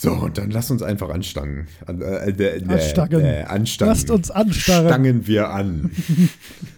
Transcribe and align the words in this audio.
So, 0.00 0.12
und 0.12 0.38
dann 0.38 0.52
lass 0.52 0.70
uns 0.70 0.80
einfach 0.80 1.08
anstangen. 1.08 1.66
An, 1.86 2.00
äh, 2.00 2.30
äh, 2.30 2.58
äh, 2.58 2.64
Anstangen. 2.68 3.44
Anstangen. 3.46 3.92
Lasst 3.92 4.10
uns 4.12 4.30
anstarren. 4.30 4.86
Stangen 4.86 5.26
wir 5.26 5.50
an. 5.50 5.90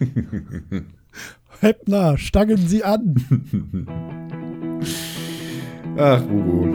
Heppner, 1.61 2.17
stangen 2.17 2.67
Sie 2.67 2.83
an. 2.83 3.15
Ach, 5.99 6.23
Bubu. 6.23 6.75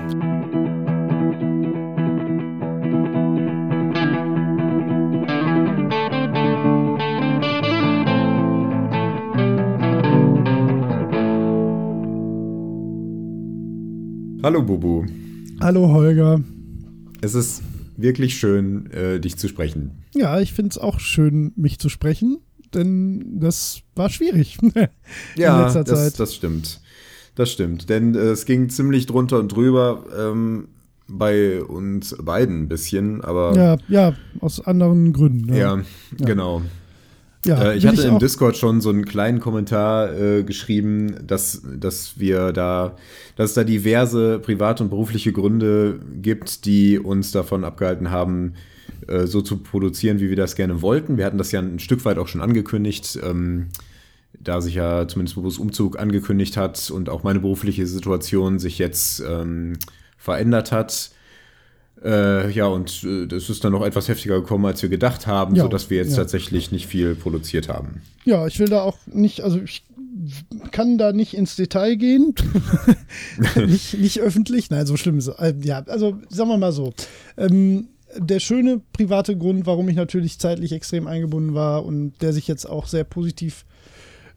Hallo 14.44 14.62
Bubu. 14.62 15.25
Hallo 15.62 15.88
Holger. 15.90 16.42
Es 17.22 17.34
ist 17.34 17.64
wirklich 17.98 18.36
schön, 18.38 18.92
äh, 18.92 19.20
dich 19.20 19.38
zu 19.38 19.48
sprechen. 19.48 20.04
Ja, 20.14 20.40
ich 20.40 20.54
finde 20.54 20.70
es 20.72 20.78
auch 20.78 21.00
schön, 21.00 21.54
mich 21.56 21.80
zu 21.80 21.90
sprechen, 21.90 22.38
denn 22.74 23.40
das 23.40 23.82
war 23.96 24.10
schwierig 24.10 24.58
Ja, 25.36 25.58
in 25.60 25.64
letzter 25.66 25.84
das, 25.84 26.04
Zeit. 26.12 26.20
das 26.20 26.36
stimmt. 26.36 26.82
Das 27.36 27.52
stimmt. 27.52 27.90
Denn 27.90 28.16
äh, 28.16 28.20
es 28.20 28.46
ging 28.46 28.70
ziemlich 28.70 29.06
drunter 29.06 29.40
und 29.40 29.50
drüber 29.54 30.06
ähm, 30.18 30.68
bei 31.08 31.62
uns 31.64 32.16
beiden 32.22 32.64
ein 32.64 32.68
bisschen, 32.68 33.22
aber 33.22 33.56
ja, 33.56 33.78
ja, 33.88 34.14
aus 34.42 34.60
anderen 34.66 35.14
Gründen. 35.14 35.54
ja, 35.54 35.78
Ja. 35.78 36.26
genau. 36.26 36.62
Ja 37.46 37.72
Äh, 37.72 37.78
ich 37.78 37.86
hatte 37.88 38.02
im 38.04 38.16
auch- 38.16 38.20
Discord 38.20 38.58
schon 38.58 38.82
so 38.82 38.90
einen 38.90 39.06
kleinen 39.06 39.40
Kommentar 39.40 40.14
äh, 40.14 40.44
geschrieben, 40.44 41.16
dass, 41.26 41.62
dass 41.80 42.20
wir 42.20 42.52
da, 42.52 42.96
dass 43.36 43.52
es 43.52 43.56
da 43.56 43.64
diverse 43.64 44.40
private 44.40 44.84
und 44.84 44.90
berufliche 44.90 45.32
Gründe 45.32 46.00
gibt, 46.22 46.66
die 46.66 47.00
uns 47.00 47.32
davon 47.32 47.64
abgehalten 47.64 48.12
haben, 48.12 48.54
äh, 49.08 49.26
so 49.28 49.42
zu 49.42 49.58
produzieren, 49.58 50.20
wie 50.20 50.30
wir 50.30 50.36
das 50.36 50.56
gerne 50.56 50.82
wollten. 50.82 51.18
Wir 51.18 51.26
hatten 51.26 51.38
das 51.38 51.52
ja 51.52 51.60
ein 51.62 51.80
Stück 51.80 52.04
weit 52.06 52.18
auch 52.18 52.28
schon 52.28 52.42
angekündigt, 52.42 53.20
ähm, 53.24 53.68
da 54.40 54.62
sich 54.62 54.76
ja 54.76 55.08
zumindest 55.08 55.36
Bobos 55.36 55.58
Umzug 55.58 55.98
angekündigt 55.98 56.58
hat 56.58 56.92
und 56.92 57.10
auch 57.10 57.24
meine 57.24 57.40
berufliche 57.40 57.88
Situation 57.88 58.60
sich 58.60 58.78
jetzt 58.80 59.24
ähm, 59.28 59.74
verändert 60.18 60.72
hat. 60.72 61.12
Äh, 62.04 62.52
ja, 62.52 62.68
und 62.68 63.04
äh, 63.04 63.26
das 63.26 63.50
ist 63.50 63.64
dann 63.64 63.72
noch 63.72 63.84
etwas 63.86 64.08
heftiger 64.08 64.42
gekommen, 64.42 64.66
als 64.66 64.82
wir 64.82 64.90
gedacht 64.90 65.28
haben, 65.28 65.56
Ja, 65.56 65.64
sodass 65.64 65.90
wir 65.90 65.98
jetzt 65.98 66.12
ja. 66.12 66.18
tatsächlich 66.18 66.72
nicht 66.72 66.88
viel 66.88 67.16
produziert 67.16 67.70
haben. 67.70 68.02
Ja, 68.26 68.46
ich 68.48 68.60
will 68.60 68.68
da 68.68 68.82
auch 68.82 68.98
nicht, 69.08 69.42
also 69.42 69.60
ich 69.60 69.84
kann 70.72 70.98
da 70.98 71.14
nicht 71.14 71.34
ins 71.34 71.56
Detail 71.56 71.96
gehen. 71.96 72.34
nicht, 73.56 73.98
nicht 73.98 74.20
öffentlich. 74.22 74.70
Nein, 74.70 74.86
so 74.86 74.98
schlimm 74.98 75.18
ist 75.18 75.28
es. 75.28 75.36
äh, 75.40 75.54
Ja, 75.62 75.84
also 75.88 76.18
sagen 76.30 76.50
wir 76.50 76.58
mal 76.58 76.72
so. 76.72 76.94
Ähm, 77.38 77.88
der 78.18 78.40
schöne 78.40 78.82
private 78.94 79.38
Grund, 79.38 79.66
warum 79.66 79.90
ich 79.90 79.96
natürlich 79.96 80.40
zeitlich 80.40 80.72
extrem 80.72 81.08
eingebunden 81.08 81.54
war 81.54 81.86
und 81.86 82.14
der 82.22 82.34
sich 82.34 82.48
jetzt 82.48 82.66
auch 82.70 82.88
sehr 82.88 83.04
positiv 83.04 83.66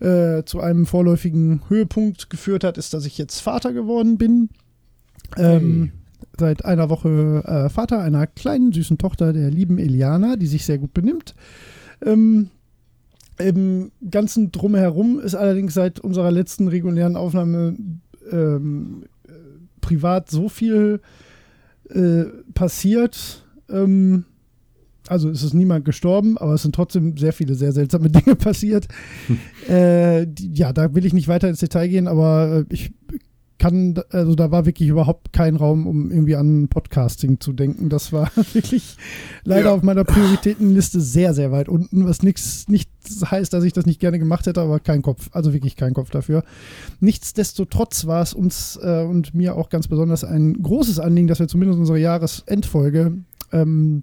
äh, 0.00 0.43
zu 0.45 0.61
einem 0.61 0.87
vorläufigen 0.87 1.62
Höhepunkt 1.69 2.31
geführt 2.31 2.65
hat, 2.65 2.78
ist, 2.78 2.95
dass 2.95 3.05
ich 3.05 3.19
jetzt 3.19 3.41
Vater 3.41 3.72
geworden 3.72 4.17
bin. 4.19 4.48
Ähm, 5.37 5.93
Seit 6.39 6.64
einer 6.64 6.89
Woche 6.89 7.42
äh, 7.44 7.69
Vater 7.69 8.00
einer 8.00 8.27
kleinen, 8.27 8.72
süßen 8.72 8.98
Tochter 8.98 9.33
der 9.33 9.50
lieben 9.50 9.78
Eliana, 9.78 10.36
die 10.36 10.47
sich 10.47 10.64
sehr 10.64 10.78
gut 10.78 10.94
benimmt. 10.94 11.34
Ähm, 12.05 12.50
Im 13.39 13.91
ganzen 14.08 14.53
Drumherum 14.53 15.19
ist 15.19 15.34
allerdings 15.34 15.75
seit 15.75 16.00
unserer 16.00 16.31
letzten 16.31 16.69
regulären 16.69 17.16
Aufnahme 17.16 17.77
ähm, 18.31 19.05
äh, 19.27 19.33
privat 19.81 20.31
so 20.31 20.48
viel 20.48 21.00
äh, 21.91 22.25
passiert. 22.55 23.44
Ähm, 23.69 24.25
also 25.09 25.31
es 25.31 25.42
ist 25.42 25.55
niemand 25.55 25.84
gestorben, 25.84 26.36
aber 26.39 26.55
es 26.55 26.62
sind 26.62 26.75
trotzdem 26.75 27.16
sehr 27.16 27.33
viele 27.33 27.55
sehr 27.55 27.72
seltsame 27.72 28.11
Dinge 28.11 28.36
passiert. 28.36 28.86
äh, 29.66 30.26
die, 30.28 30.53
ja, 30.53 30.72
da 30.72 30.94
will 30.94 31.06
ich 31.06 31.15
nicht 31.15 31.28
weiter 31.28 31.49
ins 31.49 31.60
Detail 31.60 31.88
gehen, 31.88 32.06
aber 32.06 32.65
äh, 32.69 32.75
ich 32.75 32.93
kann, 33.58 34.00
also 34.10 34.34
da 34.34 34.50
war 34.50 34.66
wirklich 34.66 34.88
überhaupt 34.88 35.32
kein 35.32 35.56
Raum, 35.56 35.86
um 35.86 36.10
irgendwie 36.10 36.36
an 36.36 36.69
Podcasting 36.69 37.41
zu 37.41 37.52
denken. 37.52 37.88
Das 37.88 38.12
war 38.12 38.30
wirklich 38.52 38.96
leider 39.44 39.66
Ja. 39.66 39.74
auf 39.74 39.82
meiner 39.82 40.04
Prioritätenliste 40.04 41.00
sehr, 41.00 41.34
sehr 41.34 41.50
weit 41.50 41.69
unten, 41.69 42.06
was 42.06 42.22
nichts 42.22 42.69
nicht 42.69 42.91
heißt, 43.30 43.52
dass 43.52 43.64
ich 43.64 43.72
das 43.72 43.86
nicht 43.86 44.00
gerne 44.00 44.19
gemacht 44.19 44.46
hätte, 44.46 44.60
aber 44.60 44.80
kein 44.80 45.02
Kopf, 45.02 45.28
also 45.32 45.52
wirklich 45.52 45.76
kein 45.76 45.94
Kopf 45.94 46.10
dafür. 46.10 46.44
Nichtsdestotrotz 47.00 48.06
war 48.06 48.22
es 48.22 48.34
uns 48.34 48.78
äh, 48.82 49.02
und 49.02 49.34
mir 49.34 49.56
auch 49.56 49.70
ganz 49.70 49.88
besonders 49.88 50.25
ein 50.25 50.62
großes 50.62 51.00
Anliegen, 51.00 51.26
dass 51.26 51.38
wir 51.40 51.48
zumindest 51.48 51.78
unsere 51.78 51.98
Jahresendfolge 51.98 53.19
ähm, 53.52 54.02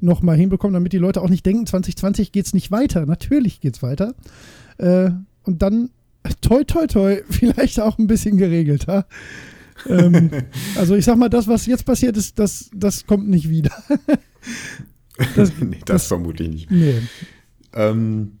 nochmal 0.00 0.36
hinbekommen, 0.36 0.74
damit 0.74 0.92
die 0.92 0.98
Leute 0.98 1.22
auch 1.22 1.30
nicht 1.30 1.46
denken, 1.46 1.66
2020 1.66 2.32
geht 2.32 2.46
es 2.46 2.52
nicht 2.54 2.70
weiter. 2.70 3.06
Natürlich 3.06 3.60
geht 3.60 3.76
es 3.76 3.82
weiter. 3.82 4.14
Äh, 4.78 5.10
und 5.44 5.62
dann, 5.62 5.90
toi, 6.40 6.64
toi, 6.64 6.86
toi, 6.86 7.22
vielleicht 7.30 7.80
auch 7.80 7.98
ein 7.98 8.06
bisschen 8.06 8.36
geregelter. 8.36 9.06
ähm, 9.88 10.30
also 10.76 10.94
ich 10.94 11.04
sag 11.04 11.16
mal, 11.16 11.28
das, 11.28 11.48
was 11.48 11.66
jetzt 11.66 11.84
passiert 11.84 12.16
ist, 12.16 12.38
das, 12.38 12.70
das 12.74 13.06
kommt 13.06 13.28
nicht 13.28 13.48
wieder. 13.48 13.72
Das- 15.36 15.52
nee, 15.60 15.78
das, 15.84 16.02
das- 16.02 16.06
vermutlich 16.06 16.48
nicht. 16.48 16.70
nee. 16.70 17.00
Ähm, 17.72 18.32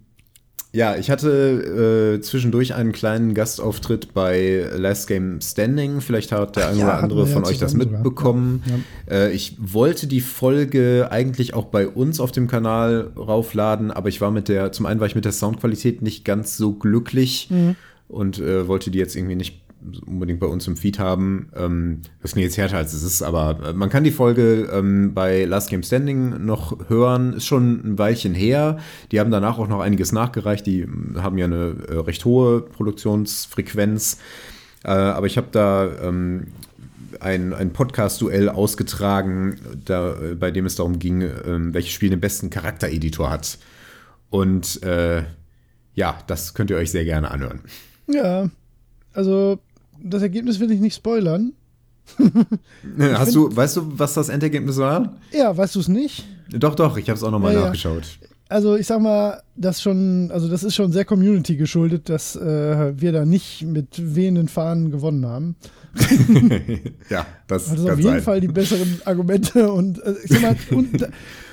ja, 0.74 0.96
ich 0.96 1.08
hatte 1.08 2.16
äh, 2.18 2.20
zwischendurch 2.20 2.74
einen 2.74 2.90
kleinen 2.90 3.32
Gastauftritt 3.32 4.12
bei 4.12 4.66
Last 4.76 5.06
Game 5.06 5.40
Standing. 5.40 6.00
Vielleicht 6.00 6.32
hat 6.32 6.56
der 6.56 6.68
eine 6.68 6.80
ja, 6.80 6.84
oder 6.86 6.98
andere 6.98 7.20
wir 7.20 7.26
ja 7.28 7.32
von 7.32 7.44
euch 7.44 7.58
das 7.58 7.74
mitbekommen. 7.74 8.64
Ja. 9.08 9.14
Äh, 9.14 9.32
ich 9.32 9.56
wollte 9.60 10.08
die 10.08 10.20
Folge 10.20 11.08
eigentlich 11.12 11.54
auch 11.54 11.66
bei 11.66 11.86
uns 11.86 12.18
auf 12.18 12.32
dem 12.32 12.48
Kanal 12.48 13.12
raufladen, 13.16 13.92
aber 13.92 14.08
ich 14.08 14.20
war 14.20 14.32
mit 14.32 14.48
der, 14.48 14.72
zum 14.72 14.86
einen 14.86 14.98
war 14.98 15.06
ich 15.06 15.14
mit 15.14 15.24
der 15.24 15.32
Soundqualität 15.32 16.02
nicht 16.02 16.24
ganz 16.24 16.56
so 16.56 16.72
glücklich 16.72 17.48
Mhm. 17.50 17.76
und 18.08 18.40
äh, 18.40 18.66
wollte 18.66 18.90
die 18.90 18.98
jetzt 18.98 19.14
irgendwie 19.14 19.36
nicht 19.36 19.63
unbedingt 20.06 20.40
bei 20.40 20.46
uns 20.46 20.66
im 20.66 20.76
Feed 20.76 20.98
haben. 20.98 21.50
Ähm, 21.54 22.02
das 22.22 22.32
klingt 22.32 22.44
jetzt 22.44 22.56
härter 22.56 22.78
als 22.78 22.92
es 22.92 23.02
ist, 23.02 23.22
aber 23.22 23.58
äh, 23.64 23.72
man 23.72 23.90
kann 23.90 24.04
die 24.04 24.10
Folge 24.10 24.68
ähm, 24.72 25.14
bei 25.14 25.44
Last 25.44 25.70
Game 25.70 25.82
Standing 25.82 26.44
noch 26.44 26.88
hören. 26.88 27.34
Ist 27.34 27.46
schon 27.46 27.80
ein 27.84 27.98
Weilchen 27.98 28.34
her. 28.34 28.78
Die 29.12 29.20
haben 29.20 29.30
danach 29.30 29.58
auch 29.58 29.68
noch 29.68 29.80
einiges 29.80 30.12
nachgereicht. 30.12 30.66
Die 30.66 30.82
ähm, 30.82 31.16
haben 31.18 31.38
ja 31.38 31.46
eine 31.46 31.76
äh, 31.88 31.98
recht 31.98 32.24
hohe 32.24 32.60
Produktionsfrequenz. 32.60 34.18
Äh, 34.84 34.90
aber 34.90 35.26
ich 35.26 35.36
habe 35.36 35.48
da 35.50 35.90
ähm, 36.02 36.48
ein, 37.20 37.52
ein 37.52 37.72
Podcast-Duell 37.72 38.48
ausgetragen, 38.48 39.56
da, 39.84 40.12
äh, 40.12 40.34
bei 40.34 40.50
dem 40.50 40.66
es 40.66 40.76
darum 40.76 40.98
ging, 40.98 41.22
ähm, 41.22 41.74
welches 41.74 41.92
Spiel 41.92 42.10
den 42.10 42.20
besten 42.20 42.50
Charaktereditor 42.50 43.30
hat. 43.30 43.58
Und 44.30 44.82
äh, 44.82 45.22
ja, 45.94 46.18
das 46.26 46.54
könnt 46.54 46.70
ihr 46.70 46.76
euch 46.76 46.90
sehr 46.90 47.04
gerne 47.04 47.30
anhören. 47.30 47.60
Ja, 48.06 48.50
also 49.12 49.58
das 50.04 50.22
Ergebnis 50.22 50.60
will 50.60 50.70
ich 50.70 50.80
nicht 50.80 50.94
spoilern. 50.94 51.52
Hast 52.98 53.34
du, 53.34 53.54
weißt 53.54 53.76
du, 53.78 53.98
was 53.98 54.14
das 54.14 54.28
Endergebnis 54.28 54.76
war? 54.76 55.14
Ja, 55.32 55.56
weißt 55.56 55.74
du 55.74 55.80
es 55.80 55.88
nicht? 55.88 56.24
Doch, 56.50 56.74
doch, 56.74 56.96
ich 56.98 57.08
habe 57.08 57.16
es 57.16 57.22
auch 57.24 57.30
nochmal 57.30 57.54
Ja, 57.54 57.60
ja. 57.60 57.64
nachgeschaut. 57.66 58.18
Also 58.48 58.76
ich 58.76 58.86
sag 58.86 59.00
mal, 59.00 59.42
das 59.56 59.80
schon, 59.80 60.30
also 60.30 60.48
das 60.48 60.62
ist 60.62 60.74
schon 60.74 60.92
sehr 60.92 61.06
Community 61.06 61.56
geschuldet, 61.56 62.08
dass 62.10 62.36
äh, 62.36 62.92
wir 63.00 63.10
da 63.12 63.24
nicht 63.24 63.62
mit 63.62 64.14
wehenden 64.14 64.48
Fahnen 64.48 64.90
gewonnen 64.90 65.24
haben. 65.26 65.56
ja, 67.10 67.26
das 67.46 67.70
Also 67.70 67.84
kann 67.84 67.92
auf 67.94 67.98
jeden 67.98 68.10
sein. 68.14 68.22
Fall 68.22 68.40
die 68.40 68.48
besseren 68.48 69.00
Argumente 69.04 69.70
und 69.72 69.98
äh, 70.02 70.14
ich 70.24 70.30
sag 70.30 70.42
mal, 70.42 70.56
und 70.70 71.00
de- 71.00 71.08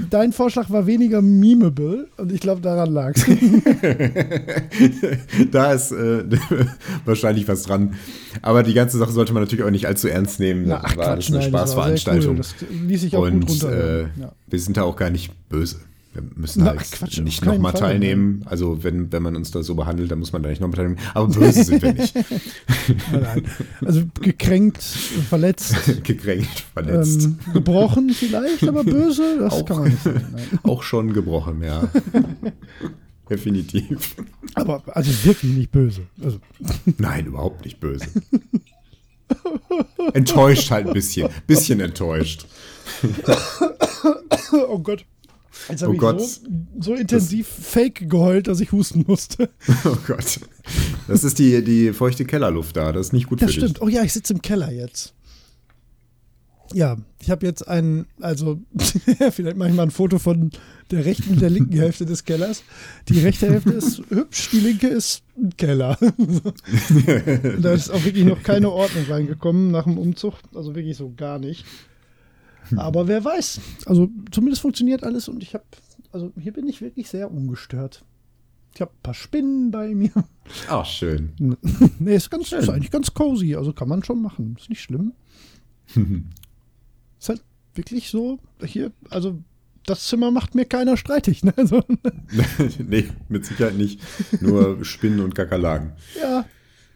dein 0.09 0.34
Vorschlag 0.34 0.69
war 0.69 0.85
weniger 0.88 1.22
memeable 1.22 2.07
und 2.18 2.31
ich 2.31 2.40
glaube, 2.40 2.62
daran 2.62 2.91
lag 2.91 3.13
es. 3.16 3.25
da 5.51 5.74
ist 5.74 5.91
äh, 5.91 6.24
wahrscheinlich 7.06 7.47
was 7.47 7.63
dran. 7.63 7.96
Aber 8.41 8.63
die 8.63 8.74
ganze 8.74 8.97
Sache 8.97 9.12
sollte 9.12 9.34
man 9.34 9.44
natürlich 9.44 9.66
auch 9.66 9.72
nicht 9.72 9.88
allzu 9.88 10.07
ernst 10.07 10.40
nehmen. 10.40 10.66
Na, 10.68 10.80
das 10.81 10.97
war 10.97 11.07
alles 11.09 11.28
eine 11.28 11.38
nein, 11.40 11.51
das 11.51 11.62
Spaßveranstaltung. 11.62 12.31
Cool. 12.31 12.38
Das 12.38 12.56
ließ 12.88 13.01
sich 13.01 13.16
auch 13.16 13.24
gut 13.30 13.33
Und 13.33 13.50
runter. 13.50 13.71
äh, 13.71 14.01
ja. 14.19 14.31
wir 14.48 14.60
sind 14.60 14.77
da 14.77 14.83
auch 14.83 14.95
gar 14.95 15.10
nicht 15.10 15.31
böse. 15.50 15.77
Wir 16.13 16.24
müssen 16.36 16.63
Na, 16.66 16.72
halt 16.72 16.92
Quatsch, 16.92 17.19
nicht 17.19 17.46
nochmal 17.46 17.72
teilnehmen. 17.72 18.42
Also 18.46 18.84
wenn, 18.84 19.12
wenn 19.13 19.24
man 19.24 19.36
uns 19.38 19.52
da 19.52 19.63
so 19.63 19.75
behandelt, 19.75 20.12
dann 20.12 20.19
muss 20.19 20.34
man 20.34 20.44
da 20.44 20.50
nicht 20.50 20.60
nochmal 20.60 20.75
teilnehmen. 20.75 21.00
Aber 21.13 21.28
böse 21.28 21.63
sind 21.63 21.81
wir 21.81 21.94
nicht. 21.94 22.13
Nein, 22.16 23.22
nein. 23.22 23.44
Also 23.86 24.04
gekränkt, 24.19 24.84
verletzt, 24.84 25.75
Gekränkt, 26.04 26.66
verletzt. 26.74 27.24
ähm, 27.24 27.40
gebrochen 27.54 28.10
vielleicht, 28.10 28.68
aber 28.68 28.84
böse, 28.84 29.38
das 29.40 29.54
Auch. 29.54 29.66
kann 29.66 29.78
man 29.80 29.90
nicht 29.90 30.04
sagen. 30.04 30.25
Auch 30.63 30.84
schon 30.84 31.13
gebrochen, 31.13 31.63
ja. 31.63 31.90
Definitiv. 33.30 34.18
Aber 34.56 34.84
also 34.88 35.12
wirklich 35.24 35.54
nicht 35.54 35.72
böse. 35.72 36.02
Also, 36.22 36.40
Nein, 36.98 37.28
überhaupt 37.28 37.64
nicht 37.64 37.80
böse. 37.80 38.07
Enttäuscht 40.14 40.69
halt 40.72 40.88
ein 40.88 40.94
bisschen. 40.94 41.30
Bisschen 41.48 41.80
enttäuscht. 41.80 42.46
oh 44.68 44.80
Gott. 44.80 45.06
Jetzt 45.69 45.81
Oh 45.83 45.88
habe 45.88 45.94
ich 45.95 46.00
Gott. 46.00 46.21
so, 46.21 46.39
so 46.80 46.94
intensiv 46.95 47.48
fake 47.48 48.09
geheult, 48.09 48.48
dass 48.48 48.59
ich 48.59 48.71
husten 48.71 49.06
musste. 49.07 49.50
Oh 49.86 49.98
Gott. 50.07 50.39
Das 51.07 51.24
ist 51.24 51.39
die, 51.39 51.63
die 51.63 51.94
feuchte 51.94 52.25
Kellerluft 52.25 52.77
da. 52.77 52.92
Das 52.92 53.07
ist 53.07 53.13
nicht 53.13 53.27
gut 53.27 53.42
Das 53.42 53.51
für 53.53 53.59
stimmt. 53.62 53.81
Oh 53.81 53.88
ja, 53.88 54.03
ich 54.03 54.13
sitze 54.13 54.33
im 54.33 54.42
Keller 54.42 54.71
jetzt. 54.71 55.13
Ja, 56.74 56.95
ich 57.19 57.30
habe 57.30 57.45
jetzt 57.45 57.68
ein, 57.68 58.06
also 58.21 58.59
vielleicht 59.31 59.57
mache 59.57 59.69
ich 59.69 59.75
mal 59.75 59.83
ein 59.83 59.92
Foto 59.92 60.19
von 60.19 60.51
der 60.89 61.03
rechten 61.03 61.31
und 61.33 61.42
der 61.42 61.50
linken 61.50 61.75
Hälfte 61.77 62.06
des 62.06 62.24
Kellers. 62.24 62.63
Die 63.09 63.19
rechte 63.19 63.50
Hälfte 63.50 63.71
ist 63.71 64.01
hübsch, 64.09 64.50
die 64.51 64.59
linke 64.62 64.88
ist 64.88 65.24
ein 65.38 65.50
Keller. 65.57 65.97
da 67.62 67.74
ist 67.74 67.89
auch 67.89 68.04
wirklich 68.06 68.24
noch 68.25 68.42
keine 68.42 68.69
Ordnung 68.71 69.04
reingekommen 69.09 69.71
nach 69.71 69.83
dem 69.83 69.97
Umzug, 69.97 70.36
also 70.56 70.74
wirklich 70.74 70.95
so 70.95 71.12
gar 71.15 71.39
nicht. 71.39 71.65
Aber 72.75 73.08
wer 73.08 73.24
weiß, 73.24 73.60
also 73.86 74.10
zumindest 74.31 74.62
funktioniert 74.62 75.04
alles 75.04 75.28
und 75.28 75.44
ich 75.44 75.54
habe, 75.54 75.63
also 76.12 76.31
hier 76.40 76.54
bin 76.54 76.68
ich 76.68 76.81
wirklich 76.81 77.10
sehr 77.10 77.31
ungestört. 77.31 78.04
Ich 78.74 78.81
habe 78.81 78.92
ein 78.92 79.04
paar 79.04 79.13
Spinnen 79.13 79.72
bei 79.72 79.94
mir. 79.94 80.12
Ach, 80.69 80.86
schön. 80.86 81.34
nee, 82.00 82.16
ist, 82.16 82.30
ganz, 82.30 82.52
ist 82.52 82.69
eigentlich 82.69 82.92
ganz 82.92 83.13
cozy, 83.13 83.56
also 83.56 83.74
kann 83.74 83.90
man 83.90 84.04
schon 84.04 84.22
machen, 84.22 84.56
ist 84.58 84.69
nicht 84.69 84.81
schlimm. 84.81 85.13
ist 87.19 87.30
halt 87.30 87.44
wirklich 87.75 88.10
so, 88.10 88.40
hier, 88.64 88.92
also 89.10 89.40
das 89.86 90.07
Zimmer 90.07 90.31
macht 90.31 90.56
mir 90.56 90.66
keiner 90.66 90.96
streitig. 90.98 91.44
Ne? 91.44 91.54
Also, 91.57 91.84
nee, 92.88 93.10
mit 93.30 93.46
Sicherheit 93.46 93.75
nicht. 93.75 94.00
Nur 94.42 94.84
Spinnen 94.86 95.19
und 95.19 95.36
Kakerlaken. 95.36 95.94
Ja. 96.22 96.46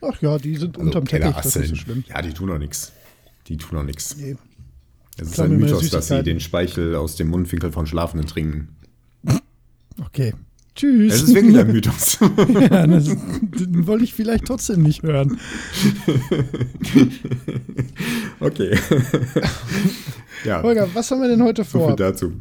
Ach 0.01 0.21
ja, 0.21 0.37
die 0.37 0.55
sind 0.55 0.77
also 0.77 0.87
unterm 0.87 1.05
Teppich, 1.05 1.35
das 1.35 1.55
ist 1.55 1.69
so 1.69 1.75
schlimm. 1.75 2.03
Ja, 2.07 2.21
die 2.21 2.31
tun 2.31 2.51
auch 2.51 2.57
nichts. 2.57 2.93
Die 3.47 3.57
tun 3.57 3.79
auch 3.79 3.83
nichts. 3.83 4.15
Nee. 4.17 4.35
Es 5.17 5.29
ist 5.29 5.39
ein 5.39 5.57
Mythos, 5.57 5.89
dass 5.89 6.07
sie 6.07 6.23
den 6.23 6.39
Speichel 6.39 6.95
aus 6.95 7.15
dem 7.15 7.29
Mundwinkel 7.29 7.71
von 7.71 7.87
Schlafenden 7.87 8.27
trinken. 8.27 8.75
Okay. 10.03 10.33
Tschüss. 10.75 11.13
Es 11.13 11.21
ist 11.23 11.35
wirklich 11.35 11.57
ein 11.57 11.71
Mythos. 11.71 12.19
ja, 12.19 12.85
das, 12.85 13.05
den 13.05 13.87
wollte 13.87 14.03
ich 14.03 14.13
vielleicht 14.13 14.45
trotzdem 14.45 14.83
nicht 14.83 15.03
hören. 15.03 15.39
okay. 18.41 18.77
ja. 20.43 20.61
Holger, 20.61 20.89
was 20.93 21.09
haben 21.11 21.21
wir 21.21 21.29
denn 21.29 21.43
heute 21.43 21.63
vor? 21.63 21.81
So 21.81 21.87
viel 21.87 21.95
dazu. 21.95 22.33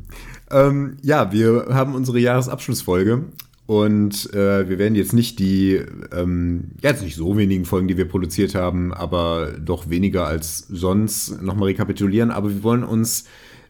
Ähm, 0.50 0.96
ja, 1.02 1.32
wir 1.32 1.66
haben 1.70 1.94
unsere 1.94 2.18
Jahresabschlussfolge 2.18 3.24
und 3.66 4.32
äh, 4.34 4.68
wir 4.68 4.78
werden 4.78 4.94
jetzt 4.94 5.14
nicht 5.14 5.38
die, 5.38 5.80
ähm, 6.12 6.72
ja, 6.82 6.90
jetzt 6.90 7.02
nicht 7.02 7.16
so 7.16 7.36
wenigen 7.38 7.64
Folgen, 7.64 7.88
die 7.88 7.96
wir 7.96 8.06
produziert 8.06 8.54
haben, 8.54 8.92
aber 8.92 9.52
doch 9.58 9.88
weniger 9.88 10.26
als 10.26 10.58
sonst 10.68 11.40
nochmal 11.40 11.68
rekapitulieren. 11.68 12.30
Aber 12.30 12.50
wir 12.50 12.62
wollen 12.62 12.84
uns 12.84 13.24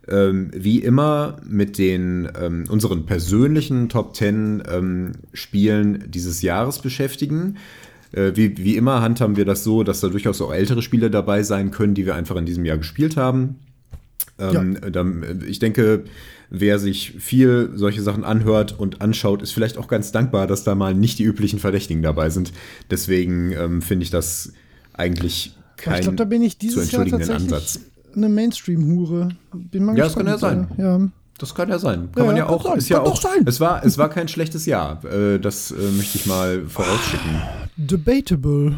ähm, 0.08 0.50
wie 0.52 0.80
immer 0.80 1.36
mit 1.48 1.78
den 1.78 2.28
ähm, 2.38 2.64
unseren 2.68 3.06
persönlichen 3.06 3.88
Top 3.88 4.16
10 4.16 4.64
ähm, 4.68 5.12
Spielen 5.32 6.04
dieses 6.08 6.42
Jahres 6.42 6.80
beschäftigen. 6.80 7.58
Äh, 8.10 8.32
wie, 8.34 8.58
wie 8.58 8.76
immer 8.76 9.00
handhaben 9.00 9.36
wir 9.36 9.44
das 9.44 9.62
so, 9.62 9.84
dass 9.84 10.00
da 10.00 10.08
durchaus 10.08 10.40
auch 10.40 10.52
ältere 10.52 10.82
Spiele 10.82 11.08
dabei 11.08 11.44
sein 11.44 11.70
können, 11.70 11.94
die 11.94 12.04
wir 12.04 12.16
einfach 12.16 12.36
in 12.36 12.46
diesem 12.46 12.64
Jahr 12.64 12.78
gespielt 12.78 13.16
haben. 13.16 13.60
Ähm, 14.40 14.78
ja. 14.82 14.90
dann, 14.90 15.44
ich 15.46 15.60
denke, 15.60 16.04
wer 16.60 16.78
sich 16.78 17.12
viel 17.18 17.70
solche 17.74 18.02
Sachen 18.02 18.24
anhört 18.24 18.78
und 18.78 19.00
anschaut, 19.00 19.42
ist 19.42 19.52
vielleicht 19.52 19.78
auch 19.78 19.88
ganz 19.88 20.12
dankbar, 20.12 20.46
dass 20.46 20.64
da 20.64 20.74
mal 20.74 20.94
nicht 20.94 21.18
die 21.18 21.24
üblichen 21.24 21.58
Verdächtigen 21.58 22.02
dabei 22.02 22.30
sind. 22.30 22.52
Deswegen 22.90 23.52
ähm, 23.52 23.82
finde 23.82 24.04
ich 24.04 24.10
das 24.10 24.52
eigentlich 24.92 25.56
kein 25.76 26.00
ich 26.00 26.02
glaub, 26.02 26.16
da 26.16 26.24
bin 26.24 26.42
ich 26.42 26.58
dieses 26.58 26.74
zu 26.74 26.80
entschuldigenden 26.80 27.28
Jahr 27.28 27.36
Ansatz. 27.36 27.80
Eine 28.14 28.28
Mainstream-Hure. 28.28 29.30
Bin 29.52 29.84
mal 29.84 29.96
ja, 29.96 30.04
gespannt. 30.04 30.28
das 30.28 30.40
kann 30.40 30.58
ja 30.58 30.66
sein. 30.66 30.78
Ja. 30.78 31.08
Das 31.38 31.54
kann 31.54 31.68
ja 31.68 31.78
sein. 31.78 32.08
Kann 32.12 32.22
ja, 32.22 32.26
man 32.26 32.36
ja 32.36 32.48
auch. 32.48 32.64
Sein. 32.64 32.78
Ist 32.78 32.88
ja 32.88 33.00
auch. 33.00 33.20
Sein. 33.20 33.44
Es 33.44 33.58
war, 33.58 33.84
es 33.84 33.98
war 33.98 34.08
kein 34.08 34.28
schlechtes 34.28 34.66
Jahr. 34.66 35.04
Äh, 35.04 35.40
das 35.40 35.72
äh, 35.72 35.90
möchte 35.96 36.18
ich 36.18 36.26
mal 36.26 36.62
vorausschicken. 36.68 37.42
Debatable. 37.76 38.76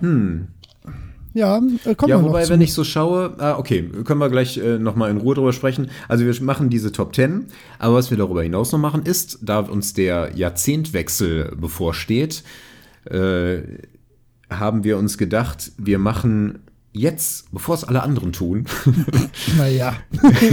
Hm. 0.00 0.48
Ja, 1.36 1.60
äh, 1.84 1.94
kommen 1.94 2.08
ja, 2.08 2.18
wir 2.18 2.24
wobei, 2.24 2.48
wenn 2.48 2.62
ich 2.62 2.72
so 2.72 2.82
schaue, 2.82 3.34
ah, 3.36 3.58
okay, 3.58 3.90
können 4.04 4.18
wir 4.20 4.30
gleich 4.30 4.56
äh, 4.56 4.78
nochmal 4.78 5.10
in 5.10 5.18
Ruhe 5.18 5.34
drüber 5.34 5.52
sprechen. 5.52 5.90
Also 6.08 6.24
wir 6.24 6.34
machen 6.42 6.70
diese 6.70 6.92
Top 6.92 7.14
10, 7.14 7.44
aber 7.78 7.96
was 7.96 8.10
wir 8.10 8.16
darüber 8.16 8.42
hinaus 8.42 8.72
noch 8.72 8.78
machen, 8.78 9.02
ist, 9.02 9.40
da 9.42 9.58
uns 9.58 9.92
der 9.92 10.30
Jahrzehntwechsel 10.34 11.54
bevorsteht, 11.60 12.42
äh, 13.04 13.58
haben 14.48 14.82
wir 14.82 14.96
uns 14.96 15.18
gedacht, 15.18 15.72
wir 15.76 15.98
machen 15.98 16.60
jetzt, 16.94 17.52
bevor 17.52 17.74
es 17.74 17.84
alle 17.84 18.02
anderen 18.02 18.32
tun. 18.32 18.64
Naja. 19.58 19.94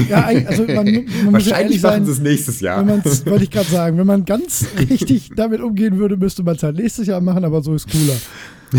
ja, 0.10 0.26
also 0.48 0.66
man, 0.66 1.06
man 1.24 1.34
Wahrscheinlich 1.34 1.82
ja 1.82 1.92
machen 1.92 2.06
sie 2.06 2.12
es 2.12 2.20
nächstes 2.20 2.60
Jahr. 2.60 2.86
Wollte 3.26 3.44
ich 3.44 3.52
gerade 3.52 3.70
sagen, 3.70 3.98
wenn 3.98 4.08
man 4.08 4.26
ganz 4.26 4.66
richtig 4.78 5.32
damit 5.36 5.62
umgehen 5.62 5.98
würde, 5.98 6.18
müsste 6.18 6.44
man 6.44 6.58
es 6.58 6.64
halt 6.64 6.76
nächstes 6.76 7.08
Jahr 7.08 7.22
machen, 7.22 7.46
aber 7.46 7.64
so 7.64 7.74
ist 7.74 7.90
cooler. 7.90 8.16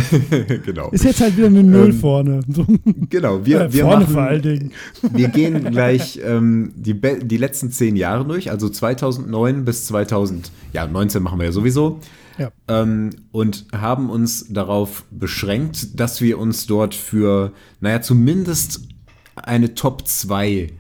genau. 0.65 0.91
Ist 0.91 1.05
jetzt 1.05 1.21
halt 1.21 1.37
wieder 1.37 1.47
eine 1.47 1.63
Null 1.63 1.91
ähm, 1.91 2.01
vorne. 2.01 2.41
So. 2.49 2.67
Genau, 3.11 3.45
wir, 3.45 3.59
ja, 3.59 3.73
wir 3.73 3.85
vorne 3.85 4.03
machen, 4.03 4.15
vor 4.15 4.23
allen 4.23 4.43
Dingen. 4.43 4.73
Wir 5.13 5.29
gehen 5.29 5.71
gleich 5.71 6.21
ähm, 6.25 6.73
die, 6.77 6.95
die 6.95 7.37
letzten 7.37 7.71
zehn 7.71 7.97
Jahre 7.97 8.25
durch, 8.25 8.51
also 8.51 8.69
2009 8.69 9.65
bis 9.65 9.87
2019 9.87 10.53
ja, 10.73 10.87
machen 11.21 11.39
wir 11.39 11.47
ja 11.47 11.53
sowieso. 11.53 12.01
Ja. 12.39 12.51
Ähm, 12.67 13.11
und 13.31 13.67
haben 13.73 14.11
uns 14.11 14.47
darauf 14.49 15.05
beschränkt, 15.11 16.01
dass 16.01 16.21
wir 16.21 16.39
uns 16.39 16.67
dort 16.67 16.95
für, 16.95 17.53
naja, 17.81 18.01
zumindest 18.01 18.89
eine 19.37 19.75
Top 19.75 20.07
2 20.07 20.73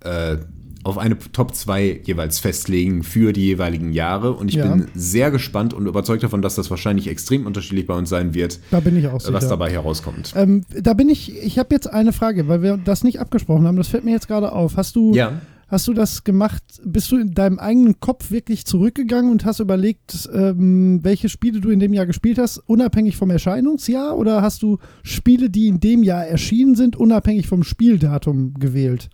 äh, 0.00 0.36
auf 0.84 0.98
eine 0.98 1.18
Top 1.18 1.54
2 1.54 2.02
jeweils 2.04 2.38
festlegen 2.38 3.02
für 3.02 3.32
die 3.32 3.44
jeweiligen 3.46 3.92
Jahre. 3.92 4.32
Und 4.32 4.48
ich 4.48 4.56
ja. 4.56 4.68
bin 4.68 4.88
sehr 4.94 5.30
gespannt 5.30 5.74
und 5.74 5.86
überzeugt 5.86 6.22
davon, 6.22 6.42
dass 6.42 6.54
das 6.54 6.70
wahrscheinlich 6.70 7.08
extrem 7.08 7.46
unterschiedlich 7.46 7.86
bei 7.86 7.94
uns 7.94 8.08
sein 8.08 8.34
wird. 8.34 8.60
Da 8.70 8.80
bin 8.80 8.96
ich 8.96 9.06
auch 9.08 9.20
sicher. 9.20 9.32
Was 9.32 9.48
dabei 9.48 9.70
herauskommt. 9.70 10.32
Ähm, 10.36 10.64
da 10.70 10.94
bin 10.94 11.08
ich, 11.08 11.36
ich 11.36 11.58
habe 11.58 11.74
jetzt 11.74 11.86
eine 11.86 12.12
Frage, 12.12 12.48
weil 12.48 12.62
wir 12.62 12.76
das 12.76 13.04
nicht 13.04 13.20
abgesprochen 13.20 13.66
haben. 13.66 13.76
Das 13.76 13.88
fällt 13.88 14.04
mir 14.04 14.12
jetzt 14.12 14.28
gerade 14.28 14.52
auf. 14.52 14.76
Hast 14.76 14.96
du. 14.96 15.14
Ja. 15.14 15.40
Hast 15.70 15.86
du 15.86 15.92
das 15.92 16.24
gemacht? 16.24 16.62
Bist 16.82 17.12
du 17.12 17.18
in 17.18 17.34
deinem 17.34 17.58
eigenen 17.58 18.00
Kopf 18.00 18.30
wirklich 18.30 18.64
zurückgegangen 18.64 19.30
und 19.30 19.44
hast 19.44 19.60
überlegt, 19.60 20.26
ähm, 20.32 21.00
welche 21.02 21.28
Spiele 21.28 21.60
du 21.60 21.68
in 21.68 21.78
dem 21.78 21.92
Jahr 21.92 22.06
gespielt 22.06 22.38
hast, 22.38 22.56
unabhängig 22.56 23.18
vom 23.18 23.28
Erscheinungsjahr? 23.28 24.16
Oder 24.16 24.40
hast 24.40 24.62
du 24.62 24.78
Spiele, 25.02 25.50
die 25.50 25.68
in 25.68 25.78
dem 25.78 26.02
Jahr 26.02 26.24
erschienen 26.24 26.74
sind, 26.74 26.96
unabhängig 26.96 27.48
vom 27.48 27.64
Spieldatum 27.64 28.54
gewählt? 28.54 29.10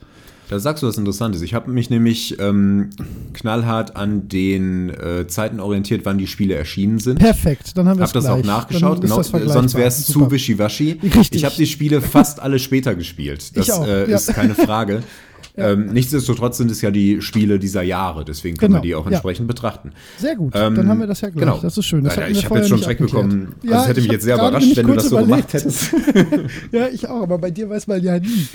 Da 0.48 0.58
sagst 0.58 0.82
du 0.82 0.86
was 0.86 0.98
Interessantes. 0.98 1.42
Ich 1.42 1.54
habe 1.54 1.70
mich 1.70 1.90
nämlich 1.90 2.38
ähm, 2.38 2.90
knallhart 3.32 3.96
an 3.96 4.28
den 4.28 4.90
äh, 4.90 5.26
Zeiten 5.26 5.58
orientiert, 5.58 6.02
wann 6.04 6.18
die 6.18 6.26
Spiele 6.26 6.54
erschienen 6.54 6.98
sind. 6.98 7.18
Perfekt, 7.18 7.76
dann 7.76 7.88
haben 7.88 7.98
wir 7.98 8.06
Hab 8.06 8.12
das 8.12 8.26
auch 8.26 8.42
nachgeschaut, 8.42 9.00
genau, 9.00 9.22
sonst 9.22 9.74
wäre 9.74 9.88
es 9.88 10.06
zu 10.06 10.30
wischiwaschi. 10.30 10.98
Richtig. 11.02 11.32
Ich 11.32 11.44
habe 11.44 11.54
die 11.56 11.66
Spiele 11.66 12.00
fast 12.02 12.40
alle 12.40 12.58
später 12.58 12.94
gespielt. 12.94 13.56
Das 13.56 13.68
ich 13.68 13.72
auch, 13.72 13.86
äh, 13.86 14.10
ja. 14.10 14.16
ist 14.16 14.32
keine 14.34 14.54
Frage. 14.54 15.02
Ähm, 15.56 15.86
nichtsdestotrotz 15.86 16.58
sind 16.58 16.70
es 16.70 16.80
ja 16.80 16.90
die 16.90 17.22
Spiele 17.22 17.60
dieser 17.60 17.82
Jahre, 17.82 18.24
deswegen 18.24 18.56
können 18.56 18.72
genau. 18.72 18.82
wir 18.82 18.88
die 18.88 18.94
auch 18.96 19.06
entsprechend 19.06 19.46
ja. 19.46 19.54
betrachten. 19.54 19.92
Sehr 20.18 20.34
gut, 20.34 20.52
ähm, 20.56 20.74
dann 20.74 20.88
haben 20.88 20.98
wir 20.98 21.06
das 21.06 21.20
ja 21.20 21.28
gleich. 21.28 21.44
Genau. 21.44 21.58
Das 21.62 21.78
ist 21.78 21.86
schön. 21.86 22.02
Das 22.02 22.16
ja, 22.16 22.26
ich 22.26 22.44
habe 22.44 22.58
jetzt 22.58 22.68
schon 22.68 22.82
Schreck 22.82 22.98
bekommen. 22.98 23.54
Also 23.62 23.72
ja, 23.72 23.82
es 23.82 23.88
hätte 23.88 24.00
mich 24.00 24.10
jetzt 24.10 24.24
sehr 24.24 24.34
überrascht, 24.34 24.76
wenn 24.76 24.86
du 24.88 24.94
das 24.94 25.08
so 25.08 25.20
überlegt. 25.20 25.52
gemacht 25.52 25.52
hättest. 25.52 25.92
ja, 26.72 26.88
ich 26.88 27.08
auch, 27.08 27.22
aber 27.22 27.38
bei 27.38 27.52
dir 27.52 27.70
weiß 27.70 27.86
man 27.86 28.02
ja 28.02 28.18
nie. 28.18 28.48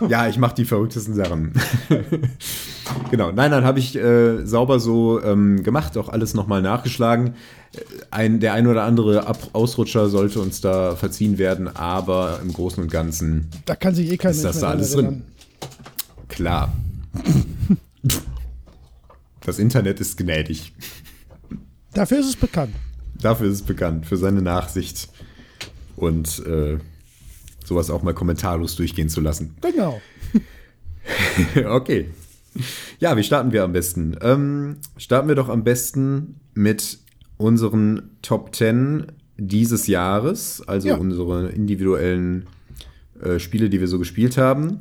ja, 0.08 0.28
ich 0.28 0.38
mache 0.38 0.54
die 0.54 0.64
verrücktesten 0.64 1.14
Sachen. 1.14 1.52
genau, 3.10 3.32
nein, 3.32 3.50
dann 3.50 3.64
habe 3.64 3.78
ich 3.78 3.96
äh, 3.96 4.44
sauber 4.46 4.80
so 4.80 5.22
ähm, 5.22 5.62
gemacht, 5.62 5.96
auch 5.98 6.08
alles 6.08 6.34
nochmal 6.34 6.62
nachgeschlagen. 6.62 7.34
Äh, 7.74 7.80
ein, 8.10 8.40
der 8.40 8.54
ein 8.54 8.66
oder 8.66 8.84
andere 8.84 9.26
Ab 9.26 9.38
Ausrutscher 9.52 10.08
sollte 10.08 10.40
uns 10.40 10.60
da 10.60 10.96
verziehen 10.96 11.38
werden, 11.38 11.68
aber 11.68 12.40
im 12.42 12.52
Großen 12.52 12.82
und 12.82 12.90
Ganzen 12.90 13.48
da 13.66 13.74
kann 13.74 13.94
sich 13.94 14.10
eh 14.10 14.16
kein 14.16 14.30
ist 14.30 14.44
das 14.44 14.60
da 14.60 14.70
alles 14.70 14.92
drin. 14.92 15.22
Klar. 16.36 16.70
Das 19.40 19.58
Internet 19.58 20.00
ist 20.00 20.18
gnädig. 20.18 20.74
Dafür 21.94 22.18
ist 22.18 22.26
es 22.26 22.36
bekannt. 22.36 22.74
Dafür 23.14 23.46
ist 23.46 23.54
es 23.54 23.62
bekannt, 23.62 24.04
für 24.04 24.18
seine 24.18 24.42
Nachsicht 24.42 25.08
und 25.96 26.44
äh, 26.46 26.76
sowas 27.64 27.88
auch 27.88 28.02
mal 28.02 28.12
kommentarlos 28.12 28.76
durchgehen 28.76 29.08
zu 29.08 29.22
lassen. 29.22 29.56
Genau. 29.62 29.98
okay. 31.64 32.10
Ja, 32.98 33.16
wie 33.16 33.22
starten 33.22 33.52
wir 33.52 33.64
am 33.64 33.72
besten? 33.72 34.14
Ähm, 34.20 34.76
starten 34.98 35.28
wir 35.28 35.36
doch 35.36 35.48
am 35.48 35.64
besten 35.64 36.38
mit 36.52 36.98
unseren 37.38 38.10
Top 38.20 38.54
10 38.54 39.06
dieses 39.38 39.86
Jahres, 39.86 40.62
also 40.66 40.88
ja. 40.88 40.96
unsere 40.96 41.48
individuellen 41.48 42.46
äh, 43.22 43.38
Spiele, 43.38 43.70
die 43.70 43.80
wir 43.80 43.88
so 43.88 43.98
gespielt 43.98 44.36
haben. 44.36 44.80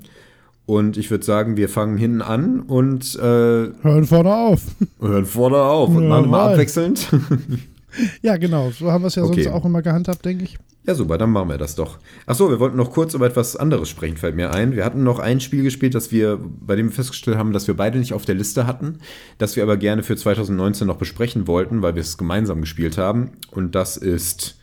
Und 0.65 0.97
ich 0.97 1.11
würde 1.11 1.23
sagen, 1.23 1.57
wir 1.57 1.69
fangen 1.69 1.97
hinten 1.97 2.21
an 2.21 2.61
und 2.61 3.15
äh, 3.15 3.19
hören 3.19 4.05
vorne 4.05 4.33
auf. 4.33 4.61
Hören 4.99 5.25
vorne 5.25 5.57
auf 5.57 5.89
und 5.89 6.03
ja, 6.03 6.09
machen 6.09 6.25
immer 6.25 6.41
abwechselnd. 6.41 7.07
ja, 8.23 8.37
genau. 8.37 8.71
So 8.71 8.91
haben 8.91 9.03
wir 9.03 9.07
es 9.07 9.15
ja 9.15 9.23
okay. 9.23 9.43
sonst 9.43 9.53
auch 9.53 9.65
immer 9.65 9.83
gehandhabt, 9.83 10.25
denke 10.25 10.45
ich. 10.45 10.57
Ja, 10.87 10.93
super, 10.93 11.17
dann 11.17 11.31
machen 11.31 11.49
wir 11.49 11.57
das 11.57 11.73
doch. 11.73 11.97
Achso, 12.27 12.49
wir 12.49 12.59
wollten 12.59 12.77
noch 12.77 12.91
kurz 12.91 13.15
über 13.15 13.25
etwas 13.25 13.55
anderes 13.55 13.89
sprechen, 13.89 14.17
fällt 14.17 14.35
mir 14.35 14.51
ein. 14.51 14.75
Wir 14.75 14.85
hatten 14.85 15.03
noch 15.03 15.17
ein 15.17 15.39
Spiel 15.39 15.63
gespielt, 15.63 15.95
das 15.95 16.11
wir, 16.11 16.39
bei 16.39 16.75
dem 16.75 16.89
wir 16.89 16.93
festgestellt 16.93 17.37
haben, 17.37 17.53
dass 17.53 17.65
wir 17.67 17.75
beide 17.75 17.97
nicht 17.97 18.13
auf 18.13 18.25
der 18.25 18.35
Liste 18.35 18.67
hatten, 18.67 18.99
das 19.39 19.55
wir 19.55 19.63
aber 19.63 19.77
gerne 19.77 20.03
für 20.03 20.15
2019 20.15 20.85
noch 20.85 20.97
besprechen 20.97 21.47
wollten, 21.47 21.81
weil 21.81 21.95
wir 21.95 22.01
es 22.01 22.17
gemeinsam 22.17 22.61
gespielt 22.61 22.99
haben. 22.99 23.31
Und 23.49 23.73
das 23.73 23.97
ist 23.97 24.59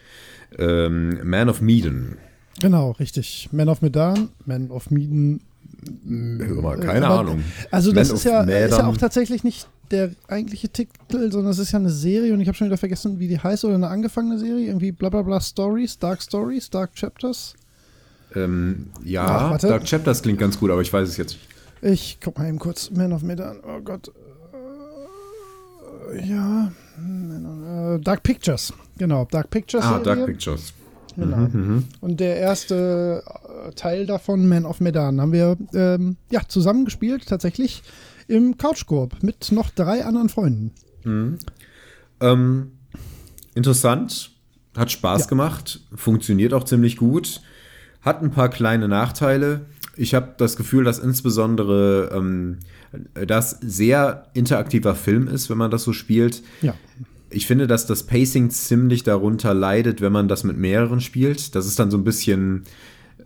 ähm, 0.58 1.18
Man 1.24 1.48
of 1.48 1.60
Medan. 1.60 2.18
Genau, 2.60 2.92
richtig. 2.92 3.48
Man 3.50 3.68
of 3.68 3.82
Medan, 3.82 4.28
Man 4.46 4.70
of 4.70 4.92
Medan 4.92 5.40
Hör 6.06 6.62
mal, 6.62 6.78
keine 6.78 7.06
Aber- 7.06 7.20
Ahnung. 7.20 7.42
Also 7.70 7.92
das 7.92 8.10
ist 8.10 8.24
ja, 8.24 8.42
ist 8.42 8.76
ja 8.78 8.86
auch 8.86 8.96
tatsächlich 8.96 9.42
nicht 9.44 9.66
der 9.90 10.10
eigentliche 10.28 10.68
Titel, 10.68 11.30
sondern 11.30 11.50
es 11.52 11.58
ist 11.58 11.72
ja 11.72 11.78
eine 11.78 11.90
Serie 11.90 12.32
und 12.32 12.40
ich 12.40 12.48
habe 12.48 12.56
schon 12.56 12.66
wieder 12.68 12.78
vergessen, 12.78 13.18
wie 13.18 13.28
die 13.28 13.38
heißt 13.38 13.64
oder 13.64 13.74
eine 13.74 13.88
angefangene 13.88 14.38
Serie, 14.38 14.66
irgendwie 14.66 14.92
bla 14.92 15.08
bla 15.10 15.22
bla 15.22 15.40
Stories, 15.40 15.98
Dark 15.98 16.22
Stories, 16.22 16.70
Dark 16.70 16.94
Chapters. 16.94 17.54
Ähm, 18.34 18.86
ja, 19.04 19.52
Ach. 19.54 19.58
Dark 19.58 19.84
Chapters 19.84 20.22
klingt 20.22 20.38
ganz 20.38 20.58
gut, 20.58 20.70
aber 20.70 20.80
ich 20.80 20.90
weiß 20.92 21.08
es 21.08 21.16
jetzt 21.18 21.32
nicht. 21.34 21.48
Ich 21.82 22.18
guck 22.22 22.38
mal 22.38 22.48
eben 22.48 22.58
kurz 22.58 22.90
Man 22.90 23.12
of 23.12 23.22
Medan. 23.22 23.58
Oh 23.66 23.80
Gott. 23.80 24.10
Äh, 26.14 26.26
Ja. 26.28 26.72
Of- 26.96 27.98
äh, 27.98 27.98
Dark 28.02 28.22
Pictures. 28.22 28.72
Genau, 28.96 29.26
Dark 29.30 29.50
Pictures. 29.50 29.84
Ah. 29.84 29.98
Dark 29.98 30.24
Pictures. 30.26 30.72
Genau. 31.16 31.48
Mhm, 31.52 31.84
Und 32.00 32.20
der 32.20 32.36
erste 32.36 33.22
äh, 33.68 33.72
Teil 33.72 34.06
davon, 34.06 34.48
Man 34.48 34.64
of 34.64 34.80
Medan, 34.80 35.20
haben 35.20 35.32
wir 35.32 35.56
ähm, 35.74 36.16
ja, 36.30 36.42
zusammen 36.48 36.84
gespielt, 36.84 37.26
tatsächlich 37.28 37.82
im 38.28 38.56
Couchkorb 38.56 39.22
mit 39.22 39.52
noch 39.52 39.70
drei 39.70 40.04
anderen 40.04 40.28
Freunden. 40.28 40.70
Ähm, 42.20 42.72
interessant, 43.54 44.30
hat 44.76 44.90
Spaß 44.90 45.22
Ja. 45.22 45.26
gemacht, 45.26 45.80
funktioniert 45.94 46.54
auch 46.54 46.64
ziemlich 46.64 46.96
gut, 46.96 47.42
hat 48.00 48.22
ein 48.22 48.30
paar 48.30 48.48
kleine 48.48 48.88
Nachteile. 48.88 49.66
Ich 49.96 50.14
habe 50.14 50.34
das 50.38 50.56
Gefühl, 50.56 50.84
dass 50.84 50.98
insbesondere 50.98 52.10
ähm, 52.14 52.60
das 53.26 53.58
sehr 53.60 54.28
interaktiver 54.34 54.94
Film 54.94 55.28
ist, 55.28 55.50
wenn 55.50 55.58
man 55.58 55.70
das 55.70 55.82
so 55.82 55.92
spielt. 55.92 56.42
Ja. 56.62 56.74
Ich 57.32 57.46
finde, 57.46 57.66
dass 57.66 57.86
das 57.86 58.04
Pacing 58.04 58.50
ziemlich 58.50 59.02
darunter 59.02 59.54
leidet, 59.54 60.00
wenn 60.00 60.12
man 60.12 60.28
das 60.28 60.44
mit 60.44 60.56
mehreren 60.56 61.00
spielt. 61.00 61.54
Das 61.54 61.66
ist 61.66 61.78
dann 61.78 61.90
so 61.90 61.96
ein 61.96 62.04
bisschen, 62.04 62.64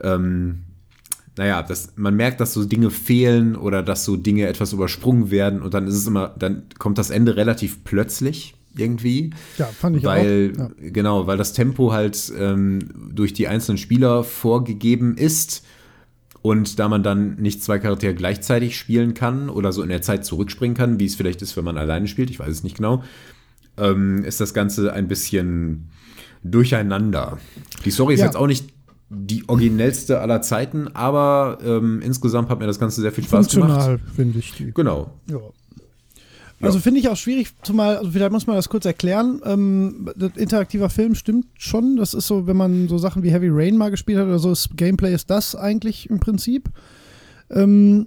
ähm, 0.01 0.63
naja, 1.37 1.63
das, 1.63 1.93
man 1.97 2.17
merkt, 2.17 2.41
dass 2.41 2.53
so 2.53 2.65
Dinge 2.65 2.91
fehlen 2.91 3.57
oder 3.57 3.83
dass 3.83 4.05
so 4.05 4.17
Dinge 4.17 4.47
etwas 4.47 4.73
übersprungen 4.73 5.31
werden 5.31 5.61
und 5.61 5.75
dann 5.75 5.87
ist 5.87 5.95
es 5.95 6.07
immer, 6.07 6.35
dann 6.39 6.65
kommt 6.79 6.99
das 6.99 7.11
Ende 7.11 7.37
relativ 7.37 7.85
plötzlich 7.85 8.55
irgendwie. 8.77 9.31
Ja, 9.59 9.67
fand 9.67 9.97
ich 9.97 10.05
weil, 10.05 10.53
auch. 10.55 10.59
Ja. 10.59 10.71
Genau, 10.79 11.27
weil 11.27 11.37
das 11.37 11.53
Tempo 11.53 11.93
halt 11.93 12.33
ähm, 12.39 13.11
durch 13.13 13.33
die 13.33 13.49
einzelnen 13.49 13.79
Spieler 13.79 14.25
vorgegeben 14.25 15.17
ist. 15.17 15.65
Und 16.43 16.79
da 16.79 16.89
man 16.89 17.03
dann 17.03 17.37
nicht 17.37 17.65
zwei 17.65 17.81
Charaktere 17.81 18.15
gleichzeitig 18.15 18.77
spielen 18.77 19.15
kann 19.15 19.51
oder 19.51 19.73
so 19.73 19.83
in 19.83 19.89
der 19.89 20.03
Zeit 20.03 20.25
zurückspringen 20.25 20.77
kann, 20.77 21.01
wie 21.01 21.07
es 21.07 21.17
vielleicht 21.17 21.43
ist, 21.43 21.57
wenn 21.57 21.65
man 21.65 21.77
alleine 21.77 22.07
spielt, 22.07 22.31
ich 22.31 22.39
weiß 22.39 22.51
es 22.51 22.63
nicht 22.63 22.77
genau, 22.77 23.03
ähm, 23.79 24.25
ist 24.25 24.41
das 24.41 24.55
Ganze 24.55 24.93
ein 24.93 25.09
bisschen 25.09 25.89
durcheinander. 26.43 27.39
Die 27.85 27.91
Story 27.91 28.15
ist 28.15 28.21
Ja. 28.21 28.27
jetzt 28.27 28.37
auch 28.37 28.47
nicht 28.47 28.73
die 29.09 29.45
originellste 29.49 30.21
aller 30.21 30.43
Zeiten, 30.43 30.89
aber 30.95 31.59
ähm, 31.65 32.01
insgesamt 32.03 32.49
hat 32.49 32.59
mir 32.59 32.67
das 32.67 32.79
Ganze 32.81 33.01
sehr 33.01 33.13
viel 33.13 33.25
Spaß 33.25 33.49
gemacht. 33.49 33.71
Funktional, 33.71 33.99
finde 34.15 34.39
ich. 34.41 34.53
Die. 34.55 34.73
Genau. 34.73 35.13
Ja. 35.31 35.39
Also 36.61 36.79
finde 36.81 37.01
ich 37.01 37.09
auch 37.11 37.17
schwierig, 37.17 37.49
zumal, 37.63 37.99
also 37.99 38.11
vielleicht 38.11 38.33
muss 38.33 38.47
man 38.47 38.57
das 38.57 38.71
kurz 38.71 38.87
erklären. 38.87 39.43
Ähm, 39.45 40.09
interaktiver 40.37 40.89
Film 40.89 41.15
stimmt 41.15 41.47
schon. 41.59 41.97
Das 41.97 42.15
ist 42.15 42.27
so, 42.27 42.47
wenn 42.47 42.57
man 42.57 42.89
so 42.89 42.97
Sachen 42.97 43.23
wie 43.23 43.31
Heavy 43.31 43.49
Rain 43.51 43.77
mal 43.77 43.91
gespielt 43.91 44.19
hat 44.19 44.25
oder 44.27 44.39
so, 44.39 44.51
ist 44.53 44.75
Gameplay 44.75 45.13
ist 45.15 45.29
das 45.29 45.55
eigentlich 45.55 46.09
im 46.09 46.19
Prinzip. 46.19 46.71
Ähm, 47.51 48.07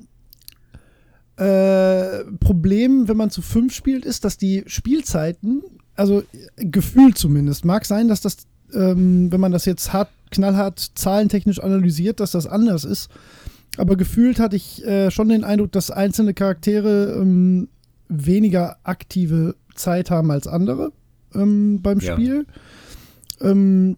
äh, 1.39 2.25
Problem, 2.39 3.08
wenn 3.08 3.17
man 3.17 3.29
zu 3.29 3.41
fünf 3.41 3.74
spielt, 3.74 4.05
ist, 4.05 4.25
dass 4.25 4.38
die 4.38 4.63
Spielzeiten, 4.67 5.63
also 5.96 6.24
gefühlt 6.58 7.17
zumindest, 7.17 7.63
mag 7.63 7.86
sein, 7.86 8.08
dass 8.10 8.22
das, 8.22 8.38
ähm, 8.74 9.31
wenn 9.31 9.39
man 9.39 9.51
das 9.51 9.65
jetzt 9.65 9.93
hart, 9.93 10.10
knallhart 10.31 10.79
zahlentechnisch 10.96 11.60
analysiert, 11.62 12.19
dass 12.19 12.31
das 12.31 12.46
anders 12.46 12.84
ist. 12.84 13.10
Aber 13.77 13.96
gefühlt 13.96 14.39
hatte 14.39 14.58
ich 14.58 14.86
äh, 14.86 15.12
schon 15.12 15.29
den 15.29 15.43
Eindruck, 15.43 15.72
dass 15.72 15.91
einzelne 15.91 16.34
Charaktere 16.34 17.17
ähm, 17.22 17.69
weniger 18.10 18.77
aktive 18.84 19.55
Zeit 19.75 20.12
haben 20.12 20.31
als 20.31 20.48
andere 20.48 20.91
ähm, 21.34 21.81
beim 21.81 22.00
Ja. 22.00 22.13
Spiel. 22.13 22.46
Ähm, 23.39 23.96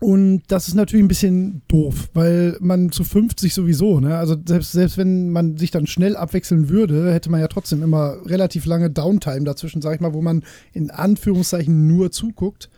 und 0.00 0.42
das 0.48 0.68
ist 0.68 0.74
natürlich 0.74 1.04
ein 1.04 1.08
bisschen 1.08 1.62
doof, 1.68 2.08
weil 2.14 2.56
man 2.60 2.92
zu 2.92 3.02
50 3.02 3.52
sowieso, 3.52 4.00
ne? 4.00 4.16
Also 4.16 4.36
selbst, 4.46 4.72
selbst 4.72 4.96
wenn 4.96 5.30
man 5.30 5.56
sich 5.56 5.70
dann 5.70 5.86
schnell 5.86 6.16
abwechseln 6.16 6.68
würde, 6.68 7.12
hätte 7.12 7.30
man 7.30 7.40
ja 7.40 7.48
trotzdem 7.48 7.82
immer 7.82 8.16
relativ 8.24 8.64
lange 8.64 8.90
Downtime 8.90 9.44
dazwischen, 9.44 9.82
sag 9.82 9.96
ich 9.96 10.00
mal, 10.00 10.14
wo 10.14 10.22
man 10.22 10.44
in 10.72 10.90
Anführungszeichen 10.90 11.86
nur 11.86 12.10
zuguckt. 12.10 12.70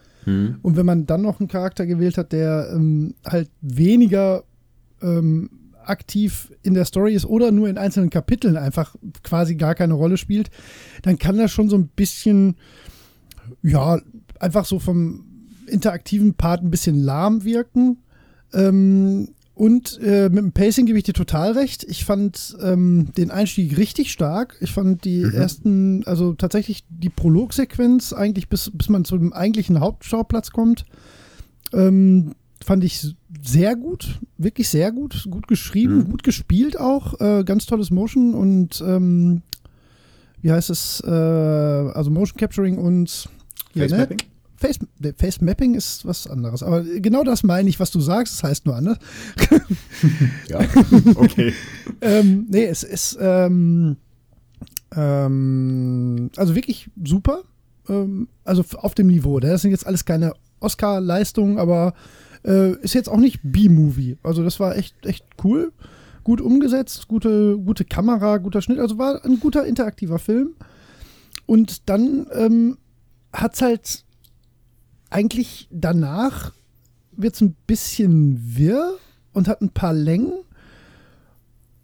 Und 0.62 0.76
wenn 0.76 0.86
man 0.86 1.06
dann 1.06 1.22
noch 1.22 1.40
einen 1.40 1.48
Charakter 1.48 1.86
gewählt 1.86 2.18
hat, 2.18 2.32
der 2.32 2.70
ähm, 2.74 3.14
halt 3.26 3.50
weniger 3.60 4.44
ähm, 5.02 5.50
aktiv 5.84 6.52
in 6.62 6.74
der 6.74 6.84
Story 6.84 7.14
ist 7.14 7.24
oder 7.24 7.52
nur 7.52 7.68
in 7.68 7.78
einzelnen 7.78 8.10
Kapiteln 8.10 8.56
einfach 8.56 8.94
quasi 9.22 9.56
gar 9.56 9.74
keine 9.74 9.94
Rolle 9.94 10.16
spielt, 10.16 10.50
dann 11.02 11.18
kann 11.18 11.38
das 11.38 11.50
schon 11.50 11.68
so 11.68 11.76
ein 11.76 11.88
bisschen, 11.88 12.56
ja, 13.62 14.00
einfach 14.38 14.64
so 14.64 14.78
vom 14.78 15.24
interaktiven 15.70 16.34
Part 16.34 16.62
ein 16.62 16.70
bisschen 16.70 16.96
lahm 16.96 17.44
wirken. 17.44 17.98
Ähm, 18.52 19.28
und 19.54 20.00
äh, 20.02 20.30
mit 20.30 20.38
dem 20.38 20.52
Pacing 20.52 20.86
gebe 20.86 20.96
ich 20.96 21.04
dir 21.04 21.12
total 21.12 21.52
recht. 21.52 21.84
Ich 21.84 22.06
fand 22.06 22.56
ähm, 22.62 23.08
den 23.16 23.30
Einstieg 23.30 23.76
richtig 23.76 24.10
stark. 24.10 24.56
Ich 24.60 24.72
fand 24.72 25.04
die 25.04 25.22
ersten, 25.22 26.02
also 26.06 26.32
tatsächlich 26.32 26.82
die 26.88 27.10
Prologsequenz, 27.10 28.14
eigentlich 28.14 28.48
bis, 28.48 28.70
bis 28.72 28.88
man 28.88 29.04
zu 29.04 29.18
dem 29.18 29.34
eigentlichen 29.34 29.80
Hauptschauplatz 29.80 30.50
kommt, 30.50 30.86
ähm, 31.74 32.34
fand 32.64 32.84
ich 32.84 33.14
sehr 33.42 33.76
gut, 33.76 34.18
wirklich 34.38 34.68
sehr 34.68 34.92
gut, 34.92 35.26
gut 35.30 35.46
geschrieben, 35.46 36.06
gut 36.08 36.22
gespielt 36.22 36.78
auch, 36.78 37.20
äh, 37.20 37.44
ganz 37.44 37.66
tolles 37.66 37.90
Motion 37.90 38.34
und 38.34 38.82
ähm, 38.86 39.42
wie 40.42 40.52
heißt 40.52 40.70
es, 40.70 41.02
äh, 41.06 41.10
also 41.10 42.10
Motion 42.10 42.38
Capturing 42.38 42.78
und 42.78 43.28
ja, 43.74 43.82
Face? 43.82 43.98
Mapping? 43.98 44.18
Face, 44.60 44.78
Face 45.16 45.40
Mapping 45.40 45.74
ist 45.74 46.04
was 46.04 46.26
anderes, 46.26 46.62
aber 46.62 46.82
genau 46.82 47.24
das 47.24 47.42
meine 47.42 47.68
ich, 47.68 47.80
was 47.80 47.90
du 47.90 48.00
sagst, 48.00 48.34
das 48.34 48.42
heißt 48.42 48.66
nur 48.66 48.76
anders. 48.76 48.98
Ja, 50.48 50.60
okay. 51.14 51.52
ähm, 52.00 52.46
nee, 52.48 52.64
es 52.64 52.82
ist 52.82 53.18
ähm, 53.20 53.96
ähm, 54.94 56.30
also 56.36 56.54
wirklich 56.54 56.90
super. 57.04 57.42
Ähm, 57.88 58.28
also 58.44 58.64
auf 58.78 58.94
dem 58.94 59.08
Niveau. 59.08 59.40
Das 59.40 59.62
sind 59.62 59.70
jetzt 59.70 59.86
alles 59.86 60.04
keine 60.04 60.34
Oscar-Leistungen, 60.60 61.58
aber 61.58 61.94
äh, 62.44 62.72
ist 62.82 62.94
jetzt 62.94 63.08
auch 63.08 63.18
nicht 63.18 63.40
B-Movie. 63.42 64.18
Also 64.22 64.42
das 64.42 64.60
war 64.60 64.76
echt, 64.76 65.06
echt 65.06 65.24
cool. 65.44 65.72
Gut 66.24 66.40
umgesetzt, 66.40 67.08
gute, 67.08 67.56
gute 67.58 67.84
Kamera, 67.84 68.38
guter 68.38 68.62
Schnitt. 68.62 68.78
Also 68.78 68.98
war 68.98 69.24
ein 69.24 69.40
guter 69.40 69.64
interaktiver 69.64 70.18
Film. 70.18 70.54
Und 71.46 71.88
dann 71.88 72.26
ähm, 72.32 72.78
hat 73.32 73.54
es 73.54 73.62
halt 73.62 74.04
eigentlich 75.10 75.68
danach 75.70 76.52
wird 77.12 77.34
es 77.34 77.40
ein 77.40 77.56
bisschen 77.66 78.56
wirr 78.56 78.96
und 79.32 79.48
hat 79.48 79.60
ein 79.60 79.70
paar 79.70 79.92
Längen 79.92 80.44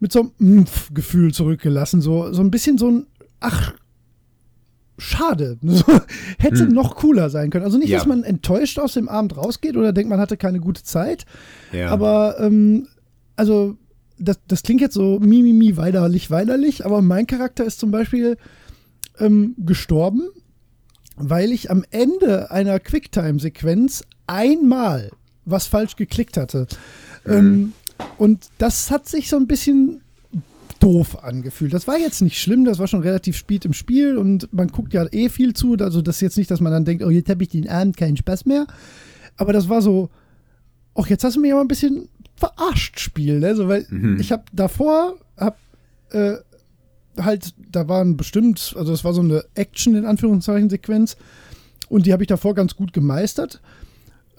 mit 0.00 0.10
so 0.12 0.20
einem 0.20 0.32
Mpf-Gefühl 0.38 1.34
zurückgelassen, 1.34 2.00
so, 2.00 2.32
so 2.32 2.40
ein 2.42 2.50
bisschen 2.50 2.78
so 2.78 2.90
ein, 2.90 3.06
ach, 3.40 3.74
schade, 4.98 5.58
hätte 6.38 6.66
noch 6.66 6.96
cooler 6.96 7.30
sein 7.30 7.50
können. 7.50 7.64
Also 7.64 7.78
nicht, 7.78 7.88
Ja. 7.88 7.98
dass 7.98 8.06
man 8.06 8.22
enttäuscht 8.22 8.78
aus 8.78 8.94
dem 8.94 9.08
Abend 9.08 9.36
rausgeht 9.36 9.76
oder 9.76 9.92
denkt, 9.92 10.10
man 10.10 10.20
hatte 10.20 10.36
keine 10.36 10.60
gute 10.60 10.82
Zeit, 10.82 11.24
Ja. 11.72 11.88
aber 11.90 12.36
ähm, 12.40 12.86
also 13.36 13.76
das, 14.18 14.38
das 14.46 14.62
klingt 14.62 14.80
jetzt 14.80 14.94
so 14.94 15.18
mimimi 15.18 15.76
weinerlich, 15.76 16.30
weinerlich, 16.30 16.86
aber 16.86 17.02
mein 17.02 17.26
Charakter 17.26 17.64
ist 17.64 17.80
zum 17.80 17.90
Beispiel 17.90 18.36
ähm, 19.18 19.56
gestorben, 19.58 20.22
weil 21.16 21.50
ich 21.50 21.70
am 21.70 21.84
Ende 21.90 22.50
einer 22.52 22.78
Quicktime-Sequenz 22.78 24.04
einmal 24.28 25.10
was 25.44 25.66
falsch 25.66 25.96
geklickt 25.96 26.36
hatte. 26.36 26.66
Ähm, 27.26 27.72
und 28.18 28.48
das 28.58 28.90
hat 28.90 29.08
sich 29.08 29.28
so 29.28 29.36
ein 29.36 29.46
bisschen 29.46 30.00
doof 30.80 31.22
angefühlt. 31.22 31.72
Das 31.72 31.86
war 31.86 31.98
jetzt 31.98 32.22
nicht 32.22 32.40
schlimm, 32.40 32.64
das 32.64 32.78
war 32.78 32.86
schon 32.86 33.02
relativ 33.02 33.36
spät 33.36 33.64
im 33.64 33.72
Spiel 33.72 34.16
und 34.16 34.52
man 34.52 34.68
guckt 34.68 34.92
ja 34.92 35.06
eh 35.12 35.28
viel 35.28 35.54
zu. 35.54 35.76
Also 35.78 36.02
das 36.02 36.16
ist 36.16 36.20
jetzt 36.20 36.38
nicht, 36.38 36.50
dass 36.50 36.60
man 36.60 36.72
dann 36.72 36.84
denkt, 36.84 37.02
oh, 37.04 37.10
jetzt 37.10 37.30
habe 37.30 37.42
ich 37.42 37.48
den 37.48 37.68
Abend 37.68 37.96
keinen 37.96 38.16
Spaß 38.16 38.46
mehr. 38.46 38.66
Aber 39.36 39.52
das 39.52 39.68
war 39.68 39.82
so, 39.82 40.10
ach, 40.94 41.06
jetzt 41.08 41.24
hast 41.24 41.36
du 41.36 41.40
mich 41.40 41.52
aber 41.52 41.62
ein 41.62 41.68
bisschen 41.68 42.08
verarscht, 42.36 43.00
Spiel, 43.00 43.40
ne? 43.40 43.54
So, 43.56 43.68
weil 43.68 43.86
ich 44.18 44.32
habe 44.32 44.44
davor, 44.52 45.16
hab, 45.36 45.58
äh, 46.10 46.34
halt, 47.18 47.54
da 47.70 47.88
waren 47.88 48.16
bestimmt, 48.16 48.74
also 48.76 48.92
es 48.92 49.04
war 49.04 49.14
so 49.14 49.20
eine 49.20 49.44
Action 49.54 49.94
in 49.94 50.04
Anführungszeichen 50.04 50.70
Sequenz 50.70 51.16
und 51.88 52.06
die 52.06 52.12
habe 52.12 52.22
ich 52.22 52.28
davor 52.28 52.54
ganz 52.54 52.74
gut 52.76 52.92
gemeistert. 52.92 53.60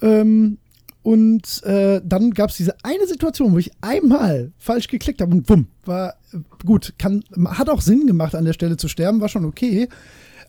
Ähm, 0.02 0.58
Und 1.06 1.62
äh, 1.62 2.00
dann 2.04 2.32
gab 2.32 2.50
es 2.50 2.56
diese 2.56 2.74
eine 2.82 3.06
Situation, 3.06 3.52
wo 3.52 3.58
ich 3.58 3.70
einmal 3.80 4.50
falsch 4.58 4.88
geklickt 4.88 5.20
habe 5.20 5.36
und 5.36 5.46
bumm, 5.46 5.68
war 5.84 6.14
äh, 6.32 6.38
gut, 6.64 6.94
kann, 6.98 7.22
hat 7.44 7.68
auch 7.68 7.80
Sinn 7.80 8.08
gemacht, 8.08 8.34
an 8.34 8.44
der 8.44 8.54
Stelle 8.54 8.76
zu 8.76 8.88
sterben, 8.88 9.20
war 9.20 9.28
schon 9.28 9.44
okay. 9.44 9.88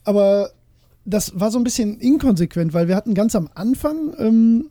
Aber 0.04 0.50
das 1.06 1.40
war 1.40 1.52
so 1.52 1.60
ein 1.60 1.64
bisschen 1.64 2.00
inkonsequent, 2.00 2.74
weil 2.74 2.88
wir 2.88 2.96
hatten 2.96 3.14
ganz 3.14 3.36
am 3.36 3.50
Anfang 3.54 4.16
ähm, 4.18 4.70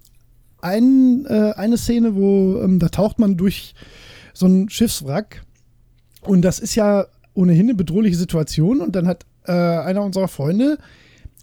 ein, 0.60 1.24
äh, 1.26 1.52
eine 1.54 1.78
Szene, 1.78 2.16
wo 2.16 2.60
ähm, 2.64 2.80
da 2.80 2.88
taucht 2.88 3.20
man 3.20 3.36
durch 3.36 3.76
so 4.34 4.46
ein 4.46 4.68
Schiffswrack 4.68 5.44
und 6.22 6.42
das 6.42 6.58
ist 6.58 6.74
ja 6.74 7.06
ohnehin 7.32 7.66
eine 7.66 7.76
bedrohliche 7.76 8.16
Situation 8.16 8.80
und 8.80 8.96
dann 8.96 9.06
hat 9.06 9.24
äh, 9.46 9.52
einer 9.52 10.02
unserer 10.02 10.26
Freunde 10.26 10.78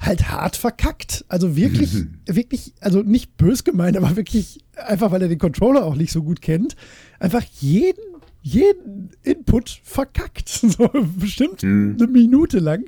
halt 0.06 0.30
hart 0.30 0.56
verkackt. 0.56 1.26
Also 1.28 1.56
wirklich, 1.56 1.96
wirklich, 2.28 2.74
also 2.82 3.02
nicht 3.02 3.38
bös 3.38 3.64
gemeint, 3.64 3.98
aber 3.98 4.16
wirklich 4.16 4.60
einfach, 4.76 5.12
weil 5.12 5.22
er 5.22 5.28
den 5.30 5.40
Controller 5.40 5.86
auch 5.86 5.96
nicht 5.96 6.12
so 6.12 6.24
gut 6.24 6.42
kennt, 6.42 6.76
einfach 7.20 7.44
jeden, 7.60 8.02
jeden 8.42 9.12
Input 9.24 9.80
verkackt. 9.84 10.50
So 10.78 10.90
bestimmt 11.18 11.64
Mhm. 11.64 11.98
eine 12.00 12.08
Minute 12.08 12.60
lang. 12.60 12.86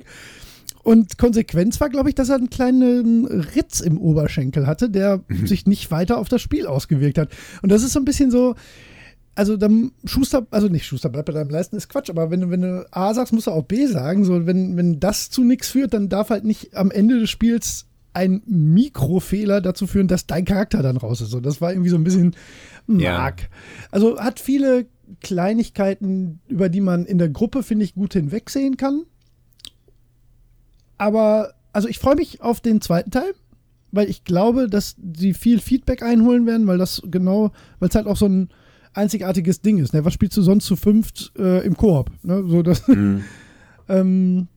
Und 0.82 1.18
Konsequenz 1.18 1.80
war, 1.80 1.88
glaube 1.90 2.10
ich, 2.10 2.14
dass 2.14 2.28
er 2.28 2.36
einen 2.36 2.48
kleinen 2.50 3.24
Ritz 3.26 3.80
im 3.80 3.98
Oberschenkel 3.98 4.66
hatte, 4.68 4.88
der 4.88 5.24
sich 5.44 5.66
nicht 5.66 5.90
weiter 5.90 6.18
auf 6.18 6.28
das 6.28 6.42
Spiel 6.42 6.66
ausgewirkt 6.66 7.18
hat. 7.18 7.30
Und 7.62 7.72
das 7.72 7.82
ist 7.82 7.92
so 7.92 7.98
ein 7.98 8.04
bisschen 8.04 8.30
so, 8.30 8.54
also 9.36 9.56
dann 9.56 9.92
Schuster, 10.04 10.46
also 10.50 10.68
nicht 10.68 10.86
Schuster, 10.86 11.08
bleibt 11.10 11.26
bei 11.26 11.32
deinem 11.32 11.50
Leisten, 11.50 11.76
ist 11.76 11.88
Quatsch, 11.88 12.10
aber 12.10 12.30
wenn 12.30 12.40
du, 12.40 12.50
wenn 12.50 12.62
du 12.62 12.86
A 12.90 13.14
sagst, 13.14 13.32
musst 13.32 13.46
du 13.46 13.50
auch 13.52 13.64
B 13.64 13.86
sagen. 13.86 14.24
So, 14.24 14.46
wenn, 14.46 14.76
wenn 14.76 14.98
das 14.98 15.30
zu 15.30 15.44
nichts 15.44 15.68
führt, 15.68 15.94
dann 15.94 16.08
darf 16.08 16.30
halt 16.30 16.44
nicht 16.44 16.74
am 16.74 16.90
Ende 16.90 17.20
des 17.20 17.30
Spiels 17.30 17.86
ein 18.14 18.42
Mikrofehler 18.46 19.60
dazu 19.60 19.86
führen, 19.86 20.08
dass 20.08 20.26
dein 20.26 20.46
Charakter 20.46 20.82
dann 20.82 20.96
raus 20.96 21.20
ist. 21.20 21.30
So, 21.30 21.40
das 21.40 21.60
war 21.60 21.70
irgendwie 21.70 21.90
so 21.90 21.96
ein 21.96 22.04
bisschen 22.04 22.34
Ja. 22.88 23.18
mark. 23.18 23.50
Also 23.90 24.18
hat 24.18 24.40
viele 24.40 24.86
Kleinigkeiten, 25.20 26.40
über 26.48 26.70
die 26.70 26.80
man 26.80 27.04
in 27.04 27.18
der 27.18 27.28
Gruppe, 27.28 27.62
finde 27.62 27.84
ich, 27.84 27.94
gut 27.94 28.14
hinwegsehen 28.14 28.78
kann. 28.78 29.02
Aber, 30.98 31.52
also 31.74 31.88
ich 31.88 31.98
freue 31.98 32.16
mich 32.16 32.40
auf 32.40 32.60
den 32.60 32.80
zweiten 32.80 33.10
Teil, 33.10 33.34
weil 33.92 34.08
ich 34.08 34.24
glaube, 34.24 34.68
dass 34.68 34.96
sie 35.16 35.34
viel 35.34 35.60
Feedback 35.60 36.02
einholen 36.02 36.46
werden, 36.46 36.66
weil 36.66 36.78
das 36.78 37.02
genau, 37.04 37.52
weil 37.78 37.90
es 37.90 37.94
halt 37.94 38.06
auch 38.06 38.16
so 38.16 38.26
ein 38.26 38.48
einzigartiges 38.96 39.60
Ding 39.60 39.78
ist. 39.78 39.92
Ne? 39.94 40.04
Was 40.04 40.14
spielst 40.14 40.36
du 40.36 40.42
sonst 40.42 40.66
zu 40.66 40.76
fünft 40.76 41.32
äh, 41.38 41.64
im 41.64 41.76
Koop? 41.76 42.10
Ne? 42.22 42.44
So 42.46 42.62
das, 42.62 42.86
Mhm. 42.88 43.24
ähm, 43.88 44.48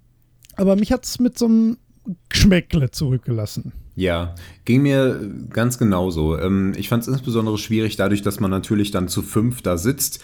aber 0.55 0.75
mich 0.75 0.91
hat 0.91 1.05
es 1.05 1.19
mit 1.19 1.37
so 1.37 1.45
einem 1.45 1.77
Geschmäckle 2.29 2.91
zurückgelassen. 2.91 3.71
Ja, 3.95 4.35
ging 4.65 4.81
mir 4.81 5.29
ganz 5.49 5.77
genauso. 5.77 6.37
Ähm, 6.39 6.73
ich 6.77 6.89
fand 6.89 7.03
es 7.03 7.09
insbesondere 7.09 7.57
schwierig, 7.57 7.97
dadurch, 7.97 8.21
dass 8.21 8.39
man 8.39 8.49
natürlich 8.49 8.91
dann 8.91 9.07
zu 9.07 9.21
fünf 9.21 9.61
da 9.61 9.77
sitzt 9.77 10.23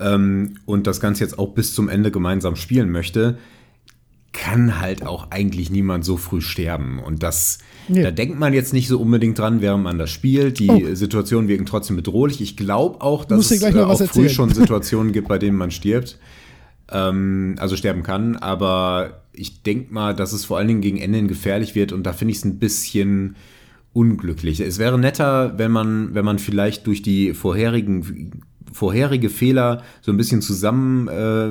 ähm, 0.00 0.56
und 0.64 0.86
das 0.86 1.00
Ganze 1.00 1.22
jetzt 1.22 1.38
auch 1.38 1.54
bis 1.54 1.74
zum 1.74 1.88
Ende 1.88 2.10
gemeinsam 2.10 2.56
spielen 2.56 2.90
möchte, 2.90 3.38
kann 4.34 4.80
halt 4.80 5.06
auch 5.06 5.30
eigentlich 5.30 5.70
niemand 5.70 6.04
so 6.04 6.18
früh 6.18 6.42
sterben. 6.42 6.98
Und 6.98 7.22
das, 7.22 7.58
Nee. 7.88 8.02
da 8.02 8.10
denkt 8.10 8.38
man 8.38 8.52
jetzt 8.52 8.72
nicht 8.74 8.88
so 8.88 9.00
unbedingt 9.00 9.38
dran, 9.38 9.62
während 9.62 9.82
man 9.84 9.96
das 9.96 10.10
spielt. 10.10 10.58
Die 10.58 10.68
Oh. 10.68 10.94
Situationen 10.94 11.48
wirken 11.48 11.64
trotzdem 11.64 11.96
bedrohlich. 11.96 12.42
Ich 12.42 12.56
glaube 12.56 13.00
auch, 13.00 13.24
dass 13.24 13.50
es 13.50 13.62
äh, 13.62 13.78
auch 13.80 14.02
früh 14.02 14.28
schon 14.28 14.50
Situationen 14.54 15.12
gibt, 15.12 15.28
bei 15.28 15.38
denen 15.38 15.56
man 15.56 15.70
stirbt. 15.70 16.18
Ähm, 16.90 17.54
also 17.58 17.76
sterben 17.76 18.02
kann, 18.02 18.36
aber 18.36 19.22
ich 19.32 19.62
denke 19.62 19.94
mal, 19.94 20.14
dass 20.14 20.34
es 20.34 20.44
vor 20.44 20.58
allen 20.58 20.68
Dingen 20.68 20.80
gegen 20.82 20.98
Ende 20.98 21.22
gefährlich 21.24 21.74
wird 21.74 21.92
und 21.92 22.02
da 22.04 22.12
finde 22.12 22.32
ich 22.32 22.38
es 22.38 22.44
ein 22.44 22.58
bisschen 22.58 23.36
unglücklich. 23.94 24.60
Es 24.60 24.78
wäre 24.78 24.98
netter, 24.98 25.56
wenn 25.56 25.70
man, 25.70 26.14
wenn 26.14 26.24
man 26.26 26.38
vielleicht 26.38 26.86
durch 26.86 27.00
die 27.00 27.32
vorherigen 27.32 28.42
vorherige 28.74 29.30
Fehler 29.30 29.82
so 30.02 30.10
ein 30.10 30.16
bisschen 30.16 30.42
zusammen 30.42 31.06
äh, 31.06 31.46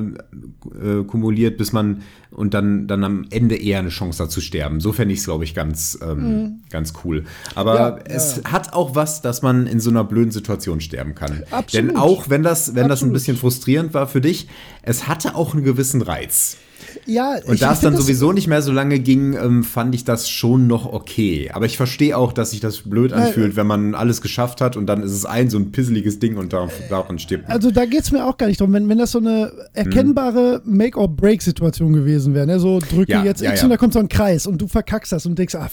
äh, 1.00 1.04
kumuliert, 1.04 1.56
bis 1.56 1.72
man 1.72 2.02
und 2.30 2.52
dann, 2.52 2.86
dann 2.86 3.02
am 3.02 3.26
Ende 3.30 3.56
eher 3.56 3.78
eine 3.78 3.88
Chance 3.88 4.24
hat 4.24 4.30
zu 4.30 4.42
sterben. 4.42 4.80
So 4.80 4.92
fände 4.92 5.14
ich 5.14 5.20
es, 5.20 5.24
glaube 5.24 5.44
ich, 5.44 5.54
ganz, 5.54 5.98
ähm, 6.02 6.60
ganz 6.70 6.92
cool. 7.04 7.24
Aber 7.54 7.72
Mhm. 7.74 7.78
Ja, 7.78 7.98
es 8.04 8.36
ja. 8.44 8.52
hat 8.52 8.74
auch 8.74 8.94
was, 8.94 9.22
dass 9.22 9.40
man 9.40 9.66
in 9.66 9.80
so 9.80 9.88
einer 9.88 10.04
blöden 10.04 10.32
Situation 10.32 10.80
sterben 10.80 11.14
kann. 11.14 11.44
Absolut. 11.50 11.90
Denn 11.90 11.96
auch 11.96 12.28
wenn 12.28 12.42
das, 12.42 12.74
wenn 12.74 12.88
das 12.88 13.00
ein 13.00 13.08
Absolut. 13.08 13.12
bisschen 13.14 13.36
frustrierend 13.38 13.94
war 13.94 14.06
für 14.06 14.20
dich, 14.20 14.48
es 14.82 15.08
hatte 15.08 15.34
auch 15.34 15.54
einen 15.54 15.64
gewissen 15.64 16.02
Reiz. 16.02 16.58
Ja, 17.06 17.36
Und 17.46 17.60
da 17.60 17.72
es 17.72 17.80
dann 17.80 17.96
sowieso 17.96 18.32
nicht 18.32 18.46
mehr 18.46 18.62
so 18.62 18.72
lange 18.72 18.98
ging, 18.98 19.34
ähm, 19.34 19.62
fand 19.64 19.94
ich 19.94 20.04
das 20.04 20.28
schon 20.28 20.66
noch 20.66 20.90
okay. 20.92 21.50
Aber 21.52 21.66
ich 21.66 21.76
verstehe 21.76 22.16
auch, 22.16 22.32
dass 22.32 22.52
sich 22.52 22.60
das 22.60 22.78
blöd 22.78 23.10
Nein, 23.10 23.24
anfühlt, 23.26 23.56
wenn 23.56 23.66
man 23.66 23.94
alles 23.94 24.22
geschafft 24.22 24.60
hat 24.60 24.76
und 24.76 24.86
dann 24.86 25.02
ist 25.02 25.12
es 25.12 25.24
ein 25.26 25.50
so 25.50 25.58
ein 25.58 25.70
pisseliges 25.72 26.18
Ding 26.18 26.36
und 26.36 26.52
da- 26.52 26.68
daran 26.88 27.18
stirbt 27.18 27.44
man. 27.44 27.52
Also 27.52 27.70
da 27.70 27.84
geht 27.84 28.02
es 28.02 28.12
mir 28.12 28.24
auch 28.26 28.36
gar 28.36 28.46
nicht 28.46 28.60
drum. 28.60 28.72
Wenn, 28.72 28.88
wenn 28.88 28.98
das 28.98 29.12
so 29.12 29.18
eine 29.18 29.52
erkennbare 29.74 30.62
Make-or-Break-Situation 30.64 31.92
gewesen 31.92 32.34
wäre, 32.34 32.46
ne? 32.46 32.58
so 32.58 32.80
drücke 32.80 33.12
Ja, 33.12 33.24
jetzt 33.24 33.40
ja, 33.42 33.50
X 33.50 33.60
ja. 33.60 33.64
und 33.66 33.70
da 33.70 33.76
kommt 33.76 33.92
so 33.92 33.98
ein 33.98 34.08
Kreis 34.08 34.46
und 34.46 34.60
du 34.60 34.68
verkackst 34.68 35.12
das 35.12 35.26
und 35.26 35.38
denkst, 35.38 35.54
ah 35.54 35.68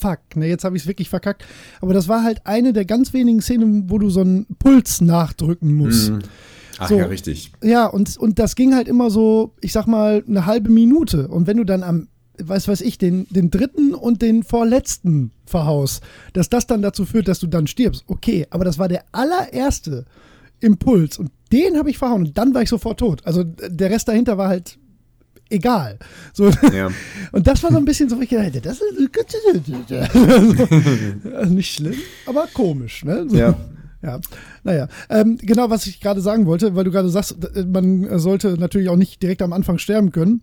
fuck, 0.00 0.18
ne, 0.36 0.48
jetzt 0.48 0.64
habe 0.64 0.76
ich 0.76 0.82
es 0.82 0.88
wirklich 0.88 1.08
verkackt. 1.08 1.44
Aber 1.80 1.94
das 1.94 2.08
war 2.08 2.22
halt 2.22 2.42
eine 2.44 2.72
der 2.74 2.84
ganz 2.84 3.12
wenigen 3.14 3.40
Szenen, 3.40 3.88
wo 3.88 3.98
du 3.98 4.10
so 4.10 4.20
einen 4.20 4.46
Puls 4.58 5.00
nachdrücken 5.00 5.72
musst. 5.72 6.12
Ach 6.78 6.88
so. 6.88 6.98
ja, 6.98 7.06
richtig. 7.06 7.52
Ja, 7.62 7.86
und, 7.86 8.16
und 8.16 8.38
das 8.38 8.56
ging 8.56 8.74
halt 8.74 8.88
immer 8.88 9.10
so, 9.10 9.52
ich 9.60 9.72
sag 9.72 9.86
mal, 9.86 10.24
eine 10.28 10.46
halbe 10.46 10.70
Minute. 10.70 11.28
Und 11.28 11.46
wenn 11.46 11.56
du 11.56 11.64
dann 11.64 11.82
am, 11.82 12.08
weiß 12.38 12.68
weiß 12.68 12.80
ich, 12.80 12.98
den, 12.98 13.26
den 13.30 13.50
dritten 13.50 13.94
und 13.94 14.22
den 14.22 14.42
vorletzten 14.42 15.30
verhaust, 15.46 16.02
dass 16.32 16.48
das 16.48 16.66
dann 16.66 16.82
dazu 16.82 17.04
führt, 17.04 17.28
dass 17.28 17.38
du 17.38 17.46
dann 17.46 17.66
stirbst, 17.66 18.04
okay, 18.08 18.46
aber 18.50 18.64
das 18.64 18.78
war 18.78 18.88
der 18.88 19.04
allererste 19.12 20.04
Impuls 20.60 21.18
und 21.18 21.30
den 21.52 21.76
habe 21.76 21.90
ich 21.90 21.98
verhauen 21.98 22.26
und 22.26 22.38
dann 22.38 22.54
war 22.54 22.62
ich 22.62 22.70
sofort 22.70 22.98
tot. 22.98 23.20
Also 23.24 23.44
der 23.44 23.90
Rest 23.90 24.08
dahinter 24.08 24.38
war 24.38 24.48
halt 24.48 24.78
egal. 25.50 25.98
So, 26.32 26.48
Ja. 26.72 26.88
und 27.32 27.46
das 27.46 27.62
war 27.62 27.70
so 27.70 27.76
ein 27.76 27.84
bisschen 27.84 28.08
so, 28.08 28.16
wo 28.16 28.22
ich 28.22 28.30
gedacht 28.30 28.46
hätte, 28.46 28.60
das 28.62 28.80
ist 28.80 28.98
also 31.34 31.54
nicht 31.54 31.74
schlimm, 31.74 31.94
aber 32.26 32.48
komisch, 32.52 33.04
ne? 33.04 33.26
So. 33.28 33.36
Ja. 33.36 33.54
Ja, 34.04 34.20
naja. 34.64 34.88
Ähm, 35.08 35.38
genau, 35.40 35.70
was 35.70 35.86
ich 35.86 36.00
gerade 36.00 36.20
sagen 36.20 36.44
wollte, 36.46 36.76
weil 36.76 36.84
du 36.84 36.90
gerade 36.90 37.08
sagst, 37.08 37.36
d- 37.42 37.64
man 37.64 38.18
sollte 38.18 38.58
natürlich 38.58 38.88
auch 38.90 38.96
nicht 38.96 39.22
direkt 39.22 39.40
am 39.40 39.52
Anfang 39.54 39.78
sterben 39.78 40.12
können. 40.12 40.42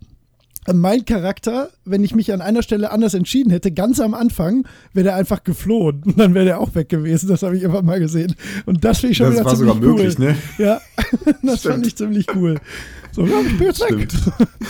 Äh, 0.68 0.74
Mein 0.74 1.06
Charakter, 1.06 1.70
wenn 1.86 2.04
ich 2.04 2.16
mich 2.16 2.34
an 2.34 2.42
einer 2.42 2.64
Stelle 2.64 2.90
anders 2.92 3.14
entschieden 3.14 3.52
hätte, 3.52 3.72
ganz 3.72 4.00
am 4.00 4.14
Anfang, 4.16 4.66
wäre 4.94 5.04
der 5.06 5.16
einfach 5.16 5.44
geflohen. 5.44 6.02
Und 6.06 6.20
dann 6.20 6.34
wäre 6.34 6.46
der 6.46 6.60
auch 6.60 6.74
weg 6.74 6.90
gewesen. 6.90 7.30
Das 7.30 7.44
habe 7.44 7.56
ich 7.56 7.62
immer 7.64 7.84
mal 7.84 8.00
gesehen. 8.00 8.36
Und 8.66 8.84
das 8.84 9.00
finde 9.00 9.12
ich 9.12 9.18
schon 9.18 9.28
Das 9.28 9.36
wieder 9.36 9.46
war 9.46 9.56
ziemlich 9.56 9.74
sogar 9.76 9.90
cool. 9.90 9.96
möglich, 9.98 10.18
ne? 10.18 10.36
Ja, 10.58 10.82
das 11.44 11.60
Stimmt. 11.60 11.74
fand 11.76 11.88
ich 11.88 11.96
ziemlich 11.96 12.26
cool. 12.36 12.58
So, 13.12 13.26
ja, 13.28 13.42
ich 13.46 13.58
bin 13.58 13.68
jetzt 13.68 13.82
weg. 13.82 14.08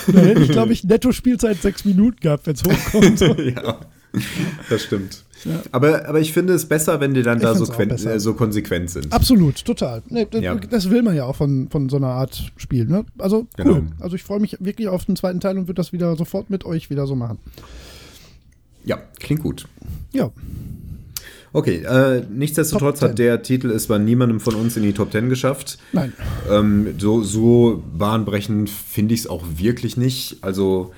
da 0.14 0.20
hätte 0.20 0.42
ich, 0.42 0.50
glaube 0.52 0.74
ich, 0.74 0.84
netto 0.84 1.12
Spielzeit 1.14 1.62
sechs 1.62 1.86
Minuten 1.86 2.20
gehabt, 2.20 2.46
wenn 2.48 2.56
es 2.56 2.64
hochkommt. 2.64 3.20
So. 3.20 3.36
ja, 3.36 3.80
das 4.70 4.84
stimmt. 4.84 5.24
Aber, 5.72 6.08
aber 6.08 6.20
ich 6.20 6.34
finde 6.34 6.54
es 6.54 6.66
besser, 6.66 7.00
wenn 7.00 7.14
die 7.14 7.24
dann 7.24 7.38
Ich 7.38 7.44
da 7.44 7.56
so, 7.56 7.66
äh, 7.72 8.20
so 8.20 8.34
konsequent 8.34 8.90
sind. 8.90 9.12
Absolut, 9.12 9.64
total. 9.66 10.02
Nee, 10.10 10.28
Ja. 10.40 10.56
Das 10.56 10.90
will 10.90 11.02
man 11.02 11.16
ja 11.16 11.26
auch 11.26 11.36
von, 11.36 11.70
von 11.70 11.90
so 11.90 11.98
einer 11.98 12.08
Art 12.08 12.52
Spiel. 12.58 12.86
Ne? 12.86 13.06
Also 13.18 13.48
cool. 13.58 13.66
Genau. 13.66 13.82
Also 14.00 14.16
ich 14.16 14.24
freue 14.24 14.40
mich 14.40 14.58
wirklich 14.60 14.88
auf 14.88 15.06
den 15.06 15.16
zweiten 15.16 15.40
Teil 15.40 15.58
und 15.58 15.68
würde 15.68 15.76
das 15.76 15.94
wieder 15.94 16.16
sofort 16.16 16.50
mit 16.50 16.66
euch 16.66 16.90
wieder 16.90 17.08
so 17.08 17.16
machen. 17.16 17.40
Ja, 18.84 18.98
klingt 19.20 19.42
gut. 19.42 19.68
Ja, 20.14 20.32
Okay, 21.54 21.84
äh, 21.84 22.24
nichtsdestotrotz 22.30 23.02
hat 23.02 23.20
der 23.20 23.42
Titel 23.42 23.72
es 23.72 23.88
bei 23.88 23.98
niemandem 23.98 24.40
von 24.40 24.56
uns 24.56 24.78
in 24.78 24.84
die 24.84 24.94
Top 24.94 25.12
10 25.12 25.28
geschafft. 25.28 25.80
nein. 25.92 26.14
Ähm, 26.50 26.96
so, 26.98 27.24
so 27.24 27.84
bahnbrechend 27.98 28.70
finde 28.70 29.14
ich 29.14 29.22
es 29.22 29.28
auch 29.28 29.44
wirklich 29.58 29.98
nicht. 29.98 30.38
Also 30.42 30.94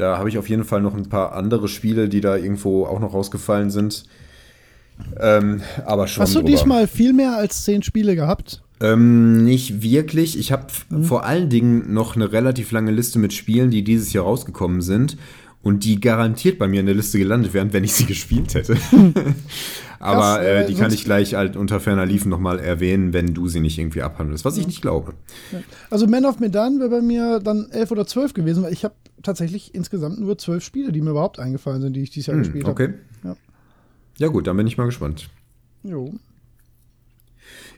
da 0.00 0.18
habe 0.18 0.28
ich 0.28 0.38
auf 0.38 0.48
jeden 0.48 0.64
Fall 0.64 0.80
noch 0.80 0.94
ein 0.94 1.08
paar 1.08 1.34
andere 1.34 1.68
Spiele, 1.68 2.08
die 2.08 2.20
da 2.20 2.36
irgendwo 2.36 2.86
auch 2.86 2.98
noch 3.00 3.12
rausgefallen 3.14 3.70
sind. 3.70 4.04
Ähm, 5.18 5.62
aber 5.86 6.06
schon 6.08 6.22
Hast 6.22 6.34
du 6.34 6.40
drüber. 6.40 6.50
diesmal 6.50 6.86
viel 6.86 7.12
mehr 7.12 7.36
als 7.36 7.64
zehn 7.64 7.82
Spiele 7.82 8.14
gehabt? 8.16 8.62
Ähm, 8.82 9.44
nicht 9.44 9.82
wirklich. 9.82 10.38
Ich 10.38 10.52
habe 10.52 10.66
Mhm. 10.88 11.04
vor 11.04 11.24
allen 11.24 11.48
Dingen 11.50 11.92
noch 11.92 12.16
eine 12.16 12.32
relativ 12.32 12.72
lange 12.72 12.90
Liste 12.90 13.18
mit 13.18 13.32
Spielen, 13.32 13.70
die 13.70 13.84
dieses 13.84 14.12
Jahr 14.12 14.24
rausgekommen 14.24 14.80
sind 14.82 15.16
und 15.62 15.84
die 15.84 16.00
garantiert 16.00 16.58
bei 16.58 16.66
mir 16.68 16.80
in 16.80 16.86
der 16.86 16.94
Liste 16.94 17.18
gelandet 17.18 17.52
wären, 17.54 17.72
wenn 17.72 17.84
ich 17.84 17.92
sie 17.94 18.04
gespielt 18.06 18.54
hätte. 18.54 18.76
Aber 20.02 20.20
Krass, 20.20 20.38
äh, 20.38 20.62
äh, 20.62 20.66
die 20.66 20.74
kann 20.74 20.92
ich 20.92 21.04
gleich 21.04 21.34
halt 21.34 21.56
unter 21.56 21.78
ferner 21.78 22.06
Liefen 22.06 22.30
nochmal 22.30 22.58
erwähnen, 22.58 23.12
wenn 23.12 23.34
du 23.34 23.48
sie 23.48 23.60
nicht 23.60 23.78
irgendwie 23.78 24.00
abhandelst, 24.00 24.46
was 24.46 24.56
ich 24.56 24.66
nicht 24.66 24.80
glaube. 24.80 25.12
Also 25.90 26.06
Man 26.06 26.24
of 26.24 26.40
Medan 26.40 26.78
wäre 26.80 26.88
bei 26.88 27.02
mir 27.02 27.38
dann 27.40 27.68
elf 27.70 27.90
oder 27.90 28.06
zwölf 28.06 28.32
gewesen, 28.32 28.62
weil 28.62 28.72
ich 28.72 28.84
habe 28.84 28.94
tatsächlich 29.22 29.74
insgesamt 29.74 30.18
nur 30.18 30.38
zwölf 30.38 30.64
Spiele, 30.64 30.90
die 30.92 31.02
mir 31.02 31.10
überhaupt 31.10 31.38
eingefallen 31.38 31.82
sind, 31.82 31.92
die 31.94 32.00
ich 32.02 32.10
dieses 32.10 32.28
Jahr 32.28 32.36
Hm, 32.36 32.44
gespielt 32.44 32.64
habe. 32.64 32.72
okay. 32.72 32.94
Ja. 33.24 33.36
Ja 34.16 34.28
gut, 34.28 34.46
dann 34.46 34.56
bin 34.56 34.66
ich 34.66 34.78
mal 34.78 34.86
gespannt. 34.86 35.28
Jo. 35.82 36.14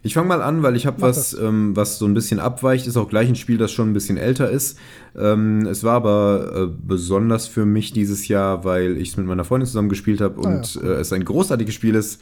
Ich 0.04 0.14
fange 0.14 0.26
mal 0.26 0.42
an, 0.42 0.64
weil 0.64 0.74
ich 0.74 0.84
habe 0.86 1.00
was, 1.00 1.32
ähm, 1.34 1.76
was 1.76 1.98
so 1.98 2.06
ein 2.06 2.14
bisschen 2.14 2.40
abweicht. 2.40 2.88
Ist 2.88 2.96
auch 2.96 3.08
gleich 3.08 3.28
ein 3.28 3.36
Spiel, 3.36 3.56
das 3.56 3.70
schon 3.70 3.90
ein 3.90 3.92
bisschen 3.92 4.16
älter 4.16 4.50
ist. 4.50 4.76
Ähm, 5.16 5.66
es 5.66 5.84
war 5.84 5.94
aber 5.94 6.52
äh, 6.54 6.76
besonders 6.86 7.46
für 7.46 7.64
mich 7.64 7.92
dieses 7.92 8.26
Jahr, 8.26 8.64
weil 8.64 8.96
ich 8.96 9.10
es 9.10 9.16
mit 9.16 9.26
meiner 9.26 9.44
Freundin 9.44 9.66
zusammen 9.66 9.88
gespielt 9.88 10.20
habe 10.20 10.40
und 10.40 10.80
ah, 10.82 10.86
ja. 10.86 10.92
äh, 10.94 11.00
es 11.00 11.12
ein 11.12 11.24
großartiges 11.24 11.74
Spiel 11.74 11.94
ist. 11.94 12.20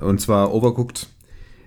Und 0.00 0.20
zwar 0.20 0.52
Overcooked. 0.52 1.08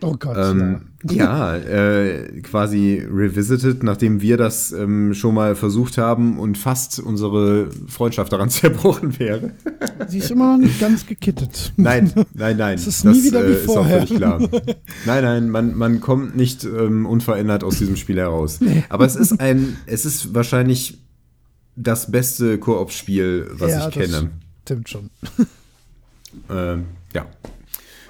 Oh 0.01 0.15
Gott. 0.17 0.36
Ähm, 0.38 0.81
ja, 1.10 1.55
äh, 1.55 2.41
quasi 2.41 3.01
revisited, 3.10 3.84
nachdem 3.84 4.21
wir 4.21 4.38
das 4.38 4.71
ähm, 4.71 5.13
schon 5.13 5.36
mal 5.36 5.55
versucht 5.55 5.97
haben 5.97 6.38
und 6.39 6.58
fast 6.58 6.99
unsere 6.99 7.69
Freundschaft 7.88 8.31
daran 8.31 8.49
zerbrochen 8.51 9.17
wäre. 9.19 9.51
Sie 10.08 10.19
ist 10.19 10.31
immer 10.31 10.58
noch 10.58 10.65
nicht 10.65 10.79
ganz 10.79 11.05
gekittet. 11.05 11.73
Nein, 11.77 12.12
nein, 12.34 12.58
nein. 12.58 12.75
Es 12.75 12.88
ist 12.88 13.05
nie 13.05 13.23
wieder 13.23 13.47
wie 13.47 13.53
äh, 13.53 13.55
vorher. 13.55 14.03
Ist 14.03 14.12
auch 14.12 14.17
klar. 14.17 14.39
Nein, 15.05 15.23
nein, 15.23 15.49
man, 15.49 15.75
man 15.75 16.01
kommt 16.01 16.36
nicht 16.36 16.63
ähm, 16.65 17.05
unverändert 17.05 17.63
aus 17.63 17.77
diesem 17.77 17.95
Spiel 17.95 18.17
heraus. 18.17 18.60
Nee. 18.62 18.84
Aber 18.89 19.05
es 19.05 19.15
ist 19.15 19.39
ein, 19.39 19.77
es 19.86 20.05
ist 20.05 20.34
wahrscheinlich 20.34 20.99
das 21.75 22.12
beste 22.12 22.58
Koop-Spiel, 22.58 23.49
was 23.53 23.71
ja, 23.71 23.88
ich 23.88 23.93
kenne. 23.93 24.31
Stimmt 24.63 24.89
schon. 24.89 25.10
Ähm, 26.49 26.86
ja. 27.13 27.25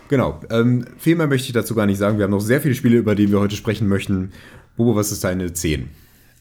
Genau. 0.07 0.39
Ähm, 0.49 0.85
viel 0.97 1.15
mehr 1.15 1.27
möchte 1.27 1.47
ich 1.47 1.53
dazu 1.53 1.75
gar 1.75 1.85
nicht 1.85 1.97
sagen. 1.97 2.17
Wir 2.17 2.25
haben 2.25 2.31
noch 2.31 2.39
sehr 2.39 2.61
viele 2.61 2.75
Spiele, 2.75 2.97
über 2.97 3.15
die 3.15 3.31
wir 3.31 3.39
heute 3.39 3.55
sprechen 3.55 3.87
möchten. 3.87 4.31
Bobo, 4.77 4.95
was 4.95 5.11
ist 5.11 5.23
deine 5.23 5.53
10? 5.53 5.89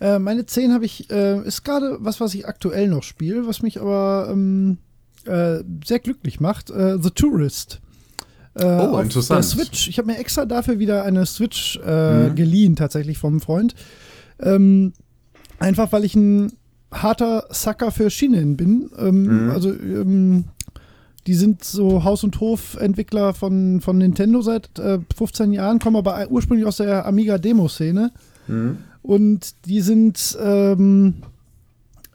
Äh, 0.00 0.18
meine 0.18 0.44
10 0.44 0.72
habe 0.72 0.84
ich, 0.84 1.10
äh, 1.10 1.40
ist 1.46 1.64
gerade 1.64 1.98
was, 2.00 2.20
was 2.20 2.34
ich 2.34 2.46
aktuell 2.46 2.88
noch 2.88 3.02
spiele, 3.02 3.46
was 3.46 3.62
mich 3.62 3.80
aber 3.80 4.28
ähm, 4.30 4.78
äh, 5.24 5.60
sehr 5.84 6.00
glücklich 6.00 6.40
macht. 6.40 6.70
Äh, 6.70 6.98
The 7.00 7.10
Tourist. 7.10 7.80
Äh, 8.54 8.64
oh, 8.64 8.98
interessant. 8.98 9.38
Der 9.38 9.42
Switch. 9.42 9.88
Ich 9.88 9.98
habe 9.98 10.06
mir 10.06 10.18
extra 10.18 10.44
dafür 10.46 10.78
wieder 10.78 11.04
eine 11.04 11.26
Switch 11.26 11.78
äh, 11.84 12.28
mhm. 12.28 12.34
geliehen, 12.34 12.76
tatsächlich 12.76 13.18
vom 13.18 13.40
Freund. 13.40 13.74
Ähm, 14.40 14.92
einfach 15.58 15.92
weil 15.92 16.04
ich 16.04 16.14
ein 16.14 16.52
harter 16.92 17.46
Sucker 17.50 17.90
für 17.90 18.10
Schienen 18.10 18.56
bin. 18.56 18.90
Ähm, 18.98 19.46
mhm. 19.46 19.50
Also 19.50 19.70
ähm, 19.70 20.44
die 21.26 21.34
sind 21.34 21.64
so 21.64 22.04
Haus- 22.04 22.24
und 22.24 22.38
Hof-Entwickler 22.40 23.34
von, 23.34 23.80
von 23.80 23.98
Nintendo 23.98 24.42
seit 24.42 24.78
äh, 24.78 24.98
15 25.16 25.52
Jahren, 25.52 25.78
kommen 25.78 25.96
aber 25.96 26.26
ursprünglich 26.30 26.66
aus 26.66 26.76
der 26.76 27.06
Amiga-Demo-Szene. 27.06 28.12
Mhm. 28.46 28.78
Und 29.02 29.66
die 29.66 29.80
sind, 29.80 30.36
ähm, 30.42 31.14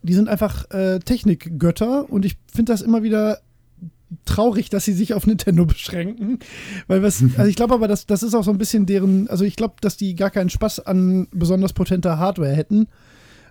die 0.04 0.14
sind 0.14 0.30
einfach 0.30 0.70
äh, 0.72 1.00
Technikgötter 1.00 2.10
und 2.10 2.26
ich 2.26 2.38
finde 2.52 2.72
das 2.72 2.82
immer 2.82 3.04
wieder 3.04 3.40
traurig, 4.26 4.70
dass 4.70 4.86
sie 4.86 4.94
sich 4.94 5.14
auf 5.14 5.28
Nintendo 5.28 5.66
beschränken. 5.68 6.40
Weil 6.88 7.02
was, 7.02 7.24
also 7.38 7.50
ich 7.50 7.56
glaube 7.56 7.74
aber, 7.74 7.88
dass, 7.88 8.06
das 8.06 8.24
ist 8.24 8.34
auch 8.34 8.44
so 8.44 8.52
ein 8.52 8.58
bisschen 8.58 8.86
deren, 8.86 9.28
also 9.28 9.44
ich 9.44 9.56
glaube, 9.56 9.76
dass 9.82 9.98
die 9.98 10.16
gar 10.16 10.30
keinen 10.30 10.50
Spaß 10.50 10.82
an 10.82 11.28
besonders 11.32 11.74
potenter 11.74 12.18
Hardware 12.20 12.56
hätten. 12.56 12.88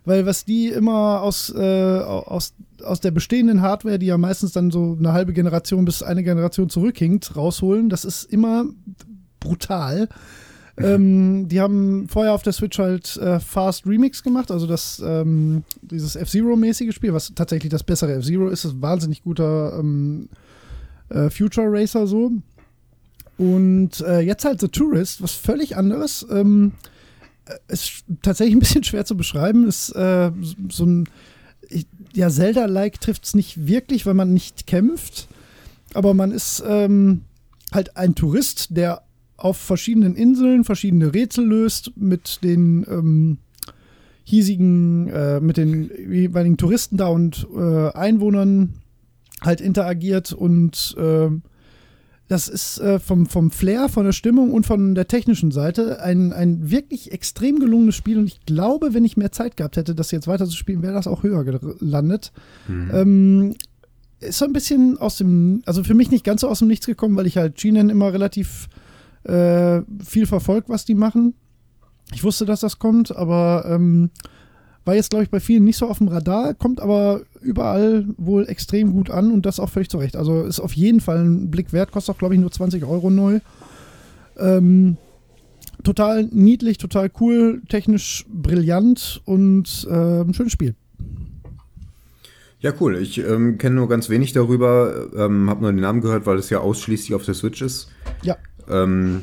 Weil 0.09 0.25
was 0.25 0.45
die 0.45 0.69
immer 0.69 1.21
aus, 1.21 1.55
äh, 1.55 2.01
aus 2.01 2.55
aus 2.83 3.01
der 3.01 3.11
bestehenden 3.11 3.61
Hardware, 3.61 3.99
die 3.99 4.07
ja 4.07 4.19
meistens 4.19 4.53
dann 4.53 4.71
so 4.71 4.97
eine 4.99 5.13
halbe 5.13 5.33
Generation 5.33 5.85
bis 5.85 6.03
eine 6.03 6.23
Generation 6.23 6.69
zurückhinkt, 6.69 7.37
rausholen. 7.37 7.89
Das 7.89 8.05
ist 8.05 8.25
immer 8.25 8.67
brutal. 9.41 10.09
Ähm, 10.79 11.49
die 11.49 11.61
haben 11.61 12.09
vorher 12.09 12.33
auf 12.33 12.43
der 12.43 12.53
Switch 12.53 12.79
halt 12.79 13.17
äh, 13.17 13.41
Fast 13.41 13.85
Remix 13.87 14.23
gemacht, 14.23 14.53
also 14.53 14.67
das 14.67 15.03
ähm, 15.05 15.65
dieses 15.83 16.15
F-Zero-mäßige 16.15 16.95
Spiel, 16.95 17.13
was 17.13 17.35
tatsächlich 17.35 17.71
das 17.71 17.83
bessere 17.83 18.13
F-Zero 18.15 18.49
ist, 18.49 18.65
ist 18.65 18.75
ein 18.75 18.83
wahnsinnig 18.83 19.25
guter 19.25 19.77
ähm, 19.79 20.29
äh, 21.09 21.31
Future 21.31 21.67
Racer 21.69 22.07
so. 22.07 22.31
Und 23.39 24.01
äh, 24.01 24.21
jetzt 24.21 24.45
halt 24.45 24.61
The 24.61 24.69
Tourist, 24.69 25.21
was 25.21 25.33
völlig 25.33 25.77
anderes. 25.77 26.25
Ähm, 26.31 26.73
äh, 26.73 26.98
ist 27.69 28.05
tatsächlich 28.23 28.57
ein 28.57 28.61
bisschen 28.61 28.85
schwer 28.85 29.05
zu 29.05 29.17
beschreiben. 29.17 29.67
Ist 29.67 29.91
äh, 29.91 30.31
so 30.71 30.85
ein 30.85 31.09
ja, 32.15 32.31
Zelda-like 32.31 33.01
trifft 33.01 33.25
es 33.25 33.35
nicht 33.35 33.67
wirklich, 33.67 34.07
weil 34.07 34.15
man 34.15 34.33
nicht 34.33 34.67
kämpft. 34.67 35.29
Aber 35.95 36.15
man 36.15 36.33
ist 36.33 36.63
ähm, 36.67 37.23
halt 37.73 37.97
ein 37.97 38.15
Tourist, 38.15 38.77
der 38.77 39.03
auf 39.37 39.57
verschiedenen 39.57 40.17
Inseln 40.17 40.65
verschiedene 40.65 41.15
Rätsel 41.15 41.47
löst 41.47 41.93
mit 41.97 42.41
den 42.43 42.85
ähm, 42.89 43.39
hiesigen, 44.25 45.09
äh, 45.09 45.41
mit 45.41 45.57
den 45.57 45.91
jeweiligen 46.11 46.57
Touristen 46.57 46.97
da 46.97 47.07
und 47.07 47.47
äh, 47.57 47.91
Einwohnern 47.93 48.75
halt 49.41 49.61
interagiert 49.61 50.33
und 50.33 50.97
äh, 50.99 51.31
das 52.29 52.47
ist 52.47 52.79
äh, 52.79 52.99
vom, 52.99 53.27
vom 53.27 53.51
Flair, 53.51 53.89
von 53.89 54.05
der 54.05 54.13
Stimmung 54.13 54.53
und 54.53 54.67
von 54.67 54.95
der 54.95 55.09
technischen 55.09 55.51
Seite 55.51 56.03
ein, 56.03 56.33
ein 56.35 56.71
wirklich 56.71 57.11
extrem 57.11 57.59
gelungenes 57.59 57.97
Spiel. 57.97 58.19
Und 58.19 58.27
ich 58.27 58.45
glaube, 58.45 58.93
wenn 58.93 59.05
ich 59.05 59.17
mehr 59.17 59.33
Zeit 59.33 59.57
gehabt 59.57 59.79
hätte, 59.79 59.95
das 59.95 60.11
jetzt 60.11 60.29
weiter 60.29 60.47
zu 60.47 60.57
spielen, 60.57 60.83
wäre 60.83 60.93
das 60.93 61.07
auch 61.07 61.23
höher 61.23 61.43
gelandet. 61.43 62.33
Mhm. 62.69 62.91
Ähm, 62.93 63.55
ist 64.21 64.39
so 64.39 64.45
ein 64.45 64.53
bisschen 64.53 64.99
aus 64.99 65.17
dem, 65.17 65.63
also 65.65 65.83
für 65.83 65.95
mich 65.95 66.11
nicht 66.11 66.25
ganz 66.25 66.43
so 66.43 66.49
aus 66.49 66.59
dem 66.59 66.69
Nichts 66.69 66.87
gekommen, 66.87 67.17
weil 67.17 67.27
ich 67.27 67.39
halt 67.39 67.57
Chinen 67.57 67.89
immer 67.89 68.13
relativ 68.13 68.69
äh, 69.25 69.81
viel 70.05 70.27
verfolgt, 70.27 70.69
was 70.69 70.85
die 70.85 70.95
machen. 70.95 71.35
Ich 72.13 72.25
wusste, 72.25 72.45
dass 72.45 72.61
das 72.61 72.79
kommt, 72.79 73.15
aber 73.15 73.65
ähm, 73.69 74.11
war 74.85 74.95
jetzt, 74.95 75.11
glaube 75.11 75.25
ich, 75.25 75.31
bei 75.31 75.41
vielen 75.41 75.65
nicht 75.65 75.77
so 75.77 75.87
auf 75.87 75.99
dem 75.99 76.09
Radar, 76.09 76.55
kommt 76.55 76.81
aber 76.81 77.23
überall 77.41 78.07
wohl 78.17 78.49
extrem 78.49 78.93
gut 78.93 79.11
an 79.11 79.33
und 79.33 79.47
das 79.47 79.61
auch 79.61 79.69
völlig 79.69 79.89
zu 79.89 79.99
Recht. 79.99 80.17
Also 80.17 80.43
ist 80.43 80.61
auf 80.61 80.73
jeden 80.73 81.01
Fall 81.01 81.25
ein 81.25 81.51
Blick 81.51 81.73
wert, 81.73 81.93
kostet 81.93 82.15
auch, 82.15 82.19
glaube 82.19 82.35
ich, 82.35 82.41
nur 82.41 82.51
20 82.51 82.85
Euro 82.85 83.11
neu. 83.11 83.41
Ähm, 84.39 84.97
total 85.85 86.25
niedlich, 86.33 86.79
total 86.79 87.11
cool, 87.21 87.63
technisch 87.69 88.27
brillant 88.29 89.21
und 89.25 89.87
äh, 89.91 90.21
ein 90.21 90.35
schönes 90.35 90.53
Spiel. 90.53 90.75
Ja, 92.61 92.73
cool. 92.81 92.97
Ich 92.97 93.19
ähm, 93.19 93.57
kenne 93.57 93.77
nur 93.77 93.89
ganz 93.89 94.09
wenig 94.09 94.33
darüber, 94.33 95.09
ähm, 95.17 95.49
habe 95.49 95.63
nur 95.63 95.73
den 95.73 95.81
Namen 95.81 96.01
gehört, 96.01 96.27
weil 96.27 96.39
es 96.39 96.51
ja 96.51 96.59
ausschließlich 96.59 97.15
auf 97.15 97.25
der 97.25 97.35
Switch 97.35 97.63
ist. 97.63 97.89
Ja. 98.23 98.37
Ähm, 98.69 99.23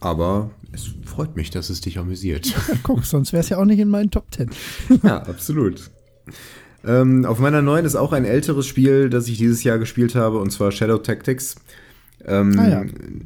aber 0.00 0.50
es 0.72 0.90
freut 1.04 1.36
mich, 1.36 1.50
dass 1.50 1.68
es 1.68 1.82
dich 1.82 1.98
amüsiert. 1.98 2.54
Guck, 2.82 3.04
sonst 3.04 3.32
wäre 3.32 3.40
es 3.40 3.50
ja 3.50 3.58
auch 3.58 3.64
nicht 3.64 3.78
in 3.78 3.88
meinen 3.88 4.10
Top 4.10 4.30
Ten. 4.30 4.50
ja, 5.02 5.18
absolut. 5.22 5.90
Ähm, 6.86 7.24
auf 7.24 7.38
meiner 7.38 7.62
neuen 7.62 7.84
ist 7.84 7.96
auch 7.96 8.12
ein 8.12 8.24
älteres 8.24 8.66
Spiel, 8.66 9.10
das 9.10 9.28
ich 9.28 9.38
dieses 9.38 9.64
Jahr 9.64 9.78
gespielt 9.78 10.14
habe, 10.14 10.38
und 10.38 10.50
zwar 10.50 10.70
Shadow 10.70 10.98
Tactics. 10.98 11.56
Ähm, 12.24 12.58
ah, 12.58 12.68
ja. 12.68 12.84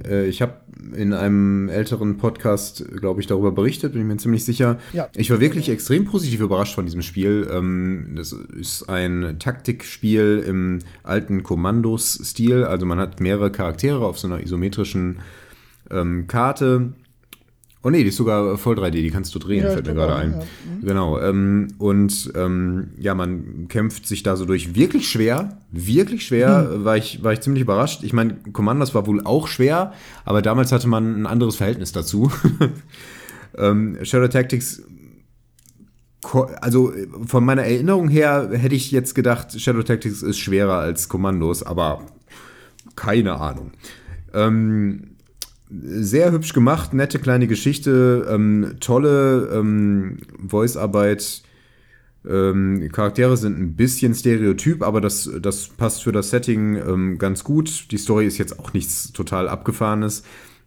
äh, 0.09 0.27
ich 0.27 0.43
habe 0.43 0.55
in 0.95 1.13
einem 1.13 1.69
älteren 1.69 2.17
Podcast, 2.17 2.85
glaube 2.97 3.21
ich, 3.21 3.27
darüber 3.27 3.53
berichtet, 3.53 3.93
bin 3.93 4.03
ich 4.03 4.09
mir 4.09 4.17
ziemlich 4.17 4.45
sicher. 4.45 4.79
Ja. 4.93 5.09
Ich 5.15 5.31
war 5.31 5.41
wirklich 5.41 5.69
extrem 5.69 6.05
positiv 6.05 6.41
überrascht 6.41 6.75
von 6.75 6.85
diesem 6.85 7.03
Spiel. 7.03 7.49
Ähm, 7.51 8.13
das 8.17 8.33
ist 8.33 8.89
ein 8.89 9.37
Taktikspiel 9.39 10.45
im 10.47 10.81
alten 11.03 11.43
Kommandos-Stil. 11.43 12.65
Also 12.65 12.87
man 12.87 12.99
hat 12.99 13.21
mehrere 13.21 13.53
Charaktere 13.53 14.05
auf 14.05 14.19
so 14.19 14.27
einer 14.27 14.43
isometrischen 14.43 15.21
ähm, 15.91 16.27
Karte. 16.27 16.93
Oh 17.83 17.89
nee, 17.89 18.03
die 18.03 18.11
ist 18.11 18.17
sogar 18.17 18.59
voll 18.59 18.79
3D, 18.79 18.91
die 18.91 19.11
kannst 19.11 19.35
du 19.35 19.39
drehen, 19.39 19.65
ja, 19.65 19.71
fällt 19.71 19.87
mir 19.87 19.95
gerade 19.95 20.15
ein. 20.15 20.33
Ja. 20.33 20.39
Mhm. 20.39 20.87
Genau. 20.87 21.19
Ähm, 21.19 21.69
und 21.79 22.31
ähm, 22.35 22.91
ja, 22.99 23.15
man 23.15 23.69
kämpft 23.69 24.07
sich 24.07 24.23
da 24.23 24.37
so 24.37 24.45
durch. 24.45 24.75
Wirklich 24.75 25.09
schwer, 25.09 25.59
wirklich 25.71 26.27
schwer, 26.27 26.69
hm. 26.73 26.85
war, 26.85 26.99
ich, 26.99 27.23
war 27.25 27.33
ich 27.33 27.41
ziemlich 27.41 27.63
überrascht. 27.63 28.03
Ich 28.03 28.13
meine, 28.13 28.35
Commandos 28.53 28.95
war 28.95 29.07
wohl 29.07 29.25
auch 29.25 29.49
schwer, 29.49 29.95
aber 30.27 30.43
damals 30.43 30.73
hatte 30.73 30.89
man 30.89 31.23
ein 31.23 31.27
anderes 31.27 31.57
Verhältnis 31.57 31.93
dazu. 31.93 32.31
ähm, 33.57 33.97
Shadow 34.03 34.29
Tactics 34.29 34.83
also 36.61 36.93
von 37.27 37.45
meiner 37.45 37.63
Erinnerung 37.63 38.09
her 38.09 38.51
hätte 38.53 38.75
ich 38.75 38.91
jetzt 38.91 39.15
gedacht, 39.15 39.59
Shadow 39.59 39.83
Tactics 39.83 40.23
ist 40.23 40.39
schwerer 40.39 40.79
als 40.79 41.09
Kommandos, 41.09 41.63
aber 41.63 42.03
keine 42.95 43.41
Ahnung. 43.41 43.73
Ähm, 44.35 45.10
sehr 45.71 46.33
hübsch 46.33 46.53
gemacht, 46.53 46.93
nette 46.95 47.19
kleine 47.19 47.47
Geschichte, 47.47 48.27
ähm, 48.29 48.77
tolle 48.81 49.51
ähm, 49.53 50.19
Voice-Arbeit. 50.47 51.43
Ähm, 52.29 52.91
Charaktere 52.93 53.37
sind 53.37 53.59
ein 53.59 53.77
bisschen 53.77 54.15
stereotyp, 54.15 54.83
aber 54.83 55.01
das, 55.01 55.31
das 55.41 55.69
passt 55.69 56.03
für 56.03 56.13
das 56.13 56.31
Setting 56.31 56.77
ähm, 56.77 57.19
ganz 57.19 57.45
gut. 57.45 57.91
Die 57.93 57.99
Story 57.99 58.27
ist 58.27 58.39
jetzt 58.39 58.59
auch 58.59 58.73
nichts 58.73 59.13
total 59.13 59.49
abgefahrenes, 59.49 60.25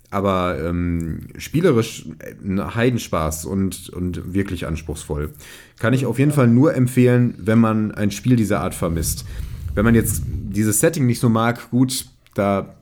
aber 0.10 0.58
ähm, 0.64 1.28
spielerisch 1.38 2.06
ein 2.44 2.74
Heidenspaß 2.74 3.46
und, 3.46 3.90
und 3.90 4.34
wirklich 4.34 4.66
anspruchsvoll. 4.66 5.34
Kann 5.80 5.94
ich 5.94 6.06
auf 6.06 6.18
jeden 6.18 6.32
Fall 6.32 6.48
nur 6.48 6.74
empfehlen, 6.76 7.36
wenn 7.38 7.60
man 7.60 7.92
ein 7.92 8.12
Spiel 8.12 8.36
dieser 8.36 8.62
Art 8.62 8.74
vermisst. 8.74 9.26
Wenn 9.76 9.86
man 9.86 9.96
jetzt 9.96 10.24
dieses 10.26 10.80
Setting 10.80 11.06
nicht 11.06 11.20
so 11.20 11.30
mag, 11.30 11.70
gut, 11.72 12.06
da 12.36 12.76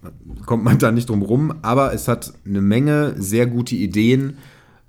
kommt 0.46 0.64
man 0.64 0.78
da 0.80 0.92
nicht 0.92 1.10
drum 1.10 1.22
rum, 1.22 1.54
aber 1.62 1.94
es 1.94 2.08
hat 2.08 2.34
eine 2.46 2.62
Menge 2.62 3.16
sehr 3.18 3.48
gute 3.48 3.76
Ideen. 3.76 4.38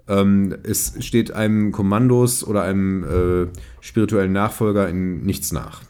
Ähm, 0.09 0.55
es 0.65 0.95
steht 1.01 1.33
einem 1.33 1.73
Kommandos 1.73 2.45
oder 2.45 2.63
einem 2.63 3.05
äh, 3.05 3.59
spirituellen 3.81 4.33
Nachfolger 4.33 4.89
in 4.89 5.23
nichts 5.23 5.53
nach. 5.53 5.83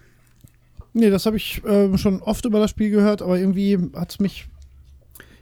Nee, 0.95 1.11
das 1.11 1.25
habe 1.25 1.37
ich 1.37 1.65
äh, 1.65 1.97
schon 1.97 2.21
oft 2.21 2.45
über 2.45 2.61
das 2.61 2.71
Spiel 2.71 2.91
gehört, 2.91 3.23
aber 3.23 3.39
irgendwie 3.39 3.79
hat 3.95 4.11
es 4.11 4.21
mich 4.21 4.49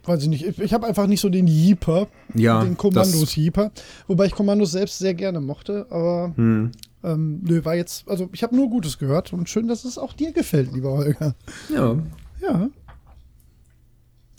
weiß 0.05 0.23
ich 0.23 0.29
nicht. 0.29 0.47
Ich, 0.47 0.59
ich 0.59 0.73
habe 0.73 0.87
einfach 0.87 1.07
nicht 1.07 1.21
so 1.21 1.29
den 1.29 1.47
Jeeper, 1.47 2.09
Ja, 2.35 2.63
den 2.65 2.77
Kommandos-Jeeper. 2.77 3.71
Wobei 4.07 4.27
ich 4.27 4.33
Kommandos 4.33 4.73
selbst 4.73 4.99
sehr 4.99 5.15
gerne 5.15 5.41
mochte, 5.41 5.87
aber 5.91 6.33
Hm. 6.37 6.71
ähm, 7.05 7.41
nö, 7.43 7.65
war 7.65 7.75
jetzt, 7.75 8.09
also 8.09 8.29
ich 8.33 8.43
habe 8.43 8.57
nur 8.57 8.71
Gutes 8.71 8.99
gehört 8.99 9.33
und 9.33 9.49
schön, 9.49 9.69
dass 9.69 9.85
es 9.85 9.99
auch 9.99 10.13
dir 10.13 10.33
gefällt, 10.33 10.73
lieber 10.73 10.91
Holger. 10.93 11.35
Ja. 11.73 11.97
Ja. 12.41 12.71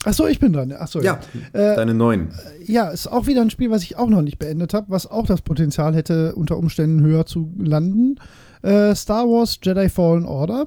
Achso, 0.03 0.25
ich 0.27 0.39
bin 0.39 0.53
dran. 0.53 0.71
Achso, 0.71 1.01
Ja, 1.01 1.19
Äh, 1.53 1.75
deine 1.75 1.93
neuen. 1.93 2.29
ja, 2.65 2.89
ist 2.89 3.07
auch 3.07 3.27
wieder 3.27 3.41
ein 3.41 3.49
Spiel, 3.51 3.69
was 3.69 3.83
ich 3.83 3.97
auch 3.97 4.09
noch 4.09 4.21
nicht 4.21 4.39
beendet 4.39 4.73
habe, 4.73 4.87
was 4.89 5.05
auch 5.09 5.27
das 5.27 5.41
Potenzial 5.41 5.93
hätte, 5.95 6.33
unter 6.35 6.57
Umständen 6.57 7.01
höher 7.01 7.25
zu 7.25 7.51
landen. 7.59 8.15
Äh, 8.63 8.95
Star 8.95 9.25
Wars 9.27 9.59
Jedi 9.61 9.89
Fallen 9.89 10.25
Order. 10.25 10.65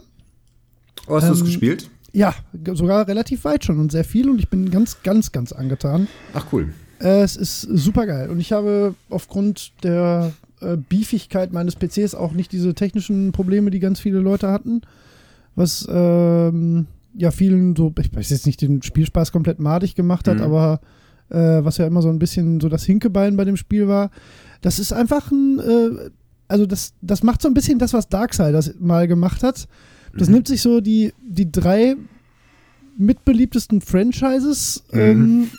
Oh, 1.08 1.16
hast 1.16 1.28
du 1.28 1.32
es 1.32 1.40
ähm, 1.40 1.46
gespielt? 1.46 1.90
Ja, 2.12 2.32
sogar 2.74 3.08
relativ 3.08 3.44
weit 3.44 3.64
schon 3.64 3.80
und 3.80 3.90
sehr 3.90 4.04
viel 4.04 4.30
und 4.30 4.38
ich 4.38 4.48
bin 4.48 4.70
ganz, 4.70 5.02
ganz, 5.02 5.32
ganz 5.32 5.52
angetan. 5.52 6.06
Ach 6.32 6.46
cool. 6.52 6.72
Äh, 7.00 7.22
es 7.22 7.34
ist 7.34 7.62
super 7.62 8.06
geil 8.06 8.30
und 8.30 8.38
ich 8.38 8.52
habe 8.52 8.94
aufgrund 9.10 9.72
der 9.82 10.32
äh, 10.60 10.76
Beefigkeit 10.76 11.52
meines 11.52 11.74
PCs 11.74 12.14
auch 12.14 12.32
nicht 12.32 12.52
diese 12.52 12.72
technischen 12.74 13.32
Probleme, 13.32 13.72
die 13.72 13.80
ganz 13.80 13.98
viele 13.98 14.20
Leute 14.20 14.48
hatten, 14.48 14.82
was 15.56 15.86
ähm, 15.90 16.86
ja 17.16 17.31
vielen 17.31 17.77
so, 17.77 17.92
ich 18.00 18.14
weiß 18.14 18.31
jetzt 18.31 18.46
nicht, 18.46 18.61
den 18.61 18.83
Spielspaß 18.83 19.33
komplett 19.33 19.59
madig 19.61 19.94
gemacht 19.94 20.27
hat, 20.29 20.38
Mhm. 20.38 20.42
aber 20.44 20.81
äh, 21.31 21.64
was 21.64 21.79
ja 21.79 21.87
immer 21.87 22.03
so 22.03 22.09
ein 22.11 22.18
bisschen 22.18 22.61
so 22.61 22.68
das 22.68 22.85
Hinkebein 22.85 23.37
bei 23.37 23.44
dem 23.44 23.57
Spiel 23.57 23.88
war, 23.88 24.11
das 24.61 24.79
ist 24.79 24.92
einfach 24.92 25.31
ein, 25.31 25.59
äh, 25.61 26.11
also 26.48 26.66
das, 26.66 26.92
das 27.00 27.22
macht 27.22 27.40
so 27.42 27.48
ein 27.48 27.55
bisschen 27.55 27.79
das, 27.79 27.92
was 27.92 28.09
Darksiders 28.09 28.74
mal 28.79 29.09
gemacht 29.09 29.42
hat. 29.42 29.66
Das 30.16 30.29
Mhm. 30.29 30.35
nimmt 30.35 30.48
sich 30.48 30.61
so 30.62 30.81
die, 30.81 31.12
die 31.27 31.50
drei 31.50 31.96
mitbeliebtesten 32.96 33.81
Franchises 33.81 34.85
Mhm. 34.92 35.00
ähm, 35.00 35.50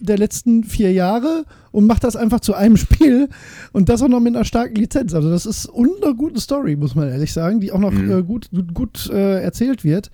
der 0.00 0.18
letzten 0.18 0.64
vier 0.64 0.92
Jahre 0.92 1.44
und 1.72 1.86
macht 1.86 2.04
das 2.04 2.14
einfach 2.16 2.40
zu 2.40 2.54
einem 2.54 2.76
Spiel 2.76 3.28
und 3.72 3.88
das 3.88 4.02
auch 4.02 4.08
noch 4.08 4.20
mit 4.20 4.34
einer 4.34 4.44
starken 4.44 4.74
Lizenz. 4.74 5.14
Also 5.14 5.30
das 5.30 5.46
ist 5.46 5.66
und 5.66 6.02
einer 6.04 6.14
guten 6.14 6.38
Story, 6.38 6.76
muss 6.76 6.94
man 6.94 7.08
ehrlich 7.08 7.32
sagen, 7.32 7.60
die 7.60 7.72
auch 7.72 7.78
noch 7.78 7.92
Mhm. 7.92 8.10
äh, 8.10 8.22
gut, 8.22 8.50
gut, 8.50 8.74
gut 8.74 9.10
äh, 9.10 9.40
erzählt 9.42 9.82
wird. 9.84 10.10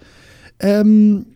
Ähm, 0.61 1.27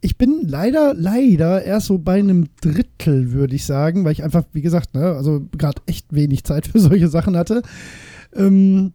ich 0.00 0.18
bin 0.18 0.46
leider, 0.46 0.92
leider 0.94 1.64
erst 1.64 1.86
so 1.86 1.96
bei 1.96 2.18
einem 2.18 2.48
Drittel, 2.60 3.32
würde 3.32 3.54
ich 3.54 3.64
sagen, 3.64 4.04
weil 4.04 4.12
ich 4.12 4.22
einfach, 4.22 4.44
wie 4.52 4.60
gesagt, 4.60 4.94
ne, 4.94 5.14
also 5.14 5.42
gerade 5.56 5.80
echt 5.86 6.06
wenig 6.10 6.44
Zeit 6.44 6.66
für 6.66 6.78
solche 6.80 7.08
Sachen 7.08 7.36
hatte. 7.36 7.62
Ähm, 8.34 8.92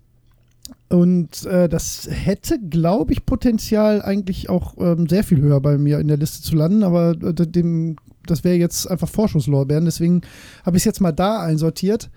und 0.89 1.45
äh, 1.45 1.67
das 1.67 2.07
hätte, 2.11 2.59
glaube 2.59 3.13
ich, 3.13 3.25
Potenzial 3.25 4.01
eigentlich 4.01 4.49
auch 4.49 4.75
ähm, 4.79 5.07
sehr 5.07 5.23
viel 5.23 5.39
höher 5.39 5.61
bei 5.61 5.77
mir 5.77 5.99
in 5.99 6.07
der 6.07 6.17
Liste 6.17 6.43
zu 6.43 6.55
landen, 6.55 6.83
aber 6.83 7.11
äh, 7.11 7.33
dem, 7.33 7.95
das 8.25 8.43
wäre 8.43 8.55
jetzt 8.55 8.89
einfach 8.89 9.07
Vorschusslorbeeren, 9.07 9.85
deswegen 9.85 10.21
habe 10.63 10.77
ich 10.77 10.81
es 10.81 10.85
jetzt 10.85 11.01
mal 11.01 11.11
da 11.11 11.41
einsortiert. 11.41 12.09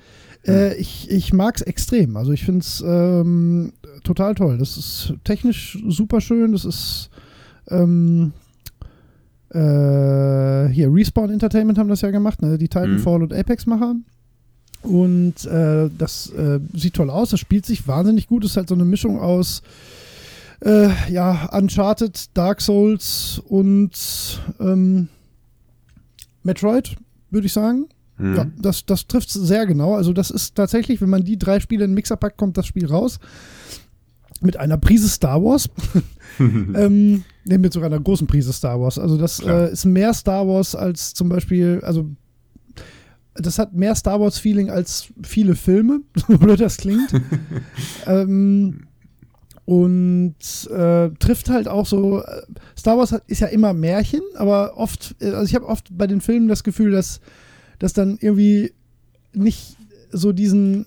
Äh, 0.46 0.74
ich 0.76 1.10
ich 1.10 1.32
mag 1.32 1.56
es 1.56 1.62
extrem, 1.62 2.16
also 2.16 2.32
ich 2.32 2.44
finde 2.44 2.60
es 2.60 2.82
ähm, 2.86 3.72
total 4.04 4.34
toll. 4.34 4.58
Das 4.58 4.76
ist 4.76 5.14
technisch 5.24 5.78
super 5.86 6.20
schön, 6.20 6.52
das 6.52 6.64
ist 6.64 7.10
ähm, 7.72 8.32
äh, 9.50 10.68
hier 10.72 10.92
Respawn 10.92 11.30
Entertainment 11.30 11.78
haben 11.78 11.88
das 11.88 12.00
ja 12.00 12.10
gemacht, 12.10 12.40
ne? 12.42 12.58
die 12.58 12.68
Titanfall 12.68 13.22
und 13.22 13.32
Apex-Macher. 13.32 13.96
Und 14.82 15.44
äh, 15.44 15.90
das 15.96 16.30
äh, 16.30 16.58
sieht 16.74 16.94
toll 16.94 17.10
aus, 17.10 17.30
das 17.30 17.40
spielt 17.40 17.66
sich 17.66 17.86
wahnsinnig 17.86 18.26
gut. 18.26 18.44
ist 18.44 18.56
halt 18.56 18.68
so 18.68 18.74
eine 18.74 18.84
Mischung 18.84 19.20
aus 19.20 19.62
äh, 20.64 20.88
ja, 21.10 21.48
Uncharted, 21.52 22.36
Dark 22.36 22.60
Souls 22.60 23.40
und 23.48 23.90
ähm, 24.60 25.08
Metroid, 26.42 26.96
würde 27.30 27.46
ich 27.46 27.52
sagen. 27.52 27.86
Mhm. 28.18 28.36
Ja, 28.36 28.46
das, 28.60 28.86
das 28.86 29.06
trifft 29.06 29.30
sehr 29.30 29.66
genau. 29.66 29.94
Also, 29.94 30.12
das 30.12 30.30
ist 30.30 30.54
tatsächlich, 30.54 31.00
wenn 31.00 31.10
man 31.10 31.24
die 31.24 31.38
drei 31.38 31.60
Spiele 31.60 31.84
in 31.84 31.90
den 31.90 31.94
Mixer 31.94 32.16
packt, 32.16 32.36
kommt 32.36 32.56
das 32.56 32.66
Spiel 32.66 32.86
raus. 32.86 33.18
Mit 34.42 34.56
einer 34.56 34.76
Prise 34.76 35.08
Star 35.08 35.42
Wars. 35.42 35.68
ähm, 36.38 37.24
ne, 37.44 37.58
mit 37.58 37.72
sogar 37.72 37.90
einer 37.90 38.00
großen 38.00 38.26
Prise 38.26 38.52
Star 38.52 38.80
Wars. 38.80 38.98
Also, 38.98 39.16
das 39.16 39.40
äh, 39.40 39.72
ist 39.72 39.84
mehr 39.84 40.12
Star 40.14 40.46
Wars 40.46 40.74
als 40.74 41.14
zum 41.14 41.28
Beispiel, 41.28 41.80
also, 41.84 42.10
das 43.34 43.58
hat 43.58 43.74
mehr 43.74 43.94
Star 43.94 44.20
Wars-Feeling 44.20 44.70
als 44.70 45.08
viele 45.22 45.54
Filme, 45.54 46.00
so 46.28 46.38
blöd 46.38 46.60
das 46.60 46.76
klingt. 46.76 47.12
ähm, 48.06 48.86
und 49.64 50.34
äh, 50.70 51.10
trifft 51.18 51.48
halt 51.48 51.68
auch 51.68 51.86
so. 51.86 52.22
äh, 52.22 52.42
Star 52.76 52.98
Wars 52.98 53.12
hat, 53.12 53.22
ist 53.28 53.40
ja 53.40 53.46
immer 53.46 53.72
Märchen, 53.72 54.22
aber 54.34 54.76
oft, 54.76 55.14
äh, 55.20 55.30
also 55.30 55.44
ich 55.44 55.54
habe 55.54 55.66
oft 55.66 55.96
bei 55.96 56.06
den 56.06 56.20
Filmen 56.20 56.48
das 56.48 56.64
Gefühl, 56.64 56.90
dass 56.90 57.20
das 57.78 57.92
dann 57.92 58.18
irgendwie 58.20 58.72
nicht 59.32 59.76
so 60.10 60.32
diesen 60.32 60.86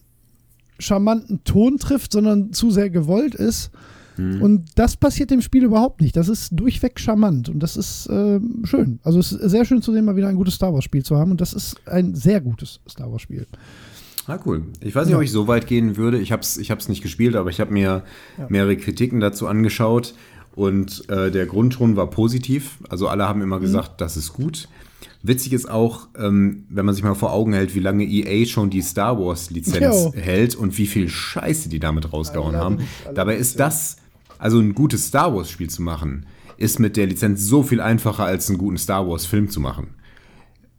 charmanten 0.79 1.43
Ton 1.43 1.77
trifft, 1.77 2.11
sondern 2.11 2.53
zu 2.53 2.71
sehr 2.71 2.89
gewollt 2.89 3.35
ist. 3.35 3.71
Mhm. 4.17 4.41
Und 4.41 4.65
das 4.75 4.95
passiert 4.95 5.29
dem 5.31 5.41
Spiel 5.41 5.63
überhaupt 5.65 5.99
nicht. 6.01 6.15
Das 6.15 6.29
ist 6.29 6.49
durchweg 6.53 6.99
charmant 6.99 7.49
und 7.49 7.59
das 7.59 7.75
ist 7.75 8.07
äh, 8.07 8.39
schön. 8.63 8.99
Also 9.03 9.19
es 9.19 9.31
ist 9.33 9.49
sehr 9.51 9.65
schön 9.65 9.81
zu 9.81 9.91
sehen, 9.91 10.05
mal 10.05 10.15
wieder 10.15 10.29
ein 10.29 10.35
gutes 10.37 10.55
Star 10.55 10.73
Wars-Spiel 10.73 11.03
zu 11.03 11.17
haben 11.17 11.31
und 11.31 11.41
das 11.41 11.51
ist 11.53 11.75
ein 11.85 12.15
sehr 12.15 12.39
gutes 12.39 12.79
Star 12.89 13.11
Wars-Spiel. 13.11 13.45
Ah, 14.27 14.39
cool. 14.45 14.63
Ich 14.79 14.95
weiß 14.95 15.05
nicht, 15.05 15.11
Ja. 15.11 15.17
ob 15.17 15.23
ich 15.23 15.31
so 15.31 15.47
weit 15.47 15.67
gehen 15.67 15.97
würde. 15.97 16.19
Ich 16.19 16.31
habe 16.31 16.41
es 16.41 16.57
ich 16.57 16.71
hab's 16.71 16.87
nicht 16.87 17.01
gespielt, 17.03 17.35
aber 17.35 17.49
ich 17.49 17.59
habe 17.59 17.71
mir 17.73 18.03
Ja. 18.37 18.45
mehrere 18.49 18.77
Kritiken 18.77 19.19
dazu 19.19 19.47
angeschaut 19.47 20.15
und 20.55 21.07
äh, 21.09 21.29
der 21.29 21.45
Grundton 21.45 21.95
war 21.97 22.09
positiv. 22.09 22.77
Also 22.89 23.07
alle 23.09 23.27
haben 23.27 23.39
Mhm. 23.39 23.43
immer 23.45 23.59
gesagt, 23.59 23.99
das 24.01 24.15
ist 24.17 24.31
gut. 24.33 24.67
Witzig 25.27 25.53
ist 25.53 25.69
auch, 25.69 26.09
ähm, 26.17 26.65
wenn 26.69 26.85
man 26.85 26.93
sich 26.93 27.03
mal 27.03 27.15
vor 27.15 27.33
Augen 27.33 27.53
hält, 27.53 27.73
wie 27.73 27.79
lange 27.79 28.05
EA 28.05 28.45
schon 28.45 28.69
die 28.69 28.81
Star 28.81 29.19
Wars-Lizenz 29.19 30.11
hält 30.13 30.55
und 30.55 30.77
wie 30.77 30.85
viel 30.85 31.09
Scheiße 31.09 31.67
die 31.69 31.79
damit 31.79 32.13
rausgehauen 32.13 32.55
haben. 32.55 32.79
Dabei 33.13 33.35
ist 33.35 33.59
das, 33.59 33.97
also 34.37 34.59
ein 34.59 34.75
gutes 34.75 35.07
Star 35.07 35.35
Wars-Spiel 35.35 35.69
zu 35.69 35.81
machen, 35.81 36.27
ist 36.57 36.79
mit 36.79 36.95
der 36.95 37.07
Lizenz 37.07 37.43
so 37.43 37.63
viel 37.63 37.81
einfacher, 37.81 38.23
als 38.23 38.49
einen 38.49 38.59
guten 38.59 38.77
Star 38.77 39.07
Wars-Film 39.07 39.49
zu 39.49 39.59
machen. 39.59 39.95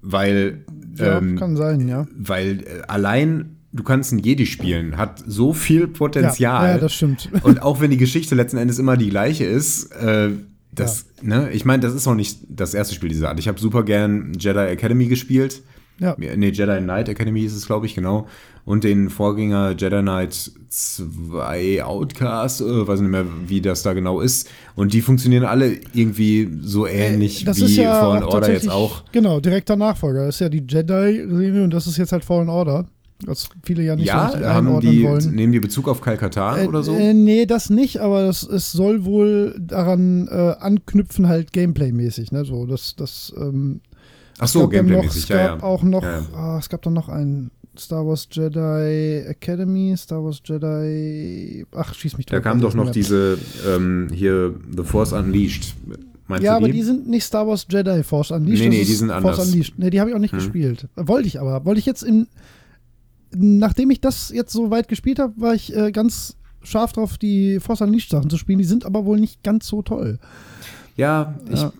Weil 0.00 0.64
Ja, 0.96 1.18
ähm, 1.18 1.36
kann 1.36 1.56
sein, 1.56 1.88
ja. 1.88 2.06
weil 2.16 2.60
äh, 2.60 2.82
allein 2.86 3.56
du 3.72 3.82
kannst 3.82 4.12
ein 4.12 4.20
Jedi 4.20 4.46
spielen, 4.46 4.96
hat 4.96 5.22
so 5.26 5.52
viel 5.52 5.88
Potenzial. 5.88 6.66
Ja, 6.66 6.74
ja, 6.74 6.78
das 6.78 6.94
stimmt. 6.94 7.30
Und 7.42 7.62
auch 7.62 7.80
wenn 7.80 7.90
die 7.90 7.96
Geschichte 7.96 8.34
letzten 8.34 8.58
Endes 8.58 8.78
immer 8.78 8.96
die 8.96 9.10
gleiche 9.10 9.44
ist, 9.44 9.92
äh, 9.92 10.30
das, 10.80 11.06
ne, 11.22 11.50
ich 11.52 11.64
meine, 11.64 11.82
das 11.82 11.94
ist 11.94 12.06
auch 12.06 12.14
nicht 12.14 12.38
das 12.48 12.74
erste 12.74 12.94
Spiel 12.94 13.08
dieser 13.08 13.28
Art. 13.28 13.38
Ich 13.38 13.48
habe 13.48 13.58
super 13.58 13.82
gern 13.82 14.32
Jedi 14.38 14.58
Academy 14.58 15.06
gespielt. 15.06 15.62
Ja. 15.98 16.14
Nee, 16.18 16.50
Jedi 16.50 16.78
Knight 16.78 17.08
Academy 17.08 17.42
ist 17.44 17.54
es, 17.54 17.66
glaube 17.66 17.86
ich, 17.86 17.94
genau. 17.94 18.26
Und 18.66 18.84
den 18.84 19.08
Vorgänger 19.08 19.74
Jedi 19.78 20.02
Knight 20.02 20.52
2 20.68 21.84
Outcast, 21.84 22.60
äh, 22.60 22.86
weiß 22.86 23.00
nicht 23.00 23.10
mehr, 23.10 23.24
wie 23.46 23.60
das 23.62 23.82
da 23.82 23.94
genau 23.94 24.20
ist. 24.20 24.48
Und 24.74 24.92
die 24.92 25.00
funktionieren 25.00 25.44
alle 25.44 25.78
irgendwie 25.94 26.50
so 26.60 26.86
ähnlich 26.86 27.44
Das 27.44 27.58
wie 27.58 27.64
ist 27.64 27.76
ja 27.76 27.98
Fallen 27.98 28.24
Order 28.24 28.52
jetzt 28.52 28.68
auch. 28.68 29.04
Genau, 29.12 29.40
direkter 29.40 29.76
Nachfolger. 29.76 30.26
Das 30.26 30.36
ist 30.36 30.40
ja 30.40 30.48
die 30.50 30.64
Jedi-Serie 30.68 31.64
und 31.64 31.70
das 31.70 31.86
ist 31.86 31.96
jetzt 31.96 32.12
halt 32.12 32.24
Fallen 32.24 32.50
Order. 32.50 32.86
Was 33.24 33.48
viele 33.64 33.82
ja 33.82 33.96
nicht 33.96 34.06
Ja, 34.08 34.30
so 34.30 34.44
haben 34.44 34.80
die, 34.80 35.02
wollen. 35.04 35.34
nehmen 35.34 35.52
die 35.52 35.60
Bezug 35.60 35.88
auf 35.88 36.00
Kalkatan 36.02 36.64
Äh, 36.64 36.66
oder 36.66 36.82
so? 36.82 36.94
Äh, 36.94 37.14
nee, 37.14 37.46
das 37.46 37.70
nicht, 37.70 37.98
aber 38.00 38.26
das, 38.26 38.42
es 38.42 38.72
soll 38.72 39.04
wohl 39.06 39.56
daran 39.58 40.28
äh, 40.28 40.54
anknüpfen, 40.60 41.26
halt 41.26 41.52
Gameplay-mäßig. 41.52 42.30
Ne? 42.32 42.44
So, 42.44 42.66
das, 42.66 42.94
das, 42.94 43.32
ähm, 43.38 43.80
Ach 44.38 44.44
es 44.44 44.52
so, 44.52 44.60
gab 44.60 44.72
Gameplay-mäßig, 44.72 45.22
Es 45.22 45.28
ja, 45.28 45.46
gab 45.48 45.58
ja. 45.60 45.64
auch 45.66 45.82
noch, 45.82 46.02
Ja, 46.02 46.18
ja. 46.20 46.26
ah, 46.34 46.58
es 46.58 46.68
gab 46.68 46.82
dann 46.82 46.92
noch 46.92 47.08
ein 47.08 47.50
Star 47.78 48.06
Wars 48.06 48.28
Jedi 48.30 49.24
Academy, 49.26 49.94
Star 49.96 50.22
Wars 50.22 50.40
Jedi, 50.44 51.64
ach, 51.74 51.94
schieß 51.94 52.16
mich 52.18 52.26
Da 52.26 52.40
kam 52.40 52.58
weiß 52.58 52.62
doch 52.70 52.74
noch 52.74 52.90
diese, 52.90 53.38
ähm, 53.66 54.08
hier, 54.12 54.54
The 54.76 54.82
Force 54.84 55.12
Unleashed. 55.12 55.74
Meinst 56.28 56.44
Ja, 56.44 56.56
aber 56.56 56.68
die 56.68 56.82
sind 56.82 57.08
nicht 57.08 57.22
Star 57.24 57.46
Wars 57.46 57.66
Jedi 57.70 58.02
Force 58.02 58.30
Unleashed. 58.32 58.62
Nee, 58.64 58.68
nee, 58.78 58.84
die 58.84 58.92
sind 58.94 59.08
Force 59.10 59.24
anders. 59.24 59.46
Unleashed. 59.48 59.78
Nee, 59.78 59.90
die 59.90 60.00
habe 60.00 60.10
ich 60.10 60.16
auch 60.16 60.20
nicht 60.20 60.32
Hm. 60.32 60.40
gespielt. 60.40 60.88
Wollte 60.96 61.28
ich 61.28 61.40
aber. 61.40 61.64
Wollte 61.64 61.78
ich 61.78 61.86
jetzt 61.86 62.02
in. 62.02 62.26
Nachdem 63.38 63.90
ich 63.90 64.00
das 64.00 64.30
jetzt 64.30 64.52
so 64.52 64.70
weit 64.70 64.88
gespielt 64.88 65.18
habe, 65.18 65.32
war 65.40 65.54
ich 65.54 65.74
äh, 65.76 65.92
ganz 65.92 66.36
scharf 66.62 66.92
drauf, 66.92 67.18
die 67.18 67.60
Force 67.60 67.80
Unleashed 67.80 68.10
Sachen 68.10 68.30
zu 68.30 68.36
spielen. 68.38 68.58
Die 68.58 68.64
sind 68.64 68.84
aber 68.84 69.04
wohl 69.04 69.18
nicht 69.20 69.42
ganz 69.42 69.66
so 69.66 69.82
toll. 69.82 70.18
Ja, 70.96 71.34
ich, 71.50 71.60
Ja, 71.60 71.72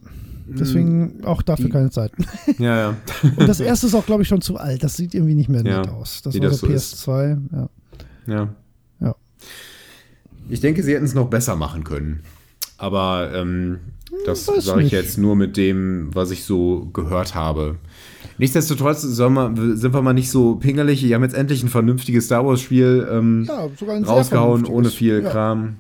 deswegen 0.47 1.25
auch 1.25 1.43
dafür 1.43 1.67
die- 1.67 1.71
keine 1.73 1.91
Zeit. 1.91 2.13
ja, 2.59 2.77
ja. 2.79 2.97
Und 3.37 3.49
das 3.49 3.61
erste 3.61 3.87
ist 3.87 3.95
auch, 3.95 4.07
glaube 4.07 4.23
ich, 4.23 4.29
schon 4.29 4.41
zu 4.43 4.57
alt. 4.59 4.85
Das 4.85 4.97
sieht 4.97 5.15
irgendwie 5.15 5.35
nicht 5.35 5.49
mehr 5.49 5.65
Ja, 5.65 5.79
nett 5.81 5.89
aus. 5.89 6.23
Das 6.23 6.35
war 6.35 6.41
das 6.41 6.59
so 6.61 6.67
so 6.69 6.73
ist. 6.73 6.95
PS2. 7.09 7.39
Ja. 7.53 7.69
Ja. 8.27 8.49
Ja. 9.01 9.15
Ich 10.49 10.61
denke, 10.61 10.83
sie 10.83 10.95
hätten 10.95 11.05
es 11.05 11.15
noch 11.15 11.29
besser 11.29 11.57
machen 11.57 11.83
können. 11.85 12.21
Aber 12.79 13.33
ähm, 13.35 13.79
das 14.27 14.47
weiß 14.47 14.65
sage 14.67 14.81
ich 14.81 14.85
nicht. 14.85 14.93
jetzt 14.93 15.19
nur 15.19 15.35
mit 15.35 15.57
dem, 15.57 16.11
was 16.15 16.31
ich 16.31 16.45
so 16.45 16.87
gehört 16.93 17.35
habe. 17.35 17.77
Nichtsdestotrotz 18.39 19.05
man, 19.19 19.77
sind 19.77 19.95
wir 19.95 20.03
mal 20.03 20.13
nicht 20.13 20.31
so 20.31 20.57
pingelig. 20.57 21.01
Die 21.01 21.15
haben 21.15 21.23
jetzt 21.23 21.35
endlich 21.35 21.63
ein 21.63 21.69
vernünftiges 21.69 22.27
Star 22.27 22.45
Wars-Spiel 22.47 23.09
ähm, 23.11 23.45
ja, 23.49 23.69
rausgehauen, 24.07 24.67
ohne 24.67 24.89
viel 24.91 25.23
ja. 25.23 25.31
Kram. 25.31 25.77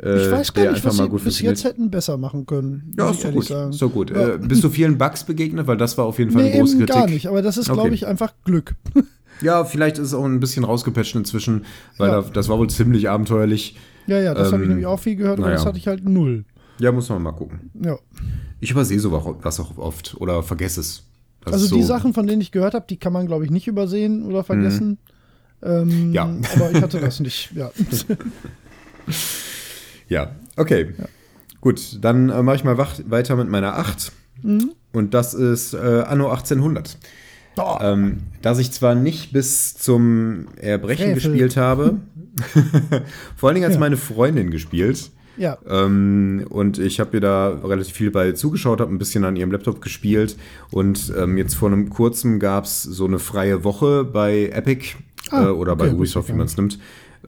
Äh, 0.00 0.16
Ich 0.26 0.30
weiß 0.30 0.52
gar 0.54 0.72
nicht, 0.72 0.84
was 0.84 0.96
sie 0.96 1.08
bis 1.08 1.40
jetzt 1.40 1.64
hätten 1.64 1.90
besser 1.90 2.16
machen 2.18 2.46
können. 2.46 2.94
Ja, 2.98 3.10
ist 3.10 3.24
ehrlich 3.24 3.36
gut. 3.40 3.46
sagen. 3.48 3.76
Doch 3.78 3.92
gut. 3.92 4.10
Ja. 4.10 4.34
Äh, 4.34 4.38
bist 4.38 4.62
du 4.62 4.68
vielen 4.68 4.98
Bugs 4.98 5.24
begegnet? 5.24 5.66
Weil 5.66 5.76
das 5.76 5.96
war 5.98 6.04
auf 6.04 6.18
jeden 6.18 6.30
Fall 6.30 6.42
Nee, 6.42 6.50
eine 6.52 6.60
große 6.60 6.76
eben 6.76 6.86
Kritik. 6.86 6.94
gar 6.94 7.08
nicht, 7.08 7.26
aber 7.26 7.42
das 7.42 7.56
ist, 7.56 7.68
Okay. 7.70 7.80
glaube 7.80 7.94
ich, 7.94 8.06
einfach 8.06 8.32
Glück. 8.44 8.74
Ja, 9.40 9.64
vielleicht 9.64 9.98
ist 9.98 10.08
es 10.08 10.14
auch 10.14 10.24
ein 10.24 10.40
bisschen 10.40 10.64
rausgepatcht 10.64 11.14
inzwischen, 11.14 11.64
weil 11.96 12.08
Ja. 12.10 12.22
da, 12.22 12.28
das 12.28 12.48
war 12.48 12.58
wohl 12.58 12.68
ziemlich 12.68 13.08
abenteuerlich. 13.08 13.76
Ja, 14.08 14.18
ja, 14.18 14.34
das 14.34 14.48
habe 14.50 14.56
ich 14.56 14.62
Ähm, 14.64 14.68
nämlich 14.70 14.86
auch 14.86 14.98
viel 14.98 15.14
gehört, 15.14 15.38
aber 15.38 15.46
naja. 15.46 15.58
das 15.58 15.64
hatte 15.64 15.78
ich 15.78 15.86
halt 15.86 16.04
null. 16.08 16.44
Ja, 16.80 16.90
muss 16.90 17.08
man 17.08 17.22
mal 17.22 17.30
gucken. 17.30 17.70
Ja. 17.80 17.96
Ich 18.58 18.72
übersehe 18.72 18.98
sowas 18.98 19.60
auch 19.60 19.78
oft 19.78 20.16
oder 20.18 20.42
vergesse 20.42 20.80
es. 20.80 21.04
Das 21.44 21.54
Also 21.54 21.74
die 21.76 21.82
so- 21.82 21.88
Sachen, 21.88 22.14
von 22.14 22.26
denen 22.26 22.40
ich 22.42 22.52
gehört 22.52 22.74
habe, 22.74 22.86
die 22.88 22.96
kann 22.98 23.12
man, 23.12 23.26
glaube 23.26 23.44
ich, 23.44 23.50
nicht 23.50 23.66
übersehen 23.68 24.24
oder 24.24 24.44
vergessen. 24.44 24.98
Ähm, 25.62 26.12
Ja. 26.12 26.24
Aber 26.54 26.70
ich 26.72 26.82
hatte 26.82 27.00
das 27.00 27.20
nicht, 27.20 27.50
ja. 27.54 27.70
Ja, 30.08 30.32
okay. 30.56 30.94
Gut, 31.60 31.98
dann 32.02 32.30
äh, 32.30 32.42
mache 32.42 32.56
ich 32.56 32.64
mal 32.64 32.78
wach, 32.78 32.98
weiter 33.06 33.36
mit 33.36 33.48
meiner 33.48 33.76
8. 33.76 34.12
Mhm. 34.42 34.72
Und 34.92 35.12
das 35.14 35.34
ist 35.34 35.74
äh, 35.74 36.02
Anno 36.06 36.30
1800. 36.30 36.96
Oh, 37.58 37.76
Ähm, 37.80 38.18
dass 38.40 38.58
ich 38.58 38.70
zwar 38.70 38.94
nicht 38.94 39.32
bis 39.32 39.74
zum 39.74 40.46
Erbrechen 40.56 41.06
Frevel. 41.14 41.14
gespielt 41.32 41.56
habe, 41.56 41.98
vor 43.36 43.48
allen 43.48 43.54
Dingen 43.56 43.66
hat 43.66 43.74
Ja. 43.74 43.80
meine 43.80 43.96
Freundin 43.96 44.50
gespielt. 44.52 45.10
Ja. 45.38 45.56
Ähm, 45.68 46.44
und 46.50 46.78
ich 46.78 47.00
habe 47.00 47.16
ihr 47.16 47.20
da 47.20 47.48
relativ 47.64 47.94
viel 47.94 48.10
bei 48.10 48.32
zugeschaut, 48.32 48.80
habe 48.80 48.92
ein 48.92 48.98
bisschen 48.98 49.24
an 49.24 49.36
ihrem 49.36 49.50
Laptop 49.52 49.80
gespielt. 49.80 50.36
Und 50.70 51.12
ähm, 51.16 51.38
jetzt 51.38 51.54
vor 51.54 51.70
einem 51.70 51.88
kurzem 51.88 52.38
gab 52.38 52.64
es 52.64 52.82
so 52.82 53.06
eine 53.06 53.18
freie 53.18 53.64
Woche 53.64 54.04
bei 54.04 54.50
Epic 54.52 54.96
Ah, 55.30 55.44
äh, 55.44 55.48
oder 55.48 55.76
bei 55.76 55.86
okay, 55.86 55.94
Ubisoft, 55.94 56.28
wusste 56.28 56.32
ich 56.32 56.34
wie 56.34 56.38
man 56.38 56.46
es 56.46 56.56
nimmt, 56.56 56.78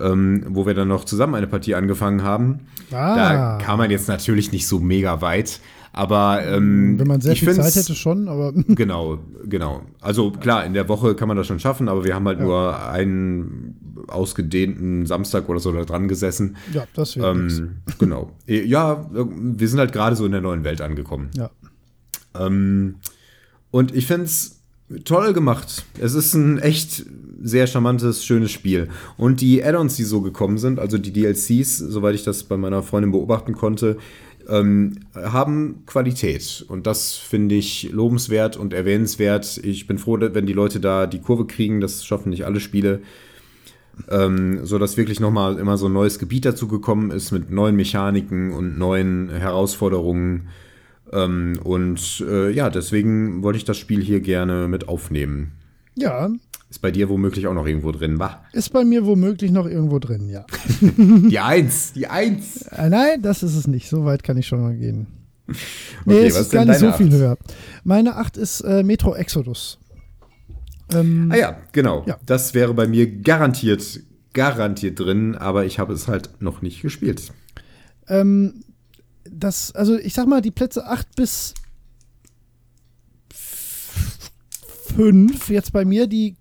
ähm, 0.00 0.44
wo 0.48 0.66
wir 0.66 0.74
dann 0.74 0.88
noch 0.88 1.04
zusammen 1.04 1.34
eine 1.34 1.46
Partie 1.46 1.74
angefangen 1.74 2.22
haben. 2.22 2.60
Ah. 2.92 3.14
Da 3.14 3.58
kam 3.62 3.78
man 3.78 3.90
jetzt 3.90 4.08
natürlich 4.08 4.52
nicht 4.52 4.66
so 4.66 4.78
mega 4.78 5.20
weit. 5.20 5.60
Aber 5.92 6.44
ähm, 6.46 6.98
Wenn 6.98 7.08
man 7.08 7.20
sehr 7.20 7.34
viel 7.34 7.52
Zeit 7.54 7.74
hätte, 7.74 7.94
schon, 7.94 8.28
aber 8.28 8.52
Genau, 8.68 9.18
genau. 9.44 9.82
Also 10.00 10.30
klar, 10.30 10.64
in 10.64 10.74
der 10.74 10.88
Woche 10.88 11.14
kann 11.14 11.28
man 11.28 11.36
das 11.36 11.46
schon 11.46 11.58
schaffen, 11.58 11.88
aber 11.88 12.04
wir 12.04 12.14
haben 12.14 12.26
halt 12.26 12.40
nur 12.40 12.80
einen 12.88 14.04
ausgedehnten 14.06 15.06
Samstag 15.06 15.48
oder 15.48 15.58
so 15.58 15.72
da 15.72 15.84
dran 15.84 16.08
gesessen. 16.08 16.56
ja, 16.72 16.86
das 16.94 17.16
wäre. 17.16 17.30
Ähm, 17.30 17.76
genau. 17.98 18.30
Ja, 18.46 19.08
wir 19.12 19.68
sind 19.68 19.78
halt 19.78 19.92
gerade 19.92 20.16
so 20.16 20.24
in 20.26 20.32
der 20.32 20.40
neuen 20.40 20.64
Welt 20.64 20.80
angekommen. 20.80 21.30
Ja. 21.36 21.50
Ähm, 22.38 22.96
und 23.70 23.94
ich 23.94 24.06
finde 24.06 24.24
es 24.26 24.60
toll 25.04 25.32
gemacht. 25.32 25.84
Es 25.98 26.14
ist 26.14 26.34
ein 26.34 26.58
echt 26.58 27.04
sehr 27.42 27.66
charmantes, 27.66 28.24
schönes 28.24 28.50
Spiel. 28.50 28.88
Und 29.16 29.40
die 29.40 29.64
Add-ons, 29.64 29.96
die 29.96 30.04
so 30.04 30.20
gekommen 30.20 30.58
sind, 30.58 30.78
also 30.78 30.98
die 30.98 31.12
DLCs, 31.12 31.78
soweit 31.78 32.14
ich 32.14 32.24
das 32.24 32.44
bei 32.44 32.56
meiner 32.56 32.82
Freundin 32.82 33.12
beobachten 33.12 33.54
konnte, 33.54 33.96
ähm, 34.50 35.00
haben 35.14 35.84
Qualität. 35.86 36.64
Und 36.68 36.86
das 36.86 37.14
finde 37.14 37.54
ich 37.54 37.90
lobenswert 37.92 38.56
und 38.56 38.74
erwähnenswert. 38.74 39.58
Ich 39.62 39.86
bin 39.86 39.98
froh, 39.98 40.18
wenn 40.20 40.46
die 40.46 40.52
Leute 40.52 40.80
da 40.80 41.06
die 41.06 41.20
Kurve 41.20 41.46
kriegen. 41.46 41.80
Das 41.80 42.04
schaffen 42.04 42.30
nicht 42.30 42.44
alle 42.44 42.60
Spiele. 42.60 43.00
Ähm, 44.08 44.64
so 44.64 44.78
dass 44.78 44.96
wirklich 44.96 45.20
nochmal 45.20 45.58
immer 45.58 45.76
so 45.76 45.86
ein 45.86 45.92
neues 45.92 46.18
Gebiet 46.18 46.44
dazu 46.44 46.68
gekommen 46.68 47.10
ist 47.10 47.32
mit 47.32 47.50
neuen 47.50 47.76
Mechaniken 47.76 48.52
und 48.52 48.78
neuen 48.78 49.28
Herausforderungen. 49.30 50.48
Ähm, 51.12 51.58
und 51.62 52.24
äh, 52.28 52.50
ja, 52.50 52.70
deswegen 52.70 53.42
wollte 53.42 53.58
ich 53.58 53.64
das 53.64 53.76
Spiel 53.76 54.02
hier 54.02 54.20
gerne 54.20 54.68
mit 54.68 54.88
aufnehmen. 54.88 55.52
ja, 55.96 56.30
Ist 56.70 56.80
bei 56.80 56.92
dir 56.92 57.08
womöglich 57.08 57.46
auch 57.48 57.52
noch 57.54 57.66
irgendwo 57.66 57.90
drin, 57.90 58.18
wa? 58.20 58.44
ist 58.52 58.72
bei 58.72 58.84
mir 58.84 59.04
womöglich 59.04 59.50
noch 59.50 59.66
irgendwo 59.66 59.98
drin, 59.98 60.28
ja. 60.28 60.46
Die 60.80 61.38
Eins, 61.40 61.92
die 61.92 62.06
Eins. 62.06 62.62
Äh, 62.68 62.88
nein, 62.88 63.20
das 63.22 63.42
ist 63.42 63.56
es 63.56 63.66
nicht. 63.66 63.88
So 63.88 64.04
weit 64.04 64.22
kann 64.22 64.36
ich 64.38 64.46
schon 64.46 64.62
mal 64.62 64.76
gehen. 64.76 65.06
Nee, 66.06 66.14
Okay, 66.14 66.26
es 66.28 66.34
was 66.36 66.40
ist 66.42 66.52
gar 66.52 66.64
nicht 66.64 66.78
so 66.78 66.86
deine 66.86 66.96
viel 66.96 67.06
Acht? 67.08 67.12
höher. 67.14 67.38
Meine 67.82 68.16
8 68.16 68.36
ist 68.36 68.60
äh, 68.60 68.84
Metro 68.84 69.14
Exodus. 69.16 69.78
Ähm, 70.94 71.28
Ah 71.32 71.36
ja, 71.36 71.56
genau. 71.72 72.04
Ja. 72.06 72.18
Das 72.24 72.54
wäre 72.54 72.72
bei 72.72 72.86
mir 72.86 73.10
garantiert, 73.20 74.00
garantiert 74.32 74.98
drin, 75.00 75.34
aber 75.34 75.64
ich 75.64 75.78
habe 75.80 75.92
es 75.92 76.06
halt 76.06 76.30
noch 76.40 76.62
nicht 76.62 76.82
gespielt. 76.82 77.32
Ähm, 78.06 78.62
das, 79.28 79.72
also 79.74 79.96
ich 79.98 80.14
sag 80.14 80.28
mal, 80.28 80.40
die 80.40 80.52
Plätze 80.52 80.86
8 80.86 81.16
bis 81.16 81.52
5 84.94 85.48
jetzt 85.50 85.72
bei 85.72 85.84
mir, 85.84 86.06
die, 86.06 86.36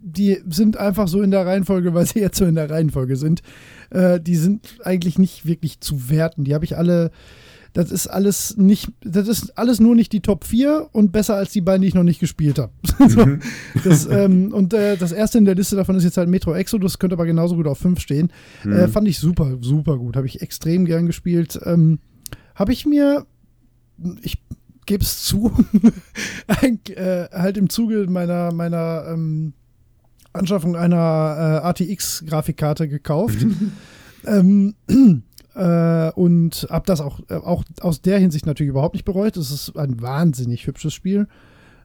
die 0.00 0.38
sind 0.48 0.76
einfach 0.76 1.08
so 1.08 1.22
in 1.22 1.30
der 1.30 1.46
Reihenfolge, 1.46 1.94
weil 1.94 2.06
sie 2.06 2.18
jetzt 2.20 2.38
so 2.38 2.44
in 2.44 2.54
der 2.54 2.70
Reihenfolge 2.70 3.16
sind. 3.16 3.42
Äh, 3.90 4.20
die 4.20 4.36
sind 4.36 4.78
eigentlich 4.84 5.18
nicht 5.18 5.46
wirklich 5.46 5.80
zu 5.80 6.10
werten. 6.10 6.44
Die 6.44 6.54
habe 6.54 6.64
ich 6.64 6.76
alle. 6.76 7.10
Das 7.72 7.90
ist 7.90 8.06
alles 8.06 8.56
nicht, 8.56 8.88
das 9.02 9.28
ist 9.28 9.58
alles 9.58 9.80
nur 9.80 9.94
nicht 9.94 10.10
die 10.14 10.22
Top 10.22 10.44
4 10.44 10.88
und 10.92 11.12
besser 11.12 11.34
als 11.34 11.52
die 11.52 11.60
beiden, 11.60 11.82
die 11.82 11.88
ich 11.88 11.94
noch 11.94 12.04
nicht 12.04 12.20
gespielt 12.20 12.58
habe. 12.58 12.72
so, 13.08 13.26
das, 13.84 14.06
ähm, 14.06 14.50
und 14.54 14.72
äh, 14.72 14.96
das 14.96 15.12
erste 15.12 15.36
in 15.36 15.44
der 15.44 15.56
Liste 15.56 15.76
davon 15.76 15.94
ist 15.94 16.04
jetzt 16.04 16.16
halt 16.16 16.30
Metro 16.30 16.54
Exodus, 16.54 16.98
könnte 16.98 17.16
aber 17.16 17.26
genauso 17.26 17.54
gut 17.54 17.66
auf 17.66 17.76
5 17.76 18.00
stehen. 18.00 18.32
Äh, 18.64 18.88
fand 18.88 19.06
ich 19.08 19.18
super, 19.18 19.58
super 19.60 19.98
gut. 19.98 20.16
Habe 20.16 20.26
ich 20.26 20.40
extrem 20.40 20.86
gern 20.86 21.04
gespielt. 21.04 21.60
Ähm, 21.66 21.98
habe 22.54 22.72
ich 22.72 22.86
mir, 22.86 23.26
ich 24.22 24.38
gebe 24.86 25.04
es 25.04 25.24
zu, 25.24 25.52
äh, 26.48 27.28
halt 27.30 27.58
im 27.58 27.68
Zuge 27.68 28.06
meiner, 28.08 28.54
meiner 28.54 29.04
ähm, 29.12 29.52
Anschaffung 30.36 30.76
einer 30.76 31.62
äh, 31.64 31.66
ATX-Grafikkarte 31.66 32.88
gekauft. 32.88 33.46
ähm, 34.26 34.74
äh, 35.54 36.10
und 36.12 36.66
habe 36.70 36.86
das 36.86 37.00
auch, 37.00 37.20
äh, 37.28 37.34
auch 37.34 37.64
aus 37.80 38.02
der 38.02 38.18
Hinsicht 38.18 38.46
natürlich 38.46 38.70
überhaupt 38.70 38.94
nicht 38.94 39.04
bereut. 39.04 39.36
Es 39.36 39.50
ist 39.50 39.76
ein 39.76 40.00
wahnsinnig 40.00 40.66
hübsches 40.66 40.94
Spiel. 40.94 41.28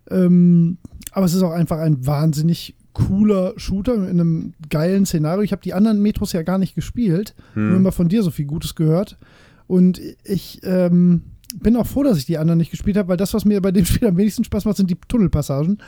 Ähm, 0.10 0.78
aber 1.12 1.26
es 1.26 1.34
ist 1.34 1.44
auch 1.44 1.52
einfach 1.52 1.80
ein 1.80 2.06
wahnsinnig 2.06 2.76
cooler 2.94 3.54
Shooter 3.58 3.96
in 3.96 4.20
einem 4.20 4.54
geilen 4.70 5.06
Szenario. 5.06 5.42
Ich 5.44 5.52
habe 5.54 5.62
die 5.62 5.74
anderen 5.74 6.02
Metros 6.02 6.34
ja 6.34 6.44
gar 6.44 6.58
nicht 6.58 6.76
gespielt, 6.76 7.36
nur 7.56 7.78
immer 7.78 7.94
von 7.94 8.10
dir 8.10 8.22
so 8.22 8.32
viel 8.32 8.46
Gutes 8.46 8.76
gehört. 8.76 9.18
Und 9.68 10.02
ich 10.26 10.60
ähm, 10.64 11.31
bin 11.60 11.76
auch 11.76 11.88
froh, 11.88 12.04
dass 12.04 12.18
ich 12.18 12.26
die 12.26 12.38
anderen 12.38 12.58
nicht 12.58 12.72
gespielt 12.72 12.98
habe, 12.98 13.10
weil 13.10 13.18
das, 13.18 13.34
was 13.34 13.46
mir 13.46 13.62
bei 13.62 13.72
dem 13.72 13.86
Spiel 13.86 14.08
am 14.08 14.18
wenigsten 14.18 14.44
Spaß 14.44 14.66
macht, 14.66 14.78
sind 14.78 14.90
die 14.90 14.98
Tunnelpassagen. 15.08 15.78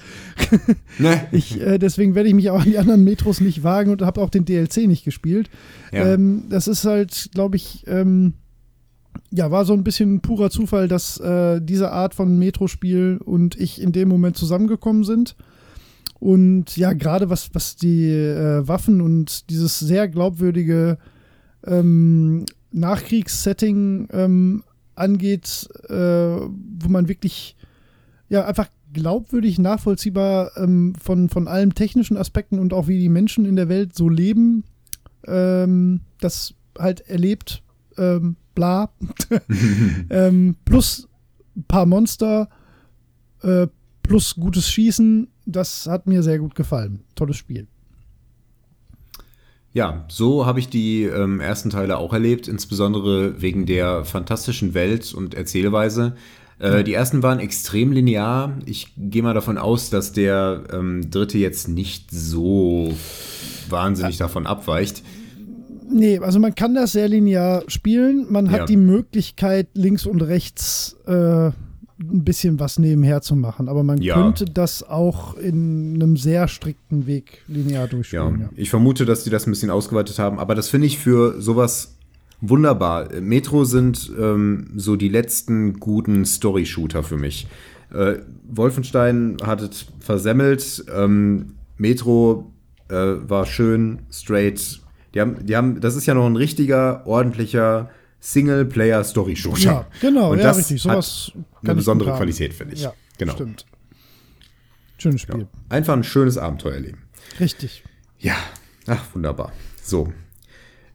Ne? 0.99 1.27
Ich, 1.31 1.59
äh, 1.59 1.79
deswegen 1.79 2.13
werde 2.13 2.29
ich 2.29 2.35
mich 2.35 2.49
auch 2.51 2.61
an 2.61 2.69
die 2.69 2.77
anderen 2.77 3.03
Metros 3.03 3.41
nicht 3.41 3.63
wagen 3.63 3.91
und 3.91 4.03
habe 4.03 4.21
auch 4.21 4.29
den 4.29 4.45
DLC 4.45 4.87
nicht 4.87 5.03
gespielt. 5.03 5.49
Ja. 5.91 6.13
Ähm, 6.13 6.43
das 6.49 6.67
ist 6.67 6.85
halt, 6.85 7.29
glaube 7.33 7.55
ich, 7.55 7.83
ähm, 7.87 8.33
ja, 9.31 9.49
war 9.49 9.65
so 9.65 9.73
ein 9.73 9.83
bisschen 9.83 10.21
purer 10.21 10.51
Zufall, 10.51 10.87
dass 10.87 11.19
äh, 11.19 11.59
diese 11.61 11.91
Art 11.91 12.13
von 12.13 12.37
Metro-Spiel 12.37 13.19
und 13.23 13.59
ich 13.59 13.81
in 13.81 13.91
dem 13.91 14.09
Moment 14.09 14.37
zusammengekommen 14.37 15.03
sind. 15.03 15.35
Und 16.19 16.77
ja, 16.77 16.93
gerade 16.93 17.29
was, 17.29 17.49
was 17.53 17.75
die 17.75 18.09
äh, 18.09 18.67
Waffen 18.67 19.01
und 19.01 19.49
dieses 19.49 19.79
sehr 19.79 20.07
glaubwürdige 20.07 20.97
ähm, 21.65 22.45
Nachkriegssetting 22.71 24.07
ähm, 24.11 24.63
angeht, 24.95 25.69
äh, 25.89 25.93
wo 25.95 26.89
man 26.89 27.07
wirklich 27.07 27.55
ja 28.29 28.45
einfach 28.45 28.69
glaubwürdig 28.93 29.59
nachvollziehbar 29.59 30.51
ähm, 30.55 30.93
von, 31.01 31.29
von 31.29 31.47
allen 31.47 31.73
technischen 31.73 32.17
Aspekten 32.17 32.59
und 32.59 32.73
auch 32.73 32.87
wie 32.87 32.99
die 32.99 33.09
Menschen 33.09 33.45
in 33.45 33.55
der 33.55 33.69
Welt 33.69 33.95
so 33.95 34.07
leben, 34.07 34.63
ähm, 35.25 36.01
das 36.19 36.53
halt 36.77 37.01
erlebt, 37.01 37.63
ähm, 37.97 38.35
bla. 38.55 38.91
ähm, 40.09 40.55
plus 40.65 41.07
ein 41.55 41.63
paar 41.63 41.85
Monster, 41.85 42.49
äh, 43.41 43.67
plus 44.03 44.35
gutes 44.35 44.69
Schießen, 44.69 45.27
das 45.45 45.87
hat 45.87 46.07
mir 46.07 46.23
sehr 46.23 46.39
gut 46.39 46.55
gefallen. 46.55 47.03
Tolles 47.15 47.37
Spiel. 47.37 47.67
Ja, 49.73 50.05
so 50.07 50.45
habe 50.45 50.59
ich 50.59 50.69
die 50.69 51.03
ähm, 51.03 51.39
ersten 51.39 51.71
Teile 51.71 51.97
auch 51.97 52.13
erlebt, 52.13 52.47
insbesondere 52.47 53.41
wegen 53.41 53.65
der 53.65 54.05
fantastischen 54.05 54.73
Welt 54.75 55.13
und 55.13 55.33
Erzählweise. 55.33 56.13
Äh, 56.59 56.83
die 56.83 56.93
ersten 56.93 57.23
waren 57.23 57.39
extrem 57.39 57.91
linear. 57.91 58.53
Ich 58.67 58.93
gehe 58.95 59.23
mal 59.23 59.33
davon 59.33 59.57
aus, 59.57 59.89
dass 59.89 60.11
der 60.13 60.63
ähm, 60.71 61.09
dritte 61.09 61.39
jetzt 61.39 61.67
nicht 61.67 62.11
so 62.11 62.93
wahnsinnig 63.69 64.17
davon 64.17 64.45
abweicht. 64.45 65.01
Nee, 65.91 66.19
also 66.19 66.39
man 66.39 66.53
kann 66.55 66.75
das 66.75 66.91
sehr 66.91 67.07
linear 67.09 67.63
spielen. 67.67 68.27
Man 68.29 68.51
hat 68.51 68.59
Ja. 68.59 68.65
die 68.65 68.77
Möglichkeit, 68.77 69.67
links 69.73 70.05
und 70.05 70.21
rechts 70.21 70.95
äh, 71.07 71.51
ein 71.99 72.23
bisschen 72.23 72.59
was 72.59 72.79
nebenher 72.79 73.21
zu 73.21 73.35
machen. 73.35 73.69
Aber 73.69 73.83
man 73.83 74.01
Ja. 74.01 74.15
könnte 74.15 74.45
das 74.45 74.83
auch 74.83 75.35
in 75.37 75.95
einem 75.95 76.17
sehr 76.17 76.47
strikten 76.47 77.05
Weg 77.07 77.43
linear 77.47 77.83
Ja, 77.83 77.87
durchspielen. 77.87 78.39
Ja. 78.41 78.49
ich 78.55 78.69
vermute, 78.69 79.05
dass 79.05 79.23
die 79.23 79.29
das 79.29 79.45
ein 79.47 79.51
bisschen 79.51 79.69
ausgeweitet 79.69 80.19
haben, 80.19 80.39
aber 80.39 80.55
das 80.55 80.69
finde 80.69 80.87
ich 80.87 80.97
für 80.97 81.39
sowas 81.41 81.95
wunderbar. 82.41 83.09
Metro 83.21 83.63
sind 83.63 84.11
ähm, 84.19 84.67
so 84.75 84.95
die 84.95 85.09
letzten 85.09 85.79
guten 85.79 86.25
Story-Shooter 86.25 87.03
für 87.03 87.17
mich. 87.17 87.47
Äh, 87.93 88.15
Wolfenstein 88.49 89.37
hat 89.45 89.61
es 89.61 89.85
versemmelt. 89.99 90.83
Ähm, 90.93 91.53
Metro 91.77 92.51
äh, 92.89 92.95
war 93.27 93.45
schön, 93.45 93.99
straight, 94.11 94.81
Die 95.13 95.21
haben, 95.21 95.45
die 95.45 95.55
haben, 95.55 95.79
das 95.79 95.95
ist 95.95 96.05
ja 96.07 96.15
noch 96.15 96.25
ein 96.25 96.35
richtiger, 96.35 97.05
ordentlicher 97.05 97.89
Singleplayer-Story-Shooter. 98.23 99.59
Ja, 99.61 99.87
genau, 99.99 100.31
Und 100.31 100.37
ja, 100.37 100.45
das 100.45 100.59
richtig. 100.59 100.81
Sowas 100.81 101.31
hat 101.35 101.63
eine 101.65 101.75
besondere. 101.75 102.15
Qualität, 102.15 102.53
finde 102.53 102.73
ich. 102.75 102.81
Ja, 102.83 102.93
genau. 103.17 103.33
stimmt. 103.33 103.65
Schönes 104.97 105.21
Spiel. 105.21 105.41
Ja. 105.41 105.47
Einfach 105.67 105.93
ein 105.93 106.05
schönes 106.05 106.37
Abenteuer 106.37 106.75
erleben. 106.75 106.99
Richtig. 107.41 107.83
Ja, 108.19 108.35
ach, 108.87 109.03
wunderbar. 109.13 109.51
So. 109.81 110.13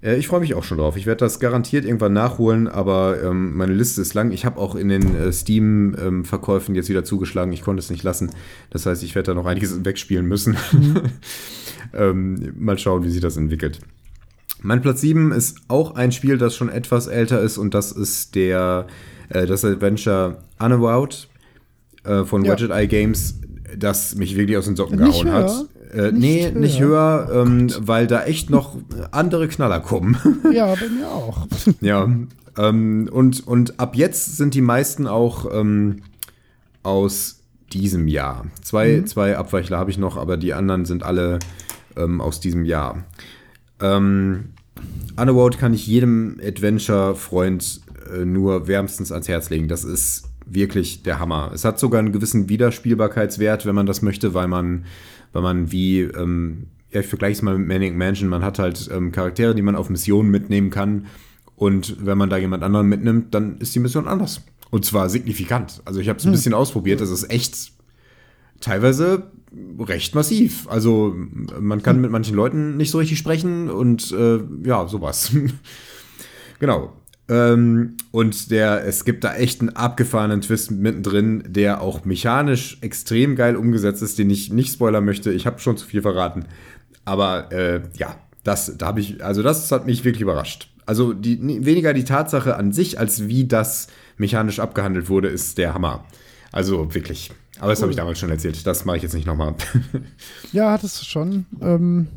Äh, 0.00 0.16
Ich 0.16 0.28
freue 0.28 0.40
mich 0.40 0.54
auch 0.54 0.64
schon 0.64 0.78
drauf. 0.78 0.96
Ich 0.96 1.04
werde 1.04 1.18
das 1.18 1.38
garantiert 1.38 1.84
irgendwann 1.84 2.14
nachholen, 2.14 2.66
aber 2.66 3.22
ähm, 3.22 3.54
meine 3.54 3.74
Liste 3.74 4.00
ist 4.00 4.14
lang. 4.14 4.32
Ich 4.32 4.46
habe 4.46 4.58
auch 4.58 4.74
in 4.74 4.88
den 4.88 5.14
äh, 5.14 5.30
Steam-Verkäufen 5.30 6.74
jetzt 6.74 6.88
wieder 6.88 7.04
zugeschlagen. 7.04 7.52
Ich 7.52 7.60
konnte 7.60 7.80
es 7.80 7.90
nicht 7.90 8.04
lassen. 8.04 8.30
Das 8.70 8.86
heißt, 8.86 9.02
ich 9.02 9.14
werde 9.14 9.32
da 9.32 9.34
noch 9.34 9.44
einiges 9.44 9.84
wegspielen 9.84 10.24
müssen. 10.24 10.56
ähm, 11.92 12.54
mal 12.56 12.78
schauen, 12.78 13.04
wie 13.04 13.10
sich 13.10 13.20
das 13.20 13.36
entwickelt. 13.36 13.80
Mein 14.62 14.80
Platz 14.82 15.00
7 15.00 15.32
ist 15.32 15.58
auch 15.68 15.94
ein 15.94 16.12
Spiel, 16.12 16.38
das 16.38 16.56
schon 16.56 16.68
etwas 16.68 17.06
älter 17.06 17.40
ist 17.40 17.58
und 17.58 17.74
das 17.74 17.92
ist 17.92 18.34
der 18.34 18.86
äh, 19.28 19.46
das 19.46 19.64
Adventure 19.64 20.38
Unavowed 20.58 21.28
äh, 22.04 22.24
von 22.24 22.44
Ja. 22.44 22.52
Widget 22.52 22.70
Eye 22.70 22.86
Games, 22.88 23.36
das 23.76 24.14
mich 24.16 24.36
wirklich 24.36 24.56
aus 24.56 24.64
den 24.64 24.76
Socken 24.76 24.98
Nicht 24.98 25.22
gehauen 25.22 25.32
hat. 25.32 25.50
höher? 25.50 26.08
Äh, 26.08 26.12
Nicht 26.12 26.20
nee, 26.20 26.42
höher? 26.50 26.58
nicht 26.60 26.80
höher, 26.80 27.30
ähm, 27.32 27.70
weil 27.80 28.06
da 28.06 28.24
echt 28.24 28.50
noch 28.50 28.76
andere 29.10 29.48
Knaller 29.48 29.80
kommen. 29.80 30.16
Ja, 30.52 30.66
bei 30.74 30.88
mir 30.88 31.08
auch. 31.08 31.46
ja. 31.80 32.08
Ähm, 32.58 33.08
und, 33.12 33.46
und 33.46 33.78
ab 33.78 33.94
jetzt 33.96 34.36
sind 34.36 34.54
die 34.54 34.60
meisten 34.60 35.06
auch 35.06 35.46
ähm, 35.54 36.02
aus 36.82 37.40
diesem 37.72 38.08
Jahr. 38.08 38.46
Zwei, 38.62 39.02
zwei 39.02 39.36
Abweichler 39.36 39.78
habe 39.78 39.90
ich 39.90 39.98
noch, 39.98 40.16
aber 40.16 40.36
die 40.36 40.54
anderen 40.54 40.84
sind 40.84 41.02
alle 41.04 41.38
ähm, 41.96 42.20
aus 42.20 42.40
diesem 42.40 42.64
Jahr. 42.64 43.04
Ähm, 43.80 44.50
Underworld 45.16 45.58
kann 45.58 45.74
ich 45.74 45.86
jedem 45.86 46.38
Adventure-Freund 46.42 47.80
äh, 48.14 48.24
nur 48.24 48.68
wärmstens 48.68 49.12
ans 49.12 49.28
Herz 49.28 49.50
legen. 49.50 49.68
Das 49.68 49.84
ist 49.84 50.28
wirklich 50.46 51.02
der 51.02 51.18
Hammer. 51.18 51.50
Es 51.54 51.64
hat 51.64 51.78
sogar 51.78 52.00
einen 52.00 52.12
gewissen 52.12 52.48
Wiederspielbarkeitswert, 52.48 53.66
wenn 53.66 53.74
man 53.74 53.86
das 53.86 54.02
möchte, 54.02 54.34
weil 54.34 54.48
man, 54.48 54.84
weil 55.32 55.42
man 55.42 55.72
wie, 55.72 56.00
ähm, 56.00 56.68
ja, 56.90 57.00
ich 57.00 57.06
vergleiche 57.06 57.32
es 57.32 57.42
mal 57.42 57.58
mit 57.58 57.68
Manic 57.68 57.96
Mansion, 57.96 58.28
man 58.28 58.42
hat 58.42 58.58
halt 58.58 58.88
ähm, 58.92 59.12
Charaktere, 59.12 59.54
die 59.54 59.62
man 59.62 59.76
auf 59.76 59.90
Missionen 59.90 60.30
mitnehmen 60.30 60.70
kann. 60.70 61.06
Und 61.56 62.06
wenn 62.06 62.16
man 62.16 62.30
da 62.30 62.36
jemand 62.36 62.62
anderen 62.62 62.88
mitnimmt, 62.88 63.34
dann 63.34 63.58
ist 63.58 63.74
die 63.74 63.80
Mission 63.80 64.06
anders. 64.06 64.42
Und 64.70 64.84
zwar 64.84 65.08
signifikant. 65.08 65.82
Also 65.84 66.00
ich 66.00 66.08
habe 66.08 66.18
es 66.18 66.24
ein 66.24 66.32
bisschen 66.32 66.54
ausprobiert. 66.54 67.00
Das 67.00 67.10
ist 67.10 67.30
echt 67.30 67.72
teilweise 68.60 69.30
recht 69.78 70.14
massiv. 70.14 70.66
Also 70.68 71.14
man 71.58 71.82
kann 71.82 72.00
mit 72.00 72.10
manchen 72.10 72.34
Leuten 72.34 72.76
nicht 72.76 72.90
so 72.90 72.98
richtig 72.98 73.18
sprechen 73.18 73.70
und 73.70 74.12
äh, 74.12 74.40
ja, 74.64 74.86
sowas. 74.86 75.32
genau. 76.58 76.92
Ähm, 77.28 77.96
und 78.10 78.50
der, 78.50 78.86
es 78.86 79.04
gibt 79.04 79.22
da 79.24 79.34
echt 79.34 79.60
einen 79.60 79.70
abgefahrenen 79.70 80.40
Twist 80.40 80.70
mittendrin, 80.70 81.44
der 81.46 81.82
auch 81.82 82.04
mechanisch 82.04 82.78
extrem 82.80 83.36
geil 83.36 83.56
umgesetzt 83.56 84.02
ist, 84.02 84.18
den 84.18 84.30
ich 84.30 84.50
nicht 84.50 84.72
spoilern 84.72 85.04
möchte. 85.04 85.30
Ich 85.32 85.46
habe 85.46 85.58
schon 85.58 85.76
zu 85.76 85.86
viel 85.86 86.02
verraten. 86.02 86.46
Aber 87.04 87.52
äh, 87.52 87.82
ja, 87.96 88.16
das, 88.44 88.76
da 88.78 88.86
habe 88.86 89.00
ich, 89.00 89.22
also 89.22 89.42
das 89.42 89.70
hat 89.72 89.86
mich 89.86 90.04
wirklich 90.04 90.22
überrascht. 90.22 90.70
Also 90.86 91.12
die, 91.12 91.38
weniger 91.66 91.92
die 91.92 92.04
Tatsache 92.04 92.56
an 92.56 92.72
sich, 92.72 92.98
als 92.98 93.28
wie 93.28 93.46
das 93.46 93.88
mechanisch 94.16 94.58
abgehandelt 94.58 95.10
wurde, 95.10 95.28
ist 95.28 95.58
der 95.58 95.74
Hammer. 95.74 96.06
Also 96.50 96.94
wirklich. 96.94 97.30
Aber 97.60 97.70
das 97.70 97.80
habe 97.82 97.90
ich 97.90 97.96
damals 97.96 98.18
schon 98.18 98.30
erzählt. 98.30 98.66
Das 98.66 98.84
mache 98.84 98.96
ich 98.98 99.02
jetzt 99.02 99.14
nicht 99.14 99.26
nochmal. 99.26 99.54
Ja, 100.52 100.72
hattest 100.72 101.00
du 101.00 101.04
schon. 101.04 101.46
Ähm, 101.60 102.08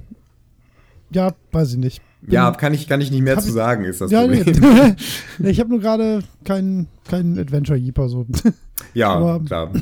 ja, 1.12 1.34
weiß 1.52 1.72
ich 1.74 1.78
nicht. 1.78 2.02
Bin- 2.22 2.34
ja, 2.34 2.52
kann 2.52 2.74
ich, 2.74 2.88
kann 2.88 3.02
ich 3.02 3.12
nicht 3.12 3.22
mehr 3.24 3.38
zu 3.40 3.48
ich- 3.50 3.54
sagen, 3.54 3.84
ist 3.84 4.02
das 4.02 4.12
ja. 4.12 4.22
Problem. 4.22 4.96
Nee, 5.40 5.50
ich 5.50 5.60
habe 5.60 5.70
nur 5.70 5.80
gerade 5.80 6.20
keinen 6.44 6.88
kein 7.10 7.38
Adventure 7.40 7.78
Jeeper 7.78 8.10
so. 8.10 8.26
Ja, 8.94 9.12
Aber- 9.14 9.44
klar. 9.46 9.72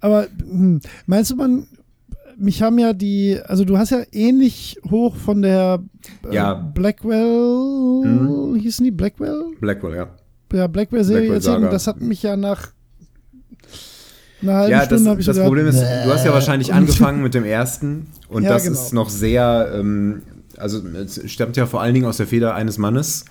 Aber 0.00 0.26
hm, 0.40 0.80
meinst 1.06 1.30
du, 1.30 1.36
man, 1.36 1.66
mich 2.36 2.62
haben 2.62 2.78
ja 2.78 2.92
die, 2.92 3.38
also 3.44 3.64
du 3.64 3.78
hast 3.78 3.90
ja 3.90 4.02
ähnlich 4.12 4.78
hoch 4.90 5.16
von 5.16 5.42
der 5.42 5.82
äh, 6.30 6.34
Ja. 6.34 6.54
Blackwell, 6.54 8.58
hießen 8.60 8.84
die 8.84 8.90
Blackwell? 8.92 9.44
Blackwell, 9.60 9.96
ja. 9.96 10.08
Ja, 10.52 10.66
Blackwell-Serie 10.66 11.30
Blackwell 11.30 11.52
erzählt. 11.54 11.72
Das 11.72 11.86
hat 11.88 12.00
mich 12.00 12.22
ja 12.22 12.36
nach 12.36 12.68
einer 14.42 14.54
halben 14.54 14.70
Ja, 14.72 14.78
das, 14.78 14.86
Stunde 14.86 15.10
habe 15.10 15.20
ich 15.20 15.26
das 15.26 15.36
so 15.36 15.42
Problem 15.42 15.66
ist, 15.66 15.76
gedacht, 15.76 16.06
du 16.06 16.10
hast 16.12 16.24
ja 16.24 16.32
wahrscheinlich 16.32 16.72
angefangen 16.72 17.22
mit 17.22 17.34
dem 17.34 17.44
ersten 17.44 18.06
und 18.28 18.42
Ja, 18.44 18.50
das 18.50 18.64
genau. 18.64 18.74
ist 18.80 18.92
noch 18.92 19.10
sehr, 19.10 19.72
ähm, 19.74 20.22
also 20.56 20.80
es 20.86 21.30
stammt 21.30 21.56
ja 21.56 21.66
vor 21.66 21.80
allen 21.80 21.94
Dingen 21.94 22.06
aus 22.06 22.16
der 22.18 22.26
Feder 22.26 22.54
eines 22.54 22.78
Mannes 22.78 23.24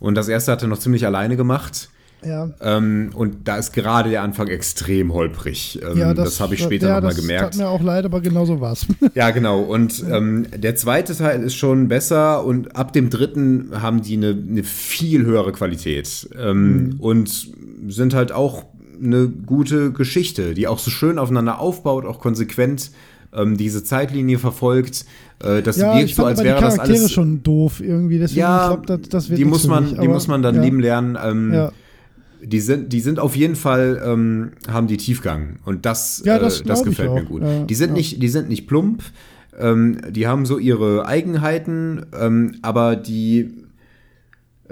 und 0.00 0.14
das 0.14 0.28
erste 0.28 0.52
hat 0.52 0.62
er 0.62 0.68
noch 0.68 0.78
ziemlich 0.78 1.06
alleine 1.06 1.36
gemacht. 1.36 1.88
Ja, 2.24 2.50
Ähm, 2.60 3.10
und 3.14 3.48
da 3.48 3.56
ist 3.56 3.72
gerade 3.72 4.08
der 4.10 4.22
Anfang 4.22 4.46
extrem 4.46 5.12
holprig. 5.12 5.80
Ähm, 5.82 5.98
ja, 5.98 6.14
das 6.14 6.38
habe 6.38 6.54
ich 6.54 6.62
später 6.62 6.86
ja, 6.86 6.94
noch 6.96 7.02
mal 7.02 7.08
das 7.08 7.16
gemerkt. 7.20 7.54
Tat 7.54 7.56
mir 7.56 7.68
auch 7.68 7.82
leid, 7.82 8.04
aber 8.04 8.20
genau 8.20 8.44
so 8.44 8.60
war's. 8.60 8.86
Ja, 9.14 9.30
genau. 9.30 9.60
Und 9.62 10.04
ähm, 10.08 10.46
der 10.56 10.76
zweite 10.76 11.16
Teil 11.16 11.42
ist 11.42 11.56
schon 11.56 11.88
besser 11.88 12.44
und 12.44 12.76
ab 12.76 12.92
dem 12.92 13.10
dritten 13.10 13.70
haben 13.82 14.02
die 14.02 14.16
eine, 14.16 14.30
eine 14.30 14.62
viel 14.62 15.24
höhere 15.24 15.50
Qualität 15.50 16.28
ähm, 16.38 16.94
und 17.00 17.48
sind 17.88 18.14
halt 18.14 18.30
auch 18.30 18.66
eine 19.02 19.28
gute 19.28 19.92
Geschichte, 19.92 20.54
die 20.54 20.66
auch 20.68 20.78
so 20.78 20.90
schön 20.90 21.18
aufeinander 21.18 21.58
aufbaut, 21.60 22.04
auch 22.04 22.20
konsequent 22.20 22.90
ähm, 23.34 23.56
diese 23.56 23.82
Zeitlinie 23.84 24.38
verfolgt. 24.38 25.04
Äh, 25.42 25.62
das 25.62 25.76
ja, 25.76 25.94
wirkt 25.94 26.10
ich 26.10 26.14
so, 26.14 26.24
als 26.24 26.38
aber 26.38 26.48
die 26.48 26.54
wäre 26.54 26.60
das 26.60 26.78
alles. 26.78 27.12
schon 27.12 27.42
doof 27.42 27.80
irgendwie. 27.80 28.18
Deswegen, 28.18 28.40
ja, 28.40 28.62
ich 28.62 28.82
glaube, 28.82 28.86
das, 28.86 29.08
das 29.08 29.30
wird 29.30 29.38
die 29.38 29.44
muss 29.44 29.66
man, 29.66 29.84
mich, 29.84 29.98
die 29.98 30.08
muss 30.08 30.28
man 30.28 30.42
dann 30.42 30.56
ja, 30.56 30.62
lieben 30.62 30.80
lernen. 30.80 31.18
Ähm, 31.22 31.52
Ja. 31.52 31.72
Die 32.44 32.58
sind, 32.58 32.92
die 32.92 32.98
sind 32.98 33.20
auf 33.20 33.36
jeden 33.36 33.54
Fall, 33.54 34.02
ähm, 34.04 34.50
haben 34.66 34.88
die 34.88 34.96
Tiefgang. 34.96 35.60
Und 35.64 35.86
das, 35.86 36.22
Ja, 36.24 36.40
das 36.40 36.60
äh, 36.60 36.64
das 36.64 36.82
glaub 36.82 36.88
gefällt 36.88 37.14
mir 37.14 37.22
gut. 37.22 37.42
Ja, 37.42 37.62
die, 37.62 37.74
sind 37.76 37.92
nicht, 37.92 38.20
die 38.20 38.28
sind 38.28 38.48
nicht 38.48 38.66
plump, 38.66 39.04
ähm, 39.56 39.98
die 40.10 40.26
haben 40.26 40.44
so 40.44 40.58
ihre 40.58 41.06
Eigenheiten, 41.06 42.04
ähm, 42.18 42.56
aber 42.62 42.96
die 42.96 43.62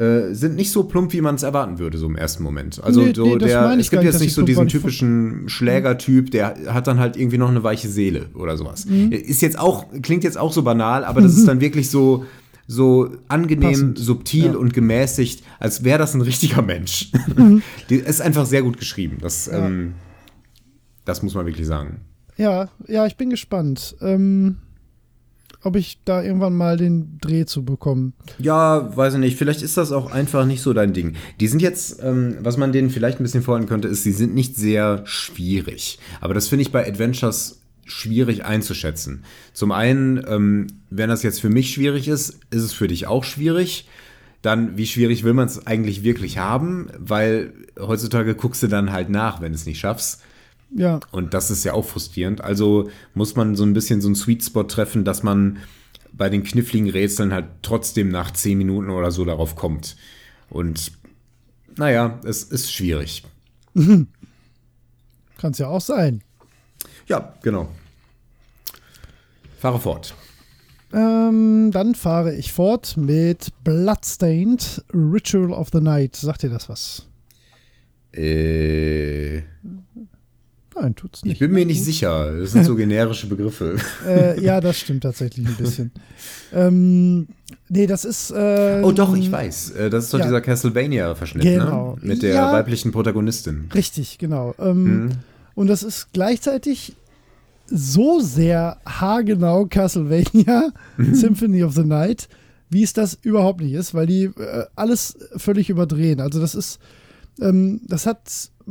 äh, 0.01 0.33
sind 0.35 0.57
nicht 0.57 0.73
so 0.73 0.85
plump, 0.85 1.13
wie 1.13 1.21
man 1.21 1.35
es 1.35 1.43
erwarten 1.43 1.79
würde, 1.79 1.99
so 1.99 2.07
im 2.07 2.17
ersten 2.17 2.43
Moment. 2.43 2.83
Also 2.83 3.03
Nee, 3.03 3.13
so 3.15 3.25
nee, 3.27 3.39
der, 3.39 3.77
es 3.79 3.91
gibt 3.91 4.03
jetzt 4.03 4.21
nicht 4.21 4.33
so 4.33 4.43
diesen 4.43 4.67
typischen 4.69 5.49
Schlägertyp, 5.49 6.31
der 6.31 6.55
hat 6.73 6.87
dann 6.87 6.99
halt 6.99 7.17
irgendwie 7.17 7.37
noch 7.39 7.51
eine 7.51 7.63
weiche 7.63 7.89
Seele 7.89 8.27
oder 8.35 8.57
sowas. 8.57 8.87
Mhm. 8.87 9.13
Ist 9.13 9.43
jetzt 9.43 9.59
auch, 9.59 9.87
klingt 10.03 10.25
jetzt 10.25 10.39
auch 10.39 10.53
so 10.53 10.63
banal, 10.63 11.05
aber 11.05 11.21
das 11.21 11.37
ist 11.37 11.47
dann 11.47 11.61
wirklich 11.61 11.91
so, 11.91 12.25
so 12.67 13.11
angenehm, 13.29 13.71
Passend. 13.73 13.99
subtil 13.99 14.45
Ja. 14.47 14.57
und 14.57 14.73
gemäßigt, 14.73 15.45
als 15.59 15.85
wäre 15.85 15.99
das 15.99 16.15
ein 16.15 16.21
richtiger 16.23 16.63
Mensch. 16.63 17.13
Die 17.91 17.97
ist 17.97 18.23
einfach 18.23 18.47
sehr 18.47 18.63
gut 18.63 18.79
geschrieben. 18.79 19.19
Das, 19.21 19.47
Ja. 19.47 19.67
ähm, 19.67 19.95
das 21.05 21.23
muss 21.23 21.35
man 21.35 21.45
wirklich 21.47 21.67
sagen. 21.67 22.01
Ja, 22.37 22.69
ja, 22.87 23.05
ich 23.07 23.17
bin 23.17 23.29
gespannt, 23.29 23.97
ähm, 24.01 24.57
ob 25.63 25.77
ich 25.77 26.01
da 26.05 26.23
irgendwann 26.23 26.57
mal 26.57 26.77
den 26.77 27.19
Dreh 27.21 27.45
zu 27.45 27.65
bekomme. 27.65 28.13
Ja, 28.39 28.97
weiß 28.97 29.15
ich 29.15 29.21
nicht. 29.21 29.37
Vielleicht 29.37 29.63
ist 29.63 29.77
das 29.77 29.93
auch 29.93 30.11
einfach 30.11 30.47
nicht 30.47 30.63
so 30.63 30.73
dein 30.73 30.93
Ding. 30.93 31.15
Die 31.39 31.49
sind 31.49 31.63
jetzt, 31.63 32.03
ähm, 32.03 32.39
was 32.41 32.57
man 32.57 32.73
denen 32.73 32.91
vielleicht 32.91 33.21
ein 33.21 33.25
bisschen 33.25 33.43
vorhalten 33.43 33.69
könnte, 33.69 33.89
ist, 33.89 34.03
sie 34.03 34.13
sind 34.13 34.35
nicht 34.35 34.57
sehr 34.57 35.03
schwierig. 35.05 35.99
Aber 36.21 36.35
das 36.35 36.49
finde 36.49 36.63
ich 36.63 36.73
bei 36.73 36.87
Adventures 36.87 37.61
schwierig 37.85 38.45
einzuschätzen. 38.45 39.25
Zum 39.53 39.73
einen, 39.73 40.25
ähm, 40.27 40.67
wenn 40.91 41.11
das 41.11 41.23
jetzt 41.23 41.41
für 41.41 41.51
mich 41.51 41.73
schwierig 41.73 42.09
ist, 42.09 42.41
ist 42.51 42.63
es 42.63 42.73
für 42.73 42.89
dich 42.89 43.07
auch 43.07 43.25
schwierig. 43.25 43.89
Dann, 44.43 44.79
wie 44.79 44.87
schwierig 44.87 45.23
will 45.25 45.35
man 45.35 45.47
es 45.47 45.67
eigentlich 45.67 46.03
wirklich 46.03 46.39
haben? 46.39 46.89
Weil 46.99 47.53
heutzutage 47.79 48.35
guckst 48.35 48.63
du 48.63 48.69
dann 48.69 48.93
halt 48.93 49.11
nach, 49.11 49.41
wenn 49.41 49.53
du 49.53 49.57
es 49.57 49.67
nicht 49.67 49.81
schaffst. 49.81 50.23
Ja, 50.73 51.01
Und 51.11 51.35
das 51.35 51.51
ist 51.51 51.65
ja 51.65 51.73
auch 51.73 51.85
frustrierend. 51.85 52.43
Also 52.43 52.91
muss 53.15 53.35
man 53.35 53.57
so 53.57 53.65
ein 53.65 53.73
bisschen 53.73 54.01
so 54.01 54.09
einen 54.09 54.15
Sweet 54.15 54.45
Spot 54.45 54.63
treffen, 54.63 55.05
dass 55.05 55.23
man 55.23 55.59
bei 56.13 56.29
den 56.29 56.45
kniffligen 56.45 56.89
Rätseln 56.89 57.33
halt 57.33 57.47
trotzdem 57.63 58.09
nach 58.09 58.31
10 58.31 58.59
Minuten 58.59 58.91
oder 58.91 59.11
so 59.11 59.25
darauf 59.25 59.57
kommt. 59.57 59.97
Und 60.49 60.93
naja, 61.77 62.21
es 62.25 62.45
ist 62.45 62.73
schwierig. 62.73 63.25
kann 63.75 65.53
es 65.53 65.59
ja 65.59 65.69
auch 65.69 65.81
sein. 65.81 66.23
Ja, 67.07 67.35
genau. 67.43 67.69
Fahre 69.59 69.81
fort. 69.81 70.15
Ähm, 70.93 71.71
dann 71.73 71.95
fahre 71.95 72.35
ich 72.35 72.53
fort 72.53 72.97
mit 72.97 73.53
Bloodstained 73.63 74.85
Ritual 74.93 75.53
of 75.53 75.69
the 75.73 75.81
Night. 75.81 76.17
Sagt 76.17 76.43
dir 76.43 76.51
das 76.51 76.69
was? 76.69 77.07
Äh, 78.13 79.43
Nein, 80.81 80.95
tut's 80.95 81.23
nicht. 81.25 81.35
ich 81.35 81.39
bin 81.41 81.53
mir 81.53 81.67
nicht 81.67 81.85
sicher. 81.85 82.33
Das 82.41 82.53
sind 82.53 82.65
so 82.65 82.75
generische 82.77 83.27
Begriffe. 83.27 83.77
äh, 84.07 84.43
ja, 84.43 84.61
das 84.61 84.79
stimmt 84.79 85.03
tatsächlich 85.03 85.47
ein 85.47 85.57
bisschen. 85.57 85.91
ähm, 86.53 87.29
nee, 87.69 87.87
das 87.87 88.05
ist. 88.05 88.31
Äh, 88.31 88.81
Oh 88.83 88.93
doch, 88.93 89.15
ich 89.17 89.31
weiß. 89.31 89.71
Äh, 89.73 89.91
Das 89.91 90.05
ist 90.05 90.15
doch 90.15 90.19
Ja. 90.19 90.25
dieser 90.27 90.41
Castlevania-Verschnitt, 90.41 91.43
Genau. 91.45 91.97
ne? 92.01 92.09
Mit 92.09 92.23
der 92.23 92.35
Ja. 92.35 92.53
weiblichen 92.53 92.93
Protagonistin. 92.93 93.69
Richtig, 93.75 94.19
genau. 94.19 94.55
Ähm, 94.59 94.85
Mhm. 95.05 95.11
Und 95.55 95.67
das 95.67 95.83
ist 95.83 96.13
gleichzeitig 96.13 96.95
so 97.67 98.21
sehr 98.21 98.79
haargenau 98.87 99.67
Castlevania 99.67 100.73
Symphony 101.13 101.63
of 101.63 101.75
the 101.75 101.85
Night, 101.85 102.29
wie 102.71 102.83
es 102.83 102.93
das 102.93 103.19
überhaupt 103.23 103.61
nicht 103.61 103.75
ist, 103.75 103.95
weil 103.95 104.07
die 104.07 104.25
äh, 104.25 104.65
alles 104.77 105.19
völlig 105.37 105.71
überdrehen. 105.71 106.21
Also 106.21 106.41
das 106.41 106.55
ist, 106.55 106.79
ähm, 107.41 107.81
das 107.87 108.07
hat, 108.07 108.21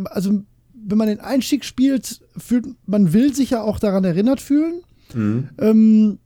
also 0.06 0.42
wenn 0.90 0.98
man 0.98 1.08
den 1.08 1.20
Einstieg 1.20 1.66
spielt, 1.66 2.22
fühlt 2.38 2.66
man 2.86 3.14
will 3.14 3.34
sich 3.34 3.52
ja 3.52 3.62
auch 3.62 3.80
daran 3.80 4.04
erinnert 4.04 4.42
fühlen. 4.42 4.82
Mhm. 5.14 5.50
Ähm, 5.60 6.20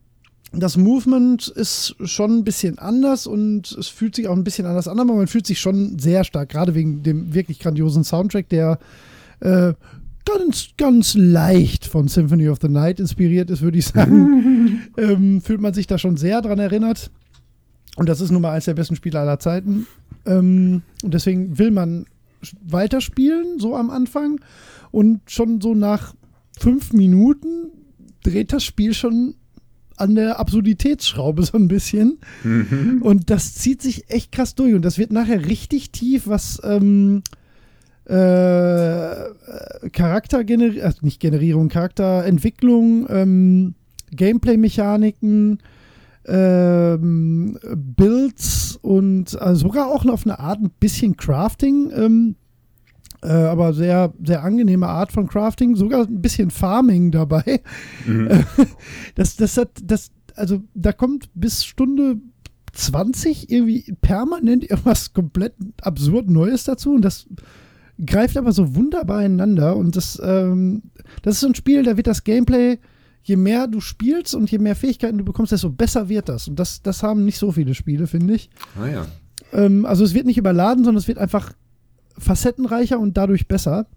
das 0.55 0.77
Movement 0.77 1.47
ist 1.47 1.95
schon 2.03 2.37
ein 2.37 2.43
bisschen 2.43 2.77
anders 2.77 3.25
und 3.25 3.71
es 3.71 3.87
fühlt 3.87 4.15
sich 4.15 4.27
auch 4.27 4.35
ein 4.35 4.43
bisschen 4.43 4.67
anders 4.67 4.87
an, 4.87 4.99
aber 4.99 5.15
man 5.15 5.27
fühlt 5.27 5.47
sich 5.47 5.59
schon 5.59 5.97
sehr 5.97 6.23
stark, 6.23 6.49
gerade 6.49 6.75
wegen 6.75 7.01
dem 7.01 7.33
wirklich 7.33 7.59
grandiosen 7.59 8.03
Soundtrack, 8.03 8.49
der 8.49 8.77
äh, 9.39 9.73
ganz, 10.25 10.69
ganz 10.77 11.15
leicht 11.15 11.85
von 11.85 12.07
Symphony 12.07 12.49
of 12.49 12.59
the 12.61 12.69
Night 12.69 12.99
inspiriert 12.99 13.49
ist, 13.49 13.61
würde 13.61 13.79
ich 13.79 13.87
sagen. 13.87 14.81
ähm, 14.97 15.41
fühlt 15.41 15.59
man 15.59 15.73
sich 15.73 15.87
da 15.87 15.97
schon 15.97 16.17
sehr 16.17 16.41
dran 16.41 16.59
erinnert. 16.59 17.09
Und 17.95 18.09
das 18.09 18.21
ist 18.21 18.31
nun 18.31 18.41
mal 18.41 18.51
eines 18.51 18.65
der 18.65 18.73
besten 18.73 18.95
Spiele 18.95 19.19
aller 19.19 19.39
Zeiten. 19.39 19.87
Ähm, 20.25 20.81
und 21.03 21.13
deswegen 21.13 21.57
will 21.57 21.71
man 21.71 22.05
weiterspielen, 22.61 23.59
so 23.59 23.75
am 23.75 23.89
Anfang. 23.89 24.39
Und 24.91 25.21
schon 25.27 25.61
so 25.61 25.73
nach 25.73 26.13
fünf 26.59 26.93
Minuten 26.93 27.71
dreht 28.23 28.53
das 28.53 28.63
Spiel 28.63 28.93
schon 28.93 29.35
an 29.97 30.15
der 30.15 30.39
Absurditätsschraube 30.39 31.43
so 31.43 31.57
ein 31.57 31.67
bisschen. 31.67 32.19
Mhm. 32.43 33.01
Und 33.01 33.29
das 33.29 33.53
zieht 33.55 33.81
sich 33.81 34.09
echt 34.09 34.31
krass 34.31 34.55
durch. 34.55 34.73
Und 34.73 34.83
das 34.83 34.97
wird 34.97 35.11
nachher 35.11 35.45
richtig 35.45 35.91
tief, 35.91 36.27
was 36.27 36.61
ähm, 36.63 37.21
äh, 38.05 39.15
Charaktergenerierung, 39.91 40.83
also 40.83 40.99
nicht 41.01 41.19
Generierung, 41.19 41.69
Charakterentwicklung, 41.69 43.07
ähm, 43.09 43.75
Gameplay-Mechaniken, 44.11 45.59
ähm, 46.25 47.57
Builds 47.75 48.77
und 48.81 49.39
also 49.41 49.67
sogar 49.67 49.87
auch 49.87 50.05
auf 50.05 50.25
eine 50.25 50.39
Art 50.39 50.61
ein 50.61 50.71
bisschen 50.79 51.17
Crafting, 51.17 51.91
ähm, 51.95 52.35
äh, 53.21 53.31
aber 53.31 53.73
sehr, 53.73 54.13
sehr 54.23 54.43
angenehme 54.43 54.87
Art 54.87 55.11
von 55.11 55.27
Crafting, 55.27 55.75
sogar 55.75 56.05
ein 56.05 56.21
bisschen 56.21 56.51
Farming 56.51 57.11
dabei. 57.11 57.61
Mhm. 58.05 58.29
Das, 59.15 59.35
das 59.35 59.57
hat, 59.57 59.69
das, 59.83 60.11
also 60.35 60.61
da 60.73 60.91
kommt 60.91 61.29
bis 61.35 61.63
Stunde 61.63 62.17
20 62.73 63.51
irgendwie 63.51 63.95
permanent 64.01 64.69
irgendwas 64.69 65.13
komplett 65.13 65.53
absurd 65.81 66.29
Neues 66.29 66.63
dazu 66.63 66.93
und 66.95 67.03
das 67.03 67.27
greift 68.03 68.37
aber 68.37 68.51
so 68.51 68.75
wunderbar 68.75 69.23
ineinander 69.23 69.75
und 69.75 69.95
das, 69.95 70.19
ähm, 70.23 70.83
das 71.21 71.35
ist 71.35 71.41
so 71.41 71.47
ein 71.47 71.55
Spiel, 71.55 71.83
da 71.83 71.95
wird 71.95 72.07
das 72.07 72.23
Gameplay, 72.23 72.79
je 73.23 73.35
mehr 73.37 73.67
du 73.67 73.79
spielst 73.79 74.35
und 74.35 74.51
je 74.51 74.59
mehr 74.59 74.75
Fähigkeiten 74.75 75.17
du 75.17 75.23
bekommst, 75.23 75.51
desto 75.51 75.69
besser 75.69 76.09
wird 76.09 76.29
das. 76.29 76.47
Und 76.47 76.59
das, 76.59 76.81
das 76.81 77.03
haben 77.03 77.25
nicht 77.25 77.37
so 77.37 77.51
viele 77.51 77.73
Spiele, 77.73 78.05
finde 78.07 78.35
ich. 78.35 78.49
Ah 78.79 78.87
ja. 78.87 79.05
Ähm, 79.53 79.85
also 79.85 80.03
es 80.03 80.13
wird 80.13 80.25
nicht 80.25 80.37
überladen, 80.37 80.83
sondern 80.83 80.99
es 80.99 81.07
wird 81.07 81.17
einfach 81.17 81.53
facettenreicher 82.17 82.99
und 82.99 83.15
dadurch 83.17 83.47
besser. 83.47 83.87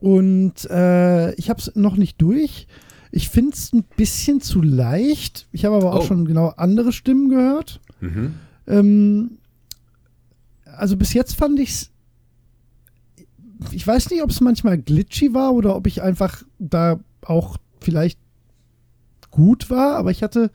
Und 0.00 0.64
äh, 0.70 1.32
ich 1.34 1.50
habe 1.50 1.60
es 1.60 1.72
noch 1.74 1.96
nicht 1.96 2.20
durch. 2.22 2.66
Ich 3.10 3.28
finde 3.28 3.52
es 3.54 3.72
ein 3.72 3.84
bisschen 3.96 4.40
zu 4.40 4.62
leicht. 4.62 5.46
Ich 5.52 5.64
habe 5.64 5.76
aber 5.76 5.92
auch 5.94 6.04
Oh. 6.04 6.06
schon 6.06 6.24
genau 6.24 6.48
andere 6.56 6.92
Stimmen 6.92 7.28
gehört. 7.28 7.80
Mhm. 8.00 8.34
Ähm, 8.66 9.38
also 10.64 10.96
bis 10.96 11.12
jetzt 11.12 11.34
fand 11.34 11.58
ich 11.60 11.70
es. 11.70 11.90
Ich 13.70 13.86
weiß 13.86 14.10
nicht, 14.10 14.22
ob 14.22 14.30
es 14.30 14.40
manchmal 14.40 14.78
glitchy 14.78 15.34
war 15.34 15.52
oder 15.54 15.76
ob 15.76 15.86
ich 15.86 16.02
einfach 16.02 16.42
da 16.58 16.98
auch 17.24 17.58
vielleicht 17.82 18.18
gut 19.30 19.70
war, 19.70 19.96
aber 19.96 20.10
ich 20.10 20.22
hatte 20.22 20.50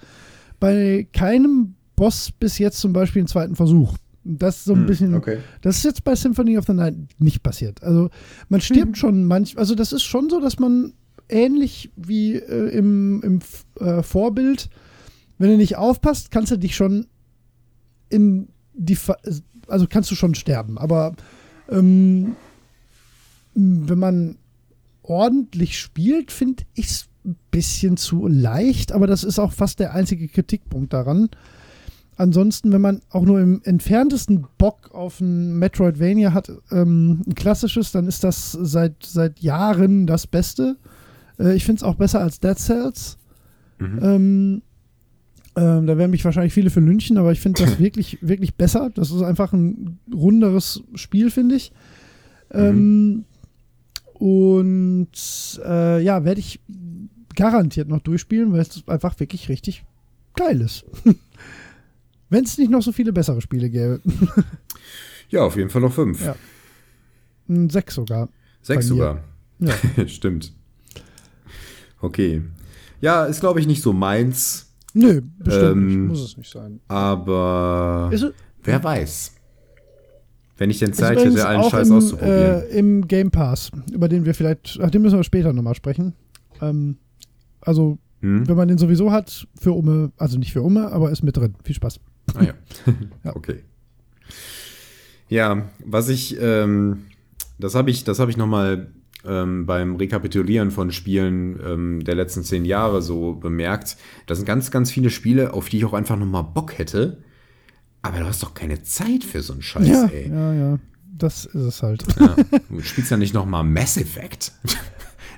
bei 0.60 1.08
keinem 1.14 1.76
Boss 1.96 2.32
bis 2.32 2.58
jetzt 2.60 2.80
zum 2.80 2.94
Beispiel 2.94 3.22
einen 3.22 3.28
zweiten 3.28 3.56
Versuch. 3.56 3.96
Das 4.24 4.58
ist 4.58 4.66
so 4.66 4.74
ein 4.74 4.82
Hm, 4.82 4.86
bisschen. 4.88 5.14
Okay. 5.16 5.40
Das 5.62 5.78
ist 5.78 5.84
jetzt 5.84 6.04
bei 6.04 6.16
Symphony 6.16 6.58
of 6.58 6.66
the 6.66 6.74
Night 6.74 6.96
nicht 7.18 7.42
passiert. 7.44 7.82
Also 7.84 8.10
man 8.50 8.62
stirbt 8.62 8.98
schon 8.98 9.26
manch, 9.26 9.58
also 9.58 9.74
das 9.74 9.94
ist 9.94 10.04
schon 10.04 10.30
so, 10.30 10.40
dass 10.42 10.60
man 10.60 10.94
ähnlich 11.30 11.92
wie 11.96 12.36
äh, 12.36 12.70
im, 12.78 13.22
im 13.24 13.40
äh, 13.80 14.04
Vorbild, 14.04 14.70
wenn 15.38 15.50
du 15.52 15.58
nicht 15.58 15.78
aufpasst, 15.78 16.30
kannst 16.32 16.52
du 16.52 16.58
dich 16.58 16.76
schon 16.76 17.08
in 18.10 18.50
die, 18.74 18.96
Fa- 18.96 19.18
also 19.68 19.88
kannst 19.90 20.12
du 20.12 20.16
schon 20.16 20.36
sterben. 20.36 20.78
Aber 20.78 21.16
ähm, 21.70 22.36
wenn 23.56 24.00
man 24.00 24.38
ordentlich 25.04 25.80
spielt, 25.80 26.32
finde 26.32 26.64
ich 26.76 26.88
es 26.88 27.08
bisschen 27.52 27.98
zu 27.98 28.28
leicht, 28.28 28.92
aber 28.92 29.08
das 29.08 29.24
ist 29.24 29.40
auch 29.40 29.52
fast 29.52 29.80
der 29.80 29.94
einzige 29.94 30.28
Kritikpunkt 30.28 30.94
daran. 30.94 31.30
Ansonsten, 32.16 32.72
wenn 32.72 32.82
man 32.82 33.02
auch 33.12 33.24
nur 33.24 33.40
im 33.40 33.62
entferntesten 33.64 34.48
Bock 34.58 34.90
auf 34.92 35.22
ein 35.22 35.60
Metroidvania 35.60 36.34
hat, 36.34 36.52
ähm, 36.72 37.22
ein 37.28 37.36
klassisches, 37.36 37.92
dann 37.92 38.08
ist 38.08 38.24
das 38.24 38.52
seit, 38.54 39.04
seit 39.04 39.40
Jahren 39.40 40.08
das 40.08 40.26
Beste. 40.26 40.78
Äh, 41.40 41.56
ich 41.56 41.64
finde 41.64 41.78
es 41.78 41.84
auch 41.84 41.96
besser 41.96 42.22
als 42.22 42.40
Dead 42.40 42.58
Cells. 42.58 43.18
Mhm. 43.78 44.00
Ähm, 44.02 44.62
ähm, 45.56 45.86
da 45.86 45.98
werden 45.98 46.10
mich 46.12 46.26
wahrscheinlich 46.26 46.54
viele 46.54 46.72
für 46.72 46.80
lynchen, 46.80 47.20
aber 47.20 47.32
ich 47.32 47.40
finde 47.40 47.64
das 47.64 47.80
wirklich, 47.80 48.18
wirklich 48.22 48.56
besser. 48.56 48.90
Das 48.94 49.12
ist 49.12 49.22
einfach 49.22 49.54
ein 49.54 50.00
runderes 50.12 50.84
Spiel, 50.96 51.30
finde 51.30 51.56
ich. 51.56 51.72
Ähm, 52.52 53.26
und 54.14 55.10
äh, 55.64 56.02
ja, 56.02 56.24
werde 56.26 56.40
ich 56.40 56.60
garantiert 57.38 57.88
noch 57.88 58.02
durchspielen, 58.02 58.52
weil 58.52 58.60
es 58.60 58.84
einfach 58.88 59.18
wirklich 59.22 59.48
richtig 59.48 59.86
geil 60.36 60.60
ist. 60.60 60.84
Wenn 62.30 62.44
es 62.44 62.58
nicht 62.58 62.70
noch 62.70 62.82
so 62.82 62.92
viele 62.92 63.14
bessere 63.14 63.40
Spiele 63.40 63.70
gäbe. 63.70 64.02
Ja, 65.30 65.42
auf 65.42 65.58
jeden 65.58 65.70
Fall 65.70 65.82
noch 65.82 65.92
fünf. 65.92 66.24
Ja. 66.26 66.38
Sechs 67.68 67.96
sogar. 67.96 68.30
Sechs 68.62 68.88
sogar. 68.88 69.26
Ja. 69.60 69.74
Stimmt. 70.08 70.54
Okay. 72.00 72.44
Ja, 73.02 73.26
ist 73.26 73.42
glaube 73.42 73.60
ich 73.60 73.68
nicht 73.68 73.82
so 73.82 73.92
meins, 73.92 74.74
Nö, 74.94 75.22
bestimmt 75.40 75.72
Ähm, 75.72 75.88
nicht. 75.88 76.08
Muss 76.08 76.24
es 76.24 76.38
nicht 76.38 76.50
sein. 76.50 76.80
aber 76.88 78.10
Ist, 78.14 78.26
wer 78.64 78.82
weiß. 78.82 79.34
Wenn 80.58 80.70
ich 80.70 80.80
denn 80.80 80.94
Zeit 80.94 81.20
hätte, 81.20 81.46
allen 81.46 81.60
auch 81.60 81.72
Scheiß 81.72 81.90
im, 81.90 81.96
auszuprobieren. 81.96 82.62
Äh, 82.62 82.80
Im 82.80 83.08
Game 83.08 83.30
Pass, 83.30 83.70
über 83.92 84.08
den 84.08 84.24
wir 84.24 84.34
vielleicht, 84.34 84.80
ach, 84.82 84.90
den 84.90 85.02
müssen 85.02 85.18
wir 85.18 85.26
später 85.26 85.52
nochmal 85.52 85.76
sprechen. 85.76 86.14
Ähm, 86.62 86.98
also, 87.68 88.00
hm? 88.22 88.48
wenn 88.48 88.56
man 88.56 88.68
den 88.68 88.78
sowieso 88.78 89.12
hat, 89.12 89.48
für 89.60 89.74
Umme, 89.74 90.12
also 90.18 90.38
nicht 90.38 90.54
für 90.54 90.62
Umme, 90.62 90.92
aber 90.92 91.12
ist 91.12 91.24
mit 91.24 91.38
drin. 91.38 91.56
Viel 91.64 91.76
Spaß. 91.76 92.00
Ah 92.36 92.44
ja. 92.44 92.54
Ja. 93.24 93.36
Okay. 93.36 93.64
Ja, 95.30 95.70
was 95.86 96.08
ich, 96.10 96.40
ähm, 96.40 97.06
das 97.60 97.76
habe 97.76 97.90
ich, 97.90 98.06
das 98.06 98.20
habe 98.20 98.32
ich 98.32 98.38
nochmal 98.38 98.92
ähm, 99.26 99.66
beim 99.66 99.96
Rekapitulieren 99.96 100.72
von 100.72 100.92
Spielen 100.92 101.60
ähm, 101.66 102.04
der 102.06 102.16
letzten 102.16 102.44
zehn 102.44 102.64
Jahre 102.64 103.02
so 103.02 103.34
bemerkt. 103.34 103.98
Das 104.26 104.38
sind 104.38 104.46
ganz, 104.46 104.72
ganz 104.72 104.90
viele 104.90 105.10
Spiele, 105.10 105.54
auf 105.54 105.68
die 105.68 105.78
ich 105.78 105.86
auch 105.86 105.94
einfach 105.94 106.18
nochmal 106.18 106.44
Bock 106.44 106.78
hätte. 106.78 107.18
Aber 108.02 108.20
du 108.20 108.26
hast 108.26 108.42
doch 108.42 108.54
keine 108.54 108.84
Zeit 108.84 109.26
für 109.26 109.42
so 109.42 109.54
einen 109.54 109.62
Scheiß, 109.62 109.88
ja, 109.88 110.06
ey. 110.06 110.30
ja, 110.30 110.54
ja. 110.54 110.80
Das 111.18 111.46
ist 111.46 111.56
es 111.56 111.84
halt. 111.84 112.06
Ja. 112.20 112.36
Du 112.70 112.80
spielst 112.82 113.12
ja 113.12 113.18
nicht 113.18 113.34
nochmal 113.34 113.64
Mass 113.64 113.98
Effect. 113.98 114.54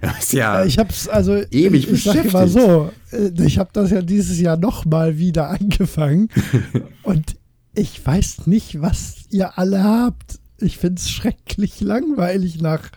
Ja. 0.32 0.62
Äh, 0.62 0.68
Ich 0.68 0.78
hab's 0.78 1.08
also 1.08 1.36
Ewig 1.52 1.84
ich, 1.86 1.91
ich 1.91 2.04
sag 2.04 2.32
mal 2.32 2.45
beschäftigt. 2.45 2.52
so, 2.52 2.91
äh, 3.12 3.45
ich 3.45 3.58
habe 3.58 3.70
das 3.74 3.91
ja 3.91 4.02
dieses 4.02 4.39
Jahr 4.39 4.58
noch 4.58 4.86
mal 4.86 5.18
wieder 5.18 5.50
angefangen 5.60 6.30
und 7.04 7.36
ich 7.76 8.06
weiß 8.06 8.47
nicht, 8.47 8.82
was 8.82 9.16
ihr 9.30 9.58
alle 9.58 9.84
habt. 9.84 10.39
Ich 10.60 10.78
find's 10.78 11.10
schrecklich 11.10 11.80
langweilig 11.82 12.60
nach. 12.62 12.89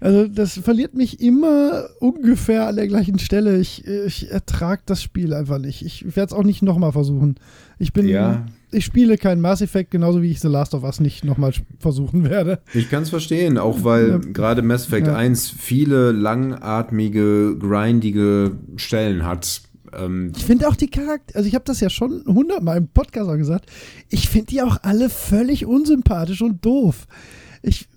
Also 0.00 0.26
das 0.28 0.58
verliert 0.58 0.94
mich 0.94 1.20
immer 1.20 1.84
ungefähr 2.00 2.66
an 2.66 2.76
der 2.76 2.88
gleichen 2.88 3.18
Stelle. 3.18 3.58
Ich, 3.60 3.86
ich 3.86 4.30
ertrag 4.30 4.86
das 4.86 5.02
Spiel 5.02 5.34
einfach 5.34 5.58
nicht. 5.58 5.84
Ich 5.84 6.04
werde 6.16 6.32
es 6.32 6.32
auch 6.32 6.42
nicht 6.44 6.62
noch 6.62 6.78
mal 6.78 6.90
versuchen. 6.92 7.34
Ich 7.78 7.92
bin, 7.92 8.08
Ja. 8.08 8.46
ich 8.70 8.84
spiele 8.86 9.18
keinen 9.18 9.42
Mass 9.42 9.60
Effect, 9.60 9.90
genauso 9.90 10.22
wie 10.22 10.30
ich 10.30 10.40
The 10.40 10.48
Last 10.48 10.74
of 10.74 10.84
Us 10.84 11.00
nicht 11.00 11.24
noch 11.24 11.36
mal 11.36 11.52
versuchen 11.78 12.28
werde. 12.30 12.60
Ich 12.72 12.88
kann 12.88 13.02
es 13.02 13.10
verstehen, 13.10 13.58
auch 13.58 13.84
weil 13.84 14.08
Ja. 14.08 14.18
gerade 14.18 14.62
Mass 14.62 14.86
Effect 14.86 15.06
Ja. 15.08 15.16
1 15.16 15.50
viele 15.50 16.12
langatmige, 16.12 17.56
grindige 17.58 18.52
Stellen 18.76 19.24
hat. 19.26 19.62
Ähm, 19.92 20.32
Ich 20.36 20.44
finde 20.44 20.68
auch 20.68 20.76
die 20.76 20.88
Charakter, 20.88 21.36
also 21.36 21.48
ich 21.48 21.54
habe 21.54 21.64
das 21.66 21.80
ja 21.80 21.90
schon 21.90 22.22
hundertmal 22.26 22.78
im 22.78 22.88
Podcast 22.88 23.28
auch 23.28 23.36
gesagt, 23.36 23.66
ich 24.08 24.28
finde 24.28 24.46
die 24.46 24.62
auch 24.62 24.78
alle 24.82 25.10
völlig 25.10 25.66
unsympathisch 25.66 26.42
und 26.42 26.64
doof. 26.64 27.06
Ich 27.62 27.88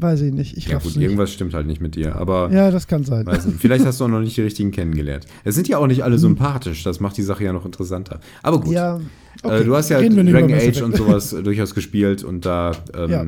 weiß 0.00 0.20
ich 0.22 0.32
nicht, 0.32 0.56
ich 0.56 0.66
ja 0.66 0.78
gut, 0.78 0.86
nicht. 0.96 0.96
irgendwas 1.02 1.32
stimmt 1.32 1.54
halt 1.54 1.66
nicht 1.66 1.80
mit 1.80 1.94
dir, 1.96 2.16
aber 2.16 2.50
Ja, 2.52 2.70
das 2.70 2.86
kann 2.86 3.04
sein. 3.04 3.26
vielleicht 3.58 3.84
hast 3.84 4.00
du 4.00 4.04
auch 4.04 4.08
noch 4.08 4.20
nicht 4.20 4.36
die 4.36 4.42
richtigen 4.42 4.70
kennengelernt. 4.70 5.26
Es 5.44 5.54
sind 5.54 5.68
ja 5.68 5.78
auch 5.78 5.86
nicht 5.86 6.02
alle 6.04 6.18
sympathisch, 6.18 6.82
das 6.84 7.00
macht 7.00 7.16
die 7.16 7.22
Sache 7.22 7.44
ja 7.44 7.52
noch 7.52 7.64
interessanter. 7.64 8.20
Aber 8.42 8.58
gut, 8.58 8.68
Hm. 8.68 8.72
Ja, 8.74 9.00
okay. 9.42 9.60
äh, 9.60 9.64
du 9.64 9.74
hast 9.76 9.88
ja 9.88 10.00
Dragon 10.00 10.52
Age 10.54 10.82
und 10.82 10.96
sowas 10.96 11.30
durchaus 11.44 11.74
gespielt 11.74 12.22
und 12.24 12.44
da 12.46 12.72
ähm, 12.94 13.10
Ja. 13.10 13.26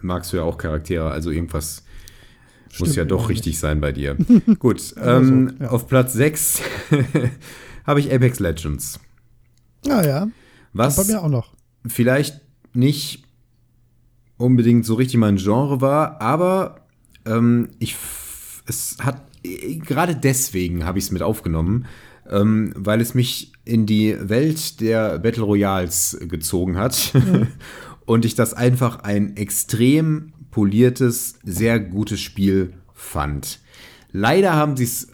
magst 0.00 0.32
du 0.32 0.36
ja 0.38 0.42
auch 0.42 0.58
Charaktere, 0.58 1.10
also 1.10 1.30
irgendwas 1.30 1.82
Muss 2.78 2.96
ja 2.96 3.04
doch 3.04 3.28
richtig 3.28 3.58
sein 3.58 3.80
bei 3.80 3.92
dir. 3.92 4.16
Gut, 4.58 4.94
ähm, 5.00 5.54
ja. 5.60 5.68
auf 5.70 5.86
Platz 5.86 6.12
6 6.14 6.60
habe 7.86 8.00
ich 8.00 8.12
Apex 8.12 8.40
Legends. 8.40 8.98
Ah 9.88 10.04
ja, 10.04 10.28
Was 10.72 10.96
bei 10.96 11.04
mir 11.12 11.22
auch 11.22 11.28
noch. 11.28 11.52
vielleicht 11.86 12.40
nicht 12.72 13.23
unbedingt 14.44 14.84
so 14.84 14.94
richtig 14.94 15.18
mein 15.18 15.36
Genre 15.36 15.80
war, 15.80 16.20
aber 16.20 16.86
ähm, 17.24 17.70
ich 17.78 17.96
es 18.66 18.96
hat 19.00 19.22
gerade 19.42 20.14
deswegen 20.16 20.84
habe 20.84 20.98
ich 20.98 21.06
es 21.06 21.10
mit 21.10 21.22
aufgenommen, 21.22 21.86
ähm, 22.30 22.72
weil 22.76 23.00
es 23.00 23.14
mich 23.14 23.52
in 23.64 23.86
die 23.86 24.16
Welt 24.20 24.80
der 24.80 25.18
Battle 25.18 25.44
Royals 25.44 26.18
gezogen 26.20 26.76
hat 26.76 27.12
und 28.06 28.24
ich 28.24 28.34
das 28.34 28.54
einfach 28.54 29.00
ein 29.00 29.36
extrem 29.36 30.32
poliertes, 30.50 31.38
sehr 31.42 31.80
gutes 31.80 32.20
Spiel 32.20 32.74
fand. 32.92 33.60
Leider 34.12 34.54
haben 34.54 34.76
sie 34.76 34.84
es 34.84 35.08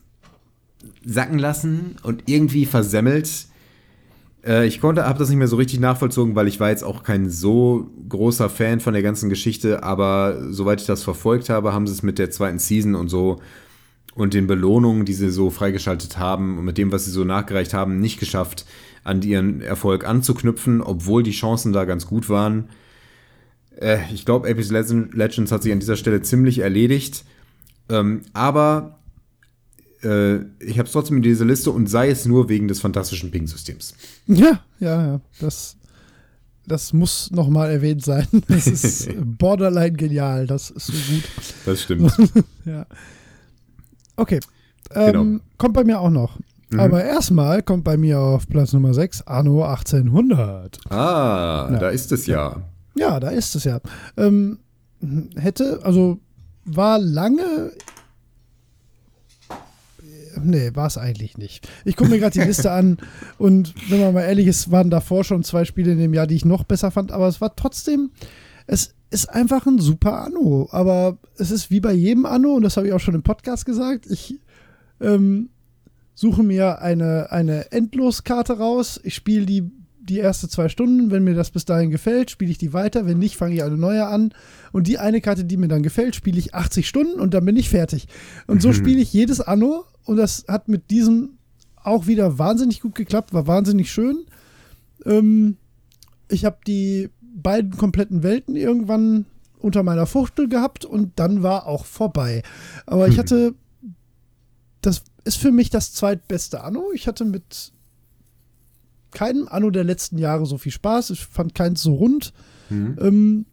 sacken 1.05 1.39
lassen 1.39 1.97
und 2.03 2.25
irgendwie 2.27 2.67
versemmelt. 2.67 3.47
Äh, 4.45 4.67
ich 4.67 4.81
konnte, 4.81 5.07
habe 5.07 5.19
das 5.19 5.29
nicht 5.29 5.39
mehr 5.39 5.49
so 5.49 5.57
richtig 5.57 5.81
nachvollzogen, 5.81 6.35
weil 6.35 6.49
ich 6.49 6.61
war 6.61 6.71
jetzt 6.71 6.85
auch 6.85 7.03
kein 7.03 7.29
so 7.31 7.91
großer 8.09 8.49
Fan 8.49 8.81
von 8.81 8.93
der 8.95 9.03
ganzen 9.03 9.29
Geschichte, 9.29 9.83
aber 9.83 10.53
soweit 10.53 10.81
ich 10.81 10.87
das 10.87 11.03
verfolgt 11.03 11.49
habe, 11.49 11.73
haben 11.73 11.87
sie 11.87 11.93
es 11.93 12.03
mit 12.03 12.19
der 12.19 12.31
zweiten 12.31 12.59
Season 12.59 12.95
und 12.95 13.09
so 13.09 13.41
und 14.15 14.35
den 14.35 14.47
Belohnungen, 14.47 15.05
die 15.05 15.15
sie 15.15 15.31
so 15.31 15.51
freigeschaltet 15.51 16.19
haben 16.19 16.59
und 16.59 16.65
mit 16.65 16.79
dem, 16.79 16.91
was 16.93 17.05
sie 17.05 17.11
so 17.11 17.25
nachgereicht 17.25 17.75
haben, 17.75 18.01
nicht 18.01 18.19
geschafft, 18.19 18.67
an 19.05 19.23
ihren 19.23 19.63
Erfolg 19.63 20.07
anzuknüpfen, 20.07 20.83
obwohl 20.83 21.23
die 21.23 21.31
Chancen 21.31 21.73
da 21.73 21.85
ganz 21.85 22.07
gut 22.07 22.29
waren. 22.29 22.69
Äh, 23.81 23.99
ich 24.13 24.25
glaube, 24.27 24.49
Apex 24.49 24.71
Legend- 24.71 25.15
Legends 25.15 25.53
hat 25.53 25.63
sich 25.63 25.73
an 25.73 25.81
dieser 25.81 25.97
Stelle 25.97 26.23
ziemlich 26.23 26.59
erledigt. 26.59 27.25
Ähm, 27.89 28.23
aber 28.33 29.00
äh, 30.03 30.37
ich 30.61 30.79
habe 30.79 30.87
es 30.87 30.93
trotzdem 30.93 31.17
in 31.19 31.23
dieser 31.23 31.45
Liste 31.45 31.71
und 31.71 31.89
sei 31.89 32.11
es 32.11 32.27
nur 32.27 32.49
wegen 32.49 32.69
des 32.69 32.81
fantastischen 32.81 33.31
Ping-Systems. 33.31 33.95
Ja, 34.27 34.61
ja, 34.79 35.07
ja. 35.07 35.21
Das, 35.41 35.77
das 36.67 36.93
muss 36.93 37.31
nochmal 37.31 37.71
erwähnt 37.71 38.05
sein. 38.05 38.27
Das 38.49 38.67
ist 38.67 39.09
borderline 39.39 39.93
genial. 39.97 40.47
Das 40.47 40.71
ist 40.71 40.87
so 40.87 40.93
gut. 40.93 41.25
Das 41.67 41.83
stimmt. 41.83 42.13
Ja. 42.65 42.87
Okay. 44.17 44.41
Ähm, 44.95 45.13
Genau. 45.13 45.41
Kommt 45.59 45.75
bei 45.75 45.85
mir 45.85 46.01
auch 46.01 46.11
noch. 46.11 46.39
Mhm. 46.71 46.81
Aber 46.81 47.05
erstmal 47.05 47.63
kommt 47.63 47.85
bei 47.85 47.97
mir 47.97 48.19
auf 48.21 48.47
Platz 48.49 48.73
Nummer 48.73 48.95
6 48.95 49.23
Anno 49.23 49.65
1800. 49.65 50.79
Ah, 50.91 51.69
Ja. 51.73 51.79
da 51.79 51.89
ist 51.91 52.13
es 52.13 52.27
ja. 52.27 52.63
Ja, 52.97 53.19
da 53.21 53.29
ist 53.31 53.55
es 53.55 53.65
ja. 53.65 53.81
Ähm, 54.17 54.59
hätte, 55.37 55.81
also 55.83 56.19
war 56.65 56.99
lange. 56.99 57.73
Nee, 60.45 60.71
war 60.75 60.87
es 60.87 60.99
eigentlich 60.99 61.39
nicht. 61.39 61.69
Ich 61.85 61.97
gucke 61.97 62.11
mir 62.11 62.19
gerade 62.19 62.39
die 62.39 62.47
Liste 62.47 62.71
an 62.71 62.99
und 63.39 63.75
wenn 63.91 64.01
man 64.01 64.15
mal 64.15 64.23
ehrlich 64.23 64.47
ist, 64.47 64.71
waren 64.71 64.91
davor 64.91 65.25
schon 65.25 65.45
zwei 65.45 65.65
Spiele 65.65 65.93
in 65.93 65.99
dem 65.99 66.15
Jahr, 66.15 66.27
die 66.27 66.37
ich 66.37 66.45
noch 66.45 66.65
besser 66.65 66.91
fand, 66.91 67.13
aber 67.13 67.29
es 67.29 67.41
war 67.41 67.55
trotzdem, 67.57 68.11
es 68.67 68.95
ist 69.11 69.29
einfach 69.29 69.67
ein 69.67 69.79
super 69.79 70.23
Anno. 70.25 70.69
Aber 70.71 71.19
es 71.37 71.51
ist 71.51 71.71
wie 71.71 71.81
bei 71.81 71.93
jedem 71.93 72.27
Anno, 72.27 72.55
und 72.55 72.63
das 72.63 72.77
habe 72.77 72.87
ich 72.87 72.93
auch 72.93 73.01
schon 73.01 73.15
im 73.15 73.23
Podcast 73.23 73.67
gesagt, 73.67 74.07
ich 74.07 74.39
ähm, 75.01 75.51
suche 76.15 76.43
mir 76.43 76.81
eine, 76.81 77.31
eine 77.33 77.73
Endloskarte 77.73 78.59
raus, 78.59 79.01
ich 79.03 79.15
spiele 79.15 79.47
die 79.47 79.71
die 80.03 80.19
erste 80.19 80.49
zwei 80.49 80.69
Stunden, 80.69 81.11
wenn 81.11 81.25
mir 81.25 81.35
das 81.35 81.51
bis 81.51 81.65
dahin 81.65 81.91
gefällt, 81.91 82.31
spiele 82.31 82.51
ich 82.51 82.59
die 82.59 82.73
weiter, 82.73 83.07
wenn 83.07 83.19
nicht, 83.19 83.37
fange 83.37 83.55
ich 83.55 83.63
eine 83.63 83.77
neue 83.77 84.07
an 84.07 84.33
und 84.73 84.87
die 84.87 84.99
eine 84.99 85.21
Karte, 85.21 85.45
die 85.45 85.57
mir 85.57 85.69
dann 85.69 85.83
gefällt, 85.83 86.17
spiele 86.17 86.39
ich 86.39 86.55
80 86.55 86.89
Stunden 86.89 87.21
und 87.21 87.35
dann 87.35 87.45
bin 87.45 87.57
ich 87.57 87.69
fertig. 87.69 88.09
Und 88.47 88.63
so 88.63 88.73
spiele 88.73 89.01
ich 89.01 89.13
jedes 89.13 89.41
Anno 89.41 89.85
und 90.05 90.17
das 90.17 90.45
hat 90.49 90.69
mit 90.69 90.91
diesem 90.91 91.39
auch 91.83 92.07
wieder 92.07 92.39
wahnsinnig 92.39 92.81
gut 92.81 92.95
geklappt, 92.95 93.33
war 93.33 93.47
wahnsinnig 93.47 93.91
schön. 93.93 94.25
Ähm, 95.05 95.57
ich 96.29 96.45
habe 96.45 96.59
die 96.67 97.11
beiden 97.21 97.77
kompletten 97.77 98.23
Welten 98.23 98.57
irgendwann 98.57 99.27
unter 99.59 99.83
meiner 99.83 100.07
Fuchtel 100.07 100.49
gehabt 100.49 100.85
und 100.85 101.13
dann 101.19 101.43
war 101.43 101.67
auch 101.67 101.85
vorbei. 101.85 102.43
Aber 102.87 103.09
ich 103.09 103.19
hatte, 103.19 103.55
das 104.81 105.03
ist 105.25 105.37
für 105.37 105.53
mich 105.53 105.71
das 105.71 105.93
zweitbeste 105.93 106.63
Anno. 106.63 106.91
Ich 106.95 107.07
hatte 107.07 107.25
mit 107.25 107.73
keinem 109.13 109.49
Anno 109.49 109.71
der 109.71 109.85
letzten 109.85 110.19
Jahre 110.19 110.47
so 110.47 110.59
viel 110.59 110.73
Spaß. 110.73 111.11
Ich 111.11 111.25
fand 111.27 111.55
keins 111.55 111.83
so 111.83 111.95
rund. 111.95 112.33
Ähm, 112.71 113.47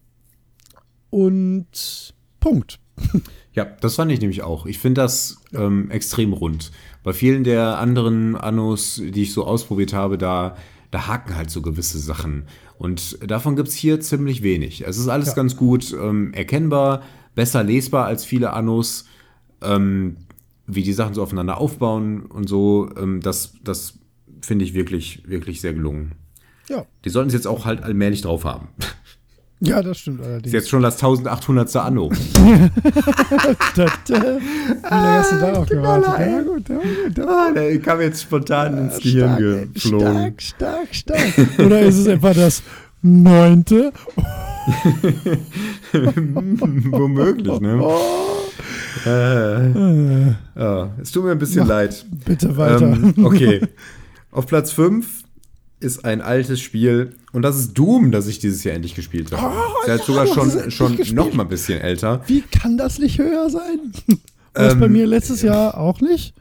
und 1.10 2.14
Punkt. 2.40 2.78
Ja, 3.54 3.64
das 3.80 3.96
fand 3.96 4.12
ich 4.12 4.20
nämlich 4.20 4.42
auch. 4.42 4.66
Ich 4.66 4.78
finde 4.78 5.00
das 5.00 5.38
ähm, 5.52 5.90
extrem 5.90 6.32
rund. 6.32 6.70
Bei 7.02 7.12
vielen 7.12 7.42
der 7.42 7.78
anderen 7.78 8.36
Annos, 8.36 9.02
die 9.04 9.22
ich 9.22 9.32
so 9.32 9.44
ausprobiert 9.46 9.92
habe, 9.92 10.16
da, 10.16 10.54
da 10.92 11.08
haken 11.08 11.34
halt 11.34 11.50
so 11.50 11.60
gewisse 11.60 11.98
Sachen. 11.98 12.44
Und 12.78 13.18
davon 13.28 13.56
gibt 13.56 13.66
es 13.68 13.74
hier 13.74 13.98
ziemlich 14.00 14.44
wenig. 14.44 14.86
Es 14.86 14.96
ist 14.96 15.08
alles 15.08 15.28
Ja. 15.30 15.34
ganz 15.34 15.56
gut 15.56 15.92
ähm, 15.92 16.32
erkennbar, 16.34 17.02
besser 17.34 17.64
lesbar 17.64 18.04
als 18.06 18.24
viele 18.24 18.52
Annos. 18.52 19.06
Ähm, 19.60 20.18
wie 20.68 20.82
die 20.84 20.92
Sachen 20.92 21.14
so 21.14 21.22
aufeinander 21.24 21.58
aufbauen 21.58 22.26
und 22.26 22.48
so, 22.48 22.88
ähm, 22.96 23.20
das, 23.22 23.54
das 23.64 23.97
finde 24.42 24.64
ich 24.64 24.74
wirklich, 24.74 25.22
wirklich 25.26 25.60
sehr 25.60 25.72
gelungen. 25.74 26.12
Ja. 26.68 26.84
Die 27.04 27.10
sollten 27.10 27.28
es 27.28 27.34
jetzt 27.34 27.46
auch 27.46 27.64
halt 27.64 27.82
allmählich 27.82 28.22
drauf 28.22 28.44
haben. 28.44 28.68
Ja, 29.60 29.82
das 29.82 29.98
stimmt 29.98 30.20
Ist 30.20 30.26
allerdings. 30.26 30.52
jetzt 30.52 30.68
schon 30.68 30.82
das 30.82 30.94
1800. 31.02 31.74
Anno. 31.76 32.10
Wie 32.12 32.16
lange 34.88 35.18
hast 35.18 35.32
du 35.32 35.40
darauf 35.40 35.66
gewartet? 35.68 36.12
Der 36.18 36.32
war 36.36 36.42
gut, 36.44 36.68
war 36.70 36.76
gut. 36.76 37.18
War 37.18 37.52
Ah, 37.56 37.78
kam 37.82 38.00
jetzt 38.00 38.22
spontan 38.22 38.78
ins 38.78 38.98
Gehirn 38.98 39.36
stark, 39.36 39.74
geflogen. 39.74 40.34
stark, 40.38 40.94
stark, 40.94 40.94
stark. 41.34 41.58
Oder 41.58 41.80
ist 41.80 41.96
es 41.98 42.06
etwa 42.06 42.32
das 42.34 42.62
neunte? 43.02 43.92
Womöglich, 45.92 47.60
ne? 47.60 47.82
Äh, 49.06 50.30
ja, 50.60 50.90
es 51.00 51.12
tut 51.12 51.22
mir 51.24 51.30
ein 51.30 51.38
bisschen 51.38 51.60
Mach 51.60 51.68
leid. 51.68 52.04
bitte 52.26 52.56
weiter. 52.56 52.82
Ähm, 52.82 53.14
okay. 53.24 53.60
Auf 54.38 54.46
Platz 54.46 54.70
5 54.70 55.24
ist 55.80 56.04
ein 56.04 56.20
altes 56.20 56.60
Spiel 56.60 57.16
und 57.32 57.42
das 57.42 57.58
ist 57.58 57.72
Doom, 57.74 58.12
das 58.12 58.28
ich 58.28 58.38
dieses 58.38 58.62
Jahr 58.62 58.76
endlich 58.76 58.94
gespielt 58.94 59.32
habe. 59.32 59.52
Oh, 59.56 59.84
Der 59.84 59.94
hat 59.94 60.00
ja, 60.00 60.06
sogar 60.06 60.26
schon, 60.28 60.70
schon 60.70 60.96
gespielt. 60.96 61.16
noch 61.16 61.32
mal 61.34 61.42
ein 61.42 61.48
bisschen 61.48 61.80
älter. 61.80 62.22
Wie 62.28 62.42
kann 62.42 62.78
das 62.78 63.00
nicht 63.00 63.18
höher 63.18 63.50
sein? 63.50 63.80
War 64.54 64.64
das 64.64 64.74
Ähm, 64.74 64.80
bei 64.80 64.88
mir 64.88 65.08
letztes 65.08 65.42
Jahr 65.42 65.76
auch 65.76 66.00
nicht? 66.00 66.34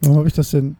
Warum 0.00 0.16
habe 0.18 0.26
ich 0.26 0.34
das 0.34 0.50
denn? 0.50 0.76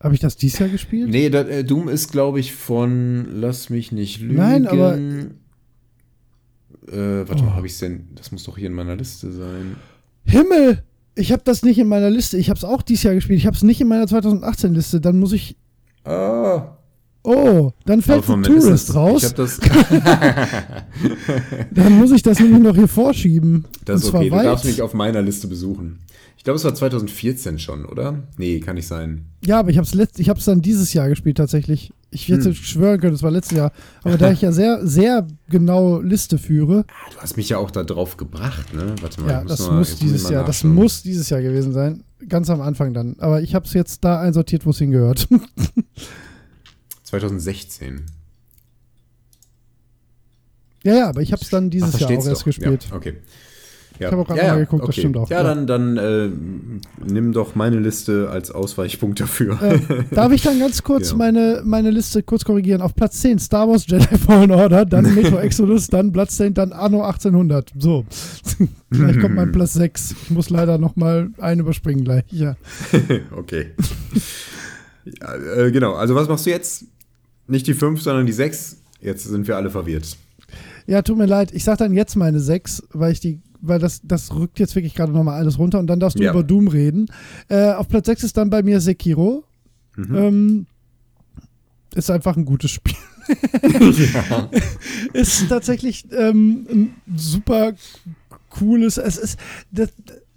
Habe 0.00 0.14
ich 0.14 0.20
das 0.20 0.36
dieses 0.36 0.58
Jahr 0.58 0.68
gespielt? 0.68 1.08
Nee, 1.08 1.30
da, 1.30 1.42
äh, 1.42 1.62
Doom 1.62 1.88
ist, 1.88 2.10
glaube 2.10 2.40
ich, 2.40 2.52
von 2.52 3.28
Lass 3.40 3.70
mich 3.70 3.92
nicht 3.92 4.20
lügen. 4.20 4.34
Nein, 4.36 4.66
aber- 4.66 4.96
Äh, 4.96 5.28
warte 7.28 7.42
Oh. 7.42 7.46
mal, 7.46 7.54
habe 7.54 7.66
ich 7.66 7.72
es 7.74 7.78
denn? 7.78 8.08
Das 8.16 8.32
muss 8.32 8.42
doch 8.42 8.58
hier 8.58 8.66
in 8.66 8.74
meiner 8.74 8.96
Liste 8.96 9.30
sein. 9.32 9.76
Himmel! 10.24 10.82
Ich 11.14 11.30
habe 11.32 11.42
das 11.44 11.62
nicht 11.62 11.78
in 11.78 11.88
meiner 11.88 12.10
Liste. 12.10 12.36
Ich 12.36 12.50
habe 12.50 12.58
es 12.58 12.64
auch 12.64 12.82
dieses 12.82 13.04
Jahr 13.04 13.14
gespielt. 13.14 13.38
Ich 13.38 13.46
habe 13.46 13.56
es 13.56 13.62
nicht 13.62 13.80
in 13.80 13.88
meiner 13.88 14.04
2018-Liste. 14.06 15.00
Dann 15.00 15.18
muss 15.18 15.32
ich. 15.32 15.56
Ah. 16.06 16.72
Oh, 17.28 17.72
dann 17.84 18.02
fällt 18.02 18.24
The 18.24 18.34
Tourist 18.42 18.88
das- 18.90 18.94
raus. 18.94 19.22
Ich 19.22 19.24
habe 19.24 19.34
das. 19.34 19.58
Dann 21.72 21.98
muss 21.98 22.12
ich 22.12 22.22
das 22.22 22.38
nämlich 22.38 22.62
noch 22.62 22.74
hier 22.76 22.88
vorschieben. 22.88 23.64
Das 23.84 24.02
ist 24.04 24.14
okay, 24.14 24.30
du 24.30 24.36
weit. 24.36 24.46
darfst 24.46 24.64
mich 24.64 24.82
auf 24.82 24.94
meiner 24.94 25.22
Liste 25.22 25.48
besuchen. 25.48 25.98
Ich 26.38 26.44
glaube, 26.44 26.56
es 26.58 26.64
war 26.64 26.74
2014 26.74 27.58
schon, 27.58 27.84
oder? 27.84 28.22
Nee, 28.38 28.60
kann 28.60 28.76
nicht 28.76 28.86
sein. 28.86 29.24
Ja, 29.44 29.58
aber 29.58 29.70
ich 29.70 29.76
habe 29.78 29.86
es 29.86 29.94
letzt, 29.94 30.20
ich 30.20 30.28
habe 30.28 30.38
es 30.38 30.44
dann 30.44 30.62
dieses 30.62 30.92
Jahr 30.92 31.08
gespielt 31.08 31.36
tatsächlich. 31.38 31.92
Ich 32.12 32.28
hätte 32.28 32.44
Hm. 32.46 32.54
schwören 32.54 33.00
können, 33.00 33.14
es 33.14 33.24
war 33.24 33.32
letztes 33.32 33.58
Jahr. 33.58 33.72
Aber 34.04 34.16
da 34.16 34.30
ich 34.30 34.42
ja 34.42 34.52
sehr, 34.52 34.86
sehr 34.86 35.26
genau 35.48 36.00
Liste 36.00 36.38
führe, 36.38 36.84
Ah, 36.88 37.10
Du 37.12 37.18
hast 37.20 37.36
mich 37.36 37.48
ja 37.48 37.58
auch 37.58 37.72
da 37.72 37.82
drauf 37.82 38.16
gebracht, 38.16 38.72
ne? 38.72 38.94
Warte 39.02 39.20
mal. 39.20 39.30
ja, 39.30 39.42
ich 39.42 39.48
das 39.48 39.66
mal- 39.66 39.78
muss 39.78 39.96
dieses 39.96 40.30
Jahr, 40.30 40.44
das 40.44 40.62
muss 40.62 41.02
dieses 41.02 41.28
Jahr 41.28 41.42
gewesen 41.42 41.72
sein. 41.72 42.04
Ganz 42.28 42.48
am 42.50 42.60
Anfang 42.60 42.94
dann. 42.94 43.16
Aber 43.18 43.42
ich 43.42 43.54
habe 43.54 43.66
es 43.66 43.72
jetzt 43.74 44.04
da 44.04 44.20
einsortiert, 44.20 44.64
wo 44.66 44.70
es 44.70 44.78
hingehört. 44.78 45.28
2016. 47.04 48.04
ja, 50.82 50.94
ja, 50.94 51.08
aber 51.08 51.20
ich 51.22 51.32
habe 51.32 51.42
es 51.42 51.50
dann 51.50 51.70
dieses 51.70 51.94
Ach, 51.94 52.00
Jahr 52.00 52.10
auch 52.10 52.26
erst 52.26 52.40
doch. 52.40 52.44
gespielt. 52.44 52.88
Ja, 52.90 52.96
okay. 52.96 53.18
Ja. 53.98 54.08
Ich 54.08 54.12
habe 54.12 54.22
auch 54.22 54.26
gerade 54.26 54.40
ja, 54.40 54.52
mal 54.54 54.60
geguckt, 54.60 54.82
das 54.82 54.88
okay. 54.90 55.00
stimmt 55.00 55.16
auch. 55.16 55.30
Ja, 55.30 55.38
Ja. 55.38 55.42
dann, 55.54 55.66
dann 55.66 55.96
äh, 55.96 56.28
nimm 57.06 57.32
doch 57.32 57.54
meine 57.54 57.78
Liste 57.80 58.28
als 58.30 58.50
Ausweichpunkt 58.50 59.20
dafür. 59.20 59.60
Äh, 59.62 59.78
darf 60.10 60.32
ich 60.32 60.42
dann 60.42 60.58
ganz 60.58 60.82
kurz 60.82 61.10
Ja. 61.10 61.16
meine, 61.16 61.62
meine 61.64 61.90
Liste 61.90 62.22
kurz 62.22 62.44
korrigieren? 62.44 62.80
Auf 62.82 62.94
Platz 62.94 63.20
10 63.20 63.38
Star 63.38 63.68
Wars 63.68 63.86
Jedi 63.86 64.04
Fallen 64.18 64.50
Order, 64.50 64.84
dann 64.84 65.14
Metro 65.14 65.38
Exodus, 65.38 65.86
dann 65.88 66.12
Bloodstained, 66.12 66.58
dann 66.58 66.72
Anno 66.72 67.02
1800. 67.02 67.72
So, 67.78 68.04
gleich 68.90 69.18
kommt 69.20 69.34
mein 69.34 69.52
Platz 69.52 69.74
6. 69.74 70.14
Ich 70.24 70.30
muss 70.30 70.50
leider 70.50 70.78
noch 70.78 70.96
mal 70.96 71.30
einen 71.38 71.60
überspringen 71.60 72.04
gleich. 72.04 72.24
Ja. 72.30 72.56
okay. 73.36 73.72
äh, 75.56 75.70
genau, 75.70 75.94
also 75.94 76.14
was 76.14 76.28
machst 76.28 76.46
du 76.46 76.50
jetzt? 76.50 76.84
Nicht 77.48 77.66
die 77.66 77.74
5, 77.74 78.02
sondern 78.02 78.26
die 78.26 78.32
6. 78.32 78.76
Jetzt 79.00 79.24
sind 79.24 79.46
wir 79.46 79.56
alle 79.56 79.70
verwirrt. 79.70 80.16
ja, 80.86 81.02
tut 81.02 81.16
mir 81.18 81.26
leid. 81.26 81.52
Ich 81.52 81.64
sage 81.64 81.78
dann 81.78 81.92
jetzt 81.92 82.16
meine 82.16 82.40
6, 82.40 82.82
weil 82.92 83.12
ich 83.12 83.20
die 83.20 83.40
weil 83.68 83.78
das, 83.78 84.00
das 84.04 84.34
rückt 84.34 84.58
jetzt 84.58 84.74
wirklich 84.74 84.94
gerade 84.94 85.12
nochmal 85.12 85.38
alles 85.38 85.58
runter 85.58 85.78
und 85.78 85.86
dann 85.86 86.00
darfst 86.00 86.18
du 86.18 86.22
Ja. 86.22 86.32
über 86.32 86.42
Doom 86.42 86.68
reden. 86.68 87.06
Äh, 87.48 87.72
auf 87.72 87.88
Platz 87.88 88.06
6 88.06 88.24
ist 88.24 88.36
dann 88.36 88.50
bei 88.50 88.62
mir 88.62 88.80
Sekiro. 88.80 89.44
Mhm. 89.96 90.14
Ähm, 90.16 90.66
ist 91.94 92.10
einfach 92.10 92.36
ein 92.36 92.44
gutes 92.44 92.70
Spiel. 92.70 92.94
ist 95.12 95.48
tatsächlich 95.48 96.04
ähm, 96.12 96.66
ein 96.70 96.94
super 97.16 97.72
cooles. 98.50 98.98
Es 98.98 99.16
ist, 99.16 99.38
das, 99.72 99.88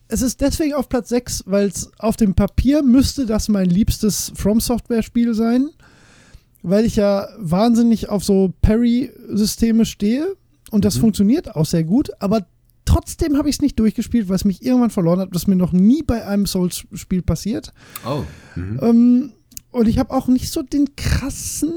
es 0.08 0.22
ist 0.22 0.42
deswegen 0.42 0.74
auf 0.74 0.90
Platz 0.90 1.10
6, 1.10 1.44
weil 1.46 1.68
es 1.68 1.92
auf 2.00 2.16
dem 2.16 2.34
Papier 2.34 2.82
müsste 2.82 3.26
das 3.26 3.48
mein 3.50 3.70
liebstes 3.70 4.32
From 4.36 4.60
Software-Spiel 4.60 5.34
sein, 5.34 5.70
weil 6.64 6.86
ich 6.86 6.96
ja 6.96 7.28
wahnsinnig 7.38 8.10
auf 8.10 8.24
so 8.24 8.54
Parry-Systeme 8.62 9.86
stehe 9.86 10.36
und 10.72 10.84
das 10.86 10.98
funktioniert 10.98 11.56
auch 11.56 11.66
sehr 11.66 11.84
gut, 11.84 12.10
aber 12.20 12.46
trotzdem 12.90 13.38
habe 13.38 13.50
ich 13.50 13.58
es 13.58 13.62
nicht 13.62 13.78
durchgespielt, 13.80 14.30
weil 14.30 14.36
es 14.36 14.46
mich 14.46 14.66
irgendwann 14.66 14.90
verloren 14.90 15.20
hat. 15.20 15.36
Ist 15.36 15.48
mir 15.48 15.56
noch 15.56 15.74
nie 15.74 16.02
bei 16.02 16.26
einem 16.26 16.48
Souls-Spiel 16.48 17.22
passiert. 17.22 17.72
Oh. 18.04 18.24
Mhm. 18.56 18.80
Ähm, 18.82 19.32
und 19.72 19.88
ich 19.88 20.00
habe 20.00 20.12
auch 20.12 20.28
nicht 20.28 20.52
so 20.52 20.64
den 20.64 20.96
krassen 20.96 21.72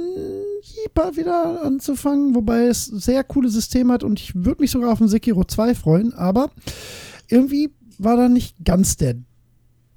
Jeeper 0.62 1.16
wieder 1.16 1.62
anzufangen, 1.62 2.34
wobei 2.34 2.64
es 2.66 2.86
sehr 2.86 3.24
coole 3.24 3.50
Systeme 3.50 3.92
hat 3.92 4.04
und 4.04 4.18
ich 4.18 4.34
würde 4.34 4.62
mich 4.62 4.70
sogar 4.70 4.90
auf 4.90 5.00
ein 5.02 5.08
Sekiro 5.08 5.44
2 5.44 5.74
freuen, 5.74 6.14
aber 6.14 6.50
irgendwie 7.28 7.70
war 7.98 8.16
da 8.16 8.30
nicht 8.30 8.56
ganz 8.64 8.96
der. 8.96 9.16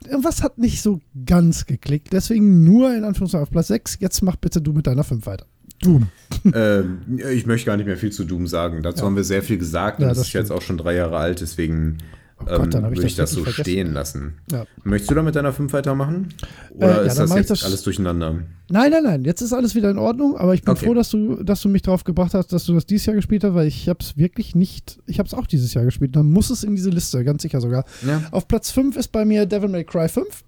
Irgendwas 0.05 0.43
hat 0.43 0.57
nicht 0.57 0.81
so 0.81 0.99
ganz 1.25 1.65
geklickt. 1.65 2.11
Deswegen 2.11 2.65
nur 2.65 2.93
in 2.93 3.05
Anführungszeichen 3.05 3.43
auf 3.43 3.49
Platz 3.49 3.67
6. 3.67 3.97
Jetzt 4.01 4.21
mach 4.21 4.35
bitte 4.35 4.61
du 4.61 4.73
mit 4.73 4.85
deiner 4.85 5.05
5 5.05 5.25
weiter. 5.25 5.45
Doom. 5.85 6.07
ähm, 6.53 6.99
ich 7.33 7.45
möchte 7.45 7.65
gar 7.67 7.77
nicht 7.77 7.85
mehr 7.85 7.97
viel 7.97 8.11
zu 8.11 8.25
Doom 8.25 8.47
sagen. 8.47 8.81
Dazu 8.83 9.05
haben 9.05 9.15
wir 9.15 9.23
sehr 9.23 9.43
viel 9.43 9.57
gesagt. 9.57 9.99
Ja, 9.99 10.09
das, 10.09 10.17
das 10.17 10.27
ist 10.27 10.33
jetzt 10.33 10.51
auch 10.51 10.61
schon 10.61 10.77
drei 10.77 10.95
Jahre 10.95 11.17
alt, 11.17 11.41
deswegen 11.41 11.97
Oh 12.37 12.43
Gott, 12.57 12.75
ähm, 12.75 12.83
würde 12.83 12.95
ich 13.05 13.15
das 13.15 13.29
das 13.29 13.31
so 13.31 13.43
vergessen. 13.43 13.61
stehen 13.61 13.93
lassen. 13.93 14.33
Ja. 14.51 14.65
Möchtest 14.83 15.09
du 15.09 15.15
da 15.15 15.23
mit 15.23 15.35
deiner 15.35 15.53
5 15.53 15.71
weitermachen? 15.71 16.33
Äh, 16.73 16.75
Oder 16.83 16.87
ja, 16.87 17.01
ist 17.03 17.15
dann 17.17 17.29
das 17.29 17.37
jetzt 17.37 17.49
das- 17.51 17.63
alles 17.63 17.81
durcheinander? 17.83 18.39
Nein, 18.69 18.91
nein, 18.91 19.03
nein. 19.03 19.23
Jetzt 19.23 19.39
ist 19.41 19.53
alles 19.53 19.73
wieder 19.73 19.89
in 19.89 19.97
Ordnung, 19.97 20.35
aber 20.35 20.53
ich 20.53 20.61
bin 20.61 20.73
Okay. 20.73 20.85
froh, 20.85 20.93
dass 20.93 21.09
du, 21.09 21.41
dass 21.43 21.61
du 21.61 21.69
mich 21.69 21.81
drauf 21.81 22.03
gebracht 22.03 22.33
hast, 22.33 22.51
dass 22.51 22.65
du 22.65 22.73
das 22.73 22.85
dieses 22.85 23.05
Jahr 23.05 23.15
gespielt 23.15 23.45
hast, 23.45 23.53
weil 23.53 23.67
ich 23.67 23.87
habe 23.87 23.99
es 24.01 24.17
wirklich 24.17 24.53
nicht. 24.53 24.99
Ich 25.07 25.17
habe 25.19 25.27
es 25.27 25.33
auch 25.33 25.47
dieses 25.47 25.73
Jahr 25.73 25.85
gespielt. 25.85 26.13
Dann 26.17 26.29
muss 26.29 26.49
es 26.49 26.65
in 26.65 26.75
diese 26.75 26.89
Liste, 26.89 27.23
ganz 27.23 27.41
sicher 27.41 27.61
sogar. 27.61 27.85
Ja, 28.05 28.21
Auf 28.31 28.49
Platz 28.49 28.69
5 28.69 28.97
ist 28.97 29.13
bei 29.13 29.23
mir 29.23 29.45
Devil 29.45 29.69
May 29.69 29.85
Cry 29.85 30.09
5. 30.09 30.43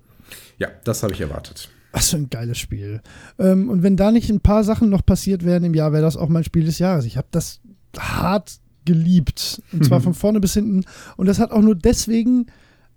ja 0.58 0.68
das 0.84 1.04
habe 1.04 1.14
ich 1.14 1.22
erwartet. 1.22 1.70
Was 1.92 2.10
für 2.10 2.18
ein 2.18 2.30
geiles 2.30 2.58
Spiel. 2.58 3.02
Ähm, 3.40 3.70
und 3.70 3.82
wenn 3.84 3.96
da 3.98 4.12
nicht 4.12 4.30
ein 4.30 4.42
paar 4.42 4.64
Sachen 4.64 4.90
noch 4.90 5.06
passiert 5.06 5.46
wären 5.46 5.64
im 5.64 5.74
Jahr, 5.74 5.94
wäre 5.94 6.04
das 6.04 6.18
auch 6.18 6.30
mein 6.30 6.44
Spiel 6.44 6.66
des 6.66 6.80
Jahres. 6.80 7.06
Ich 7.06 7.18
habe 7.18 7.28
das 7.32 7.60
hart 7.98 8.60
geliebt. 8.86 9.62
Und 9.74 9.86
zwar 9.86 10.00
von 10.02 10.14
vorne 10.14 10.40
bis 10.40 10.54
hinten. 10.54 10.86
Und 11.18 11.26
das 11.28 11.40
hat 11.40 11.52
auch 11.52 11.62
nur 11.62 11.76
deswegen 11.76 12.48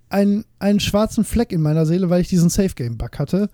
einen, 0.09 0.45
einen 0.59 0.81
schwarzen 0.81 1.25
Fleck 1.25 1.53
in 1.53 1.61
meiner 1.63 1.87
Seele, 1.87 2.11
weil 2.11 2.21
ich 2.21 2.29
diesen 2.29 2.49
Safe-Game-Bug 2.51 3.19
hatte. 3.19 3.49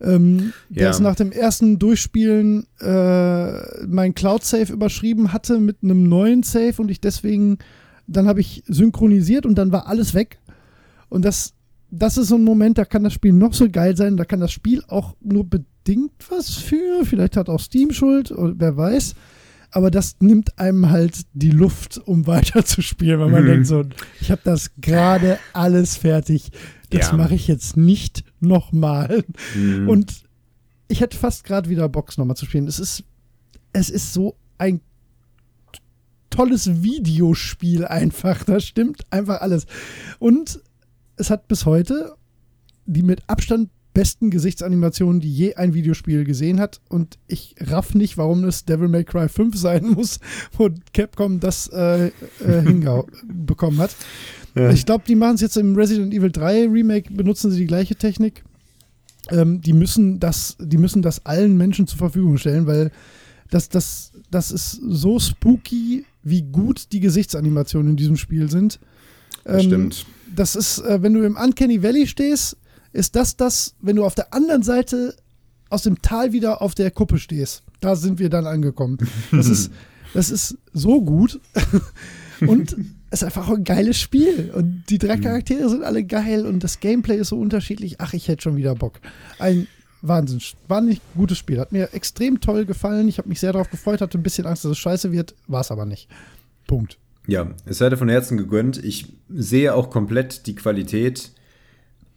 Ähm, 0.00 0.52
der 0.68 0.84
Ja. 0.84 0.90
es 0.90 1.00
nach 1.00 1.16
dem 1.16 1.32
ersten 1.32 1.78
Durchspielen 1.78 2.66
äh, 2.80 3.86
mein 3.86 4.14
Cloud-Save 4.14 4.72
überschrieben 4.72 5.32
hatte 5.32 5.58
mit 5.58 5.78
einem 5.82 6.06
neuen 6.08 6.42
Save 6.42 6.74
und 6.76 6.90
ich 6.90 7.00
deswegen, 7.00 7.58
dann 8.06 8.28
habe 8.28 8.40
ich 8.40 8.62
synchronisiert 8.66 9.46
und 9.46 9.56
dann 9.56 9.72
war 9.72 9.86
alles 9.86 10.12
weg. 10.12 10.38
Und 11.08 11.24
das, 11.24 11.54
das 11.98 12.16
ist 12.18 12.28
so 12.28 12.36
ein 12.36 12.44
Moment, 12.44 12.78
da 12.78 12.84
kann 12.84 13.04
das 13.04 13.12
Spiel 13.12 13.32
noch 13.32 13.52
so 13.54 13.68
geil 13.70 13.96
sein, 13.96 14.16
da 14.16 14.24
kann 14.24 14.40
das 14.40 14.52
Spiel 14.52 14.82
auch 14.88 15.16
nur 15.22 15.44
bedingt 15.48 16.12
was 16.30 16.50
für. 16.56 17.04
Vielleicht 17.04 17.36
hat 17.36 17.48
auch 17.48 17.60
Steam 17.60 17.92
Schuld, 17.92 18.32
wer 18.36 18.76
weiß. 18.76 19.14
Aber 19.72 19.90
das 19.90 20.16
nimmt 20.20 20.58
einem 20.58 20.90
halt 20.90 21.22
die 21.34 21.50
Luft, 21.50 21.98
um 22.06 22.26
weiterzuspielen, 22.26 23.20
weil 23.20 23.28
man 23.30 23.42
Mhm. 23.44 23.48
denkt 23.48 23.66
so, 23.66 23.84
ich 24.20 24.30
habe 24.30 24.40
das 24.44 24.70
gerade 24.80 25.38
alles 25.52 25.96
fertig. 25.96 26.50
Das 26.90 27.10
Ja. 27.10 27.16
mache 27.16 27.34
ich 27.34 27.48
jetzt 27.48 27.76
nicht 27.76 28.24
nochmal. 28.40 29.24
Mhm. 29.54 29.88
Und 29.88 30.22
ich 30.88 31.00
hätte 31.00 31.16
fast 31.18 31.44
gerade 31.44 31.68
wieder 31.68 31.88
Box 31.88 32.16
nochmal 32.16 32.36
zu 32.36 32.46
spielen. 32.46 32.68
Es 32.68 32.78
ist, 32.78 33.02
es 33.72 33.90
ist 33.90 34.12
so 34.12 34.36
ein 34.56 34.80
tolles 36.30 36.82
Videospiel 36.82 37.84
einfach. 37.84 38.44
Da 38.44 38.60
stimmt 38.60 39.02
einfach 39.10 39.40
alles. 39.40 39.66
Und 40.18 40.60
es 41.16 41.30
hat 41.30 41.48
bis 41.48 41.66
heute 41.66 42.14
die 42.86 43.02
mit 43.02 43.22
Abstand 43.26 43.70
besten 43.96 44.28
Gesichtsanimationen, 44.28 45.20
die 45.20 45.32
je 45.32 45.54
ein 45.54 45.72
Videospiel 45.72 46.24
gesehen 46.24 46.60
hat. 46.60 46.82
Und 46.90 47.18
ich 47.28 47.54
raff 47.60 47.94
nicht, 47.94 48.18
warum 48.18 48.44
es 48.44 48.66
Devil 48.66 48.88
May 48.88 49.04
Cry 49.04 49.26
5 49.28 49.56
sein 49.58 49.86
muss, 49.86 50.20
wo 50.56 50.68
Capcom 50.92 51.40
das 51.40 51.68
äh, 51.68 52.08
äh, 52.08 52.12
hinbekommen 52.62 53.78
hat. 53.80 53.96
Ja. 54.54 54.70
Ich 54.70 54.84
glaube, 54.84 55.04
die 55.08 55.14
machen 55.14 55.36
es 55.36 55.40
jetzt 55.40 55.56
im 55.56 55.74
Resident 55.74 56.12
Evil 56.12 56.30
3 56.30 56.68
Remake, 56.68 57.12
benutzen 57.12 57.50
sie 57.50 57.60
die 57.60 57.66
gleiche 57.66 57.96
Technik. 57.96 58.44
Ähm, 59.30 59.62
die, 59.62 59.72
müssen 59.72 60.20
das, 60.20 60.56
die 60.60 60.76
müssen 60.76 61.00
das 61.00 61.24
allen 61.24 61.56
Menschen 61.56 61.86
zur 61.86 61.98
Verfügung 61.98 62.36
stellen, 62.36 62.66
weil 62.66 62.92
das, 63.50 63.70
das, 63.70 64.12
das 64.30 64.50
ist 64.50 64.72
so 64.72 65.18
spooky, 65.18 66.04
wie 66.22 66.42
gut 66.42 66.92
die 66.92 67.00
Gesichtsanimationen 67.00 67.92
in 67.92 67.96
diesem 67.96 68.16
Spiel 68.18 68.50
sind. 68.50 68.78
Ähm, 69.46 69.60
stimmt. 69.60 70.06
Das 70.36 70.54
ist, 70.54 70.78
äh, 70.80 71.02
wenn 71.02 71.14
du 71.14 71.22
im 71.22 71.36
Uncanny 71.36 71.82
Valley 71.82 72.06
stehst, 72.06 72.56
ist 72.92 73.16
das 73.16 73.36
das, 73.36 73.74
wenn 73.80 73.96
du 73.96 74.04
auf 74.04 74.14
der 74.14 74.32
anderen 74.32 74.62
Seite 74.62 75.16
aus 75.68 75.82
dem 75.82 76.00
Tal 76.02 76.32
wieder 76.32 76.62
auf 76.62 76.74
der 76.74 76.90
Kuppe 76.90 77.18
stehst. 77.18 77.62
Da 77.80 77.96
sind 77.96 78.18
wir 78.18 78.30
dann 78.30 78.46
angekommen. 78.46 78.98
Das 79.32 79.48
ist, 79.48 79.70
das 80.14 80.30
ist 80.30 80.56
so 80.72 81.02
gut. 81.02 81.40
und 82.46 82.76
es 83.10 83.22
ist 83.22 83.24
einfach 83.24 83.48
auch 83.48 83.54
ein 83.54 83.64
geiles 83.64 83.98
Spiel. 83.98 84.52
Und 84.54 84.84
die 84.88 84.98
drei 84.98 85.16
Charaktere 85.16 85.68
sind 85.68 85.82
alle 85.82 86.04
geil 86.04 86.46
und 86.46 86.62
das 86.62 86.80
Gameplay 86.80 87.16
ist 87.16 87.28
so 87.28 87.38
unterschiedlich. 87.38 88.00
Ach, 88.00 88.12
ich 88.12 88.28
hätte 88.28 88.42
schon 88.42 88.56
wieder 88.56 88.74
Bock. 88.74 89.00
Ein 89.38 89.66
Wahnsinn, 90.02 90.40
wahnsinnig 90.68 91.00
gutes 91.16 91.38
Spiel. 91.38 91.58
Hat 91.58 91.72
mir 91.72 91.92
extrem 91.92 92.40
toll 92.40 92.66
gefallen. 92.66 93.08
Ich 93.08 93.18
habe 93.18 93.28
mich 93.28 93.40
sehr 93.40 93.52
darauf 93.52 93.70
gefreut, 93.70 94.00
hatte 94.00 94.18
ein 94.18 94.22
bisschen 94.22 94.46
Angst, 94.46 94.64
dass 94.64 94.72
es 94.72 94.78
scheiße 94.78 95.12
wird. 95.12 95.34
War 95.48 95.62
es 95.62 95.70
aber 95.70 95.86
nicht. 95.86 96.08
Punkt. 96.66 96.98
Ja, 97.26 97.48
es 97.64 97.80
hätte 97.80 97.96
von 97.96 98.08
Herzen 98.08 98.36
gegönnt. 98.38 98.82
Ich 98.84 99.12
sehe 99.28 99.74
auch 99.74 99.90
komplett 99.90 100.46
die 100.46 100.54
Qualität. 100.54 101.32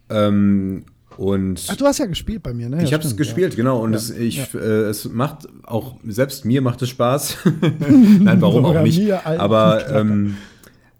Ähm, 0.10 0.86
und 1.18 1.66
Ach, 1.70 1.76
du 1.76 1.86
hast 1.86 1.97
ja 1.97 2.05
gespielt 2.05 2.43
bei 2.43 2.53
mir, 2.53 2.70
ne? 2.70 2.82
ich 2.84 2.91
Ja, 2.91 2.97
habe 2.97 3.05
es 3.07 3.18
gespielt, 3.18 3.55
genau. 3.55 3.82
Und 3.84 3.91
Ja, 3.91 3.97
es, 3.97 4.10
ich, 4.12 4.53
ja. 4.53 4.60
äh, 4.60 4.84
es 4.89 5.05
macht 5.10 5.47
auch, 5.64 5.97
selbst 6.07 6.45
mir 6.45 6.62
macht 6.62 6.82
es 6.82 6.89
Spaß. 6.89 7.38
Nein, 8.22 8.38
warum 8.41 8.66
auch 8.66 8.82
nicht. 8.84 8.99
mir, 9.03 9.26
Aber, 9.26 9.89
ähm, 9.93 10.38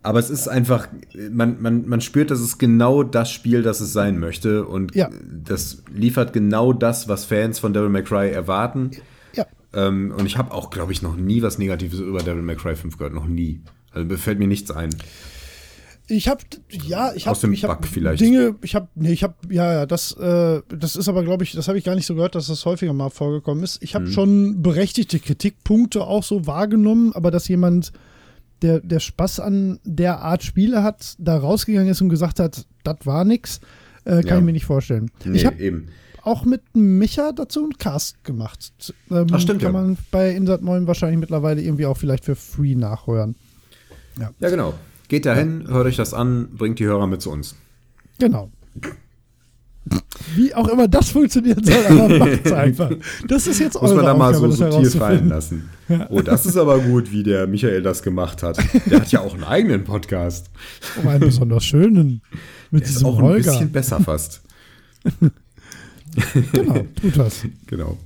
aber 0.04 0.20
es 0.20 0.30
ist 0.30 0.48
einfach, 0.50 0.88
man, 1.32 1.62
man, 1.62 1.88
man 1.88 2.02
spürt, 2.02 2.32
dass 2.32 2.40
es 2.42 2.58
genau 2.58 3.04
das 3.04 3.32
Spiel, 3.32 3.62
das 3.64 3.80
es 3.80 3.94
sein 3.94 4.20
möchte. 4.20 4.66
Und 4.66 4.94
Ja. 4.96 5.10
das 5.46 5.84
liefert 5.94 6.34
genau 6.34 6.74
das, 6.74 7.08
was 7.08 7.24
Fans 7.26 7.60
von 7.60 7.74
Devil 7.74 7.90
May 7.90 8.04
Cry 8.04 8.30
erwarten. 8.30 8.92
Ja. 9.36 9.46
Ähm, 9.74 10.14
und 10.18 10.26
ich 10.26 10.38
habe 10.38 10.52
auch, 10.54 10.70
glaube 10.70 10.92
ich, 10.92 11.02
noch 11.02 11.16
nie 11.16 11.42
was 11.42 11.58
Negatives 11.60 12.00
über 12.00 12.20
Devil 12.20 12.42
May 12.42 12.56
Cry 12.58 12.76
5 12.76 12.98
gehört. 12.98 13.14
Noch 13.14 13.28
nie. 13.28 13.62
Also 13.92 14.06
mir 14.08 14.18
fällt 14.18 14.40
mir 14.40 14.48
nichts 14.48 14.72
ein. 14.72 14.90
Ich 16.12 16.28
habe 16.28 16.42
ja, 16.72 17.14
ich 17.14 17.28
habe 17.28 17.32
Aus 17.36 17.42
dem 17.42 17.54
ich 17.54 17.64
hab 17.64 17.82
Bug 17.82 17.88
vielleicht. 17.88 18.20
Dinge, 18.20 18.56
ich 18.64 18.74
habe 18.74 18.88
nee, 18.96 19.12
ich 19.12 19.22
habe 19.24 19.36
ja, 19.50 19.74
ja, 19.74 19.86
das 19.86 20.12
äh, 20.14 20.62
das 20.70 20.96
ist 20.96 21.08
aber 21.08 21.24
glaube 21.24 21.44
ich, 21.44 21.52
das 21.52 21.68
habe 21.68 21.78
ich 21.78 21.84
gar 21.84 21.94
nicht 21.94 22.08
so 22.08 22.16
gehört, 22.16 22.34
dass 22.34 22.48
das 22.48 22.66
häufiger 22.66 22.94
mal 22.94 23.10
vorgekommen 23.12 23.64
ist. 23.64 23.82
Ich 23.84 23.94
habe 23.94 24.06
Mhm. 24.06 24.12
schon 24.12 24.62
berechtigte 24.64 25.20
Kritikpunkte 25.20 26.02
auch 26.02 26.24
so 26.24 26.48
wahrgenommen, 26.48 27.14
aber 27.14 27.30
dass 27.30 27.48
jemand 27.48 27.92
der 28.64 28.80
der 28.80 29.00
Spaß 29.00 29.40
an 29.40 29.80
der 29.84 30.20
Art 30.22 30.42
Spiele 30.44 30.82
hat, 30.82 31.14
da 31.20 31.38
rausgegangen 31.38 31.90
ist 31.90 32.02
und 32.02 32.10
gesagt 32.10 32.40
hat, 32.40 32.66
das 32.84 32.98
war 33.04 33.24
nix, 33.24 33.60
äh, 34.06 34.22
kann 34.22 34.26
Ja. 34.28 34.38
ich 34.40 34.44
mir 34.46 34.54
nicht 34.54 34.66
vorstellen. 34.66 35.12
Nee, 35.26 35.38
ich 35.38 35.46
habe 35.46 35.60
eben. 35.62 35.90
auch 36.24 36.44
mit 36.44 36.62
Micha 36.76 37.34
dazu 37.34 37.62
einen 37.64 37.78
Cast 37.78 38.24
gemacht. 38.24 38.96
Ähm, 39.12 39.28
Ach, 39.32 39.40
stimmt, 39.40 39.62
Kann 39.62 39.74
ja. 39.76 39.82
man 39.82 39.98
bei 40.10 40.32
Insert 40.32 40.64
9 40.64 40.88
wahrscheinlich 40.88 41.20
mittlerweile 41.20 41.62
irgendwie 41.62 41.86
auch 41.86 41.98
vielleicht 41.98 42.26
für 42.26 42.36
free 42.36 42.74
nachhören. 42.74 43.36
Ja, 44.20 44.50
genau. 44.50 44.74
Geht 45.08 45.26
dahin, 45.26 45.68
hört 45.68 45.88
euch 45.88 45.96
das 45.96 46.14
an, 46.14 46.50
bringt 46.56 46.80
die 46.80 46.86
Hörer 46.86 47.08
mit 47.08 47.22
zu 47.22 47.32
uns. 47.32 47.56
Genau. 48.20 48.52
Wie 50.36 50.54
auch 50.54 50.68
immer 50.68 50.88
das 50.88 51.10
funktionieren 51.10 51.64
soll, 51.64 51.84
aber 51.88 52.10
macht's 52.20 52.52
einfach. 52.52 52.92
Das 53.28 53.48
ist 53.48 53.60
jetzt 53.60 53.74
Muss 53.82 53.90
eure 53.92 53.96
man 53.96 54.06
da 54.06 54.14
mal 54.14 54.36
Aufgabe, 54.36 54.52
so 54.54 54.64
das 54.66 54.74
subtil 54.76 55.00
fallen 55.00 55.30
lassen. 55.30 55.70
Oh, 56.10 56.22
das 56.22 56.46
ist 56.46 56.58
aber 56.58 56.80
gut, 56.80 57.12
wie 57.12 57.24
der 57.24 57.48
Michael 57.48 57.82
das 57.82 58.04
gemacht 58.04 58.44
hat. 58.44 58.60
Der 58.86 59.02
hat 59.02 59.12
ja 59.12 59.22
auch 59.22 59.34
einen 59.34 59.46
eigenen 59.46 59.84
Podcast. 59.86 60.52
Um 61.02 61.08
einen 61.08 61.22
besonders 61.22 61.66
schönen. 61.66 62.22
Mit 62.70 62.82
Der 62.84 62.90
ist 62.90 62.96
diesem 62.98 63.08
auch 63.08 63.18
ein 63.18 63.24
Holger. 63.24 63.52
bisschen 63.52 63.72
besser 63.72 64.00
fast. 64.00 64.42
Genau, 66.52 66.86
tut 67.00 67.18
was. 67.18 67.46
Genau. 67.68 67.98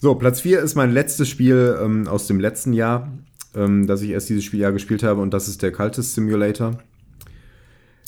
So, 0.00 0.14
Platz 0.16 0.40
4 0.42 0.60
ist 0.60 0.74
mein 0.74 0.92
letztes 0.92 1.28
Spiel 1.28 1.78
ähm, 1.82 2.06
aus 2.06 2.26
dem 2.26 2.40
letzten 2.40 2.72
Jahr, 2.74 3.08
ähm, 3.54 3.86
das 3.86 4.02
ich 4.02 4.10
erst 4.10 4.28
dieses 4.28 4.44
Spieljahr 4.44 4.72
gespielt 4.72 5.02
habe, 5.02 5.20
und 5.20 5.32
das 5.32 5.48
ist 5.48 5.62
der 5.62 5.72
Cultist 5.72 6.14
Simulator. 6.14 6.78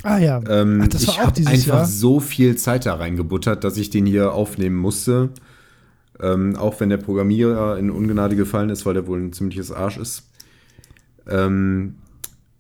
Ah 0.02 0.18
ja. 0.18 0.40
Ähm, 0.48 0.80
Ach, 0.82 0.88
das 0.88 1.02
ich 1.02 1.08
war 1.08 1.14
auch 1.14 1.18
habe 1.28 1.46
einfach 1.46 1.66
Jahr. 1.78 1.86
so 1.86 2.20
viel 2.20 2.56
Zeit 2.56 2.84
da 2.86 2.94
reingebuttert, 2.94 3.64
dass 3.64 3.76
ich 3.78 3.90
den 3.90 4.04
hier 4.06 4.32
aufnehmen 4.32 4.76
musste. 4.76 5.30
Ähm, 6.20 6.56
auch 6.56 6.78
wenn 6.78 6.90
der 6.90 6.98
Programmierer 6.98 7.78
in 7.78 7.90
Ungnade 7.90 8.36
gefallen 8.36 8.70
ist, 8.70 8.86
weil 8.86 8.94
der 8.94 9.06
wohl 9.06 9.18
ein 9.18 9.32
ziemliches 9.32 9.72
Arsch 9.72 9.96
ist. 9.96 10.24
Ähm, 11.26 11.96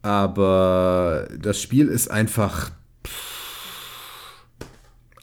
aber 0.02 1.28
das 1.40 1.60
Spiel 1.60 1.88
ist 1.88 2.10
einfach 2.10 2.70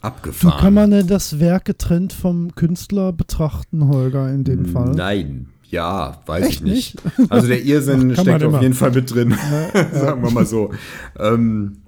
abgefahren. 0.00 0.60
kann 0.60 0.74
man 0.74 0.90
denn 0.90 1.06
das 1.06 1.38
Werk 1.38 1.66
getrennt 1.66 2.12
vom 2.12 2.54
Künstler 2.54 3.12
betrachten, 3.12 3.88
Holger, 3.88 4.32
in 4.32 4.44
dem 4.44 4.66
Fall? 4.66 4.92
Nein, 4.92 5.48
ja, 5.72 6.20
weiß 6.26 6.44
Echt 6.44 6.52
ich 6.52 6.62
nicht. 6.62 6.96
Also 7.30 7.48
der 7.48 7.62
Irrsinn 7.62 8.08
man 8.08 8.16
steckt 8.16 8.42
auf 8.44 8.50
immer. 8.50 8.62
jeden 8.62 8.74
Fall 8.74 8.92
mit 8.92 9.12
drin, 9.12 9.34
sagen 9.92 10.22
wir 10.22 10.30
mal 10.30 10.46
so. 10.46 10.70
Ähm, 11.18 11.78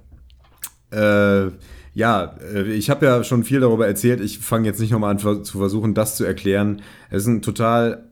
äh, 0.91 1.45
ja, 1.93 2.35
äh, 2.53 2.63
ich 2.73 2.89
habe 2.89 3.05
ja 3.05 3.23
schon 3.23 3.43
viel 3.43 3.59
darüber 3.59 3.87
erzählt. 3.87 4.21
Ich 4.21 4.39
fange 4.39 4.65
jetzt 4.65 4.79
nicht 4.79 4.91
nochmal 4.91 5.11
an 5.11 5.19
zu 5.19 5.57
versuchen, 5.57 5.93
das 5.93 6.15
zu 6.15 6.25
erklären. 6.25 6.81
Es 7.11 7.23
ist 7.23 7.27
ein 7.27 7.41
total 7.43 8.09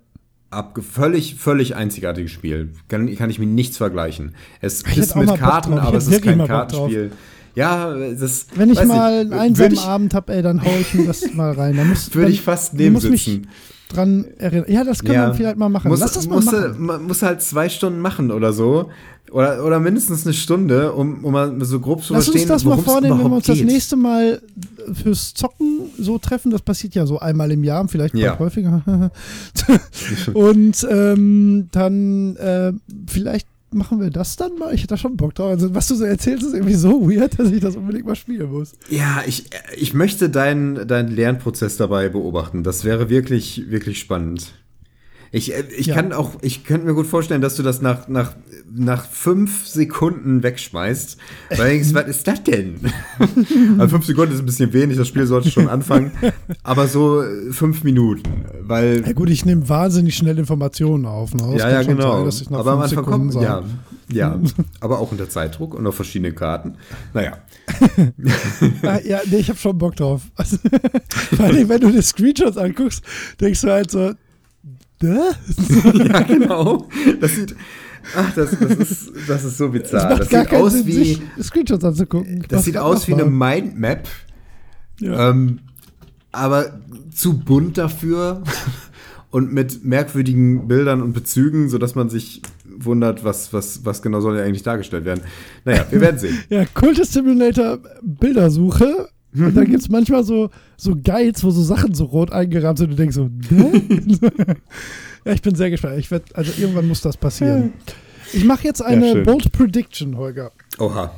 völlig, 0.79 1.35
völlig 1.35 1.75
einzigartiges 1.75 2.31
Spiel. 2.31 2.73
Kann, 2.87 3.13
kann 3.15 3.31
ich 3.31 3.39
mir 3.39 3.47
nichts 3.47 3.77
vergleichen. 3.77 4.35
Es 4.61 4.83
Ich 4.83 4.97
ist 4.99 5.15
mit 5.15 5.35
Karten, 5.35 5.79
aber 5.79 5.97
es 5.97 6.07
ist 6.07 6.21
kein 6.21 6.37
Bock 6.37 6.67
drauf. 6.67 6.91
Ja, 7.55 7.93
das 7.93 8.47
Wenn 8.55 8.69
ich 8.71 8.83
mal 8.85 9.19
einen 9.21 9.33
einsamen 9.33 9.73
ich, 9.73 9.81
Abend 9.81 10.13
habe, 10.13 10.33
ey, 10.33 10.41
dann 10.41 10.63
hau 10.63 10.71
ich 10.79 10.93
mir 10.93 11.05
das 11.05 11.33
mal 11.33 11.51
rein. 11.51 11.77
Da 11.77 11.83
muss, 11.83 12.13
Würde 12.15 12.31
ich 12.31 12.41
fast 12.41 12.73
neben 12.73 12.93
mich 12.93 13.03
sitzen. 13.03 13.47
dran 13.89 14.25
erinnern. 14.39 14.65
Ja, 14.69 14.83
das 14.83 15.03
kann 15.03 15.13
Ja. 15.15 15.27
man 15.27 15.35
vielleicht 15.35 15.57
mal 15.57 15.69
machen. 15.69 15.89
Muss, 15.89 15.99
Lass 15.99 16.13
das 16.13 16.27
mal 16.27 16.35
muss, 16.35 16.45
machen. 16.45 16.75
Man 16.79 17.03
muss 17.03 17.21
halt 17.21 17.41
zwei 17.41 17.69
Stunden 17.69 17.99
machen 17.99 18.31
oder 18.31 18.53
so. 18.53 18.89
Oder, 19.31 19.63
oder 19.65 19.79
mindestens 19.79 20.25
eine 20.25 20.33
Stunde, 20.33 20.91
um, 20.93 21.23
um 21.25 21.31
mal 21.33 21.55
so 21.65 21.79
grob 21.79 22.03
zu 22.03 22.13
Lass 22.13 22.27
uns 22.27 22.33
verstehen, 22.35 22.49
das 22.49 22.63
mal 22.65 22.71
worum 22.71 22.79
es 22.85 22.91
vornehmen, 22.91 23.11
wenn 23.13 23.17
wir 23.17 23.25
überhaupt 23.25 23.35
uns 23.37 23.47
das 23.47 23.57
geht. 23.57 23.65
nächste 23.65 23.95
Mal 23.95 24.41
fürs 24.93 25.33
Zocken 25.33 25.79
so 25.97 26.19
treffen. 26.19 26.51
Das 26.51 26.61
passiert 26.61 26.93
ja 26.93 27.05
so 27.07 27.17
einmal 27.19 27.51
im 27.51 27.63
Jahr, 27.63 27.87
vielleicht 27.87 28.13
Ja. 28.15 28.37
häufiger. 28.37 28.83
Und 30.33 30.87
ähm, 30.89 31.67
dann 31.71 32.35
äh, 32.35 32.73
vielleicht 33.07 33.47
machen 33.73 33.99
wir 33.99 34.09
das 34.09 34.35
dann 34.35 34.57
mal. 34.57 34.73
Ich 34.73 34.81
hätte 34.81 34.93
da 34.93 34.97
schon 34.97 35.17
Bock 35.17 35.35
drauf. 35.35 35.49
Also, 35.49 35.73
was 35.73 35.87
du 35.87 35.95
so 35.95 36.03
erzählst, 36.03 36.45
ist 36.45 36.53
irgendwie 36.53 36.73
so 36.73 37.09
weird, 37.09 37.39
dass 37.39 37.51
ich 37.51 37.61
das 37.61 37.75
unbedingt 37.75 38.05
mal 38.05 38.15
spielen 38.15 38.51
muss. 38.51 38.73
Ja, 38.89 39.23
ich, 39.25 39.45
ich 39.77 39.93
möchte 39.93 40.29
deinen, 40.29 40.87
deinen 40.87 41.09
Lernprozess 41.09 41.77
dabei 41.77 42.09
beobachten. 42.09 42.63
Das 42.63 42.83
wäre 42.83 43.09
wirklich, 43.09 43.69
wirklich 43.69 43.99
spannend. 43.99 44.53
Ich, 45.35 45.51
äh, 45.51 45.63
ich 45.75 45.87
Ja. 45.87 45.95
kann 45.95 46.13
auch, 46.13 46.35
ich 46.41 46.63
könnte 46.63 46.85
mir 46.85 46.93
gut 46.93 47.07
vorstellen, 47.07 47.41
dass 47.41 47.55
du 47.55 47.63
das 47.63 47.81
nach, 47.81 48.07
nach, 48.07 48.33
nach 48.71 49.03
fünf 49.07 49.65
Sekunden 49.67 50.43
wegschmeißt. 50.43 51.17
Weil 51.57 51.69
denkst, 51.71 51.89
was 51.93 52.07
ist 52.07 52.27
das 52.27 52.43
denn? 52.43 52.75
also 53.79 53.87
fünf 53.87 54.05
Sekunden 54.05 54.33
ist 54.35 54.39
ein 54.41 54.45
bisschen 54.45 54.71
wenig, 54.73 54.95
das 54.95 55.07
Spiel 55.07 55.25
sollte 55.25 55.49
schon 55.49 55.67
anfangen. 55.67 56.11
Aber 56.63 56.87
so 56.87 57.23
äh, 57.23 57.51
fünf 57.51 57.83
Minuten. 57.83 58.45
Weil 58.61 59.03
Ja 59.05 59.13
gut, 59.13 59.31
ich 59.31 59.43
nehme 59.43 59.67
wahnsinnig 59.67 60.15
schnell 60.15 60.37
Informationen 60.37 61.07
auf. 61.07 61.33
Ne? 61.33 61.55
Ja, 61.57 61.67
ja, 61.67 61.81
genau. 61.81 62.29
sein, 62.29 62.47
aber 62.53 62.73
am 62.73 62.81
fünf 62.81 62.99
Anfang 62.99 63.05
kommt, 63.05 63.33
ja, 63.33 63.63
ja, 64.11 64.39
aber 64.81 64.99
auch 64.99 65.11
unter 65.11 65.27
Zeitdruck 65.27 65.73
und 65.73 65.87
auf 65.87 65.95
verschiedene 65.95 66.31
Karten. 66.33 66.75
Naja, 67.13 67.37
Ah, 68.83 68.99
ja, 69.03 69.19
nee, 69.29 69.37
ich 69.37 69.49
habe 69.49 69.57
schon 69.57 69.77
Bock 69.77 69.95
drauf. 69.95 70.21
Also, 70.35 70.57
vor 71.35 71.45
allem, 71.45 71.69
wenn 71.69 71.81
du 71.81 71.91
dir 71.91 72.01
Screenshots 72.01 72.57
anguckst, 72.57 73.03
denkst 73.39 73.61
du 73.61 73.71
halt 73.71 73.89
so? 73.91 74.13
ja, 75.93 76.21
genau. 76.21 76.87
Das 77.19 77.35
sieht, 77.35 77.55
ach, 78.15 78.33
das, 78.33 78.51
das, 78.59 78.71
ist, 78.77 79.11
das 79.27 79.43
ist 79.43 79.57
so 79.57 79.69
bizarr. 79.69 80.17
Das 80.17 80.29
gar 80.29 80.43
sieht 80.45 80.53
aus 80.53 80.73
Sinn, 80.73 80.87
wie, 80.87 81.21
Screenshots 81.41 81.83
anzugucken. 81.83 82.45
das 82.47 82.65
sieht 82.65 82.77
aus 82.77 83.07
wie 83.07 83.13
eine. 83.13 83.25
Mindmap, 83.25 84.07
Ja. 84.99 85.29
ähm, 85.29 85.59
aber 86.31 86.79
zu 87.13 87.37
bunt 87.37 87.77
dafür 87.77 88.41
und 89.29 89.51
mit 89.53 89.83
merkwürdigen 89.83 90.67
Bildern 90.67 91.01
und 91.01 91.13
Bezügen, 91.13 91.69
sodass 91.69 91.95
man 91.95 92.09
sich 92.09 92.41
wundert, 92.75 93.23
was, 93.23 93.53
was, 93.53 93.85
was 93.85 94.01
genau 94.01 94.19
soll 94.21 94.37
ja 94.37 94.43
eigentlich 94.43 94.63
dargestellt 94.63 95.05
werden. 95.05 95.21
Naja, 95.65 95.85
wir 95.89 96.01
werden 96.01 96.19
sehen. 96.19 96.37
Ja, 96.49 96.65
Kultus 96.65 97.11
Simulator 97.13 97.79
Bildersuche. 98.01 99.09
Und 99.35 99.55
dann 99.55 99.65
gibt 99.69 99.79
es 99.81 99.89
manchmal 99.89 100.23
so, 100.23 100.49
so 100.77 100.95
Guides, 100.95 101.43
wo 101.43 101.49
so 101.51 101.61
Sachen 101.63 101.93
so 101.93 102.05
rot 102.05 102.31
eingerahmt 102.31 102.77
sind 102.77 102.91
und 102.91 102.97
du 102.97 102.97
denkst 102.97 103.15
so, 103.15 103.29
ja, 105.25 105.33
ich 105.33 105.41
bin 105.41 105.55
sehr 105.55 105.69
gespannt. 105.69 105.97
Ich 105.99 106.11
werd, 106.11 106.35
also 106.35 106.51
irgendwann 106.59 106.87
muss 106.87 107.01
das 107.01 107.17
passieren. 107.17 107.73
Ich 108.33 108.45
mache 108.45 108.63
jetzt 108.63 108.81
eine 108.81 109.11
schön. 109.11 109.23
Bold 109.23 109.51
Prediction, 109.51 110.17
Holger. 110.17 110.51
Oha. 110.79 111.11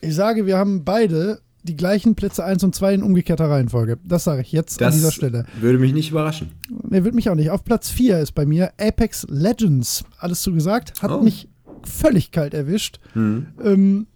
Ich 0.00 0.14
sage, 0.14 0.46
wir 0.46 0.56
haben 0.56 0.84
beide 0.84 1.40
die 1.62 1.76
gleichen 1.76 2.14
Plätze 2.14 2.42
1 2.44 2.64
und 2.64 2.74
2 2.74 2.94
in 2.94 3.02
umgekehrter 3.02 3.50
Reihenfolge. 3.50 3.98
Das 4.04 4.24
sage 4.24 4.40
ich 4.40 4.50
jetzt 4.52 4.80
an 4.80 4.86
Das 4.88 4.94
dieser 4.94 5.12
Stelle. 5.12 5.44
würde 5.60 5.78
mich 5.78 5.92
nicht 5.92 6.10
überraschen. 6.10 6.52
Ne, 6.88 7.04
wird 7.04 7.14
mich 7.14 7.28
auch 7.28 7.34
nicht. 7.34 7.50
Auf 7.50 7.64
Platz 7.64 7.90
4 7.90 8.18
ist 8.20 8.32
bei 8.32 8.46
mir 8.46 8.72
Apex 8.80 9.26
Legends. 9.28 10.04
Alles 10.18 10.40
zugesagt. 10.42 11.02
Hat 11.02 11.10
Oh. 11.10 11.20
mich 11.20 11.48
völlig 11.82 12.30
kalt 12.30 12.54
erwischt. 12.54 12.98
Hm. 13.12 13.46
Ähm, 13.62 14.06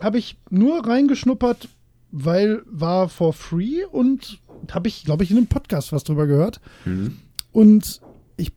habe 0.00 0.16
ich 0.18 0.38
nur 0.48 0.86
reingeschnuppert, 0.86 1.68
weil 2.10 2.62
war 2.66 3.08
for 3.08 3.32
free 3.32 3.84
und 3.84 4.40
habe 4.70 4.88
ich, 4.88 5.04
glaube 5.04 5.24
ich, 5.24 5.30
in 5.30 5.36
einem 5.36 5.46
Podcast 5.46 5.92
was 5.92 6.04
drüber 6.04 6.26
gehört. 6.26 6.60
Hm. 6.84 7.16
Und 7.52 8.00
ich, 8.36 8.52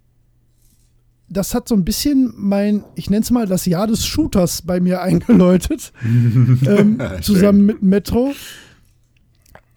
das 1.30 1.54
hat 1.54 1.68
so 1.68 1.76
ein 1.76 1.86
bisschen 1.86 2.34
mein, 2.36 2.84
ich 2.95 3.10
nenne 3.10 3.24
es 3.24 3.32
mal 3.32 3.47
das 3.47 3.66
Jahr 3.66 3.88
des 3.88 4.06
Shooters 4.06 4.64
bei 4.64 4.80
mir 4.80 5.02
eingeläutet, 5.02 5.93
ähm, 6.04 6.99
zusammen 7.22 7.66
mit 7.66 7.84
Metro. 7.84 8.34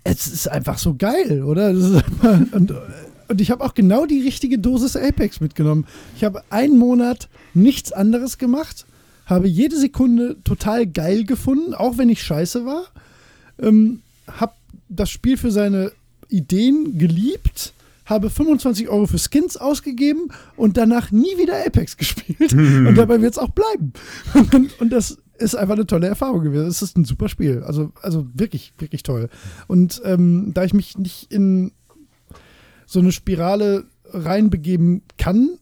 Es 0.05 0.27
ist 0.27 0.49
einfach 0.49 0.79
so 0.79 0.95
geil, 0.95 1.43
oder? 1.43 1.69
Einfach, 1.69 2.41
und, 2.53 2.75
und 3.29 3.41
ich 3.41 3.51
habe 3.51 3.65
auch 3.65 3.75
genau 3.75 4.07
die 4.07 4.21
richtige 4.21 4.59
Dosis 4.59 4.97
Apex 4.97 5.41
mitgenommen. 5.41 5.87
Ich 6.17 6.25
habe 6.25 6.43
einen 6.51 6.77
Monat 6.77 7.29
nichts 7.55 7.93
anderes 7.93 8.37
gemacht, 8.39 8.87
habe 9.27 9.49
jede 9.49 9.79
Sekunde 9.79 10.37
total 10.45 10.87
geil 10.87 11.25
gefunden, 11.25 11.73
auch 11.73 11.97
wenn 11.97 12.11
ich 12.11 12.23
scheiße 12.23 12.67
war. 12.67 12.85
Ähm, 13.61 14.03
habe 14.27 14.55
das 14.89 15.11
Spiel 15.11 15.37
für 15.37 15.51
seine 15.51 15.93
Ideen 16.29 16.99
geliebt, 16.99 17.73
habe 18.07 18.31
25 18.31 18.89
Euro 18.89 19.07
für 19.07 19.19
Skins 19.19 19.57
ausgegeben 19.57 20.29
und 20.57 20.77
danach 20.77 21.11
nie 21.11 21.39
wieder 21.39 21.65
Apex 21.65 21.97
gespielt. 21.97 22.53
und 22.53 22.95
dabei 22.97 23.21
wird 23.21 23.33
es 23.33 23.39
auch 23.39 23.51
bleiben. 23.51 23.93
Und, 24.35 24.79
und 24.81 24.91
das 24.91 25.19
ist 25.39 25.57
einfach 25.57 25.75
eine 25.75 25.87
tolle 25.87 26.07
Erfahrung 26.07 26.43
gewesen. 26.43 26.67
Es 26.67 26.83
ist 26.83 26.97
ein 26.97 27.05
super 27.05 27.29
Spiel. 27.29 27.63
Also, 27.65 27.93
also 28.03 28.27
wirklich, 28.35 28.73
wirklich 28.79 29.03
toll. 29.03 29.29
Und 29.67 30.01
ähm, 30.05 30.53
da 30.55 30.65
ich 30.65 30.75
mich 30.75 30.97
nicht 30.97 31.33
in 31.33 31.73
so 32.87 33.01
eine 33.01 33.13
Spirale 33.13 33.85
reinbegeben 34.13 35.03
kann 35.19 35.59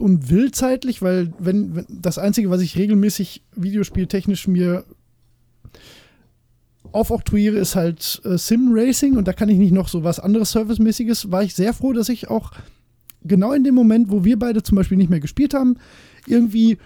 und 0.00 0.30
will 0.30 0.52
zeitlich, 0.52 1.02
weil 1.02 1.32
wenn, 1.38 1.76
wenn 1.76 1.86
das 1.88 2.18
Einzige, 2.18 2.50
was 2.50 2.62
ich 2.62 2.76
regelmäßig 2.76 3.42
videospieltechnisch 3.54 4.48
mir 4.48 4.84
aufoktroyiere, 6.92 7.56
ist 7.56 7.76
halt 7.76 8.20
äh, 8.24 8.38
Sim 8.38 8.70
Racing 8.72 9.16
und 9.16 9.28
da 9.28 9.32
kann 9.32 9.48
ich 9.48 9.58
nicht 9.58 9.72
noch 9.72 9.88
so 9.88 10.04
was 10.04 10.20
anderes 10.20 10.52
Servicemäßiges, 10.52 11.30
war 11.30 11.42
ich 11.42 11.54
sehr 11.54 11.74
froh, 11.74 11.92
dass 11.92 12.08
ich 12.08 12.28
auch 12.28 12.52
genau 13.22 13.52
in 13.52 13.64
dem 13.64 13.74
Moment, 13.74 14.10
wo 14.10 14.24
wir 14.24 14.38
beide 14.38 14.62
zum 14.62 14.76
Beispiel 14.76 14.96
nicht 14.96 15.10
mehr 15.10 15.20
gespielt 15.20 15.54
haben, 15.54 15.76
irgendwie 16.26 16.78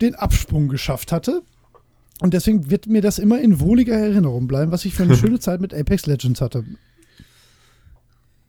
den 0.00 0.14
Absprung 0.14 0.68
geschafft 0.68 1.12
hatte. 1.12 1.42
Und 2.20 2.34
deswegen 2.34 2.70
wird 2.70 2.86
mir 2.86 3.00
das 3.00 3.18
immer 3.18 3.40
in 3.40 3.60
wohliger 3.60 3.94
Erinnerung 3.94 4.48
bleiben, 4.48 4.72
was 4.72 4.84
ich 4.84 4.94
für 4.94 5.04
eine 5.04 5.16
schöne 5.18 5.38
Zeit 5.38 5.60
mit 5.60 5.72
Apex 5.72 6.06
Legends 6.06 6.40
hatte. 6.40 6.64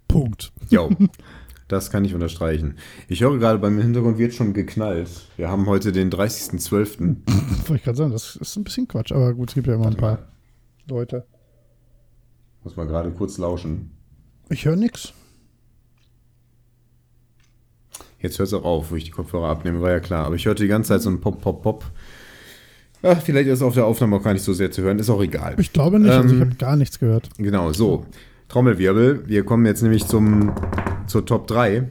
Punkt. 0.07 0.51
Jo, 0.69 0.89
das 1.67 1.91
kann 1.91 2.03
ich 2.03 2.15
unterstreichen. 2.15 2.77
Ich 3.07 3.21
höre 3.21 3.37
gerade, 3.37 3.59
beim 3.59 3.79
Hintergrund 3.79 4.17
wird 4.17 4.33
schon 4.33 4.53
geknallt. 4.53 5.09
Wir 5.37 5.49
haben 5.49 5.67
heute 5.67 5.91
den 5.91 6.09
30.12. 6.09 7.15
Wollte 7.67 7.75
ich 7.75 7.83
gerade 7.83 7.97
sagen, 7.97 8.11
das 8.11 8.35
ist 8.35 8.55
ein 8.55 8.63
bisschen 8.63 8.87
Quatsch, 8.87 9.11
aber 9.11 9.33
gut, 9.35 9.49
es 9.49 9.55
gibt 9.55 9.67
ja 9.67 9.75
immer 9.75 9.87
ein 9.87 9.95
paar 9.95 10.27
Leute. 10.89 11.25
Muss 12.63 12.75
mal 12.75 12.85
gerade 12.87 13.11
kurz 13.11 13.37
lauschen. 13.37 13.91
Ich 14.49 14.65
höre 14.65 14.75
nix. 14.75 15.13
Jetzt 18.19 18.37
hört 18.37 18.47
es 18.47 18.53
auch 18.53 18.65
auf, 18.65 18.91
wo 18.91 18.95
ich 18.95 19.05
die 19.05 19.11
Kopfhörer 19.11 19.47
abnehme, 19.47 19.81
war 19.81 19.91
ja 19.91 19.99
klar. 20.01 20.25
Aber 20.25 20.35
ich 20.35 20.45
hörte 20.45 20.63
die 20.63 20.69
ganze 20.69 20.89
Zeit 20.89 21.01
so 21.01 21.09
ein 21.09 21.21
Pop, 21.21 21.41
Pop, 21.41 21.61
Pop. 21.63 21.85
Ach, 23.01 23.21
vielleicht 23.21 23.47
ist 23.47 23.59
es 23.59 23.61
auf 23.61 23.75
der 23.75 23.85
Aufnahme 23.85 24.17
auch 24.17 24.23
gar 24.23 24.33
nicht 24.33 24.43
so 24.43 24.51
sehr 24.51 24.71
zu 24.71 24.81
hören. 24.81 24.99
Ist 24.99 25.09
auch 25.09 25.21
egal. 25.21 25.55
Ich 25.57 25.71
glaube 25.71 25.99
nicht, 25.99 26.11
also 26.11 26.27
ich 26.27 26.33
Ähm, 26.33 26.41
habe 26.41 26.55
gar 26.55 26.75
nichts 26.75 26.99
gehört. 26.99 27.29
Genau, 27.37 27.71
so. 27.71 28.05
Trommelwirbel. 28.49 29.23
Wir 29.27 29.45
kommen 29.45 29.65
jetzt 29.65 29.83
nämlich 29.83 30.05
zum, 30.05 30.51
zur 31.07 31.25
Top 31.25 31.47
3. 31.47 31.87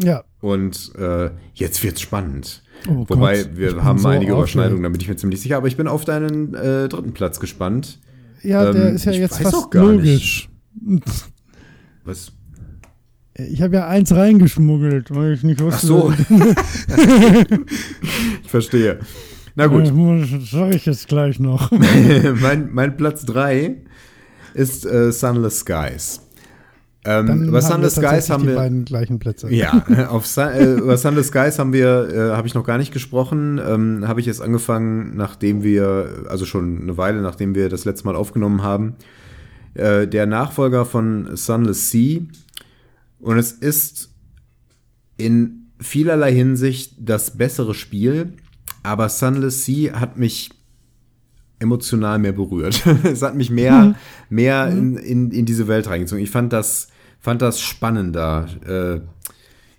Ja. 0.00 0.22
Und 0.40 0.92
äh, 0.96 1.30
jetzt 1.54 1.82
wird's 1.82 2.00
spannend. 2.00 2.62
Oh 2.88 3.04
Wobei, 3.08 3.42
Gott, 3.42 3.56
wir 3.56 3.82
haben 3.84 3.98
so 3.98 4.08
einige. 4.08 4.32
Überschneidungen, 4.32 4.82
da 4.84 4.88
bin 4.88 5.00
ich 5.00 5.08
mir 5.08 5.16
ziemlich 5.16 5.40
sicher. 5.40 5.56
Aber 5.56 5.66
ich 5.66 5.76
bin 5.76 5.88
auf 5.88 6.04
deinen 6.04 6.54
äh, 6.54 6.88
dritten 6.88 7.12
Platz 7.12 7.40
gespannt. 7.40 7.98
Ja, 8.42 8.72
der 8.72 8.88
Ähm, 8.88 8.96
ist 8.96 9.04
ja 9.04 9.12
jetzt 9.12 9.38
fast 9.38 9.72
logisch. 9.74 10.48
Was? 12.04 12.32
Ich 13.34 13.62
habe 13.62 13.76
ja 13.76 13.88
eins 13.88 14.12
reingeschmuggelt, 14.14 15.14
weil 15.14 15.32
ich 15.32 15.42
nicht 15.42 15.60
Ach 15.60 15.66
wusste. 15.66 15.86
so. 15.86 16.12
ich 18.42 18.50
verstehe. 18.50 18.98
Na 19.54 19.66
gut. 19.66 19.86
Das 19.86 20.50
sage 20.50 20.76
ich 20.76 20.86
jetzt 20.86 21.08
gleich 21.08 21.38
noch. 21.38 21.70
mein, 22.40 22.72
mein 22.72 22.96
Platz 22.96 23.24
3 23.26 23.76
ist 24.54 24.84
äh, 24.84 25.12
Sunless 25.12 25.60
Skies. 25.60 26.20
Ähm, 27.04 27.26
Dann 27.26 27.48
über 27.48 27.60
Sunless 27.60 27.96
Skies 27.96 28.30
haben 28.30 28.42
die 28.42 28.48
wir. 28.50 28.54
beiden 28.54 28.84
gleichen 28.84 29.18
Plätze. 29.18 29.52
Ja, 29.52 29.84
auf 30.08 30.26
Sun, 30.26 30.48
äh, 30.48 30.74
über 30.74 30.96
Skies 30.96 31.58
haben 31.58 31.72
wir, 31.72 32.08
äh, 32.08 32.36
habe 32.36 32.46
ich 32.46 32.54
noch 32.54 32.64
gar 32.64 32.78
nicht 32.78 32.92
gesprochen. 32.92 33.60
Ähm, 33.64 34.06
habe 34.06 34.20
ich 34.20 34.26
jetzt 34.26 34.40
angefangen, 34.40 35.16
nachdem 35.16 35.64
wir, 35.64 36.26
also 36.28 36.44
schon 36.44 36.80
eine 36.82 36.96
Weile, 36.96 37.20
nachdem 37.20 37.54
wir 37.56 37.68
das 37.68 37.84
letzte 37.84 38.06
Mal 38.06 38.14
aufgenommen 38.14 38.62
haben. 38.62 38.94
Äh, 39.74 40.06
der 40.06 40.26
Nachfolger 40.26 40.84
von 40.84 41.36
Sunless 41.36 41.90
Sea. 41.90 42.20
Und 43.18 43.38
es 43.38 43.52
ist 43.52 44.10
in 45.16 45.70
vielerlei 45.80 46.32
Hinsicht 46.32 46.94
das 46.98 47.36
bessere 47.36 47.74
Spiel, 47.74 48.34
aber 48.84 49.08
Sunless 49.08 49.64
Sea 49.64 49.98
hat 49.98 50.18
mich 50.18 50.50
emotional 51.62 52.18
mehr 52.18 52.32
berührt. 52.32 52.84
es 53.04 53.22
hat 53.22 53.34
mich 53.34 53.50
mehr, 53.50 53.94
mehr 54.28 54.68
in, 54.68 54.96
in, 54.96 55.30
in 55.30 55.46
diese 55.46 55.68
Welt 55.68 55.88
reingezogen. 55.88 56.22
Ich 56.22 56.30
fand 56.30 56.52
das, 56.52 56.88
fand 57.20 57.40
das 57.40 57.60
spannender. 57.60 58.46
Äh, 58.66 59.00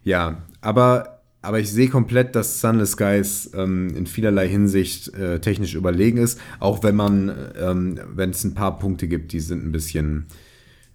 ja, 0.04 0.44
aber, 0.62 1.20
aber 1.42 1.60
ich 1.60 1.72
sehe 1.72 1.90
komplett, 1.90 2.36
dass 2.36 2.62
Sunless 2.62 2.94
Skies 2.94 3.52
ähm, 3.54 3.90
in 3.96 4.08
vielerlei 4.08 4.48
Hinsicht 4.48 5.14
äh, 5.14 5.40
technisch 5.40 5.76
überlegen 5.76 6.18
ist, 6.18 6.40
auch 6.60 6.84
wenn 6.84 6.96
man, 6.96 7.32
ähm, 7.60 8.00
wenn 8.16 8.32
es 8.32 8.44
ein 8.44 8.54
paar 8.54 8.80
Punkte 8.80 9.08
gibt, 9.08 9.34
die 9.34 9.40
sind 9.42 9.66
ein 9.66 9.72
bisschen, 9.72 10.26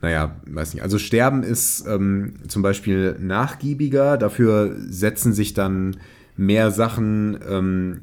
naja, 0.01 0.37
weiß 0.47 0.75
nicht. 0.75 0.83
Also 0.83 0.99
Sterben 0.99 1.43
ist 1.43 1.87
ähm, 1.87 2.35
zum 2.49 2.63
Beispiel 2.63 3.17
nachgiebiger, 3.21 4.17
dafür 4.17 4.75
setzen 4.79 5.33
sich 5.33 5.55
dann 5.55 5.99
mehr 6.37 6.71
Sachen 6.71 7.39
ähm, 7.49 8.01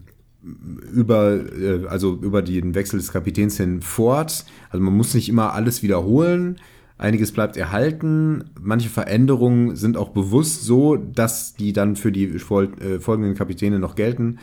über, 0.93 1.39
äh, 1.57 1.87
also 1.87 2.13
über 2.15 2.41
den 2.41 2.75
Wechsel 2.75 2.99
des 2.99 3.11
Kapitäns 3.11 3.57
hin 3.57 3.81
fort. 3.81 4.45
Also 4.69 4.83
man 4.83 4.95
muss 4.95 5.13
nicht 5.13 5.29
immer 5.29 5.53
alles 5.53 5.83
wiederholen. 5.83 6.57
Einiges 6.97 7.31
bleibt 7.31 7.57
erhalten. 7.57 8.45
Manche 8.59 8.89
Veränderungen 8.89 9.75
sind 9.75 9.97
auch 9.97 10.09
bewusst 10.09 10.63
so, 10.63 10.95
dass 10.95 11.55
die 11.55 11.73
dann 11.73 11.95
für 11.95 12.11
die 12.11 12.39
fol 12.39 12.71
äh, 12.79 12.99
folgenden 12.99 13.35
Kapitäne 13.35 13.79
noch 13.79 13.95
gelten. 13.95 14.39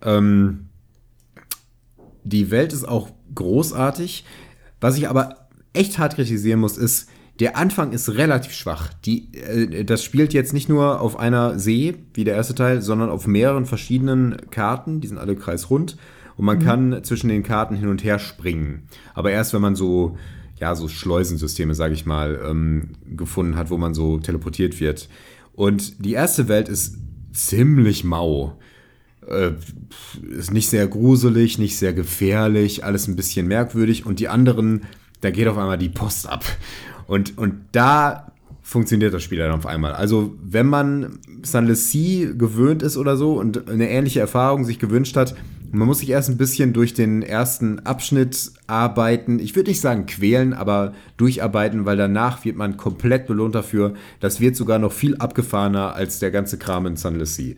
Ähm, 0.00 0.68
die 2.24 2.50
Welt 2.50 2.72
ist 2.72 2.88
auch 2.88 3.10
großartig. 3.34 4.24
Was 4.80 4.96
ich 4.96 5.08
aber 5.08 5.48
echt 5.72 5.98
hart 5.98 6.14
kritisieren 6.14 6.60
muss, 6.60 6.78
ist, 6.78 7.08
der 7.40 7.56
Anfang 7.56 7.92
ist 7.92 8.10
relativ 8.10 8.52
schwach. 8.52 8.92
Die, 9.04 9.32
äh, 9.34 9.84
das 9.84 10.04
spielt 10.04 10.32
jetzt 10.32 10.52
nicht 10.52 10.68
nur 10.68 11.00
auf 11.00 11.18
einer 11.18 11.58
See, 11.58 11.94
wie 12.14 12.24
der 12.24 12.34
erste 12.34 12.54
Teil, 12.54 12.82
sondern 12.82 13.10
auf 13.10 13.26
mehreren 13.26 13.66
verschiedenen 13.66 14.36
Karten. 14.50 15.00
Die 15.00 15.08
sind 15.08 15.18
alle 15.18 15.36
kreisrund. 15.36 15.96
Und 16.36 16.46
man 16.46 16.58
kann 16.60 17.04
zwischen 17.04 17.28
den 17.28 17.42
Karten 17.42 17.76
hin 17.76 17.88
und 17.88 18.04
her 18.04 18.18
springen. 18.18 18.84
Aber 19.14 19.30
erst, 19.30 19.52
wenn 19.52 19.60
man 19.60 19.76
so, 19.76 20.16
ja, 20.58 20.74
so 20.74 20.88
Schleusensysteme, 20.88 21.74
sage 21.74 21.94
ich 21.94 22.06
mal, 22.06 22.40
ähm, 22.44 22.90
gefunden 23.16 23.56
hat, 23.56 23.70
wo 23.70 23.76
man 23.76 23.94
so 23.94 24.18
teleportiert 24.18 24.80
wird. 24.80 25.08
Und 25.52 26.04
die 26.04 26.12
erste 26.12 26.48
Welt 26.48 26.68
ist 26.68 26.96
ziemlich 27.32 28.04
mau. 28.04 28.58
Äh, 29.26 29.52
ist 30.30 30.52
nicht 30.52 30.68
sehr 30.68 30.86
gruselig, 30.88 31.58
nicht 31.58 31.76
sehr 31.78 31.92
gefährlich, 31.92 32.84
alles 32.84 33.08
ein 33.08 33.16
bisschen 33.16 33.46
merkwürdig. 33.46 34.06
Und 34.06 34.18
die 34.18 34.28
anderen, 34.28 34.82
da 35.20 35.30
geht 35.30 35.48
auf 35.48 35.58
einmal 35.58 35.78
die 35.78 35.90
Post 35.90 36.28
ab. 36.28 36.44
Und, 37.06 37.36
und 37.38 37.54
da 37.72 38.32
funktioniert 38.62 39.12
das 39.12 39.22
Spiel 39.22 39.38
dann 39.38 39.52
auf 39.52 39.66
einmal. 39.66 39.92
Also, 39.92 40.34
wenn 40.42 40.66
man 40.66 41.18
Sunless 41.42 41.90
Sea 41.90 42.32
gewöhnt 42.32 42.82
ist 42.82 42.96
oder 42.96 43.16
so 43.16 43.38
und 43.38 43.68
eine 43.68 43.90
ähnliche 43.90 44.20
Erfahrung 44.20 44.64
sich 44.64 44.78
gewünscht 44.78 45.16
hat, 45.16 45.34
man 45.74 45.88
muss 45.88 46.00
sich 46.00 46.10
erst 46.10 46.28
ein 46.28 46.36
bisschen 46.36 46.74
durch 46.74 46.92
den 46.92 47.22
ersten 47.22 47.80
Abschnitt 47.80 48.52
arbeiten. 48.66 49.38
Ich 49.38 49.56
würde 49.56 49.70
nicht 49.70 49.80
sagen 49.80 50.04
quälen, 50.04 50.52
aber 50.52 50.92
durcharbeiten, 51.16 51.86
weil 51.86 51.96
danach 51.96 52.44
wird 52.44 52.56
man 52.56 52.76
komplett 52.76 53.26
belohnt 53.26 53.54
dafür. 53.54 53.94
Das 54.20 54.38
wird 54.38 54.54
sogar 54.54 54.78
noch 54.78 54.92
viel 54.92 55.16
abgefahrener 55.16 55.94
als 55.94 56.18
der 56.18 56.30
ganze 56.30 56.58
Kram 56.58 56.84
in 56.86 56.96
Sunless 56.96 57.36
Sea. 57.36 57.54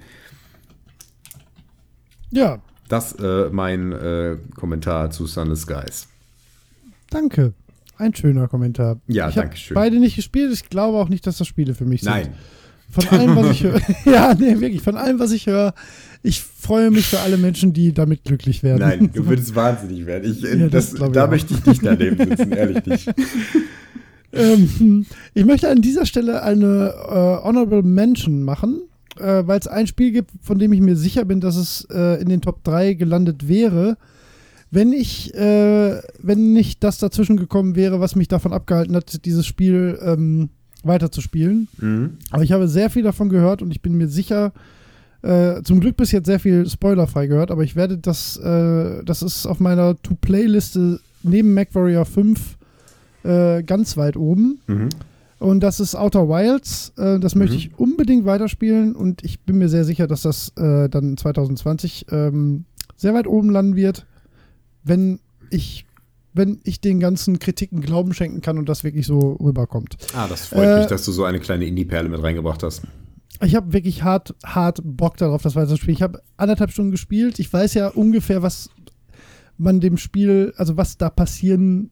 Ja, 2.30 2.60
Das 2.88 3.14
äh, 3.14 3.48
mein 3.50 3.92
äh, 3.92 4.36
Kommentar 4.54 5.10
zu 5.10 5.26
Sunless 5.26 5.62
Skies. 5.62 6.08
danke. 7.10 7.52
Ein 7.96 8.14
schöner 8.14 8.48
Kommentar. 8.48 9.00
Ja, 9.06 9.28
ich 9.28 9.34
danke 9.34 9.56
schön. 9.56 9.74
beide 9.74 9.98
nicht 10.00 10.16
gespielt. 10.16 10.52
Ich 10.52 10.68
glaube 10.68 10.98
auch 10.98 11.08
nicht, 11.08 11.26
dass 11.26 11.38
das 11.38 11.46
Spiele 11.46 11.74
für 11.74 11.84
mich 11.84 12.02
sind. 12.02 12.12
Nein. 12.12 12.28
Von 12.90 13.08
allem, 13.08 13.36
was 13.36 13.50
ich 13.50 13.64
höre. 13.64 13.80
ja, 14.04 14.34
nee, 14.34 14.60
wirklich. 14.60 14.82
Von 14.82 14.96
allem, 14.96 15.18
was 15.18 15.32
ich 15.32 15.46
höre. 15.46 15.74
Ich 16.22 16.40
freue 16.42 16.90
mich 16.90 17.06
für 17.06 17.18
alle 17.20 17.36
Menschen, 17.36 17.72
die 17.72 17.92
damit 17.92 18.24
glücklich 18.24 18.62
werden. 18.62 18.80
Nein, 18.80 19.10
du 19.12 19.26
würdest 19.28 19.54
wahnsinnig 19.54 20.06
werden. 20.06 20.30
Ich, 20.30 20.44
äh, 20.44 20.56
Ja, 20.58 20.68
das 20.68 20.90
das, 20.92 21.00
ich 21.00 21.12
da 21.12 21.24
auch. 21.24 21.30
möchte 21.30 21.54
ich 21.54 21.66
nicht 21.66 21.84
daneben 21.84 22.16
sitzen, 22.16 22.52
ehrlich 22.52 22.86
nicht. 22.86 23.12
Ähm, 24.36 25.06
ich 25.32 25.44
möchte 25.44 25.70
an 25.70 25.80
dieser 25.80 26.06
Stelle 26.06 26.42
eine 26.42 26.92
äh, 27.08 27.44
Honorable 27.46 27.82
Mention 27.84 28.42
machen, 28.42 28.80
äh, 29.16 29.42
weil 29.46 29.60
es 29.60 29.68
ein 29.68 29.86
Spiel 29.86 30.10
gibt, 30.10 30.32
von 30.42 30.58
dem 30.58 30.72
ich 30.72 30.80
mir 30.80 30.96
sicher 30.96 31.24
bin, 31.24 31.40
dass 31.40 31.54
es 31.54 31.86
äh, 31.90 32.20
in 32.20 32.28
den 32.28 32.40
Top 32.40 32.64
3 32.64 32.94
gelandet 32.94 33.46
wäre. 33.46 33.96
Wenn 34.74 34.92
ich, 34.92 35.32
äh, 35.34 36.00
wenn 36.20 36.52
nicht 36.52 36.82
das 36.82 36.98
dazwischen 36.98 37.36
gekommen 37.36 37.76
wäre, 37.76 38.00
was 38.00 38.16
mich 38.16 38.28
davon 38.28 38.52
abgehalten 38.52 38.96
hat, 38.96 39.24
dieses 39.24 39.46
Spiel 39.46 39.98
ähm, 40.02 40.48
weiterzuspielen. 40.82 41.68
Mhm. 41.78 42.18
Aber 42.30 42.42
ich 42.42 42.52
habe 42.52 42.66
sehr 42.68 42.90
viel 42.90 43.02
davon 43.04 43.28
gehört 43.28 43.62
und 43.62 43.70
ich 43.70 43.82
bin 43.82 43.94
mir 43.94 44.08
sicher, 44.08 44.52
äh, 45.22 45.62
zum 45.62 45.80
Glück 45.80 45.96
bis 45.96 46.12
jetzt 46.12 46.26
sehr 46.26 46.40
viel 46.40 46.68
spoilerfrei 46.68 47.26
gehört, 47.28 47.50
aber 47.50 47.62
ich 47.62 47.76
werde 47.76 47.98
das, 47.98 48.36
äh, 48.36 49.02
das 49.04 49.22
ist 49.22 49.46
auf 49.46 49.60
meiner 49.60 50.00
To-Play-Liste 50.02 51.00
neben 51.22 51.54
MacWarrior 51.54 52.04
5 52.04 52.58
äh, 53.22 53.62
ganz 53.62 53.96
weit 53.96 54.16
oben. 54.16 54.58
Mhm. 54.66 54.88
Und 55.38 55.60
das 55.60 55.80
ist 55.80 55.94
Outer 55.94 56.28
Wilds. 56.28 56.92
Äh, 56.98 57.18
das 57.20 57.34
möchte 57.34 57.54
Mhm. 57.54 57.58
ich 57.58 57.78
unbedingt 57.78 58.24
weiterspielen 58.26 58.94
und 58.96 59.24
ich 59.24 59.40
bin 59.40 59.56
mir 59.58 59.68
sehr 59.68 59.84
sicher, 59.84 60.06
dass 60.06 60.22
das 60.22 60.52
äh, 60.56 60.88
dann 60.88 61.16
2020 61.16 62.06
ähm, 62.10 62.64
sehr 62.96 63.14
weit 63.14 63.26
oben 63.26 63.50
landen 63.50 63.76
wird, 63.76 64.06
wenn 64.84 65.18
ich, 65.50 65.86
wenn 66.32 66.60
ich 66.64 66.80
den 66.80 67.00
ganzen 67.00 67.38
Kritiken 67.38 67.80
Glauben 67.80 68.14
schenken 68.14 68.40
kann 68.40 68.58
und 68.58 68.68
das 68.68 68.84
wirklich 68.84 69.06
so 69.06 69.32
rüberkommt. 69.34 69.96
Ah, 70.14 70.28
das 70.28 70.46
freut 70.46 70.68
Äh, 70.68 70.78
mich, 70.80 70.86
dass 70.86 71.04
du 71.04 71.12
so 71.12 71.24
eine 71.24 71.40
kleine 71.40 71.64
Indie-Perle 71.64 72.08
mit 72.08 72.22
reingebracht 72.22 72.62
hast. 72.62 72.82
Ich 73.42 73.54
habe 73.56 73.72
wirklich 73.72 74.04
hart, 74.04 74.34
hart 74.44 74.80
Bock 74.84 75.16
darauf, 75.16 75.42
das 75.42 75.56
weiterzuspielen. 75.56 75.94
Ich 75.96 76.02
habe 76.02 76.22
anderthalb 76.36 76.70
Stunden 76.70 76.92
gespielt. 76.92 77.38
Ich 77.40 77.52
weiß 77.52 77.74
ja 77.74 77.88
ungefähr, 77.88 78.42
was 78.42 78.70
man 79.58 79.80
dem 79.80 79.96
Spiel, 79.96 80.52
also 80.56 80.76
was 80.76 80.98
da 80.98 81.10
passieren, 81.10 81.90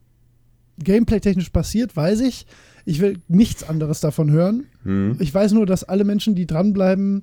gameplay-technisch 0.78 1.50
passiert, 1.50 1.96
weiß 1.96 2.20
ich. 2.20 2.46
Ich 2.84 3.00
will 3.00 3.18
nichts 3.28 3.62
anderes 3.62 4.00
davon 4.00 4.30
hören. 4.30 4.64
Mhm. 4.84 5.16
Ich 5.20 5.32
weiß 5.32 5.52
nur, 5.52 5.66
dass 5.66 5.84
alle 5.84 6.04
Menschen, 6.04 6.34
die 6.34 6.46
dranbleiben, 6.46 7.22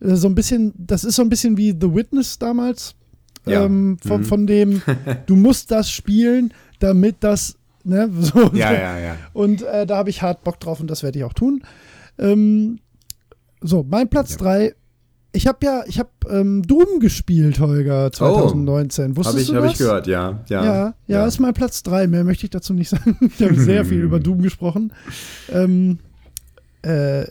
äh, 0.00 0.14
so 0.16 0.28
ein 0.28 0.34
bisschen, 0.34 0.74
das 0.76 1.04
ist 1.04 1.16
so 1.16 1.22
ein 1.22 1.30
bisschen 1.30 1.56
wie 1.56 1.70
The 1.70 1.94
Witness 1.94 2.38
damals. 2.38 2.94
Ja. 3.46 3.64
Ähm, 3.64 3.96
von, 4.06 4.20
Mhm. 4.20 4.24
von 4.24 4.46
dem, 4.46 4.82
du 5.26 5.36
musst 5.36 5.70
das 5.70 5.90
spielen, 5.90 6.52
damit 6.80 7.16
das, 7.20 7.56
ne, 7.84 8.10
so. 8.20 8.50
Ja, 8.54 8.72
ja, 8.72 8.98
ja. 8.98 9.16
Und 9.32 9.62
äh, 9.62 9.86
da 9.86 9.96
habe 9.96 10.10
ich 10.10 10.22
hart 10.22 10.44
Bock 10.44 10.60
drauf 10.60 10.80
und 10.80 10.88
das 10.90 11.02
werde 11.02 11.18
ich 11.18 11.24
auch 11.24 11.32
tun. 11.32 11.62
Ähm, 12.18 12.78
so, 13.60 13.84
mein 13.88 14.08
Platz 14.08 14.32
Ja. 14.32 14.36
3. 14.38 14.74
Ich 15.32 15.46
habe 15.46 15.58
ja, 15.64 15.82
ich 15.86 15.98
habe 15.98 16.08
ähm, 16.30 16.62
Doom 16.62 17.00
gespielt, 17.00 17.60
Holger, 17.60 18.10
2019. 18.10 19.14
Wusstest 19.16 19.34
Habe 19.36 19.42
ich, 19.42 19.48
du 19.48 19.54
hab 19.56 19.62
das? 19.64 19.72
ich 19.72 19.78
gehört, 19.78 20.06
ja. 20.06 20.40
Ja, 20.48 20.64
Ja, 20.64 20.94
ja, 21.06 21.26
ist 21.26 21.38
mein 21.38 21.52
Platz 21.54 21.82
3. 21.82 22.06
Mehr 22.06 22.24
möchte 22.24 22.44
ich 22.46 22.50
dazu 22.50 22.72
nicht 22.72 22.88
sagen. 22.88 23.16
Ich 23.38 23.42
habe 23.42 23.54
sehr 23.54 23.84
viel 23.84 24.00
über 24.00 24.20
Doom 24.20 24.40
gesprochen. 24.42 24.92
Ähm, 25.52 25.98
äh, 26.82 27.24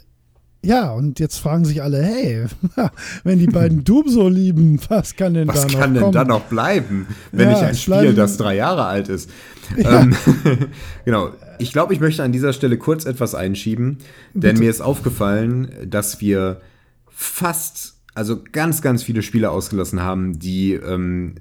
ja, 0.68 0.92
und 0.92 1.20
jetzt 1.20 1.38
fragen 1.38 1.64
sich 1.66 1.82
alle, 1.82 2.04
hey, 2.04 2.46
wenn 3.24 3.40
die 3.40 3.48
beiden 3.48 3.84
Doom 3.84 4.10
so 4.10 4.28
lieben, 4.28 4.80
was 4.90 5.16
kann 5.16 5.34
denn 5.34 5.48
Was 5.48 5.62
da 5.66 5.72
noch 5.72 5.80
kann 5.80 5.94
denn 5.94 6.04
kommen? 6.04 6.14
da 6.14 6.26
noch 6.26 6.42
bleiben, 6.42 7.08
wenn 7.32 7.50
Ja, 7.50 7.54
nicht 7.56 7.64
ein 7.64 7.76
Spiel, 7.76 7.94
bleiben- 7.94 8.16
das 8.16 8.38
drei 8.38 8.56
Jahre 8.56 8.86
alt 8.86 9.08
ist? 9.10 9.30
Ja. 9.78 10.02
Ähm, 10.02 10.16
genau. 11.06 11.30
Ich 11.60 11.72
glaube, 11.72 11.94
ich 11.94 12.00
möchte 12.00 12.24
an 12.24 12.32
dieser 12.32 12.54
Stelle 12.54 12.78
kurz 12.78 13.06
etwas 13.06 13.34
einschieben, 13.36 13.98
denn 14.34 14.42
Bitte. 14.52 14.60
mir 14.60 14.70
ist 14.70 14.82
aufgefallen, 14.82 15.70
dass 15.90 16.22
wir 16.22 16.62
fast, 17.10 17.96
also 18.14 18.42
ganz, 18.52 18.82
ganz 18.82 19.04
viele 19.04 19.22
Spiele 19.24 19.50
ausgelassen 19.50 20.02
haben, 20.02 20.38
die 20.40 20.74
ähm, 20.74 21.36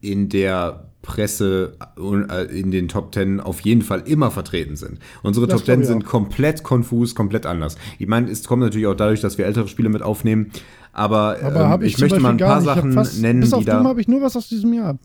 in 0.00 0.28
der 0.28 0.88
Presse 1.02 1.72
äh, 1.98 2.58
in 2.58 2.70
den 2.70 2.88
Top 2.88 3.12
Ten 3.12 3.40
auf 3.40 3.60
jeden 3.60 3.82
Fall 3.82 4.02
immer 4.06 4.30
vertreten 4.30 4.76
sind. 4.76 4.98
Unsere 5.22 5.46
Das 5.46 5.56
Top 5.58 5.66
Ten 5.66 5.84
sind 5.84 6.04
auch. 6.06 6.08
komplett 6.10 6.62
konfus, 6.62 7.14
komplett 7.14 7.44
anders. 7.44 7.76
Ich 7.98 8.06
meine, 8.06 8.30
es 8.30 8.44
kommt 8.44 8.62
natürlich 8.62 8.86
auch 8.86 8.94
dadurch, 8.94 9.20
dass 9.20 9.36
wir 9.38 9.46
ältere 9.46 9.68
Spiele 9.68 9.88
mit 9.88 10.02
aufnehmen, 10.02 10.50
aber, 10.92 11.38
Aber 11.42 11.74
ähm, 11.74 11.82
ich, 11.82 11.94
ich 11.94 12.00
möchte 12.00 12.20
mal 12.20 12.30
ein 12.30 12.36
paar 12.38 12.60
Sachen 12.60 12.92
fast, 12.92 13.20
nennen, 13.20 13.40
bis 13.40 13.52
auf 13.52 13.60
die 13.60 13.66
da. 13.66 13.82
habe 13.82 14.00
ich 14.00 14.08
nur 14.08 14.22
was 14.22 14.36
aus 14.36 14.48
diesem 14.48 14.72
Jahr. 14.74 14.98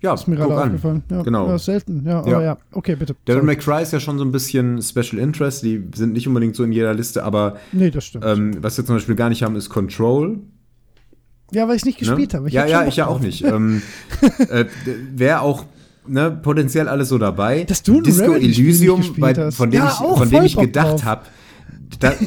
Ja, 0.00 0.14
Ist 0.14 0.26
mir 0.26 0.34
gerade 0.34 0.56
aufgefallen. 0.56 1.04
Ja, 1.08 1.22
Genau. 1.22 1.46
Ja, 1.46 1.58
selten. 1.58 2.02
Ja, 2.04 2.10
Ja. 2.10 2.18
aber 2.36 2.42
ja. 2.42 2.58
Okay, 2.72 2.96
bitte. 2.96 3.14
Devil. 3.28 3.42
May 3.44 3.54
Cry 3.54 3.82
ist 3.82 3.92
ja 3.92 4.00
schon 4.00 4.18
so 4.18 4.24
ein 4.24 4.32
bisschen 4.32 4.82
Special 4.82 5.18
Interest. 5.22 5.62
Die 5.62 5.80
sind 5.94 6.12
nicht 6.12 6.26
unbedingt 6.26 6.56
so 6.56 6.64
in 6.64 6.72
jeder 6.72 6.92
Liste, 6.92 7.22
aber 7.22 7.58
Nee, 7.70 7.92
das 7.92 8.06
stimmt. 8.06 8.24
ähm, 8.26 8.50
was 8.60 8.76
wir 8.76 8.84
zum 8.84 8.96
Beispiel 8.96 9.14
gar 9.14 9.28
nicht 9.28 9.44
haben, 9.44 9.54
ist 9.54 9.68
Control. 9.68 10.40
Ja, 11.52 11.68
weil 11.68 11.76
ich 11.76 11.84
nicht 11.84 12.00
Ne? 12.00 12.06
gespielt 12.08 12.34
habe. 12.34 12.48
Ich 12.48 12.54
ja, 12.54 12.62
hab 12.62 12.68
ja, 12.70 12.86
ich 12.86 12.96
ja 12.96 13.06
auch 13.06 13.20
nicht. 13.20 13.44
ähm, 13.44 13.82
äh, 14.50 14.64
Wäre 15.14 15.40
auch 15.40 15.64
ne, 16.06 16.30
potenziell 16.30 16.88
alles 16.88 17.08
so 17.08 17.18
dabei. 17.18 17.64
Dass 17.64 17.82
du 17.82 17.98
ein 17.98 18.02
Disco 18.02 18.24
Remedy-Spiel 18.32 18.64
Elysium, 18.64 19.14
bei, 19.18 19.50
von 19.50 19.70
dem 19.70 19.80
Ja, 19.82 19.88
ich, 19.88 20.18
von 20.18 20.30
dem 20.30 20.44
ich 20.44 20.56
gedacht 20.56 21.04
habe, 21.04 21.22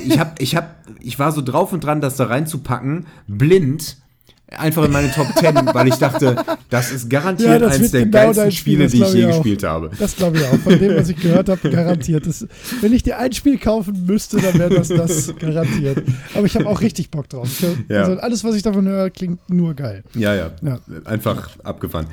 ich 0.06 0.20
hab, 0.20 0.42
ich 0.42 0.56
hab, 0.56 0.76
ich 1.02 1.20
war 1.20 1.32
so 1.32 1.42
drauf 1.42 1.74
und 1.74 1.84
dran, 1.84 2.02
das 2.02 2.16
da 2.16 2.26
reinzupacken, 2.26 3.08
blind, 3.28 3.98
einfach 4.52 4.86
in 4.86 4.92
meine 4.92 5.12
Top 5.12 5.28
10, 5.38 5.56
weil 5.74 5.88
ich 5.88 5.96
dachte, 5.96 6.36
das 6.70 6.92
ist 6.92 7.10
garantiert 7.10 7.50
Ja, 7.50 7.60
das 7.60 7.80
wird 7.80 7.94
der 7.94 8.02
genau 8.06 8.12
geilsten 8.18 8.52
Spiel, 8.52 8.74
Spiele, 8.76 8.84
das 8.84 8.92
die 8.92 9.02
ich 9.04 9.14
je 9.14 9.26
auch. 9.26 9.30
gespielt 9.38 9.64
habe. 9.64 9.92
Das 10.00 10.16
glaube 10.16 10.38
ich 10.38 10.44
auch. 10.46 10.58
Von 10.60 10.80
dem, 10.80 10.96
was 10.96 11.10
ich 11.10 11.18
gehört 11.18 11.50
habe, 11.50 11.70
garantiert. 11.70 12.28
Das, 12.28 12.46
wenn 12.82 12.94
ich 12.94 13.04
dir 13.04 13.18
ein 13.18 13.34
Spiel 13.34 13.58
kaufen 13.58 14.06
müsste, 14.06 14.38
dann 14.38 14.54
wäre 14.60 14.70
das 14.76 14.88
das 14.90 15.34
garantiert. 15.38 16.04
Aber 16.34 16.46
ich 16.46 16.56
habe 16.56 16.68
auch 16.68 16.82
richtig 16.82 17.10
Bock 17.12 17.28
drauf. 17.30 17.50
Ja. 17.90 18.04
Also 18.04 18.20
alles, 18.20 18.44
was 18.44 18.56
ich 18.56 18.62
davon 18.64 18.88
höre, 18.88 19.10
klingt 19.10 19.40
nur 19.50 19.74
geil. 19.74 20.04
Ja, 20.14 20.34
ja, 20.36 20.52
Ja. 20.62 20.80
einfach 21.06 21.50
abgefahren. 21.64 22.08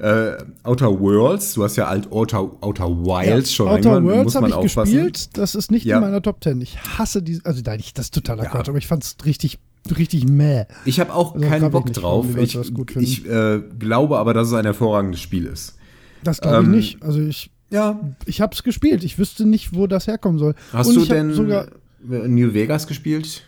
Äh, 0.00 0.36
Outer 0.62 1.00
Worlds, 1.00 1.54
du 1.54 1.64
hast 1.64 1.74
ja 1.74 1.86
alt 1.88 2.12
Outer, 2.12 2.48
Outer 2.60 2.88
Wilds 2.88 3.52
schon 3.52 3.66
Outer 3.66 3.94
irgendwann, 3.94 4.04
Worlds 4.18 4.34
habe 4.36 4.48
ich 4.48 4.54
aufpassen. 4.54 4.92
gespielt. 4.92 5.36
Das 5.36 5.56
ist 5.56 5.72
nicht 5.72 5.84
Ja. 5.84 5.96
in 5.96 6.02
meiner 6.04 6.22
Top 6.22 6.42
10. 6.44 6.60
Ich 6.60 6.78
hasse 6.98 7.20
die. 7.20 7.40
Also 7.42 7.62
nein, 7.66 7.80
ich, 7.80 7.94
das 7.94 8.06
ist 8.06 8.14
totaler 8.14 8.44
Ja. 8.44 8.50
Quatsch, 8.50 8.68
aber 8.68 8.78
ich 8.78 8.86
fand 8.86 9.02
es 9.02 9.16
richtig, 9.24 9.58
richtig 9.96 10.26
mäh. 10.28 10.64
Ich 10.84 11.00
habe 11.00 11.14
auch 11.14 11.34
Also 11.34 11.46
keinen 11.46 11.70
Bock 11.70 11.86
nicht, 11.86 12.02
drauf. 12.02 12.26
Ich, 12.36 12.58
ich 12.96 13.26
äh, 13.26 13.62
glaube 13.78 14.18
aber, 14.18 14.34
dass 14.34 14.48
es 14.48 14.54
ein 14.54 14.64
hervorragendes 14.64 15.20
Spiel 15.20 15.46
ist. 15.46 15.76
Das 16.24 16.40
glaube 16.40 16.58
ich 16.62 16.64
Ähm, 16.66 16.70
nicht. 16.72 17.02
Also 17.02 17.20
ich, 17.20 17.50
Ja. 17.70 17.98
ich 18.26 18.40
habe 18.40 18.54
es 18.54 18.62
gespielt. 18.62 19.04
Ich 19.04 19.18
wüsste 19.18 19.46
nicht, 19.46 19.74
wo 19.74 19.86
das 19.86 20.06
herkommen 20.06 20.38
soll. 20.38 20.54
Hast 20.72 20.88
Und 20.88 20.96
du 20.96 21.02
ich 21.02 21.08
denn 21.08 21.32
sogar 21.32 21.68
New 22.02 22.52
Vegas 22.54 22.86
gespielt? 22.86 23.44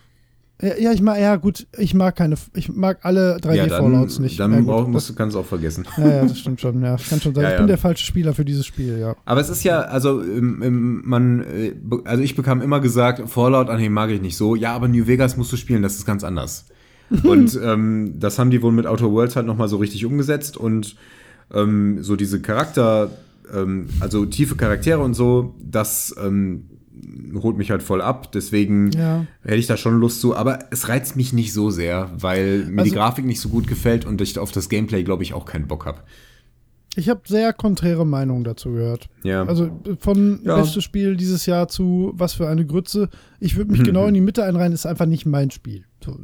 Ja, 0.62 0.76
ja, 0.76 0.92
ich 0.92 1.00
mag, 1.00 1.18
ja 1.18 1.36
gut, 1.36 1.66
ich 1.78 1.94
mag 1.94 2.16
keine, 2.16 2.36
ich 2.54 2.68
mag 2.68 2.98
alle 3.02 3.36
3D-Fallouts 3.38 4.18
nicht. 4.20 4.38
Dann 4.38 4.52
ja, 4.52 4.60
brauch, 4.60 4.86
musst, 4.86 5.08
du 5.08 5.14
kannst 5.14 5.34
du 5.34 5.40
auch 5.40 5.46
vergessen. 5.46 5.86
Ja, 5.96 6.08
ja, 6.08 6.22
das 6.24 6.38
stimmt 6.38 6.60
schon. 6.60 6.82
Ja, 6.82 6.96
kann 6.96 7.20
schon 7.20 7.34
sein. 7.34 7.44
Ja, 7.44 7.48
ich 7.48 7.54
ja. 7.54 7.58
bin 7.58 7.68
der 7.68 7.78
falsche 7.78 8.04
Spieler 8.04 8.34
für 8.34 8.44
dieses 8.44 8.66
Spiel, 8.66 8.98
ja. 8.98 9.16
Aber 9.24 9.40
es 9.40 9.48
ist 9.48 9.64
ja, 9.64 9.80
also 9.80 10.22
man, 10.22 11.40
äh, 11.40 11.74
also 12.04 12.22
ich 12.22 12.36
bekam 12.36 12.60
immer 12.60 12.80
gesagt, 12.80 13.28
Fallout, 13.30 13.70
ah 13.70 13.76
nee, 13.76 13.88
mag 13.88 14.10
ich 14.10 14.20
nicht 14.20 14.36
so. 14.36 14.54
Ja, 14.54 14.74
aber 14.74 14.88
New 14.88 15.06
Vegas 15.06 15.36
musst 15.36 15.52
du 15.52 15.56
spielen, 15.56 15.82
das 15.82 15.94
ist 15.94 16.04
ganz 16.04 16.24
anders. 16.24 16.66
und 17.24 17.58
ähm, 17.62 18.14
das 18.18 18.38
haben 18.38 18.50
die 18.50 18.62
wohl 18.62 18.72
mit 18.72 18.86
Outer 18.86 19.10
Worlds 19.10 19.36
halt 19.36 19.46
nochmal 19.46 19.68
so 19.68 19.78
richtig 19.78 20.04
umgesetzt 20.04 20.56
und 20.56 20.96
ähm, 21.52 22.02
so 22.02 22.14
diese 22.14 22.40
Charakter, 22.40 23.10
ähm, 23.52 23.88
also 23.98 24.26
tiefe 24.26 24.54
Charaktere 24.54 25.00
und 25.00 25.14
so, 25.14 25.54
das 25.60 26.14
ähm, 26.22 26.66
holt 27.42 27.56
mich 27.56 27.70
halt 27.70 27.82
voll 27.82 28.02
ab. 28.02 28.32
Deswegen 28.32 28.90
Ja. 28.92 29.26
hätte 29.42 29.56
ich 29.56 29.66
da 29.66 29.76
schon 29.76 29.98
Lust 29.98 30.20
zu. 30.20 30.34
Aber 30.36 30.58
es 30.70 30.88
reizt 30.88 31.16
mich 31.16 31.32
nicht 31.32 31.52
so 31.52 31.70
sehr, 31.70 32.10
weil 32.16 32.64
mir 32.66 32.82
die 32.84 32.90
Also- 32.90 32.94
Grafik 32.96 33.24
nicht 33.24 33.40
so 33.40 33.48
gut 33.48 33.66
gefällt 33.66 34.04
und 34.04 34.20
ich 34.20 34.38
auf 34.38 34.52
das 34.52 34.68
Gameplay, 34.68 35.02
glaube 35.04 35.22
ich, 35.22 35.32
auch 35.34 35.44
keinen 35.44 35.66
Bock 35.68 35.86
habe. 35.86 35.98
Ich 36.96 37.08
habe 37.08 37.20
sehr 37.26 37.52
konträre 37.52 38.04
Meinungen 38.04 38.42
dazu 38.42 38.72
gehört. 38.72 39.08
Ja. 39.22 39.44
Also 39.44 39.66
äh, 39.66 39.96
von 40.00 40.40
Ja. 40.42 40.56
bestes 40.56 40.82
Spiel 40.82 41.16
dieses 41.16 41.46
Jahr 41.46 41.68
zu 41.68 42.12
was 42.16 42.32
für 42.34 42.48
eine 42.48 42.66
Grütze. 42.66 43.08
Ich 43.38 43.56
würde 43.56 43.70
mich 43.70 43.84
genau 43.94 44.06
in 44.06 44.14
die 44.14 44.20
Mitte 44.20 44.42
einreihen, 44.44 44.72
ist 44.72 44.86
einfach 44.86 45.06
nicht 45.06 45.24
mein 45.24 45.50
Spiel. 45.52 45.84
So, 46.04 46.16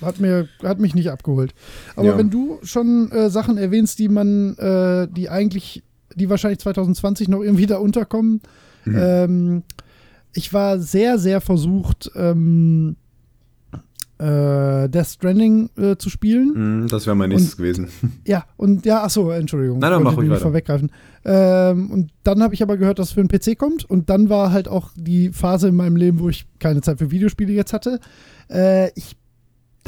hat, 0.00 0.20
mir, 0.20 0.46
hat 0.62 0.78
mich 0.78 0.94
nicht 0.94 1.10
abgeholt. 1.10 1.54
Aber 1.96 2.06
Ja. 2.06 2.18
wenn 2.18 2.30
du 2.30 2.58
schon 2.62 3.10
äh, 3.10 3.30
Sachen 3.30 3.58
erwähnst, 3.58 3.98
die 3.98 4.08
man, 4.08 4.56
äh, 4.58 5.08
die 5.10 5.28
eigentlich, 5.28 5.82
die 6.14 6.30
wahrscheinlich 6.30 6.60
2020 6.60 7.28
noch 7.28 7.42
irgendwie 7.42 7.66
da 7.66 7.78
unterkommen, 7.78 8.40
Mhm. 8.84 8.96
ähm, 8.98 9.62
ich 10.34 10.52
war 10.52 10.78
sehr, 10.78 11.18
sehr 11.18 11.40
versucht, 11.40 12.10
ähm, 12.14 12.96
äh, 14.18 14.88
Death 14.88 15.06
Stranding 15.06 15.70
äh, 15.78 15.96
zu 15.96 16.10
spielen. 16.10 16.82
Mm, 16.84 16.88
Das 16.88 17.06
wäre 17.06 17.16
mein 17.16 17.30
nächstes 17.30 17.56
gewesen. 17.56 17.88
Ja, 18.26 18.44
und 18.58 18.84
ja, 18.84 19.02
ach 19.04 19.10
so, 19.10 19.30
Entschuldigung. 19.30 19.78
Nein, 19.78 19.90
nein, 19.90 19.98
wollte 20.04 20.10
mach 20.16 20.18
ruhig 20.18 20.30
weiter. 20.30 20.40
vorweggreifen. 20.42 20.90
Ähm, 21.24 21.90
und 21.90 22.10
dann 22.22 22.42
habe 22.42 22.52
ich 22.54 22.62
aber 22.62 22.76
gehört, 22.76 22.98
dass 22.98 23.08
es 23.08 23.12
für 23.14 23.20
einen 23.20 23.28
PC 23.30 23.56
kommt. 23.58 23.84
Und 23.88 24.10
dann 24.10 24.28
war 24.28 24.52
halt 24.52 24.68
auch 24.68 24.90
die 24.94 25.30
Phase 25.30 25.68
in 25.68 25.76
meinem 25.76 25.96
Leben, 25.96 26.20
wo 26.20 26.28
ich 26.28 26.46
keine 26.58 26.82
Zeit 26.82 26.98
für 26.98 27.10
Videospiele 27.10 27.52
jetzt 27.52 27.72
hatte. 27.72 27.98
Äh, 28.50 28.90
ich 28.94 29.16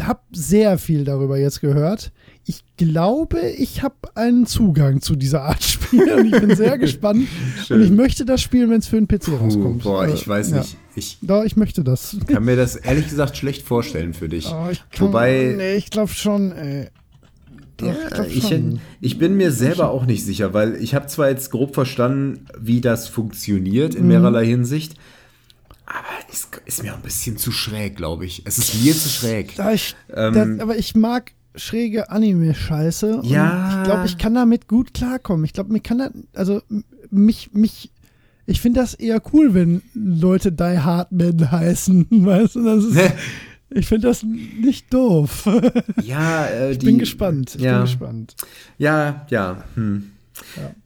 habe 0.00 0.20
sehr 0.32 0.78
viel 0.78 1.04
darüber 1.04 1.38
jetzt 1.38 1.60
gehört. 1.60 2.10
Ich 2.44 2.64
glaube, 2.76 3.40
ich 3.40 3.82
habe 3.84 3.94
einen 4.16 4.46
Zugang 4.46 5.00
zu 5.00 5.14
dieser 5.14 5.42
Art 5.44 5.62
Spiel 5.62 6.12
und 6.12 6.26
ich 6.34 6.40
bin 6.40 6.56
sehr 6.56 6.76
gespannt. 6.78 7.28
Schön. 7.66 7.78
Und 7.80 7.84
ich 7.86 7.90
möchte 7.92 8.24
das 8.24 8.40
spielen, 8.40 8.68
wenn 8.70 8.80
es 8.80 8.88
für 8.88 8.96
einen 8.96 9.06
PC 9.06 9.26
Puh, 9.26 9.36
rauskommt. 9.36 9.84
boah, 9.84 10.08
ich 10.08 10.26
weiß 10.26 10.50
ja. 10.50 10.58
nicht. 10.58 10.76
Ich 10.96 11.18
Doch, 11.22 11.44
ich 11.44 11.56
möchte 11.56 11.84
das. 11.84 12.16
kann 12.26 12.44
mir 12.44 12.56
das 12.56 12.74
ehrlich 12.76 13.08
gesagt 13.08 13.36
schlecht 13.36 13.62
vorstellen 13.66 14.12
für 14.12 14.28
dich. 14.28 14.48
Oh, 14.52 14.68
ich 14.72 14.82
kann, 14.90 15.08
Wobei- 15.08 15.54
Nee, 15.56 15.76
ich 15.76 15.90
glaube 15.90 16.12
schon, 16.12 16.50
ey. 16.52 16.88
Ja, 17.80 18.24
ich, 18.26 18.54
ich 19.00 19.18
bin 19.18 19.36
mir 19.36 19.50
selber 19.50 19.90
auch 19.90 20.06
nicht 20.06 20.24
sicher, 20.24 20.52
weil 20.54 20.76
ich 20.76 20.94
habe 20.94 21.08
zwar 21.08 21.28
jetzt 21.30 21.50
grob 21.50 21.74
verstanden, 21.74 22.46
wie 22.60 22.80
das 22.80 23.08
funktioniert 23.08 23.94
Mhm. 23.94 24.00
in 24.00 24.06
mehrerlei 24.08 24.46
Hinsicht, 24.46 24.94
aber 25.86 26.06
es 26.30 26.48
ist 26.64 26.82
mir 26.84 26.92
auch 26.92 26.98
ein 26.98 27.02
bisschen 27.02 27.38
zu 27.38 27.50
schräg, 27.50 27.96
glaube 27.96 28.24
ich. 28.24 28.42
Es 28.44 28.58
ist 28.58 28.82
mir 28.84 28.92
zu 28.94 29.08
schräg. 29.08 29.56
Da 29.56 29.72
ich, 29.72 29.96
Ähm, 30.14 30.34
das, 30.34 30.60
aber 30.60 30.76
ich 30.78 30.94
mag 30.94 31.32
schräge 31.54 32.10
Anime-Scheiße. 32.10 33.20
Ja. 33.24 33.78
Ich 33.80 33.84
glaube, 33.84 34.06
ich 34.06 34.18
kann 34.18 34.34
damit 34.34 34.68
gut 34.68 34.94
klarkommen. 34.94 35.44
Ich 35.44 35.52
glaube, 35.52 35.72
mir 35.72 35.80
kann 35.80 35.98
das, 35.98 36.10
also 36.34 36.62
mich, 37.10 37.52
mich, 37.52 37.90
ich 38.46 38.60
finde 38.60 38.80
das 38.80 38.94
eher 38.94 39.20
cool, 39.32 39.54
wenn 39.54 39.82
Leute 39.94 40.52
Die 40.52 40.78
Hard 40.78 41.12
Men 41.12 41.50
heißen. 41.50 42.06
Weißt 42.10 42.54
du, 42.56 42.64
das 42.64 42.84
ist, 42.84 43.12
ich 43.70 43.86
finde 43.86 44.08
das 44.08 44.22
nicht 44.22 44.92
doof. 44.92 45.48
Ja, 46.02 46.46
äh, 46.46 46.72
Ich 46.72 46.78
die, 46.78 46.86
bin 46.86 46.98
gespannt. 46.98 47.54
Ich 47.54 47.62
ja, 47.62 47.74
bin 47.78 47.82
gespannt. 47.82 48.34
Ja, 48.78 49.26
ja. 49.30 49.64
Hm. 49.74 50.10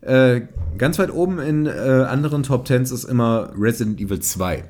Äh, 0.00 0.42
ganz 0.76 0.98
weit 0.98 1.10
oben 1.12 1.38
in 1.38 1.66
äh, 1.66 1.70
anderen 1.70 2.42
Top 2.42 2.64
Tens 2.64 2.90
ist 2.90 3.04
immer 3.04 3.52
Resident 3.56 4.00
Evil 4.00 4.20
2. 4.20 4.64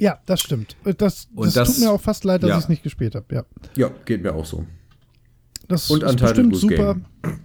Ja, 0.00 0.18
das 0.26 0.40
stimmt. 0.40 0.76
Das, 0.98 1.28
Und 1.34 1.46
das, 1.46 1.54
das- 1.54 1.74
tut 1.76 1.84
mir 1.84 1.90
auch 1.92 2.00
fast 2.00 2.24
leid, 2.24 2.42
dass 2.42 2.50
ja. 2.50 2.56
ich 2.58 2.64
es 2.64 2.68
nicht 2.68 2.82
gespielt 2.82 3.14
habe. 3.14 3.26
Ja. 3.34 3.44
Ja, 3.76 3.90
geht 4.04 4.22
mir 4.22 4.34
auch 4.34 4.44
so. 4.46 4.64
Das 5.70 5.90
Und 5.90 6.02
ist 6.02 6.16
bestimmt 6.16 6.56
super. 6.56 6.94
Game. 7.22 7.38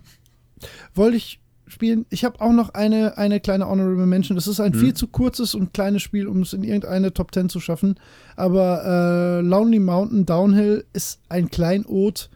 Wollte 0.93 1.17
ich 1.17 1.39
spielen. 1.67 2.05
Ich 2.09 2.23
habe 2.23 2.41
auch 2.41 2.51
noch 2.51 2.73
eine, 2.73 3.17
eine 3.17 3.39
kleine 3.39 3.67
Honorable 3.67 4.05
Mention. 4.05 4.35
Das 4.35 4.47
ist 4.47 4.59
Hm. 4.59 4.65
ein 4.65 4.73
viel 4.73 4.93
zu 4.93 5.07
kurzes 5.07 5.55
und 5.55 5.73
kleines 5.73 6.01
Spiel, 6.01 6.27
um 6.27 6.41
es 6.41 6.53
in 6.53 6.63
irgendeine 6.63 7.13
Top 7.13 7.33
10 7.33 7.49
zu 7.49 7.59
schaffen. 7.59 7.95
Aber 8.35 8.83
äh, 8.85 9.41
Lonely 9.41 9.79
Mountain 9.79 10.25
Downhill 10.25 10.85
ist 10.93 11.19
ein 11.29 11.49
Kleinod. 11.49 12.29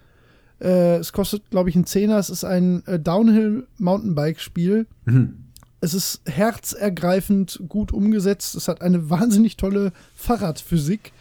Äh, 0.61 0.97
es 0.97 1.13
kostet, 1.13 1.49
glaube 1.51 1.69
ich, 1.69 1.75
einen 1.75 1.85
Zehner. 1.85 2.17
Es 2.17 2.29
ist 2.29 2.43
ein 2.43 2.85
äh, 2.85 2.99
Downhill-Mountainbike-Spiel. 2.99 4.87
Mhm. 5.05 5.45
Es 5.81 5.93
ist 5.93 6.21
herzergreifend 6.25 7.61
gut 7.69 7.93
umgesetzt. 7.93 8.55
Es 8.55 8.67
hat 8.67 8.81
eine 8.81 9.09
wahnsinnig 9.09 9.55
tolle 9.57 9.93
Fahrradphysik 10.15 11.13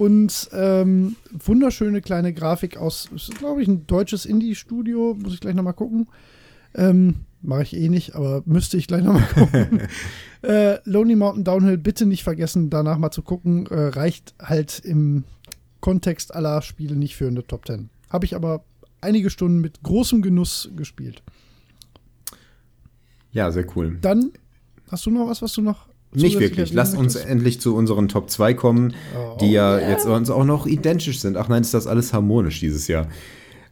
und 0.00 0.48
ähm, 0.54 1.16
wunderschöne 1.30 2.00
kleine 2.00 2.32
Grafik 2.32 2.78
aus, 2.78 3.10
glaube 3.38 3.60
ich, 3.60 3.68
ein 3.68 3.86
deutsches 3.86 4.24
Indie-Studio. 4.24 5.14
Muss 5.22 5.34
ich 5.34 5.40
gleich 5.40 5.54
nochmal 5.54 5.74
gucken. 5.74 6.08
Ähm, 6.74 7.26
Mache 7.42 7.64
ich 7.64 7.76
eh 7.76 7.90
nicht, 7.90 8.14
aber 8.14 8.42
müsste 8.46 8.78
ich 8.78 8.86
gleich 8.86 9.04
nochmal 9.04 9.28
gucken. 9.34 9.82
äh, 10.42 10.78
Lonely 10.84 11.16
Mountain 11.16 11.44
Downhill, 11.44 11.76
bitte 11.76 12.06
nicht 12.06 12.22
vergessen, 12.22 12.70
danach 12.70 12.96
mal 12.96 13.10
zu 13.10 13.20
gucken. 13.20 13.66
Äh, 13.66 13.88
reicht 13.88 14.32
halt 14.40 14.78
im 14.78 15.24
Kontext 15.80 16.34
aller 16.34 16.62
Spiele 16.62 16.96
nicht 16.96 17.14
für 17.14 17.28
eine 17.28 17.46
Top 17.46 17.66
10. 17.66 17.90
Habe 18.08 18.24
ich 18.24 18.34
aber 18.34 18.64
einige 19.02 19.28
Stunden 19.28 19.60
mit 19.60 19.82
großem 19.82 20.22
Genuss 20.22 20.70
gespielt. 20.76 21.22
Ja, 23.32 23.50
sehr 23.50 23.66
cool. 23.76 23.98
Dann 24.00 24.32
hast 24.90 25.04
du 25.04 25.10
noch 25.10 25.28
was, 25.28 25.42
was 25.42 25.52
du 25.52 25.60
noch 25.60 25.89
Nicht 26.12 26.40
wirklich. 26.40 26.72
Lass 26.72 26.90
erwähnen 26.90 27.04
uns 27.04 27.16
endlich 27.16 27.60
zu 27.60 27.74
unseren 27.76 28.08
Top 28.08 28.30
2 28.30 28.54
kommen, 28.54 28.94
Oh, 29.16 29.36
die 29.40 29.52
ja 29.52 29.78
jetzt 29.78 30.06
uns 30.06 30.28
auch 30.30 30.44
noch 30.44 30.66
identisch 30.66 31.20
sind. 31.20 31.36
Ach 31.36 31.48
nein, 31.48 31.62
ist 31.62 31.72
das 31.74 31.86
alles 31.86 32.12
harmonisch 32.12 32.60
dieses 32.60 32.88
Jahr. 32.88 33.06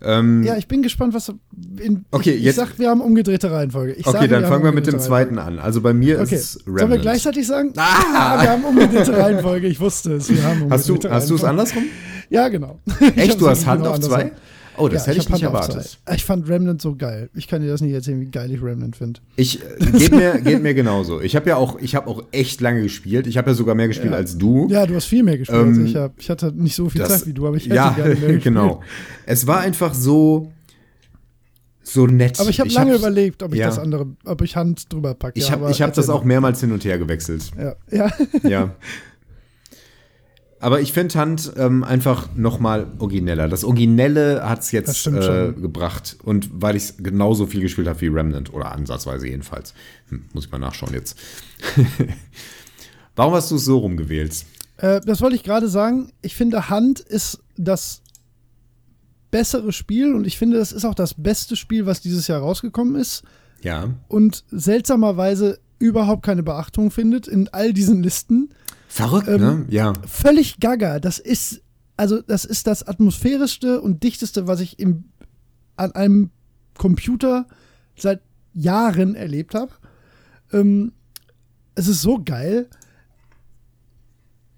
Ähm, 0.01 0.45
Ja, 0.45 0.57
ich 0.57 0.69
bin 0.69 0.83
gespannt, 0.83 1.13
was. 1.13 1.33
In, 1.81 2.05
Okay, 2.13 2.31
ich, 2.31 2.37
ich 2.37 2.43
jetzt- 2.45 2.57
sag, 2.57 2.79
wir 2.79 2.89
haben 2.91 3.01
umgedrehte 3.01 3.51
Reihenfolge. 3.51 3.95
Ich 3.95 4.07
okay, 4.07 4.17
sage, 4.19 4.29
dann 4.29 4.43
wir 4.43 4.49
fangen 4.49 4.63
wir 4.63 4.71
mit 4.71 4.87
dem 4.87 5.01
zweiten 5.01 5.39
an. 5.39 5.59
Also 5.59 5.81
bei 5.81 5.93
mir 5.93 6.21
Okay, 6.21 6.37
ist 6.37 6.41
es 6.41 6.53
sollen 6.53 6.77
wir 6.77 6.83
Remnant. 6.83 7.03
gleichzeitig 7.03 7.47
sagen? 7.49 7.73
Ah! 7.77 8.41
wir 8.41 8.51
haben 8.51 8.65
umgedrehte 8.65 9.17
Reihenfolge. 9.19 9.67
Ich 9.67 9.81
wusste 9.81 10.13
es. 10.15 10.29
Wir 10.31 10.45
haben 10.45 10.71
Hast 10.71 10.89
du 10.89 10.93
umgedrehte 10.93 11.15
hast 11.15 11.31
du 11.31 11.35
es 11.35 11.43
andersrum? 11.43 11.83
Ja, 12.31 12.49
genau. 12.49 12.79
Ich 13.01 13.17
Echt? 13.17 13.41
Du 13.41 13.49
hast 13.49 13.67
Hand 13.67 13.81
genau 13.81 13.91
auf 13.91 13.97
andersrum. 13.97 14.31
Oh, 14.79 14.89
das 14.89 15.07
Ja, 15.07 15.13
hätte 15.13 15.19
ich, 15.21 15.25
hab 15.27 15.33
nicht 15.33 15.43
erwartet. 15.43 15.99
Ich 16.15 16.25
fand 16.25 16.49
Remnant 16.49 16.81
so 16.81 16.95
geil. 16.95 17.29
Ich 17.35 17.49
kann 17.49 17.61
dir 17.63 17.69
das 17.69 17.81
nicht 17.81 17.93
erzählen, 17.93 18.21
wie 18.21 18.27
geil 18.31 18.51
ich 18.53 18.63
Remnant 18.63 18.97
finde. 18.97 19.21
Ich 19.37 19.61
äh, 19.63 19.91
geht 19.99 20.13
mir 20.13 20.41
geht 20.41 20.63
mir 20.63 20.75
genauso. 20.75 21.21
Ich 21.21 21.35
habe 21.37 21.49
ja 21.51 21.57
auch 21.57 21.79
ich 21.81 21.95
habe 21.95 22.07
auch 22.07 22.23
echt 22.33 22.61
lange 22.61 22.83
gespielt. 22.83 23.27
Ich 23.27 23.37
habe 23.39 23.51
ja 23.51 23.55
sogar 23.55 23.75
mehr 23.75 23.89
gespielt 23.89 24.13
Ja. 24.13 24.17
als 24.19 24.39
du. 24.39 24.69
Ja, 24.71 24.87
du 24.87 24.95
hast 24.95 25.07
viel 25.07 25.23
mehr 25.23 25.37
gespielt 25.39 25.61
Ähm, 25.61 25.69
als 25.81 25.91
ich. 25.91 25.97
Hab. 25.97 26.13
Ich 26.19 26.31
hatte 26.31 26.53
nicht 26.53 26.75
so 26.75 26.89
viel 26.89 27.01
Das- 27.01 27.19
Zeit 27.19 27.27
wie 27.27 27.33
du, 27.33 27.47
aber 27.47 27.57
ich 27.57 27.65
hätte 27.65 27.75
ja, 27.75 27.91
gerne 27.91 28.11
mehr 28.11 28.17
gespielt. 28.21 28.45
genau. 28.45 28.83
Es 29.27 29.47
war 29.47 29.61
einfach 29.61 29.95
so 29.95 30.53
so 31.83 32.07
nett. 32.07 32.39
Aber 32.39 32.51
ich 32.51 32.61
habe 32.61 32.69
lange 32.71 32.95
überlegt, 32.95 33.43
ob 33.43 33.53
ich 33.55 33.61
ja. 33.61 33.67
das 33.67 33.79
andere, 33.79 34.07
ob 34.27 34.43
ich 34.43 34.57
Hand 34.57 34.93
drüber 34.93 35.15
packe. 35.15 35.39
Ich 35.39 35.47
ja, 35.49 35.53
habe 35.53 35.71
ich 35.71 35.81
hab 35.81 35.95
das 35.95 36.11
auch 36.11 36.23
mehrmals 36.23 36.61
hin 36.61 36.71
und 36.73 36.85
her 36.85 36.99
gewechselt. 36.99 37.51
Ja, 37.59 37.75
ja. 37.91 38.11
Ja. 38.49 38.75
Aber 40.61 40.81
ich 40.81 40.93
finde 40.93 41.15
Hand 41.19 41.53
ähm, 41.57 41.85
einfach 41.85 42.29
noch 42.35 42.59
mal 42.59 42.89
origineller. 42.99 43.49
Das 43.49 43.63
Originelle 43.63 44.49
hat 44.49 44.61
es 44.61 44.73
jetzt 44.73 45.07
äh, 45.07 45.53
gebracht. 45.53 46.17
Und 46.25 46.51
weil 46.53 46.75
ich 46.75 46.97
genauso 46.99 47.47
viel 47.47 47.61
gespielt 47.61 47.87
habe 47.87 48.01
wie 48.01 48.09
Remnant 48.09 48.53
oder 48.53 48.73
ansatzweise 48.73 49.29
jedenfalls. 49.29 49.73
Hm, 50.09 50.25
muss 50.33 50.47
ich 50.47 50.51
mal 50.51 50.59
nachschauen 50.59 50.93
jetzt. 50.95 51.17
Warum 53.17 53.35
hast 53.35 53.51
du 53.51 53.57
es 53.57 53.65
so 53.65 53.79
rumgewählt? 53.79 54.45
Äh, 54.79 55.01
das 55.05 55.21
wollte 55.21 55.37
ich 55.37 55.43
gerade 55.45 55.69
sagen. 55.69 56.11
Ich 56.23 56.35
finde, 56.35 56.69
Hand 56.71 57.01
ist 57.01 57.41
das 57.57 58.03
bessere 59.31 59.73
Spiel 59.73 60.15
und 60.15 60.27
ich 60.27 60.39
finde, 60.39 60.59
das 60.59 60.73
ist 60.73 60.85
auch 60.85 60.95
das 60.95 61.15
beste 61.15 61.55
Spiel, 61.57 61.87
was 61.87 62.01
dieses 62.01 62.29
Jahr 62.29 62.41
rausgekommen 62.41 62.97
ist 62.97 63.23
Ja. 63.63 63.91
und 64.09 64.45
seltsamerweise 64.51 65.59
überhaupt 65.79 66.25
keine 66.25 66.43
Beachtung 66.43 66.91
findet 66.91 67.29
in 67.29 67.49
all 67.49 67.73
diesen 67.73 68.03
Listen. 68.03 68.51
Verrückt, 68.89 69.29
Ähm, 69.29 69.41
ne? 69.41 69.67
Ja. 69.69 69.93
Völlig 70.07 70.59
gaga. 70.61 70.99
Das 70.99 71.19
ist, 71.19 71.63
also, 71.97 72.21
das 72.23 72.45
ist 72.45 72.67
das 72.67 72.87
atmosphärischste 72.87 73.81
und 73.81 74.03
dichteste, 74.03 74.47
was 74.47 74.61
ich 74.61 74.79
im, 74.79 75.05
an 75.77 75.93
einem 75.93 76.31
Computer 76.77 77.47
seit 77.97 78.21
Jahren 78.55 79.15
erlebt 79.15 79.55
habe. 79.55 79.71
Ähm, 80.53 80.93
es 81.75 81.87
ist 81.87 82.03
so 82.03 82.21
geil. 82.25 82.69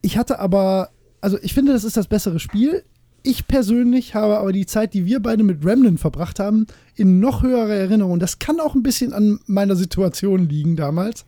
Ich 0.03 0.17
hatte 0.17 0.39
aber, 0.39 0.91
also 1.21 1.39
ich 1.43 1.53
finde, 1.53 1.73
das 1.73 1.85
ist 1.85 1.97
das 1.97 2.07
bessere 2.07 2.41
Spiel. 2.41 2.85
Ich 3.23 3.47
persönlich 3.47 4.15
habe 4.15 4.39
aber 4.39 4.53
die 4.53 4.65
Zeit, 4.65 4.95
die 4.95 5.05
wir 5.05 5.21
beide 5.21 5.43
mit 5.43 5.65
Remnant 5.65 6.01
verbracht 6.01 6.39
haben, 6.39 6.67
in 6.95 7.21
noch 7.21 7.43
höherer 7.43 7.75
Erinnerung. 7.75 8.19
Das 8.19 8.39
kann 8.39 8.61
auch 8.61 8.75
ein 8.75 8.83
bisschen 8.83 9.13
an 9.13 9.41
meiner 9.47 9.77
Situation 9.77 10.49
liegen 10.49 10.77
damals. 10.77 11.27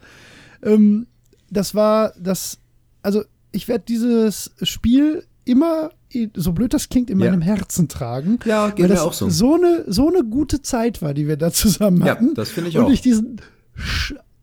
Ähm, 0.62 1.07
das 1.51 1.74
war 1.74 2.15
das, 2.19 2.59
also 3.03 3.23
ich 3.51 3.69
werde 3.69 3.85
dieses 3.87 4.53
Spiel 4.62 5.24
immer, 5.45 5.91
so 6.37 6.53
blöd 6.53 6.73
das 6.73 6.89
klingt, 6.89 7.11
in 7.11 7.19
Ja. 7.19 7.31
meinem 7.31 7.43
Herzen 7.43 7.89
tragen. 7.89 8.39
Ja, 8.45 8.69
geht 8.70 8.79
weil 8.85 8.89
mir 8.89 8.95
das 8.95 9.03
auch 9.05 9.12
so. 9.12 9.29
So 9.29 9.55
eine, 9.55 9.85
so 9.89 10.09
eine 10.09 10.24
gute 10.24 10.62
Zeit 10.62 11.03
war, 11.03 11.15
die 11.15 11.27
wir 11.29 11.37
da 11.37 11.51
zusammen 11.53 12.01
Ja, 12.07 12.12
hatten. 12.12 12.35
das 12.35 12.51
finde 12.51 12.70
ich 12.70 12.79
Und 12.79 12.85
auch. 12.85 12.91
ich 12.91 13.01
diesen, 13.01 13.41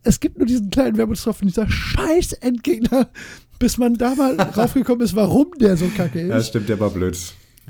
es 0.03 0.19
gibt 0.19 0.37
nur 0.37 0.45
diesen 0.47 0.69
kleinen 0.69 0.97
Wermutstropfen, 0.97 1.47
dieser 1.47 1.69
scheiß 1.69 2.33
Endgegner, 2.33 3.09
bis 3.59 3.77
man 3.77 3.95
da 3.95 4.15
mal 4.15 4.35
raufgekommen 4.57 5.01
ist, 5.01 5.15
warum 5.15 5.51
der 5.59 5.77
so 5.77 5.87
kacke 5.95 6.21
ist. 6.21 6.29
Ja, 6.29 6.41
stimmt, 6.41 6.69
der 6.69 6.79
war 6.79 6.89
blöd. 6.89 7.17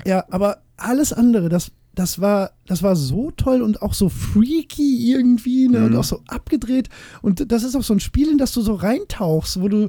Ja, 0.06 0.24
aber 0.30 0.62
alles 0.76 1.12
andere, 1.12 1.48
das, 1.48 1.72
das, 1.94 2.20
war, 2.20 2.52
das 2.66 2.82
war 2.82 2.96
so 2.96 3.30
toll 3.32 3.60
und 3.62 3.82
auch 3.82 3.92
so 3.94 4.08
freaky 4.08 5.10
irgendwie 5.12 5.68
ne, 5.68 5.80
Mhm. 5.80 5.84
und 5.86 5.96
auch 5.96 6.04
so 6.04 6.20
abgedreht. 6.26 6.88
Und 7.22 7.50
das 7.52 7.62
ist 7.64 7.76
auch 7.76 7.82
so 7.82 7.92
ein 7.94 8.00
Spiel, 8.00 8.30
in 8.30 8.38
das 8.38 8.52
du 8.52 8.62
so 8.62 8.74
reintauchst, 8.74 9.60
wo 9.60 9.68
du, 9.68 9.88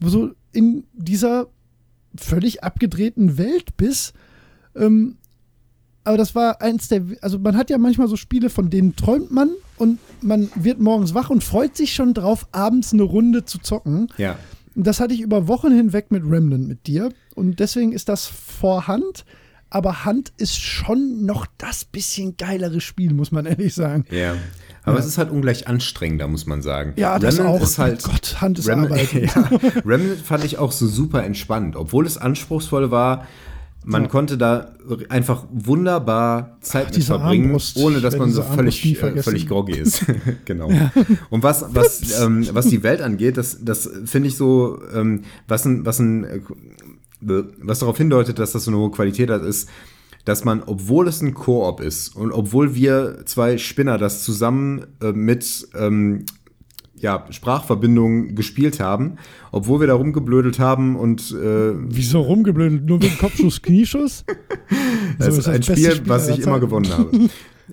so 0.00 0.30
in 0.52 0.84
dieser 0.92 1.48
völlig 2.16 2.64
abgedrehten 2.64 3.38
Welt 3.38 3.76
bist. 3.76 4.14
Ähm, 4.74 5.16
aber 6.04 6.16
das 6.16 6.34
war 6.34 6.62
eins 6.62 6.88
der, 6.88 7.02
also 7.20 7.38
man 7.38 7.56
hat 7.56 7.68
ja 7.70 7.76
manchmal 7.76 8.08
so 8.08 8.16
Spiele, 8.16 8.48
von 8.48 8.70
denen 8.70 8.96
träumt 8.96 9.30
man 9.30 9.50
und 9.76 9.98
man 10.22 10.50
wird 10.54 10.80
morgens 10.80 11.14
wach 11.14 11.28
und 11.28 11.44
freut 11.44 11.76
sich 11.76 11.92
schon 11.92 12.14
drauf, 12.14 12.48
abends 12.52 12.92
eine 12.92 13.02
Runde 13.02 13.44
zu 13.44 13.58
zocken. 13.58 14.08
Ja. 14.16 14.38
Und 14.74 14.86
das 14.86 15.00
hatte 15.00 15.12
ich 15.12 15.20
über 15.20 15.48
Wochen 15.48 15.72
hinweg 15.72 16.10
mit 16.10 16.22
Remnant 16.24 16.68
mit 16.68 16.86
dir. 16.86 17.10
Und 17.34 17.58
deswegen 17.60 17.92
ist 17.92 18.08
das 18.08 18.26
vorhand. 18.26 19.24
Aber 19.70 20.04
Hand 20.04 20.32
ist 20.38 20.56
schon 20.56 21.26
noch 21.26 21.46
das 21.58 21.84
bisschen 21.84 22.36
geilere 22.36 22.80
Spiel, 22.80 23.12
muss 23.12 23.32
man 23.32 23.44
ehrlich 23.44 23.74
sagen. 23.74 24.04
Ja. 24.10 24.36
Aber 24.88 24.98
Ja. 24.98 25.00
es 25.00 25.06
ist 25.06 25.18
halt 25.18 25.30
ungleich 25.30 25.68
anstrengender, 25.68 26.26
muss 26.28 26.46
man 26.46 26.62
sagen. 26.62 26.92
Ja, 26.96 27.18
das 27.18 27.38
Remnant 27.38 27.56
auch. 27.56 27.62
Ist 27.62 27.78
halt, 27.78 28.02
Gott, 28.02 28.40
Hand 28.40 28.58
ist 28.58 28.68
Remnant, 28.68 29.12
ja, 29.12 29.50
Remnant 29.84 30.20
fand 30.20 30.44
ich 30.44 30.58
auch 30.58 30.72
so 30.72 30.86
super 30.86 31.24
entspannt. 31.24 31.76
Obwohl 31.76 32.06
es 32.06 32.18
anspruchsvoll 32.18 32.90
war, 32.90 33.26
man 33.84 34.02
Ja. 34.02 34.08
konnte 34.08 34.36
da 34.36 34.72
einfach 35.08 35.44
wunderbar 35.50 36.58
Zeit 36.60 36.86
mit 36.86 36.96
diese 36.96 37.06
verbringen, 37.06 37.44
Armbrust, 37.46 37.76
ohne 37.76 38.00
dass 38.00 38.16
man 38.18 38.30
so 38.30 38.42
völlig, 38.42 38.84
äh, 39.02 39.22
völlig 39.22 39.46
groggy 39.48 39.78
ist. 39.78 40.04
genau. 40.44 40.68
Und 41.30 41.42
was, 41.42 41.64
was, 41.74 42.20
ähm, 42.20 42.46
was 42.52 42.66
die 42.66 42.82
Welt 42.82 43.00
angeht, 43.00 43.36
das, 43.36 43.58
das 43.64 43.88
finde 44.04 44.28
ich 44.28 44.36
so, 44.36 44.80
ähm, 44.94 45.22
was 45.46 45.64
ein, 45.64 45.86
was 45.86 46.00
ein, 46.00 46.24
äh, 46.24 46.40
was 47.20 47.78
darauf 47.80 47.96
hindeutet, 47.96 48.38
dass 48.38 48.52
das 48.52 48.64
so 48.64 48.70
eine 48.70 48.78
hohe 48.78 48.90
Qualität 48.90 49.30
hat, 49.30 49.42
ist, 49.42 49.68
dass 50.28 50.44
man, 50.44 50.62
obwohl 50.66 51.08
es 51.08 51.22
ein 51.22 51.32
Koop 51.32 51.80
ist 51.80 52.14
und 52.14 52.32
obwohl 52.32 52.74
wir 52.74 53.22
zwei 53.24 53.56
Spinner 53.56 53.96
das 53.96 54.22
zusammen 54.24 54.84
äh, 55.00 55.12
mit 55.12 55.66
ähm, 55.74 56.26
ja, 56.96 57.24
Sprachverbindungen 57.30 58.34
gespielt 58.34 58.78
haben, 58.78 59.16
obwohl 59.52 59.80
wir 59.80 59.86
da 59.86 59.94
rumgeblödelt 59.94 60.58
haben 60.58 60.96
und 60.96 61.30
äh, 61.30 61.72
Wieso 61.88 62.20
rumgeblödet? 62.20 62.84
Nur 62.84 63.00
wegen 63.00 63.16
Kopfschuss, 63.16 63.62
Knieschuss? 63.62 64.26
das 65.18 65.34
So 65.34 65.40
ist 65.40 65.48
ein 65.48 65.60
beste 65.60 65.92
Spiel, 65.92 66.02
was 66.10 66.28
ich 66.28 66.40
immer 66.40 66.60
gewonnen 66.60 66.92
habe. 66.92 67.10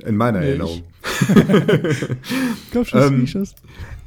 In 0.06 0.16
meiner 0.16 0.40
Nee, 0.40 0.52
Erinnerung. 0.52 0.82
Kopfschuss, 2.72 3.06
Ähm, 3.06 3.18
Knieschuss. 3.18 3.54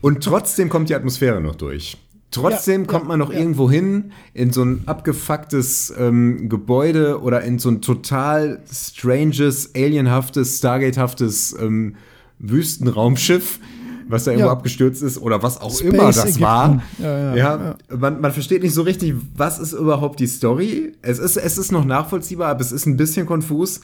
Und 0.01 0.25
trotzdem 0.25 0.71
kommt 0.71 0.89
die 0.89 0.95
Atmosphäre 0.95 1.43
noch 1.43 1.57
durch. 1.57 1.99
Trotzdem 2.31 2.83
Ja, 2.83 2.87
kommt 2.89 3.09
man 3.09 3.19
noch 3.19 3.33
ja. 3.33 3.39
irgendwo 3.39 3.71
hin 3.71 4.13
in 4.35 4.53
so 4.53 4.63
ein 4.63 4.83
abgefucktes 4.87 5.93
ähm, 5.99 6.49
Gebäude 6.51 7.23
oder 7.23 7.43
in 7.43 7.59
so 7.59 7.71
ein 7.71 7.81
total 7.81 8.61
stranges, 8.71 9.75
alienhaftes, 9.75 10.59
Stargate-haftes 10.59 11.57
ähm, 11.59 11.95
Wüstenraumschiff, 12.39 13.61
was 14.09 14.25
da 14.25 14.33
irgendwo 14.33 14.49
Ja. 14.49 14.53
abgestürzt 14.53 15.03
ist 15.03 15.19
oder 15.21 15.43
was 15.43 15.61
auch 15.61 15.71
Space 15.71 15.81
immer 15.93 16.07
das 16.07 16.25
Ägypten. 16.25 16.41
war. 16.43 16.83
Ja, 17.37 17.77
Man, 17.97 18.21
man 18.21 18.33
versteht 18.33 18.63
nicht 18.63 18.75
so 18.75 18.83
richtig, 18.83 19.15
was 19.35 19.59
ist 19.59 19.73
überhaupt 19.73 20.21
die 20.21 20.27
Story. 20.27 20.93
Es 21.03 21.19
ist, 21.19 21.37
es 21.37 21.59
ist 21.59 21.73
noch 21.73 21.85
nachvollziehbar, 21.85 22.49
aber 22.51 22.61
es 22.61 22.73
ist 22.73 22.87
ein 22.87 22.97
bisschen 22.97 23.27
konfus. 23.27 23.81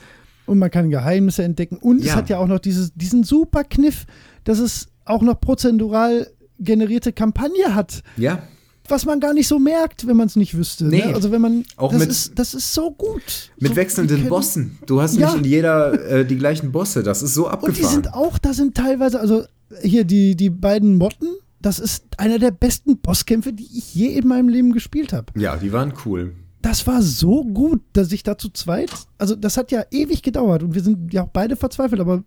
Und 0.46 0.58
man 0.58 0.70
kann 0.70 0.90
Geheimnisse 0.90 1.42
entdecken. 1.44 1.76
Und 1.78 2.02
es 2.04 2.14
hat 2.14 2.28
ja 2.28 2.38
auch 2.38 2.46
noch 2.46 2.58
dieses, 2.58 2.92
diesen 2.94 3.24
super 3.24 3.64
Kniff, 3.64 4.04
dass 4.44 4.58
es 4.58 4.88
auch 5.06 5.22
noch 5.22 5.40
prozentural 5.40 6.28
generierte 6.59 7.12
Kampagne 7.12 7.74
hat. 7.74 8.02
Ja, 8.16 8.43
was 8.86 9.06
man 9.06 9.18
gar 9.18 9.32
nicht 9.32 9.48
so 9.48 9.59
merkt, 9.59 10.06
wenn 10.06 10.16
man 10.16 10.26
es 10.26 10.36
nicht 10.36 10.55
wüsste. 10.55 10.85
Nee. 10.85 10.98
Ne? 11.06 11.14
Also 11.14 11.32
wenn 11.32 11.40
man 11.40 11.64
Auch 11.78 11.90
das 11.90 12.01
mit- 12.01 12.10
ist 12.10 12.39
das 12.39 12.52
ist 12.52 12.74
so 12.74 12.90
gut. 12.90 13.51
mit 13.59 13.70
so, 13.70 13.76
wechselnden 13.76 14.28
Bossen. 14.28 14.78
Du 14.86 15.01
hast 15.01 15.16
Ja. 15.16 15.28
nicht 15.32 15.39
in 15.39 15.51
jeder 15.51 15.93
äh, 16.10 16.26
die 16.26 16.36
gleichen 16.36 16.70
Bosse. 16.70 17.02
Das 17.02 17.22
ist 17.22 17.32
so 17.32 17.47
Und 17.47 17.52
abgefahren. 17.52 17.76
die 17.89 17.94
sind 17.94 18.12
auch, 18.12 18.36
da 18.36 18.52
sind 18.52 18.74
teilweise, 18.76 19.20
also 19.20 19.44
hier 19.81 20.05
die, 20.05 20.36
die 20.36 20.51
beiden 20.51 20.97
Motten, 20.98 21.28
das 21.62 21.78
ist 21.78 22.05
einer 22.18 22.39
der 22.39 22.51
besten 22.51 22.98
Bosskämpfe, 22.98 23.55
die 23.55 23.64
ich 23.74 23.94
je 23.94 24.09
in 24.09 24.28
meinem 24.28 24.48
Leben 24.51 24.74
gespielt 24.74 25.14
habe. 25.14 25.26
ja, 25.40 25.56
die 25.56 25.72
waren 25.72 25.94
cool. 26.05 26.35
Das 26.60 26.86
war 26.86 27.01
so 27.01 27.43
gut, 27.44 27.81
dass 27.94 28.12
ich 28.12 28.22
da 28.22 28.36
zu 28.36 28.51
zweit, 28.51 28.90
also 29.16 29.35
das 29.35 29.56
hat 29.56 29.70
ja 29.72 29.85
ewig 29.90 30.22
gedauert 30.22 30.62
und 30.62 30.74
wir 30.74 30.82
sind 30.82 31.10
ja 31.12 31.22
auch 31.22 31.28
beide 31.28 31.56
verzweifelt, 31.56 32.02
aber 32.02 32.22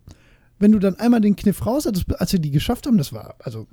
wenn 0.58 0.72
du 0.72 0.80
dann 0.80 0.96
einmal 0.96 1.22
den 1.22 1.36
Kniff 1.36 1.64
raus 1.68 1.86
hattest, 1.86 2.06
als 2.20 2.34
wir 2.34 2.40
die 2.40 2.50
geschafft 2.52 2.88
haben, 2.88 2.98
das 2.98 3.14
war, 3.14 3.36
also, 3.40 3.68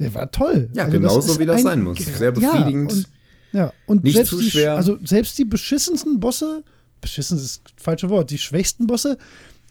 der 0.00 0.14
war 0.14 0.30
toll. 0.32 0.68
Ja, 0.72 0.84
also 0.84 0.98
genauso 0.98 1.38
wie 1.38 1.46
das 1.46 1.58
ein- 1.58 1.62
sein 1.62 1.82
muss. 1.82 1.98
Sehr 1.98 2.32
befriedigend. 2.32 2.90
Ja, 2.92 2.96
und, 2.96 3.06
ja, 3.52 3.72
und 3.86 4.04
Nicht 4.04 4.14
selbst 4.16 4.30
zu 4.30 4.40
die, 4.40 4.50
schwer. 4.50 4.74
Also 4.76 4.98
selbst 5.04 5.38
die 5.38 5.44
beschissensten 5.44 6.18
Bosse, 6.20 6.64
beschissen 7.00 7.36
ist 7.38 7.62
das 7.64 7.72
falsche 7.82 8.08
Wort, 8.10 8.30
die 8.30 8.38
schwächsten 8.38 8.86
Bosse 8.86 9.18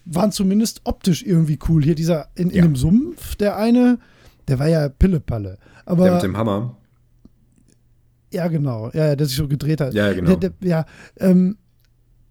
waren 0.06 0.32
zumindest 0.32 0.80
optisch 0.84 1.22
irgendwie 1.22 1.58
cool. 1.68 1.84
Hier 1.84 1.94
dieser 1.94 2.28
in, 2.34 2.50
in 2.50 2.56
Ja. 2.56 2.62
dem 2.62 2.76
Sumpf, 2.76 3.34
der 3.36 3.56
eine, 3.56 3.98
der 4.48 4.58
war 4.58 4.68
ja 4.68 4.88
Pillepalle. 4.88 5.58
Aber 5.84 6.04
Der 6.04 6.14
mit 6.14 6.22
dem 6.22 6.36
Hammer. 6.36 6.76
ja, 8.32 8.48
genau. 8.48 8.90
Ja, 8.92 9.14
der 9.16 9.26
sich 9.26 9.36
so 9.36 9.48
gedreht 9.48 9.80
hat. 9.80 9.92
Ja, 9.94 10.06
ja, 10.08 10.12
genau. 10.14 10.36
Der, 10.36 10.50
der, 10.50 10.68
ja, 10.68 10.86
ähm, 11.18 11.56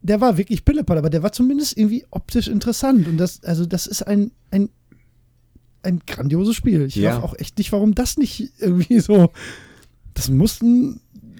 der 0.01 0.21
war 0.21 0.37
wirklich 0.37 0.63
Pillepalle, 0.63 0.99
aber 0.99 1.09
der 1.09 1.23
war 1.23 1.31
zumindest 1.31 1.77
irgendwie 1.77 2.05
optisch 2.11 2.47
interessant. 2.47 3.07
Und 3.07 3.17
das, 3.17 3.43
also 3.43 3.65
das 3.65 3.85
ist 3.85 4.03
ein, 4.03 4.31
ein, 4.51 4.69
ein 5.83 6.01
grandioses 6.05 6.55
Spiel. 6.55 6.83
Ich 6.85 6.95
Ja. 6.95 7.15
weiß 7.17 7.23
auch 7.23 7.35
echt 7.37 7.57
nicht, 7.57 7.71
warum 7.71 7.95
das 7.95 8.17
nicht 8.17 8.51
irgendwie 8.59 8.99
so. 8.99 9.31
Das 10.13 10.29
muss 10.29 10.61
ein 10.61 10.99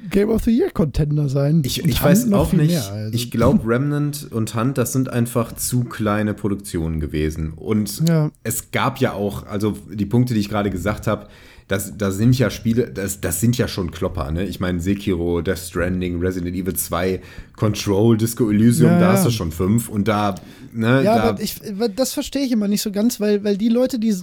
Game 0.10 0.30
of 0.30 0.44
the 0.44 0.52
Year 0.52 0.72
Contender 0.72 1.30
sein. 1.30 1.62
Ich, 1.66 1.84
ich 1.84 2.02
weiß 2.02 2.32
auch 2.34 2.52
nicht. 2.54 2.72
mehr, 2.72 2.84
also. 2.92 3.14
Ich 3.14 3.30
glaube, 3.30 3.68
Remnant 3.68 4.28
und 4.32 4.56
Hunt, 4.56 4.78
das 4.78 4.94
sind 4.94 5.10
einfach 5.10 5.54
zu 5.54 5.84
kleine 5.84 6.34
Produktionen 6.34 7.00
gewesen. 7.00 7.54
Und 7.56 8.08
Ja. 8.08 8.32
es 8.44 8.72
gab 8.72 9.00
ja 9.00 9.14
auch, 9.14 9.46
also 9.46 9.78
die 9.94 10.06
Punkte, 10.06 10.34
die 10.34 10.40
ich 10.40 10.50
gerade 10.50 10.70
gesagt 10.72 11.06
habe, 11.06 11.28
das, 11.68 11.96
das 11.96 12.18
sind 12.18 12.36
ja 12.40 12.50
Spiele, 12.50 12.90
das, 12.90 13.22
das 13.22 13.40
sind 13.40 13.56
ja 13.60 13.68
schon 13.68 13.92
Klopper, 13.92 14.32
ne? 14.32 14.44
Ich 14.46 14.60
meine, 14.60 14.80
Sekiro, 14.80 15.42
Death 15.42 15.60
Stranding, 15.60 16.20
Resident 16.20 16.56
Evil 16.56 16.74
2, 16.76 17.22
Control, 17.56 18.18
Disco 18.18 18.50
Elysium, 18.50 18.90
Ja, 18.94 19.00
da 19.00 19.06
ja. 19.08 19.14
hast 19.14 19.28
du 19.28 19.30
schon 19.30 19.52
fünf. 19.52 19.88
Und 19.88 20.08
da, 20.08 20.34
ne, 20.74 21.04
Ja, 21.04 21.16
da, 21.16 21.24
aber 21.30 21.42
ich, 21.42 21.56
das 21.96 22.14
verstehe 22.14 22.44
ich 22.46 22.52
immer 22.52 22.68
nicht 22.68 22.82
so 22.82 22.92
ganz, 22.92 23.20
weil, 23.20 23.44
weil 23.44 23.58
die 23.58 23.70
Leute, 23.70 24.00
die 24.00 24.16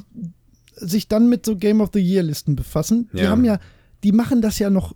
sich 0.76 1.08
dann 1.08 1.28
mit 1.28 1.46
so 1.46 1.56
Game 1.56 1.80
of 1.80 1.90
the 1.92 2.00
Year 2.00 2.22
Listen 2.22 2.56
befassen, 2.56 3.08
die 3.12 3.18
Ja. 3.22 3.30
haben 3.30 3.44
ja, 3.44 3.58
die 4.04 4.12
machen 4.12 4.42
das 4.42 4.58
ja 4.58 4.68
noch 4.70 4.94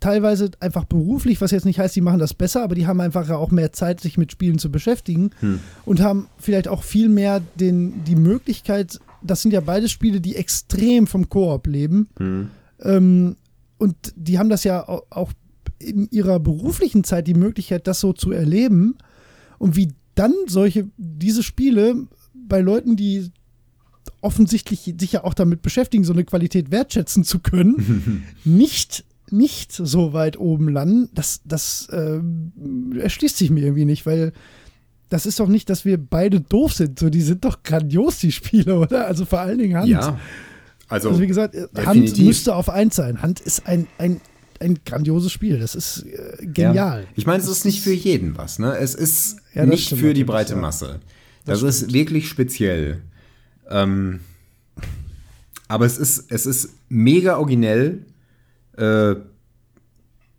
teilweise 0.00 0.50
einfach 0.60 0.84
beruflich, 0.84 1.40
was 1.40 1.50
jetzt 1.50 1.64
nicht 1.64 1.78
heißt, 1.78 1.96
die 1.96 2.02
machen 2.02 2.18
das 2.18 2.34
besser, 2.34 2.62
aber 2.62 2.74
die 2.74 2.86
haben 2.86 3.00
einfach 3.00 3.26
ja 3.28 3.36
auch 3.36 3.50
mehr 3.50 3.72
Zeit, 3.72 4.00
sich 4.00 4.18
mit 4.18 4.32
Spielen 4.32 4.58
zu 4.58 4.70
beschäftigen 4.70 5.30
Hm. 5.40 5.60
und 5.86 6.00
haben 6.02 6.28
vielleicht 6.38 6.68
auch 6.68 6.82
viel 6.82 7.08
mehr 7.08 7.40
den, 7.58 8.04
die 8.04 8.16
Möglichkeit, 8.16 8.98
das 9.22 9.40
sind 9.40 9.52
ja 9.52 9.60
beide 9.60 9.88
Spiele, 9.88 10.20
die 10.20 10.36
extrem 10.36 11.06
vom 11.06 11.28
Koop 11.28 11.66
leben. 11.66 12.08
hm. 12.18 12.50
Ähm, 12.80 13.36
und 13.78 13.94
die 14.16 14.38
haben 14.38 14.50
das 14.50 14.64
ja 14.64 14.86
au- 14.88 15.04
auch 15.10 15.32
in 15.78 16.08
ihrer 16.10 16.38
beruflichen 16.38 17.02
Zeit 17.04 17.26
die 17.26 17.34
Möglichkeit, 17.34 17.86
das 17.86 18.00
so 18.00 18.12
zu 18.12 18.30
erleben 18.32 18.96
und 19.58 19.74
wie 19.76 19.88
dann 20.14 20.32
solche, 20.46 20.88
diese 20.96 21.42
Spiele 21.42 22.06
bei 22.32 22.60
Leuten, 22.60 22.96
die 22.96 23.30
offensichtlich 24.20 24.94
sich 24.98 25.12
ja 25.12 25.24
auch 25.24 25.34
damit 25.34 25.62
beschäftigen, 25.62 26.04
so 26.04 26.12
eine 26.12 26.24
Qualität 26.24 26.70
wertschätzen 26.70 27.24
zu 27.24 27.38
können, 27.40 28.24
nicht, 28.44 29.04
nicht 29.30 29.72
so 29.72 30.12
weit 30.12 30.38
oben 30.38 30.68
landen, 30.68 31.10
das, 31.14 31.40
das 31.44 31.88
äh, 31.90 32.20
erschließt 32.98 33.36
sich 33.36 33.50
mir 33.50 33.64
irgendwie 33.64 33.84
nicht, 33.84 34.06
weil 34.06 34.32
das 35.08 35.26
ist 35.26 35.38
doch 35.40 35.48
nicht, 35.48 35.70
dass 35.70 35.84
wir 35.84 35.98
beide 35.98 36.40
doof 36.40 36.72
sind. 36.72 36.98
So, 36.98 37.08
die 37.08 37.20
sind 37.20 37.44
doch 37.44 37.62
grandios, 37.62 38.18
die 38.18 38.32
Spiele, 38.32 38.78
oder? 38.80 39.06
Also 39.06 39.24
vor 39.24 39.40
allen 39.40 39.58
Dingen 39.58 39.76
Hand. 39.76 39.88
Ja. 39.88 40.18
Also, 40.88 41.10
Also 41.10 41.20
wie 41.20 41.26
gesagt, 41.26 41.54
definitiv. 41.54 41.86
Hand 41.86 42.18
müsste 42.18 42.54
auf 42.54 42.68
eins 42.68 42.96
sein. 42.96 43.22
Hand 43.22 43.40
ist 43.40 43.66
ein, 43.66 43.86
ein, 43.98 44.20
ein 44.60 44.78
grandioses 44.84 45.32
Spiel. 45.32 45.58
Das 45.58 45.74
ist 45.74 46.04
äh, 46.06 46.44
genial. 46.46 47.02
Ja. 47.02 47.08
Ich 47.16 47.26
meine, 47.26 47.42
es 47.42 47.48
ist 47.48 47.64
nicht 47.64 47.82
für 47.82 47.92
jeden 47.92 48.36
was, 48.36 48.58
ne? 48.58 48.76
Es 48.78 48.94
ist 48.94 49.36
Ja, 49.54 49.62
das 49.62 49.70
nicht 49.70 49.86
stimmt 49.86 50.00
für 50.00 50.14
die 50.14 50.24
breite. 50.24 50.56
Masse. 50.56 51.00
Das, 51.44 51.62
ist 51.62 51.92
wirklich 51.92 52.28
speziell. 52.28 53.02
Ähm, 53.68 54.20
aber 55.68 55.86
es 55.86 55.98
ist, 55.98 56.30
es 56.30 56.46
ist 56.46 56.70
mega 56.88 57.36
originell. 57.38 58.04
Äh, 58.76 59.14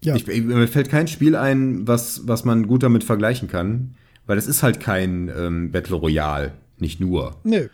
Ja. 0.02 0.16
ich, 0.16 0.26
mir 0.28 0.68
fällt 0.68 0.90
kein 0.90 1.08
Spiel 1.08 1.36
ein, 1.36 1.88
was, 1.88 2.28
was 2.28 2.46
man 2.46 2.68
gut 2.68 2.84
damit 2.84 3.04
vergleichen 3.04 3.48
kann, 3.48 3.96
weil 4.28 4.38
es 4.38 4.48
ist 4.48 4.64
halt 4.64 4.80
kein 4.80 5.32
ähm, 5.36 5.72
Battle 5.72 5.96
Royale, 5.96 6.54
nicht 6.78 7.00
nur. 7.00 7.36
Nö. 7.44 7.68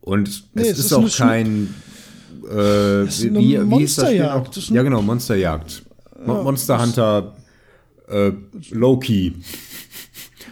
Und 0.00 0.44
Nee, 0.54 0.62
es, 0.62 0.70
es 0.72 0.78
ist, 0.80 0.84
ist 0.86 0.92
auch 0.94 1.16
kein. 1.16 1.72
Äh, 2.50 3.04
ist 3.06 3.22
eine 3.24 3.38
wie, 3.38 3.42
wie 3.70 3.82
ist 3.82 3.98
das 3.98 4.04
Monsterjagd. 4.04 4.48
Das 4.48 4.56
ist 4.64 4.70
Ja, 4.70 4.82
genau, 4.82 5.02
Monsterjagd. 5.02 5.82
Mo 6.24 6.42
Monster 6.42 6.80
Hunter 6.82 7.36
äh, 8.08 8.32
Low-Key. 8.70 9.32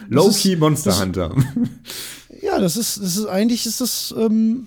Low-Key 0.09 0.55
Monster 0.57 0.89
das- 0.91 1.01
Hunter. 1.01 1.35
Ja, 2.41 2.59
das 2.59 2.75
ist, 2.75 2.97
das 2.97 3.17
ist 3.17 3.25
eigentlich 3.27 3.67
ist 3.67 3.81
das, 3.81 4.15
ähm, 4.17 4.65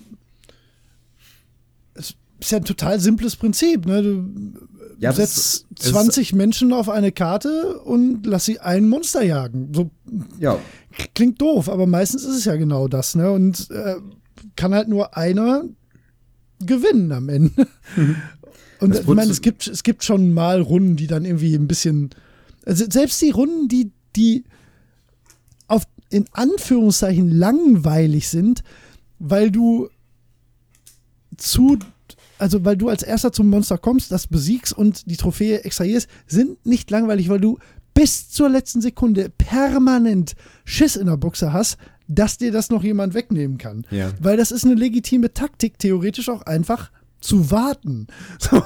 es 1.93 2.15
ist 2.39 2.51
ja 2.51 2.57
ein 2.59 2.63
total 2.65 2.99
simples 3.01 3.35
Prinzip. 3.35 3.85
Ne? 3.85 4.01
Du 4.01 4.25
Ja, 4.99 5.09
das 5.11 5.17
setzt 5.17 5.37
ist- 5.37 5.65
es 5.79 5.85
ist- 5.87 5.91
20 5.91 6.33
Menschen 6.33 6.71
auf 6.71 6.87
eine 6.89 7.11
Karte 7.11 7.79
und 7.81 8.25
lass 8.25 8.45
sie 8.45 8.59
ein 8.59 8.87
Monster 8.87 9.23
jagen. 9.23 9.71
So 9.73 9.91
ja. 10.39 10.57
klingt 11.15 11.41
doof, 11.41 11.67
aber 11.67 11.85
meistens 11.85 12.23
ist 12.23 12.37
es 12.37 12.45
ja 12.45 12.55
genau 12.55 12.87
das. 12.87 13.13
Ne? 13.15 13.29
Und 13.31 13.69
äh, 13.71 13.95
kann 14.55 14.73
halt 14.73 14.87
nur 14.87 15.17
einer 15.17 15.65
gewinnen 16.59 17.11
am 17.11 17.29
Ende. 17.29 17.67
Und 18.79 18.93
Das 18.93 19.01
ich 19.01 19.07
meine, 19.07 19.31
es 19.31 19.41
gibt, 19.41 19.67
es 19.67 19.83
gibt 19.83 20.03
schon 20.03 20.33
mal 20.33 20.61
Runden, 20.61 20.95
die 20.95 21.07
dann 21.07 21.25
irgendwie 21.25 21.55
ein 21.55 21.67
bisschen. 21.67 22.09
Also 22.65 22.85
selbst 22.89 23.21
die 23.21 23.31
Runden, 23.31 23.67
die, 23.67 23.91
die 24.15 24.43
auf 25.67 25.83
in 26.09 26.25
Anführungszeichen 26.31 27.29
langweilig 27.29 28.27
sind, 28.29 28.63
weil 29.19 29.51
du 29.51 29.89
zu, 31.37 31.77
also 32.37 32.65
weil 32.65 32.77
du 32.77 32.89
als 32.89 33.03
erster 33.03 33.31
zum 33.31 33.49
Monster 33.49 33.77
kommst, 33.77 34.11
das 34.11 34.27
besiegst 34.27 34.73
und 34.73 35.09
die 35.09 35.17
Trophäe 35.17 35.63
extrahierst, 35.63 36.09
sind 36.27 36.65
nicht 36.65 36.89
langweilig, 36.91 37.29
weil 37.29 37.39
du 37.39 37.57
bis 37.93 38.29
zur 38.29 38.49
letzten 38.49 38.81
Sekunde 38.81 39.29
permanent 39.29 40.35
Schiss 40.65 40.95
in 40.95 41.07
der 41.07 41.17
Buchse 41.17 41.53
hast, 41.53 41.77
dass 42.07 42.37
dir 42.37 42.51
das 42.51 42.69
noch 42.69 42.83
jemand 42.83 43.13
wegnehmen 43.13 43.57
kann. 43.57 43.85
Ja. 43.91 44.11
Weil 44.21 44.37
das 44.37 44.51
ist 44.51 44.63
eine 44.65 44.75
legitime 44.75 45.33
Taktik, 45.33 45.79
theoretisch 45.79 46.29
auch 46.29 46.43
einfach 46.43 46.91
zu 47.21 47.49
warten 47.49 48.05
so, 48.39 48.61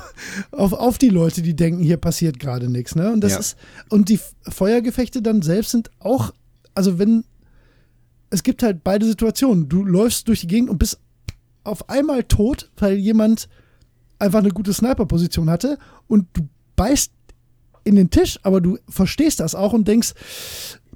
auf, 0.52 0.74
auf 0.74 0.98
die 0.98 1.10
Leute, 1.10 1.42
die 1.42 1.56
denken, 1.56 1.82
hier 1.82 1.98
passiert 1.98 2.40
gerade 2.40 2.70
nichts. 2.70 2.96
Ne? 2.96 3.12
Und 3.12 3.22
das 3.22 3.34
Ja. 3.34 3.40
ist, 3.40 3.58
und 3.90 4.10
die 4.10 4.20
Feuergefechte 4.42 5.22
dann 5.22 5.42
selbst 5.42 5.72
sind 5.72 5.90
auch, 6.00 6.34
also 6.74 7.00
wenn, 7.00 7.24
es 8.30 8.44
gibt 8.44 8.62
halt 8.62 8.84
beide 8.84 9.06
Situationen. 9.06 9.70
Du 9.70 9.84
läufst 9.86 10.28
durch 10.28 10.42
die 10.42 10.48
Gegend 10.48 10.70
und 10.70 10.78
bist 10.78 11.00
auf 11.64 11.90
einmal 11.90 12.24
tot, 12.24 12.70
weil 12.78 12.96
jemand 12.96 13.48
einfach 14.20 14.40
eine 14.40 14.50
gute 14.50 14.74
Sniper-Position 14.74 15.50
hatte 15.50 15.78
und 16.08 16.28
du 16.34 16.48
beißt 16.76 17.12
in 17.86 17.96
den 17.96 18.10
Tisch, 18.10 18.40
aber 18.44 18.60
du 18.62 18.78
verstehst 18.90 19.40
das 19.40 19.56
auch 19.56 19.72
und 19.74 19.88
denkst, 19.88 20.14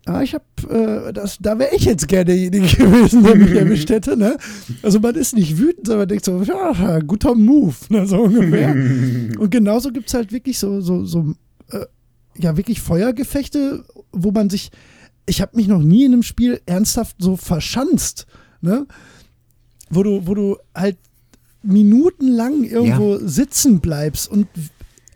ah, 0.06 0.22
ich 0.22 0.34
hab, 0.34 0.44
äh, 0.70 1.14
das, 1.14 1.38
da 1.40 1.58
wäre 1.58 1.76
ich 1.76 1.86
jetzt 1.86 2.08
gerne 2.08 2.26
derjenige 2.26 2.68
gewesen, 2.78 3.24
der 3.24 3.36
mich 3.36 3.52
erwischt 3.52 3.90
hätte. 3.90 4.18
Ne? 4.18 4.38
Also 4.82 5.00
man 5.00 5.16
ist 5.16 5.36
nicht 5.36 5.58
wütend, 5.58 5.88
sondern 5.88 6.02
man 6.02 6.08
denkt 6.10 6.26
so, 6.26 6.42
ja, 6.44 7.00
guter 7.00 7.36
Move, 7.36 7.76
ne, 7.90 8.06
so 8.06 8.22
ungefähr. 8.22 8.72
und 9.40 9.50
genauso 9.50 9.92
gibt 9.92 10.08
es 10.08 10.14
halt 10.14 10.32
wirklich 10.32 10.60
so, 10.60 10.82
so, 10.82 11.06
so 11.06 11.34
äh, 11.70 11.86
ja, 12.38 12.58
wirklich 12.58 12.82
Feuergefechte, 12.82 13.86
wo 14.12 14.32
man 14.32 14.50
sich, 14.50 14.72
ich 15.26 15.42
habe 15.42 15.56
mich 15.56 15.68
noch 15.68 15.82
nie 15.82 16.06
in 16.06 16.14
einem 16.14 16.24
Spiel 16.24 16.60
ernsthaft 16.66 17.18
so 17.20 17.38
verschanzt, 17.38 18.26
ne? 18.62 18.86
Wo 19.90 20.02
du, 20.02 20.26
wo 20.26 20.34
du 20.34 20.58
halt 20.74 20.98
minutenlang 21.62 22.64
irgendwo 22.64 23.20
sitzen 23.20 23.80
bleibst 23.80 24.30
und 24.30 24.48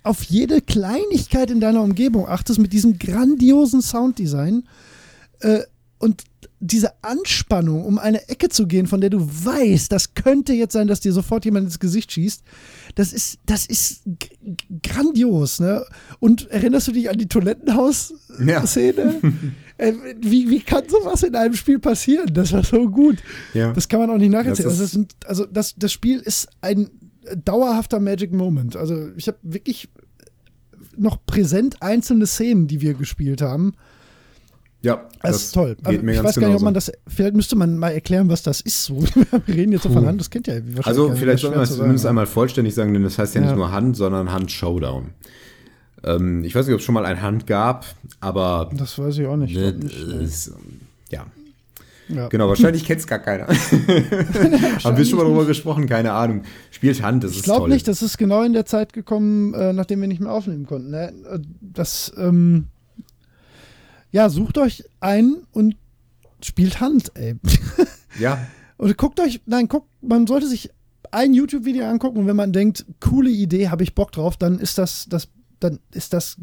auf 0.04 0.24
jede 0.24 0.62
Kleinigkeit 0.62 1.52
in 1.52 1.60
deiner 1.60 1.82
Umgebung 1.82 2.28
achtest 2.28 2.60
mit 2.60 2.74
diesem 2.74 2.98
grandiosen 2.98 3.82
Sounddesign 3.82 4.68
äh, 5.40 5.62
und 6.00 6.24
diese 6.60 6.92
Anspannung, 7.04 7.86
um 7.86 8.00
eine 8.00 8.30
Ecke 8.30 8.50
zu 8.50 8.66
gehen, 8.66 8.88
von 8.88 9.00
der 9.00 9.12
du 9.12 9.20
weißt, 9.20 9.92
das 9.92 10.16
könnte 10.16 10.54
jetzt 10.54 10.74
sein, 10.74 10.88
dass 10.88 11.02
dir 11.02 11.14
sofort 11.14 11.46
jemand 11.46 11.66
ins 11.66 11.80
Gesicht 11.80 12.12
schießt, 12.12 12.44
das 12.96 13.14
ist, 13.14 13.40
das 13.46 13.68
ist 13.68 14.02
grandios, 14.82 15.60
ne? 15.60 15.86
Und 16.20 16.50
erinnerst 16.50 16.88
du 16.88 16.94
dich 16.94 17.10
an 17.10 17.18
die 17.18 17.28
Toilettenhaus-Szene? 17.28 19.22
äh, 19.78 19.94
wie, 20.20 20.50
wie 20.50 20.62
kann 20.62 20.90
sowas 20.90 21.22
in 21.22 21.36
einem 21.36 21.54
Spiel 21.54 21.78
passieren? 21.78 22.34
Das 22.34 22.52
war 22.54 22.64
so 22.64 22.90
gut. 22.90 23.18
Ja. 23.54 23.72
Das 23.74 23.88
kann 23.88 24.00
man 24.00 24.10
auch 24.10 24.18
nicht 24.18 24.32
nacherzählen. 24.32 24.70
Das 24.70 24.80
Also 24.80 24.84
das, 24.84 24.92
sind, 24.92 25.16
also 25.26 25.46
das, 25.46 25.76
das 25.76 25.92
Spiel 25.92 26.20
ist 26.20 26.48
ein 26.62 26.90
dauerhafter 27.36 28.00
Magic 28.00 28.32
Moment. 28.34 28.76
Also 28.76 29.10
ich 29.16 29.28
habe 29.28 29.38
wirklich 29.44 29.90
noch 30.96 31.18
präsent 31.26 31.82
einzelne 31.82 32.26
Szenen, 32.26 32.68
die 32.68 32.82
wir 32.82 32.94
gespielt 32.94 33.42
haben. 33.42 33.74
Ja, 34.84 35.06
Das, 35.22 35.38
ist 35.38 35.52
toll. 35.54 35.76
Geht 35.76 35.88
Also 35.88 36.02
mir 36.04 36.12
ich 36.12 36.18
ganz 36.18 36.30
weiß 36.30 36.40
gar 36.40 36.48
nicht, 36.48 36.56
ob 36.58 36.62
man 36.62 36.74
das, 36.74 36.92
vielleicht 37.08 37.36
müsste 37.36 37.56
man 37.56 37.78
mal 37.78 37.90
erklären, 37.90 38.30
was 38.30 38.44
das 38.44 38.62
ist. 38.62 38.86
So. 38.86 39.02
Wir 39.46 39.56
reden 39.56 39.72
jetzt 39.72 39.84
so 39.84 39.90
von 39.90 40.06
Hand, 40.06 40.20
das 40.22 40.30
kennt 40.30 40.46
ja 40.48 40.54
wahrscheinlich 40.56 40.86
Also 40.88 41.14
vielleicht 41.16 41.34
Das 41.36 41.42
sollten 41.42 41.56
wir 41.58 41.64
es 41.64 41.70
zu 41.70 41.76
zumindest 41.78 42.04
sagen. 42.04 42.12
einmal 42.12 42.26
vollständig 42.28 42.76
sagen, 42.76 42.94
denn 42.94 43.04
das 43.04 43.18
heißt 43.18 43.36
ja 43.36 43.42
nicht 43.42 43.50
Ja. 43.50 43.56
nur 43.56 43.72
Hand, 43.72 43.98
sondern 43.98 44.32
Hand 44.32 44.52
Showdown. 44.52 45.10
Ähm, 46.04 46.44
ich 46.44 46.54
weiß 46.54 46.68
nicht, 46.68 46.74
ob 46.76 46.80
es 46.80 46.86
schon 46.86 46.94
mal 46.94 47.06
ein 47.06 47.22
Hand 47.24 47.48
gab, 47.48 47.86
aber 48.20 48.70
Das 48.76 48.98
weiß 49.00 49.18
ich 49.18 49.26
auch 49.26 49.36
nicht. 49.36 49.56
ne, 49.56 49.74
glaub 49.74 49.84
nicht. 49.84 50.22
ist, 50.22 50.54
ja. 51.12 51.26
Ja. 52.10 52.28
Genau, 52.30 52.48
wahrscheinlich 52.48 52.86
kennt 52.86 53.02
es 53.02 53.08
gar 53.08 53.20
keiner. 53.20 53.48
Haben 54.84 54.98
wir 54.98 55.06
schon 55.06 55.18
mal 55.20 55.26
drüber 55.26 55.46
gesprochen? 55.46 55.88
Keine 55.88 56.14
Ahnung. 56.14 56.44
Spielt 56.72 57.02
Hand, 57.02 57.24
das 57.24 57.32
Ich 57.32 57.38
ist 57.38 57.44
glaube 57.44 57.62
toll. 57.62 57.70
nicht, 57.70 57.88
das 57.88 58.02
ist 58.02 58.18
genau 58.18 58.44
in 58.44 58.54
der 58.54 58.66
Zeit 58.66 58.94
gekommen, 58.94 59.54
äh, 59.54 59.74
nachdem 59.74 60.00
wir 60.02 60.08
nicht 60.08 60.22
mehr 60.22 60.32
aufnehmen 60.32 60.66
konnten. 60.66 60.90
Ne? 60.92 61.14
Das, 61.60 62.14
ähm, 62.18 62.68
ja, 64.12 64.30
sucht 64.30 64.58
euch 64.58 64.86
ein 65.02 65.36
und 65.52 65.76
spielt 66.42 66.80
Hand, 66.80 67.12
ey. 67.16 67.36
Ja, 68.20 68.48
Oder 68.80 68.94
guckt 68.96 69.20
euch, 69.20 69.42
nein, 69.46 69.68
guckt, 69.68 69.88
man 70.02 70.26
sollte 70.26 70.48
sich 70.48 70.72
ein 71.12 71.34
YouTube-Video 71.34 71.86
angucken 71.86 72.20
und 72.20 72.28
wenn 72.28 72.36
man 72.36 72.52
denkt, 72.52 72.86
coole 73.00 73.30
Idee, 73.30 73.70
habe 73.70 73.84
ich 73.84 73.94
Bock 73.96 74.12
drauf, 74.12 74.38
dann 74.38 74.58
ist 74.60 74.78
das, 74.78 75.06
das, 75.10 75.28
dann 75.60 75.80
ist 75.92 76.14
das 76.14 76.38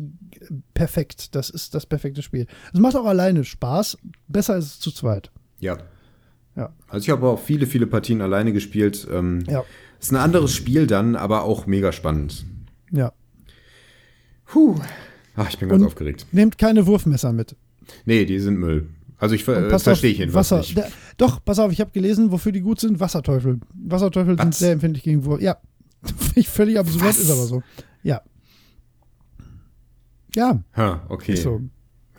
perfekt. 0.75 1.35
Das 1.35 1.51
ist 1.51 1.75
das 1.75 1.87
perfekte 1.87 2.23
Spiel. 2.23 2.47
Es 2.73 2.79
macht 2.81 2.97
auch 2.97 3.07
alleine 3.07 3.45
Spaß. 3.45 3.99
Besser 4.29 4.57
ist 4.57 4.65
es 4.67 4.81
zu 4.81 4.91
zweit. 4.93 5.31
Ja. 5.65 5.79
Ja. 6.57 6.73
Also 6.89 7.05
ich 7.05 7.11
habe 7.11 7.27
auch 7.27 7.41
viele, 7.41 7.67
viele 7.67 7.87
Partien 7.89 8.21
alleine 8.21 8.53
gespielt. 8.53 9.07
Ähm, 9.11 9.43
Ja. 9.49 9.65
Ist 10.01 10.13
ein 10.13 10.17
anderes 10.17 10.53
Spiel 10.55 10.87
dann, 10.87 11.17
aber 11.17 11.43
auch 11.45 11.67
mega 11.67 11.91
spannend. 11.91 12.45
Ja. 12.93 13.13
Puh. 14.47 14.79
Ach, 15.35 15.49
ich 15.49 15.59
bin 15.59 15.69
ganz 15.69 15.81
Und- 15.81 15.89
aufgeregt. 15.89 16.27
Nehmt 16.31 16.59
keine 16.59 16.87
Wurfmesser 16.87 17.33
mit. 17.33 17.57
Nee, 18.05 18.25
die 18.25 18.39
sind 18.39 18.59
Müll. 18.59 18.89
Also 19.19 19.35
ich 19.35 19.45
passt 19.47 19.85
verstehe 19.85 20.11
ich 20.13 20.19
jedenfalls 20.19 20.51
Wasser. 20.51 20.61
nicht. 20.61 20.77
Der, 20.77 20.89
doch, 21.17 21.43
pass 21.45 21.59
auf, 21.59 21.73
ich 21.73 21.81
habe 21.81 21.91
gelesen, 21.93 22.31
wofür 22.31 22.53
die 22.53 22.61
gut 22.61 22.79
sind. 22.81 23.01
Wasserteufel. 23.01 23.59
Wasserteufel 23.73 24.37
sind 24.39 24.49
Was? 24.49 24.59
sehr 24.59 24.73
empfindlich 24.73 25.03
gegen 25.05 25.25
Wurf. 25.25 25.41
Ja. 25.41 25.57
Ich 26.35 26.49
völlig 26.49 26.79
absurd, 26.79 27.05
Was? 27.05 27.19
ist 27.19 27.31
aber 27.31 27.45
so. 27.47 27.63
Ja. 28.03 28.21
Ja, 30.37 30.63
Ha, 30.77 31.03
okay. 31.09 31.37
so. 31.37 31.61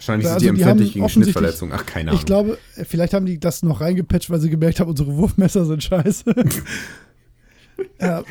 Wahrscheinlich 0.08 0.28
Also 0.28 0.40
sind 0.40 0.54
die 0.56 0.58
die 0.58 0.62
empfindlich 0.64 0.94
gegen 0.94 1.10
Schnittverletzungen. 1.10 1.76
Ach, 1.78 1.86
keine 1.86 2.10
Ahnung. 2.12 2.20
Ich 2.20 2.26
glaube, 2.26 2.58
vielleicht 2.84 3.14
haben 3.14 3.26
die 3.26 3.40
das 3.40 3.64
noch 3.64 3.82
reingepatcht, 3.82 4.30
weil 4.30 4.40
sie 4.40 4.50
gemerkt 4.50 4.80
haben, 4.80 4.90
unsere 4.90 5.16
Wurfmesser 5.16 5.66
sind 5.66 5.84
scheiße. 5.84 6.24
ja. 8.02 8.24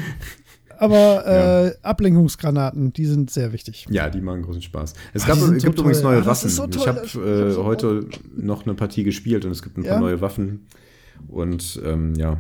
Aber 0.79 1.27
äh, 1.27 1.75
Ablenkungsgranaten, 1.83 2.93
die 2.93 3.07
sind 3.07 3.31
sehr 3.31 3.53
wichtig. 3.53 3.87
Ja, 3.91 4.11
die 4.11 4.21
machen 4.21 4.43
großen 4.43 4.63
Spaß. 4.63 4.93
Es 5.13 5.25
gab, 5.27 5.37
es 5.37 5.45
so 5.45 5.53
gibt 5.53 5.79
übrigens 5.79 6.01
toll. 6.03 6.15
neue 6.17 6.27
Waffen. 6.27 6.51
so 6.51 6.67
ich 6.69 6.87
habe 6.87 7.01
äh, 7.01 7.51
so 7.53 7.65
heute 7.65 8.07
noch 8.37 8.65
eine 8.67 8.75
Partie 8.75 9.05
gespielt 9.05 9.45
und 9.45 9.53
es 9.53 9.63
gibt 9.63 9.79
ein 9.79 9.85
paar 9.85 9.95
Ja? 9.95 10.01
neue 10.01 10.21
Waffen. 10.21 10.67
Und 11.29 11.81
ähm, 11.85 12.15
ja, 12.17 12.39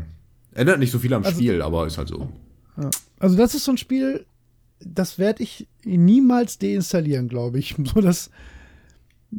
ändert 0.52 0.80
nicht 0.80 0.90
so 0.90 0.98
viel 0.98 1.14
am 1.14 1.22
Also- 1.24 1.36
Spiel, 1.36 1.62
aber 1.62 1.86
ist 1.86 1.96
halt 1.98 2.08
so. 2.08 2.28
Ja. 2.76 2.90
Also 3.20 3.36
das 3.36 3.54
ist 3.54 3.64
so 3.64 3.70
ein 3.70 3.78
Spiel, 3.78 4.26
das 4.80 5.18
werde 5.18 5.42
ich 5.44 5.68
niemals 5.84 6.58
deinstallieren, 6.58 7.28
glaube 7.28 7.58
ich. 7.60 7.76
So, 7.94 8.00
das, 8.00 8.30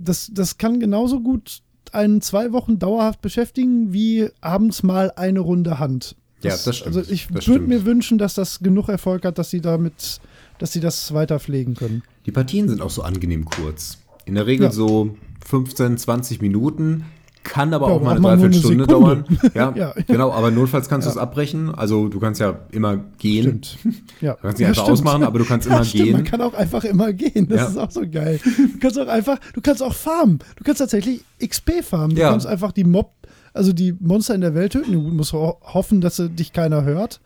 das, 0.04 0.30
das 0.34 0.58
kann 0.58 0.80
genauso 0.80 1.22
gut 1.22 1.62
einen 1.92 2.22
zwei 2.22 2.52
Wochen 2.52 2.80
dauerhaft 2.80 3.22
beschäftigen, 3.22 3.94
wie 3.94 4.30
abends 4.42 4.84
mal 4.84 5.12
eine 5.16 5.40
Runde 5.40 5.80
Hand. 5.80 6.16
Ja, 6.42 6.52
das 6.52 6.78
stimmt. 6.78 6.96
Also 6.96 7.12
ich 7.12 7.28
Das 7.32 7.48
würde 7.48 7.66
mir 7.66 7.86
wünschen, 7.86 8.18
dass 8.18 8.34
das 8.34 8.60
genug 8.60 8.90
Erfolg 8.90 9.26
hat, 9.26 9.38
dass 9.38 9.50
sie 9.50 9.62
damit, 9.62 10.20
dass 10.60 10.74
sie 10.74 10.80
das 10.80 11.14
weiter 11.14 11.40
pflegen 11.40 11.74
können. 11.76 12.04
Die 12.26 12.32
Partien 12.32 12.68
sind 12.70 12.82
auch 12.82 12.90
so 12.90 13.02
angenehm 13.02 13.46
kurz. 13.46 14.00
In 14.26 14.36
der 14.36 14.46
Regel 14.46 14.66
Ja. 14.66 14.72
so 14.72 15.16
15, 15.46 15.98
20 15.98 16.42
Minuten. 16.42 17.06
Kann 17.46 17.74
aber 17.76 17.88
Ja, 17.88 17.94
auch 17.94 18.02
mal 18.02 18.12
eine 18.12 18.22
Dreiviertelstunde 18.22 18.88
dauern. 18.88 19.24
Ja, 19.54 19.72
Ja. 19.76 19.94
genau. 20.08 20.32
Aber 20.32 20.50
notfalls 20.52 20.90
kannst 20.90 21.06
du 21.08 21.12
es 21.12 21.18
abbrechen. 21.18 21.74
Also 21.74 22.10
du 22.10 22.20
kannst 22.20 22.42
ja 22.42 22.60
immer 22.72 22.98
gehen. 23.20 23.64
Stimmt. 23.64 23.78
Ja. 24.20 24.34
Du 24.34 24.42
kannst 24.42 24.60
ja, 24.60 24.68
einfach 24.70 24.90
ausmachen, 24.90 25.24
aber 25.24 25.40
du 25.40 25.46
kannst 25.46 25.68
immer 25.68 25.86
stimmt. 25.86 26.04
gehen. 26.04 26.14
Man 26.14 26.24
kann 26.24 26.42
auch 26.42 26.56
einfach 26.56 26.84
immer 26.84 27.14
gehen. 27.14 27.48
Das 27.48 27.70
ist 27.70 27.78
auch 27.78 27.92
so 27.92 28.02
geil. 28.10 28.40
Du 28.44 28.80
kannst 28.80 29.00
auch 29.00 29.08
einfach, 29.08 29.38
du 29.54 29.62
kannst 29.62 29.84
auch 29.84 29.94
farmen. 29.94 30.40
Du 30.56 30.64
kannst 30.64 30.80
tatsächlich 30.82 31.24
XP 31.40 31.84
farmen. 31.84 32.16
Du 32.16 32.22
kannst 32.24 32.48
einfach 32.48 32.72
die 32.72 32.84
Mob, 32.84 33.12
also 33.54 33.72
die 33.74 33.94
Monster 34.00 34.34
in 34.36 34.42
der 34.42 34.56
Welt 34.56 34.74
töten. 34.74 34.92
Du 34.92 35.00
musst 35.02 35.32
ho 35.34 35.58
hoffen, 35.62 36.02
dass 36.02 36.16
dich 36.18 36.52
keiner 36.52 36.84
hört. 36.84 37.22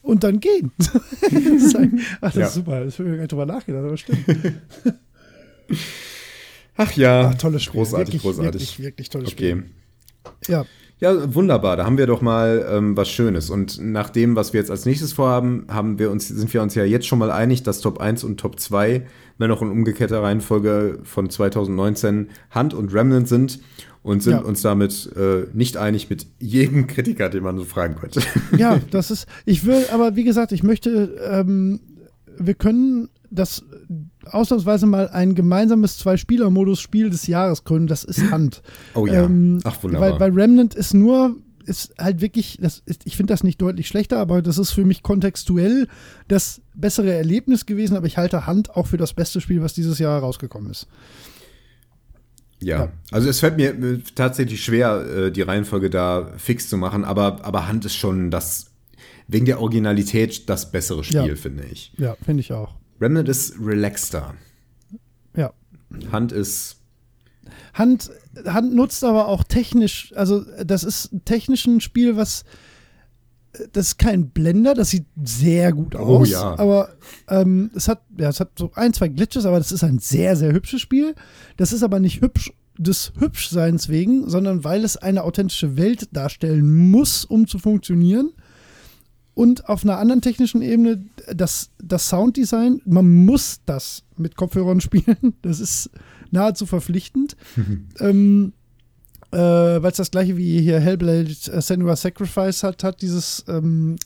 Und 0.00 0.22
dann 0.22 0.38
gehen. 0.38 0.70
das 0.78 0.92
ist, 1.32 1.76
ein, 1.76 2.00
ach, 2.20 2.32
das 2.32 2.50
ist 2.50 2.54
super. 2.54 2.84
Das 2.84 2.96
habe 3.00 3.08
ich 3.08 3.14
gar 3.16 3.20
nicht 3.22 3.32
drüber 3.32 3.46
nachgedacht, 3.46 3.84
aber 3.84 3.96
stimmt. 3.96 4.24
Ach 6.76 6.92
ja, 6.92 7.32
tolles 7.34 7.62
Spiel. 7.64 7.80
großartig, 7.80 8.06
wirklich, 8.14 8.22
großartig. 8.22 8.52
Wirklich, 8.60 8.78
wirklich 8.80 9.08
tolles 9.10 9.32
okay. 9.32 9.52
Spiel. 9.52 9.64
Ja, 10.48 10.64
Ja, 10.98 11.34
wunderbar. 11.34 11.76
Da 11.76 11.84
haben 11.84 11.98
wir 11.98 12.06
doch 12.06 12.20
mal 12.22 12.66
ähm, 12.70 12.96
was 12.96 13.08
Schönes. 13.10 13.50
Und 13.50 13.78
nach 13.80 14.10
dem, 14.10 14.34
was 14.36 14.52
wir 14.52 14.60
jetzt 14.60 14.70
als 14.70 14.86
nächstes 14.86 15.12
vorhaben, 15.12 15.66
haben 15.68 15.98
wir 15.98 16.10
uns, 16.10 16.28
sind 16.28 16.52
wir 16.54 16.62
uns 16.62 16.74
ja 16.74 16.84
jetzt 16.84 17.06
schon 17.06 17.18
mal 17.18 17.30
einig, 17.30 17.62
dass 17.62 17.80
Top 17.80 18.00
1 18.00 18.24
und 18.24 18.38
Top 18.40 18.58
2, 18.58 19.06
wenn 19.38 19.50
auch 19.50 19.60
in 19.62 19.68
umgekehrter 19.70 20.22
Reihenfolge 20.22 20.98
von 21.04 21.28
2019, 21.30 22.28
Hand 22.50 22.72
und 22.74 22.92
Remnant 22.94 23.28
sind 23.28 23.60
und 24.02 24.22
sind 24.22 24.32
Ja. 24.34 24.38
uns 24.40 24.62
damit 24.62 25.10
äh, 25.16 25.46
nicht 25.52 25.76
einig 25.76 26.08
mit 26.10 26.26
jedem 26.38 26.86
Kritiker, 26.86 27.28
den 27.28 27.42
man 27.42 27.58
so 27.58 27.64
fragen 27.64 27.96
könnte. 27.96 28.20
ja, 28.56 28.80
das 28.90 29.10
ist, 29.10 29.26
ich 29.44 29.66
will, 29.66 29.84
aber 29.92 30.16
wie 30.16 30.24
gesagt, 30.24 30.52
ich 30.52 30.62
möchte, 30.62 31.14
ähm, 31.30 31.80
wir 32.38 32.54
können 32.54 33.08
das 33.30 33.64
ausnahmsweise 34.24 34.86
mal 34.86 35.08
ein 35.08 35.34
gemeinsames 35.34 35.98
Zwei-Spieler-Modus-Spiel 35.98 37.10
des 37.10 37.26
Jahres 37.26 37.64
gründen. 37.64 37.86
Das 37.88 38.04
ist 38.04 38.30
Hand. 38.30 38.62
Oh 38.94 39.06
ja. 39.06 39.24
Ähm, 39.24 39.60
Ach, 39.64 39.82
wunderbar. 39.82 40.12
Weil, 40.12 40.20
weil 40.20 40.32
Remnant 40.40 40.74
ist 40.74 40.94
nur, 40.94 41.36
ist 41.64 41.94
halt 41.98 42.20
wirklich, 42.20 42.58
das 42.60 42.82
ist, 42.86 43.02
ich 43.06 43.16
finde 43.16 43.32
das 43.32 43.42
nicht 43.44 43.60
deutlich 43.60 43.88
schlechter, 43.88 44.18
aber 44.18 44.42
das 44.42 44.58
ist 44.58 44.70
für 44.72 44.84
mich 44.84 45.02
kontextuell 45.02 45.88
das 46.28 46.60
bessere 46.74 47.12
Erlebnis 47.12 47.66
gewesen, 47.66 47.96
aber 47.96 48.06
ich 48.06 48.16
halte 48.18 48.46
Hand 48.46 48.70
auch 48.76 48.86
für 48.86 48.96
das 48.98 49.14
beste 49.14 49.40
Spiel, 49.40 49.62
was 49.62 49.74
dieses 49.74 49.98
Jahr 49.98 50.20
rausgekommen 50.20 50.70
ist. 50.70 50.86
Ja, 52.60 52.84
Ja. 52.84 52.92
also 53.10 53.28
es 53.28 53.40
fällt 53.40 53.56
mir 53.56 53.70
äh, 53.70 53.98
tatsächlich 54.14 54.64
schwer, 54.64 55.04
äh, 55.26 55.30
die 55.32 55.42
Reihenfolge 55.42 55.90
da 55.90 56.32
fix 56.38 56.68
zu 56.68 56.76
machen, 56.76 57.04
aber, 57.04 57.44
aber 57.44 57.68
Hand 57.68 57.84
ist 57.84 57.96
schon 57.96 58.30
das, 58.30 58.70
wegen 59.28 59.44
der 59.44 59.60
Originalität, 59.60 60.48
das 60.48 60.70
bessere 60.72 61.04
Spiel, 61.04 61.26
Ja. 61.26 61.36
finde 61.36 61.64
ich. 61.64 61.92
Ja, 61.98 62.16
finde 62.24 62.40
ich 62.40 62.52
auch. 62.52 62.74
Remnant 63.00 63.28
ist 63.28 63.54
relaxter. 63.60 64.34
Ja. 65.36 65.52
Hand 66.12 66.32
ist, 66.32 66.76
Hand, 67.74 68.10
Hand 68.46 68.74
nutzt 68.74 69.04
aber 69.04 69.28
auch 69.28 69.44
technisch, 69.44 70.12
also 70.16 70.44
das 70.64 70.82
ist 70.84 71.10
technisch 71.24 71.66
ein 71.66 71.80
Spiel, 71.80 72.16
was 72.16 72.44
das 73.72 73.88
ist 73.88 73.98
kein 73.98 74.30
Blender, 74.30 74.74
das 74.74 74.90
sieht 74.90 75.06
sehr 75.22 75.72
gut 75.72 75.94
Oh 75.94 76.18
aus. 76.18 76.30
ja. 76.30 76.58
Aber 76.58 76.90
ähm, 77.28 77.70
es 77.74 77.88
hat, 77.88 78.02
ja, 78.18 78.28
es 78.28 78.40
hat 78.40 78.50
so 78.58 78.70
ein, 78.74 78.92
zwei 78.92 79.08
Glitches, 79.08 79.46
aber 79.46 79.58
das 79.58 79.72
ist 79.72 79.84
ein 79.84 79.98
sehr, 79.98 80.36
sehr 80.36 80.52
hübsches 80.52 80.80
Spiel. 80.80 81.14
Das 81.56 81.72
ist 81.72 81.82
aber 81.82 81.98
nicht 81.98 82.20
hübsch 82.20 82.52
des 82.78 83.12
Hübschseins 83.18 83.88
wegen, 83.88 84.28
sondern 84.28 84.64
weil 84.64 84.84
es 84.84 84.96
eine 84.98 85.24
authentische 85.24 85.76
Welt 85.76 86.08
darstellen 86.12 86.90
muss, 86.90 87.24
um 87.24 87.46
zu 87.46 87.58
funktionieren. 87.58 88.32
Und 89.36 89.68
auf 89.68 89.84
einer 89.84 89.98
anderen 89.98 90.22
technischen 90.22 90.62
Ebene, 90.62 91.04
das, 91.30 91.68
das 91.78 92.08
Sounddesign, 92.08 92.80
man 92.86 93.26
muss 93.26 93.60
das 93.66 94.02
mit 94.16 94.34
Kopfhörern 94.34 94.80
spielen. 94.80 95.34
Das 95.42 95.60
ist 95.60 95.90
nahezu 96.30 96.64
verpflichtend. 96.64 97.36
ähm, 98.00 98.54
äh, 99.32 99.36
Weil 99.36 99.90
es 99.90 99.98
das 99.98 100.10
gleiche 100.10 100.38
wie 100.38 100.62
hier 100.62 100.80
Hellblade 100.80 101.28
äh, 101.52 101.60
Senua 101.60 101.96
Sacrifice 101.96 102.62
hat, 102.62 102.82
hat 102.82 103.02
dieses 103.02 103.44
ähm, 103.46 103.96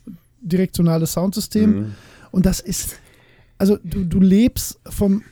direktionale 0.40 1.07
Soundsystem. 1.07 1.70
Mhm. 1.70 1.94
Und 2.32 2.44
das 2.44 2.59
ist, 2.59 2.97
also 3.57 3.78
du, 3.85 4.05
du 4.05 4.19
lebst 4.19 4.81
vom 4.85 5.23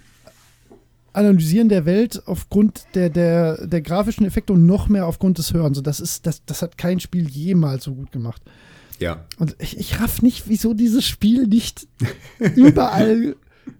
Analysieren 1.12 1.69
der 1.69 1.87
Welt 1.87 2.23
aufgrund 2.27 2.85
der, 2.95 3.11
der, 3.11 3.66
der 3.66 3.83
grafischen 3.83 4.25
Effekte 4.25 4.53
und 4.53 4.65
noch 4.65 4.89
mehr 4.89 5.07
aufgrund 5.07 5.39
des 5.39 5.53
Hörens. 5.53 5.83
Das 5.83 5.99
ist, 5.99 6.25
das, 6.25 6.45
das 6.45 6.62
hat 6.62 6.79
kein 6.79 7.01
Spiel 7.01 7.29
jemals 7.29 7.83
so 7.83 7.95
gut 7.97 8.12
gemacht. 8.12 8.41
Ja. 8.99 9.25
Und 9.39 9.57
ich, 9.59 9.79
ich 9.79 10.01
raff 10.01 10.23
nicht, 10.23 10.45
wieso 10.49 10.75
dieses 10.75 11.05
Spiel 11.07 11.47
nicht 11.47 11.87
überall. 12.57 13.37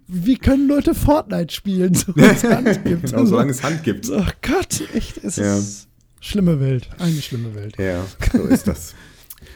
Wie 0.07 0.37
können 0.37 0.67
Leute 0.67 0.93
Fortnite 0.93 1.53
spielen, 1.53 1.93
so 1.95 2.13
es 2.15 2.43
Hand 2.43 2.83
gibt? 2.83 3.09
Genau, 3.11 3.25
solange 3.25 3.51
es 3.51 3.63
Hand 3.63 3.83
gibt. 3.83 4.09
Oh 4.09 4.23
Gott, 4.41 4.81
echt, 4.93 5.17
es 5.23 5.37
Ja. 5.37 5.57
ist 5.57 5.87
schlimme 6.19 6.59
Welt, 6.59 6.89
eine 6.99 7.21
schlimme 7.21 7.55
Welt. 7.55 7.75
Ja, 7.77 8.05
so 8.33 8.43
ist 8.43 8.67
das. 8.67 8.93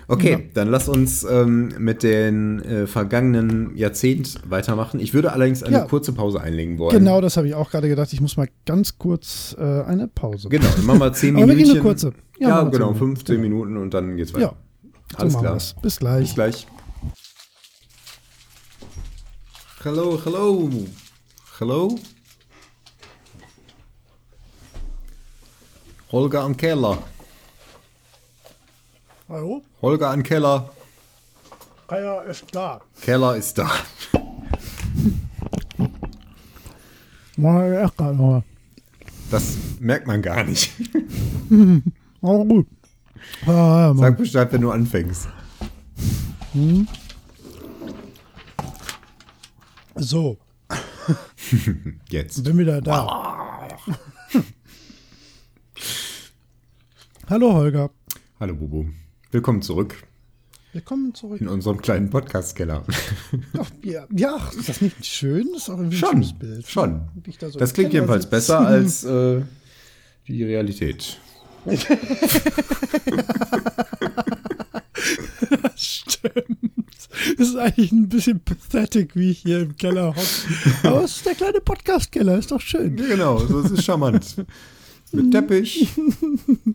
Okay, 0.07 0.31
Ja. 0.31 0.39
dann 0.53 0.69
lass 0.69 0.89
uns 0.89 1.23
ähm, 1.23 1.69
mit 1.77 2.03
den 2.03 2.61
äh, 2.63 2.87
vergangenen 2.87 3.75
Jahrzehnt 3.77 4.39
weitermachen. 4.47 4.99
Ich 4.99 5.13
würde 5.13 5.31
allerdings 5.33 5.61
eine 5.63 5.77
Ja. 5.77 5.85
kurze 5.85 6.13
Pause 6.13 6.41
einlegen 6.41 6.77
wollen. 6.77 6.97
Genau, 6.97 7.21
das 7.21 7.37
habe 7.37 7.47
ich 7.47 7.53
auch 7.55 7.69
gerade 7.71 7.87
gedacht. 7.87 8.11
Ich 8.11 8.19
muss 8.21 8.35
mal 8.37 8.47
ganz 8.65 8.97
kurz 8.97 9.55
äh, 9.57 9.61
eine 9.61 10.07
Pause. 10.07 10.49
Genau, 10.49 10.65
dann 10.75 10.85
machen 10.85 10.99
wir 10.99 11.13
10 11.13 11.35
Aber 11.35 11.47
wir 11.47 11.47
Minuten. 11.55 11.63
gehen 11.65 11.71
eine 11.73 11.81
kurze. 11.81 12.13
Ja, 12.39 12.49
machen 12.49 12.67
wir 12.67 12.71
genau, 12.79 12.91
zehn 12.93 12.99
Minuten. 13.01 13.15
15 13.15 13.41
Minuten 13.41 13.77
und 13.77 13.93
dann 13.93 14.17
geht's 14.17 14.33
weiter. 14.33 14.43
Ja, 14.43 14.55
Alles 15.15 15.37
klar. 15.37 15.53
wir's. 15.53 15.75
Bis 15.81 15.97
gleich. 15.97 16.23
Bis 16.25 16.35
gleich. 16.35 16.67
Hallo, 19.83 20.19
hallo. 20.25 20.69
Hallo? 21.59 21.99
Holger 26.11 26.41
am 26.43 26.55
Keller. 26.55 26.97
Hallo? 29.27 29.61
Holger 29.81 30.09
am 30.11 30.23
Keller. 30.23 30.69
Eier 31.87 32.23
ist 32.25 32.45
da. 32.55 32.81
Keller 33.01 33.35
ist 33.35 33.57
da. 33.57 33.69
Das 39.31 39.57
merkt 39.79 40.07
man 40.07 40.21
gar 40.21 40.43
nicht. 40.43 40.71
Oh, 42.25 42.45
gut. 42.45 42.65
Mann. 43.45 43.97
Sag 43.97 44.17
Bescheid, 44.17 44.51
wenn 44.51 44.61
du 44.61 44.71
anfängst. 44.71 45.27
So, 49.95 50.37
Jetzt. 52.09 52.43
bin 52.43 52.57
wieder 52.57 52.81
da. 52.81 53.67
Hallo 57.29 57.53
Holger. 57.53 57.89
Hallo 58.39 58.55
Bubu. 58.55 58.85
Willkommen 59.31 59.61
zurück 59.61 59.95
Willkommen 60.73 61.13
zurück. 61.13 61.39
in 61.41 61.47
unserem 61.47 61.79
kleinen 61.81 62.09
Podcast-Keller. 62.09 62.83
Ja, 63.83 64.07
ja, 64.15 64.37
ist 64.57 64.69
das 64.69 64.81
nicht 64.81 65.05
schön? 65.05 65.47
Das 65.53 65.63
ist 65.63 65.69
auch 65.69 65.77
irgendwie 65.77 65.97
ein 65.97 65.99
Schon, 65.99 66.11
schönes 66.23 66.33
Bild. 66.39 66.67
schon. 66.67 67.01
Da 67.39 67.49
so 67.49 67.59
Das 67.59 67.73
klingt 67.73 67.93
jedenfalls 67.93 68.27
besser 68.29 68.59
als 68.65 69.03
äh, 69.03 69.41
die 70.27 70.43
Realität. 70.43 71.19
Stimmt. 75.75 76.57
Das 77.37 77.47
ist 77.47 77.55
eigentlich 77.55 77.91
ein 77.91 78.09
bisschen 78.09 78.39
pathetic, 78.39 79.15
wie 79.15 79.31
ich 79.31 79.39
hier 79.39 79.61
im 79.61 79.75
Keller 79.77 80.09
hocke. 80.15 80.21
Aber 80.83 81.03
es 81.03 81.17
ist 81.17 81.25
der 81.25 81.35
kleine 81.35 81.61
Podcast-Keller, 81.61 82.37
ist 82.37 82.51
doch 82.51 82.61
schön. 82.61 82.97
Ja, 82.97 83.07
genau, 83.07 83.37
so 83.39 83.61
ist 83.61 83.71
es 83.71 83.83
charmant. 83.85 84.35
Mit 85.11 85.31
Teppich. 85.31 85.87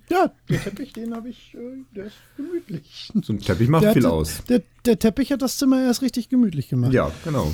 Ja, 0.08 0.32
der 0.48 0.62
Teppich, 0.62 0.92
den 0.92 1.12
habe 1.14 1.28
ich, 1.28 1.54
äh, 1.54 1.58
der 1.94 2.06
ist 2.06 2.16
gemütlich. 2.36 3.10
So 3.22 3.32
ein 3.32 3.40
Teppich 3.40 3.68
macht 3.68 3.82
Der 3.84 3.92
viel 3.94 4.04
hat- 4.04 4.12
aus. 4.12 4.42
Der, 4.48 4.62
der 4.84 4.98
Teppich 4.98 5.32
hat 5.32 5.42
das 5.42 5.56
Zimmer 5.58 5.82
erst 5.82 6.02
richtig 6.02 6.28
gemütlich 6.28 6.68
gemacht. 6.68 6.92
Ja, 6.92 7.10
genau. 7.24 7.52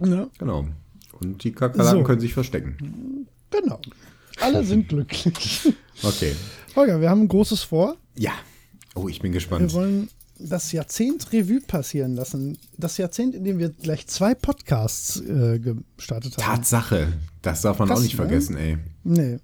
Ja, 0.00 0.28
Genau. 0.38 0.66
Und 1.20 1.44
die 1.44 1.52
Kakerlaken 1.52 2.00
So. 2.00 2.04
können 2.04 2.20
sich 2.20 2.32
verstecken. 2.34 3.26
genau. 3.50 3.80
Alle 4.40 4.64
sind 4.64 4.88
glücklich. 4.88 5.72
Okay. 6.02 6.34
Holger, 6.76 7.00
wir 7.00 7.10
haben 7.10 7.22
ein 7.22 7.28
großes 7.28 7.62
vor. 7.62 7.96
Ja. 8.16 8.32
Oh, 8.94 9.08
ich 9.08 9.20
bin 9.20 9.32
Wir 9.32 9.38
gespannt. 9.38 9.72
wollen 9.74 10.08
das 10.38 10.72
Jahrzehnt 10.72 11.32
Revue 11.32 11.60
passieren 11.60 12.14
lassen. 12.14 12.56
Das 12.78 12.96
Jahrzehnt, 12.96 13.34
in 13.34 13.44
dem 13.44 13.58
wir 13.58 13.68
gleich 13.68 14.06
zwei 14.06 14.34
Podcasts 14.34 15.20
äh, 15.20 15.58
gestartet 15.58 16.38
haben. 16.38 16.56
Tatsache. 16.56 17.12
Das 17.42 17.60
darf 17.62 17.78
man 17.78 17.88
Krass, 17.88 17.98
auch 17.98 18.02
nicht 18.02 18.14
ne? 18.14 18.16
vergessen, 18.16 18.56
ey. 18.56 18.78
Nee. 19.04 19.38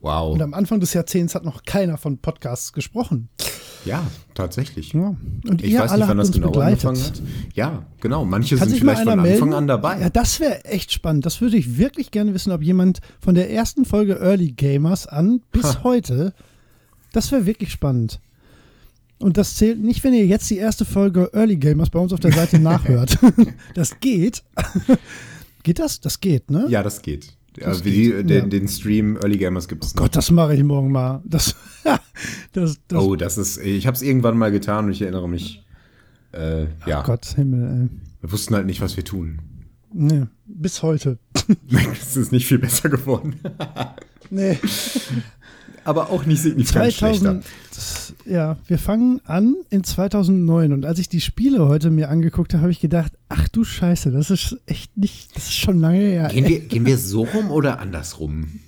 Wow. 0.00 0.34
Und 0.34 0.42
am 0.42 0.52
Anfang 0.52 0.80
des 0.80 0.92
Jahrzehnts 0.92 1.34
hat 1.34 1.44
noch 1.44 1.62
keiner 1.62 1.96
von 1.96 2.18
Podcasts 2.18 2.72
gesprochen. 2.74 3.30
Ja, 3.84 4.06
tatsächlich. 4.34 4.92
Ja. 4.92 5.14
Und 5.46 5.62
Ich 5.62 5.74
weiß 5.78 5.90
alle 5.90 6.00
nicht, 6.00 6.08
wann 6.08 6.16
das 6.18 6.32
genau 6.32 6.46
begleitet. 6.50 6.84
angefangen 6.86 7.06
hat. 7.14 7.22
Ja, 7.54 7.86
genau. 8.00 8.24
Manche 8.24 8.56
Kann 8.56 8.68
sind 8.68 8.78
vielleicht 8.78 9.00
von 9.02 9.08
Anfang 9.10 9.22
melden? 9.22 9.52
an 9.54 9.66
dabei. 9.66 10.00
Ja, 10.00 10.10
das 10.10 10.40
wäre 10.40 10.64
echt 10.64 10.92
spannend. 10.92 11.26
Das 11.26 11.40
würde 11.40 11.56
ich 11.56 11.76
wirklich 11.78 12.10
gerne 12.10 12.32
wissen, 12.34 12.50
ob 12.52 12.62
jemand 12.62 13.00
von 13.20 13.34
der 13.34 13.50
ersten 13.50 13.84
Folge 13.84 14.14
Early 14.20 14.52
Gamers 14.52 15.06
an 15.06 15.42
bis 15.52 15.64
Ha. 15.64 15.82
heute, 15.84 16.32
das 17.12 17.30
wäre 17.32 17.46
wirklich 17.46 17.70
spannend. 17.70 18.20
Und 19.18 19.36
das 19.36 19.54
zählt 19.54 19.78
nicht, 19.82 20.02
wenn 20.04 20.12
ihr 20.12 20.26
jetzt 20.26 20.50
die 20.50 20.56
erste 20.58 20.84
Folge 20.84 21.30
Early 21.32 21.56
Gamers 21.56 21.88
bei 21.90 21.98
uns 21.98 22.12
auf 22.12 22.20
der 22.20 22.32
Seite 22.32 22.58
nachhört. 22.60 23.18
das 23.74 24.00
geht. 24.00 24.42
geht 25.62 25.78
das? 25.78 26.00
Das 26.00 26.20
geht, 26.20 26.50
ne? 26.50 26.66
Ja, 26.68 26.82
das 26.82 27.00
geht. 27.02 27.32
Ja, 27.58 27.84
wie 27.84 27.90
die, 27.90 28.02
geht, 28.10 28.30
den, 28.30 28.44
ja. 28.44 28.46
den 28.46 28.68
Stream 28.68 29.16
Early 29.16 29.38
Gamers 29.38 29.68
gibt 29.68 29.84
es 29.84 29.94
noch. 29.94 30.02
Gott, 30.02 30.16
das 30.16 30.30
mache 30.30 30.54
ich 30.54 30.64
morgen 30.64 30.90
mal. 30.90 31.22
Das, 31.24 31.54
das, 32.52 32.78
das 32.88 33.02
Oh, 33.02 33.14
das 33.16 33.38
ist, 33.38 33.58
ich 33.58 33.86
habe 33.86 33.94
es 33.94 34.02
irgendwann 34.02 34.36
mal 34.36 34.50
getan 34.50 34.86
und 34.86 34.92
ich 34.92 35.02
erinnere 35.02 35.28
mich. 35.28 35.64
Äh, 36.32 36.66
ja, 36.86 37.02
Gott, 37.02 37.26
Himmel, 37.36 37.90
wir 38.20 38.32
wussten 38.32 38.54
halt 38.54 38.66
nicht, 38.66 38.80
was 38.80 38.96
wir 38.96 39.04
tun. 39.04 39.38
ey. 39.38 39.96
Nee, 39.96 40.26
bis 40.46 40.82
heute. 40.82 41.18
es 41.92 42.16
ist 42.16 42.32
nicht 42.32 42.46
viel 42.46 42.58
besser 42.58 42.88
geworden. 42.88 43.36
Nee. 44.30 44.58
Aber 45.84 46.10
auch 46.10 46.24
nicht 46.24 46.42
signifikant 46.42 46.92
2000, 46.94 47.44
schlechter. 47.44 48.03
Ja, 48.26 48.56
wir 48.66 48.78
fangen 48.78 49.20
an 49.24 49.54
in 49.70 49.84
2009 49.84 50.72
und 50.72 50.84
als 50.84 50.98
ich 50.98 51.08
die 51.08 51.20
Spiele 51.20 51.66
heute 51.68 51.90
mir 51.90 52.08
angeguckt 52.10 52.52
habe, 52.54 52.62
habe 52.62 52.72
ich 52.72 52.80
gedacht, 52.80 53.12
ach 53.28 53.48
du 53.48 53.64
Scheiße, 53.64 54.10
das 54.10 54.30
ist 54.30 54.56
echt 54.66 54.96
nicht, 54.96 55.34
das 55.36 55.44
ist 55.44 55.54
schon 55.54 55.78
lange 55.80 55.98
her. 55.98 56.28
Gehen 56.28 56.46
wir, 56.48 56.60
gehen 56.60 56.86
wir 56.86 56.98
so 56.98 57.24
rum 57.24 57.50
oder 57.50 57.80
andersrum? 57.80 58.60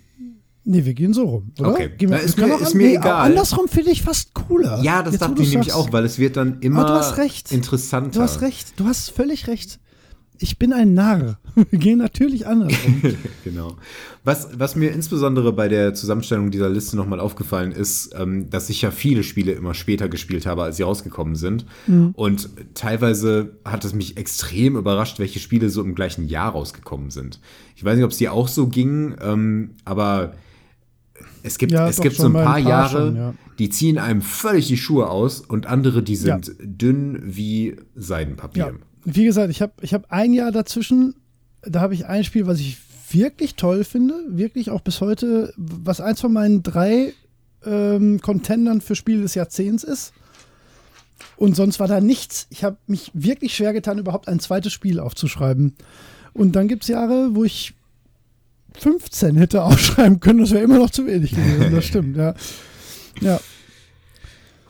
Nee, 0.69 0.85
wir 0.85 0.95
gehen 0.95 1.13
so 1.15 1.25
rum, 1.25 1.53
oder? 1.61 1.71
Okay. 1.71 1.91
Gehen 1.97 2.11
wir, 2.11 2.17
Na, 2.19 2.23
ist 2.25 2.37
wir 2.37 2.47
mir- 2.49 2.61
ist 2.61 2.73
an- 2.73 2.77
mir 2.79 2.87
nee, 2.89 2.97
egal. 2.97 3.27
Andersrum 3.31 3.69
finde 3.69 3.91
ich 3.93 4.03
fast 4.03 4.35
cooler. 4.35 4.83
Ja, 4.83 5.03
das 5.03 5.13
Jetzt, 5.15 5.23
dachte 5.23 5.41
ich 5.43 5.51
nämlich 5.51 5.73
auch, 5.73 5.93
weil 5.93 6.05
es 6.05 6.19
wird 6.19 6.37
dann 6.37 6.59
immer 6.61 6.85
du 6.85 6.93
hast 6.95 7.19
recht. 7.19 7.53
interessanter. 7.53 8.11
Du 8.19 8.21
hast 8.23 8.41
recht, 8.41 8.73
du 8.77 8.85
hast 8.87 9.11
völlig 9.11 9.47
recht. 9.47 9.79
Ich 10.39 10.59
bin 10.59 10.73
ein 10.73 10.95
Narr. 10.95 11.39
Wir 11.71 11.79
gehen 11.79 11.99
natürlich 11.99 12.47
andersrum. 12.47 13.01
genau. 13.45 13.77
Was, 14.25 14.49
was 14.59 14.77
mir 14.77 14.91
insbesondere 14.91 15.53
bei 15.53 15.69
der 15.69 15.95
Zusammenstellung 15.95 16.51
dieser 16.51 16.69
Liste 16.69 16.97
nochmal 16.97 17.21
aufgefallen 17.21 17.73
ist, 17.73 18.15
ähm, 18.19 18.51
dass 18.51 18.69
ich 18.71 18.83
ja 18.83 18.91
viele 18.91 19.23
Spiele 19.23 19.53
immer 19.53 19.73
später 19.75 20.09
gespielt 20.09 20.47
habe, 20.47 20.63
als 20.65 20.77
sie 20.77 20.83
rausgekommen 20.83 21.37
sind. 21.37 21.65
Und 22.15 22.51
teilweise 22.75 23.57
hat 23.65 23.85
es 23.85 23.95
mich 23.95 24.17
extrem 24.17 24.77
überrascht, 24.77 25.19
welche 25.19 25.39
Spiele 25.39 25.71
so 25.71 25.83
im 25.83 25.95
gleichen 25.95 26.27
Jahr 26.29 26.53
rausgekommen 26.53 27.11
sind. 27.11 27.41
Ich 27.77 27.85
weiß 27.85 27.97
nicht, 27.97 28.05
ob 28.05 28.11
es 28.11 28.19
dir 28.19 28.33
auch 28.33 28.49
so 28.49 28.67
ging, 28.67 29.15
ähm, 29.23 29.71
aber 29.85 30.35
es 31.43 31.59
gibt, 31.59 31.73
Ja, 31.73 31.89
es 31.89 32.01
gibt 32.01 32.17
so 32.17 32.27
ein 32.27 32.33
paar, 32.33 32.43
ein 32.43 32.47
paar 32.47 32.59
Jahre, 32.59 33.07
schon, 33.07 33.17
ja. 33.17 33.35
die 33.59 33.71
ziehen 33.71 33.99
einem 33.99 34.21
völlig 34.21 34.67
die 34.67 34.77
Schuhe 34.77 35.09
aus 35.09 35.41
und 35.41 35.67
andere, 35.67 36.03
die 36.03 36.15
Ja. 36.15 36.39
sind 36.41 36.53
dünn 36.61 37.21
wie 37.25 37.77
Seidenpapier. 37.95 38.75
Wie 39.09 39.25
gesagt, 39.25 39.51
ich 39.51 39.63
habe 39.63 39.73
ich 39.83 39.95
hab 39.95 40.11
ein 40.11 40.33
Jahr 40.33 40.51
dazwischen, 40.51 41.15
da 41.63 41.81
habe 41.81 41.95
ich 41.95 42.07
ein 42.07 42.25
Spiel, 42.25 42.49
was 42.49 42.59
ich 42.59 42.77
wirklich 43.13 43.55
toll 43.55 43.85
finde, 43.85 44.17
wirklich 44.31 44.71
auch 44.71 44.81
bis 44.81 45.01
heute, 45.01 45.55
was 45.57 46.01
eins 46.01 46.21
von 46.21 46.33
meinen 46.33 46.65
drei 46.65 47.15
ähm, 47.65 48.21
Contendern 48.21 48.81
für 48.81 48.97
Spiel 48.97 49.23
des 49.23 49.37
Jahrzehnts 49.37 49.85
ist. 49.85 50.13
Und 51.37 51.55
sonst 51.55 51.79
war 51.79 51.87
da 51.87 52.01
nichts. 52.01 52.49
Ich 52.51 52.65
habe 52.65 52.79
mich 52.89 53.13
wirklich 53.15 53.55
schwer 53.55 53.73
getan, 53.73 53.99
überhaupt 53.99 54.27
ein 54.27 54.41
zweites 54.41 54.73
Spiel 54.73 54.99
aufzuschreiben. 54.99 55.77
Und 56.33 56.57
dann 56.57 56.67
gibt 56.67 56.83
es 56.83 56.89
Jahre, 56.89 57.37
wo 57.37 57.45
ich 57.45 57.75
15 58.75 59.37
hätte 59.37 59.63
aufschreiben 59.63 60.19
können. 60.19 60.41
Das 60.41 60.51
wäre 60.51 60.65
immer 60.65 60.79
noch 60.79 60.91
zu 60.91 61.07
wenig 61.07 61.31
gewesen. 61.31 61.73
Das 61.73 61.85
stimmt, 61.85 62.17
ja. 62.17 62.35
Ja, 63.21 63.41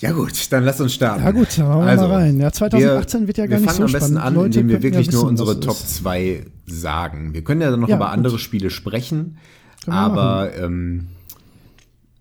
Ja 0.01 0.13
gut, 0.13 0.53
dann 0.53 0.65
lass 0.65 0.81
uns 0.81 0.93
starten. 0.95 1.25
ja 1.25 1.31
gut, 1.31 1.57
dann 1.59 1.69
machen 1.69 1.87
wir 1.87 1.97
mal 2.09 2.13
rein. 2.17 2.39
Ja, 2.39 2.53
2018 2.53 3.27
wird 3.27 3.39
ja 3.39 3.47
gar 3.47 3.53
wir 3.53 3.61
nicht 3.61 3.67
fangen 3.71 3.77
so 3.79 3.85
am 3.85 3.93
besten 3.93 4.13
spannend. 4.17 4.27
an, 4.27 4.35
Leute 4.35 4.47
indem 4.61 4.69
wir 4.69 4.75
könnten 4.75 4.87
ja 4.93 4.99
wirklich 4.99 5.13
nur 5.15 5.23
wissen, 5.23 5.29
unsere 5.31 5.61
Top 5.61 5.77
es 5.77 5.85
ist. 5.85 5.97
2 5.97 6.45
sagen. 6.67 7.33
Wir 7.35 7.43
können 7.45 7.61
ja 7.63 7.71
dann 7.71 7.81
noch 7.81 7.89
Ja, 7.89 7.97
über 7.97 8.07
gut. 8.07 8.15
andere 8.15 8.39
Spiele 8.39 8.69
sprechen, 8.71 9.39
wir 9.87 9.95
aber 9.95 10.51
ähm, 10.61 11.07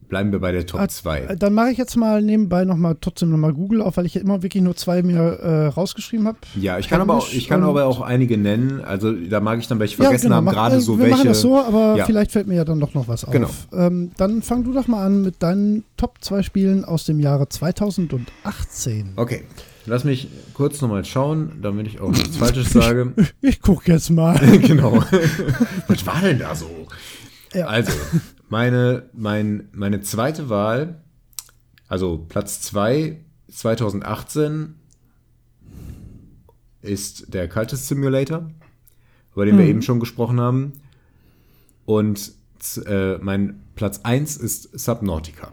bleiben 0.08 0.32
wir 0.32 0.40
bei 0.40 0.52
der 0.52 0.66
Top 0.66 0.80
Ah, 0.82 0.88
2. 0.88 1.36
Dann 1.38 1.54
mache 1.54 1.72
ich 1.72 1.78
jetzt 1.78 1.96
mal 1.98 2.22
nebenbei 2.22 2.64
noch 2.66 2.78
mal 2.78 2.96
trotzdem 3.00 3.30
noch 3.32 3.38
mal 3.38 3.54
Google 3.54 3.82
auf, 3.82 3.98
weil 3.98 4.06
ich 4.06 4.14
ja 4.16 4.22
immer 4.22 4.42
wirklich 4.44 4.62
nur 4.64 4.76
zwei 4.76 5.02
mir 5.04 5.20
äh, 5.20 5.68
rausgeschrieben 5.68 6.28
habe. 6.28 6.38
Ja, 6.60 6.78
ich 6.80 6.88
kann 6.90 7.02
aber 7.02 7.16
auch, 7.16 7.32
ich 7.32 7.48
kann 7.48 7.64
aber 7.64 7.86
auch 7.86 8.02
einige 8.02 8.38
nennen. 8.38 8.82
Also 8.84 9.12
da 9.12 9.40
mag 9.40 9.60
ich 9.60 9.68
dann 9.68 9.80
welche 9.80 9.96
vergessen 9.98 10.34
haben, 10.34 10.46
mach- 10.46 10.54
gerade 10.54 10.76
äh, 10.78 10.80
so 10.82 10.98
wir 10.98 11.04
welche. 11.06 11.16
machen 11.18 11.28
das 11.28 11.42
so, 11.42 11.60
aber 11.60 11.96
Ja. 11.98 12.06
vielleicht 12.06 12.32
fällt 12.32 12.48
mir 12.48 12.56
ja 12.56 12.66
dann 12.66 12.80
doch 12.80 12.94
noch 12.94 13.08
was 13.08 13.26
auf. 13.26 13.32
Genau. 13.32 13.50
Ähm, 13.74 14.12
dann 14.18 14.42
fang 14.42 14.64
du 14.64 14.74
doch 14.74 14.88
mal 14.88 15.06
an 15.06 15.22
mit 15.24 15.42
deinen 15.42 15.84
Top 15.98 16.18
2 16.22 16.44
Spielen 16.44 16.86
aus 16.86 17.06
dem 17.06 17.20
Jahre 17.20 17.50
2018. 17.50 19.14
Okay, 19.16 19.44
lass 19.86 20.04
mich 20.04 20.28
kurz 20.54 20.82
nochmal 20.82 21.06
schauen, 21.06 21.54
damit 21.62 21.88
ich 21.88 22.00
auch 22.02 22.12
nichts 22.12 22.38
Falsches 22.38 22.70
sage. 22.72 23.14
Ich 23.42 23.62
guck 23.62 23.88
jetzt 23.88 24.10
mal. 24.10 24.38
genau. 24.62 25.00
Was 25.88 26.06
war 26.06 26.22
denn 26.22 26.40
da 26.40 26.56
so? 26.56 26.70
Ja. 27.54 27.68
Also, 27.68 27.92
meine, 28.56 29.10
mein, 29.12 29.68
meine 29.74 30.00
zweite 30.00 30.48
Wahl, 30.48 31.02
also 31.90 32.26
Platz 32.30 32.62
2 32.62 33.20
2018, 33.52 34.76
ist 36.82 37.34
der 37.34 37.50
Cultist 37.50 37.90
Simulator, 37.90 38.50
über 39.34 39.46
den 39.46 39.58
wir 39.58 39.66
eben 39.66 39.82
schon 39.82 40.00
gesprochen 40.00 40.40
haben. 40.40 40.72
Und 41.84 42.32
äh, 42.86 43.18
mein 43.18 43.62
Platz 43.76 44.00
1 44.04 44.38
ist 44.38 44.80
Subnautica. 44.80 45.52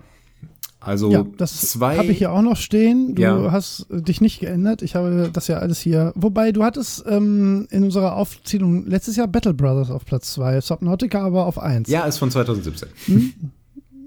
Also 0.84 1.10
Ja, 1.12 1.24
das 1.36 1.60
zwei. 1.60 1.96
habe 1.96 2.08
ich 2.08 2.18
hier 2.18 2.32
auch 2.32 2.42
noch 2.42 2.56
stehen. 2.56 3.14
Du 3.14 3.22
Ja. 3.22 3.52
hast 3.52 3.86
äh, 3.90 4.02
dich 4.02 4.20
nicht 4.20 4.40
geändert. 4.40 4.82
Ich 4.82 4.94
habe 4.94 5.30
das 5.32 5.46
ja 5.48 5.58
alles 5.58 5.78
hier. 5.80 6.12
Wobei, 6.16 6.50
du 6.52 6.64
hattest 6.64 7.04
ähm, 7.08 7.66
in 7.70 7.84
unserer 7.84 8.16
Aufzählung 8.16 8.84
letztes 8.86 9.16
Jahr 9.16 9.28
Battle 9.28 9.54
Brothers 9.54 9.90
auf 9.90 10.04
Platz 10.04 10.32
2, 10.32 10.60
Subnautica 10.60 11.20
aber 11.24 11.46
auf 11.46 11.58
1. 11.58 11.88
Ja, 11.88 12.04
ist 12.04 12.18
von 12.18 12.30
2017. 12.30 12.88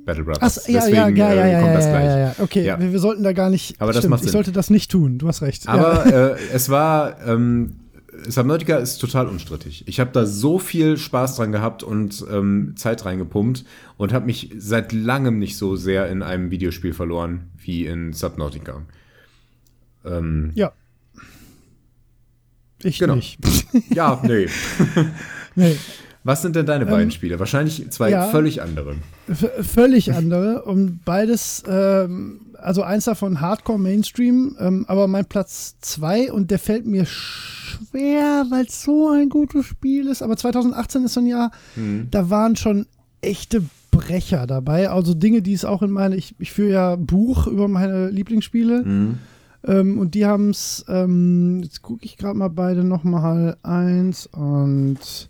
Battle 0.05 0.23
Brothers. 0.23 0.59
Ach, 0.63 0.67
ja, 0.67 0.73
ja, 0.73 0.79
Deswegen, 1.05 1.17
ja, 1.17 1.33
ja, 1.33 1.43
äh, 1.45 1.51
ja, 1.53 1.59
kommt 1.61 1.71
ja, 1.71 1.75
das 1.77 1.85
ja, 1.85 1.91
gleich. 1.91 2.05
ja, 2.05 2.17
ja. 2.19 2.35
Okay, 2.39 2.65
Ja. 2.65 2.79
Wir, 2.79 2.91
wir 2.91 2.99
sollten 2.99 3.23
da 3.23 3.33
gar 3.33 3.49
nicht. 3.49 3.81
Aber 3.81 3.91
das 3.91 3.99
stimmt, 4.01 4.11
macht 4.11 4.19
ich 4.21 4.25
Sinn. 4.25 4.33
sollte 4.33 4.51
das 4.51 4.69
nicht 4.69 4.91
tun. 4.91 5.17
Du 5.17 5.27
hast 5.27 5.41
recht. 5.41 5.67
Aber 5.67 6.05
äh, 6.05 6.35
es 6.53 6.69
war, 6.69 7.15
ähm, 7.25 7.73
Subnautica 8.27 8.77
ist 8.77 8.97
total 8.97 9.27
unstrittig. 9.27 9.83
Ich 9.87 9.99
habe 9.99 10.11
da 10.11 10.25
so 10.25 10.59
viel 10.59 10.97
Spaß 10.97 11.35
dran 11.37 11.51
gehabt 11.51 11.83
und 11.83 12.25
ähm, 12.31 12.73
Zeit 12.75 13.05
reingepumpt 13.05 13.65
und 13.97 14.13
habe 14.13 14.25
mich 14.25 14.53
seit 14.57 14.91
langem 14.93 15.39
nicht 15.39 15.57
so 15.57 15.75
sehr 15.75 16.09
in 16.09 16.23
einem 16.23 16.51
Videospiel 16.51 16.93
verloren 16.93 17.49
wie 17.57 17.85
in 17.85 18.13
Subnautica. 18.13 18.81
Ähm, 20.05 20.51
ja. 20.55 20.71
Ich 22.83 22.99
Genau. 22.99 23.15
nicht. 23.15 23.39
ja, 23.89 24.21
nee. 24.23 24.47
nee. 25.55 25.75
Was 26.23 26.41
sind 26.41 26.55
denn 26.55 26.65
deine 26.65 26.87
beiden 26.87 27.11
Spiele? 27.11 27.37
Wahrscheinlich 27.39 27.89
zwei 27.91 28.07
Ähm, 28.07 28.13
ja. 28.13 28.27
völlig 28.29 28.61
andere. 28.61 28.95
Völlig 29.61 30.11
andere 30.13 30.63
und 30.63 31.05
beides, 31.05 31.63
ähm, 31.67 32.41
also 32.65 32.83
eins 32.83 33.05
davon 33.05 33.41
Hardcore 33.41 33.79
Mainstream, 33.79 34.55
ähm, 34.59 34.85
aber 34.87 35.07
mein 35.07 35.25
Platz 35.25 35.75
zwei 35.81 36.31
und 36.31 36.51
der 36.51 36.59
fällt 36.59 36.85
mir 36.85 37.05
schwer, 37.05 38.45
weil 38.49 38.65
es 38.65 38.81
so 38.81 39.09
ein 39.09 39.29
gutes 39.29 39.65
Spiel 39.65 40.07
ist. 40.07 40.21
Aber 40.21 40.35
2018 40.35 41.03
ist 41.05 41.13
so 41.13 41.19
ein 41.19 41.27
Jahr, 41.27 41.51
da 42.11 42.29
waren 42.29 42.55
schon 42.55 42.87
echte 43.21 43.63
Brecher 43.91 44.45
dabei, 44.47 44.89
also 44.89 45.13
Dinge, 45.13 45.41
die 45.41 45.53
es 45.53 45.63
auch 45.63 45.81
in 45.81 45.91
meine, 45.91 46.15
ich, 46.15 46.35
ich 46.39 46.51
führe 46.51 46.71
ja 46.71 46.95
Buch 46.95 47.47
über 47.47 47.67
meine 47.67 48.09
Lieblingsspiele. 48.09 48.83
Ähm, 49.67 49.97
und 49.97 50.13
die 50.15 50.25
haben 50.25 50.49
es, 50.49 50.85
ähm, 50.87 51.61
jetzt 51.63 51.81
gucke 51.81 52.05
ich 52.05 52.17
gerade 52.17 52.37
mal 52.37 52.49
beide 52.49 52.83
nochmal 52.83 53.57
eins 53.63 54.27
und 54.27 55.29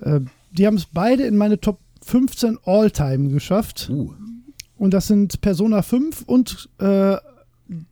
äh, 0.00 0.20
die 0.52 0.66
haben 0.66 0.76
es 0.76 0.86
beide 0.86 1.24
in 1.24 1.36
meine 1.36 1.60
Top 1.60 1.80
15 2.02 2.58
All-Time 2.64 3.30
geschafft. 3.30 3.88
Uh, 3.90 4.14
Und 4.78 4.92
das 4.92 5.06
sind 5.06 5.40
Persona 5.40 5.82
5 5.82 6.22
und 6.26 6.68
äh, 6.78 7.16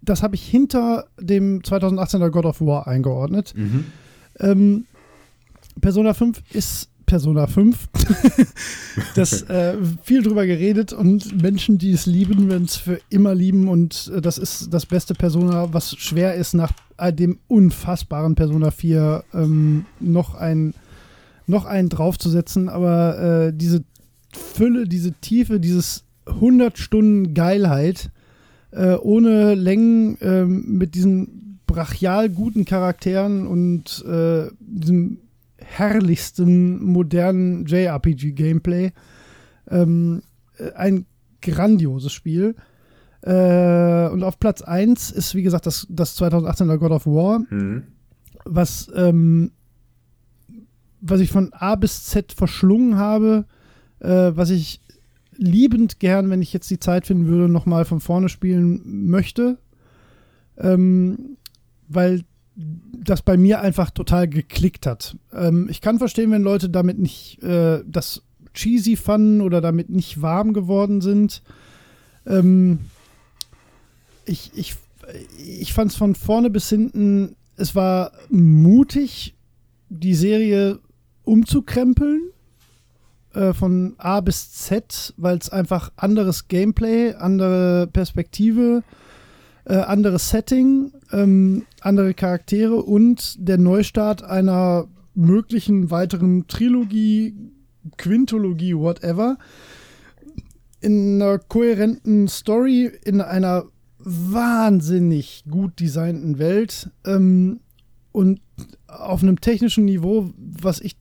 das 0.02 0.22
habe 0.22 0.34
ich 0.34 0.46
hinter 0.46 1.06
dem 1.18 1.62
2018er 1.62 2.30
God 2.30 2.46
of 2.46 2.60
War 2.60 2.86
eingeordnet. 2.86 3.54
mhm. 3.56 3.86
Ähm, 4.38 4.84
Persona 5.80 6.14
5 6.14 6.42
ist 6.52 6.88
Persona 7.06 7.46
5. 7.46 7.88
das 9.14 9.42
äh, 9.42 9.76
viel 10.02 10.22
drüber 10.22 10.46
geredet 10.46 10.92
und 10.92 11.40
Menschen, 11.42 11.78
die 11.78 11.92
es 11.92 12.06
lieben, 12.06 12.48
werden 12.48 12.64
es 12.64 12.76
für 12.76 13.00
immer 13.10 13.34
lieben 13.34 13.68
und 13.68 14.10
äh, 14.14 14.20
das 14.20 14.38
ist 14.38 14.72
das 14.72 14.86
beste 14.86 15.14
Persona, 15.14 15.72
was 15.72 15.96
schwer 15.96 16.34
ist 16.34 16.54
nach 16.54 16.72
äh, 16.96 17.12
dem 17.12 17.38
unfassbaren 17.48 18.34
Persona 18.34 18.70
4 18.70 19.24
ähm, 19.34 19.86
noch 20.00 20.34
ein 20.34 20.74
noch 21.46 21.66
einen 21.66 21.90
draufzusetzen, 21.90 22.70
aber 22.70 23.18
äh, 23.48 23.52
diese 23.54 23.84
Fülle, 24.32 24.88
diese 24.88 25.12
Tiefe, 25.12 25.60
dieses 25.60 26.03
100 26.26 26.78
Stunden 26.78 27.34
Geilheit 27.34 28.10
äh, 28.70 28.94
ohne 28.94 29.54
Längen 29.54 30.16
ähm, 30.20 30.64
mit 30.78 30.94
diesen 30.94 31.60
brachial 31.66 32.28
guten 32.30 32.64
Charakteren 32.64 33.46
und 33.46 34.04
äh, 34.06 34.48
diesem 34.60 35.18
herrlichsten 35.56 36.82
modernen 36.84 37.64
JRPG-Gameplay. 37.66 38.92
Ähm, 39.70 40.22
äh, 40.58 40.72
ein 40.72 41.06
grandioses 41.40 42.12
Spiel. 42.12 42.54
Äh, 43.22 44.08
und 44.08 44.22
auf 44.22 44.38
Platz 44.38 44.60
1 44.62 45.10
ist, 45.10 45.34
wie 45.34 45.42
gesagt, 45.42 45.66
das, 45.66 45.86
das 45.88 46.20
2018er 46.20 46.76
God 46.76 46.90
of 46.92 47.06
War, 47.06 47.40
Mhm. 47.50 47.84
was, 48.44 48.90
ähm, 48.94 49.52
was 51.00 51.20
ich 51.20 51.30
von 51.30 51.52
A 51.52 51.74
bis 51.76 52.04
Z 52.04 52.32
verschlungen 52.32 52.96
habe, 52.96 53.46
äh, 54.00 54.32
was 54.34 54.50
ich 54.50 54.80
liebend 55.36 56.00
gern, 56.00 56.30
wenn 56.30 56.42
ich 56.42 56.52
jetzt 56.52 56.70
die 56.70 56.78
Zeit 56.78 57.06
finden 57.06 57.26
würde, 57.26 57.52
nochmal 57.52 57.84
von 57.84 58.00
vorne 58.00 58.28
spielen 58.28 59.10
möchte. 59.10 59.58
Ähm, 60.56 61.36
weil 61.88 62.24
das 62.56 63.22
bei 63.22 63.36
mir 63.36 63.60
einfach 63.60 63.90
total 63.90 64.28
geklickt 64.28 64.86
hat. 64.86 65.16
Ähm, 65.32 65.68
ich 65.70 65.80
kann 65.80 65.98
verstehen, 65.98 66.30
wenn 66.30 66.42
Leute 66.42 66.70
damit 66.70 66.98
nicht 66.98 67.42
äh, 67.42 67.82
das 67.86 68.22
cheesy 68.54 68.96
fanden 68.96 69.40
oder 69.40 69.60
damit 69.60 69.90
nicht 69.90 70.22
warm 70.22 70.52
geworden 70.52 71.00
sind. 71.00 71.42
Ähm, 72.26 72.78
ich 74.24 74.52
ich, 74.54 74.76
ich 75.36 75.72
fand 75.72 75.90
es 75.90 75.96
von 75.96 76.14
vorne 76.14 76.50
bis 76.50 76.68
hinten, 76.68 77.36
es 77.56 77.74
war 77.74 78.12
mutig, 78.30 79.34
die 79.88 80.14
Serie 80.14 80.78
umzukrempeln. 81.24 82.30
Äh, 83.34 83.52
von 83.52 83.94
A 83.98 84.20
bis 84.20 84.52
Z, 84.52 85.12
weil 85.16 85.38
es 85.38 85.50
einfach 85.50 85.90
anderes 85.96 86.46
Gameplay, 86.46 87.14
andere 87.14 87.88
Perspektive, 87.88 88.84
äh, 89.64 89.74
anderes 89.74 90.30
Setting, 90.30 90.92
ähm, 91.10 91.64
andere 91.80 92.14
Charaktere 92.14 92.76
und 92.76 93.36
der 93.38 93.58
Neustart 93.58 94.22
einer 94.22 94.86
möglichen 95.14 95.90
weiteren 95.90 96.46
Trilogie, 96.46 97.34
Quintologie, 97.96 98.76
whatever, 98.76 99.36
in 100.80 101.20
einer 101.20 101.38
kohärenten 101.38 102.28
Story, 102.28 102.90
in 103.04 103.20
einer 103.20 103.64
wahnsinnig 103.98 105.44
gut 105.50 105.80
designten 105.80 106.38
Welt 106.38 106.90
ähm, 107.04 107.60
und 108.12 108.40
auf 108.86 109.22
einem 109.22 109.40
technischen 109.40 109.86
Niveau, 109.86 110.30
was 110.36 110.80
ich 110.80 110.96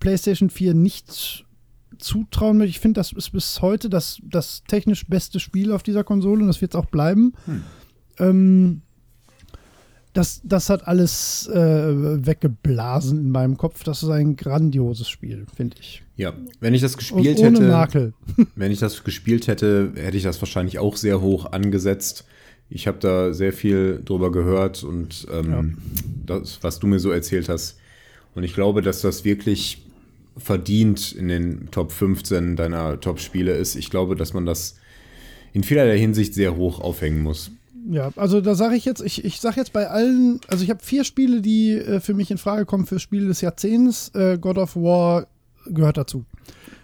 PlayStation 0.00 0.50
4 0.50 0.74
nicht 0.74 1.44
zutrauen 1.98 2.58
möchte. 2.58 2.70
Ich 2.70 2.80
finde, 2.80 2.98
das 2.98 3.12
ist 3.12 3.30
bis 3.30 3.62
heute 3.62 3.88
das, 3.88 4.20
das 4.24 4.64
technisch 4.66 5.06
beste 5.06 5.38
Spiel 5.38 5.72
auf 5.72 5.82
dieser 5.82 6.04
Konsole 6.04 6.42
und 6.42 6.48
das 6.48 6.60
wird 6.60 6.74
es 6.74 6.80
auch 6.80 6.86
bleiben. 6.86 7.34
Hm. 7.44 7.62
Ähm, 8.18 8.82
das, 10.12 10.40
das 10.42 10.70
hat 10.70 10.88
alles 10.88 11.46
äh, 11.48 12.26
weggeblasen 12.26 13.20
in 13.20 13.30
meinem 13.30 13.56
Kopf. 13.56 13.84
Das 13.84 14.02
ist 14.02 14.08
ein 14.08 14.34
grandioses 14.34 15.08
Spiel, 15.08 15.46
finde 15.54 15.76
ich. 15.78 16.02
Ja, 16.16 16.32
wenn 16.58 16.74
ich 16.74 16.82
das 16.82 16.96
gespielt 16.96 17.38
Und 17.38 17.46
ohne 17.46 17.58
hätte, 17.58 17.68
Makel. 17.68 18.14
wenn 18.56 18.72
ich 18.72 18.80
das 18.80 19.04
gespielt 19.04 19.46
hätte, 19.46 19.92
hätte 19.94 20.16
ich 20.16 20.24
das 20.24 20.42
wahrscheinlich 20.42 20.80
auch 20.80 20.96
sehr 20.96 21.20
hoch 21.20 21.52
angesetzt. 21.52 22.24
Ich 22.68 22.88
habe 22.88 22.98
da 22.98 23.32
sehr 23.32 23.52
viel 23.52 24.02
drüber 24.04 24.32
gehört 24.32 24.82
und 24.82 25.26
ähm, 25.32 25.78
das, 26.26 26.58
was 26.62 26.78
du 26.80 26.86
mir 26.86 26.98
so 26.98 27.10
erzählt 27.10 27.48
hast. 27.48 27.78
Und 28.34 28.42
ich 28.42 28.54
glaube, 28.54 28.82
dass 28.82 29.02
das 29.02 29.24
wirklich 29.24 29.89
verdient 30.40 31.12
in 31.12 31.28
den 31.28 31.70
Top 31.70 31.92
15 31.92 32.56
deiner 32.56 33.00
Top-Spiele 33.00 33.52
ist. 33.52 33.74
Ich 33.76 33.90
glaube, 33.90 34.16
dass 34.16 34.32
man 34.34 34.46
das 34.46 34.76
in 35.52 35.62
vielerlei 35.62 35.98
Hinsicht 35.98 36.34
sehr 36.34 36.56
hoch 36.56 36.80
aufhängen 36.80 37.22
muss. 37.22 37.50
Ja, 37.88 38.10
also 38.16 38.40
da 38.40 38.54
sage 38.54 38.76
ich 38.76 38.84
jetzt, 38.84 39.00
ich, 39.02 39.24
ich 39.24 39.40
sage 39.40 39.56
jetzt 39.56 39.72
bei 39.72 39.88
allen, 39.88 40.40
also 40.48 40.62
ich 40.62 40.70
habe 40.70 40.82
vier 40.82 41.02
Spiele, 41.04 41.40
die 41.40 41.72
äh, 41.72 42.00
für 42.00 42.14
mich 42.14 42.30
in 42.30 42.38
Frage 42.38 42.66
kommen 42.66 42.86
für 42.86 42.98
Spiele 43.00 43.26
des 43.28 43.40
Jahrzehnts. 43.40 44.10
Äh, 44.14 44.38
God 44.38 44.58
of 44.58 44.76
War 44.76 45.26
gehört 45.66 45.96
dazu. 45.96 46.24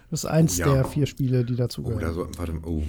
Das 0.09 0.23
ist 0.23 0.29
eins 0.29 0.57
Ja. 0.57 0.73
der 0.73 0.85
vier 0.85 1.05
Spiele, 1.05 1.43
die 1.45 1.55
dazu 1.55 1.81
Oh, 1.81 1.89
gehören. 1.89 2.01
da 2.01 2.13
so, 2.13 2.27
warte, 2.37 2.53
oh, 2.65 2.81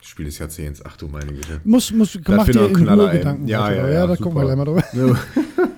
Spiel 0.00 0.26
des 0.26 0.38
Jahrzehnts. 0.38 0.82
Ach 0.84 0.96
du 0.96 1.06
meine 1.06 1.32
Güte. 1.32 1.60
Muss, 1.64 1.92
muss, 1.92 2.18
mach 2.26 2.46
dir 2.46 2.66
in 2.68 2.88
Ruhe. 2.88 3.10
Gedanken. 3.12 3.46
Ja, 3.46 3.70
ja, 3.70 3.76
ja, 3.86 3.92
ja, 3.92 4.06
da 4.08 4.16
gucken 4.16 4.34
wir 4.34 4.48
super. 4.50 4.64
gleich 4.64 4.82
mal 4.92 5.08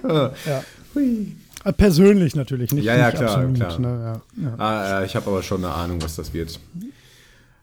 drüber. 0.07 0.33
ja. 0.47 0.59
Äh, 1.01 1.27
Persönlich 1.73 2.37
natürlich, 2.37 2.73
nicht, 2.73 2.85
Ja, 2.85 2.97
ja, 2.97 3.07
nicht 3.07 3.19
klar, 3.19 3.37
absolut. 3.37 3.55
klar. 3.57 3.79
Ne? 3.81 4.21
Ja, 4.37 4.43
ja. 4.49 4.55
ah, 4.59 5.01
äh, 5.01 5.07
ich 5.07 5.17
habe 5.17 5.31
aber 5.31 5.43
schon 5.43 5.65
eine 5.65 5.73
Ahnung, 5.75 6.03
was 6.03 6.17
das 6.17 6.33
wird. 6.35 6.59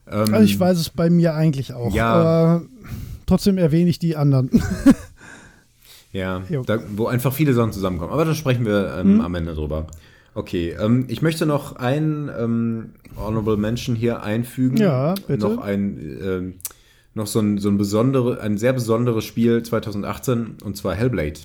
Ähm, 0.10 0.34
Also 0.34 0.44
ich 0.44 0.60
weiß 0.60 0.78
es 0.80 0.90
bei 0.90 1.10
mir 1.10 1.34
eigentlich 1.36 1.74
auch. 1.74 1.94
Ja. 1.94 2.12
Aber 2.14 2.62
trotzdem 3.28 3.58
erwähne 3.58 3.90
ich 3.90 4.00
die 4.00 4.16
anderen. 4.16 4.50
Ja, 6.14 6.42
da, 6.66 6.80
wo 6.98 7.08
einfach 7.08 7.32
viele 7.34 7.54
Sachen 7.54 7.72
zusammenkommen. 7.72 8.12
Aber 8.12 8.26
da 8.26 8.36
sprechen 8.36 8.66
wir 8.66 8.96
ähm, 9.00 9.16
Mhm. 9.16 9.22
am 9.22 9.34
Ende 9.36 9.54
drüber. 9.56 9.88
Okay, 10.34 10.76
ähm, 10.78 11.06
ich 11.08 11.22
möchte 11.22 11.46
noch 11.46 11.78
ein 11.78 12.30
ähm, 12.38 12.90
Honorable 13.16 13.56
Mention 13.56 13.96
hier 13.96 14.22
einfügen. 14.22 14.76
Ja, 14.76 15.14
bitte. 15.28 15.48
Noch 15.48 15.60
ein, 15.62 16.20
ähm, 16.22 16.54
noch 17.14 17.28
so 17.28 17.40
ein, 17.40 17.60
so 17.60 17.70
ein 17.70 17.78
besondere, 17.78 18.42
ein 18.42 18.58
sehr 18.58 18.74
besonderes 18.74 19.24
Spiel 19.24 19.64
2018 19.64 20.58
und 20.66 20.76
zwar 20.76 20.96
Hellblade. 20.96 21.40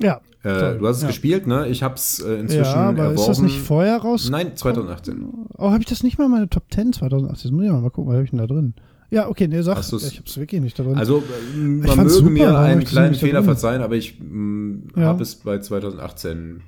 Ja. 0.00 0.20
Äh, 0.44 0.76
du 0.78 0.88
hast 0.88 0.96
es 0.96 1.02
ja. 1.02 1.08
gespielt, 1.08 1.46
ne? 1.46 1.68
Ich 1.68 1.84
habe 1.84 1.94
es 1.94 2.18
äh, 2.18 2.34
inzwischen 2.40 2.64
Ja, 2.64 2.88
aber 2.88 2.98
erworben. 3.04 3.14
ist 3.20 3.26
das 3.28 3.40
nicht 3.40 3.58
vorher 3.60 3.98
raus? 3.98 4.28
Nein, 4.28 4.56
2018. 4.56 5.24
Oh, 5.56 5.70
habe 5.70 5.78
ich 5.80 5.86
das 5.88 6.02
nicht 6.02 6.18
mal 6.18 6.24
in 6.24 6.30
meine 6.32 6.48
Top 6.48 6.64
10 6.72 6.92
2018? 6.94 7.50
Jetzt 7.50 7.54
muss 7.56 7.64
ich 7.64 7.70
mal 7.70 7.90
gucken, 7.90 8.06
was 8.08 8.14
habe 8.14 8.24
ich 8.24 8.30
denn 8.30 8.38
da 8.40 8.46
drin? 8.48 8.74
Ja, 9.10 9.28
okay, 9.28 9.46
nee, 9.46 9.60
sag, 9.62 9.76
Hast 9.76 9.92
du's- 9.92 10.10
ich 10.10 10.18
hab's 10.18 10.36
wirklich 10.38 10.60
nicht 10.60 10.76
da 10.78 10.82
drin. 10.82 10.96
Also 10.96 11.22
man 11.54 11.80
möge 11.96 12.08
super, 12.10 12.30
mir 12.30 12.58
einen 12.58 12.82
kleinen 12.82 13.14
Fehler 13.14 13.44
verzeihen, 13.44 13.82
aber 13.82 13.94
ich 13.94 14.18
mh, 14.18 14.78
Ja. 14.96 15.02
habe 15.08 15.22
es 15.22 15.36
bei 15.36 15.58
2018 15.60 16.62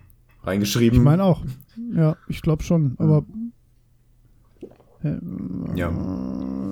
reingeschrieben. 0.45 0.99
ich 0.99 1.05
meine 1.05 1.25
auch. 1.25 1.43
Ja, 1.97 2.17
ich 2.29 2.43
glaube 2.43 2.63
schon, 2.63 2.95
aber 2.99 3.25
äh, 5.03 5.15
Ja. 5.75 5.91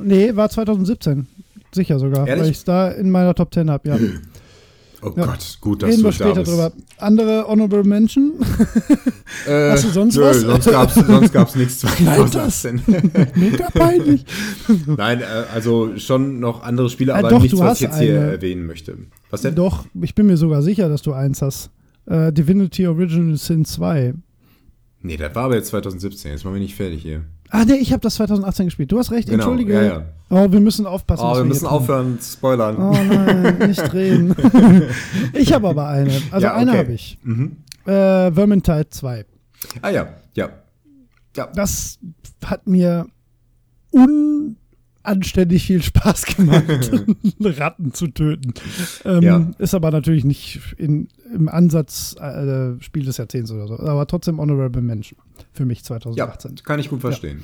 nee, 0.04 0.36
war 0.36 0.48
2017. 0.50 1.26
Sicher 1.74 1.98
sogar, 1.98 2.28
Ehrlich? 2.28 2.42
weil 2.44 2.50
ich 2.50 2.58
es 2.58 2.64
da 2.64 2.88
in 2.90 3.10
meiner 3.10 3.34
Top 3.34 3.52
10 3.52 3.70
habe, 3.70 3.88
ja. 3.88 3.96
Oh 5.04 5.12
Ja. 5.16 5.26
Gott, 5.26 5.58
gut, 5.60 5.82
dass 5.82 5.90
Reden 5.90 5.98
du 6.02 6.04
wir 6.04 6.10
da 6.10 6.12
später 6.12 6.34
bist. 6.40 6.50
drüber. 6.52 6.72
Andere 6.98 7.46
Honorable 7.48 7.84
Mention? 7.84 8.32
Äh, 9.48 9.70
Hast 9.70 9.84
du 9.84 9.88
sonst 9.88 10.14
nö, 10.16 10.22
was? 10.24 10.40
Sonst 10.42 10.70
gab's, 10.70 10.94
sonst 10.94 11.32
gab's 11.32 11.54
nichts 11.56 11.82
Nein, 11.82 12.28
2018. 12.28 12.82
Mega 13.34 13.70
peinlich. 13.70 14.24
Nein, 14.86 15.22
äh, 15.22 15.24
also 15.52 15.96
schon 15.96 16.38
noch 16.38 16.62
andere 16.62 16.90
Spiele, 16.90 17.14
Ah, 17.14 17.18
aber 17.20 17.30
doch, 17.30 17.42
nichts, 17.42 17.58
was 17.58 17.76
ich 17.80 17.88
jetzt 17.88 17.98
hier 17.98 18.20
eine. 18.20 18.32
erwähnen 18.32 18.66
möchte. 18.66 18.98
Was 19.30 19.40
denn? 19.40 19.54
Doch, 19.54 19.86
ich 20.00 20.14
bin 20.14 20.26
mir 20.26 20.36
sogar 20.36 20.60
sicher, 20.62 20.88
dass 20.90 21.00
du 21.02 21.12
eins 21.14 21.40
hast. 21.42 21.70
Äh, 22.06 22.30
Divinity 22.32 22.86
Original 22.86 23.36
Sin 23.38 23.64
2. 23.64 24.12
Nee, 25.00 25.16
das 25.16 25.34
war 25.34 25.44
aber 25.46 25.56
jetzt 25.56 25.68
2017. 25.68 26.30
Jetzt 26.32 26.44
machen 26.44 26.54
wir 26.54 26.60
nicht 26.62 26.74
fertig 26.76 27.02
hier. 27.02 27.22
Ah, 27.54 27.64
nee, 27.66 27.74
ich 27.74 27.92
habe 27.92 28.00
das 28.00 28.14
2018 28.14 28.64
gespielt. 28.66 28.90
Du 28.90 28.98
hast 28.98 29.10
recht, 29.10 29.28
Genau, 29.28 29.42
entschuldige. 29.42 29.74
ja, 29.74 29.82
ja. 29.82 30.02
Oh, 30.30 30.50
wir 30.50 30.60
müssen 30.60 30.86
aufpassen. 30.86 31.22
Oh, 31.22 31.32
wir 31.32 31.34
hier 31.36 31.44
müssen 31.44 31.66
aufhören 31.66 32.18
zu 32.18 32.32
spoilern. 32.32 32.76
Oh 32.78 32.92
nein, 32.92 33.58
nicht 33.68 33.92
reden. 33.92 34.34
ich 35.34 35.52
habe 35.52 35.68
aber 35.68 35.86
eine. 35.88 36.10
Also 36.30 36.46
Ja, 36.46 36.54
eine 36.54 36.70
okay. 36.70 36.78
habe 36.80 36.92
ich. 36.94 37.18
Mhm. 37.22 37.56
Äh, 37.84 38.32
Vermintide 38.32 38.88
2. 38.88 39.26
Ah 39.82 39.90
ja, 39.90 40.08
ja. 40.34 40.48
Ja, 41.36 41.48
Das 41.54 41.98
hat 42.44 42.66
mir 42.66 43.06
unanständig 45.04 45.66
viel 45.66 45.82
Spaß 45.82 46.24
gemacht, 46.26 46.90
Ratten 47.40 47.92
zu 47.94 48.08
töten. 48.08 48.54
Ähm, 49.04 49.22
Ja. 49.22 49.50
Ist 49.58 49.74
aber 49.74 49.90
natürlich 49.90 50.24
nicht 50.24 50.60
in, 50.78 51.08
im 51.34 51.48
Ansatz 51.48 52.16
äh, 52.20 52.80
Spiel 52.80 53.04
des 53.04 53.16
Jahrzehnts 53.16 53.50
oder 53.50 53.66
so. 53.68 53.78
Aber 53.78 54.06
trotzdem 54.06 54.38
Honorable 54.38 54.82
Mention 54.82 55.18
für 55.52 55.64
mich 55.64 55.78
ja, 55.80 55.84
2018. 55.84 56.56
kann 56.64 56.78
ich 56.80 56.88
gut 56.88 57.00
verstehen. 57.00 57.42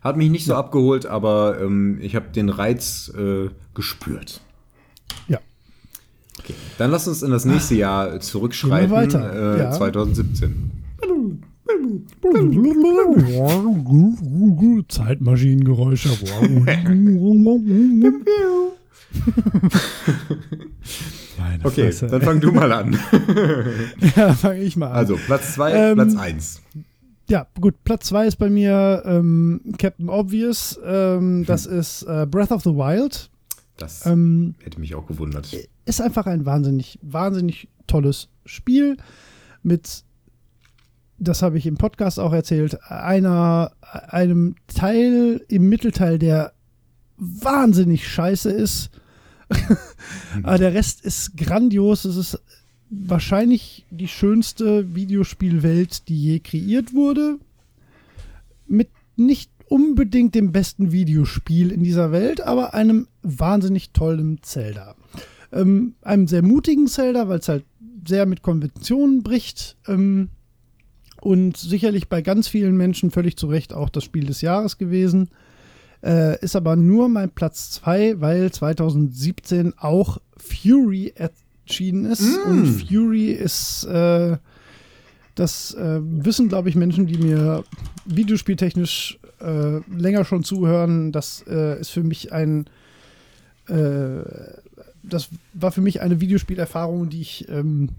Hat 0.00 0.16
mich 0.16 0.30
nicht 0.30 0.44
so 0.44 0.54
abgeholt, 0.54 1.06
aber 1.06 1.60
ähm, 1.60 1.98
ich 2.00 2.14
habe 2.14 2.26
den 2.28 2.48
Reiz 2.50 3.10
äh, 3.16 3.48
gespürt. 3.74 4.40
Ja. 5.28 5.38
Okay, 6.38 6.54
dann 6.78 6.90
lass 6.90 7.08
uns 7.08 7.22
in 7.22 7.30
das 7.30 7.44
nächste 7.46 7.74
Jahr 7.74 8.20
zurückschreiten. 8.20 8.90
Gehen 8.90 8.90
wir 8.90 9.20
weiter, 9.20 9.56
Äh, 9.56 9.58
ja. 9.60 9.70
2017. 9.70 10.83
Zeitmaschinengeräusche. 14.88 16.10
Meine 21.38 21.64
Okay, 21.64 21.84
Fresse. 21.84 22.06
dann 22.06 22.22
fang 22.22 22.40
du 22.40 22.52
mal 22.52 22.70
an. 22.72 22.92
ja, 24.16 24.34
fange 24.34 24.60
ich 24.62 24.76
mal 24.76 24.88
an. 24.88 24.92
Also, 24.96 25.16
Platz 25.16 25.54
2, 25.54 25.72
Ähm, 25.72 25.94
Platz 25.96 26.16
1. 26.16 26.62
Ja, 27.28 27.46
gut, 27.60 27.74
Platz 27.84 28.06
2 28.08 28.26
ist 28.26 28.36
bei 28.36 28.50
mir 28.50 29.02
ähm, 29.06 29.60
Captain 29.78 30.08
Obvious. 30.08 30.78
Ähm, 30.84 31.44
das 31.46 31.66
ist 31.66 32.02
äh, 32.02 32.26
Breath 32.30 32.52
of 32.52 32.62
the 32.62 32.70
Wild. 32.70 33.30
Das 33.76 34.06
Ähm, 34.06 34.54
hätte 34.62 34.78
mich 34.78 34.94
auch 34.94 35.06
gewundert. 35.06 35.48
ist 35.86 36.00
einfach 36.00 36.26
ein 36.26 36.44
wahnsinnig, 36.46 36.98
wahnsinnig 37.02 37.68
tolles 37.86 38.28
Spiel 38.44 38.96
mit, 39.62 40.04
das 41.18 41.42
habe 41.42 41.58
ich 41.58 41.66
im 41.66 41.76
Podcast 41.76 42.18
auch 42.18 42.32
erzählt, 42.32 42.82
einer, 42.90 43.72
einem 44.08 44.56
Teil 44.66 45.44
im 45.48 45.68
Mittelteil, 45.68 46.18
der 46.18 46.52
wahnsinnig 47.16 48.08
scheiße 48.08 48.50
ist. 48.50 48.90
Aber 50.42 50.58
der 50.58 50.74
Rest 50.74 51.04
ist 51.04 51.36
grandios. 51.36 52.04
Es 52.04 52.16
ist 52.16 52.42
wahrscheinlich 52.90 53.86
die 53.90 54.08
schönste 54.08 54.94
Videospielwelt, 54.94 56.08
die 56.08 56.20
je 56.20 56.40
kreiert 56.40 56.94
wurde. 56.94 57.38
Mit 58.66 58.88
nicht 59.16 59.50
unbedingt 59.68 60.34
dem 60.34 60.52
besten 60.52 60.92
Videospiel 60.92 61.70
in 61.70 61.82
dieser 61.82 62.12
Welt, 62.12 62.40
aber 62.40 62.74
einem 62.74 63.08
wahnsinnig 63.22 63.90
tollen 63.90 64.42
Zelda. 64.42 64.94
Ähm, 65.52 65.94
einem 66.02 66.26
sehr 66.26 66.42
mutigen 66.42 66.86
Zelda, 66.86 67.28
weil 67.28 67.38
es 67.38 67.48
halt 67.48 67.64
sehr 68.06 68.26
mit 68.26 68.42
Konventionen 68.42 69.22
bricht. 69.22 69.76
Ähm, 69.86 70.28
und 71.24 71.56
sicherlich 71.56 72.08
bei 72.08 72.20
ganz 72.20 72.48
vielen 72.48 72.76
Menschen 72.76 73.10
völlig 73.10 73.38
zu 73.38 73.46
Recht 73.46 73.72
auch 73.72 73.88
das 73.88 74.04
Spiel 74.04 74.26
des 74.26 74.42
Jahres 74.42 74.76
gewesen. 74.76 75.30
Äh, 76.02 76.38
ist 76.44 76.54
aber 76.54 76.76
nur 76.76 77.08
mein 77.08 77.30
Platz 77.30 77.70
2, 77.70 78.20
weil 78.20 78.52
2017 78.52 79.72
auch 79.78 80.18
Fury 80.36 81.14
erschienen 81.16 82.04
ist. 82.04 82.20
Mm. 82.20 82.50
Und 82.50 82.66
Fury 82.66 83.30
ist, 83.30 83.84
äh, 83.84 84.36
das 85.34 85.72
äh, 85.72 86.00
wissen, 86.02 86.50
glaube 86.50 86.68
ich, 86.68 86.74
Menschen, 86.74 87.06
die 87.06 87.16
mir 87.16 87.64
videospieltechnisch 88.04 89.18
äh, 89.40 89.78
länger 89.96 90.26
schon 90.26 90.44
zuhören. 90.44 91.10
Das 91.10 91.42
äh, 91.48 91.80
ist 91.80 91.88
für 91.88 92.02
mich 92.02 92.32
ein 92.34 92.66
äh, 93.68 94.24
das 95.02 95.28
war 95.52 95.72
für 95.72 95.80
mich 95.80 96.00
eine 96.00 96.20
Videospielerfahrung, 96.20 97.08
die 97.08 97.20
ich 97.20 97.48
ähm, 97.48 97.90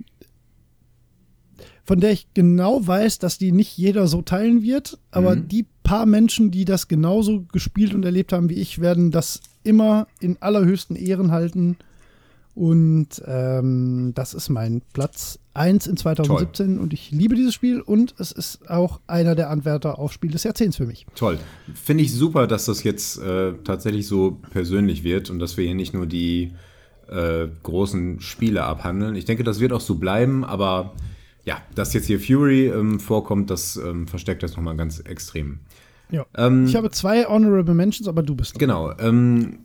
von 1.85 1.99
der 1.99 2.11
ich 2.11 2.27
genau 2.33 2.85
weiß, 2.85 3.19
dass 3.19 3.37
die 3.37 3.51
nicht 3.51 3.77
jeder 3.77 4.07
so 4.07 4.21
teilen 4.21 4.63
wird, 4.63 4.97
aber 5.11 5.35
mhm. 5.35 5.47
die 5.47 5.65
paar 5.83 6.05
Menschen, 6.05 6.51
die 6.51 6.65
das 6.65 6.87
genauso 6.87 7.45
gespielt 7.51 7.93
und 7.93 8.03
erlebt 8.03 8.33
haben 8.33 8.49
wie 8.49 8.55
ich, 8.55 8.81
werden 8.81 9.11
das 9.11 9.39
immer 9.63 10.07
in 10.19 10.37
allerhöchsten 10.41 10.95
Ehren 10.95 11.31
halten. 11.31 11.77
Und 12.55 13.21
ähm, 13.27 14.13
das 14.15 14.33
ist 14.33 14.49
mein 14.49 14.81
Platz 14.93 15.39
1 15.55 15.87
in 15.87 15.97
2017 15.97 16.75
Toll. 16.75 16.83
und 16.83 16.93
ich 16.93 17.11
liebe 17.11 17.35
dieses 17.35 17.53
Spiel 17.53 17.81
und 17.81 18.15
es 18.17 18.31
ist 18.31 18.69
auch 18.69 19.01
einer 19.07 19.35
der 19.35 19.49
Anwärter 19.49 19.99
auf 19.99 20.13
Spiel 20.13 20.31
des 20.31 20.43
Jahrzehnts 20.43 20.77
für 20.77 20.85
mich. 20.85 21.05
Toll. 21.15 21.37
Finde 21.73 22.03
ich 22.03 22.13
super, 22.13 22.47
dass 22.47 22.65
das 22.65 22.83
jetzt 22.83 23.19
äh, 23.19 23.53
tatsächlich 23.63 24.07
so 24.07 24.39
persönlich 24.51 25.03
wird 25.03 25.29
und 25.29 25.39
dass 25.39 25.57
wir 25.57 25.65
hier 25.65 25.75
nicht 25.75 25.93
nur 25.93 26.05
die 26.05 26.53
äh, 27.09 27.47
großen 27.61 28.21
Spiele 28.21 28.63
abhandeln. 28.63 29.15
Ich 29.15 29.25
denke, 29.25 29.43
das 29.43 29.59
wird 29.59 29.73
auch 29.73 29.81
so 29.81 29.95
bleiben, 29.95 30.45
aber 30.45 30.93
ja, 31.45 31.61
dass 31.75 31.93
jetzt 31.93 32.07
hier 32.07 32.19
Fury 32.19 32.67
ähm, 32.67 32.99
vorkommt, 32.99 33.49
das 33.49 33.77
ähm, 33.77 34.07
verstärkt 34.07 34.43
das 34.43 34.57
nochmal 34.57 34.75
ganz 34.75 34.99
extrem. 34.99 35.59
Ja. 36.11 36.25
Ähm, 36.35 36.65
ich 36.65 36.75
habe 36.75 36.91
zwei 36.91 37.25
Honorable 37.25 37.73
Mentions, 37.73 38.07
aber 38.07 38.23
du 38.23 38.35
bist. 38.35 38.57
Genau. 38.59 38.91
Ähm, 38.99 39.59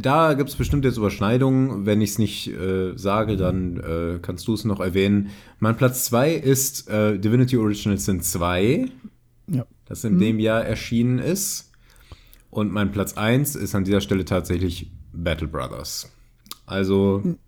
da 0.00 0.34
gibt 0.34 0.48
es 0.48 0.56
bestimmt 0.56 0.84
jetzt 0.84 0.96
Überschneidungen. 0.96 1.86
Wenn 1.86 2.00
ich 2.00 2.10
es 2.10 2.18
nicht 2.18 2.48
äh, 2.48 2.96
sage, 2.96 3.36
dann 3.36 3.76
äh, 3.78 4.18
kannst 4.22 4.46
du 4.48 4.54
es 4.54 4.64
noch 4.64 4.80
erwähnen. 4.80 5.30
Mein 5.58 5.76
Platz 5.76 6.04
2 6.06 6.34
ist 6.34 6.88
äh, 6.88 7.18
Divinity 7.18 7.56
Original 7.56 7.98
Sin 7.98 8.20
2, 8.20 8.86
ja. 9.48 9.66
das 9.86 10.04
in 10.04 10.14
mhm. 10.14 10.20
dem 10.20 10.40
Jahr 10.40 10.64
erschienen 10.64 11.18
ist. 11.18 11.72
Und 12.50 12.72
mein 12.72 12.92
Platz 12.92 13.14
1 13.14 13.56
ist 13.56 13.74
an 13.74 13.84
dieser 13.84 14.00
Stelle 14.00 14.24
tatsächlich 14.24 14.92
Battle 15.12 15.48
Brothers. 15.48 16.10
Also 16.66 17.20
hm. 17.22 17.38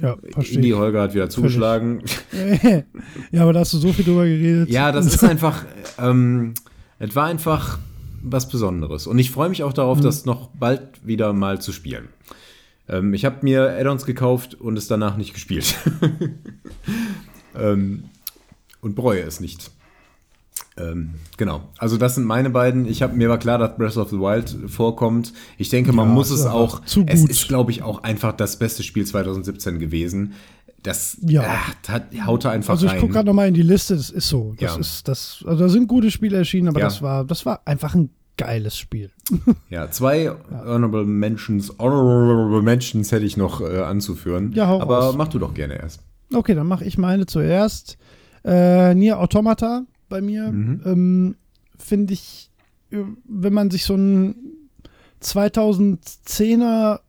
Ja, 0.00 0.16
verstehe. 0.30 0.60
Die 0.60 0.74
Holger 0.74 1.02
hat 1.02 1.14
wieder 1.14 1.28
zugeschlagen. 1.28 2.02
ja, 3.30 3.42
aber 3.42 3.52
da 3.52 3.60
hast 3.60 3.72
du 3.74 3.78
so 3.78 3.92
viel 3.92 4.04
drüber 4.04 4.24
geredet. 4.24 4.70
Ja, 4.70 4.90
das 4.92 5.06
ist 5.14 5.22
einfach, 5.24 5.64
ähm, 5.98 6.54
es 6.98 7.14
war 7.14 7.26
einfach 7.26 7.78
was 8.22 8.48
Besonderes. 8.48 9.06
Und 9.06 9.18
ich 9.18 9.30
freue 9.30 9.48
mich 9.48 9.62
auch 9.62 9.72
darauf, 9.72 9.98
mhm. 9.98 10.02
das 10.02 10.24
noch 10.24 10.48
bald 10.48 11.06
wieder 11.06 11.32
mal 11.32 11.60
zu 11.60 11.72
spielen. 11.72 12.08
Ähm, 12.88 13.12
ich 13.14 13.24
habe 13.24 13.38
mir 13.42 13.76
Add-ons 13.78 14.06
gekauft 14.06 14.54
und 14.54 14.78
es 14.78 14.86
danach 14.86 15.16
nicht 15.16 15.34
gespielt. 15.34 15.76
ähm, 17.54 18.04
und 18.80 18.94
bereue 18.94 19.22
es 19.22 19.40
nicht. 19.40 19.71
Ähm, 20.76 21.10
genau. 21.36 21.62
Also 21.78 21.96
das 21.96 22.14
sind 22.14 22.24
meine 22.24 22.50
beiden. 22.50 22.86
Ich 22.86 23.02
habe 23.02 23.14
mir 23.14 23.28
war 23.28 23.38
klar, 23.38 23.58
dass 23.58 23.76
Breath 23.76 23.96
of 23.96 24.10
the 24.10 24.18
Wild 24.18 24.70
vorkommt. 24.70 25.32
Ich 25.58 25.68
denke, 25.68 25.92
man 25.92 26.08
ja, 26.08 26.14
muss 26.14 26.30
es 26.30 26.46
auch. 26.46 26.84
Zu 26.84 27.00
gut. 27.00 27.10
Es 27.10 27.24
ist, 27.24 27.48
glaube 27.48 27.70
ich, 27.70 27.82
auch 27.82 28.02
einfach 28.02 28.32
das 28.32 28.58
beste 28.58 28.82
Spiel 28.82 29.04
2017 29.04 29.78
gewesen. 29.78 30.32
Das 30.82 31.16
ja. 31.20 31.42
äh, 31.42 32.20
haut 32.22 32.46
einfach 32.46 32.74
Also 32.74 32.86
ich 32.86 32.98
gucke 32.98 33.12
gerade 33.12 33.26
nochmal 33.26 33.48
in 33.48 33.54
die 33.54 33.62
Liste. 33.62 33.94
Das 33.94 34.10
ist 34.10 34.28
so. 34.28 34.54
Das 34.58 34.74
ja. 34.74 34.80
ist 34.80 35.08
das. 35.08 35.44
Also 35.46 35.64
da 35.64 35.68
sind 35.68 35.86
gute 35.88 36.10
Spiele 36.10 36.38
erschienen, 36.38 36.68
aber 36.68 36.80
ja. 36.80 36.86
das 36.86 37.02
war 37.02 37.24
das 37.24 37.46
war 37.46 37.60
einfach 37.66 37.94
ein 37.94 38.10
geiles 38.36 38.76
Spiel. 38.76 39.10
ja, 39.70 39.90
zwei 39.90 40.22
ja. 40.22 40.36
Honorable 40.50 41.04
Mentions, 41.04 41.78
Honorable 41.78 42.62
Mentions 42.62 43.12
hätte 43.12 43.24
ich 43.24 43.36
noch 43.36 43.60
äh, 43.60 43.78
anzuführen. 43.82 44.52
Ja, 44.54 44.68
hau 44.68 44.80
aber 44.80 44.98
raus. 44.98 45.14
mach 45.16 45.28
du 45.28 45.38
doch 45.38 45.54
gerne 45.54 45.74
erst. 45.74 46.00
Okay, 46.32 46.54
dann 46.54 46.66
mache 46.66 46.84
ich 46.84 46.98
meine 46.98 47.26
zuerst. 47.26 47.98
Äh, 48.44 48.94
Nier 48.94 49.20
Automata 49.20 49.84
bei 50.12 50.20
mir. 50.20 50.52
Mhm. 50.52 50.82
Ähm, 50.84 51.36
Finde 51.78 52.12
ich, 52.12 52.50
wenn 52.90 53.54
man 53.54 53.70
sich 53.70 53.84
so 53.84 53.94
ein 53.94 54.34
2010er 55.22 57.00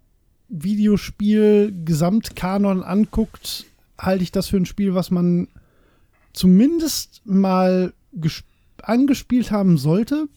Videospiel 0.47 1.75
Gesamtkanon 1.83 2.81
anguckt, 2.81 3.65
halte 3.99 4.23
ich 4.23 4.31
das 4.31 4.47
für 4.47 4.57
ein 4.57 4.65
Spiel, 4.65 4.95
was 4.95 5.11
man 5.11 5.49
zumindest 6.31 7.21
mal 7.25 7.93
angespielt 8.81 9.51
haben 9.51 9.77
sollte. 9.77 10.29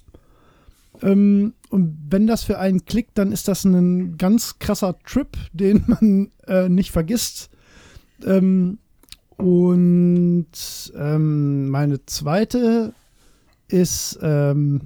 Ähm, 1.03 1.55
und 1.71 1.97
wenn 2.11 2.27
das 2.27 2.43
für 2.43 2.59
einen 2.59 2.85
klickt, 2.85 3.17
dann 3.17 3.31
ist 3.31 3.47
das 3.47 3.65
ein 3.65 4.19
ganz 4.19 4.59
krasser 4.59 4.99
Trip, 5.05 5.37
den 5.53 5.85
man 5.87 6.33
äh, 6.49 6.69
nicht 6.69 6.91
vergisst. 6.91 7.49
Ähm, 8.25 8.79
und 9.37 10.47
ähm, 10.97 11.69
meine 11.69 12.05
zweite 12.07 12.95
ist, 13.69 14.19
ähm, 14.23 14.81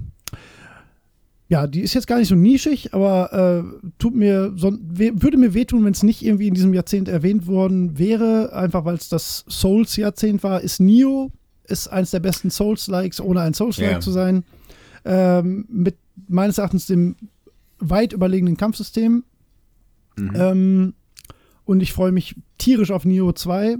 ja, 1.47 1.67
die 1.67 1.81
ist 1.81 1.93
jetzt 1.93 2.07
gar 2.07 2.17
nicht 2.17 2.29
so 2.29 2.35
nischig, 2.35 2.93
aber 2.93 3.33
äh, 3.33 3.91
tut 3.99 4.15
mir 4.15 4.53
so, 4.55 4.71
würde 4.71 5.37
mir 5.37 5.53
wehtun, 5.53 5.83
wenn 5.83 5.93
es 5.93 6.03
nicht 6.03 6.23
irgendwie 6.23 6.47
in 6.47 6.53
diesem 6.53 6.73
Jahrzehnt 6.73 7.07
erwähnt 7.07 7.47
worden 7.47 7.97
wäre, 7.97 8.53
einfach 8.53 8.85
weil 8.85 8.95
es 8.95 9.09
das 9.09 9.45
Souls-Jahrzehnt 9.49 10.43
war, 10.43 10.61
ist 10.61 10.79
Nio, 10.79 11.31
ist 11.65 11.87
eins 11.87 12.11
der 12.11 12.21
besten 12.21 12.49
Souls-Likes, 12.49 13.19
ohne 13.19 13.41
ein 13.41 13.53
Souls-Like 13.53 13.91
yeah. 13.91 13.99
zu 13.99 14.11
sein. 14.11 14.43
Ähm, 15.03 15.65
mit 15.69 15.97
meines 16.27 16.57
Erachtens 16.57 16.85
dem 16.85 17.15
weit 17.79 18.13
überlegenen 18.13 18.57
Kampfsystem. 18.57 19.23
Mhm. 20.15 20.31
Ähm, 20.35 20.93
und 21.65 21.81
ich 21.81 21.93
freue 21.93 22.11
mich 22.11 22.35
tierisch 22.57 22.91
auf 22.91 23.05
Nio 23.05 23.33
2. 23.33 23.77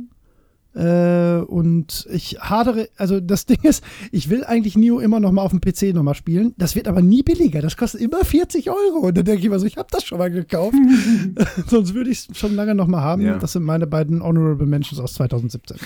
Äh, 0.73 1.43
und 1.47 2.07
ich 2.11 2.37
hadere, 2.39 2.89
also 2.97 3.19
das 3.19 3.45
Ding 3.47 3.59
ist, 3.63 3.83
ich 4.11 4.29
will 4.29 4.43
eigentlich 4.43 4.77
Nio 4.77 4.99
immer 4.99 5.19
noch 5.19 5.31
mal 5.31 5.41
auf 5.41 5.51
dem 5.51 5.61
PC 5.61 5.93
noch 5.93 6.03
mal 6.03 6.13
spielen. 6.13 6.53
Das 6.57 6.75
wird 6.75 6.87
aber 6.87 7.01
nie 7.01 7.23
billiger. 7.23 7.61
Das 7.61 7.77
kostet 7.77 8.01
immer 8.01 8.23
40 8.23 8.69
Euro. 8.69 9.07
Und 9.07 9.17
dann 9.17 9.25
denke 9.25 9.43
ich 9.43 9.49
mir 9.49 9.59
so, 9.59 9.65
ich 9.65 9.77
habe 9.77 9.89
das 9.91 10.05
schon 10.05 10.17
mal 10.17 10.31
gekauft. 10.31 10.75
Sonst 11.67 11.93
würde 11.93 12.09
ich 12.09 12.29
es 12.29 12.37
schon 12.37 12.55
lange 12.55 12.75
noch 12.75 12.87
mal 12.87 13.01
haben. 13.01 13.21
Ja. 13.21 13.37
Das 13.37 13.53
sind 13.53 13.63
meine 13.63 13.87
beiden 13.87 14.23
Honorable 14.23 14.67
Mentions 14.67 14.99
aus 14.99 15.13
2017. 15.15 15.77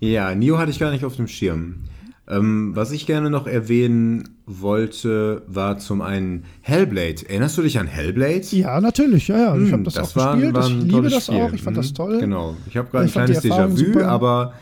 ja, 0.00 0.34
Nio 0.34 0.58
hatte 0.58 0.70
ich 0.70 0.78
gar 0.78 0.90
nicht 0.90 1.04
auf 1.04 1.16
dem 1.16 1.26
Schirm. 1.26 1.84
Ähm, 2.30 2.76
was 2.76 2.92
ich 2.92 3.06
gerne 3.06 3.28
noch 3.28 3.48
erwähnen 3.48 4.36
wollte, 4.46 5.42
war 5.48 5.78
zum 5.78 6.00
einen 6.00 6.44
Hellblade. 6.60 7.28
Erinnerst 7.28 7.58
du 7.58 7.62
dich 7.62 7.78
an 7.78 7.88
Hellblade? 7.88 8.46
Ja, 8.52 8.80
natürlich. 8.80 9.26
Ja, 9.28 9.38
ja. 9.38 9.54
Hm, 9.54 9.66
ich 9.66 9.72
habe 9.72 9.82
das, 9.82 9.94
das, 9.94 10.12
auch 10.12 10.16
war, 10.16 10.34
gespielt. 10.34 10.54
War 10.54 10.68
ich 10.68 10.82
liebe 10.82 11.08
das 11.10 11.26
Spiel. 11.26 11.40
auch. 11.40 11.52
Ich 11.52 11.62
fand 11.62 11.76
hm, 11.76 11.82
das 11.82 11.92
toll. 11.92 12.20
Genau. 12.20 12.56
Ich 12.68 12.76
habe 12.76 12.88
gerade 12.88 13.06
ein 13.06 13.10
kleines 13.10 13.42
Déjà-vu, 13.42 14.00
aber 14.00 14.54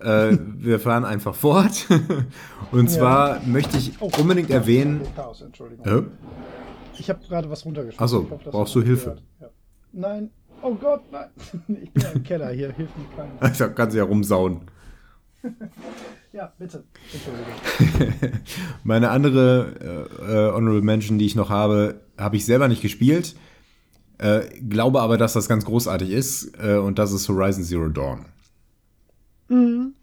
äh, 0.00 0.36
wir 0.58 0.80
fahren 0.80 1.04
einfach 1.04 1.34
fort. 1.34 1.86
Und 2.72 2.90
zwar 2.90 3.36
ja. 3.36 3.42
möchte 3.46 3.76
ich 3.76 3.92
oh, 4.00 4.10
unbedingt 4.18 4.50
erwähnen. 4.50 5.02
Chaos. 5.14 5.42
Äh? 5.42 6.02
Ich 6.98 7.10
habe 7.10 7.20
gerade 7.28 7.50
was 7.50 7.64
runtergeschrieben. 7.66 8.02
Achso, 8.02 8.28
brauchst 8.50 8.74
du 8.74 8.82
Hilfe? 8.82 9.16
Ja. 9.40 9.48
Nein. 9.92 10.30
Oh 10.62 10.74
Gott, 10.74 11.02
nein. 11.10 11.28
Ich 11.82 11.92
bin 11.92 12.04
im 12.14 12.22
Keller 12.22 12.50
hier. 12.50 12.72
Hilf 12.72 12.90
mir 12.96 13.16
keiner. 13.16 13.32
Also 13.40 13.68
kannst 13.74 13.94
du 13.94 13.98
ja 13.98 14.04
rumsauen. 14.04 14.62
Ja, 16.32 16.52
bitte. 16.60 16.84
Meine 18.84 19.10
andere 19.10 20.06
äh, 20.22 20.22
äh, 20.22 20.52
Honorable 20.52 20.80
Mention, 20.80 21.18
die 21.18 21.26
ich 21.26 21.34
noch 21.34 21.50
habe, 21.50 22.02
habe 22.16 22.36
ich 22.36 22.44
selber 22.44 22.68
nicht 22.68 22.82
gespielt. 22.82 23.34
Äh, 24.18 24.42
glaube 24.60 25.00
aber, 25.00 25.18
dass 25.18 25.32
das 25.32 25.48
ganz 25.48 25.64
großartig 25.64 26.10
ist. 26.10 26.52
Äh, 26.62 26.76
und 26.76 27.00
das 27.00 27.12
ist 27.12 27.28
Horizon 27.28 27.64
Zero 27.64 27.88
Dawn. 27.88 28.26
Mhm. 29.48 29.94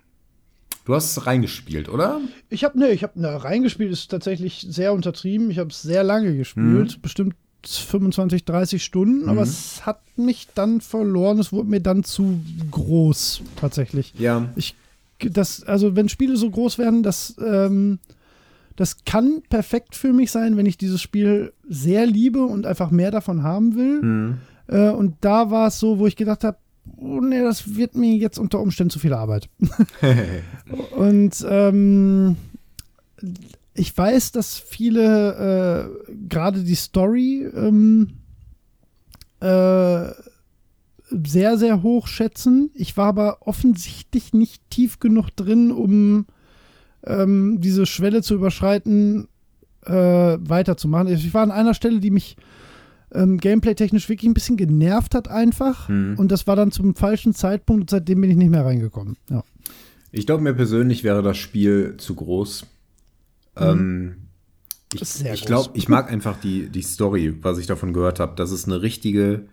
Du 0.84 0.96
hast 0.96 1.18
es 1.18 1.26
reingespielt, 1.26 1.88
oder? 1.88 2.20
Ich 2.50 2.64
habe 2.64 2.78
ne, 2.78 2.90
ich 2.92 3.04
habe 3.04 3.20
ne, 3.20 3.44
reingespielt 3.44 3.92
ist 3.92 4.10
tatsächlich 4.10 4.66
sehr 4.70 4.94
untertrieben. 4.94 5.50
Ich 5.50 5.60
habe 5.60 5.70
es 5.70 5.82
sehr 5.82 6.04
lange 6.04 6.36
gespielt, 6.36 6.98
mhm. 6.98 7.02
bestimmt 7.02 7.36
25, 7.66 8.46
30 8.46 8.84
Stunden, 8.84 9.24
mhm. 9.24 9.30
aber 9.30 9.42
es 9.42 9.86
hat 9.86 10.02
mich 10.18 10.48
dann 10.56 10.82
verloren. 10.82 11.40
Es 11.40 11.52
wurde 11.52 11.70
mir 11.70 11.82
dann 11.82 12.04
zu 12.04 12.40
groß 12.72 13.42
tatsächlich. 13.56 14.14
Ja. 14.18 14.50
Ich 14.56 14.76
das, 15.20 15.64
also 15.64 15.96
wenn 15.96 16.10
Spiele 16.10 16.38
so 16.38 16.50
groß 16.50 16.78
werden, 16.78 17.04
das, 17.04 17.36
ähm, 17.44 18.00
das 18.76 19.06
kann 19.06 19.42
perfekt 19.50 19.96
für 19.96 20.14
mich 20.14 20.32
sein, 20.32 20.58
wenn 20.58 20.66
ich 20.66 20.78
dieses 20.78 21.02
Spiel 21.02 21.54
sehr 21.68 22.06
liebe 22.06 22.44
und 22.44 22.66
einfach 22.66 22.92
mehr 22.92 23.12
davon 23.12 23.44
haben 23.44 23.76
will. 23.76 24.02
Mhm. 24.02 24.38
Äh, 24.68 24.90
und 24.90 25.16
da 25.22 25.50
war 25.50 25.68
es 25.68 25.80
so, 25.80 26.00
wo 26.00 26.08
ich 26.08 26.16
gedacht 26.16 26.44
habe, 26.44 26.58
oh 26.98 27.20
nee, 27.22 27.42
das 27.42 27.76
wird 27.76 27.96
mir 27.96 28.16
jetzt 28.16 28.38
unter 28.38 28.60
Umständen 28.60 28.92
zu 28.92 29.00
viel 29.00 29.14
Arbeit. 29.14 29.50
und 30.96 31.46
ähm, 31.50 32.38
ich 33.74 33.98
weiß, 33.98 34.32
dass 34.32 34.58
viele 34.58 35.92
äh, 36.06 36.14
gerade 36.28 36.64
die 36.64 36.76
Story 36.76 37.48
ähm, 37.56 38.10
äh, 39.40 40.10
sehr, 41.10 41.58
sehr 41.58 41.84
hoch 41.84 42.08
schätzen. 42.08 42.72
Ich 42.74 42.98
war 42.98 43.08
aber 43.08 43.38
offensichtlich 43.42 44.34
nicht 44.34 44.70
tief 44.70 45.00
genug 45.00 45.30
drin, 45.32 45.72
um 45.72 46.26
ähm, 47.06 47.60
diese 47.62 47.86
Schwelle 47.86 48.22
zu 48.22 48.36
überschreiten, 48.36 49.28
äh, 49.86 49.92
weiterzumachen. 49.94 51.08
Ich 51.08 51.34
war 51.34 51.44
an 51.44 51.52
einer 51.52 51.74
Stelle, 51.74 52.00
die 52.00 52.12
mich 52.12 52.36
ähm, 53.14 53.38
gameplay-technisch 53.38 54.10
wirklich 54.10 54.30
ein 54.30 54.34
bisschen 54.34 54.58
genervt 54.58 55.16
hat, 55.16 55.30
einfach. 55.30 55.88
Hm. 55.88 56.16
Und 56.18 56.32
das 56.32 56.46
war 56.48 56.56
dann 56.56 56.72
zum 56.72 56.96
falschen 56.96 57.34
Zeitpunkt 57.34 57.82
und 57.84 57.90
seitdem 57.90 58.22
bin 58.22 58.30
ich 58.30 58.38
nicht 58.38 58.52
mehr 58.52 58.66
reingekommen. 58.66 59.18
Ja. 59.30 59.44
Ich 60.12 60.26
glaube, 60.26 60.44
mir 60.44 60.54
persönlich 60.54 61.04
wäre 61.04 61.24
das 61.24 61.38
Spiel 61.38 61.96
zu 61.98 62.16
groß. 62.16 62.66
Ähm, 63.56 64.28
ich 64.94 65.02
Ist 65.02 65.22
ich 65.22 65.46
glaube, 65.46 65.72
ich 65.74 65.90
mag 65.90 66.12
einfach 66.12 66.40
die, 66.40 66.70
die 66.70 66.82
Story, 66.82 67.36
was 67.42 67.58
ich 67.58 67.68
davon 67.68 67.94
gehört 67.94 68.20
habe, 68.20 68.36
dass 68.36 68.52
es 68.52 68.66
eine 68.66 68.82
richtige 68.82 69.48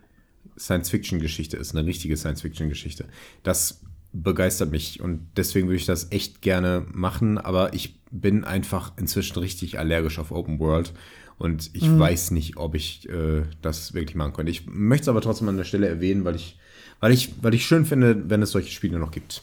Science-Fiction-Geschichte 0.59 1.57
ist, 1.57 1.75
eine 1.77 1.87
richtige 1.87 2.17
Science-Fiction-Geschichte. 2.17 3.07
Das 3.43 3.81
begeistert 4.13 4.71
mich 4.71 5.01
und 5.01 5.27
deswegen 5.37 5.67
würde 5.67 5.77
ich 5.77 5.87
das 5.87 6.09
echt 6.13 6.41
gerne 6.41 6.87
machen, 6.93 7.39
aber 7.39 7.75
ich 7.75 7.99
bin 8.13 8.45
einfach 8.45 8.93
inzwischen 8.97 9.39
richtig 9.41 9.79
allergisch 9.79 10.19
auf 10.21 10.31
Open 10.31 10.61
World 10.61 10.93
und 11.37 11.71
ich 11.73 11.99
weiß 11.99 12.31
nicht, 12.31 12.57
ob 12.57 12.77
ich 12.77 13.09
äh, 13.09 13.43
das 13.61 13.93
wirklich 13.93 14.15
machen 14.15 14.33
könnte. 14.33 14.53
Ich 14.53 14.67
möchte 14.67 15.03
es 15.03 15.09
aber 15.09 15.21
trotzdem 15.21 15.49
an 15.49 15.57
der 15.57 15.65
Stelle 15.65 15.89
erwähnen, 15.89 16.25
weil 16.25 16.37
ich, 16.37 16.57
weil 17.01 17.11
ich, 17.13 17.35
weil 17.43 17.55
ich 17.55 17.67
schön 17.67 17.85
finde, 17.87 18.31
wenn 18.31 18.41
es 18.41 18.53
solche 18.53 18.71
Spiele 18.71 19.01
noch 19.01 19.11
gibt. 19.11 19.43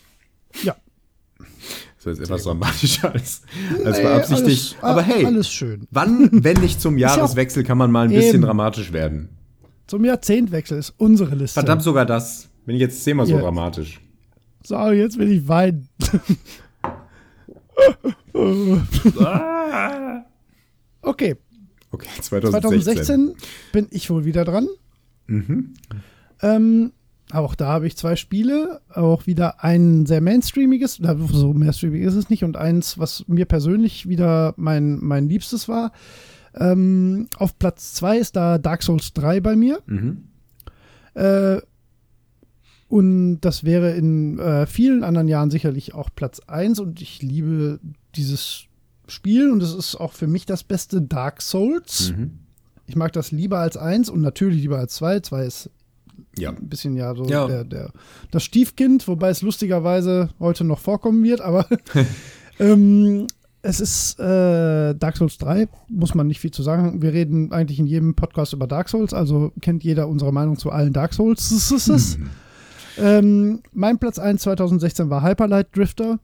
Ja. 0.63 0.75
Das 2.03 2.13
ist 2.17 2.19
etwas 2.19 2.43
dramatischer 2.43 3.11
als, 3.11 3.41
als 3.83 3.97
Nee, 3.97 4.03
beabsichtigt. 4.03 4.77
alles- 4.81 4.83
aber 4.83 5.01
hey, 5.03 5.27
wann, 5.91 6.29
wenn 6.43 6.61
nicht 6.61 6.79
zum 6.81 6.97
Jahreswechsel, 6.97 7.63
kann 7.65 7.77
man 7.77 7.91
mal 7.91 8.05
ein 8.05 8.09
bisschen 8.13 8.35
Eben. 8.35 8.43
dramatisch 8.43 8.93
werden? 8.93 9.29
Zum 9.91 10.05
Jahrzehntwechsel 10.05 10.77
ist 10.77 10.93
unsere 10.95 11.35
Liste. 11.35 11.55
Verdammt 11.59 11.83
sogar 11.83 12.05
das. 12.05 12.47
Bin 12.65 12.75
ich 12.75 12.79
jetzt 12.79 13.03
zehnmal 13.03 13.25
so 13.25 13.33
Ja. 13.33 13.41
dramatisch. 13.41 13.99
So, 14.63 14.89
jetzt 14.91 15.19
will 15.19 15.29
ich 15.29 15.45
weinen. 15.49 15.89
okay, 21.01 21.35
Okay, 21.91 22.07
2016. 22.21 22.61
2016 22.61 23.35
bin 23.73 23.87
ich 23.91 24.09
wohl 24.09 24.23
wieder 24.23 24.45
dran. 24.45 24.69
Ähm, 26.41 26.93
auch 27.33 27.55
da 27.55 27.67
habe 27.67 27.85
ich 27.85 27.97
zwei 27.97 28.15
Spiele, 28.15 28.79
auch 28.93 29.27
wieder 29.27 29.61
ein 29.61 30.05
sehr 30.05 30.21
mainstreamiges, 30.21 31.01
so 31.33 31.51
mainstreamig 31.51 32.03
ist 32.03 32.15
es 32.15 32.29
nicht, 32.29 32.45
und 32.45 32.55
eins, 32.55 32.97
was 32.97 33.25
mir 33.27 33.43
persönlich 33.43 34.07
wieder 34.07 34.53
mein, 34.55 34.99
mein 35.01 35.27
Liebstes 35.27 35.67
war. 35.67 35.91
Ähm, 36.55 37.27
auf 37.37 37.57
Platz 37.57 37.93
zwei 37.93 38.17
ist 38.17 38.35
da 38.35 38.57
Dark 38.57 38.83
Souls 38.83 39.13
3 39.13 39.39
bei 39.39 39.55
mir. 39.55 39.81
Mhm. 39.85 40.25
Äh, 41.13 41.59
und 42.87 43.39
das 43.41 43.63
wäre 43.63 43.91
in 43.91 44.37
äh, 44.39 44.65
vielen 44.67 45.03
anderen 45.03 45.29
Jahren 45.29 45.49
sicherlich 45.49 45.93
auch 45.93 46.09
Platz 46.13 46.41
1 46.47 46.79
und 46.79 47.01
ich 47.01 47.21
liebe 47.21 47.79
dieses 48.15 48.65
Spiel 49.07 49.49
und 49.49 49.63
es 49.63 49.73
ist 49.73 49.95
auch 49.95 50.11
für 50.13 50.27
mich 50.27 50.45
das 50.45 50.63
beste 50.63 51.01
Dark 51.01 51.41
Souls. 51.41 52.11
Mhm. 52.11 52.39
Ich 52.87 52.95
mag 52.97 53.13
das 53.13 53.31
lieber 53.31 53.59
als 53.59 53.77
1 53.77 54.09
und 54.09 54.19
natürlich 54.21 54.61
lieber 54.61 54.77
als 54.77 54.95
2. 54.95 55.21
2 55.21 55.45
ist 55.45 55.69
Ja. 56.37 56.49
ein 56.49 56.67
bisschen 56.67 56.97
ja 56.97 57.15
so 57.15 57.23
Ja. 57.25 57.47
Der, 57.47 57.63
der, 57.63 57.91
das 58.31 58.43
Stiefkind, 58.43 59.07
wobei 59.07 59.29
es 59.29 59.41
lustigerweise 59.41 60.29
heute 60.39 60.65
noch 60.65 60.79
vorkommen 60.79 61.23
wird, 61.23 61.39
aber 61.39 61.65
ähm, 62.59 63.27
es 63.63 63.79
ist 63.79 64.19
äh, 64.19 64.95
Dark 64.95 65.17
Souls 65.17 65.37
3, 65.37 65.67
muss 65.87 66.15
man 66.15 66.27
nicht 66.27 66.39
viel 66.39 66.51
zu 66.51 66.63
sagen. 66.63 67.01
Wir 67.01 67.13
reden 67.13 67.51
eigentlich 67.51 67.79
in 67.79 67.85
jedem 67.85 68.15
Podcast 68.15 68.53
über 68.53 68.67
Dark 68.67 68.89
Souls, 68.89 69.13
also 69.13 69.51
kennt 69.61 69.83
jeder 69.83 70.07
unsere 70.07 70.33
Meinung 70.33 70.57
zu 70.57 70.71
allen 70.71 70.93
Dark 70.93 71.13
Souls. 71.13 71.49
ähm, 72.97 73.61
mein 73.71 73.99
Platz 73.99 74.17
1 74.17 74.41
2016 74.41 75.09
war 75.09 75.21
Hyperlight 75.23 75.75
Drifter. 75.75 76.19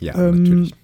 Ja, 0.00 0.14
Ähm, 0.16 0.42
natürlich. 0.42 0.74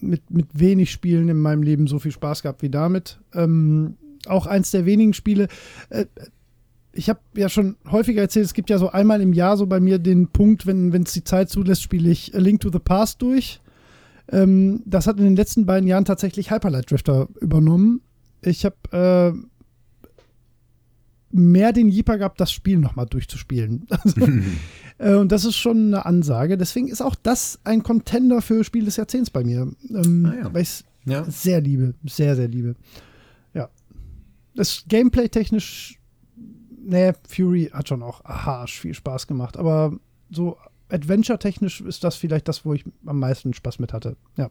Mit, 0.00 0.30
mit 0.30 0.46
wenig 0.52 0.92
Spielen 0.92 1.28
in 1.28 1.40
meinem 1.40 1.62
Leben 1.62 1.88
so 1.88 1.98
viel 1.98 2.12
Spaß 2.12 2.42
gehabt 2.42 2.62
wie 2.62 2.70
damit. 2.70 3.18
Ähm, 3.34 3.96
auch 4.26 4.46
eins 4.46 4.70
der 4.70 4.86
wenigen 4.86 5.12
Spiele. 5.12 5.48
Äh, 5.90 6.04
ich 6.92 7.08
habe 7.08 7.20
ja 7.34 7.48
schon 7.48 7.76
häufiger 7.90 8.22
erzählt, 8.22 8.46
es 8.46 8.54
gibt 8.54 8.70
ja 8.70 8.78
so 8.78 8.90
einmal 8.90 9.20
im 9.20 9.32
Jahr 9.32 9.56
so 9.56 9.66
bei 9.66 9.80
mir 9.80 9.98
den 9.98 10.28
Punkt, 10.28 10.66
wenn 10.66 10.92
es 10.92 11.12
die 11.12 11.24
Zeit 11.24 11.48
zulässt, 11.48 11.82
spiele 11.82 12.10
ich 12.10 12.34
A 12.34 12.38
Link 12.38 12.60
to 12.60 12.70
the 12.70 12.78
Past 12.78 13.22
durch. 13.22 13.60
Ähm, 14.30 14.82
das 14.84 15.06
hat 15.06 15.18
in 15.18 15.24
den 15.24 15.36
letzten 15.36 15.64
beiden 15.66 15.86
Jahren 15.88 16.04
tatsächlich 16.04 16.50
Hyperlight 16.50 16.90
Drifter 16.90 17.28
übernommen. 17.40 18.02
Ich 18.42 18.64
habe 18.64 18.76
äh, 18.92 19.38
mehr 21.30 21.72
den 21.72 21.88
Jeeper 21.88 22.18
gehabt, 22.18 22.40
das 22.40 22.52
Spiel 22.52 22.78
nochmal 22.78 23.06
durchzuspielen. 23.06 23.86
Also, 23.90 24.20
äh, 24.98 25.14
und 25.14 25.30
das 25.32 25.44
ist 25.44 25.56
schon 25.56 25.88
eine 25.88 26.06
Ansage. 26.06 26.56
Deswegen 26.56 26.88
ist 26.88 27.00
auch 27.02 27.14
das 27.14 27.58
ein 27.64 27.82
Contender 27.82 28.42
für 28.42 28.64
Spiel 28.64 28.84
des 28.84 28.96
Jahrzehnts 28.96 29.30
bei 29.30 29.44
mir. 29.44 29.70
Ähm, 29.90 30.26
Ah 30.26 30.34
ja. 30.34 30.54
Weil 30.54 30.62
ich 30.62 30.68
es 30.68 30.84
Ja. 31.04 31.24
sehr 31.30 31.60
liebe. 31.60 31.94
Sehr, 32.06 32.34
sehr 32.36 32.48
liebe. 32.48 32.74
Ja. 33.54 33.68
Das 34.54 34.84
Gameplay 34.88 35.28
technisch, 35.28 35.98
ne, 36.82 37.14
Fury 37.28 37.70
hat 37.72 37.88
schon 37.88 38.02
auch 38.02 38.24
harsch 38.24 38.80
viel 38.80 38.94
Spaß 38.94 39.26
gemacht. 39.26 39.56
Aber 39.56 39.96
so 40.30 40.56
Adventure-technisch 40.90 41.80
ist 41.82 42.02
das 42.04 42.16
vielleicht 42.16 42.48
das, 42.48 42.64
wo 42.64 42.74
ich 42.74 42.84
am 43.06 43.18
meisten 43.20 43.52
Spaß 43.54 43.78
mit 43.78 43.92
hatte. 43.92 44.16
Ja. 44.36 44.50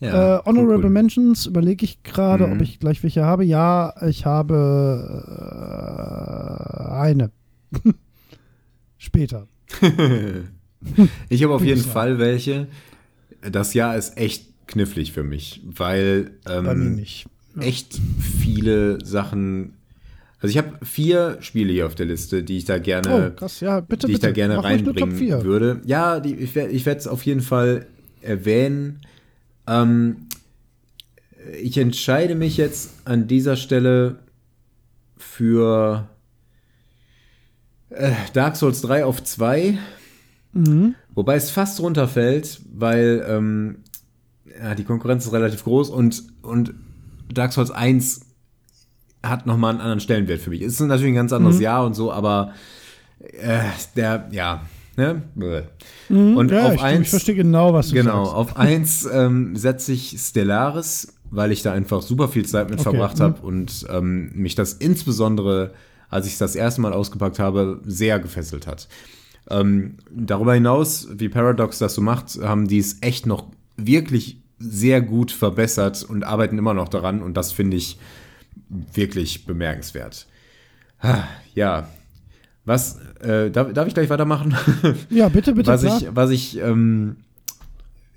ja 0.00 0.38
äh, 0.38 0.42
Honorable 0.44 0.84
cool. 0.86 0.90
Mentions 0.90 1.46
überlege 1.46 1.84
ich 1.84 2.02
gerade, 2.02 2.46
Mhm. 2.46 2.52
ob 2.54 2.60
ich 2.62 2.78
gleich 2.80 3.02
welche 3.02 3.24
habe. 3.24 3.44
Ja, 3.44 3.94
ich 4.06 4.24
habe 4.26 4.54
äh, 6.88 6.92
eine. 6.92 7.30
Später. 8.98 9.46
Ich 11.28 11.44
habe 11.44 11.54
auf 11.54 11.62
jeden. 11.62 11.80
Fall 11.80 12.18
welche. 12.18 12.66
Das 13.48 13.72
Jahr 13.72 13.96
ist 13.96 14.16
echt 14.18 14.66
knifflig 14.66 15.12
für 15.12 15.22
mich, 15.22 15.62
weil 15.64 16.32
ähm, 16.44 16.64
Bei 16.64 16.74
mir 16.74 16.90
nicht. 16.90 17.26
echt 17.60 18.00
viele 18.18 18.98
Sachen. 19.06 19.74
Also 20.42 20.50
ich 20.50 20.58
habe 20.58 20.84
vier 20.84 21.38
Spiele 21.40 21.72
hier 21.72 21.86
auf 21.86 21.94
der 21.94 22.06
Liste, 22.06 22.42
die 22.42 22.56
ich 22.56 22.64
da 22.64 22.78
gerne 22.78 23.32
Oh, 23.32 23.38
krass. 23.38 23.60
Ja, 23.60 23.78
bitte, 23.78 24.08
die 24.08 24.14
ich 24.14 24.18
bitte. 24.18 24.26
da 24.26 24.32
gerne 24.32 24.56
Mach 24.56 24.64
reinbringen 24.64 25.14
4. 25.16 25.44
würde. 25.44 25.80
Ja, 25.84 26.18
die, 26.18 26.34
ich 26.34 26.56
werde 26.56 26.72
ich 26.72 26.84
es 26.84 27.06
auf 27.06 27.24
jeden 27.24 27.42
Fall 27.42 27.86
erwähnen. 28.22 29.02
Ähm, 29.68 30.26
ich 31.60 31.78
entscheide 31.78 32.34
mich 32.34 32.56
jetzt 32.56 32.90
an 33.04 33.28
dieser 33.28 33.54
Stelle 33.54 34.18
für 35.16 36.08
äh, 37.90 38.10
Dark 38.32 38.56
Souls 38.56 38.80
3 38.82 39.04
auf 39.04 39.22
2. 39.22 39.78
Mhm. 40.54 40.96
Wobei 41.14 41.36
es 41.36 41.50
fast 41.50 41.78
runterfällt, 41.78 42.60
weil 42.74 43.24
ähm, 43.28 43.76
ja, 44.60 44.74
die 44.74 44.84
Konkurrenz 44.84 45.24
ist 45.24 45.32
relativ 45.32 45.62
groß 45.62 45.90
und, 45.90 46.24
und 46.42 46.74
Dark 47.32 47.52
Souls 47.52 47.70
1 47.70 48.31
hat 49.22 49.46
nochmal 49.46 49.70
einen 49.70 49.80
anderen 49.80 50.00
Stellenwert 50.00 50.40
für 50.40 50.50
mich. 50.50 50.62
Es 50.62 50.74
ist 50.74 50.80
natürlich 50.80 51.12
ein 51.12 51.16
ganz 51.16 51.32
anderes 51.32 51.56
Mhm. 51.56 51.62
Jahr 51.62 51.86
und 51.86 51.94
so, 51.94 52.12
aber 52.12 52.52
äh, 53.20 53.60
der, 53.96 54.28
ja, 54.32 54.62
ne? 54.96 55.22
Mhm. 56.08 56.36
Und 56.36 56.50
ja, 56.50 56.66
auf 56.66 56.74
ich, 56.74 56.78
ich 56.80 56.82
eins- 56.82 57.10
verstehe 57.10 57.34
genau, 57.36 57.72
was 57.72 57.88
du 57.88 57.94
Genau, 57.94 58.24
sagst. 58.24 58.36
auf 58.36 58.56
1 58.56 59.08
ähm, 59.12 59.56
setze 59.56 59.92
ich 59.92 60.16
Stellaris, 60.18 61.14
weil 61.30 61.52
ich 61.52 61.62
da 61.62 61.72
einfach 61.72 62.02
super 62.02 62.28
viel 62.28 62.44
Zeit 62.46 62.68
mit 62.70 62.80
Okay, 62.80 62.90
verbracht 62.90 63.20
habe 63.20 63.40
und 63.42 63.86
ähm, 63.90 64.30
mich 64.34 64.54
das 64.54 64.74
insbesondere, 64.74 65.72
als 66.10 66.26
ich 66.26 66.32
es 66.34 66.38
das 66.38 66.54
erste 66.56 66.80
Mal 66.80 66.92
ausgepackt 66.92 67.38
habe, 67.38 67.80
sehr 67.86 68.18
gefesselt 68.18 68.66
hat. 68.66 68.88
Ähm, 69.50 69.96
darüber 70.10 70.54
hinaus, 70.54 71.08
wie 71.16 71.28
Paradox 71.28 71.78
das 71.78 71.94
so 71.94 72.00
macht, 72.02 72.38
haben 72.42 72.68
die 72.68 72.78
es 72.78 72.98
echt 73.00 73.26
noch 73.26 73.46
wirklich 73.76 74.38
sehr 74.58 75.00
gut 75.00 75.32
verbessert 75.32 76.04
und 76.08 76.22
arbeiten 76.24 76.58
immer 76.58 76.74
noch 76.74 76.88
daran 76.88 77.22
und 77.22 77.36
das 77.36 77.50
finde 77.52 77.76
ich 77.76 77.98
wirklich 78.68 79.46
bemerkenswert. 79.46 80.26
Ja, 81.54 81.88
was, 82.64 82.98
äh, 83.20 83.50
darf, 83.50 83.72
darf 83.72 83.88
ich 83.88 83.94
gleich 83.94 84.08
weitermachen? 84.08 84.54
Ja, 85.10 85.28
bitte, 85.28 85.52
bitte. 85.52 85.68
was 85.68 85.82
ich, 85.82 86.08
was 86.14 86.30
ich, 86.30 86.58
ähm, 86.58 87.16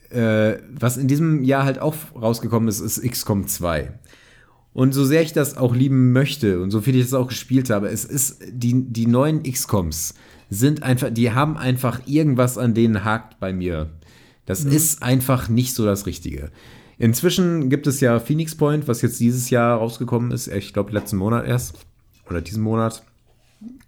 äh, 0.09 0.57
was 0.69 0.97
in 0.97 1.07
diesem 1.07 1.43
Jahr 1.43 1.65
halt 1.65 1.79
auch 1.79 1.95
rausgekommen 2.15 2.69
ist, 2.69 2.79
ist 2.79 3.01
XCOM 3.01 3.47
2. 3.47 3.91
Und 4.73 4.93
so 4.93 5.03
sehr 5.05 5.21
ich 5.21 5.33
das 5.33 5.57
auch 5.57 5.73
lieben 5.73 6.11
möchte 6.11 6.61
und 6.61 6.69
so 6.69 6.81
viel 6.81 6.95
ich 6.95 7.03
das 7.03 7.13
auch 7.13 7.29
gespielt 7.29 7.69
habe, 7.69 7.87
es 7.87 8.05
ist, 8.05 8.39
die, 8.51 8.83
die 8.91 9.07
neuen 9.07 9.43
XCOMs 9.43 10.13
sind 10.49 10.83
einfach, 10.83 11.09
die 11.09 11.31
haben 11.31 11.57
einfach 11.57 12.01
irgendwas 12.05 12.57
an 12.57 12.73
denen 12.73 13.03
hakt 13.03 13.39
bei 13.39 13.51
mir. 13.51 13.89
Das 14.45 14.63
ist 14.63 15.01
einfach 15.01 15.49
nicht 15.49 15.73
so 15.73 15.85
das 15.85 16.05
Richtige. 16.05 16.51
Inzwischen 16.97 17.69
gibt 17.69 17.87
es 17.87 17.99
ja 17.99 18.19
Phoenix 18.19 18.55
Point, 18.55 18.87
was 18.87 19.01
jetzt 19.01 19.19
dieses 19.19 19.49
Jahr 19.49 19.77
rausgekommen 19.77 20.31
ist, 20.31 20.47
ich 20.47 20.73
glaube 20.73 20.91
letzten 20.91 21.17
Monat 21.17 21.45
erst, 21.45 21.85
oder 22.29 22.41
diesen 22.41 22.63
Monat, 22.63 23.03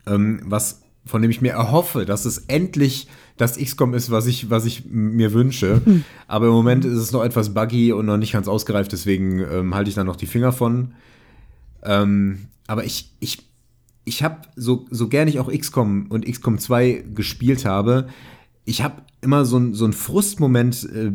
ähm, 0.05 0.41
was 0.43 0.81
von 1.05 1.21
dem 1.21 1.31
ich 1.31 1.41
mir 1.41 1.53
erhoffe, 1.53 2.05
dass 2.05 2.25
es 2.25 2.39
endlich 2.47 3.07
das 3.37 3.57
XCOM 3.57 3.93
ist, 3.93 4.11
was 4.11 4.27
ich, 4.27 4.49
was 4.49 4.65
ich 4.65 4.85
mir 4.85 5.33
wünsche. 5.33 5.81
Hm. 5.83 6.03
Aber 6.27 6.47
im 6.47 6.51
Moment 6.51 6.85
ist 6.85 6.97
es 6.97 7.11
noch 7.11 7.23
etwas 7.23 7.53
buggy 7.53 7.93
und 7.93 8.05
noch 8.05 8.17
nicht 8.17 8.33
ganz 8.33 8.47
ausgereift, 8.47 8.91
deswegen 8.91 9.39
ähm, 9.39 9.73
halte 9.73 9.89
ich 9.89 9.95
da 9.95 10.03
noch 10.03 10.15
die 10.15 10.25
Finger 10.25 10.51
von. 10.51 10.93
Ähm, 11.83 12.47
aber 12.67 12.83
ich, 12.83 13.11
ich, 13.19 13.43
ich 14.05 14.23
habe, 14.23 14.41
so, 14.55 14.85
so 14.89 15.07
gern 15.07 15.27
ich 15.27 15.39
auch 15.39 15.51
XCOM 15.51 16.07
und 16.09 16.25
XCOM 16.25 16.57
2 16.57 17.05
gespielt 17.13 17.65
habe, 17.65 18.07
ich 18.67 18.83
habe 18.83 19.01
immer 19.21 19.45
so, 19.45 19.57
ein, 19.57 19.73
so 19.73 19.85
einen 19.85 19.93
Frustmoment 19.93 20.87
äh, 20.93 21.11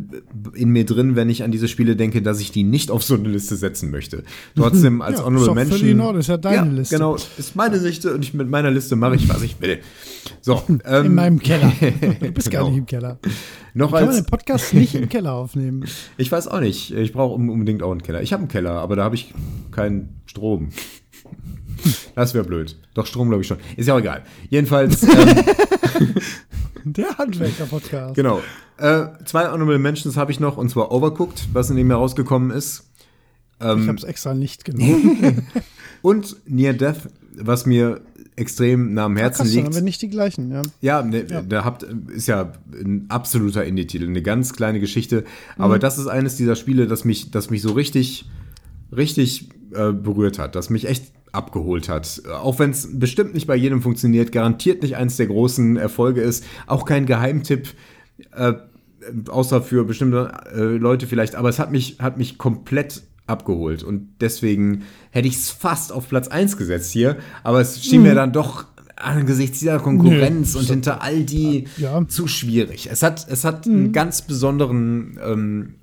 in 0.57 0.69
mir 0.69 0.85
drin, 0.85 1.15
wenn 1.15 1.29
ich 1.29 1.43
an 1.43 1.51
diese 1.51 1.67
Spiele 1.67 1.95
denke, 1.95 2.23
dass 2.23 2.39
ich 2.39 2.51
die 2.51 2.63
nicht 2.63 2.89
auf 2.89 3.03
so 3.03 3.13
eine 3.13 3.29
Liste 3.29 3.55
setzen 3.55 3.91
möchte. 3.91 4.23
Trotzdem 4.55 5.01
als 5.03 5.19
ja, 5.19 5.25
Honorable 5.25 5.53
Mention. 5.53 5.77
Völlig 5.77 5.91
in 5.93 6.01
Ordnung, 6.01 6.19
ist 6.19 6.27
ja 6.29 6.37
deine 6.37 6.55
ja, 6.55 6.63
Liste. 6.63 6.95
Genau, 6.95 7.15
ist 7.15 7.55
meine 7.55 7.77
Liste 7.77 8.15
und 8.15 8.25
ich 8.25 8.33
mit 8.33 8.49
meiner 8.49 8.71
Liste 8.71 8.95
mache 8.95 9.15
ich, 9.15 9.29
was 9.29 9.43
ich 9.43 9.61
will. 9.61 9.79
So, 10.41 10.63
ähm, 10.85 11.05
in 11.05 11.15
meinem 11.15 11.39
Keller. 11.39 11.71
Du 12.19 12.31
bist 12.31 12.49
genau. 12.49 12.63
gar 12.63 12.69
nicht 12.71 12.79
im 12.79 12.85
Keller. 12.87 13.19
Noch 13.75 13.91
Kann 13.91 13.99
als, 13.99 14.07
man 14.07 14.15
den 14.15 14.25
Podcast 14.25 14.73
nicht 14.73 14.95
im 14.95 15.07
Keller 15.07 15.33
aufnehmen? 15.33 15.85
Ich 16.17 16.31
weiß 16.31 16.47
auch 16.47 16.59
nicht. 16.59 16.91
Ich 16.91 17.13
brauche 17.13 17.35
unbedingt 17.35 17.83
auch 17.83 17.91
einen 17.91 18.01
Keller. 18.01 18.23
Ich 18.23 18.33
habe 18.33 18.41
einen 18.41 18.49
Keller, 18.49 18.71
aber 18.71 18.95
da 18.95 19.03
habe 19.03 19.13
ich 19.13 19.31
keinen 19.69 20.21
Strom. 20.25 20.69
Das 22.15 22.33
wäre 22.33 22.45
blöd. 22.45 22.77
Doch 22.95 23.05
Strom 23.05 23.27
glaube 23.27 23.41
ich 23.41 23.47
schon. 23.47 23.57
Ist 23.77 23.87
ja 23.87 23.93
auch 23.93 23.99
egal. 23.99 24.23
Jedenfalls. 24.49 25.03
Ähm, 25.03 26.15
Der 26.85 27.17
Handwerker-Podcast. 27.17 28.15
Genau. 28.15 28.41
Äh, 28.77 29.05
zwei 29.25 29.49
Honorable 29.49 29.79
Mentions 29.79 30.17
habe 30.17 30.31
ich 30.31 30.39
noch, 30.39 30.57
und 30.57 30.69
zwar 30.69 30.91
Overcooked, 30.91 31.47
was 31.53 31.69
in 31.69 31.77
dem 31.77 31.89
Jahr 31.89 31.99
rausgekommen 31.99 32.51
ist. 32.51 32.89
Ähm, 33.61 33.83
ich 33.83 33.87
habe 33.87 33.97
es 33.97 34.03
extra 34.03 34.33
nicht 34.33 34.65
genommen. 34.65 35.47
und 36.01 36.35
Near 36.45 36.73
Death, 36.73 37.09
was 37.35 37.65
mir 37.65 38.01
extrem 38.35 38.93
nah 38.93 39.05
am 39.05 39.15
Herzen 39.15 39.45
liegt. 39.45 39.57
Dann 39.57 39.65
haben 39.65 39.75
wir 39.75 39.81
nicht 39.83 40.01
die 40.01 40.09
gleichen, 40.09 40.51
ja. 40.51 40.61
Ja, 40.81 41.03
ne, 41.03 41.25
ja. 41.29 41.41
da 41.41 41.63
habt, 41.63 41.83
ist 41.83 42.27
ja 42.27 42.51
ein 42.73 43.05
absoluter 43.09 43.63
Indie-Titel, 43.63 44.07
eine 44.07 44.21
ganz 44.21 44.53
kleine 44.53 44.79
Geschichte. 44.79 45.23
Aber 45.57 45.75
mhm. 45.75 45.79
das 45.79 45.99
ist 45.99 46.07
eines 46.07 46.35
dieser 46.35 46.55
Spiele, 46.55 46.87
das 46.87 47.05
mich, 47.05 47.31
das 47.31 47.49
mich 47.49 47.61
so 47.61 47.71
richtig, 47.73 48.25
richtig 48.91 49.49
äh, 49.73 49.91
berührt 49.91 50.39
hat, 50.39 50.55
das 50.55 50.69
mich 50.69 50.87
echt 50.87 51.13
abgeholt 51.33 51.89
hat. 51.89 52.21
Auch 52.31 52.59
wenn 52.59 52.69
es 52.69 52.87
bestimmt 52.97 53.33
nicht 53.33 53.47
bei 53.47 53.55
jedem 53.55 53.81
funktioniert, 53.81 54.31
garantiert 54.31 54.83
nicht 54.83 54.95
eins 54.95 55.17
der 55.17 55.27
großen 55.27 55.75
Erfolge 55.77 56.21
ist, 56.21 56.45
auch 56.67 56.85
kein 56.85 57.05
Geheimtipp, 57.05 57.73
äh, 58.31 58.53
außer 59.27 59.61
für 59.61 59.83
bestimmte 59.83 60.31
äh, 60.55 60.61
Leute 60.61 61.07
vielleicht, 61.07 61.35
aber 61.35 61.49
es 61.49 61.59
hat 61.59 61.71
mich, 61.71 61.97
hat 61.99 62.17
mich 62.17 62.37
komplett 62.37 63.03
abgeholt 63.25 63.83
und 63.83 64.09
deswegen 64.21 64.83
hätte 65.09 65.27
ich 65.27 65.35
es 65.35 65.49
fast 65.49 65.91
auf 65.91 66.07
Platz 66.07 66.27
1 66.27 66.55
gesetzt 66.55 66.91
hier, 66.91 67.17
aber 67.43 67.61
es 67.61 67.83
schien 67.83 68.01
mhm. 68.01 68.07
mir 68.07 68.15
dann 68.15 68.31
doch 68.31 68.65
angesichts 68.95 69.59
dieser 69.59 69.79
Konkurrenz 69.79 70.53
nee, 70.53 70.59
und 70.59 70.67
hinter 70.67 71.01
all 71.01 71.23
die 71.23 71.67
ja. 71.77 72.07
zu 72.07 72.27
schwierig. 72.27 72.89
Es 72.91 73.01
hat, 73.01 73.25
es 73.27 73.43
hat 73.43 73.65
mhm. 73.65 73.73
einen 73.73 73.91
ganz 73.91 74.21
besonderen, 74.21 75.19
ähm, 75.23 75.75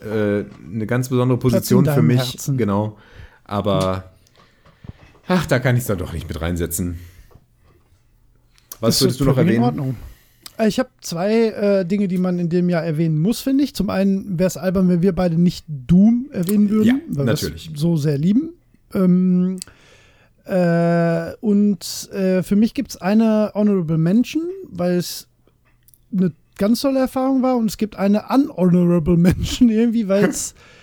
äh, 0.00 0.44
eine 0.72 0.86
ganz 0.86 1.08
besondere 1.08 1.38
Position 1.38 1.86
für 1.86 2.02
mich, 2.02 2.32
Herzen. 2.32 2.56
genau. 2.56 2.98
Aber 3.44 4.09
Ach, 5.30 5.46
da 5.46 5.60
kann 5.60 5.76
ich 5.76 5.82
es 5.82 5.86
dann 5.86 5.98
doch 5.98 6.12
nicht 6.12 6.26
mit 6.26 6.40
reinsetzen. 6.40 6.98
Was 8.80 8.96
das 8.96 9.02
würdest 9.02 9.20
du 9.20 9.24
noch 9.26 9.36
erwähnen? 9.36 9.58
In 9.58 9.62
Ordnung. 9.62 9.96
Äh, 10.58 10.66
ich 10.66 10.80
habe 10.80 10.88
zwei 11.02 11.46
äh, 11.50 11.86
Dinge, 11.86 12.08
die 12.08 12.18
man 12.18 12.40
in 12.40 12.48
dem 12.48 12.68
Jahr 12.68 12.82
erwähnen 12.82 13.20
muss, 13.20 13.40
finde 13.40 13.62
ich. 13.62 13.72
Zum 13.72 13.90
einen 13.90 14.40
wäre 14.40 14.48
es 14.48 14.56
albern, 14.56 14.88
wenn 14.88 15.02
wir 15.02 15.12
beide 15.12 15.40
nicht 15.40 15.64
Doom 15.68 16.30
erwähnen 16.32 16.68
würden, 16.70 16.86
ja, 16.86 16.94
weil 17.10 17.26
wir 17.26 17.32
es 17.32 17.70
so 17.76 17.96
sehr 17.96 18.18
lieben. 18.18 18.54
Ähm, 18.92 19.60
äh, 20.46 21.32
und 21.40 22.10
äh, 22.12 22.42
für 22.42 22.56
mich 22.56 22.74
gibt 22.74 22.90
es 22.90 22.96
eine 22.96 23.52
Honorable 23.54 23.98
Mention, 23.98 24.42
weil 24.68 24.96
es 24.96 25.28
eine 26.12 26.32
ganz 26.58 26.80
tolle 26.80 26.98
Erfahrung 26.98 27.40
war. 27.42 27.56
Und 27.56 27.66
es 27.66 27.76
gibt 27.76 27.94
eine 27.94 28.24
Unhonorable 28.30 29.16
Mention 29.16 29.68
irgendwie, 29.68 30.08
weil 30.08 30.24
es 30.24 30.56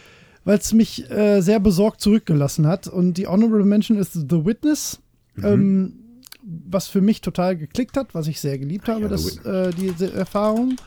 weil 0.47 0.59
es 0.59 0.71
mich 0.71 1.11
äh, 1.11 1.41
sehr 1.41 1.59
besorgt 1.59 1.99
zurückgelassen 1.99 2.67
hat. 2.67 2.87
Und 2.87 3.15
die 3.15 3.27
Honorable 3.27 3.65
Mention 3.65 3.97
ist 3.97 4.13
The 4.13 4.45
Witness, 4.45 4.97
mhm. 5.35 5.45
ähm, 5.45 5.93
was 6.41 6.87
für 6.87 7.01
mich 7.01 7.19
total 7.19 7.57
geklickt 7.57 7.97
hat, 7.97 8.15
was 8.15 8.27
ich 8.27 8.39
sehr 8.39 8.57
geliebt 8.57 8.87
habe, 8.87 9.01
ja, 9.01 9.07
das, 9.09 9.39
äh, 9.39 9.71
diese 9.71 10.13
Erfahrung, 10.13 10.77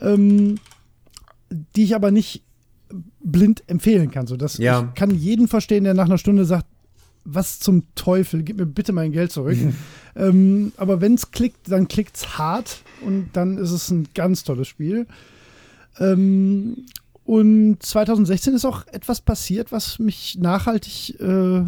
ähm, 0.00 0.54
die 1.76 1.84
ich 1.84 1.94
aber 1.94 2.12
nicht 2.12 2.44
blind 3.20 3.62
empfehlen 3.66 4.10
kann. 4.10 4.26
So, 4.26 4.38
dass 4.38 4.56
ja. 4.56 4.88
Ich 4.88 4.94
kann 4.98 5.10
jeden 5.10 5.48
verstehen, 5.48 5.84
der 5.84 5.92
nach 5.92 6.06
einer 6.06 6.16
Stunde 6.16 6.46
sagt, 6.46 6.66
was 7.26 7.58
zum 7.60 7.82
Teufel, 7.94 8.42
gib 8.42 8.56
mir 8.56 8.64
bitte 8.64 8.94
mein 8.94 9.12
Geld 9.12 9.32
zurück. 9.32 9.58
ähm, 10.16 10.72
aber 10.78 11.02
wenn 11.02 11.12
es 11.12 11.30
klickt, 11.30 11.70
dann 11.70 11.88
klickt 11.88 12.16
es 12.16 12.38
hart 12.38 12.80
und 13.04 13.28
dann 13.34 13.58
ist 13.58 13.70
es 13.70 13.90
ein 13.90 14.08
ganz 14.14 14.44
tolles 14.44 14.66
Spiel. 14.66 15.06
Ähm, 15.98 16.86
und 17.24 17.82
2016 17.82 18.54
ist 18.54 18.64
auch 18.64 18.86
etwas 18.88 19.20
passiert, 19.20 19.72
was 19.72 19.98
mich 19.98 20.36
nachhaltig, 20.38 21.18
äh, 21.20 21.62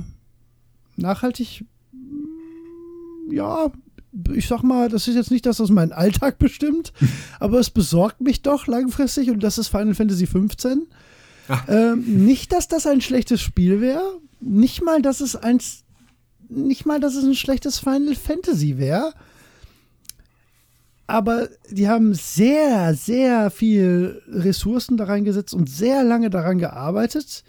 nachhaltig, 0.96 1.64
ja, 3.30 3.70
ich 4.32 4.46
sag 4.46 4.62
mal, 4.62 4.88
das 4.88 5.08
ist 5.08 5.14
jetzt 5.14 5.30
nicht 5.30 5.46
das, 5.46 5.60
was 5.60 5.70
meinen 5.70 5.92
Alltag 5.92 6.38
bestimmt, 6.38 6.92
aber 7.40 7.58
es 7.58 7.70
besorgt 7.70 8.20
mich 8.20 8.42
doch 8.42 8.66
langfristig 8.66 9.30
und 9.30 9.42
das 9.42 9.58
ist 9.58 9.68
Final 9.68 9.94
Fantasy 9.94 10.26
15. 10.26 10.86
Ähm, 11.68 12.24
nicht, 12.26 12.52
dass 12.52 12.68
das 12.68 12.86
ein 12.86 13.00
schlechtes 13.00 13.40
Spiel 13.40 13.80
wäre, 13.80 14.18
nicht 14.40 14.82
mal, 14.82 15.00
dass 15.00 15.20
es 15.20 15.36
eins, 15.36 15.84
nicht 16.48 16.86
mal, 16.86 17.00
dass 17.00 17.14
es 17.14 17.24
ein 17.24 17.34
schlechtes 17.34 17.78
Final 17.78 18.14
Fantasy 18.14 18.78
wäre, 18.78 19.14
aber 21.06 21.48
die 21.70 21.88
haben 21.88 22.14
sehr, 22.14 22.94
sehr 22.94 23.50
viel 23.50 24.22
Ressourcen 24.28 24.96
da 24.96 25.04
reingesetzt 25.04 25.54
und 25.54 25.70
sehr 25.70 26.02
lange 26.02 26.30
daran 26.30 26.58
gearbeitet. 26.58 27.44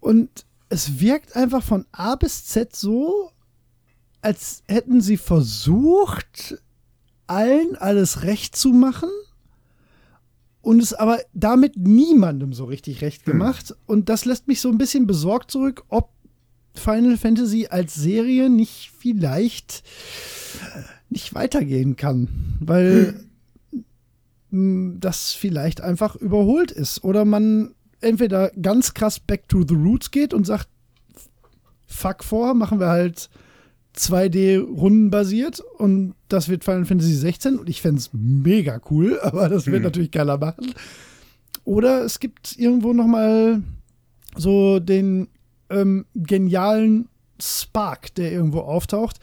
Und 0.00 0.44
es 0.68 1.00
wirkt 1.00 1.36
einfach 1.36 1.62
von 1.62 1.86
A 1.92 2.16
bis 2.16 2.46
Z 2.46 2.74
so, 2.74 3.30
als 4.20 4.62
hätten 4.66 5.00
sie 5.00 5.16
versucht, 5.16 6.60
allen 7.26 7.76
alles 7.76 8.22
recht 8.22 8.56
zu 8.56 8.70
machen 8.70 9.10
und 10.60 10.82
es 10.82 10.92
aber 10.94 11.20
damit 11.34 11.76
niemandem 11.76 12.52
so 12.52 12.64
richtig 12.64 13.02
recht 13.02 13.26
hm. 13.26 13.32
gemacht. 13.32 13.70
Hm. 13.70 13.76
Und 13.86 14.08
das 14.08 14.24
lässt 14.24 14.48
mich 14.48 14.60
so 14.60 14.70
ein 14.70 14.78
bisschen 14.78 15.06
besorgt 15.06 15.50
zurück, 15.50 15.84
ob 15.88 16.10
Final 16.74 17.16
Fantasy 17.16 17.68
als 17.70 17.94
Serie 17.94 18.50
nicht 18.50 18.90
vielleicht 18.98 19.84
nicht 21.08 21.34
weitergehen 21.34 21.96
kann, 21.96 22.28
weil 22.60 23.20
hm. 24.50 24.98
das 25.00 25.32
vielleicht 25.32 25.80
einfach 25.80 26.16
überholt 26.16 26.70
ist. 26.70 27.04
Oder 27.04 27.24
man 27.24 27.74
entweder 28.00 28.50
ganz 28.60 28.94
krass 28.94 29.20
back 29.20 29.48
to 29.48 29.64
the 29.66 29.74
roots 29.74 30.10
geht 30.10 30.34
und 30.34 30.44
sagt, 30.44 30.68
fuck 31.86 32.24
vor, 32.24 32.54
machen 32.54 32.80
wir 32.80 32.88
halt 32.88 33.30
2D 33.96 34.60
rundenbasiert 34.60 35.60
und 35.78 36.14
das 36.28 36.48
wird 36.48 36.64
Final 36.64 36.84
Fantasy 36.84 37.14
16 37.14 37.58
und 37.58 37.68
ich 37.68 37.80
fände 37.80 38.00
es 38.00 38.10
mega 38.12 38.80
cool, 38.90 39.20
aber 39.22 39.48
das 39.48 39.66
wird 39.66 39.76
hm. 39.76 39.82
natürlich 39.84 40.10
keiner 40.10 40.38
machen. 40.38 40.74
Oder 41.64 42.04
es 42.04 42.20
gibt 42.20 42.58
irgendwo 42.58 42.92
noch 42.92 43.06
mal 43.06 43.62
so 44.36 44.80
den 44.80 45.28
ähm, 45.70 46.04
genialen 46.14 47.08
Spark, 47.40 48.14
der 48.14 48.32
irgendwo 48.32 48.60
auftaucht. 48.60 49.18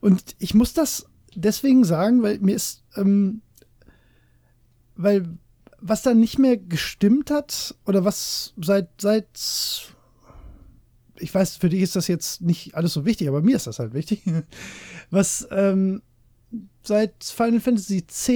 Und 0.00 0.34
ich 0.38 0.54
muss 0.54 0.72
das 0.72 1.06
deswegen 1.36 1.84
sagen, 1.84 2.22
weil 2.22 2.38
mir 2.38 2.56
ist, 2.56 2.82
ähm, 2.96 3.42
weil 4.96 5.38
was 5.78 6.02
dann 6.02 6.18
nicht 6.18 6.38
mehr 6.38 6.56
gestimmt 6.56 7.30
hat 7.30 7.74
oder 7.86 8.04
was 8.04 8.54
seit, 8.56 8.88
seit, 9.00 9.28
ich 11.18 11.34
weiß, 11.34 11.56
für 11.56 11.68
dich 11.68 11.82
ist 11.82 11.96
das 11.96 12.08
jetzt 12.08 12.40
nicht 12.40 12.74
alles 12.74 12.92
so 12.92 13.04
wichtig, 13.04 13.28
aber 13.28 13.42
mir 13.42 13.56
ist 13.56 13.66
das 13.66 13.78
halt 13.78 13.94
wichtig, 13.94 14.22
was 15.10 15.46
ähm, 15.50 16.02
seit 16.82 17.24
Final 17.24 17.60
Fantasy 17.60 17.98
X 17.98 18.30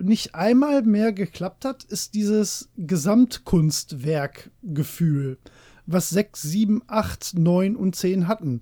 nicht 0.00 0.36
einmal 0.36 0.82
mehr 0.82 1.12
geklappt 1.12 1.64
hat, 1.64 1.82
ist 1.84 2.14
dieses 2.14 2.68
Gesamtkunstwerkgefühl, 2.76 5.38
was 5.86 6.10
6, 6.10 6.42
7, 6.42 6.82
8, 6.86 7.36
9 7.36 7.74
und 7.74 7.96
10 7.96 8.28
hatten, 8.28 8.60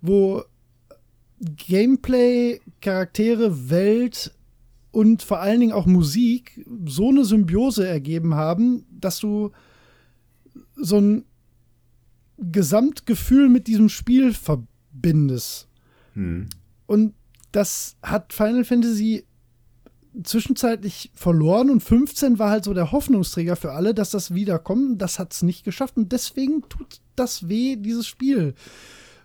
wo 0.00 0.44
Gameplay, 1.40 2.60
Charaktere, 2.80 3.70
Welt 3.70 4.32
und 4.90 5.22
vor 5.22 5.40
allen 5.40 5.60
Dingen 5.60 5.72
auch 5.72 5.86
Musik 5.86 6.64
so 6.86 7.10
eine 7.10 7.24
Symbiose 7.24 7.86
ergeben 7.86 8.34
haben, 8.34 8.84
dass 8.90 9.20
du 9.20 9.52
so 10.76 10.98
ein 10.98 11.24
Gesamtgefühl 12.38 13.48
mit 13.48 13.66
diesem 13.66 13.88
Spiel 13.88 14.32
verbindest. 14.32 15.68
Hm. 16.14 16.48
Und 16.86 17.14
das 17.52 17.96
hat 18.02 18.32
Final 18.32 18.64
Fantasy 18.64 19.24
zwischenzeitlich 20.22 21.10
verloren 21.14 21.70
und 21.70 21.80
15 21.80 22.38
war 22.38 22.50
halt 22.50 22.64
so 22.64 22.74
der 22.74 22.92
Hoffnungsträger 22.92 23.56
für 23.56 23.72
alle, 23.72 23.94
dass 23.94 24.10
das 24.10 24.34
wiederkommt. 24.34 25.00
Das 25.00 25.18
hat 25.18 25.32
es 25.32 25.42
nicht 25.42 25.64
geschafft 25.64 25.96
und 25.96 26.12
deswegen 26.12 26.62
tut 26.68 27.00
das 27.14 27.48
weh, 27.48 27.76
dieses 27.76 28.06
Spiel 28.06 28.54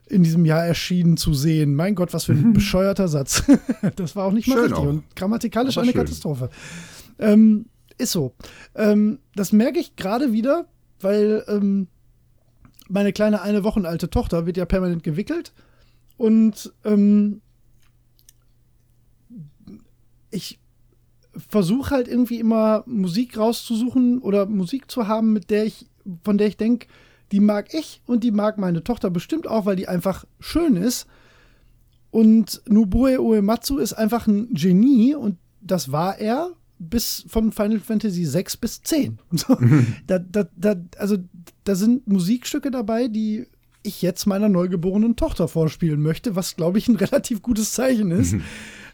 in 0.08 0.24
diesem 0.24 0.46
Jahr 0.46 0.66
erschienen 0.66 1.18
zu 1.18 1.34
sehen. 1.34 1.76
Mein 1.76 1.96
Gott, 1.96 2.14
was 2.14 2.26
für 2.26 2.34
ein 2.34 2.54
bescheuerter 2.54 3.08
Satz. 3.08 3.44
das 3.96 4.16
war 4.16 4.26
auch 4.26 4.32
nicht 4.32 4.48
mal 4.48 4.56
Schön 4.56 4.64
richtig 4.66 4.80
auch. 4.80 4.88
und 4.88 5.16
grammatikalisch 5.16 5.78
eine 5.78 5.92
schön. 5.92 6.02
Katastrophe. 6.02 6.50
Ähm, 7.20 7.66
ist 7.98 8.12
so. 8.12 8.34
Ähm, 8.76 9.20
das 9.36 9.52
merke 9.52 9.80
ich 9.80 9.96
gerade 9.96 10.34
wieder, 10.34 10.68
weil 11.00 11.44
ähm, 11.48 11.88
meine 12.90 13.14
kleine 13.14 13.42
eine 13.42 13.64
Wochen 13.64 13.86
alte 13.86 14.10
Tochter 14.10 14.46
wird 14.46 14.58
ja 14.58 14.66
permanent 14.66 15.04
gewickelt 15.04 15.54
und 16.18 16.74
ähm, 16.84 17.42
ich 20.32 20.60
versuche 21.36 21.92
halt 21.92 22.08
irgendwie 22.08 22.40
immer 22.40 22.84
Musik 22.86 23.38
rauszusuchen 23.38 24.20
oder 24.20 24.46
Musik 24.46 24.92
zu 24.92 25.08
haben, 25.08 25.34
mit 25.34 25.50
der 25.50 25.66
ich, 25.66 25.88
von 26.24 26.38
der 26.38 26.48
ich 26.48 26.58
denke, 26.58 26.88
die 27.34 27.40
mag 27.40 27.74
ich 27.74 28.00
und 28.06 28.24
die 28.24 28.30
mag 28.30 28.60
meine 28.60 28.84
Tochter 28.84 29.10
bestimmt 29.10 29.48
auch, 29.48 29.66
weil 29.66 29.76
die 29.76 29.88
einfach 29.88 30.24
schön 30.40 30.76
ist. 30.76 31.08
Und 32.12 32.62
Nobuo 32.70 33.08
Uematsu 33.08 33.80
ist 33.80 33.94
einfach 33.94 34.28
ein 34.28 34.54
Genie 34.54 35.16
und 35.16 35.40
das 35.60 35.92
war 35.92 36.20
er 36.20 36.52
bis 36.78 37.26
von 37.28 37.52
Final 37.52 37.80
Fantasy 37.80 38.24
6 38.24 38.58
bis 38.58 38.84
10. 38.84 39.18
So, 39.32 39.58
da, 40.06 40.20
da, 40.20 40.46
da, 40.56 40.76
also 41.00 41.18
da 41.64 41.74
sind 41.74 42.08
Musikstücke 42.08 42.70
dabei, 42.70 43.08
die 43.08 43.48
ich 43.82 44.04
jetzt 44.04 44.28
meiner 44.28 44.48
neugeborenen 44.48 45.16
Tochter 45.16 45.48
vorspielen 45.48 46.04
möchte, 46.04 46.36
was 46.36 46.56
glaube 46.56 46.78
ich 46.78 46.88
ein 46.88 46.96
relativ 46.98 47.42
gutes 47.42 47.74
Zeichen 47.74 48.12
ist. 48.12 48.36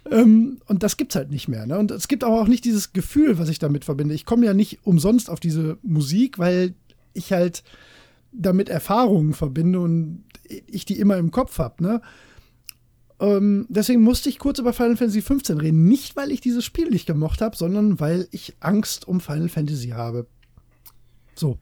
ähm, 0.09 0.61
und 0.65 0.81
das 0.81 0.95
gibt's 0.95 1.17
halt 1.17 1.29
nicht 1.29 1.49
mehr. 1.49 1.67
Ne? 1.67 1.77
Und 1.77 1.91
es 1.91 2.07
gibt 2.07 2.23
aber 2.23 2.39
auch 2.39 2.47
nicht 2.47 2.63
dieses 2.63 2.93
Gefühl, 2.93 3.37
was 3.37 3.49
ich 3.49 3.59
damit 3.59 3.83
verbinde. 3.83 4.15
Ich 4.15 4.25
komme 4.25 4.45
ja 4.45 4.53
nicht 4.53 4.79
umsonst 4.85 5.29
auf 5.29 5.41
diese 5.41 5.77
Musik, 5.83 6.39
weil 6.39 6.73
ich 7.13 7.33
halt 7.33 7.63
damit 8.31 8.69
Erfahrungen 8.69 9.33
verbinde 9.33 9.79
und 9.79 10.23
ich 10.67 10.85
die 10.85 10.99
immer 10.99 11.17
im 11.17 11.31
Kopf 11.31 11.57
habe. 11.59 11.83
Ne? 11.83 12.01
Ähm, 13.19 13.65
deswegen 13.69 14.01
musste 14.01 14.29
ich 14.29 14.39
kurz 14.39 14.59
über 14.59 14.71
Final 14.73 14.97
Fantasy 14.97 15.21
15 15.21 15.59
reden. 15.59 15.85
Nicht, 15.87 16.15
weil 16.15 16.31
ich 16.31 16.41
dieses 16.41 16.63
Spiel 16.63 16.89
nicht 16.89 17.05
gemocht 17.05 17.41
habe, 17.41 17.55
sondern 17.57 17.99
weil 17.99 18.27
ich 18.31 18.55
Angst 18.59 19.07
um 19.07 19.19
Final 19.19 19.49
Fantasy 19.49 19.89
habe. 19.89 20.27
So. 21.35 21.57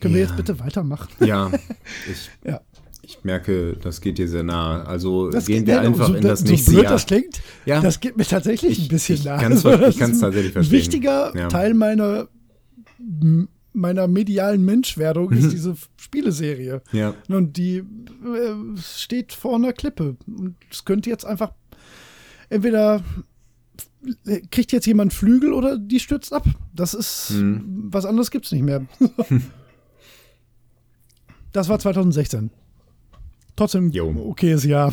Können 0.00 0.14
wir 0.14 0.22
Ja. 0.22 0.26
jetzt 0.28 0.36
bitte 0.36 0.58
weitermachen? 0.60 1.08
Ja, 1.26 1.50
ich, 2.10 2.30
Ja. 2.44 2.60
ich 3.02 3.22
merke, 3.24 3.76
das 3.76 4.00
geht 4.00 4.18
dir 4.18 4.28
sehr 4.28 4.42
nah. 4.42 4.82
Also 4.84 5.30
Das 5.30 5.46
gehen 5.46 5.64
geht- 5.64 5.66
wir 5.74 5.80
einfach 5.82 6.08
so, 6.08 6.14
in 6.14 6.22
das 6.22 6.40
so 6.40 6.46
nächste 6.46 6.70
blöd 6.72 6.82
Jahr. 6.84 6.92
das 6.92 7.06
klingt, 7.06 7.42
Ja. 7.66 7.80
das 7.80 8.00
geht 8.00 8.16
mir 8.16 8.24
tatsächlich 8.24 8.78
Ich- 8.78 8.84
ein 8.86 8.88
bisschen 8.88 9.14
ich 9.16 9.24
nah. 9.24 9.36
kann's 9.38 9.64
ich 9.64 9.70
ist 10.00 10.00
ein 10.02 10.20
tatsächlich 10.20 10.52
verstehen. 10.52 10.78
Wichtiger 10.78 11.36
Ja. 11.36 11.48
Teil 11.48 11.74
meiner, 11.74 12.28
meiner 13.74 14.06
medialen 14.08 14.64
Menschwerdung 14.64 15.30
Mhm. 15.30 15.36
ist 15.38 15.52
diese 15.52 15.70
F- 15.72 15.90
Spieleserie. 15.96 16.80
Ja. 16.92 17.14
Und 17.28 17.56
die 17.56 17.78
äh, 17.78 17.84
steht 18.80 19.32
vor 19.32 19.56
einer 19.56 19.72
Klippe. 19.72 20.16
Und 20.26 20.56
es 20.70 20.84
könnte 20.84 21.10
jetzt 21.10 21.24
einfach 21.26 21.52
entweder 22.48 23.02
kriegt 24.50 24.70
jetzt 24.72 24.86
jemand 24.86 25.12
Flügel 25.14 25.52
oder 25.52 25.78
die 25.78 25.98
stürzt 26.00 26.32
ab. 26.32 26.44
Das 26.74 26.94
ist 26.94 27.30
Mhm. 27.32 27.88
was 27.90 28.04
anderes 28.06 28.30
gibt's 28.30 28.52
nicht 28.52 28.62
mehr. 28.62 28.86
das 31.52 31.68
war 31.68 31.78
2016. 31.78 32.50
Trotzdem 33.56 33.90
Jo. 33.90 34.08
okayes 34.08 34.64
Jahr. 34.64 34.92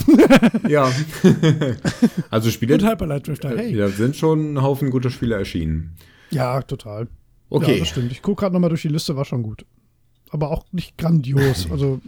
Ja. 0.69 0.91
also 2.29 2.51
Spiele, 2.51 2.75
Und 2.75 2.85
Hyperlight 2.87 3.27
Drifter. 3.27 3.57
Hey. 3.57 3.75
da 3.75 3.89
sind 3.89 4.15
schon 4.15 4.53
ein 4.53 4.61
Haufen 4.61 4.91
guter 4.91 5.09
Spiele 5.09 5.35
erschienen. 5.35 5.95
Ja, 6.29 6.61
total. 6.61 7.07
Ja, 7.51 7.57
Okay. 7.57 7.79
das 7.79 7.89
stimmt. 7.89 8.11
Ich 8.11 8.21
gucke 8.21 8.39
gerade 8.41 8.53
nochmal 8.53 8.69
durch 8.69 8.81
die 8.81 8.87
Liste, 8.87 9.15
war 9.15 9.25
schon 9.25 9.43
gut. 9.43 9.65
Aber 10.31 10.49
auch 10.51 10.65
nicht 10.71 10.97
grandios. 10.97 11.67
Also 11.71 11.99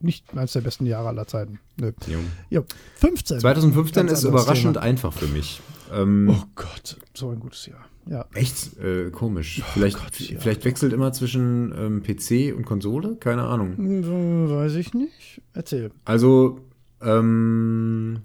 nicht 0.00 0.24
eines 0.36 0.52
der 0.52 0.60
besten 0.60 0.84
Jahre 0.86 1.08
aller 1.08 1.26
Zeiten. 1.26 1.60
Nö. 1.80 1.92
Jo. 2.06 2.18
Ja, 2.50 2.62
15. 2.96 3.40
2015 3.40 4.06
Ganz 4.06 4.18
ist 4.18 4.24
überraschend 4.24 4.74
Thema. 4.74 4.84
einfach 4.84 5.12
für 5.14 5.26
mich. 5.28 5.60
Ähm, 5.92 6.28
Oh 6.30 6.42
Gott, 6.56 6.96
so 7.14 7.30
ein 7.30 7.40
gutes 7.40 7.64
Jahr. 7.66 7.86
Ja. 8.06 8.26
Echt 8.34 8.76
äh, 8.78 9.10
komisch. 9.10 9.62
vielleicht, 9.72 9.96
Gott, 9.98 10.20
ja. 10.20 10.38
vielleicht 10.38 10.64
wechselt 10.66 10.92
immer 10.92 11.12
zwischen 11.14 11.72
ähm, 11.74 12.02
PC 12.02 12.54
und 12.54 12.66
Konsole? 12.66 13.16
Keine 13.16 13.44
Ahnung. 13.44 13.76
Hm, 13.78 14.50
Weiß 14.50 14.74
ich 14.74 14.92
nicht. 14.92 15.40
Erzähl. 15.54 15.90
Also, 16.04 16.60
ähm, 17.00 18.20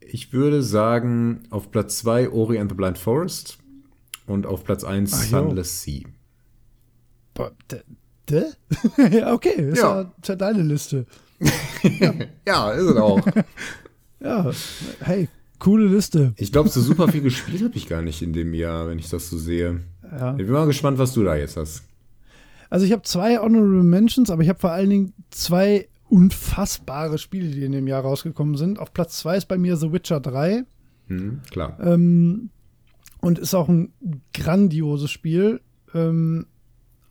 ich 0.00 0.32
würde 0.32 0.62
sagen, 0.64 1.42
auf 1.50 1.70
Platz 1.70 1.98
2 1.98 2.30
Ori 2.30 2.58
and 2.58 2.70
the 2.70 2.76
Blind 2.76 2.98
Forest 2.98 3.58
und 4.26 4.46
auf 4.46 4.64
Platz 4.64 4.84
1 4.84 5.12
Ach. 5.12 5.22
Sunless 5.22 5.82
Sea. 5.82 6.02
Ja, 9.10 9.32
okay. 9.32 9.70
Ist 9.70 9.78
ja. 9.78 10.00
Ja. 10.02 10.12
ist 10.20 10.28
ja 10.28 10.36
deine 10.36 10.62
Liste. 10.62 11.06
Ja, 12.46 12.70
ist 12.72 12.84
es 12.84 12.96
auch. 12.96 13.20
Ja, 14.20 14.48
hey, 15.00 15.28
coole 15.58 15.86
Liste. 15.86 16.32
ich 16.36 16.52
glaube, 16.52 16.68
so 16.68 16.80
super 16.80 17.08
viel 17.08 17.22
gespielt 17.22 17.60
habe 17.64 17.74
ich 17.74 17.88
gar 17.88 18.02
nicht 18.02 18.22
in 18.22 18.32
dem 18.32 18.54
Jahr, 18.54 18.86
wenn 18.86 19.00
ich 19.00 19.10
das 19.10 19.28
so 19.28 19.36
sehe. 19.36 19.80
Ja. 20.12 20.30
Ich 20.36 20.44
bin 20.44 20.52
mal 20.52 20.66
gespannt, 20.66 20.96
was 20.98 21.12
du 21.12 21.24
da 21.24 21.34
jetzt 21.34 21.56
hast. 21.56 21.82
Also 22.70 22.86
ich 22.86 22.92
habe 22.92 23.02
zwei 23.02 23.38
Honorable 23.38 23.82
Mentions, 23.82 24.30
aber 24.30 24.42
ich 24.42 24.48
habe 24.48 24.60
vor 24.60 24.70
allen 24.70 24.90
Dingen 24.90 25.12
zwei 25.30 25.88
unfassbare 26.08 27.18
Spiele, 27.18 27.48
die 27.48 27.64
in 27.64 27.72
dem 27.72 27.88
Jahr 27.88 28.02
rausgekommen 28.02 28.56
sind. 28.56 28.78
Auf 28.78 28.92
Platz 28.92 29.18
zwei 29.18 29.36
ist 29.36 29.48
bei 29.48 29.58
mir 29.58 29.76
The 29.76 29.90
Witcher 29.92 30.20
3 30.20 30.62
Hm, 31.08 31.40
klar. 31.50 31.76
ähm, 31.82 32.50
und 33.22 33.38
ist 33.38 33.54
auch 33.54 33.68
ein 33.70 33.94
grandioses 34.34 35.10
Spiel. 35.10 35.62
Ähm, 35.94 36.46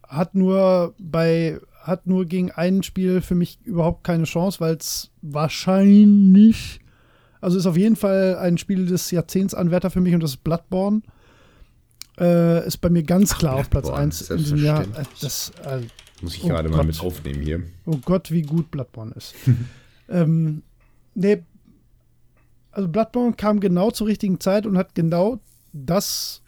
hat 0.08 0.36
nur 0.36 0.94
bei 1.00 1.60
hat 1.82 2.06
nur 2.06 2.26
gegen 2.26 2.52
ein 2.52 2.84
Spiel 2.84 3.22
für 3.22 3.34
mich 3.34 3.58
überhaupt 3.64 4.04
keine 4.04 4.26
Chance, 4.26 4.60
weil 4.60 4.76
es 4.76 5.10
wahrscheinlich 5.24 6.80
also 7.42 7.58
ist 7.58 7.66
auf 7.66 7.76
jeden 7.76 7.96
Fall 7.96 8.38
ein 8.38 8.60
Spiel 8.60 8.86
des 8.86 9.10
Jahrzehnts 9.10 9.56
Anwärter 9.56 9.90
für 9.90 10.00
mich 10.00 10.14
und 10.14 10.22
das 10.22 10.32
ist 10.32 10.44
Bloodborne. 10.44 11.02
Äh, 12.20 12.68
ist 12.68 12.78
bei 12.78 12.90
mir 12.90 13.02
ganz 13.02 13.36
klar 13.36 13.56
auf 13.56 13.70
Platz 13.70 13.86
Bloodborne, 13.86 14.06
1 14.06 14.30
in 14.30 14.38
diesem 14.38 14.64
Jahr. 14.64 14.84
Äh. 14.84 15.04
Das, 15.22 15.52
äh, 15.66 15.82
Muss 16.22 16.36
ich 16.36 16.44
oh 16.44 16.50
gerade 16.50 16.70
mal 16.70 16.78
Gott. 16.78 16.86
mit 16.86 17.00
aufnehmen 17.02 17.42
hier. 17.42 17.64
Oh 17.86 17.98
Gott, 18.06 18.30
wie 18.30 18.44
gut 18.44 18.70
Bloodborne 18.70 19.14
ist. 19.16 19.34
ähm, 20.10 20.62
nee, 21.16 21.42
also 22.72 22.88
Bloodborne 22.88 23.34
kam 23.34 23.60
genau 23.60 23.90
zur 23.90 24.08
richtigen 24.08 24.40
Zeit 24.40 24.68
und 24.68 24.78
hat 24.78 24.94
genau 24.94 25.40
das. 25.74 26.42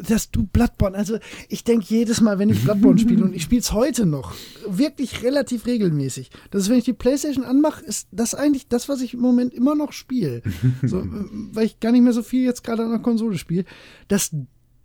Das 0.00 0.32
du 0.32 0.44
Bloodborne, 0.44 0.96
also 0.96 1.18
ich 1.48 1.62
denke 1.62 1.86
jedes 1.88 2.20
Mal, 2.20 2.40
wenn 2.40 2.50
ich 2.50 2.60
Bloodborne 2.64 2.98
spiele 2.98 3.22
und 3.22 3.36
ich 3.36 3.44
spiele 3.44 3.60
es 3.60 3.72
heute 3.72 4.04
noch, 4.04 4.34
wirklich 4.66 5.22
relativ 5.22 5.64
regelmäßig. 5.64 6.30
Das 6.50 6.62
ist, 6.62 6.70
wenn 6.70 6.78
ich 6.78 6.86
die 6.86 6.92
Playstation 6.92 7.44
anmache, 7.44 7.84
ist 7.84 8.08
das 8.10 8.34
eigentlich 8.34 8.66
das, 8.66 8.88
was 8.88 9.00
ich 9.00 9.14
im 9.14 9.20
Moment 9.20 9.54
immer 9.54 9.76
noch 9.76 9.92
spiele. 9.92 10.42
So, 10.82 11.04
weil 11.52 11.66
ich 11.66 11.78
gar 11.78 11.92
nicht 11.92 12.02
mehr 12.02 12.12
so 12.12 12.24
viel 12.24 12.42
jetzt 12.42 12.64
gerade 12.64 12.82
an 12.82 12.90
der 12.90 12.98
Konsole 12.98 13.38
spiele. 13.38 13.64
Dass 14.08 14.34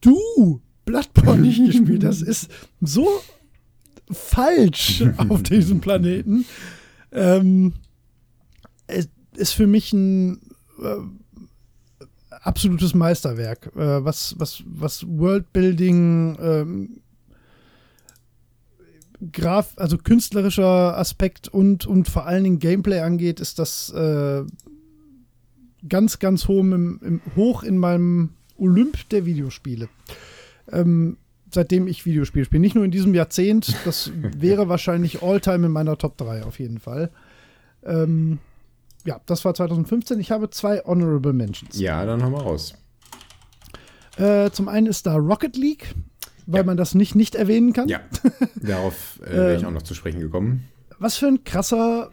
du 0.02 0.62
Bloodborne 0.86 1.42
nicht 1.42 1.66
gespielt 1.66 2.04
hast, 2.04 2.22
ist 2.22 2.50
so 2.80 3.08
falsch 4.12 5.04
auf 5.30 5.44
diesem 5.44 5.82
Planeten. 5.82 6.46
Ähm, 7.12 7.74
es 8.88 9.10
ist 9.36 9.54
für 9.54 9.68
mich 9.68 9.94
ein 9.94 10.42
äh, 10.82 10.98
absolutes 12.42 12.94
Meisterwerk, 12.94 13.72
äh, 13.76 14.04
was, 14.04 14.36
was, 14.38 14.64
was 14.66 15.06
Worldbuilding, 15.08 16.38
ähm, 16.42 17.02
Graf, 19.32 19.74
also 19.76 20.00
künstlerischer 20.00 20.98
Aspekt 20.98 21.48
und, 21.48 21.86
und 21.86 22.10
vor 22.10 22.26
allen 22.26 22.44
Dingen 22.44 22.60
Gameplay 22.60 23.02
angeht, 23.02 23.40
ist 23.40 23.60
das 23.60 23.92
äh, 23.92 24.44
ganz, 25.88 26.18
ganz 26.18 26.48
hoch, 26.48 26.60
im, 26.62 27.00
im, 27.04 27.22
hoch 27.36 27.62
in 27.62 27.78
meinem 27.78 28.32
Olymp 28.58 29.08
der 29.10 29.26
Videospiele. 29.26 29.90
Ähm, 30.72 31.18
seitdem 31.54 31.86
ich 31.86 32.06
Videospiele 32.06 32.46
spiele. 32.46 32.62
Nicht 32.62 32.76
nur 32.76 32.86
in 32.86 32.92
diesem 32.92 33.14
Jahrzehnt, 33.14 33.76
das 33.86 34.12
wäre 34.38 34.70
wahrscheinlich 34.70 35.22
Alltime 35.22 35.68
in 35.68 35.72
meiner 35.72 35.98
Top 36.00 36.18
3 36.18 36.44
auf 36.44 36.60
jeden 36.60 36.80
Fall. 36.80 37.12
Ähm, 37.84 38.40
ja, 39.06 39.20
das 39.26 39.44
war 39.46 39.54
2015. 39.54 40.20
Ich 40.20 40.32
habe 40.32 40.50
zwei 40.50 40.80
Honorable 40.86 41.34
Mentions. 41.34 41.80
Ja, 41.80 42.06
dann 42.06 42.24
haben 42.24 42.34
wir 42.34 42.42
raus. 42.42 42.74
Äh, 44.18 44.52
zum 44.52 44.68
einen 44.68 44.88
ist 44.88 45.06
da 45.06 45.16
Rocket 45.16 45.56
League, 45.58 45.96
weil 46.46 46.60
Ja. 46.62 46.64
man 46.66 46.78
das 46.78 46.96
nicht 46.96 47.16
nicht 47.16 47.36
erwähnen 47.36 47.74
kann. 47.74 47.88
Ja, 47.88 48.02
darauf 48.62 49.20
äh, 49.26 49.32
wäre 49.32 49.56
ich 49.56 49.62
Ähm, 49.62 49.68
auch 49.70 49.72
noch 49.74 49.82
zu 49.84 49.94
sprechen 49.96 50.20
gekommen. 50.20 50.66
Was 51.00 51.16
für 51.18 51.28
ein 51.28 51.44
krasser. 51.44 52.10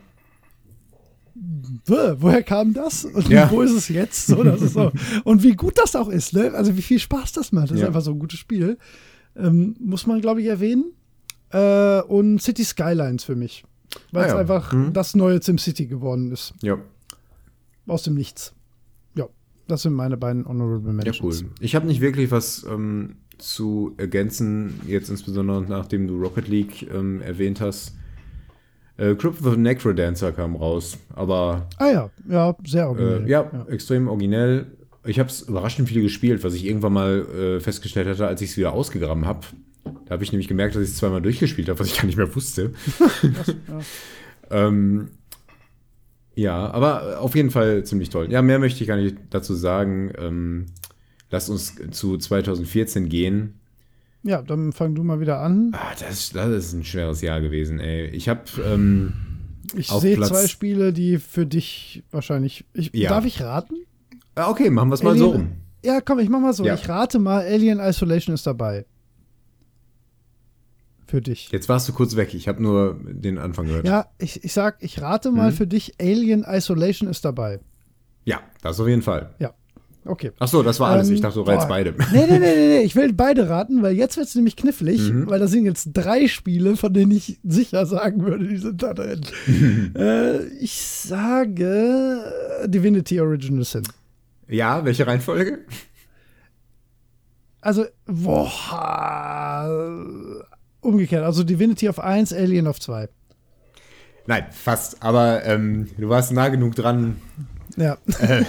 Woher 1.87 2.43
kam 2.43 2.73
das? 2.75 3.05
Und 3.05 3.29
Ja. 3.29 3.49
wo 3.51 3.63
ist 3.63 3.71
es 3.73 3.89
jetzt? 3.89 4.27
So, 4.27 4.43
ist 4.43 4.73
so. 4.73 4.91
Und 5.25 5.43
wie 5.45 5.53
gut 5.55 5.79
das 5.79 5.95
auch 5.95 6.09
ist, 6.09 6.33
ne? 6.33 6.53
Also 6.55 6.77
wie 6.77 6.83
viel 6.83 6.99
Spaß 6.99 7.33
das 7.33 7.53
macht. 7.53 7.67
Das 7.71 7.77
ist 7.77 7.81
Ja. 7.83 7.87
einfach 7.89 8.01
so 8.01 8.11
ein 8.11 8.19
gutes 8.19 8.39
Spiel. 8.41 8.77
Ähm, 9.37 9.77
muss 9.79 10.07
man, 10.07 10.21
glaube 10.21 10.41
ich, 10.41 10.49
erwähnen. 10.49 10.93
Äh, 11.51 12.01
und 12.03 12.43
City 12.43 12.65
Skylines 12.65 13.23
für 13.25 13.37
mich. 13.37 13.65
Weil 14.13 14.25
Ah 14.25 14.27
es 14.27 14.33
ja. 14.33 14.39
einfach 14.39 14.73
Mhm. 14.73 14.93
das 14.93 15.15
neue 15.15 15.41
SimCity 15.43 15.87
geworden 15.87 16.31
ist. 16.33 16.55
Ja, 16.63 16.79
Aus 17.87 18.03
dem 18.03 18.15
Nichts. 18.15 18.53
Ja, 19.15 19.27
das 19.67 19.83
sind 19.83 19.95
meine 19.95 20.17
beiden 20.17 20.47
Honorable 20.47 20.89
ja, 20.91 20.93
Mentions. 20.93 21.43
cool. 21.43 21.51
Ich 21.61 21.75
habe 21.75 21.87
nicht 21.87 22.01
wirklich 22.01 22.31
was 22.31 22.65
ähm, 22.69 23.17
zu 23.39 23.95
ergänzen, 23.97 24.81
jetzt 24.87 25.09
insbesondere 25.11 25.63
nachdem 25.63 26.07
du 26.07 26.21
Rocket 26.21 26.49
League 26.49 26.89
ähm, 26.93 27.21
erwähnt 27.23 27.61
hast. 27.61 27.95
Äh, 28.99 29.15
Crypt 29.15 29.41
of 29.41 29.53
the 29.53 29.57
Necrodancer 29.57 30.33
kam 30.33 30.57
raus, 30.57 30.99
aber. 31.15 31.69
Ah 31.79 31.89
ja, 31.91 32.11
ja, 32.29 32.57
sehr 32.67 32.89
originell. 32.89 33.25
Äh, 33.27 33.31
ja, 33.31 33.51
ja, 33.53 33.67
extrem 33.69 34.09
originell. 34.09 34.67
Ich 35.07 35.19
habe 35.21 35.29
es 35.31 35.43
überraschend 35.43 35.89
viel 35.89 36.03
gespielt, 36.03 36.43
was 36.45 36.53
ich 36.55 36.67
irgendwann 36.67 36.93
mal 36.93 37.21
äh, 37.21 37.61
festgestellt 37.61 38.09
hatte, 38.09 38.27
als 38.27 38.43
ich 38.43 38.51
es 38.51 38.57
wieder 38.57 38.73
ausgegraben 38.73 39.25
habe. 39.25 39.41
Da 40.07 40.13
habe 40.13 40.25
ich 40.25 40.33
nämlich 40.33 40.49
gemerkt, 40.49 40.75
dass 40.75 40.83
ich 40.83 40.91
es 40.91 40.97
zweimal 40.97 41.23
durchgespielt 41.23 41.69
habe, 41.69 41.79
was 41.79 41.89
ich 41.89 41.97
gar 41.97 42.07
nicht 42.07 42.17
mehr 42.17 42.35
wusste. 42.35 42.73
das, 42.99 43.49
ja. 44.51 44.67
ähm, 44.69 45.09
ja, 46.35 46.71
aber 46.71 47.21
auf 47.21 47.35
jeden 47.35 47.51
Fall 47.51 47.85
ziemlich 47.85 48.11
toll. 48.11 48.31
Ja, 48.31 48.43
mehr 48.43 48.61
möchte 48.61 48.81
ich 48.83 48.89
gar 48.89 48.97
nicht 48.97 49.17
dazu 49.31 49.55
sagen. 49.55 50.13
Ähm, 50.19 50.67
lasst 51.31 51.51
uns 51.51 51.75
zu 51.91 52.17
2014 52.17 53.09
gehen. 53.09 53.55
Ja, 54.23 54.43
dann 54.43 54.73
fang 54.73 54.95
du 54.95 55.03
mal 55.03 55.21
wieder 55.21 55.41
an. 55.41 55.73
Ah, 55.73 55.95
das, 55.99 56.31
das 56.31 56.49
ist 56.49 56.73
ein 56.75 56.85
schweres 56.85 57.23
Jahr 57.23 57.41
gewesen, 57.41 57.81
ey. 57.81 58.07
Ich 58.11 58.29
habe. 58.29 58.43
Ähm, 58.65 59.15
ich 59.75 59.89
sehe 59.89 60.21
zwei 60.21 60.47
Spiele, 60.47 60.93
die 60.93 61.19
für 61.19 61.45
dich 61.45 62.05
wahrscheinlich. 62.11 62.65
Ich, 62.73 62.91
ja. 62.95 63.11
Darf 63.11 63.25
ich 63.25 63.43
raten? 63.43 63.75
Ah, 64.35 64.49
okay, 64.49 64.71
machen 64.71 64.91
wir 64.91 64.95
es 64.95 65.03
mal 65.03 65.19
so 65.19 65.31
rum. 65.31 65.53
Ja, 65.85 66.01
komm, 66.01 66.21
ich 66.21 66.29
mach 66.29 66.41
mal 66.41 66.53
so. 66.53 66.65
Ja. 66.65 66.75
Ich 66.75 66.89
rate 66.89 67.19
mal, 67.19 67.45
Alien 67.45 67.81
Isolation 67.81 68.35
ist 68.35 68.47
dabei 68.47 68.87
für 71.09 71.21
dich. 71.21 71.51
Jetzt 71.51 71.69
warst 71.69 71.89
du 71.89 71.93
kurz 71.93 72.17
weg, 72.17 72.35
ich 72.35 72.49
habe 72.49 72.63
nur 72.63 72.99
den 73.03 73.39
Anfang 73.39 73.67
gehört. 73.67 73.87
Ja, 73.87 74.07
ich, 74.19 74.45
ich 74.45 74.53
sag, 74.53 74.77
ich 74.81 75.01
rate 75.01 75.31
mal 75.31 75.51
mhm. 75.51 75.57
für 75.57 75.67
dich, 75.67 75.95
Alien 76.01 76.45
Isolation 76.47 77.09
ist 77.09 77.25
dabei. 77.25 77.61
Ja, 78.25 78.41
das 78.63 78.79
auf 78.79 78.89
jeden 78.89 79.03
Fall. 79.03 79.35
Ja. 79.39 79.55
Okay. 80.05 80.33
Ach 80.39 80.49
so, 80.49 80.63
das 80.63 80.81
war 80.81 80.91
alles. 80.91 81.09
Ähm, 81.09 81.15
ich 81.15 81.21
dachte, 81.21 81.35
du 81.35 81.43
reizt 81.43 81.69
beide. 81.69 81.93
Nee, 82.13 82.27
nee, 82.27 82.39
nee, 82.39 82.39
nee, 82.39 82.69
nee, 82.69 82.81
ich 82.81 82.97
will 82.97 83.13
beide 83.13 83.49
raten, 83.49 83.83
weil 83.83 83.95
jetzt 83.95 84.17
wird 84.17 84.27
es 84.27 84.35
nämlich 84.35 84.57
knifflig, 84.57 85.01
mhm. 85.13 85.29
weil 85.29 85.39
da 85.39 85.47
sind 85.47 85.65
jetzt 85.65 85.91
drei 85.93 86.29
Spiele, 86.29 86.77
von 86.77 86.93
denen 86.93 87.13
ich 87.13 87.39
sicher 87.45 87.85
sagen 87.85 88.25
würde, 88.25 88.49
die 88.49 88.57
sind 88.57 88.83
da 88.83 88.95
drin. 88.95 89.21
äh, 89.97 90.45
ich 90.61 90.81
sage 90.81 92.23
Divinity 92.67 93.21
Original 93.21 93.65
Sin. 93.65 93.83
Ja, 94.49 94.85
welche 94.85 95.07
Reihenfolge? 95.07 95.61
Also, 97.61 97.85
boah, 98.07 98.51
umgekehrt. 100.81 101.25
Also 101.25 101.45
Divinity 101.45 101.89
auf 101.89 101.99
1, 102.01 102.33
Alien 102.33 102.67
auf 102.67 102.81
2. 102.81 103.09
Nein, 104.27 104.45
fast. 104.51 105.03
Aber 105.03 105.45
ähm, 105.45 105.89
du 105.97 106.09
warst 106.09 106.33
nah 106.33 106.49
genug 106.49 106.75
dran. 106.75 107.17
Ja. 107.77 107.97
Äh, 108.19 108.45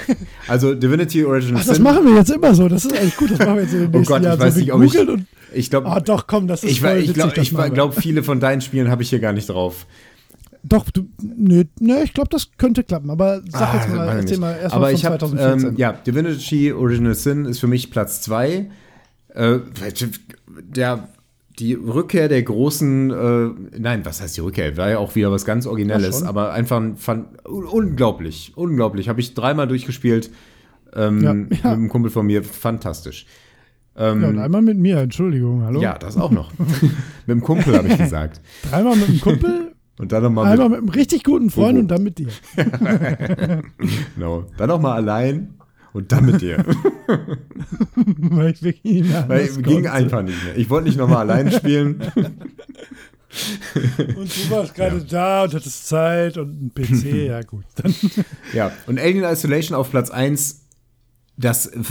also 0.48 0.74
Divinity 0.74 1.24
Original 1.24 1.62
Ach, 1.62 1.68
das 1.68 1.80
machen 1.80 2.06
wir 2.06 2.16
jetzt 2.16 2.32
immer 2.32 2.54
so. 2.54 2.68
Das 2.68 2.84
ist 2.86 2.98
eigentlich 2.98 3.16
gut. 3.16 3.32
Das 3.32 3.40
machen 3.40 3.56
wir 3.56 3.64
jetzt 3.64 3.74
in 3.74 3.80
den 3.82 3.92
nächsten 3.92 4.14
Oh 4.14 4.16
Gott, 4.16 4.24
Jahren. 4.24 4.40
ich 4.40 4.46
weiß 4.46 4.54
so 4.56 4.60
nicht, 4.60 4.74
ob 4.74 4.84
ich. 4.84 5.26
Ich 5.54 5.70
glaube. 5.70 5.88
Ah, 5.88 6.00
doch, 6.00 6.28
komm, 6.28 6.48
das 6.48 6.64
ist 6.64 6.72
ich, 6.72 6.84
ich 6.84 7.14
glaube, 7.14 7.34
glaub, 7.72 7.96
viele 7.96 8.24
von 8.24 8.40
deinen 8.40 8.62
Spielen 8.62 8.90
habe 8.90 9.04
ich 9.04 9.10
hier 9.10 9.20
gar 9.20 9.34
nicht 9.34 9.50
drauf. 9.50 9.86
Doch, 10.64 10.90
du, 10.90 11.08
nö, 11.22 11.64
nö 11.80 12.02
ich 12.04 12.14
glaube, 12.14 12.30
das 12.30 12.50
könnte 12.58 12.84
klappen, 12.84 13.10
aber 13.10 13.42
sag 13.48 13.74
ah, 13.74 13.76
jetzt 13.78 13.90
mal, 13.90 14.08
erzähl 14.10 14.38
mal 14.40 14.58
erst 14.62 14.76
aber 14.76 14.88
mal 14.88 14.94
ich 14.94 15.06
hab, 15.06 15.22
Ähm, 15.22 15.76
ja, 15.78 15.94
Divinity 15.94 16.74
Original 16.74 17.16
Sin 17.16 17.46
ist 17.46 17.60
für 17.60 17.68
mich 17.68 17.90
Platz 17.92 18.22
2. 18.24 18.70
Äh, 19.36 19.60
der 20.62 21.08
die 21.60 21.74
Rückkehr 21.74 22.30
der 22.30 22.42
großen, 22.42 23.12
äh, 23.12 23.80
nein, 23.80 24.06
was 24.06 24.22
heißt 24.22 24.38
die 24.38 24.42
Rückkehr? 24.42 24.78
War 24.78 24.90
ja 24.90 24.98
auch 24.98 25.16
wieder 25.16 25.32
was 25.32 25.46
ganz 25.46 25.66
Originelles, 25.68 26.24
aber 26.24 26.54
einfach 26.54 26.82
fand, 26.96 27.46
unglaublich, 27.46 28.54
unglaublich. 28.56 29.10
Habe 29.10 29.20
ich 29.20 29.34
dreimal 29.34 29.68
durchgespielt 29.68 30.32
ähm, 30.96 31.22
ja, 31.22 31.30
ja. 31.30 31.34
mit 31.34 31.66
einem 31.66 31.90
Kumpel 31.90 32.12
von 32.12 32.26
mir, 32.26 32.44
fantastisch. 32.44 33.26
Ähm, 33.98 34.22
ja, 34.22 34.30
und 34.30 34.40
einmal 34.40 34.62
mit 34.62 34.78
mir, 34.78 35.00
Entschuldigung, 35.00 35.64
hallo? 35.64 35.82
Ja, 35.82 35.98
das 35.98 36.16
auch 36.16 36.32
noch. 36.32 36.52
mit 36.58 37.28
dem 37.28 37.42
Kumpel, 37.42 37.76
habe 37.78 37.90
ich 37.90 37.98
gesagt. 37.98 38.40
Dreimal 38.70 38.96
mit 38.96 39.10
dem 39.10 39.22
Kumpel? 39.22 39.74
Und 40.00 40.14
dann 40.14 40.24
nochmal 40.24 40.46
Einmal 40.46 40.70
mit, 40.70 40.82
mit 40.82 40.90
einem 40.92 40.98
richtig 40.98 41.26
guten 41.26 41.50
Freund 41.50 41.74
Bobo. 41.74 41.80
und 41.82 41.88
dann 41.90 42.04
mit 42.04 42.20
dir. 42.20 42.30
genau. 44.16 44.46
Dann 44.56 44.70
nochmal 44.70 44.94
allein 44.94 45.59
und 45.94 46.12
dann 46.12 46.26
mit 46.26 46.42
dir. 46.42 46.58
Weil 47.96 48.52
ich 48.52 48.64
wirklich 48.64 49.04
nicht 49.04 49.30
Weil 49.30 49.48
ging 49.48 49.64
konnte. 49.64 49.92
einfach 49.92 50.22
nicht 50.22 50.44
mehr. 50.44 50.58
Ich 50.58 50.70
wollte 50.70 50.88
nicht 50.88 50.98
nochmal 50.98 51.30
allein 51.30 51.52
spielen. 51.52 52.02
und 54.16 54.36
du 54.36 54.50
warst 54.50 54.76
gerade 54.76 54.98
ja. 54.98 55.04
da 55.10 55.44
und 55.44 55.54
hattest 55.54 55.88
Zeit 55.88 56.38
und 56.38 56.66
ein 56.66 56.72
PC, 56.74 57.06
ja 57.28 57.42
gut. 57.42 57.66
Dann. 57.76 57.94
Ja, 58.54 58.72
und 58.88 59.00
Alien 59.00 59.24
Isolation 59.24 59.78
auf 59.78 59.92
Platz 59.92 60.10
1, 60.10 60.66
das 61.38 61.68
äh, 61.68 61.82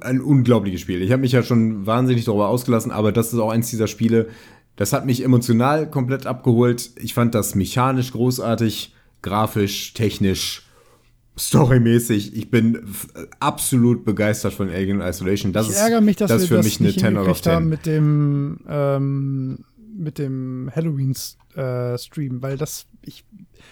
ein 0.00 0.20
unglaubliches 0.20 0.80
Spiel. 0.80 1.02
Ich 1.02 1.10
habe 1.10 1.22
mich 1.22 1.32
ja 1.32 1.42
schon 1.42 1.86
wahnsinnig 1.86 2.24
darüber 2.24 2.48
ausgelassen, 2.48 2.92
aber 2.92 3.12
das 3.12 3.32
ist 3.32 3.38
auch 3.38 3.50
eins 3.50 3.70
dieser 3.70 3.86
Spiele, 3.86 4.28
das 4.76 4.92
hat 4.92 5.06
mich 5.06 5.24
emotional 5.24 5.90
komplett 5.90 6.26
abgeholt. 6.26 6.92
Ich 7.00 7.12
fand 7.12 7.34
das 7.34 7.56
mechanisch 7.56 8.12
großartig, 8.12 8.94
grafisch, 9.22 9.92
technisch 9.94 10.67
storymäßig, 11.38 12.36
ich 12.36 12.50
bin 12.50 12.82
absolut 13.40 14.04
begeistert 14.04 14.52
von 14.52 14.68
Alien 14.68 15.00
Isolation. 15.00 15.52
Das 15.52 15.70
ich 15.70 15.76
ärgere 15.76 16.00
mich, 16.00 16.16
dass 16.16 16.30
das 16.30 16.42
wir 16.42 16.48
für 16.48 16.54
das 16.56 16.64
mich 16.64 16.80
eine 16.80 16.88
nicht 16.88 17.00
10 17.00 17.16
out 17.16 17.28
of 17.28 17.42
10. 17.42 17.52
haben 17.52 17.68
mit 17.68 17.86
dem 17.86 18.60
ähm, 18.68 19.64
mit 19.96 20.18
dem 20.18 20.70
Halloween 20.74 21.14
äh, 21.54 21.98
Stream, 21.98 22.42
weil 22.42 22.56
das 22.56 22.86
ich 23.02 23.24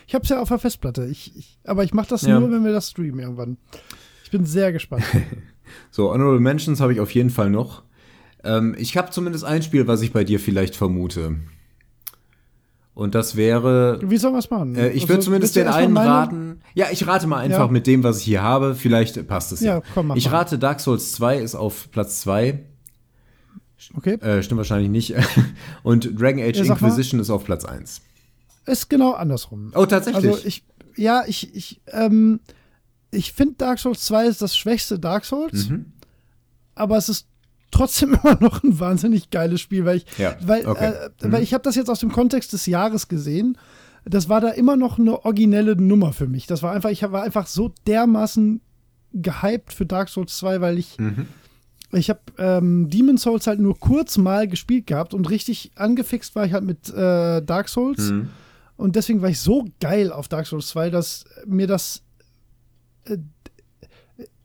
ich 0.07 0.15
habe 0.15 0.23
es 0.23 0.29
ja 0.29 0.41
auf 0.41 0.49
der 0.49 0.59
Festplatte. 0.59 1.07
Ich, 1.07 1.37
ich 1.37 1.59
aber 1.65 1.85
ich 1.85 1.95
mache 1.95 2.09
das 2.09 2.23
ja. 2.23 2.39
nur, 2.39 2.51
wenn 2.51 2.65
wir 2.65 2.73
das 2.73 2.91
streamen 2.91 3.21
irgendwann. 3.21 3.57
Ich 4.25 4.31
bin 4.31 4.45
sehr 4.45 4.73
gespannt. 4.73 5.05
so 5.91 6.13
Honorable 6.13 6.41
Mentions 6.41 6.81
habe 6.81 6.93
ich 6.93 7.01
auf 7.01 7.11
jeden 7.13 7.31
Fall 7.31 7.51
noch. 7.51 7.83
Ähm, 8.45 8.75
ich 8.79 8.97
habe 8.97 9.11
zumindest 9.11 9.45
ein 9.45 9.63
Spiel, 9.63 9.87
was 9.87 10.03
ich 10.03 10.13
bei 10.13 10.25
dir 10.25 10.41
vielleicht 10.41 10.77
vermute. 10.77 11.37
Und 12.97 13.15
das 13.15 13.37
wäre. 13.37 14.01
Wie 14.03 14.17
sollen 14.17 14.33
wir 14.33 14.39
es 14.39 14.49
machen? 14.49 14.75
Äh, 14.75 14.89
ich 14.89 15.03
also, 15.03 15.09
würde 15.11 15.23
zumindest 15.23 15.55
den 15.55 15.69
einen 15.69 15.95
raten. 15.99 16.63
Ja, 16.73 16.87
ich 16.91 17.07
rate 17.07 17.27
mal 17.27 17.37
einfach 17.37 17.67
ja. 17.67 17.69
mit 17.69 17.87
dem, 17.87 18.03
was 18.03 18.21
ich 18.21 18.25
hier 18.25 18.43
habe. 18.43 18.75
Vielleicht 18.75 19.27
passt 19.29 19.53
es 19.53 19.61
ja. 19.61 19.77
ja. 19.77 19.83
Komm, 19.93 20.07
mach 20.07 20.17
ich 20.17 20.31
mal. 20.31 20.39
rate 20.39 20.59
Dark 20.59 20.81
Souls 20.81 21.13
2 21.13 21.37
ist 21.37 21.55
auf 21.55 21.91
Platz 21.91 22.21
2. 22.23 22.65
Okay. 23.99 24.15
Äh, 24.15 24.43
stimmt 24.43 24.57
wahrscheinlich 24.57 24.89
nicht. 24.89 25.15
Und 25.83 26.19
Dragon 26.19 26.43
Age 26.43 26.57
ja, 26.57 26.65
Inquisition 26.65 27.21
ist 27.21 27.29
auf 27.29 27.45
Platz 27.45 27.67
1. 27.67 28.01
Ist 28.65 28.89
genau 28.89 29.13
andersrum. 29.13 29.73
Oh, 29.75 29.85
tatsächlich. 29.85 30.33
Also 30.33 30.47
ich, 30.47 30.65
ja, 30.97 31.23
ich, 31.27 31.55
ich, 31.55 31.83
ähm, 31.93 32.41
ich 33.11 33.35
finde 33.35 33.57
Dark 33.59 33.79
Souls 33.79 34.07
2 34.07 34.27
ist 34.27 34.41
das 34.41 34.57
schwächste 34.57 34.99
Dark 34.99 35.27
Souls. 35.27 35.69
Mhm. 35.69 35.93
Aber 36.75 36.97
es 36.97 37.11
ist 37.11 37.27
trotzdem 37.71 38.15
immer 38.23 38.39
noch 38.41 38.63
ein 38.63 38.79
wahnsinnig 38.79 39.31
geiles 39.31 39.61
Spiel, 39.61 39.85
weil 39.85 39.99
ich, 39.99 40.07
ja, 40.19 40.37
weil, 40.41 40.67
okay. 40.67 40.93
äh, 40.93 41.27
mhm. 41.27 41.33
weil 41.33 41.43
ich 41.43 41.55
habe 41.55 41.63
das 41.63 41.75
jetzt 41.75 41.91
aus 41.91 42.01
dem 42.01 42.13
Kontext 42.13 42.53
des 42.53 42.67
Jahres 42.67 43.09
gesehen. 43.09 43.59
Das 44.05 44.29
war 44.29 44.41
da 44.41 44.51
immer 44.51 44.77
noch 44.77 44.99
eine 44.99 45.25
originelle 45.25 45.75
Nummer 45.75 46.13
für 46.13 46.29
mich. 46.29 46.47
Das 46.47 46.63
war 46.63 46.73
einfach, 46.73 46.91
ich 46.91 47.03
war 47.03 47.23
einfach 47.23 47.47
so 47.47 47.73
dermaßen 47.87 48.61
gehypt 49.13 49.73
für 49.73 49.85
Dark 49.85 50.09
Souls 50.09 50.37
2, 50.37 50.61
weil 50.61 50.79
ich, 50.79 50.97
mhm. 50.99 51.27
ich 51.93 52.09
habe 52.09 52.21
ähm, 52.39 52.89
Demon 52.89 53.19
Souls 53.19 53.47
halt 53.49 53.59
nur 53.59 53.79
kurz 53.79 54.17
mal 54.17 54.47
gespielt 54.47 54.87
gehabt 54.87 55.13
und 55.13 55.29
richtig 55.29 55.73
angefixt 55.75 56.37
war 56.37 56.47
ich 56.47 56.53
halt 56.53 56.65
mit 56.65 56.89
äh, 56.91 57.43
Dark 57.43 57.69
Souls. 57.69 58.11
Mhm. 58.11 58.29
Und 58.77 58.95
deswegen 58.95 59.23
war 59.23 59.31
ich 59.31 59.41
so 59.41 59.65
geil 59.81 60.13
auf 60.13 60.29
Dark 60.29 60.47
Souls 60.47 60.69
2, 60.69 60.91
dass 60.91 61.25
mir 61.47 61.67
das 61.67 62.03
äh, 63.05 63.19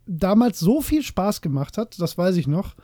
damals 0.08 0.60
so 0.60 0.82
viel 0.82 1.04
Spaß 1.04 1.42
gemacht 1.42 1.78
hat, 1.78 2.00
das 2.00 2.18
weiß 2.18 2.38
ich 2.38 2.48
noch 2.48 2.76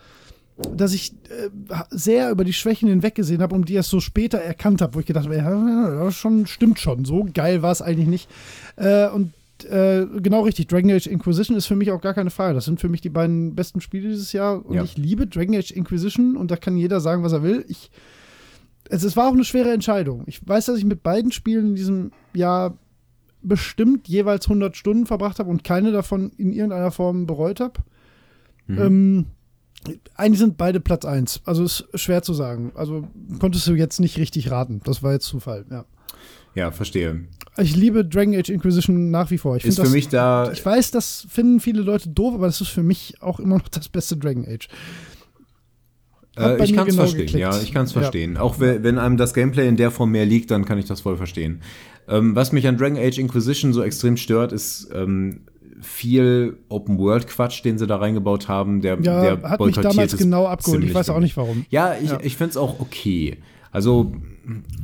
dass 0.76 0.94
ich 0.94 1.14
äh, 1.30 1.50
sehr 1.92 2.32
über 2.32 2.44
die 2.44 2.54
Schwächen 2.54 2.90
hinweggesehen 2.90 3.42
habe 3.42 3.54
und 3.54 3.70
die 3.70 3.76
erst 3.76 3.90
so 3.90 4.00
später 4.00 4.40
erkannt 4.40 4.82
habe, 4.82 4.96
wo 4.96 5.00
ich 5.00 5.06
gedacht 5.06 5.26
habe, 5.26 5.38
ja, 5.38 6.04
das 6.04 6.16
schon, 6.16 6.48
stimmt 6.48 6.80
schon, 6.80 7.06
so 7.06 7.28
geil 7.32 7.62
war 7.62 7.72
es 7.72 7.82
eigentlich 7.82 8.08
nicht. 8.08 8.30
Äh, 8.76 9.08
und 9.10 9.34
äh, 9.66 10.06
genau 10.22 10.42
richtig, 10.42 10.68
Dragon 10.68 10.92
Age 10.92 11.08
Inquisition 11.08 11.58
ist 11.58 11.68
für 11.68 11.76
mich 11.76 11.92
auch 11.92 12.02
gar 12.02 12.14
keine 12.14 12.30
Frage. 12.30 12.56
Das 12.56 12.66
sind 12.66 12.80
für 12.80 12.90
mich 12.90 13.02
die 13.02 13.10
beiden 13.10 13.56
besten 13.56 13.82
Spiele 13.82 14.10
dieses 14.10 14.34
Jahr 14.34 14.66
und 14.66 14.76
ja. 14.76 14.84
ich 14.84 14.98
liebe 14.98 15.28
Dragon 15.28 15.56
Age 15.56 15.72
Inquisition 15.72 16.36
und 16.36 16.50
da 16.50 16.56
kann 16.56 16.76
jeder 16.76 17.02
sagen, 17.02 17.24
was 17.24 17.34
er 17.34 17.44
will. 17.44 17.64
Ich, 17.68 17.92
es, 18.90 19.04
es 19.04 19.16
war 19.16 19.28
auch 19.28 19.34
eine 19.34 19.46
schwere 19.46 19.72
Entscheidung. 19.72 20.24
Ich 20.26 20.48
weiß, 20.48 20.66
dass 20.66 20.78
ich 20.78 20.86
mit 20.86 21.04
beiden 21.04 21.32
Spielen 21.32 21.70
in 21.70 21.76
diesem 21.76 22.12
Jahr 22.34 22.78
bestimmt 23.44 24.08
jeweils 24.08 24.46
100 24.46 24.76
Stunden 24.76 25.06
verbracht 25.06 25.40
habe 25.40 25.50
und 25.50 25.64
keine 25.64 25.92
davon 25.92 26.32
in 26.38 26.52
irgendeiner 26.52 26.92
Form 26.92 27.28
bereut 27.28 27.60
habe. 27.60 27.80
Mhm. 28.68 28.78
Ähm, 28.80 29.26
eigentlich 30.16 30.40
sind 30.40 30.58
beide 30.58 30.80
Platz 30.80 31.06
1. 31.06 31.42
Also 31.46 31.64
ist 31.64 31.88
schwer 31.96 32.22
zu 32.22 32.34
sagen. 32.34 32.72
Also 32.76 33.08
konntest 33.40 33.68
du 33.68 33.74
jetzt 33.74 34.00
nicht 34.00 34.18
richtig 34.18 34.52
raten. 34.52 34.82
Das 34.84 35.04
war 35.04 35.14
jetzt 35.14 35.26
Zufall, 35.26 35.66
ja. 35.70 35.86
Ja, 36.56 36.72
verstehe. 36.72 37.26
Ich 37.58 37.76
liebe 37.76 38.04
Dragon 38.04 38.36
Age 38.36 38.50
Inquisition 38.50 39.12
nach 39.12 39.32
wie 39.32 39.38
vor. 39.38 39.58
Ich 39.58 39.66
ist 39.66 39.76
für 39.76 39.84
das, 39.84 39.92
mich 39.92 40.10
da. 40.10 40.52
Ich 40.52 40.66
weiß, 40.66 40.92
das 40.92 41.28
finden 41.30 41.60
viele 41.60 41.82
Leute 41.82 42.10
doof, 42.10 42.34
aber 42.36 42.48
das 42.48 42.62
ist 42.62 42.70
für 42.70 42.84
mich 42.84 43.16
auch 43.22 43.40
immer 43.40 43.58
noch 43.58 43.68
das 43.68 43.90
beste 43.90 44.18
Dragon 44.18 44.46
Age. 44.48 44.68
Äh, 46.38 46.64
ich 46.64 46.74
kann 46.74 46.88
es 46.88 46.94
genau 46.94 47.04
verstehen, 47.04 47.26
geklickt. 47.26 47.40
ja, 47.40 47.62
ich 47.62 47.74
kann 47.74 47.86
es 47.86 47.92
verstehen. 47.92 48.36
Ja. 48.36 48.42
Auch 48.42 48.60
wenn 48.60 48.98
einem 48.98 49.18
das 49.18 49.34
Gameplay 49.34 49.68
in 49.68 49.78
der 49.78 49.92
Form 49.92 50.12
mehr 50.12 50.26
liegt, 50.26 50.52
dann 50.52 50.66
kann 50.66 50.78
ich 50.78 50.86
das 50.86 51.02
voll 51.02 51.18
verstehen. 51.18 51.62
Ähm, 52.08 52.36
was 52.36 52.52
mich 52.52 52.68
an 52.68 52.78
Dragon 52.78 52.98
Age 52.98 53.18
Inquisition 53.18 53.74
so 53.74 53.82
extrem 53.82 54.18
stört, 54.18 54.52
ist, 54.52 54.90
ähm, 54.94 55.42
viel 55.82 56.58
Open-World-Quatsch, 56.70 57.64
den 57.64 57.78
sie 57.78 57.88
da 57.88 57.98
reingebaut 57.98 58.48
haben, 58.48 58.82
der, 58.82 59.00
Ja, 59.02 59.22
der 59.36 59.50
hat 59.50 59.60
mich 59.60 59.76
damals 59.76 60.18
genau 60.18 60.46
abgeholt. 60.48 60.84
Ich 60.84 60.94
weiß 60.94 61.10
auch 61.10 61.20
nicht 61.20 61.38
warum. 61.38 61.66
Ja, 61.70 61.96
ich, 62.02 62.10
Ja. 62.10 62.20
ich 62.22 62.36
finde 62.38 62.52
es 62.52 62.58
auch 62.58 62.80
okay. 62.80 63.38
Also, 63.72 64.12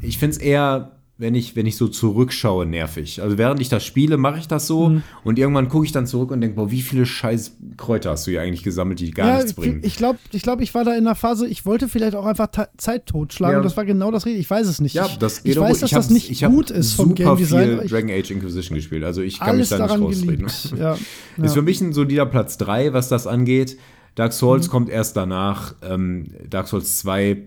ich 0.02 0.18
finde 0.18 0.36
es 0.36 0.42
eher, 0.42 0.92
wenn 1.24 1.34
ich, 1.34 1.56
wenn 1.56 1.66
ich 1.66 1.78
so 1.78 1.88
zurückschaue, 1.88 2.66
nervig. 2.68 3.22
Also, 3.22 3.38
während 3.40 3.60
ich 3.60 3.70
das 3.70 3.84
spiele, 3.84 4.18
mache 4.18 4.38
ich 4.38 4.48
das 4.48 4.68
so 4.68 4.90
Mhm. 4.90 5.02
und 5.24 5.40
irgendwann 5.40 5.70
gucke 5.70 5.86
ich 5.86 5.92
dann 5.92 6.06
zurück 6.06 6.30
und 6.30 6.42
denke, 6.42 6.58
boah, 6.58 6.70
wie 6.70 6.82
viele 6.84 7.06
scheiß 7.08 7.56
Kräuter 7.78 8.12
hast 8.12 8.28
du 8.28 8.32
hier 8.32 8.42
eigentlich 8.42 8.62
gesammelt, 8.62 9.00
die 9.00 9.10
gar 9.12 9.28
ja, 9.28 9.34
nichts 9.38 9.52
ich- 9.52 9.56
bringen. 9.56 9.80
ich 9.84 9.96
glaube, 9.96 10.20
ich, 10.32 10.42
glaub, 10.44 10.62
ich 10.62 10.76
war 10.76 10.84
da 10.84 10.92
in 10.92 11.08
einer 11.08 11.16
Phase, 11.16 11.48
ich 11.48 11.66
wollte 11.66 11.88
vielleicht 11.88 12.16
auch 12.16 12.26
einfach 12.26 12.50
Zeit 12.78 13.08
totschlagen 13.08 13.54
Ja. 13.54 13.58
und 13.60 13.64
das 13.66 13.76
war 13.76 13.86
genau 13.86 14.12
das 14.12 14.26
Richtige. 14.26 14.42
Ich 14.42 14.50
weiß 14.50 14.68
es 14.68 14.80
nicht. 14.80 14.94
ja, 14.94 15.08
ich, 15.08 15.18
das 15.18 15.40
ich 15.40 15.44
geht 15.46 15.58
auch 15.58 15.64
weiß, 15.64 15.80
dass 15.80 15.92
ich 15.92 15.96
das 15.96 16.10
nicht 16.12 16.30
ich 16.30 16.44
gut 16.44 16.70
ist 16.70 16.94
vom 16.94 17.10
super 17.10 17.24
Game 17.24 17.38
Design. 17.38 17.80
ich 17.84 17.90
Dragon 17.92 18.10
Age 18.12 18.30
Inquisition 18.32 18.76
gespielt, 18.76 19.04
also 19.04 19.22
ich 19.22 19.40
kann 19.40 19.58
mich 19.58 19.70
da 19.70 19.80
nicht 19.80 20.00
rausreden. 20.00 20.48
Ja, 20.78 20.98
Ist 21.44 21.54
für 21.54 21.62
mich 21.64 21.82
ein 21.82 21.94
solider 21.94 22.26
Platz 22.28 22.58
3, 22.60 22.94
was 22.94 23.10
das 23.10 23.26
angeht. 23.26 23.78
Dark 24.16 24.34
Souls 24.34 24.68
Mhm. 24.68 24.72
kommt 24.72 24.90
erst 24.90 25.18
danach. 25.18 25.74
Ähm, 25.82 26.28
Dark 26.50 26.68
Souls 26.68 27.00
2 27.00 27.38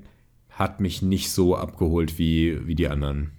hat 0.51 0.81
mich 0.81 1.03
nicht 1.03 1.31
so 1.31 1.55
abgeholt 1.55 2.19
wie, 2.19 2.59
wie 2.67 2.75
die 2.75 2.89
anderen. 2.89 3.31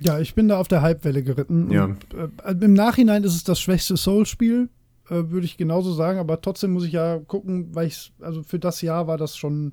Ja, 0.00 0.18
ich 0.18 0.34
bin 0.34 0.48
da 0.48 0.58
auf 0.58 0.68
der 0.68 0.82
Hypewelle 0.82 1.22
geritten. 1.22 1.70
Ja. 1.70 1.84
Und, 1.84 2.06
äh, 2.14 2.64
Im 2.64 2.74
Nachhinein 2.74 3.24
ist 3.24 3.34
es 3.34 3.44
das 3.44 3.60
schwächste 3.60 3.96
Soul-Spiel, 3.96 4.68
äh, 5.08 5.30
würde 5.30 5.46
ich 5.46 5.56
genauso 5.56 5.92
sagen, 5.92 6.18
aber 6.18 6.40
trotzdem 6.40 6.72
muss 6.72 6.84
ich 6.84 6.92
ja 6.92 7.18
gucken, 7.18 7.74
weil 7.74 7.86
ich, 7.86 8.12
also 8.20 8.42
für 8.42 8.58
das 8.58 8.82
Jahr 8.82 9.06
war 9.06 9.16
das 9.18 9.36
schon 9.36 9.72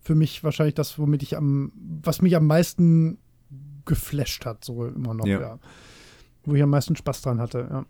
für 0.00 0.14
mich 0.14 0.42
wahrscheinlich 0.44 0.74
das, 0.74 0.98
womit 0.98 1.22
ich 1.22 1.36
am, 1.36 1.72
was 2.02 2.22
mich 2.22 2.36
am 2.36 2.46
meisten 2.46 3.18
geflasht 3.84 4.46
hat, 4.46 4.64
so 4.64 4.86
immer 4.86 5.14
noch, 5.14 5.26
Ja. 5.26 5.40
ja. 5.40 5.58
Wo 6.44 6.54
ich 6.54 6.62
am 6.62 6.70
meisten 6.70 6.96
Spaß 6.96 7.22
dran 7.22 7.40
hatte, 7.40 7.66
ja. 7.70 7.84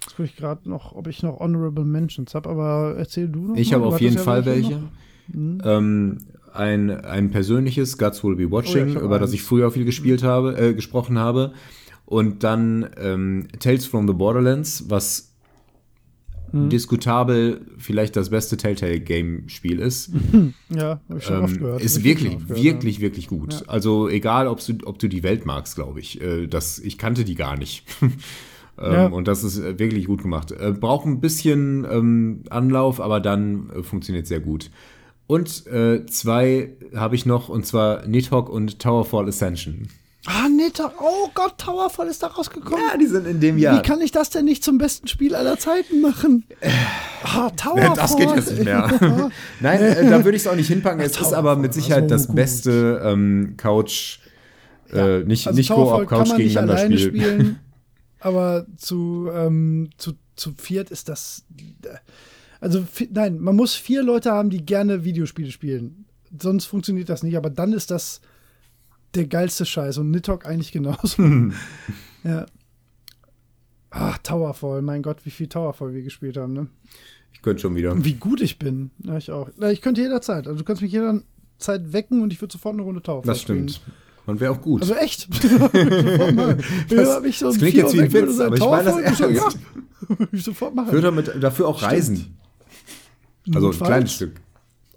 Jetzt 0.00 0.16
gucke 0.16 0.24
ich 0.24 0.36
gerade 0.36 0.68
noch, 0.68 0.92
ob 0.96 1.06
ich 1.06 1.22
noch 1.22 1.38
Honorable 1.38 1.84
Mentions 1.84 2.34
habe, 2.34 2.48
aber 2.50 2.94
erzähl 2.96 3.28
du 3.28 3.48
noch. 3.48 3.56
Ich 3.56 3.72
habe 3.72 3.86
auf 3.86 4.00
jeden 4.00 4.18
Fall 4.18 4.44
welche. 4.44 4.82
Mhm. 5.28 5.60
Ähm, 5.64 6.18
ein, 6.54 6.90
ein 6.90 7.30
persönliches 7.30 7.98
Guts 7.98 8.22
Will 8.24 8.36
Be 8.36 8.44
Oh 8.44 8.46
ja, 8.46 8.52
Watching, 8.52 8.88
ich 8.88 8.94
hab 8.96 9.02
über 9.02 9.18
das 9.18 9.32
ich 9.32 9.42
früher 9.42 9.70
viel 9.70 9.84
gespielt 9.84 10.22
habe, 10.22 10.56
äh, 10.58 10.74
gesprochen 10.74 11.18
habe. 11.18 11.52
Und 12.06 12.42
dann 12.44 12.90
ähm, 12.98 13.48
Tales 13.58 13.86
from 13.86 14.06
the 14.06 14.12
Borderlands, 14.14 14.84
was 14.88 15.32
Mhm. 16.52 16.68
diskutabel 16.68 17.62
vielleicht 17.78 18.14
das 18.14 18.28
beste 18.28 18.56
Telltale-Game-Spiel 18.58 19.78
ist. 19.78 20.10
Ja, 20.68 21.00
habe 21.08 21.18
ich 21.18 21.24
schon 21.24 21.42
oft 21.42 21.54
ähm, 21.54 21.60
gehört. 21.60 21.82
ist 21.82 22.04
wirklich, 22.04 22.34
oft 22.36 22.48
gehört, 22.48 22.62
wirklich, 22.62 23.00
wirklich 23.00 23.28
gut. 23.28 23.54
Ja. 23.54 23.60
Also 23.68 24.08
egal, 24.08 24.48
ob 24.48 24.64
du, 24.64 24.74
ob 24.84 24.98
du 24.98 25.08
die 25.08 25.22
Welt 25.22 25.46
magst, 25.46 25.76
glaube 25.76 26.00
ich. 26.00 26.20
Äh, 26.20 26.46
das, 26.48 26.78
ich 26.78 26.98
kannte 26.98 27.24
die 27.24 27.34
gar 27.34 27.56
nicht. 27.56 27.84
ähm, 28.02 28.92
Ja. 28.92 29.06
Und 29.06 29.28
das 29.28 29.44
ist 29.44 29.58
äh, 29.58 29.78
wirklich 29.78 30.06
gut 30.06 30.22
gemacht. 30.22 30.52
Äh, 30.52 30.72
braucht 30.72 31.06
ein 31.06 31.20
bisschen 31.20 31.86
ähm, 31.90 32.42
Anlauf, 32.50 33.00
aber 33.00 33.20
dann 33.20 33.70
funktioniert 33.82 34.26
sehr 34.26 34.40
gut. 34.40 34.70
Und 35.26 35.66
äh, 35.66 36.04
zwei 36.06 36.76
habe 36.94 37.14
ich 37.14 37.26
noch, 37.26 37.48
und 37.48 37.66
zwar 37.66 38.06
Nidhogg 38.06 38.50
und 38.50 38.78
Towerfall 38.78 39.28
Ascension. 39.28 39.82
Ja. 39.82 40.32
Ah, 40.34 40.46
Ta- 40.72 40.92
oh 41.00 41.28
Gott, 41.34 41.58
Towerfall 41.58 42.06
ist 42.06 42.22
da 42.22 42.28
rausgekommen. 42.28 42.78
die 43.00 43.06
sind 43.06 43.26
in 43.26 43.40
dem 43.40 43.56
Wie 43.56 43.82
kann 43.82 44.00
ich 44.00 44.12
das 44.12 44.30
denn 44.30 44.44
nicht 44.44 44.62
zum 44.62 44.78
besten 44.78 45.08
Spiel 45.08 45.34
aller 45.34 45.58
Zeiten 45.58 46.00
machen? 46.00 46.44
Ah, 47.24 47.50
Towerfall. 47.50 47.96
Das 47.96 48.16
geht 48.16 48.30
jetzt 48.34 48.52
nicht 48.52 48.64
mehr. 48.64 48.88
Nein, 49.60 49.80
äh, 49.80 50.08
da 50.08 50.24
würde 50.24 50.36
ich 50.36 50.44
es 50.44 50.48
auch 50.48 50.54
nicht 50.54 50.68
hinpacken. 50.68 51.00
Es 51.00 51.20
ist 51.20 51.32
aber 51.32 51.56
mit 51.56 51.74
Sicherheit 51.74 52.04
so 52.04 52.08
das 52.10 52.32
beste 52.32 53.02
ähm, 53.04 53.54
Couch, 53.56 54.20
äh, 54.92 55.24
nicht, 55.24 55.48
Also 55.48 55.56
nicht 55.56 55.68
Towerfall 55.68 56.06
kann 56.06 56.18
Couch 56.20 56.28
man 56.28 56.36
nicht 56.36 56.46
gegeneinander 56.48 56.74
alleine 56.74 56.98
Spiel. 56.98 57.22
spielen, 57.22 57.58
aber 58.20 58.66
zu, 58.76 59.28
ähm, 59.34 59.90
zu, 59.96 60.12
zu 60.36 60.52
viert 60.56 60.90
ist 60.92 61.08
das. 61.08 61.44
Also, 62.62 62.86
nein, 63.10 63.40
man 63.40 63.56
muss 63.56 63.74
vier 63.74 64.04
Leute 64.04 64.30
haben, 64.30 64.48
die 64.48 64.64
gerne 64.64 65.04
Videospiele 65.04 65.50
spielen. 65.50 66.04
Sonst 66.40 66.66
funktioniert 66.66 67.08
das 67.08 67.24
nicht, 67.24 67.36
aber 67.36 67.50
dann 67.50 67.72
ist 67.72 67.90
das 67.90 68.20
der 69.14 69.26
geilste 69.26 69.66
Scheiß 69.66 69.98
und 69.98 70.12
Nidhogg 70.12 70.46
eigentlich 70.46 70.70
genauso. 70.70 71.22
ja. 72.24 72.46
Ach, 73.90 74.16
Towerfall, 74.18 74.80
mein 74.80 75.02
Gott, 75.02 75.26
wie 75.26 75.30
viel 75.30 75.48
Towerfall 75.48 75.92
wir 75.92 76.02
gespielt 76.02 76.36
haben, 76.36 76.52
ne? 76.52 76.68
Ich 77.32 77.42
könnte 77.42 77.62
schon 77.62 77.74
wieder. 77.74 77.92
Wie 78.04 78.14
gut 78.14 78.40
ich 78.40 78.60
bin. 78.60 78.90
Ja, 79.04 79.18
ich 79.18 79.32
auch. 79.32 79.50
Ich 79.70 79.80
könnte 79.82 80.00
jederzeit. 80.00 80.46
Also 80.46 80.60
du 80.60 80.64
kannst 80.64 80.82
mich 80.82 80.92
jederzeit 80.92 81.92
wecken 81.92 82.22
und 82.22 82.32
ich 82.32 82.40
würde 82.40 82.52
sofort 82.52 82.74
eine 82.74 82.82
Runde 82.82 83.02
Towerfall 83.02 83.26
Das 83.26 83.40
stimmt. 83.42 83.80
Und 84.24 84.38
wäre 84.38 84.52
auch 84.52 84.62
gut. 84.62 84.82
also 84.82 84.94
echt. 84.94 85.28
Das- 86.88 87.24
ich 87.24 87.38
so 87.40 87.46
das 87.46 87.58
klingt 87.58 87.74
jetzt 87.74 87.92
wie 87.94 88.02
ein 88.02 88.12
Witz, 88.12 88.38
aber 88.38 88.54
ich 88.54 88.60
meine 88.64 88.84
das 88.84 89.20
ernst. 89.20 89.20
Ja, 89.20 89.48
würde 90.08 90.28
ich 90.36 90.44
sofort 90.44 90.76
machen. 90.76 90.92
würde 90.92 91.06
damit 91.08 91.42
dafür 91.42 91.66
auch 91.66 91.82
reisen. 91.82 92.38
Also 93.54 93.70
ein 93.70 93.78
kleines 93.78 94.12
Stück. 94.14 94.40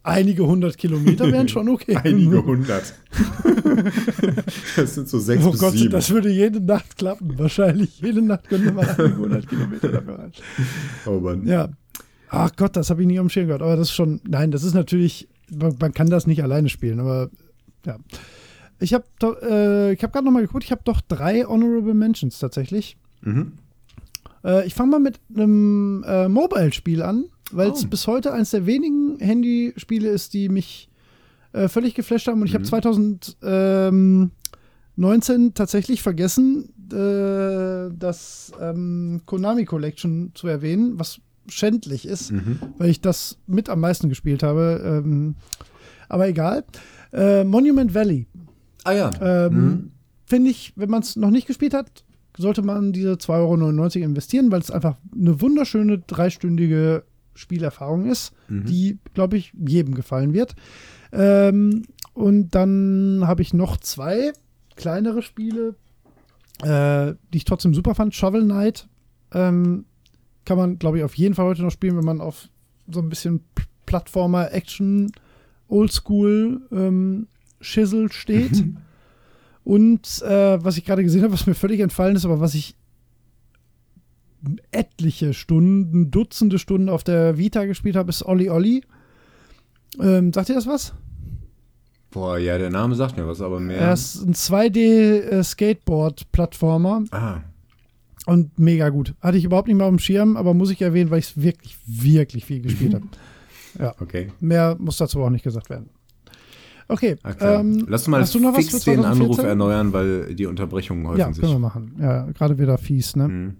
Einige 0.03 0.45
hundert 0.45 0.77
Kilometer 0.77 1.31
wären 1.31 1.47
schon 1.47 1.67
okay. 1.67 1.95
Einige 2.03 2.45
hundert. 2.45 2.93
das 4.75 4.93
sind 4.93 5.09
so 5.09 5.17
sechs 5.17 5.43
Oh 5.43 5.51
bis 5.51 5.59
Gott, 5.59 5.73
sieben. 5.73 5.91
das 5.91 6.11
würde 6.11 6.29
jede 6.29 6.61
Nacht 6.61 6.95
klappen. 6.97 7.37
Wahrscheinlich. 7.39 7.99
Jede 8.01 8.21
Nacht 8.21 8.47
könnte 8.47 8.71
man 8.71 8.87
einige 8.87 9.17
hundert 9.17 9.49
Kilometer 9.49 9.87
dafür 9.89 10.19
rein. 10.19 10.31
oh 11.07 11.19
Mann. 11.19 11.47
Ja. 11.47 11.69
Ach 12.29 12.51
Gott, 12.55 12.75
das 12.75 12.89
habe 12.91 13.01
ich 13.01 13.07
nie 13.07 13.17
am 13.17 13.29
Schirm 13.29 13.47
gehabt. 13.47 13.63
Aber 13.63 13.75
das 13.75 13.87
ist 13.89 13.95
schon, 13.95 14.21
nein, 14.27 14.51
das 14.51 14.63
ist 14.63 14.73
natürlich, 14.75 15.27
man, 15.51 15.75
man 15.79 15.93
kann 15.93 16.09
das 16.09 16.27
nicht 16.27 16.43
alleine 16.43 16.69
spielen, 16.69 16.99
aber 16.99 17.29
ja. 17.85 17.97
Ich 18.79 18.93
habe 18.93 19.05
äh, 19.21 19.93
ich 19.93 20.03
habe 20.03 20.11
gerade 20.11 20.25
noch 20.25 20.33
mal 20.33 20.41
geguckt, 20.41 20.65
ich 20.65 20.71
habe 20.71 20.81
doch 20.83 21.01
drei 21.01 21.45
Honorable 21.45 21.93
Mentions 21.93 22.37
tatsächlich. 22.37 22.97
Mhm. 23.21 23.53
Äh, 24.43 24.67
ich 24.67 24.73
fange 24.75 24.91
mal 24.91 24.99
mit 24.99 25.19
einem 25.35 26.03
äh, 26.07 26.27
Mobile-Spiel 26.27 27.01
an, 27.01 27.25
weil 27.55 27.69
es 27.71 27.83
Oh. 27.85 27.87
bis 27.87 28.07
heute 28.07 28.33
eines 28.33 28.51
der 28.51 28.65
wenigen 28.65 29.17
Handyspiele 29.19 30.09
ist, 30.09 30.33
die 30.33 30.49
mich 30.49 30.89
äh, 31.53 31.67
völlig 31.69 31.93
geflasht 31.95 32.27
haben. 32.27 32.41
Und 32.41 32.47
ich 32.47 32.53
habe 32.53 32.63
2019 32.65 34.31
tatsächlich 35.53 36.01
vergessen, 36.01 36.69
äh, 36.91 37.89
das 37.97 38.51
ähm, 38.61 39.21
Konami 39.25 39.65
Collection 39.65 40.31
zu 40.35 40.47
erwähnen, 40.47 40.99
was 40.99 41.19
schändlich 41.47 42.07
ist, 42.07 42.31
Mhm. 42.31 42.59
weil 42.77 42.89
ich 42.89 43.01
das 43.01 43.37
mit 43.47 43.69
am 43.69 43.79
meisten 43.79 44.09
gespielt 44.09 44.41
habe. 44.43 44.81
Ähm, 45.05 45.35
aber 46.09 46.27
egal. 46.27 46.63
Äh, 47.13 47.43
Monument 47.43 47.93
Valley. 47.93 48.25
Ah 48.83 48.93
ja. 48.93 49.11
Ähm, 49.21 49.53
Mhm. 49.53 49.91
Finde 50.27 50.49
ich, 50.49 50.73
wenn 50.75 50.89
man 50.89 51.01
es 51.03 51.15
noch 51.15 51.29
nicht 51.29 51.45
gespielt 51.45 51.75
hat, 51.75 52.03
sollte 52.35 52.63
man 52.63 52.91
diese 52.93 53.13
2,99 53.19 53.99
Euro 54.01 54.05
investieren, 54.09 54.51
weil 54.51 54.59
es 54.59 54.71
einfach 54.71 54.97
eine 55.13 55.39
wunderschöne 55.39 55.99
dreistündige 55.99 57.03
Spielerfahrung 57.35 58.05
ist, 58.09 58.33
Mhm. 58.47 58.65
die, 58.65 58.97
glaube 59.13 59.37
ich, 59.37 59.53
jedem 59.67 59.93
gefallen 59.93 60.33
wird. 60.33 60.55
Ähm, 61.11 61.83
und 62.13 62.55
dann 62.55 63.23
habe 63.25 63.41
ich 63.41 63.53
noch 63.53 63.77
zwei 63.77 64.31
kleinere 64.75 65.21
Spiele, 65.21 65.75
äh, 66.63 67.13
die 67.33 67.37
ich 67.37 67.45
trotzdem 67.45 67.73
super 67.73 67.93
fand. 67.95 68.15
Shovel 68.15 68.43
Knight 68.43 68.87
ähm, 69.33 69.85
kann 70.45 70.57
man, 70.57 70.79
glaube 70.79 70.97
ich, 70.97 71.03
auf 71.03 71.15
jeden 71.15 71.35
Fall 71.35 71.45
heute 71.45 71.61
noch 71.63 71.71
spielen, 71.71 71.97
wenn 71.97 72.05
man 72.05 72.21
auf 72.21 72.49
so 72.89 72.99
ein 73.01 73.09
bisschen 73.09 73.41
Plattformer, 73.85 74.51
Action, 74.53 75.11
Oldschool 75.67 76.61
ähm, 76.71 77.27
Schissel 77.61 78.11
steht. 78.11 78.63
Und 79.63 80.21
äh, 80.21 80.63
was 80.63 80.77
ich 80.77 80.85
gerade 80.85 81.03
gesehen 81.03 81.23
habe, 81.23 81.33
was 81.33 81.47
mir 81.47 81.55
völlig 81.55 81.79
entfallen 81.79 82.15
ist, 82.15 82.25
aber 82.25 82.39
was 82.39 82.53
ich 82.53 82.75
etliche 84.71 85.33
Stunden, 85.33 86.11
Dutzende 86.11 86.59
Stunden 86.59 86.89
auf 86.89 87.03
der 87.03 87.37
Vita 87.37 87.65
gespielt 87.65 87.95
habe, 87.95 88.09
ist 88.09 88.23
Olli 88.23 88.49
Olli. 88.49 88.83
Ähm, 89.99 90.33
sagt 90.33 90.49
ihr 90.49 90.55
das 90.55 90.67
was? 90.67 90.93
Boah, 92.11 92.37
ja, 92.37 92.57
der 92.57 92.69
Name 92.69 92.95
sagt 92.95 93.15
mir 93.17 93.27
was, 93.27 93.41
aber 93.41 93.59
mehr. 93.59 93.77
Er 93.77 93.91
ist 93.93 94.23
ein 94.23 94.33
2D-Skateboard-Plattformer 94.33 97.03
ah. 97.11 97.41
und 98.25 98.57
mega 98.57 98.87
gut. 98.89 99.13
Hatte 99.19 99.37
ich 99.37 99.43
überhaupt 99.43 99.67
nicht 99.67 99.75
mal 99.77 99.83
auf 99.83 99.89
dem 99.89 99.99
Schirm, 99.99 100.37
aber 100.37 100.53
muss 100.53 100.71
ich 100.71 100.81
erwähnen, 100.81 101.11
weil 101.11 101.19
ich 101.19 101.31
es 101.31 101.41
wirklich, 101.41 101.77
wirklich 101.85 102.45
viel 102.45 102.61
gespielt 102.61 102.93
habe. 102.97 103.07
Okay. 103.99 104.31
Mehr 104.39 104.77
muss 104.79 104.95
dazu 104.95 105.21
auch 105.21 105.29
nicht 105.29 105.43
gesagt 105.43 105.69
werden. 105.69 105.89
Okay. 106.87 107.15
Ah, 107.23 107.59
ähm, 107.59 107.85
Lass 107.89 108.07
mal 108.07 108.21
hast 108.21 108.35
du 108.35 108.39
noch 108.39 108.53
was 108.53 108.69
fix 108.69 108.83
für 108.83 108.91
den 108.91 109.05
Anruf 109.05 109.37
2014? 109.37 109.49
erneuern, 109.49 109.93
weil 109.93 110.35
die 110.35 110.45
Unterbrechungen 110.45 111.07
häufen 111.07 111.19
ja, 111.19 111.33
sich. 111.33 111.41
können 111.41 111.53
wir 111.53 111.59
machen. 111.59 111.95
Ja, 111.99 112.25
gerade 112.31 112.59
wieder 112.59 112.77
fies, 112.77 113.15
ne? 113.15 113.27
Mhm. 113.27 113.55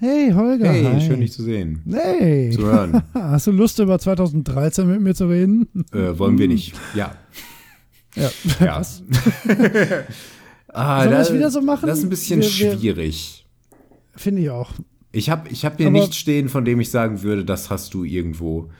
Hey, 0.00 0.32
Holger. 0.34 0.72
Hey, 0.72 0.84
hi. 0.84 1.00
schön 1.00 1.20
dich 1.20 1.32
zu 1.32 1.42
sehen. 1.42 1.82
Hey. 1.90 2.50
Zu 2.50 2.62
hören. 2.64 3.02
Hast 3.14 3.46
du 3.46 3.50
Lust, 3.52 3.78
über 3.78 3.98
2013 3.98 4.86
mit 4.88 5.00
mir 5.02 5.14
zu 5.14 5.26
reden? 5.28 5.68
äh, 5.92 6.18
wollen 6.18 6.38
wir 6.38 6.48
nicht. 6.48 6.74
Ja. 6.94 7.14
Ja. 8.14 8.30
Ja. 8.60 8.78
Was? 8.78 9.02
Ah, 10.72 11.00
Sollen 11.00 11.10
wir 11.10 11.16
da- 11.16 11.22
es 11.22 11.32
wieder 11.34 11.50
so 11.50 11.60
machen? 11.62 11.86
Das 11.88 11.98
ist 11.98 12.04
ein 12.04 12.10
bisschen 12.10 12.40
Wir- 12.40 12.46
wir- 12.48 12.78
schwierig. 12.78 13.44
Finde 14.14 14.40
ich 14.42 14.50
auch. 14.50 14.70
Ich 15.10 15.28
habe 15.28 15.48
ich 15.48 15.64
hab 15.64 15.78
hier 15.78 15.88
Aber- 15.88 15.98
nichts 15.98 16.16
stehen, 16.16 16.48
von 16.48 16.64
dem 16.64 16.78
ich 16.80 16.90
sagen 16.90 17.22
würde, 17.22 17.44
das 17.44 17.70
hast 17.70 17.92
du 17.92 18.04
irgendwo 18.04 18.70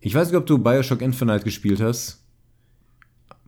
Ich 0.00 0.14
weiß 0.14 0.28
nicht, 0.28 0.36
ob 0.38 0.46
du 0.46 0.56
Bioshock 0.56 1.02
Infinite 1.02 1.44
gespielt 1.44 1.80
hast. 1.82 2.22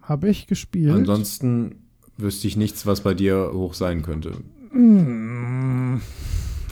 Habe 0.03 0.29
ich 0.29 0.47
gespielt. 0.47 0.93
Ansonsten 0.93 1.77
wüsste 2.19 2.47
ich 2.47 2.59
nichts, 2.59 2.85
was 2.85 3.01
bei 3.01 3.15
dir 3.15 3.51
hoch 3.55 3.73
sein 3.73 4.03
könnte. 4.03 4.33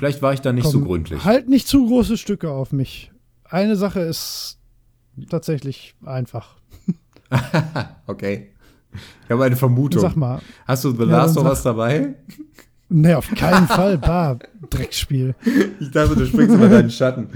Vielleicht 0.00 0.22
war 0.22 0.32
ich 0.32 0.40
da 0.40 0.50
nicht 0.54 0.64
Komm, 0.64 0.72
so 0.72 0.80
gründlich. 0.80 1.22
Halt 1.26 1.50
nicht 1.50 1.68
zu 1.68 1.86
große 1.86 2.16
Stücke 2.16 2.50
auf 2.50 2.72
mich. 2.72 3.12
Eine 3.44 3.76
Sache 3.76 4.00
ist 4.00 4.58
tatsächlich 5.28 5.94
einfach. 6.04 6.56
Okay. 8.06 8.48
Ich 9.24 9.30
habe 9.30 9.44
eine 9.44 9.56
Vermutung. 9.56 10.00
Sag 10.00 10.16
mal. 10.16 10.40
Hast 10.66 10.84
du 10.84 10.90
The 10.92 11.02
Ja, 11.02 11.04
Last 11.04 11.36
of. 11.36 11.44
Us 11.44 11.62
dabei? 11.62 12.14
Nee, 12.88 13.12
auf 13.12 13.28
keinen 13.30 13.66
Fall. 13.68 13.98
Bah, 13.98 14.38
Dreckspiel. 14.70 15.34
Ich 15.80 15.90
dachte, 15.90 16.16
du 16.16 16.24
springst 16.26 16.56
über 16.56 16.68
deinen 16.70 16.90
Schatten. 16.90 17.28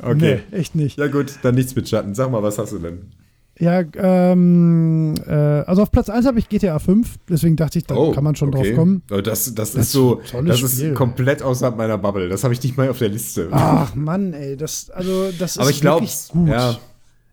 Okay. 0.00 0.42
Nee, 0.50 0.56
echt 0.58 0.74
nicht. 0.74 0.98
Ja 0.98 1.06
gut, 1.06 1.32
dann 1.42 1.54
nichts 1.54 1.74
mit 1.74 1.88
Schatten. 1.88 2.14
Sag 2.14 2.30
mal, 2.30 2.42
was 2.42 2.58
hast 2.58 2.74
du 2.74 2.78
denn? 2.80 3.12
Ja, 3.60 3.82
ähm, 3.96 5.14
äh, 5.28 5.30
also 5.32 5.82
auf 5.82 5.92
Platz 5.92 6.08
1 6.10 6.26
habe 6.26 6.40
ich 6.40 6.48
GTA 6.48 6.78
5, 6.80 7.18
deswegen 7.28 7.54
dachte 7.54 7.78
ich, 7.78 7.84
da 7.84 7.94
kann 8.12 8.24
man 8.24 8.34
schon 8.34 8.50
drauf 8.50 8.66
kommen. 8.74 9.02
Oh, 9.12 9.20
das, 9.20 9.54
das, 9.54 9.72
Das 9.72 9.74
ist 9.76 9.92
so, 9.92 10.18
ist 10.20 10.34
das 10.34 10.58
Spiel. 10.58 10.88
ist 10.90 10.94
komplett 10.96 11.40
außerhalb 11.40 11.76
meiner 11.76 11.96
Bubble. 11.96 12.28
Das 12.28 12.42
habe 12.42 12.52
ich 12.52 12.60
nicht 12.62 12.76
mal 12.76 12.88
auf 12.88 12.98
der 12.98 13.10
Liste. 13.10 13.48
Ach 13.52 13.94
Mann, 13.94 14.32
ey, 14.32 14.56
das, 14.56 14.90
also, 14.90 15.30
das 15.38 15.56
Aber 15.58 15.70
ist 15.70 15.76
ich 15.76 15.80
glaube, 15.82 16.00
wirklich 16.02 16.28
gut. 16.30 16.48
ja, 16.48 16.76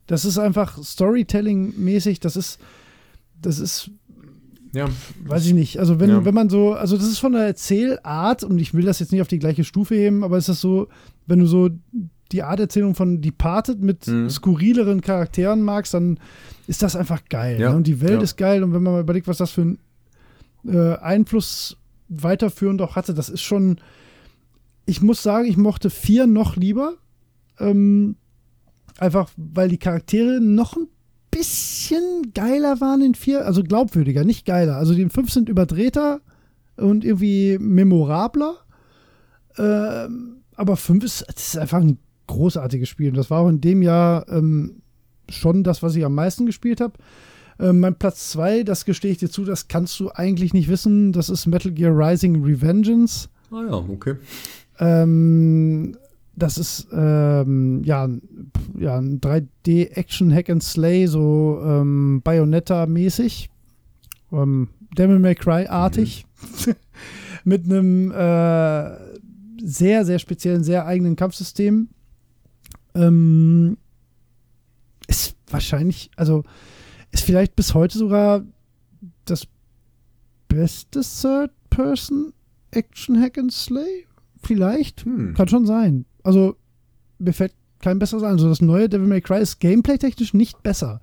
Das 0.06 0.23
ist 0.26 0.38
einfach 0.38 0.77
Storytelling-mäßig, 0.84 2.19
das 2.19 2.35
ist, 2.35 2.60
das 3.41 3.57
ist, 3.57 3.89
ja, 4.73 4.88
weiß 5.26 5.48
ich 5.48 5.53
nicht, 5.53 5.80
also 5.80 5.99
wenn, 5.99 6.10
Ja. 6.11 6.23
wenn 6.23 6.35
man 6.35 6.49
so, 6.49 6.73
also 6.73 6.98
das 6.98 7.07
ist 7.07 7.18
von 7.19 7.34
der 7.34 7.45
Erzählart, 7.45 8.43
und 8.43 8.60
ich 8.60 8.73
will 8.76 8.85
das 8.85 8.99
jetzt 8.99 9.11
nicht 9.11 9.22
auf 9.22 9.27
die 9.27 9.39
gleiche 9.39 9.64
Stufe 9.64 9.95
heben, 9.95 10.23
aber 10.23 10.38
es 10.38 10.48
ist 10.49 10.61
so, 10.61 10.88
wenn 11.26 11.39
du 11.39 11.48
so 11.48 11.69
die 12.32 12.44
Art 12.44 12.60
Erzählung 12.60 12.95
von 12.95 13.22
Departed 13.22 13.82
mit 13.82 14.08
Mhm. 14.08 14.30
skurrileren 14.30 15.02
Charakteren 15.02 15.62
magst, 15.62 15.94
dann 15.94 16.20
ist 16.68 16.82
das 16.84 16.95
einfach 16.95 17.22
geil. 17.30 17.60
Ja, 17.60 17.72
Ne? 17.72 17.76
Und 17.78 17.88
die 17.88 18.02
Welt 18.02 18.14
ja. 18.14 18.22
ist 18.22 18.38
geil, 18.38 18.64
und 18.64 18.74
wenn 18.74 18.84
man 18.84 18.94
mal 18.94 19.02
überlegt, 19.02 19.28
was 19.28 19.38
das 19.38 19.52
für 19.52 19.62
einen 19.62 19.80
äh, 20.68 20.95
Einfluss 20.98 21.78
weiterführend 22.10 22.82
auch 22.82 22.95
hatte, 22.95 23.14
das 23.14 23.30
ist 23.30 23.41
schon, 23.41 23.80
ich 24.86 25.02
muss 25.02 25.24
sagen, 25.24 25.48
ich 25.48 25.58
mochte 25.58 25.90
vier 25.90 26.28
noch 26.28 26.56
lieber. 26.56 26.95
Ähm, 27.60 28.16
einfach, 28.98 29.30
weil 29.38 29.70
die 29.70 29.78
Charaktere 29.78 30.40
noch 30.41 30.76
ein 30.78 30.88
bisschen 31.32 32.34
geiler 32.34 32.82
waren 32.82 33.02
in 33.02 33.16
vier, 33.16 33.45
also 33.45 33.64
glaubwürdiger, 33.64 34.24
nicht 34.26 34.45
geiler. 34.45 34.76
Also 34.78 34.94
die 34.94 35.02
in 35.02 35.10
fünf 35.10 35.32
sind 35.32 35.48
überdrehter 35.49 36.20
und 36.76 37.06
irgendwie 37.06 37.58
memorabler. 37.60 38.56
Ähm, 39.58 40.38
aber 40.56 40.78
fünf 40.78 41.03
ist, 41.03 41.22
ist 41.36 41.58
einfach 41.58 41.80
ein 41.82 41.98
großartiges 42.32 42.90
Spiel. 42.90 43.10
Und 43.10 43.18
das 43.18 43.30
war 43.30 43.41
auch 43.41 43.49
in 43.49 43.62
dem 43.62 43.82
Jahr 43.82 44.28
ähm, 44.30 44.82
schon 45.30 45.64
das, 45.64 45.82
was 45.84 45.95
ich 45.95 46.03
am 46.06 46.16
meisten 46.16 46.45
gespielt 46.45 46.82
habe. 46.82 46.94
Ähm, 47.60 47.80
mein 47.80 47.95
Platz 47.95 48.32
zwei, 48.32 48.64
das 48.64 48.86
gestehe 48.86 49.12
ich 49.12 49.20
dir 49.20 49.30
zu, 49.30 49.45
das 49.45 49.68
kannst 49.68 49.99
du 49.99 50.10
eigentlich 50.12 50.53
nicht 50.53 50.68
wissen. 50.70 51.12
Das 51.12 51.30
ist 51.30 51.45
Metal 51.45 51.72
Gear 51.72 51.91
Rising 51.95 52.44
Revengeance. 52.44 53.30
Ah 53.52 53.64
ja, 53.66 53.74
okay. 53.74 54.16
Ähm, 54.80 55.95
das 56.36 56.58
ist 56.58 56.88
ähm, 56.94 57.82
ja, 57.84 58.06
ein- 58.08 58.22
ja 58.80 58.98
ein 58.98 59.20
3D-Action 59.22 60.34
Hack 60.34 60.49
and 60.49 60.64
Slay, 60.64 61.06
so 61.08 61.62
ähm, 61.64 62.22
Bayonetta-mäßig. 62.24 63.49
Ähm, 64.32 64.70
Devil 64.98 65.20
May 65.20 65.36
Cry-artig. 65.36 66.26
Mit 67.44 67.66
einem 67.66 68.12
äh, 68.12 68.91
sehr, 69.64 70.06
sehr 70.06 70.20
speziellen, 70.20 70.64
sehr 70.64 70.86
eigenen 70.86 71.16
Kampfsystem. 71.16 71.90
Ähm, 72.95 73.77
ist 75.07 75.35
wahrscheinlich, 75.47 76.09
also 76.15 76.43
ist 77.11 77.23
vielleicht 77.23 77.55
bis 77.55 77.73
heute 77.73 77.97
sogar 77.97 78.43
das 79.26 79.47
beste 80.47 81.01
Third-Person 81.01 82.34
Action 82.72 83.22
Hack 83.22 83.38
and 83.38 83.51
Slay? 83.51 84.05
Vielleicht? 84.43 85.05
Hm. 85.05 85.34
Kann 85.34 85.47
schon 85.47 85.65
sein. 85.65 86.05
Also, 86.23 86.55
mir 87.19 87.34
fällt 87.34 87.53
kein 87.80 87.99
besseres 87.99 88.23
ein. 88.23 88.31
Also, 88.31 88.49
das 88.49 88.61
neue 88.61 88.89
Devil 88.89 89.07
May 89.07 89.22
Cry 89.22 89.41
ist 89.41 89.59
gameplay-technisch 89.59 90.34
nicht 90.34 90.63
besser. 90.63 91.01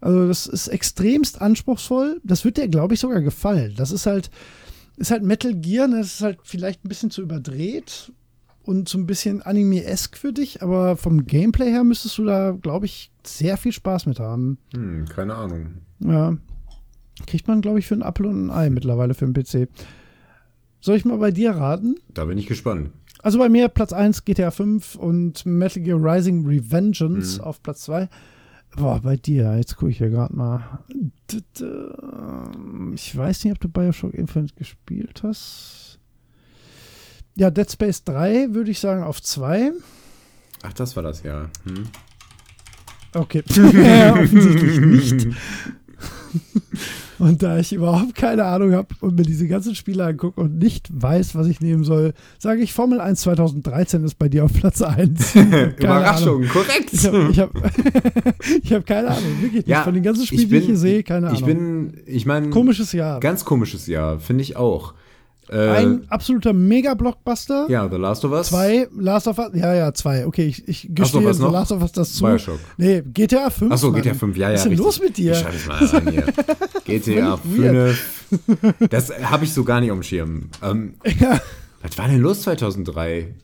Also, 0.00 0.26
das 0.26 0.46
ist 0.46 0.68
extremst 0.68 1.40
anspruchsvoll. 1.40 2.20
Das 2.24 2.44
wird 2.44 2.56
dir, 2.56 2.68
glaube 2.68 2.94
ich, 2.94 3.00
sogar 3.00 3.20
gefallen. 3.20 3.74
Das 3.76 3.90
ist 3.90 4.06
halt, 4.06 4.30
ist 4.96 5.10
halt 5.10 5.22
Metal 5.22 5.54
Gear, 5.54 5.88
ne? 5.88 5.98
das 5.98 6.14
ist 6.14 6.20
halt 6.22 6.38
vielleicht 6.42 6.84
ein 6.84 6.88
bisschen 6.88 7.10
zu 7.10 7.22
überdreht 7.22 8.12
und 8.64 8.88
so 8.88 8.98
ein 8.98 9.06
bisschen 9.06 9.42
anime-esk 9.42 10.16
für 10.16 10.32
dich, 10.32 10.62
aber 10.62 10.96
vom 10.96 11.26
Gameplay 11.26 11.70
her 11.70 11.84
müsstest 11.84 12.18
du 12.18 12.24
da, 12.24 12.52
glaube 12.52 12.86
ich, 12.86 13.10
sehr 13.24 13.56
viel 13.56 13.72
Spaß 13.72 14.06
mit 14.06 14.18
haben. 14.20 14.58
Hm, 14.74 15.04
keine 15.06 15.34
Ahnung. 15.34 15.66
Ja. 16.00 16.36
Kriegt 17.26 17.46
man, 17.46 17.60
glaube 17.60 17.78
ich, 17.78 17.86
für 17.86 17.94
einen 17.94 18.02
Apfel 18.02 18.26
und 18.26 18.46
ein 18.46 18.50
Ei 18.50 18.70
mittlerweile 18.70 19.14
für 19.14 19.24
einen 19.24 19.34
PC. 19.34 19.68
Soll 20.80 20.96
ich 20.96 21.04
mal 21.04 21.18
bei 21.18 21.30
dir 21.30 21.52
raten? 21.52 21.94
Da 22.12 22.24
bin 22.24 22.36
ich 22.38 22.46
gespannt. 22.46 22.90
Also 23.22 23.38
bei 23.38 23.48
mir 23.48 23.68
Platz 23.68 23.92
1 23.92 24.24
GTA 24.24 24.50
5 24.50 24.96
und 24.96 25.46
Metal 25.46 25.82
Gear 25.82 25.98
Rising 26.02 26.44
Revengeance 26.46 27.38
Mhm. 27.38 27.44
auf 27.44 27.62
Platz 27.62 27.82
2. 27.82 28.08
Boah, 28.76 29.00
bei 29.00 29.16
dir, 29.16 29.56
jetzt 29.56 29.76
gucke 29.76 29.92
ich 29.92 29.98
hier 29.98 30.10
gerade 30.10 30.34
mal. 30.36 30.80
Ich 32.94 33.16
weiß 33.16 33.44
nicht, 33.44 33.52
ob 33.52 33.60
du 33.60 33.68
Bioshock 33.68 34.12
Infinite 34.14 34.54
gespielt 34.56 35.22
hast. 35.22 35.83
Ja, 37.36 37.50
Dead 37.50 37.70
Space 37.70 38.04
3 38.04 38.54
würde 38.54 38.70
ich 38.70 38.78
sagen 38.78 39.02
auf 39.02 39.20
2. 39.22 39.72
Ach, 40.62 40.72
das 40.72 40.94
war 40.96 41.02
das, 41.02 41.22
ja. 41.22 41.48
Hm. 41.64 41.88
Okay. 43.14 43.42
offensichtlich 43.48 44.80
nicht. 44.80 45.26
Und 47.18 47.42
da 47.42 47.58
ich 47.58 47.72
überhaupt 47.72 48.14
keine 48.16 48.44
Ahnung 48.44 48.72
habe 48.72 48.88
und 49.00 49.16
mir 49.16 49.22
diese 49.22 49.46
ganzen 49.46 49.74
Spiele 49.74 50.04
angucke 50.04 50.40
und 50.40 50.58
nicht 50.58 50.88
weiß, 50.92 51.34
was 51.34 51.46
ich 51.46 51.60
nehmen 51.60 51.84
soll, 51.84 52.12
sage 52.38 52.60
ich, 52.62 52.72
Formel 52.72 53.00
1 53.00 53.20
2013 53.20 54.04
ist 54.04 54.18
bei 54.18 54.28
dir 54.28 54.44
auf 54.44 54.52
Platz 54.52 54.82
1. 54.82 55.34
Überraschung, 55.78 56.46
korrekt. 56.48 56.92
Ich 56.92 57.06
habe 57.06 57.28
ich 57.30 57.38
hab, 57.38 57.50
ich 58.62 58.72
hab 58.72 58.86
keine 58.86 59.08
Ahnung, 59.08 59.40
wirklich 59.40 59.66
nicht. 59.66 59.68
Ja, 59.68 59.84
Von 59.84 59.94
den 59.94 60.02
ganzen 60.02 60.26
Spielen, 60.26 60.48
die 60.48 60.56
ich 60.56 60.66
hier 60.66 60.76
sehe, 60.76 61.02
keine 61.02 61.28
Ahnung. 61.28 61.38
Ich 61.38 61.44
bin, 61.44 61.94
ich 62.06 62.26
meine, 62.26 62.50
Komisches 62.50 62.92
Jahr. 62.92 63.20
ganz 63.20 63.44
komisches 63.44 63.86
Jahr, 63.86 64.18
finde 64.18 64.42
ich 64.42 64.56
auch. 64.56 64.94
Äh, 65.50 65.68
Ein 65.68 66.04
absoluter 66.10 66.52
Mega-Blockbuster. 66.52 67.66
ja, 67.68 67.88
The 67.88 67.96
Last 67.96 68.24
of 68.24 68.32
Us. 68.32 68.48
Zwei, 68.48 68.88
Last 68.96 69.28
of 69.28 69.38
Us, 69.38 69.50
ja, 69.54 69.74
ja, 69.74 69.92
zwei. 69.92 70.26
Okay, 70.26 70.46
ich, 70.46 70.66
ich 70.66 70.82
so, 70.88 70.94
gestehe 70.94 71.24
was 71.26 71.36
The? 71.36 71.42
Last 71.44 71.72
of 71.72 71.82
Us 71.82 71.92
das 71.92 72.14
zu. 72.14 72.24
Bioshock. 72.24 72.58
Nee, 72.78 73.02
GTA 73.12 73.50
5. 73.50 73.70
Achso. 73.72 73.92
GTA 73.92 74.14
5, 74.14 74.36
ja, 74.36 74.48
ja. 74.48 74.54
Was 74.54 74.60
ist 74.60 74.64
denn 74.64 74.70
richtig. 74.72 74.84
los 74.86 75.00
mit 75.02 75.16
dir? 75.18 75.32
Ich 75.32 75.38
schreibe 75.38 75.56
es 75.56 75.66
mal 75.66 75.96
an 76.00 76.10
hier. 76.10 76.24
GTA 76.84 77.36
Völlig 77.36 77.96
5. 77.96 78.74
Das 78.90 79.10
habe 79.30 79.44
ich 79.44 79.52
so 79.52 79.64
gar 79.64 79.80
nicht 79.80 79.90
auf 79.90 79.98
dem 79.98 80.02
Schirm. 80.02 80.48
Ähm, 80.62 80.94
Ja. 81.20 81.40
was 81.82 81.98
war 81.98 82.08
denn 82.08 82.20
los 82.20 82.42
2003? 82.42 83.34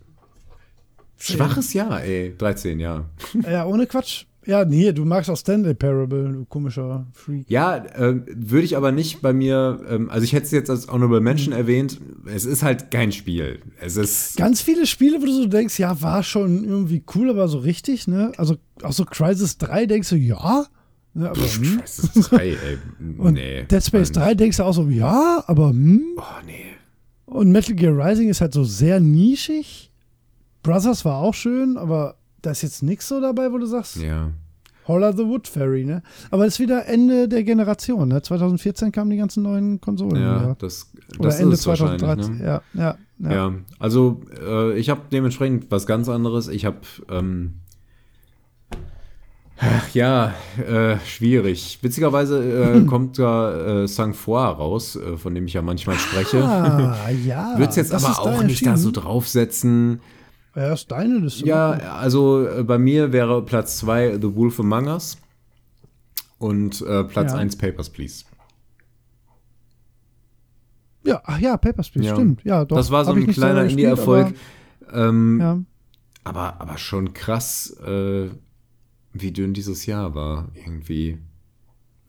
Schwaches 1.18 1.74
Jahr, 1.74 2.02
ey. 2.02 2.34
13, 2.38 2.80
ja. 2.80 3.04
ja, 3.48 3.66
ohne 3.66 3.86
Quatsch. 3.86 4.24
Ja, 4.46 4.64
nee, 4.64 4.92
du 4.92 5.04
magst 5.04 5.28
auch 5.28 5.36
Stanley 5.36 5.74
Parable, 5.74 6.32
du 6.32 6.44
komischer 6.46 7.06
Freak. 7.12 7.50
Ja, 7.50 7.76
äh, 7.76 8.22
würde 8.26 8.64
ich 8.64 8.76
aber 8.76 8.90
nicht 8.90 9.20
bei 9.20 9.32
mir, 9.32 9.80
ähm, 9.88 10.08
also 10.08 10.24
ich 10.24 10.32
hätte 10.32 10.46
es 10.46 10.50
jetzt 10.50 10.70
als 10.70 10.88
Honorable 10.88 11.20
Mention 11.20 11.52
erwähnt, 11.52 12.00
es 12.26 12.46
ist 12.46 12.62
halt 12.62 12.90
kein 12.90 13.12
Spiel. 13.12 13.60
Es 13.80 13.96
ist, 13.96 14.36
Ganz 14.36 14.62
viele 14.62 14.86
Spiele, 14.86 15.20
wo 15.20 15.26
du 15.26 15.32
so 15.32 15.46
denkst, 15.46 15.78
ja, 15.78 16.00
war 16.00 16.22
schon 16.22 16.64
irgendwie 16.64 17.04
cool, 17.14 17.28
aber 17.30 17.48
so 17.48 17.58
richtig, 17.58 18.08
ne? 18.08 18.32
Also 18.38 18.56
auch 18.82 18.92
so 18.92 19.04
Crisis 19.04 19.58
3 19.58 19.86
denkst 19.86 20.08
du, 20.08 20.16
ja. 20.16 20.66
Ne, 21.12 21.28
aber, 21.28 21.40
hm. 21.40 21.78
das 21.80 21.98
ist 21.98 22.30
drei, 22.30 22.50
ey. 22.50 22.78
Und 23.18 23.34
nee. 23.34 23.64
Dead 23.64 23.84
Space 23.84 24.12
Mann. 24.14 24.24
3 24.24 24.34
denkst 24.36 24.56
du 24.56 24.62
auch 24.62 24.72
so, 24.72 24.88
ja, 24.88 25.44
aber 25.46 25.70
hm. 25.70 26.02
Oh, 26.16 26.22
nee. 26.46 26.64
Und 27.26 27.52
Metal 27.52 27.74
Gear 27.74 27.96
Rising 27.96 28.28
ist 28.28 28.40
halt 28.40 28.54
so 28.54 28.64
sehr 28.64 29.00
nischig. 29.00 29.90
Brothers 30.62 31.04
war 31.04 31.16
auch 31.16 31.34
schön, 31.34 31.76
aber 31.76 32.16
da 32.42 32.50
ist 32.50 32.62
jetzt 32.62 32.82
nichts 32.82 33.08
so 33.08 33.20
dabei, 33.20 33.52
wo 33.52 33.58
du 33.58 33.66
sagst, 33.66 33.96
Ja. 33.96 34.30
Holler 34.88 35.12
the 35.16 35.24
Wood 35.24 35.46
Fairy, 35.46 35.84
ne? 35.84 36.02
Aber 36.30 36.46
es 36.46 36.54
ist 36.54 36.60
wieder 36.60 36.86
Ende 36.86 37.28
der 37.28 37.44
Generation, 37.44 38.08
ne? 38.08 38.22
2014 38.22 38.90
kamen 38.90 39.10
die 39.10 39.18
ganzen 39.18 39.42
neuen 39.42 39.80
Konsolen. 39.80 40.20
Ja, 40.20 40.40
wieder. 40.40 40.56
das, 40.58 40.90
Oder 41.18 41.28
das 41.28 41.38
Ende 41.38 41.54
ist 41.54 41.66
wahrscheinlich. 41.66 42.00
2013. 42.00 42.38
Ne? 42.38 42.44
Ja, 42.44 42.62
ja, 42.74 42.98
ja. 43.18 43.32
Ja, 43.32 43.54
also 43.78 44.22
äh, 44.42 44.76
ich 44.78 44.90
habe 44.90 45.02
dementsprechend 45.12 45.70
was 45.70 45.86
ganz 45.86 46.08
anderes. 46.08 46.48
Ich 46.48 46.64
habe, 46.64 46.78
ähm, 47.08 47.60
ach, 49.58 49.90
ja, 49.94 50.34
äh, 50.66 50.96
schwierig. 51.06 51.78
Witzigerweise 51.82 52.42
äh, 52.42 52.80
kommt 52.86 53.18
da 53.18 53.82
äh, 53.82 53.86
Sang-Four 53.86 54.40
raus, 54.40 54.96
äh, 54.96 55.16
von 55.16 55.34
dem 55.34 55.46
ich 55.46 55.52
ja 55.52 55.62
manchmal 55.62 55.96
spreche. 55.98 56.42
Ah, 56.42 57.10
ja. 57.24 57.52
Würde 57.58 57.70
es 57.70 57.76
jetzt 57.76 57.92
aber 57.92 58.18
auch 58.18 58.42
nicht 58.42 58.66
da 58.66 58.76
so 58.76 58.90
draufsetzen. 58.90 60.00
Ja, 60.56 60.72
ist 60.72 60.90
deine 60.90 61.18
Liste. 61.18 61.46
Ja, 61.46 61.70
also 61.72 62.46
äh, 62.46 62.62
bei 62.64 62.78
mir 62.78 63.12
wäre 63.12 63.44
Platz 63.44 63.78
2 63.78 64.18
The 64.20 64.34
Wolf 64.34 64.58
Among 64.60 64.88
Us 64.88 65.16
und 66.38 66.80
äh, 66.82 67.04
Platz 67.04 67.32
Ja. 67.32 67.38
1 67.38 67.56
Papers, 67.56 67.88
Please. 67.90 68.24
Ja, 71.04 71.22
ach 71.24 71.38
ja, 71.38 71.56
Papers, 71.56 71.90
Please, 71.90 72.08
Ja. 72.08 72.14
stimmt. 72.14 72.44
Ja, 72.44 72.64
doch. 72.64 72.76
das 72.76 72.90
war 72.90 73.04
so 73.04 73.12
Hab 73.12 73.16
ein 73.18 73.26
kleiner 73.28 73.64
Indie-Erfolg. 73.64 74.34
Ähm, 74.92 75.40
aber- 75.40 75.44
Ja. 75.44 75.60
aber, 76.24 76.60
aber 76.60 76.78
schon 76.78 77.14
krass. 77.14 77.70
Äh, 77.86 78.30
wie 79.12 79.32
dünn 79.32 79.54
dieses 79.54 79.86
Jahr 79.86 80.14
war, 80.14 80.48
irgendwie. 80.54 81.18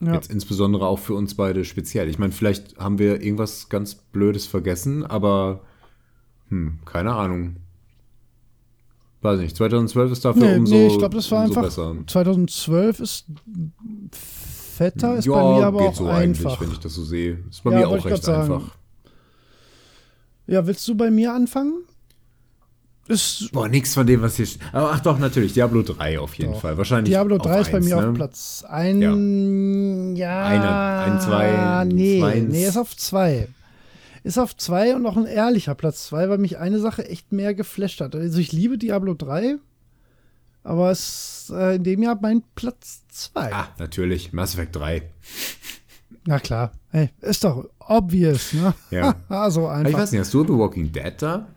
Ja. 0.02 0.14
Jetzt 0.14 0.32
insbesondere 0.32 0.86
auch 0.88 1.00
für 1.00 1.14
uns 1.14 1.36
beide 1.36 1.64
speziell. 1.64 2.10
Ich 2.10 2.20
meine, 2.20 2.32
vielleicht 2.32 2.78
haben 2.80 3.00
wir 3.00 3.22
irgendwas 3.22 3.70
ganz 3.70 3.96
Blödes 3.96 4.46
vergessen, 4.48 5.06
aber 5.06 5.62
hm, 6.50 6.80
keine 6.86 7.14
Ahnung. 7.14 7.58
Weiß 9.22 9.40
nicht, 9.40 9.56
2012 9.56 10.12
ist 10.14 10.26
dafür 10.26 10.42
Nee, 10.44 10.58
umso, 10.58 10.74
nee, 10.74 10.88
ich 10.88 10.98
glaube, 10.98 11.16
das 11.16 11.30
war 11.32 11.44
einfach. 11.44 11.62
besser. 11.62 11.96
2012 12.08 13.00
ist 13.00 13.26
fetter, 14.78 15.18
ist 15.18 15.26
ja, 15.26 15.34
bei 15.34 15.58
mir 15.60 15.66
aber 15.68 15.80
geht 15.80 15.88
auch 15.90 15.96
so 15.96 16.08
einfach. 16.08 16.20
eigentlich, 16.54 16.62
wenn 16.62 16.72
ich 16.72 16.80
das 16.80 16.94
so 16.96 17.04
sehe. 17.04 17.38
Ist 17.50 17.64
bei 17.64 17.72
Ja, 17.72 17.78
mir 17.80 17.88
auch 17.90 18.04
recht 18.06 18.28
einfach. 18.28 18.64
Ja, 20.48 20.66
willst 20.66 20.88
du 20.88 20.96
bei 20.96 21.12
mir 21.12 21.34
anfangen? 21.34 21.84
Ist 23.08 23.52
Boah, 23.52 23.68
nichts 23.68 23.94
von 23.94 24.08
dem, 24.08 24.22
was 24.22 24.38
hier 24.38 24.46
steht. 24.46 24.62
Aber 24.72 24.92
ach 24.94 25.00
doch, 25.02 25.20
natürlich, 25.20 25.54
Diablo 25.54 25.82
3 25.84 26.20
auf 26.20 26.34
jeden 26.36 26.54
Doch. 26.54 26.62
Fall. 26.62 26.78
Wahrscheinlich 26.78 27.12
Diablo 27.12 27.36
auf 27.38 27.42
3 27.44 27.62
ist 27.62 27.72
bei 27.72 27.78
eins, 27.78 27.86
mir 27.90 27.96
ne? 27.98 28.08
auf 28.10 28.14
Platz 28.16 28.64
1. 28.68 30.18
Ja. 30.18 30.46
Einer, 30.46 31.00
ein, 31.06 31.20
zwei, 31.20 31.84
Nee, 31.86 32.20
zwei, 32.20 32.40
nee, 32.40 32.66
ist 32.66 32.78
auf 32.78 32.96
2. 32.96 33.48
Ist 34.24 34.38
auf 34.38 34.56
2 34.56 34.96
und 34.96 35.06
auch 35.06 35.18
ein 35.18 35.26
ehrlicher 35.26 35.74
Platz 35.76 36.06
2, 36.08 36.30
weil 36.30 36.38
mich 36.38 36.58
eine 36.60 36.80
Sache 36.80 37.08
echt 37.08 37.32
mehr 37.32 37.54
geflasht 37.56 38.02
hat. 38.02 38.16
Also 38.16 38.40
ich 38.40 38.52
liebe 38.52 38.78
Diablo 38.78 39.14
3, 39.16 39.56
aber 40.64 40.92
es 40.92 41.46
ist 41.50 41.56
äh, 41.56 41.76
in 41.76 41.84
dem 41.84 42.04
Jahr 42.04 42.18
mein 42.22 42.44
Platz 42.56 43.04
2. 43.10 43.52
Ah, 43.54 43.68
natürlich, 43.80 44.32
Mass 44.32 44.54
Effect 44.54 44.76
3. 44.76 45.02
Na 46.26 46.40
klar. 46.40 46.72
Hey, 46.92 47.10
ist 47.22 47.44
doch 47.44 47.68
obvious, 47.80 48.54
ne? 48.54 48.74
Ja. 48.92 49.16
so 49.50 49.68
Aber 49.68 49.82
ich 49.82 49.88
einfach. 49.88 50.00
weiß 50.00 50.12
nicht, 50.12 50.22
hast 50.22 50.34
du 50.34 50.44
The 50.44 50.54
Walking 50.54 50.92
Dead 50.92 51.14
da? 51.18 51.48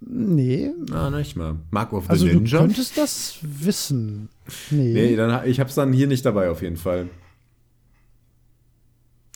Nee. 0.00 0.70
Ah, 0.92 1.10
nicht 1.10 1.36
mal. 1.36 1.56
Mark 1.70 1.92
of 1.92 2.04
the 2.04 2.10
Also 2.10 2.26
du 2.28 2.34
Ninja? 2.34 2.60
könntest 2.60 2.96
das 2.96 3.38
wissen. 3.42 4.28
Nee. 4.70 4.92
Nee, 4.92 5.16
dann, 5.16 5.46
ich 5.48 5.58
hab's 5.60 5.74
dann 5.74 5.92
hier 5.92 6.06
nicht 6.06 6.24
dabei 6.24 6.48
auf 6.50 6.62
jeden 6.62 6.76
Fall. 6.76 7.08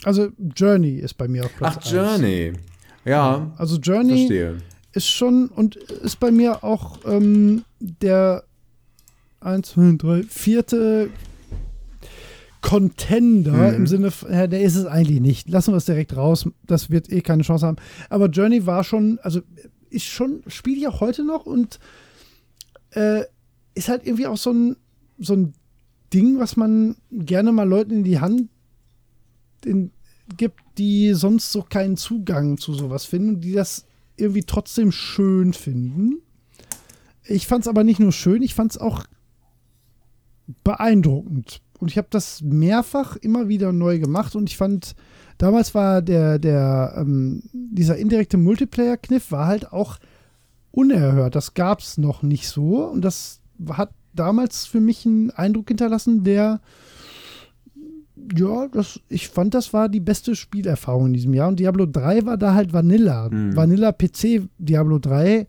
Also 0.05 0.29
Journey 0.57 0.97
ist 0.97 1.15
bei 1.15 1.29
mir 1.29 1.45
auf 1.45 1.57
Platz 1.57 1.77
Ach, 1.79 1.85
1. 1.85 1.91
Journey. 1.93 2.53
Ja, 3.05 3.53
Also 3.57 3.77
Journey 3.79 4.16
verstehe. 4.27 4.59
ist 4.93 5.09
schon 5.09 5.49
und 5.49 5.77
ist 5.77 6.19
bei 6.20 6.31
mir 6.31 6.62
auch 6.65 6.99
ähm, 7.07 7.65
der 7.81 8.45
1, 9.41 9.70
2, 9.70 9.97
3, 9.99 10.23
vierte 10.24 11.11
Contender 12.61 13.70
Mhm. 13.70 13.74
im 13.74 13.87
Sinne, 13.89 14.11
von, 14.12 14.33
ja, 14.33 14.47
der 14.47 14.62
ist 14.62 14.77
es 14.77 14.87
eigentlich 14.87 15.20
nicht. 15.20 15.49
Lassen 15.49 15.73
wir 15.73 15.79
es 15.79 15.85
direkt 15.85 16.16
raus. 16.16 16.49
Das 16.65 16.91
wird 16.91 17.11
eh 17.11 17.20
keine 17.20 17.43
Chance 17.43 17.66
haben. 17.66 17.77
Aber 18.09 18.27
Journey 18.29 18.66
war 18.66 18.85
schon, 18.85 19.19
also 19.23 19.41
ist 19.91 20.05
schon, 20.07 20.43
spiele 20.47 20.79
ich 20.79 20.89
auch 20.89 21.01
heute 21.01 21.24
noch 21.24 21.45
und 21.45 21.81
äh, 22.91 23.23
ist 23.74 23.89
halt 23.89 24.07
irgendwie 24.07 24.27
auch 24.29 24.37
so 24.37 24.53
ein, 24.53 24.77
so 25.19 25.35
ein 25.35 25.55
Ding, 26.15 26.39
was 26.39 26.57
man 26.57 26.95
gerne 27.11 27.51
mal 27.53 27.69
Leuten 27.69 27.93
in 27.93 28.05
die 28.05 28.20
Hand 28.20 28.49
in, 29.66 29.90
gibt, 30.36 30.60
die 30.78 31.12
sonst 31.14 31.52
so 31.52 31.62
keinen 31.62 31.97
Zugang 31.97 32.59
zu 32.59 32.74
sowas 32.74 33.05
finden, 33.05 33.40
die 33.40 33.52
das 33.52 33.86
irgendwie 34.16 34.44
trotzdem 34.44 34.93
schön 34.93 35.52
finden. 35.52 36.22
Ich 37.24 37.47
fand 37.47 37.62
es 37.62 37.68
aber 37.68 37.84
nicht 37.84 38.01
nur 38.01 38.12
schön, 38.12 38.43
ich 38.43 38.55
fand 38.55 38.72
es 38.72 38.78
auch 38.78 39.05
beeindruckend. 40.64 41.60
Und 41.78 41.90
ich 41.90 41.98
habe 41.98 42.09
das 42.10 42.43
mehrfach 42.43 43.16
immer 43.16 43.48
wieder 43.48 43.72
neu 43.72 43.98
gemacht 43.98 44.36
und 44.36 44.48
ich 44.48 44.56
fand, 44.56 44.94
damals 45.39 45.74
war 45.74 46.01
der, 46.01 46.39
der, 46.39 46.94
ähm, 46.97 47.43
dieser 47.52 47.97
indirekte 47.97 48.36
Multiplayer-Kniff 48.36 49.32
war 49.32 49.47
halt 49.47 49.72
auch 49.72 49.98
unerhört. 50.70 51.34
Das 51.34 51.55
gab 51.55 51.80
es 51.80 51.98
noch 51.98 52.22
nicht 52.22 52.48
so 52.48 52.84
und 52.84 53.02
das 53.02 53.40
hat 53.68 53.90
damals 54.14 54.66
für 54.66 54.80
mich 54.80 55.06
einen 55.06 55.30
Eindruck 55.30 55.68
hinterlassen, 55.68 56.22
der 56.22 56.60
ja, 58.36 58.68
das, 58.68 59.01
ich 59.09 59.28
fand, 59.28 59.55
das 59.55 59.72
war 59.72 59.89
die 59.89 60.01
beste 60.01 60.36
Spielerfahrung 60.36 61.06
in 61.06 61.12
diesem 61.14 61.34
Jahr. 61.34 61.48
Und 61.48 61.59
Diablo 61.60 61.86
3 61.86 62.26
war 62.26 62.36
da 62.36 62.55
halt 62.55 62.72
Vanilla. 62.72 63.28
Mhm. 63.30 63.56
Vanilla 63.56 63.93
PC 63.93 64.48
Diablo 64.59 64.98
3, 64.98 65.47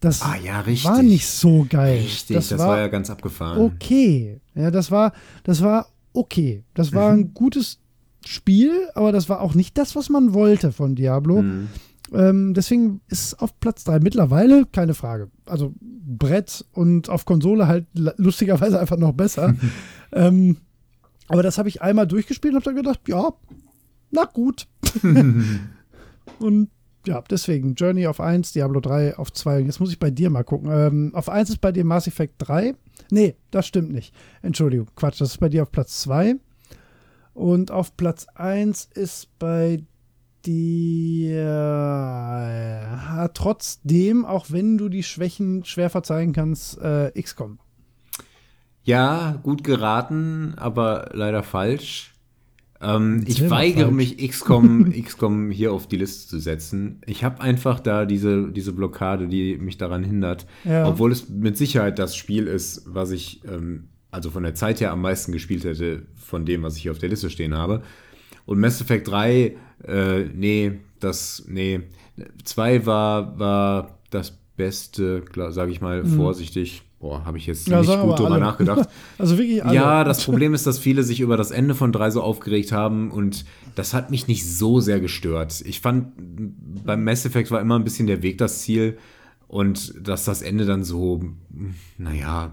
das 0.00 0.22
Ah, 0.22 0.36
ja, 0.42 0.64
war 0.84 1.02
nicht 1.02 1.26
so 1.26 1.66
geil. 1.68 1.98
Richtig, 1.98 2.36
das, 2.36 2.58
war, 2.58 2.78
ja 2.78 2.88
ganz 2.88 3.10
abgefahren. 3.10 3.60
okay. 3.60 4.40
Ja, 4.54 4.70
das 4.70 4.90
war, 4.90 5.12
das 5.44 5.62
war 5.62 5.88
okay. 6.12 6.64
Das 6.74 6.92
war 6.94 7.12
Mhm. 7.12 7.18
ein 7.20 7.34
gutes 7.34 7.78
Spiel, 8.26 8.72
aber 8.94 9.12
das 9.12 9.28
war 9.28 9.40
auch 9.40 9.54
nicht 9.54 9.76
das, 9.78 9.94
was 9.96 10.08
man 10.08 10.32
wollte 10.34 10.72
von 10.72 10.94
Diablo. 10.94 11.42
Mhm. 11.42 11.68
Ähm, 12.12 12.54
deswegen 12.54 13.00
ist 13.08 13.24
es 13.26 13.34
auf 13.38 13.58
Platz 13.58 13.84
3 13.84 13.98
mittlerweile 14.00 14.64
keine 14.66 14.94
Frage. 14.94 15.28
Also 15.44 15.72
Brett 15.80 16.64
und 16.72 17.08
auf 17.08 17.24
Konsole 17.24 17.66
halt 17.66 17.86
lustigerweise 17.94 18.78
einfach 18.78 18.96
noch 18.96 19.12
besser. 19.12 19.54
ähm, 20.12 20.56
aber 21.28 21.42
das 21.42 21.58
habe 21.58 21.68
ich 21.68 21.82
einmal 21.82 22.06
durchgespielt 22.06 22.54
und 22.54 22.60
habe 22.60 22.74
dann 22.74 22.76
gedacht, 22.76 23.00
ja, 23.08 23.32
na 24.10 24.24
gut. 24.24 24.66
und 26.38 26.70
ja, 27.06 27.22
deswegen 27.30 27.74
Journey 27.74 28.06
auf 28.06 28.20
1, 28.20 28.52
Diablo 28.52 28.80
3 28.80 29.16
auf 29.16 29.32
2. 29.32 29.60
Jetzt 29.60 29.80
muss 29.80 29.90
ich 29.90 29.98
bei 29.98 30.10
dir 30.10 30.28
mal 30.30 30.44
gucken. 30.44 30.70
Ähm, 30.72 31.14
auf 31.14 31.28
1 31.28 31.50
ist 31.50 31.60
bei 31.60 31.72
dir 31.72 31.84
Mass 31.84 32.06
Effect 32.06 32.34
3. 32.38 32.74
Nee, 33.10 33.36
das 33.50 33.66
stimmt 33.66 33.92
nicht. 33.92 34.14
Entschuldigung, 34.42 34.88
Quatsch, 34.96 35.20
das 35.20 35.30
ist 35.30 35.38
bei 35.38 35.48
dir 35.48 35.62
auf 35.62 35.70
Platz 35.70 36.00
2. 36.02 36.36
Und 37.34 37.70
auf 37.70 37.96
Platz 37.96 38.26
1 38.34 38.88
ist 38.94 39.38
bei 39.38 39.84
dir 40.44 41.36
äh, 43.18 43.28
trotzdem, 43.34 44.24
auch 44.24 44.46
wenn 44.50 44.78
du 44.78 44.88
die 44.88 45.02
Schwächen 45.02 45.64
schwer 45.64 45.90
verzeihen 45.90 46.32
kannst, 46.32 46.78
äh, 46.78 47.10
XCOM. 47.20 47.58
Ja, 48.86 49.38
gut 49.42 49.64
geraten, 49.64 50.54
aber 50.56 51.10
leider 51.12 51.42
falsch. 51.42 52.14
Ähm, 52.80 53.24
ich 53.26 53.50
weigere 53.50 53.86
falsch. 53.86 53.94
mich, 53.94 54.28
XCOM, 54.30 54.92
XCOM 55.04 55.50
hier 55.50 55.72
auf 55.72 55.88
die 55.88 55.96
Liste 55.96 56.28
zu 56.28 56.38
setzen. 56.38 57.00
Ich 57.04 57.24
habe 57.24 57.40
einfach 57.40 57.80
da 57.80 58.04
diese, 58.04 58.50
diese 58.52 58.72
Blockade, 58.72 59.28
die 59.28 59.58
mich 59.58 59.76
daran 59.76 60.04
hindert. 60.04 60.46
Ja. 60.64 60.86
Obwohl 60.88 61.10
es 61.10 61.28
mit 61.28 61.58
Sicherheit 61.58 61.98
das 61.98 62.16
Spiel 62.16 62.46
ist, 62.46 62.84
was 62.86 63.10
ich 63.10 63.42
ähm, 63.44 63.88
also 64.16 64.30
von 64.30 64.44
der 64.44 64.54
Zeit 64.54 64.80
her 64.80 64.92
am 64.92 65.02
meisten 65.02 65.32
gespielt 65.32 65.64
hätte, 65.64 66.02
von 66.14 66.46
dem, 66.46 66.62
was 66.62 66.76
ich 66.76 66.82
hier 66.82 66.92
auf 66.92 66.98
der 66.98 67.10
Liste 67.10 67.28
stehen 67.28 67.54
habe. 67.54 67.82
Und 68.46 68.60
Mass 68.60 68.80
Effect 68.80 69.08
3, 69.08 69.56
äh, 69.84 70.24
nee, 70.34 70.80
das, 71.00 71.44
nee. 71.48 71.80
2 72.44 72.86
war, 72.86 73.38
war 73.38 73.98
das 74.10 74.38
Beste, 74.56 75.22
sage 75.50 75.70
ich 75.70 75.82
mal, 75.82 76.04
vorsichtig. 76.06 76.82
Boah, 76.98 77.24
habe 77.24 77.36
ich 77.36 77.46
jetzt. 77.46 77.68
Ja, 77.68 77.80
nicht 77.80 78.00
gut 78.00 78.18
drüber 78.18 78.32
alle. 78.32 78.40
nachgedacht. 78.40 78.88
Also 79.18 79.36
wirklich 79.38 79.64
alle. 79.64 79.74
Ja, 79.74 80.04
das 80.04 80.24
Problem 80.24 80.54
ist, 80.54 80.66
dass 80.66 80.78
viele 80.78 81.02
sich 81.02 81.20
über 81.20 81.36
das 81.36 81.50
Ende 81.50 81.74
von 81.74 81.92
3 81.92 82.10
so 82.10 82.22
aufgeregt 82.22 82.72
haben 82.72 83.10
und 83.10 83.44
das 83.74 83.92
hat 83.94 84.10
mich 84.10 84.28
nicht 84.28 84.46
so 84.46 84.80
sehr 84.80 85.00
gestört. 85.00 85.62
Ich 85.66 85.80
fand, 85.80 86.12
beim 86.84 87.04
Mass 87.04 87.24
Effect 87.26 87.50
war 87.50 87.60
immer 87.60 87.76
ein 87.78 87.84
bisschen 87.84 88.06
der 88.06 88.22
Weg 88.22 88.38
das 88.38 88.60
Ziel 88.60 88.98
und 89.48 89.94
dass 90.06 90.24
das 90.24 90.42
Ende 90.42 90.64
dann 90.64 90.84
so, 90.84 91.22
naja, 91.98 92.52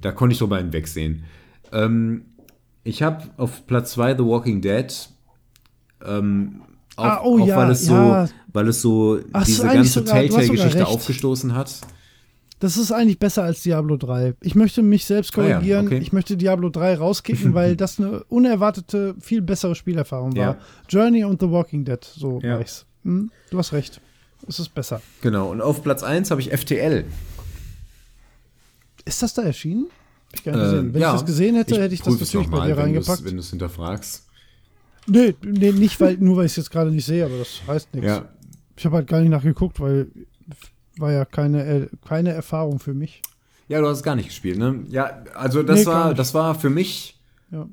da 0.00 0.12
konnte 0.12 0.32
ich 0.34 0.38
drüber 0.38 0.58
hinwegsehen. 0.58 1.24
Ähm, 1.72 2.26
ich 2.84 3.02
habe 3.02 3.24
auf 3.36 3.66
Platz 3.66 3.92
2 3.92 4.16
The 4.16 4.24
Walking 4.24 4.60
Dead. 4.60 4.92
Ähm, 6.04 6.62
auch, 6.96 7.04
Ah, 7.04 7.20
oh 7.24 7.40
auch 7.40 7.46
ja, 7.46 7.56
weil 7.56 7.70
es 7.70 7.84
so, 7.86 7.94
ja. 7.94 8.28
weil 8.52 8.68
es 8.68 8.80
so 8.82 9.20
Ach, 9.32 9.44
diese 9.44 9.66
ganze 9.66 10.04
Telltale-Geschichte 10.04 10.86
aufgestoßen 10.86 11.54
hat. 11.54 11.80
Das 12.58 12.78
ist 12.78 12.90
eigentlich 12.90 13.18
besser 13.18 13.42
als 13.42 13.62
Diablo 13.62 13.96
3. 13.98 14.34
Ich 14.40 14.54
möchte 14.54 14.82
mich 14.82 15.04
selbst 15.04 15.36
Ah 15.36 15.42
ja, 15.46 15.54
korrigieren. 15.56 15.86
okay. 15.86 15.98
Ich 15.98 16.12
möchte 16.12 16.36
Diablo 16.38 16.70
3 16.70 16.94
rauskicken, 16.96 17.52
weil 17.54 17.76
das 17.76 17.98
eine 18.00 18.24
unerwartete, 18.24 19.14
viel 19.20 19.42
bessere 19.42 19.74
Spielerfahrung 19.74 20.34
war. 20.36 20.42
Ja. 20.54 20.58
Journey 20.88 21.24
und 21.24 21.40
The 21.40 21.50
Walking 21.50 21.84
Dead, 21.84 22.02
so 22.02 22.40
Ja. 22.42 22.58
ich's. 22.58 22.86
Hm? 23.04 23.30
Du 23.50 23.58
hast 23.58 23.72
recht. 23.72 24.00
Es 24.48 24.58
ist 24.58 24.74
besser. 24.74 25.02
Genau, 25.22 25.50
und 25.50 25.60
auf 25.60 25.82
Platz 25.82 26.02
1 26.02 26.30
habe 26.30 26.40
ich 26.40 26.50
FTL. 26.50 27.04
Ist 29.04 29.22
das 29.22 29.34
da 29.34 29.42
erschienen? 29.42 29.86
Hab 30.28 30.34
ich 30.38 30.44
gar 30.44 30.52
nicht 30.52 30.60
Äh, 30.62 30.64
gesehen. 30.70 30.94
Wenn 30.94 31.00
ja. 31.02 31.08
ich 31.08 31.12
das 31.20 31.26
gesehen 31.26 31.54
hätte, 31.56 31.74
Ich 31.74 31.80
hätte 31.80 31.94
ich 31.94 32.02
das 32.02 32.20
natürlich 32.20 32.48
bei 32.48 32.66
dir 32.66 32.76
wenn 32.76 32.82
reingepackt. 32.84 33.24
Wenn 33.24 33.34
du 33.34 33.40
es 33.40 33.50
hinterfragst. 33.50 34.24
Nee, 35.08 35.34
nee, 35.42 35.72
nicht, 35.72 36.00
weil, 36.00 36.16
nur 36.18 36.36
weil 36.38 36.46
ich 36.46 36.52
es 36.52 36.56
jetzt 36.56 36.70
gerade 36.70 36.90
nicht 36.90 37.04
sehe, 37.04 37.24
aber 37.24 37.38
das 37.38 37.60
heißt 37.66 37.94
nichts. 37.94 38.08
Ja. 38.08 38.28
Ich 38.76 38.84
habe 38.84 38.96
halt 38.96 39.06
gar 39.06 39.20
nicht 39.20 39.30
nachgeguckt, 39.30 39.78
weil 39.78 40.08
war 40.98 41.12
ja 41.12 41.24
keine, 41.24 41.88
keine 42.06 42.32
Erfahrung 42.32 42.78
für 42.78 42.94
mich. 42.94 43.22
Ja, 43.68 43.80
du 43.80 43.86
hast 43.88 43.98
es 43.98 44.02
gar 44.02 44.16
nicht 44.16 44.28
gespielt, 44.28 44.58
ne? 44.58 44.84
Ja, 44.88 45.24
also 45.34 45.62
das 45.62 45.80
Nee, 45.80 45.86
war, 45.86 46.14
das 46.14 46.34
war 46.34 46.54
für 46.54 46.70
mich 46.70 47.18
Ja. 47.50 47.68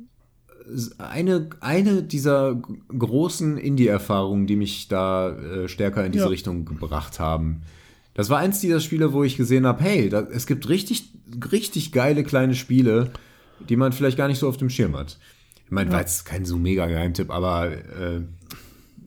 eine, 0.98 1.50
eine 1.60 2.04
dieser 2.04 2.56
großen 2.98 3.58
Indie-Erfahrungen, 3.58 4.48
die 4.48 4.56
mich 4.56 4.88
da 4.88 5.30
äh, 5.38 5.68
stärker 5.68 6.06
in 6.06 6.12
diese 6.12 6.26
Ja. 6.26 6.30
Richtung 6.30 6.66
gebracht 6.66 7.20
haben. 7.20 7.62
Das 8.16 8.30
war 8.30 8.40
eins 8.40 8.60
dieser 8.60 8.80
Spiele, 8.80 9.14
wo 9.14 9.24
ich 9.24 9.38
gesehen 9.38 9.66
habe, 9.66 9.84
hey, 9.84 10.10
da, 10.10 10.22
es 10.22 10.46
gibt 10.48 10.70
richtig, 10.70 11.10
richtig 11.52 11.92
geile 11.92 12.24
kleine 12.24 12.56
Spiele, 12.56 13.12
die 13.70 13.76
man 13.76 13.92
vielleicht 13.94 14.18
gar 14.18 14.28
nicht 14.28 14.40
so 14.40 14.48
auf 14.48 14.58
dem 14.58 14.70
Schirm 14.70 14.96
hat. 14.96 15.18
Ich 15.66 15.72
meine, 15.72 15.92
war 15.92 16.00
jetzt 16.02 16.26
kein 16.26 16.46
so 16.46 16.58
mega 16.58 16.86
Geheimtipp, 16.86 17.32
aber 17.32 17.72
äh, 17.72 18.22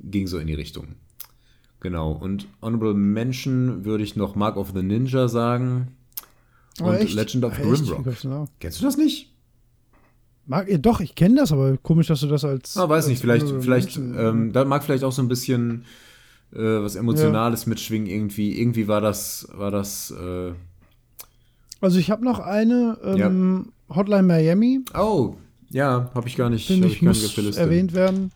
ging 0.03 0.27
so 0.27 0.39
in 0.39 0.47
die 0.49 0.55
Richtung. 0.55 0.89
Genau. 1.81 2.13
Und 2.13 2.49
Honorable 2.63 2.95
Mention 2.95 3.85
würde 3.85 4.05
ich 4.05 4.17
noch 4.17 4.35
Mark 4.35 4.57
of 4.57 4.73
the 4.75 4.83
Ninja 4.83 5.29
sagen. 5.29 5.89
Aber 6.81 6.91
Und 6.91 6.97
echt? 6.97 7.15
Legend 7.15 7.45
of 7.45 7.59
Echt? 7.59 7.63
Grimrock. 7.63 8.21
Genau. 8.23 8.49
Kennst 8.61 8.81
du 8.81 8.85
das 8.85 8.97
nicht? 8.97 9.33
Mag, 10.47 10.69
ja, 10.69 10.79
doch, 10.79 11.01
ich 11.01 11.15
kenne 11.15 11.37
das, 11.37 11.53
aber 11.53 11.77
komisch, 11.79 12.07
dass 12.07 12.21
du 12.21 12.29
das 12.29 12.45
als. 12.45 12.77
Ah, 12.77 12.89
weiß 12.89 13.05
als 13.05 13.09
nicht, 13.09 13.21
vielleicht, 13.21 13.49
vielleicht, 13.49 13.97
ähm, 13.97 14.53
da 14.53 14.65
mag 14.65 14.85
vielleicht 14.85 15.03
auch 15.03 15.13
so 15.13 15.21
ein 15.21 15.29
bisschen 15.29 15.85
äh, 16.53 16.59
was 16.59 16.95
Emotionales 16.95 17.67
mitschwingen 17.67 18.07
irgendwie. 18.07 18.61
Irgendwie 18.61 18.87
war 18.87 19.01
das, 19.01 19.49
war 19.53 19.73
das, 19.73 20.13
äh, 20.13 20.53
Also 21.81 21.99
ich 21.99 22.11
habe 22.11 22.25
noch 22.25 22.39
eine 22.39 22.99
ähm, 23.03 23.73
Hotline 23.89 24.23
Miami, 24.23 24.85
oh, 24.95 25.35
ja, 25.71 26.11
habe 26.15 26.29
ich 26.29 26.37
gar 26.37 26.49
nicht, 26.49 26.69
finde 26.69 26.85
hab 26.85 26.93
ich, 26.93 27.03
ich 27.03 27.35
gar 27.37 27.43
nicht 27.43 27.59
erwähnt 27.59 27.93
werden. 27.93 28.31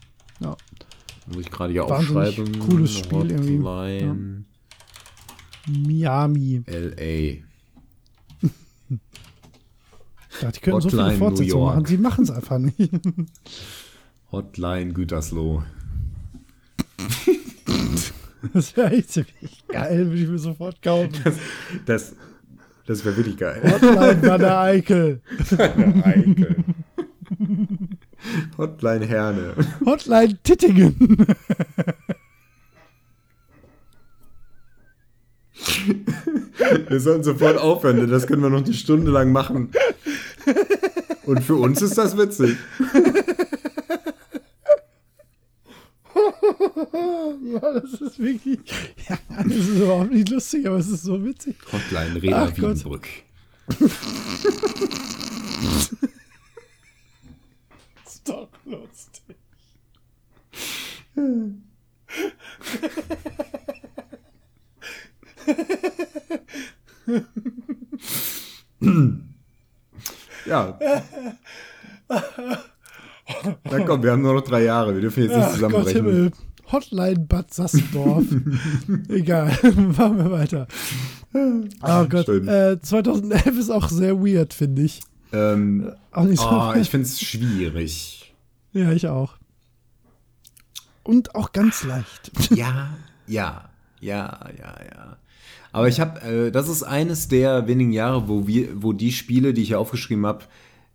Muss 1.33 1.41
ich 1.43 1.51
gerade 1.51 1.73
hier 1.73 1.89
Wahnsinnig 1.89 2.39
aufschreiben. 2.39 2.59
cooles 2.61 2.99
Spiel 2.99 3.31
irgendwie. 3.31 3.59
Hotline 3.59 4.45
Miami. 5.69 6.63
LA. 6.67 7.45
Ich 10.33 10.39
dachte, 10.41 10.59
die 10.59 10.61
können 10.61 10.81
so 10.81 10.89
viele 10.89 11.03
Hotline 11.03 11.19
Fortsetzungen 11.19 11.65
machen. 11.67 11.85
Sie 11.87 11.99
machen 11.99 12.25
es 12.25 12.31
einfach 12.31 12.59
nicht. 12.59 12.79
Hotline 14.33 14.93
Gütersloh. 14.93 15.63
Das 18.55 18.75
wäre 18.75 18.93
echt 18.93 19.11
ziemlich 19.11 19.65
geil, 19.69 20.07
würde 20.07 20.23
ich 20.23 20.27
mir 20.27 20.39
sofort 20.39 20.81
kaufen. 20.81 21.13
Das, 21.85 22.15
das 22.87 23.05
wäre 23.05 23.15
wirklich 23.19 23.37
geil. 23.37 23.61
Hotline 23.63 24.23
war 24.27 24.39
der 24.39 24.59
Eikel. 24.61 25.21
Eikel. 26.03 26.65
Hotline 28.59 29.07
Herne. 29.07 29.55
Hotline 29.85 30.39
Tittingen. 30.43 31.27
Wir 36.89 37.01
sollten 37.01 37.23
sofort 37.23 37.59
aufhören, 37.59 38.09
das 38.09 38.27
können 38.27 38.43
wir 38.43 38.51
noch 38.51 38.65
eine 38.65 38.73
Stunde 38.75 39.11
lang 39.11 39.31
machen. 39.33 39.71
Und 41.25 41.43
für 41.43 41.57
uns 41.57 41.83
ist 41.83 41.99
das 41.99 42.17
witzig. 42.17 42.57
ja, 47.53 47.73
das 47.73 48.01
ist 48.01 48.19
wirklich. 48.19 48.59
Ja, 49.09 49.19
das 49.45 49.57
ist 49.57 49.69
überhaupt 49.69 50.13
nicht 50.13 50.29
lustig, 50.31 50.67
aber 50.67 50.79
es 50.79 50.89
ist 50.89 51.03
so 51.03 51.23
witzig. 51.25 51.57
Hotline 51.73 52.23
Reda. 52.23 52.57
Wiedenbrück. 52.57 53.07
Ist 58.21 58.29
doch 58.29 58.49
lustig. 58.65 59.37
Ja. 70.47 70.79
Na 73.65 73.85
komm, 73.87 74.03
wir 74.03 74.13
haben 74.13 74.23
nur 74.23 74.35
noch 74.35 74.43
drei 74.43 74.65
Jahre. 74.65 74.95
Wir 74.95 75.01
dürfen 75.01 75.23
jetzt 75.25 75.37
nicht 75.37 75.51
zusammenbrechen. 75.53 76.33
Hotline 76.73 77.21
Bad 77.21 77.53
Sassendorf. 77.53 78.25
Egal, 79.09 79.49
machen 79.97 80.19
wir 80.19 80.31
weiter. 80.31 80.69
Oh 81.33 82.05
Gott, 82.09 82.29
äh, 82.29 82.81
2011 82.81 83.47
ist 83.59 83.71
auch 83.71 83.89
sehr 83.89 84.21
weird, 84.21 84.55
finde 84.55 84.83
ich. 84.83 85.01
Ähm, 85.33 85.93
oh, 86.15 86.75
ich 86.81 86.91
finde 86.91 87.07
es 87.07 87.21
schwierig. 87.21 88.35
ja, 88.73 88.93
ich 88.93 89.07
auch. 89.09 89.37
Und 91.03 91.35
auch 91.35 91.53
ganz 91.53 91.85
leicht. 91.85 92.31
Ja, 92.57 92.97
ja, 93.27 93.71
ja, 94.01 94.49
ja, 94.59 94.75
ja. 94.85 95.17
Aber 95.73 95.89
ich 95.89 96.01
habe, 96.01 96.21
äh, 96.21 96.51
das 96.51 96.69
ist 96.69 96.83
eines 96.83 97.29
der 97.29 97.67
wenigen 97.69 97.93
Jahre, 97.93 98.29
wo 98.29 98.47
wir, 98.47 98.83
wo 98.83 98.93
die 98.93 99.13
Spiele, 99.13 99.55
die 99.55 99.63
ich 99.63 99.69
hier 99.69 99.79
aufgeschrieben 99.79 100.27
habe, 100.27 100.45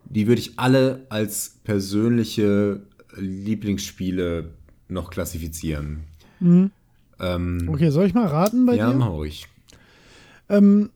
die 0.04 0.26
würde 0.26 0.40
ich 0.40 0.58
alle 0.58 1.06
als 1.08 1.56
persönliche 1.64 2.82
Lieblingsspiele 3.16 4.50
noch 4.88 5.10
klassifizieren. 5.10 6.04
Ähm, 6.40 7.68
Okay, 7.68 7.90
soll 7.90 8.06
ich 8.06 8.14
mal 8.14 8.26
raten 8.26 8.66
bei 8.66 8.74
ja, 8.74 8.90
dir? 8.90 8.96
mach 8.96 9.08
ruhig. 9.10 9.48
Ähm, 10.48 10.90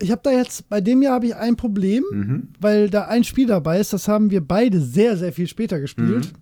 ich 0.00 0.10
habe 0.10 0.20
da 0.24 0.30
jetzt, 0.30 0.68
bei 0.68 0.80
dem 0.80 1.02
Jahr 1.02 1.14
habe 1.14 1.26
ich 1.26 1.34
ein 1.36 1.56
Problem, 1.56 2.04
Mhm. 2.12 2.48
weil 2.60 2.88
da 2.90 3.06
ein 3.06 3.24
Spiel 3.24 3.46
dabei 3.46 3.80
ist, 3.80 3.92
das 3.92 4.06
haben 4.08 4.30
wir 4.30 4.40
beide 4.46 4.80
sehr, 4.80 5.16
sehr 5.16 5.32
viel 5.32 5.46
später 5.48 5.80
gespielt. 5.80 6.26
Mhm. 6.32 6.38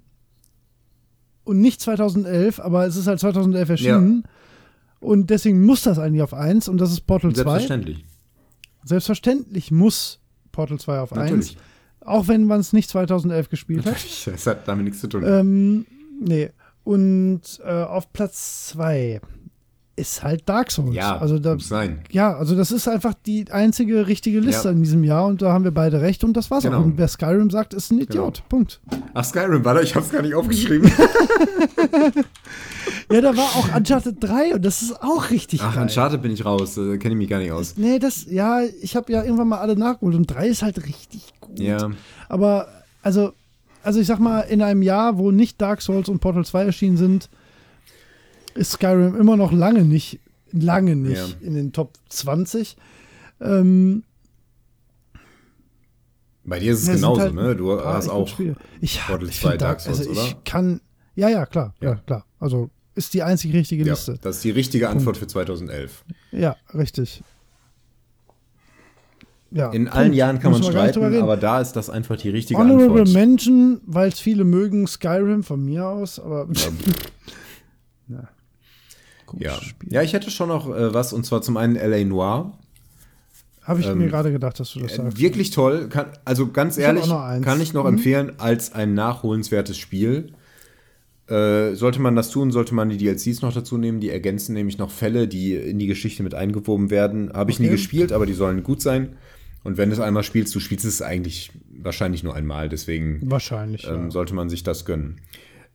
Und 1.44 1.60
nicht 1.60 1.80
2011, 1.80 2.58
aber 2.60 2.86
es 2.86 2.96
ist 2.96 3.06
halt 3.06 3.20
2011 3.20 3.68
erschienen. 3.68 4.24
Und 5.00 5.30
deswegen 5.30 5.64
muss 5.64 5.82
das 5.82 5.98
eigentlich 5.98 6.22
auf 6.22 6.34
1 6.34 6.68
und 6.68 6.78
das 6.78 6.90
ist 6.90 7.02
Portal 7.06 7.32
2. 7.32 7.42
Selbstverständlich. 7.44 8.04
Selbstverständlich 8.84 9.70
muss 9.70 10.20
Portal 10.52 10.78
2 10.78 11.00
auf 11.00 11.12
1. 11.12 11.30
Natürlich. 11.30 11.56
Auch 12.00 12.28
wenn 12.28 12.44
man 12.44 12.60
es 12.60 12.72
nicht 12.72 12.88
2011 12.90 13.48
gespielt 13.48 13.84
hat. 13.86 13.96
Das 14.26 14.46
hat 14.46 14.66
damit 14.68 14.84
nichts 14.84 15.00
zu 15.00 15.08
tun. 15.08 15.22
ähm, 15.26 15.86
nee. 16.20 16.50
Und 16.84 17.42
äh, 17.64 17.82
auf 17.82 18.12
Platz 18.12 18.68
2 18.68 19.20
ist 19.96 20.22
halt 20.22 20.48
Dark 20.48 20.70
Souls. 20.70 20.94
ja, 20.94 21.16
also 21.18 21.38
da, 21.38 21.54
muss 21.54 21.68
sein. 21.68 22.00
ja, 22.10 22.36
also 22.36 22.54
das 22.54 22.70
ist 22.70 22.86
einfach 22.86 23.14
die 23.26 23.50
einzige 23.50 24.06
richtige 24.06 24.40
Liste 24.40 24.68
Ja. 24.68 24.72
in 24.72 24.82
diesem 24.82 25.02
Jahr 25.04 25.26
und 25.26 25.40
da 25.42 25.52
haben 25.52 25.64
wir 25.64 25.70
beide 25.72 26.00
recht 26.02 26.22
und 26.22 26.34
das 26.36 26.50
war's 26.50 26.64
Genau. 26.64 26.80
auch. 26.80 26.84
Und 26.84 26.98
wer 26.98 27.08
Skyrim 27.08 27.48
sagt, 27.50 27.72
ist 27.74 27.90
ein 27.90 27.98
Idiot. 28.00 28.42
Punkt. 28.48 28.80
Ach, 29.14 29.24
Skyrim 29.24 29.64
war 29.64 29.74
da, 29.74 29.80
ich 29.80 29.94
hab's 29.94 30.10
gar 30.10 30.22
nicht 30.22 30.34
aufgeschrieben. 30.34 30.90
Ja, 33.10 33.20
da 33.20 33.36
war 33.36 33.44
auch 33.44 33.76
Uncharted 33.76 34.16
3 34.20 34.54
und 34.54 34.64
das 34.64 34.82
ist 34.82 35.00
auch 35.00 35.30
richtig 35.30 35.60
Ach, 35.62 35.74
geil. 35.74 35.84
Uncharted 35.84 36.22
bin 36.22 36.32
ich 36.32 36.44
raus, 36.44 36.74
da 36.74 36.96
kenne 36.96 37.14
ich 37.14 37.18
mich 37.18 37.28
gar 37.28 37.38
nicht 37.38 37.52
aus. 37.52 37.74
Nee, 37.76 37.98
das, 38.00 38.26
ja, 38.28 38.60
ich 38.82 38.96
habe 38.96 39.12
ja 39.12 39.22
irgendwann 39.22 39.48
mal 39.48 39.58
alle 39.58 39.76
nachgeholt 39.76 40.16
und 40.16 40.26
3 40.26 40.48
ist 40.48 40.62
halt 40.62 40.84
richtig 40.84 41.32
gut. 41.40 41.58
Ja, 41.60 41.90
Aber, 42.28 42.66
also, 43.02 43.32
also 43.84 44.00
ich 44.00 44.06
sag 44.08 44.18
mal, 44.18 44.40
in 44.40 44.60
einem 44.60 44.82
Jahr, 44.82 45.18
wo 45.18 45.30
nicht 45.30 45.60
Dark 45.60 45.82
Souls 45.82 46.08
und 46.08 46.18
Portal 46.20 46.44
2 46.44 46.64
erschienen 46.64 46.96
sind, 46.96 47.28
ist 48.56 48.72
Skyrim 48.72 49.14
immer 49.16 49.36
noch 49.36 49.52
lange 49.52 49.84
nicht, 49.84 50.20
lange 50.52 50.96
nicht 50.96 51.16
Ja. 51.16 51.46
in 51.46 51.54
den 51.54 51.72
Top 51.72 51.94
20. 52.08 52.76
Ähm, 53.40 54.04
bei 56.44 56.60
dir 56.60 56.72
ist 56.72 56.82
es 56.82 56.86
ja, 56.88 56.94
genauso, 56.94 57.20
halt 57.22 57.34
ne? 57.34 57.56
Du 57.56 57.78
hast 57.84 58.08
auch 58.08 58.28
Spiele. 58.28 58.56
Ich 58.80 59.00
ich 59.00 59.40
2 59.40 59.48
find 59.50 59.60
Dark 59.62 59.80
Souls, 59.80 59.98
also 59.98 60.10
ich 60.12 60.18
oder? 60.18 60.40
kann, 60.44 60.80
ja, 61.16 61.28
ja, 61.28 61.44
klar, 61.46 61.74
ja. 61.80 61.90
Ja. 61.90 61.94
klar. 61.96 62.24
Also 62.38 62.70
ist 62.94 63.12
die 63.14 63.22
einzig 63.22 63.52
richtige 63.52 63.84
ja, 63.84 63.92
Liste. 63.92 64.18
das 64.22 64.36
ist 64.36 64.44
die 64.44 64.50
richtige 64.52 64.88
Antwort 64.88 65.16
für 65.16 65.26
2011. 65.26 66.04
Ja, 66.32 66.56
richtig. 66.72 67.22
Ja, 69.50 69.70
In 69.70 69.84
Punkt. 69.84 69.96
allen 69.96 70.12
Jahren 70.12 70.38
kann 70.38 70.52
man 70.52 70.60
nicht 70.60 70.70
drüber 70.72 70.88
streiten, 70.88 71.22
aber 71.22 71.36
da 71.36 71.60
ist 71.60 71.72
das 71.72 71.88
einfach 71.90 72.16
die 72.16 72.30
richtige 72.30 72.58
Honorable 72.58 73.00
Antwort. 73.00 73.08
Mention, 73.12 73.80
weil 73.86 74.08
es 74.08 74.20
viele 74.20 74.44
mögen, 74.44 74.86
Skyrim 74.86 75.42
von 75.42 75.64
mir 75.64 75.86
aus, 75.86 76.18
aber 76.18 76.48
ja. 78.08 78.28
Komisches 79.38 79.60
Ja. 79.62 79.68
Spiel. 79.68 79.92
ja, 79.92 80.02
ich 80.02 80.12
hätte 80.12 80.30
schon 80.30 80.48
noch 80.48 80.68
äh, 80.74 80.92
was, 80.94 81.12
und 81.12 81.24
zwar 81.26 81.42
zum 81.42 81.56
einen 81.56 81.76
L.A. 81.76 82.04
Noir. 82.04 82.52
Habe 83.62 83.80
ich 83.80 83.86
Ähm, 83.86 83.98
mir 83.98 84.08
gerade 84.08 84.30
gedacht, 84.30 84.60
dass 84.60 84.72
du 84.72 84.80
das 84.80 84.92
Äh, 84.92 84.96
sagst. 84.96 85.18
Wirklich 85.18 85.50
toll. 85.50 85.88
Kann, 85.88 86.06
also 86.24 86.50
ganz 86.52 86.76
Ich 86.78 86.84
ehrlich, 86.84 87.06
kann 87.08 87.60
ich 87.60 87.72
noch 87.72 87.82
Mhm. 87.84 87.94
empfehlen 87.96 88.32
als 88.38 88.72
ein 88.72 88.94
nachholenswertes 88.94 89.76
Spiel. 89.76 90.32
Äh, 91.28 91.74
sollte 91.74 92.00
man 92.00 92.14
das 92.14 92.30
tun, 92.30 92.52
sollte 92.52 92.72
man 92.76 92.88
die 92.88 92.96
DLCs 92.98 93.42
noch 93.42 93.52
dazu 93.52 93.76
nehmen. 93.78 93.98
Die 93.98 94.10
ergänzen 94.10 94.52
nämlich 94.54 94.78
noch 94.78 94.92
Fälle, 94.92 95.26
die 95.26 95.54
in 95.56 95.80
die 95.80 95.88
Geschichte 95.88 96.22
mit 96.22 96.34
eingewoben 96.34 96.90
werden. 96.90 97.32
Habe 97.32 97.50
ich 97.50 97.58
nie 97.58 97.66
Okay. 97.66 97.74
gespielt, 97.74 98.12
aber 98.12 98.26
die 98.26 98.34
sollen 98.34 98.62
gut 98.62 98.80
sein. 98.80 99.16
Und 99.64 99.76
wenn 99.76 99.88
du 99.88 99.94
es 99.96 100.00
einmal 100.00 100.22
spielst, 100.22 100.54
du 100.54 100.60
spielst 100.60 100.84
es 100.84 101.02
eigentlich 101.02 101.50
wahrscheinlich 101.82 102.22
nur 102.22 102.36
einmal. 102.36 102.68
Deswegen 102.68 103.20
Wahrscheinlich. 103.28 103.84
ähm, 103.88 104.04
ja. 104.04 104.10
sollte 104.12 104.32
man 104.34 104.48
sich 104.48 104.62
das 104.62 104.84
gönnen. 104.84 105.16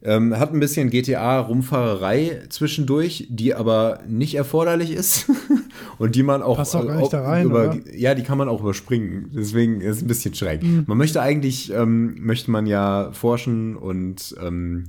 Ähm, 0.03 0.37
hat 0.39 0.51
ein 0.51 0.59
bisschen 0.59 0.89
GTA-Rumfahrerei 0.89 2.43
zwischendurch, 2.49 3.27
die 3.29 3.53
aber 3.53 3.99
nicht 4.07 4.33
erforderlich 4.33 4.91
ist 4.91 5.29
und 5.99 6.15
die 6.15 6.23
man 6.23 6.41
auch, 6.41 6.57
Passt 6.57 6.75
auch 6.75 6.87
gar 6.87 6.95
nicht 6.95 7.05
auch 7.05 7.09
da 7.09 7.21
rein, 7.21 7.45
über, 7.45 7.65
oder? 7.65 7.75
Mhm. 7.75 7.83
ja, 7.93 8.15
die 8.15 8.23
kann 8.23 8.39
man 8.39 8.49
auch 8.49 8.61
überspringen. 8.61 9.29
Deswegen 9.31 9.79
ist 9.79 9.97
es 9.97 10.01
ein 10.01 10.07
bisschen 10.07 10.33
schräg. 10.33 10.63
Man 10.87 10.97
möchte 10.97 11.21
eigentlich, 11.21 11.71
ähm, 11.71 12.15
möchte 12.19 12.49
man 12.49 12.65
ja 12.65 13.11
forschen 13.11 13.75
und 13.75 14.35
ähm, 14.41 14.85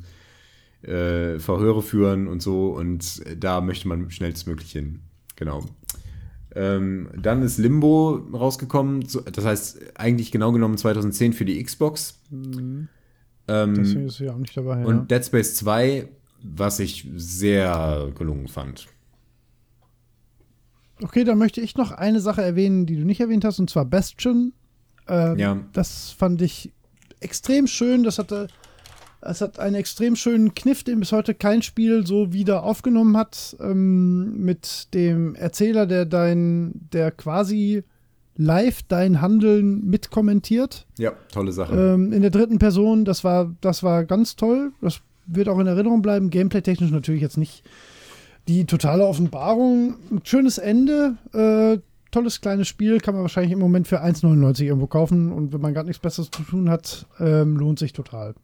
äh, 0.82 1.38
Verhöre 1.38 1.82
führen 1.82 2.26
und 2.26 2.40
so 2.40 2.68
und 2.68 3.22
da 3.38 3.60
möchte 3.60 3.88
man 3.88 4.10
schnellstmöglich 4.10 4.72
hin. 4.72 5.00
Genau. 5.36 5.64
Ähm, 6.54 7.08
dann 7.20 7.42
ist 7.42 7.58
Limbo 7.58 8.20
rausgekommen, 8.32 9.06
das 9.32 9.44
heißt 9.44 9.78
eigentlich 9.94 10.32
genau 10.32 10.52
genommen 10.52 10.76
2010 10.76 11.32
für 11.34 11.44
die 11.44 11.62
Xbox. 11.62 12.18
Ähm, 13.48 13.74
Deswegen 13.74 14.06
ist 14.06 14.16
sie 14.16 14.30
auch 14.30 14.36
nicht 14.38 14.56
dabei. 14.56 14.84
und 14.84 15.10
ja. 15.10 15.18
Dead 15.18 15.24
Space 15.26 15.54
2, 15.56 16.08
was 16.42 16.78
ich 16.80 17.08
sehr 17.16 18.10
gelungen 18.16 18.48
fand. 18.48 18.86
Okay, 21.02 21.24
dann 21.24 21.38
möchte 21.38 21.60
ich 21.60 21.76
noch 21.76 21.90
eine 21.90 22.20
Sache 22.20 22.42
erwähnen, 22.42 22.86
die 22.86 22.96
du 22.96 23.04
nicht 23.04 23.20
erwähnt 23.20 23.44
hast, 23.44 23.58
und 23.58 23.68
zwar 23.70 23.84
Bastion. 23.84 24.52
Ähm, 25.08 25.38
Ja. 25.38 25.58
Das 25.72 26.10
fand 26.10 26.40
ich 26.42 26.72
extrem 27.20 27.66
schön. 27.66 28.04
Das 28.04 28.18
hatte, 28.18 28.46
es 29.20 29.40
hat 29.40 29.58
einen 29.58 29.74
extrem 29.74 30.14
schönen 30.14 30.54
Kniff, 30.54 30.84
den 30.84 31.00
bis 31.00 31.10
heute 31.10 31.34
kein 31.34 31.62
Spiel 31.62 32.06
so 32.06 32.32
wieder 32.32 32.62
aufgenommen 32.62 33.16
hat. 33.16 33.56
Ähm, 33.60 34.38
mit 34.44 34.94
dem 34.94 35.34
Erzähler, 35.34 35.86
der 35.86 36.04
dein, 36.04 36.72
der 36.92 37.10
quasi 37.10 37.82
live 38.36 38.82
dein 38.84 39.20
Handeln 39.20 39.84
mitkommentiert. 39.86 40.86
Ja, 40.98 41.12
tolle 41.32 41.52
Sache. 41.52 41.74
Ähm, 41.94 42.12
in 42.12 42.22
der 42.22 42.30
dritten 42.30 42.58
Person, 42.58 43.04
das 43.04 43.24
war, 43.24 43.54
das 43.60 43.82
war 43.82 44.04
ganz 44.04 44.36
toll. 44.36 44.72
Das 44.80 45.00
wird 45.26 45.48
auch 45.48 45.58
in 45.58 45.66
Erinnerung 45.66 46.02
bleiben. 46.02 46.30
Gameplay-technisch 46.30 46.90
natürlich 46.90 47.20
jetzt 47.22 47.36
nicht 47.38 47.62
die 48.48 48.64
totale 48.64 49.04
Offenbarung. 49.06 49.94
Ein 50.10 50.20
schönes 50.24 50.58
Ende. 50.58 51.16
Äh, 51.32 51.78
tolles 52.10 52.40
kleines 52.40 52.68
Spiel. 52.68 53.00
Kann 53.00 53.14
man 53.14 53.22
wahrscheinlich 53.22 53.52
im 53.52 53.58
Moment 53.58 53.86
für 53.86 54.02
1,99 54.02 54.64
irgendwo 54.64 54.86
kaufen. 54.86 55.30
Und 55.32 55.52
wenn 55.52 55.60
man 55.60 55.74
gar 55.74 55.84
nichts 55.84 56.00
Besseres 56.02 56.30
zu 56.30 56.42
tun 56.42 56.68
hat, 56.70 57.06
ähm, 57.20 57.56
lohnt 57.56 57.78
sich 57.78 57.92
total. 57.92 58.34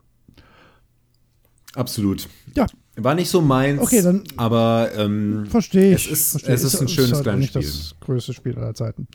Absolut. 1.75 2.29
Ja. 2.55 2.67
War 2.97 3.15
nicht 3.15 3.29
so 3.31 3.41
meins, 3.41 3.81
Okay, 3.81 4.03
dann- 4.03 4.25
aber 4.37 4.91
ähm, 4.97 5.47
Verstehe 5.49 5.95
ich. 5.95 6.07
Es 6.07 6.13
ist- 6.13 6.31
verstehe. 6.33 6.55
es 6.55 6.65
ist 6.65 6.81
ein 6.81 6.89
schönes 6.89 7.13
halt 7.13 7.23
kleines 7.25 7.41
nicht 7.41 7.55
das 7.55 7.95
größte 8.01 8.33
Spiel 8.33 8.57
aller 8.57 8.75
Zeiten. 8.75 9.07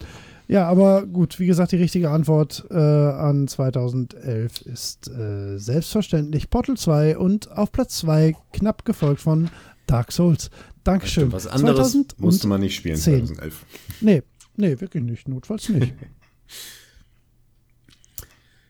Ja, 0.53 0.67
aber 0.67 1.07
gut, 1.07 1.39
wie 1.39 1.47
gesagt, 1.47 1.71
die 1.71 1.77
richtige 1.77 2.11
Antwort 2.11 2.63
äh, 2.69 2.75
an 2.75 3.47
2011 3.47 4.61
ist 4.61 5.07
äh, 5.07 5.57
selbstverständlich 5.57 6.51
Portal 6.51 6.77
2 6.77 7.17
und 7.17 7.51
auf 7.51 7.71
Platz 7.71 7.97
2 7.97 8.35
knapp 8.51 8.85
gefolgt 8.85 9.21
von 9.21 9.49
Dark 9.87 10.11
Souls. 10.11 10.51
Dankeschön. 10.83 11.31
was 11.31 11.47
anderes 11.47 11.93
2010. 11.93 12.23
musste 12.23 12.47
man 12.47 12.61
nicht 12.61 12.75
spielen 12.75 12.97
10. 12.97 13.25
2011. 13.25 13.65
Nee, 14.01 14.21
nee, 14.55 14.79
wirklich 14.79 15.03
nicht. 15.03 15.27
Notfalls 15.27 15.69
nicht. 15.69 15.91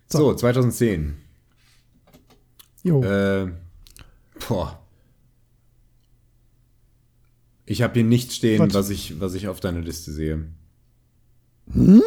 So. 0.07 0.19
So, 0.19 0.35
2010. 0.35 1.15
Jo. 2.83 3.03
Äh, 3.03 3.51
boah. 4.47 4.79
Ich 7.65 7.81
habe 7.81 7.95
hier 7.95 8.03
nichts 8.03 8.35
stehen, 8.35 8.59
Was? 8.59 8.73
was 8.73 8.89
ich, 8.89 9.19
was 9.19 9.33
ich 9.33 9.47
auf 9.49 9.59
deiner 9.59 9.81
Liste 9.81 10.13
sehe. 10.13 10.45
Hm? 11.71 12.01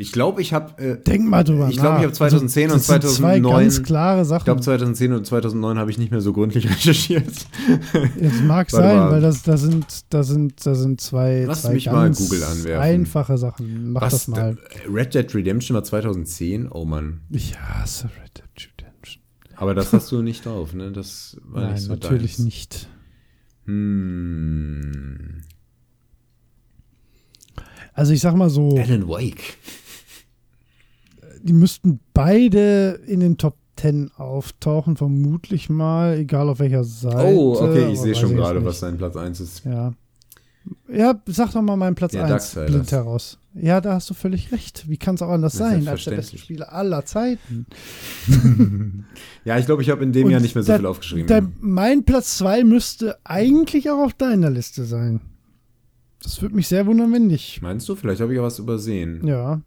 Ich 0.00 0.12
glaube, 0.12 0.40
ich 0.42 0.52
habe 0.52 0.80
äh, 0.80 1.02
Denk 1.02 1.28
mal 1.28 1.42
drüber 1.42 1.68
ich 1.68 1.76
glaube, 1.76 1.96
ich 1.98 2.04
habe 2.04 2.12
2010 2.12 2.70
also, 2.70 2.74
und 2.74 2.78
das 2.78 2.86
sind 2.86 3.02
Zwei 3.16 3.40
2009 3.40 3.52
ganz 3.64 3.82
klare 3.82 4.22
Ich 4.22 4.28
Sachen. 4.28 4.44
glaube, 4.44 4.60
2010 4.60 5.12
und 5.12 5.26
2009 5.26 5.76
habe 5.78 5.90
ich 5.90 5.98
nicht 5.98 6.12
mehr 6.12 6.20
so 6.20 6.32
gründlich 6.32 6.66
recherchiert. 6.70 7.26
Es 8.20 8.40
mag 8.42 8.70
sein, 8.70 8.96
mal. 8.96 9.10
weil 9.10 9.20
das, 9.20 9.42
da 9.42 9.56
sind, 9.56 9.86
da 10.10 10.22
sind, 10.22 10.64
da 10.64 10.76
sind 10.76 11.00
zwei, 11.00 11.44
Lass 11.48 11.62
zwei 11.62 11.72
mich 11.74 11.86
mal 11.86 12.12
Google 12.12 12.44
anwerfen. 12.44 12.80
einfache 12.80 13.38
Sachen. 13.38 13.92
Mach 13.92 14.02
das 14.02 14.28
mal. 14.28 14.56
Red 14.88 15.14
Dead 15.14 15.34
Redemption 15.34 15.74
war 15.74 15.82
2010? 15.82 16.68
Oh 16.70 16.84
Mann. 16.84 17.22
Ich 17.30 17.58
hasse 17.58 18.04
Red 18.04 18.36
Dead 18.38 18.68
Redemption. 18.78 19.22
Aber 19.56 19.74
das 19.74 19.92
hast 19.92 20.12
du 20.12 20.22
nicht 20.22 20.46
drauf, 20.46 20.74
ne? 20.74 20.92
Das 20.92 21.38
war 21.42 21.62
Nein, 21.62 21.72
nicht 21.72 21.82
so 21.82 21.90
natürlich 21.90 22.36
deins. 22.36 22.44
nicht. 22.44 22.88
Hm. 23.64 25.42
Also 27.98 28.12
ich 28.12 28.20
sag 28.20 28.34
mal 28.36 28.48
so, 28.48 28.76
Alan 28.76 29.08
Wake. 29.08 29.56
die 31.42 31.52
müssten 31.52 31.98
beide 32.14 33.00
in 33.06 33.18
den 33.20 33.38
Top 33.38 33.56
10 33.76 34.12
auftauchen, 34.16 34.96
vermutlich 34.96 35.68
mal, 35.68 36.16
egal 36.18 36.48
auf 36.48 36.60
welcher 36.60 36.84
Seite. 36.84 37.34
Oh, 37.36 37.56
okay, 37.60 37.90
ich 37.92 38.00
sehe 38.00 38.14
schon 38.14 38.36
gerade, 38.36 38.64
was 38.64 38.78
sein 38.80 38.98
Platz 38.98 39.16
1 39.16 39.40
ist. 39.40 39.64
Ja. 39.64 39.94
Ja, 40.92 41.20
sag 41.26 41.52
doch 41.52 41.62
mal 41.62 41.76
meinen 41.76 41.94
Platz 41.96 42.12
Ja, 42.12 42.22
1 42.22 42.30
Darksiders. 42.30 42.70
blind 42.70 42.92
heraus. 42.92 43.38
Ja, 43.54 43.80
da 43.80 43.94
hast 43.94 44.10
du 44.10 44.14
völlig 44.14 44.52
recht. 44.52 44.88
Wie 44.88 44.96
kann 44.98 45.14
es 45.16 45.22
auch 45.22 45.30
anders 45.30 45.54
sein, 45.54 45.88
als 45.88 46.04
der 46.04 46.12
beste. 46.16 46.38
Spieler 46.38 46.72
aller 46.72 47.04
Zeiten? 47.04 47.66
Ja, 49.44 49.58
ich 49.58 49.66
glaube, 49.66 49.82
ich 49.82 49.90
habe 49.90 50.04
in 50.04 50.12
dem 50.12 50.26
Und 50.26 50.30
Jahr 50.30 50.40
nicht 50.40 50.54
mehr 50.54 50.62
so 50.62 50.70
da- 50.72 50.76
viel 50.78 50.86
aufgeschrieben. 50.86 51.26
Da, 51.26 51.40
mein 51.60 52.04
Platz 52.04 52.36
2 52.38 52.62
müsste 52.64 53.16
eigentlich 53.24 53.90
auch 53.90 54.04
auf 54.04 54.12
deiner 54.14 54.50
Liste 54.50 54.84
sein. 54.84 55.20
Das 56.22 56.42
würde 56.42 56.54
mich 56.56 56.68
sehr 56.68 56.86
wundern, 56.86 57.12
wenn 57.12 57.26
nicht. 57.26 57.62
Meinst 57.62 57.88
du? 57.88 57.94
Vielleicht 57.96 58.20
habe 58.20 58.32
ich 58.32 58.36
ja 58.36 58.42
was 58.42 58.58
übersehen. 58.58 59.26
Ja. 59.26 59.60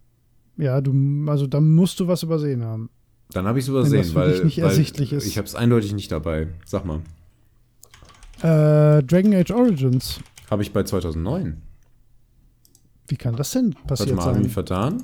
Ja, 0.58 0.80
du, 0.80 0.92
also 1.28 1.46
da 1.46 1.60
musst 1.60 1.98
du 2.00 2.08
was 2.08 2.22
übersehen 2.22 2.62
haben. 2.62 2.90
Dann 3.32 3.46
habe 3.46 3.58
ich 3.58 3.64
es 3.64 3.68
übersehen, 3.68 4.14
weil, 4.14 4.42
weil 4.44 4.58
ersichtlich 4.58 5.12
ist. 5.12 5.26
ich 5.26 5.38
habe 5.38 5.46
es 5.46 5.54
eindeutig 5.54 5.94
nicht 5.94 6.12
dabei. 6.12 6.48
Sag 6.66 6.84
mal. 6.84 7.00
Äh, 8.42 9.02
Dragon 9.04 9.34
Age 9.34 9.50
Origins. 9.52 10.20
Habe 10.50 10.62
ich 10.62 10.72
bei 10.72 10.82
2009? 10.82 11.62
Wie 13.08 13.16
kann 13.16 13.36
das 13.36 13.52
denn 13.52 13.74
Warte 13.74 13.86
passiert 13.86 14.16
mal, 14.16 14.24
habe 14.26 14.38
ich 14.38 14.44
mich 14.44 14.52
sein? 14.52 14.66
vertan? 14.66 15.02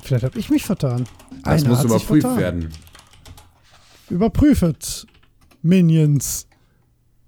Vielleicht 0.00 0.24
habe 0.24 0.38
ich 0.38 0.50
mich 0.50 0.64
vertan. 0.64 1.06
Das 1.44 1.64
Einer 1.64 1.70
muss 1.70 1.84
überprüft 1.84 2.36
werden. 2.36 2.68
Überprüfet. 4.10 5.06
Minions. 5.62 6.46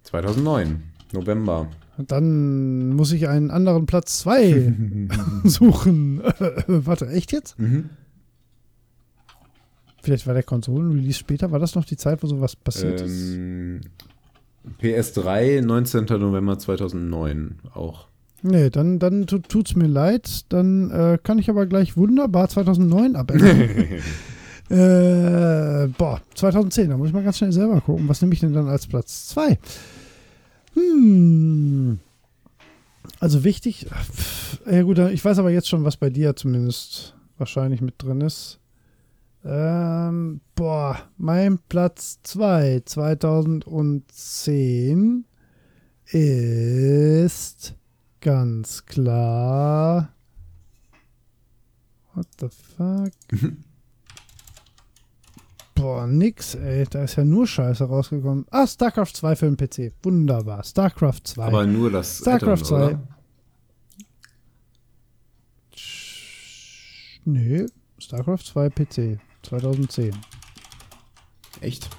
2009, 0.05 0.83
November. 1.13 1.69
Dann 1.99 2.91
muss 2.91 3.13
ich 3.13 3.29
einen 3.29 3.51
anderen 3.51 3.87
Platz 3.87 4.19
2 4.21 4.75
suchen. 5.45 6.23
Warte, 6.67 7.09
echt 7.09 7.33
jetzt? 7.33 7.59
Mhm. 7.59 7.91
Vielleicht 10.03 10.27
war 10.27 10.35
der 10.35 10.43
Konsolen-Release 10.43 11.19
später. 11.19 11.51
War 11.51 11.59
das 11.59 11.75
noch 11.75 11.85
die 11.85 11.97
Zeit, 11.97 12.23
wo 12.23 12.27
sowas 12.27 12.57
passiert 12.57 13.01
ist? 13.01 13.35
Ähm, 13.35 13.81
PS3, 14.81 15.63
19. 15.63 16.05
November 16.05 16.59
2009 16.59 17.61
auch. 17.73 18.09
Nee, 18.43 18.69
dann, 18.69 18.99
dann 18.99 19.27
tut's 19.27 19.75
mir 19.75 19.87
leid. 19.87 20.45
Dann 20.51 20.91
äh, 20.91 21.19
kann 21.23 21.39
ich 21.39 21.49
aber 21.49 21.65
gleich 21.65 21.97
wunderbar 21.97 22.51
2009 22.51 23.17
abändern. 23.17 23.61
äh, 24.69 25.89
boah, 25.97 26.21
2010, 26.35 26.91
da 26.91 26.99
muss 26.99 27.09
ich 27.09 27.15
mal 27.15 27.25
ganz 27.25 27.39
schnell 27.39 27.53
selber 27.53 27.81
gucken. 27.81 28.07
Was 28.07 28.21
nehme 28.21 28.35
ich 28.35 28.41
denn 28.41 28.53
dann 28.53 28.69
als 28.69 28.87
Platz 28.87 29.29
2? 29.29 29.59
Hm. 30.75 31.99
Also 33.21 33.45
wichtig. 33.45 33.87
Ja 34.71 34.83
gut, 34.83 34.99
ich 34.99 35.25
weiß 35.25 35.39
aber 35.39 35.51
jetzt 35.51 35.69
schon, 35.69 35.85
was 35.85 35.97
bei 35.97 36.11
dir 36.11 36.37
zumindest 36.37 37.17
wahrscheinlich 37.39 37.81
mit 37.81 37.95
drin 38.03 38.21
ist. 38.21 38.61
Ähm, 39.45 40.43
boah, 40.55 40.99
mein 41.19 41.59
Platz 41.69 42.21
2 42.23 42.83
2010 42.85 45.25
ist 46.07 47.75
ganz 48.21 48.87
klar. 48.87 50.15
What 52.15 52.29
the 52.41 52.49
fuck? 52.49 53.13
Boah, 55.85 56.07
nix, 56.07 56.55
ey. 56.55 56.87
Da 56.89 57.05
ist 57.05 57.17
ja 57.17 57.25
nur 57.27 57.47
Scheiße 57.47 57.85
rausgekommen. 57.85 58.47
Ah, 58.51 58.67
StarCraft 58.67 59.13
2 59.13 59.37
für 59.37 59.51
den 59.51 59.57
PC. 59.59 59.93
Wunderbar. 60.03 60.65
StarCraft 60.65 61.21
2. 61.25 61.45
Aber 61.45 61.67
nur 61.67 61.91
das 61.91 62.21
StarCraft 62.21 62.53
Add-on, 62.53 62.65
2. 62.65 62.77
oder? 62.87 63.09
Nee, 67.25 67.67
StarCraft 67.99 68.39
2 68.45 68.71
PC. 68.71 69.19
2010. 69.43 70.13
Echt? 71.61 71.91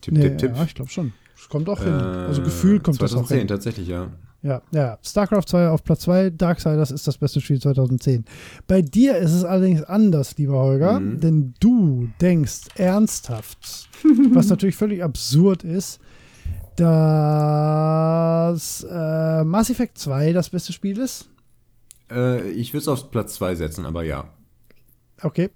Tipp, 0.00 0.14
Nee, 0.14 0.22
tipp, 0.30 0.38
tipp. 0.38 0.56
Ja, 0.56 0.64
ich 0.64 0.74
glaube 0.74 0.90
schon. 0.90 1.12
Das 1.36 1.48
kommt 1.50 1.68
auch 1.68 1.80
hin. 1.82 1.92
Äh, 1.92 2.26
Also 2.28 2.42
gefühlt 2.42 2.84
kommt 2.84 3.02
das 3.02 3.12
auch 3.12 3.26
2010, 3.26 3.38
hin. 3.40 3.48
tatsächlich, 3.48 3.88
ja. 3.88 4.08
Ja, 4.42 4.62
ja. 4.70 4.98
StarCraft 5.02 5.46
2 5.48 5.68
auf 5.70 5.82
Platz 5.82 6.02
2, 6.02 6.30
Darksiders 6.30 6.90
ist 6.92 7.08
das 7.08 7.18
beste 7.18 7.40
Spiel 7.40 7.60
2010. 7.60 8.24
Bei 8.68 8.80
dir 8.82 9.16
ist 9.16 9.32
es 9.32 9.44
allerdings 9.44 9.82
anders, 9.82 10.36
lieber 10.38 10.58
Holger, 10.58 11.00
Mhm. 11.00 11.20
denn 11.20 11.54
du 11.58 12.08
denkst 12.20 12.68
ernsthaft, 12.76 13.88
was 14.32 14.48
natürlich 14.48 14.76
völlig 14.76 15.02
absurd 15.02 15.64
ist, 15.64 15.98
dass 16.76 16.86
äh, 18.88 19.42
Mass 19.44 19.70
Effect 19.70 19.98
2 19.98 20.32
das 20.32 20.50
beste 20.50 20.72
Spiel 20.72 20.98
ist. 20.98 21.28
Äh, 22.10 22.48
ich 22.50 22.72
würde 22.72 22.82
es 22.82 22.88
auf 22.88 23.10
Platz 23.10 23.34
2 23.34 23.54
setzen, 23.56 23.84
aber 23.86 24.04
ja. 24.04 24.28
Okay. 25.22 25.50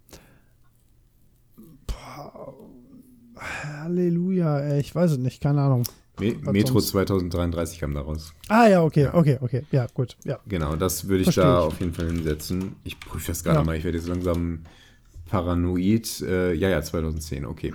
Boah. 1.86 2.54
Halleluja, 3.38 4.58
ey, 4.60 4.80
ich 4.80 4.94
weiß 4.94 5.12
es 5.12 5.18
nicht, 5.18 5.40
keine 5.40 5.62
Ahnung. 5.62 5.84
Me 6.20 6.52
Metro 6.52 6.74
sonst? 6.80 6.88
2033 6.90 7.80
kam 7.80 7.94
da 7.94 8.00
raus. 8.02 8.32
Ah 8.48 8.66
ja, 8.68 8.82
okay, 8.82 9.08
okay, 9.12 9.38
okay. 9.40 9.62
Ja, 9.72 9.86
gut. 9.92 10.16
Ja. 10.24 10.38
Genau, 10.46 10.76
das 10.76 11.08
würde 11.08 11.18
ich 11.22 11.24
Versteh 11.24 11.40
da 11.42 11.58
ich. 11.60 11.64
auf 11.66 11.80
jeden 11.80 11.92
Fall 11.94 12.06
hinsetzen. 12.06 12.76
Ich 12.84 12.98
prüfe 13.00 13.28
das 13.28 13.42
gerade 13.44 13.58
Ja. 13.58 13.64
mal, 13.64 13.76
ich 13.76 13.84
werde 13.84 13.98
jetzt 13.98 14.06
langsam 14.08 14.60
paranoid. 15.28 16.22
Äh, 16.22 16.54
ja, 16.54 16.68
ja, 16.68 16.82
2010, 16.82 17.46
okay. 17.46 17.72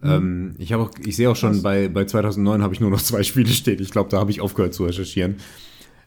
Mhm. 0.00 0.10
Ähm, 0.10 0.54
ich 0.58 0.74
auch, 0.74 0.90
ich 1.04 1.16
sehe 1.16 1.28
auch 1.30 1.36
schon, 1.36 1.62
bei, 1.62 1.88
bei 1.88 2.04
2009 2.04 2.62
habe 2.62 2.74
ich 2.74 2.80
nur 2.80 2.90
noch 2.90 3.02
zwei 3.02 3.22
Spiele 3.22 3.48
stehen. 3.48 3.80
Ich 3.82 3.90
glaube, 3.90 4.10
da 4.10 4.18
habe 4.18 4.30
ich 4.30 4.40
aufgehört 4.40 4.74
zu 4.74 4.84
recherchieren. 4.84 5.36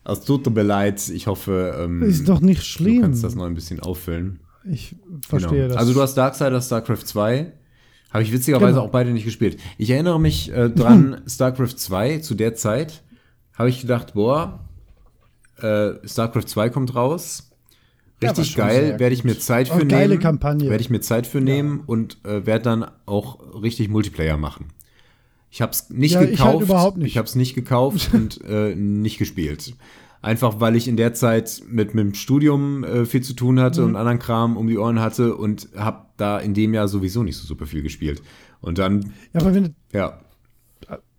Es 0.03 0.21
tut 0.21 0.49
mir 0.53 0.63
leid, 0.63 1.07
ich 1.09 1.27
hoffe, 1.27 1.75
ähm, 1.79 2.01
Ist 2.01 2.27
doch 2.27 2.41
nicht 2.41 2.61
du 2.61 2.65
schlimm. 2.65 3.01
kannst 3.01 3.23
das 3.23 3.35
noch 3.35 3.45
ein 3.45 3.53
bisschen 3.53 3.79
auffüllen. 3.81 4.39
Ich 4.63 4.95
verstehe 5.27 5.51
Genau. 5.63 5.67
das. 5.69 5.77
Also 5.77 5.93
du 5.93 6.01
hast 6.01 6.15
Darksiders, 6.15 6.65
StarCraft 6.67 7.03
2. 7.05 7.51
Habe 8.11 8.23
ich 8.23 8.31
witzigerweise 8.33 8.73
Genau. 8.73 8.85
auch 8.85 8.91
beide 8.91 9.11
nicht 9.11 9.23
gespielt. 9.25 9.57
Ich 9.77 9.89
erinnere 9.89 10.19
mich 10.19 10.51
äh, 10.51 10.69
dran, 10.69 11.21
StarCraft 11.27 11.75
2, 11.77 12.19
zu 12.19 12.35
der 12.35 12.55
Zeit, 12.55 13.03
habe 13.53 13.69
ich 13.69 13.81
gedacht, 13.81 14.13
boah, 14.13 14.59
äh, 15.61 15.91
StarCraft 16.05 16.45
2 16.47 16.69
kommt 16.69 16.95
raus. 16.95 17.47
Ja, 18.21 18.29
Richtig 18.29 18.51
schon 18.51 18.61
geil, 18.67 18.99
werde 18.99 19.15
ich 19.15 19.23
mir 19.23 19.39
Zeit 19.39 19.67
für 19.67 19.73
Auch 19.73 19.77
nehmen. 19.79 19.89
geile 19.89 20.19
Kampagne. 20.19 20.69
Werde 20.69 20.81
ich 20.83 20.89
mir 20.91 21.01
Zeit 21.01 21.25
für 21.25 21.41
nehmen 21.41 21.81
und 21.87 22.17
äh, 22.23 22.45
werde 22.45 22.63
dann 22.65 22.85
auch 23.07 23.39
richtig 23.63 23.89
Multiplayer 23.89 24.37
machen. 24.37 24.67
Ich 25.49 25.61
habe 25.61 25.71
es 25.71 25.89
nicht 25.89 26.13
Ja, 26.13 26.21
ich 26.21 26.31
gekauft. 26.31 26.49
halt 26.53 26.61
überhaupt 26.61 26.97
nicht. 26.97 27.07
Ich 27.07 27.17
habe 27.17 27.27
es 27.27 27.33
nicht 27.35 27.55
gekauft 27.55 28.09
und 28.13 28.39
äh, 28.47 28.75
nicht 28.75 29.17
gespielt. 29.17 29.73
Einfach 30.21 30.59
weil 30.59 30.75
ich 30.75 30.87
in 30.87 30.97
der 30.97 31.13
Zeit 31.15 31.63
mit, 31.67 31.95
mit 31.95 32.05
dem 32.05 32.13
Studium 32.13 32.83
äh, 32.83 33.05
viel 33.05 33.21
zu 33.21 33.33
tun 33.33 33.59
hatte 33.59 33.81
Mhm. 33.81 33.87
und 33.87 33.95
anderen 33.95 34.19
Kram 34.19 34.55
um 34.57 34.67
die 34.67 34.77
Ohren 34.77 34.99
hatte 34.99 35.35
und 35.35 35.69
habe 35.75 36.05
da 36.17 36.37
in 36.39 36.53
dem 36.53 36.73
Jahr 36.75 36.87
sowieso 36.87 37.23
nicht 37.23 37.37
so 37.37 37.47
super 37.47 37.65
viel 37.65 37.81
gespielt. 37.81 38.21
Und 38.61 38.77
dann, 38.77 39.13
Ja, 39.33 39.41
aber 39.41 39.53
wenn 39.55 39.75
ja, 39.91 40.19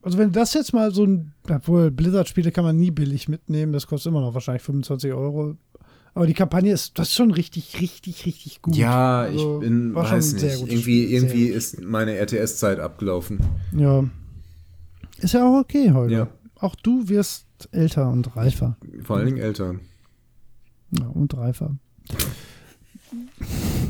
Also 0.03 0.19
wenn 0.19 0.31
das 0.33 0.55
jetzt 0.55 0.73
mal 0.73 0.93
so 0.93 1.05
ein, 1.05 1.33
obwohl 1.49 1.91
Blizzard-Spiele 1.91 2.53
kann 2.53 2.65
man 2.65 2.77
nie 2.77 2.91
billig 2.93 3.29
mitnehmen, 3.29 3.73
das 3.73 3.87
kostet 3.87 4.11
immer 4.13 4.21
noch 4.21 4.35
wahrscheinlich 4.35 4.63
25 4.63 5.13
Euro. 5.13 5.57
Aber 6.15 6.27
die 6.27 6.35
Kampagne 6.35 6.73
ist, 6.73 6.99
das 6.99 7.09
ist 7.09 7.15
schon 7.15 7.31
richtig, 7.31 7.81
richtig, 7.81 8.27
richtig 8.27 8.63
gut. 8.63 8.77
ja, 8.77 9.23
Also, 9.23 9.55
ich 9.63 9.69
bin, 9.69 9.95
war 9.95 10.11
weiß 10.11 10.35
nicht, 10.35 10.43
irgendwie, 10.45 10.77
Spiel, 10.77 11.11
irgendwie 11.11 11.45
ist 11.47 11.81
meine 11.83 12.17
RTS-Zeit 12.19 12.79
abgelaufen. 12.81 13.41
Ja. 13.77 14.05
Ist 15.19 15.35
ja 15.35 15.45
auch 15.49 15.61
okay 15.61 15.91
heute. 15.93 16.13
Ja. 16.15 16.29
Auch 16.61 16.75
du 16.77 17.09
wirst 17.09 17.47
älter 17.73 18.11
und 18.11 18.37
reifer. 18.37 18.77
Vor 19.03 19.17
allen 19.17 19.27
Dingen 19.27 19.39
älter 19.39 19.75
Ja, 20.99 21.07
und 21.07 21.37
reifer. 21.37 21.77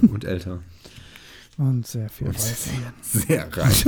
und 0.03 0.25
älter. 0.25 0.61
Und 1.59 1.87
sehr 1.87 2.09
viel 2.09 2.29
reifer. 2.29 2.71
Sehr 3.03 3.57
reif. 3.57 3.87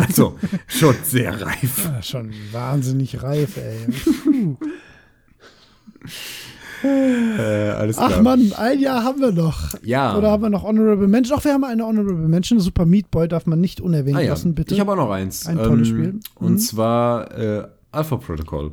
Also, 0.00 0.38
schon 0.68 0.94
sehr 1.02 1.40
reif. 1.40 1.84
Ja, 1.84 2.02
schon 2.02 2.32
wahnsinnig 2.52 3.22
reif, 3.22 3.56
ey. 3.56 3.86
Äh, 6.82 7.38
alles 7.72 7.96
klar. 7.96 8.10
Ach 8.14 8.22
man, 8.22 8.52
ein 8.54 8.78
Jahr 8.80 9.04
haben 9.04 9.20
wir 9.20 9.32
noch. 9.32 9.74
Ja. 9.82 10.16
Oder 10.16 10.30
haben 10.30 10.42
wir 10.42 10.48
noch 10.50 10.62
Honorable 10.62 11.08
Mention? 11.08 11.38
Ach, 11.38 11.44
wir 11.44 11.52
haben 11.52 11.64
eine 11.64 11.84
Honorable 11.84 12.14
Mention. 12.28 12.58
Super 12.58 12.86
Meat 12.86 13.10
Boy 13.10 13.28
darf 13.28 13.44
man 13.44 13.60
nicht 13.60 13.80
unerwähnt 13.82 14.16
Ah, 14.16 14.20
ja. 14.20 14.30
lassen, 14.30 14.54
bitte. 14.54 14.72
Ich 14.74 14.80
habe 14.80 14.92
auch 14.92 14.96
noch 14.96 15.10
eins. 15.10 15.46
Ein 15.46 15.58
tolles 15.58 15.88
Spiel. 15.88 16.20
Und 16.36 16.52
Mhm. 16.52 16.58
zwar 16.58 17.36
äh, 17.38 17.68
Alpha 17.90 18.16
Protocol. 18.16 18.72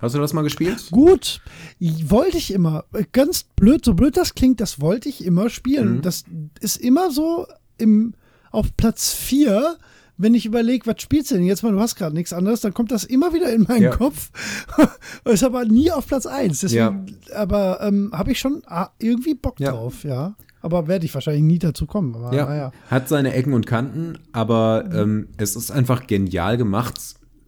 Hast 0.00 0.14
du 0.14 0.18
das 0.20 0.32
mal 0.32 0.42
gespielt? 0.42 0.88
Gut, 0.90 1.40
wollte 1.80 2.36
ich 2.38 2.52
immer. 2.52 2.84
Ganz 3.12 3.44
blöd, 3.56 3.84
so 3.84 3.94
blöd 3.94 4.16
das 4.16 4.34
klingt, 4.34 4.60
das 4.60 4.80
wollte 4.80 5.08
ich 5.08 5.24
immer 5.24 5.50
spielen. 5.50 5.96
Mhm. 5.96 6.02
Das 6.02 6.24
ist 6.60 6.76
immer 6.76 7.10
so 7.10 7.46
im, 7.78 8.14
auf 8.50 8.76
Platz 8.76 9.12
4, 9.12 9.76
wenn 10.16 10.34
ich 10.34 10.46
überlege, 10.46 10.86
was 10.86 11.00
spielst 11.00 11.30
du 11.30 11.36
denn 11.36 11.44
jetzt 11.44 11.62
mal, 11.62 11.72
du 11.72 11.80
hast 11.80 11.94
gerade 11.94 12.14
nichts 12.14 12.32
anderes, 12.32 12.60
dann 12.60 12.74
kommt 12.74 12.90
das 12.90 13.04
immer 13.04 13.32
wieder 13.32 13.52
in 13.52 13.62
meinen 13.62 13.82
Ja. 13.82 13.90
Kopf. 13.96 14.30
ist 15.24 15.44
aber 15.44 15.64
nie 15.64 15.90
auf 15.92 16.06
Platz 16.06 16.26
1. 16.26 16.60
Deswegen, 16.60 17.16
aber 17.34 17.80
ähm, 17.82 18.10
habe 18.12 18.32
ich 18.32 18.38
schon 18.40 18.62
ah, 18.66 18.88
irgendwie 18.98 19.34
Bock 19.34 19.60
Ja. 19.60 19.70
drauf, 19.72 20.04
ja. 20.04 20.34
Aber 20.60 20.88
werde 20.88 21.04
ich 21.06 21.14
wahrscheinlich 21.14 21.44
nie 21.44 21.60
dazu 21.60 21.86
kommen. 21.86 22.16
Aber 22.16 22.34
Ja. 22.34 22.72
Hat 22.90 23.08
seine 23.08 23.32
Ecken 23.32 23.52
und 23.52 23.66
Kanten, 23.66 24.18
aber 24.32 24.88
ähm, 24.92 25.28
es 25.36 25.54
ist 25.54 25.70
einfach 25.70 26.08
genial 26.08 26.56
gemacht, 26.56 26.98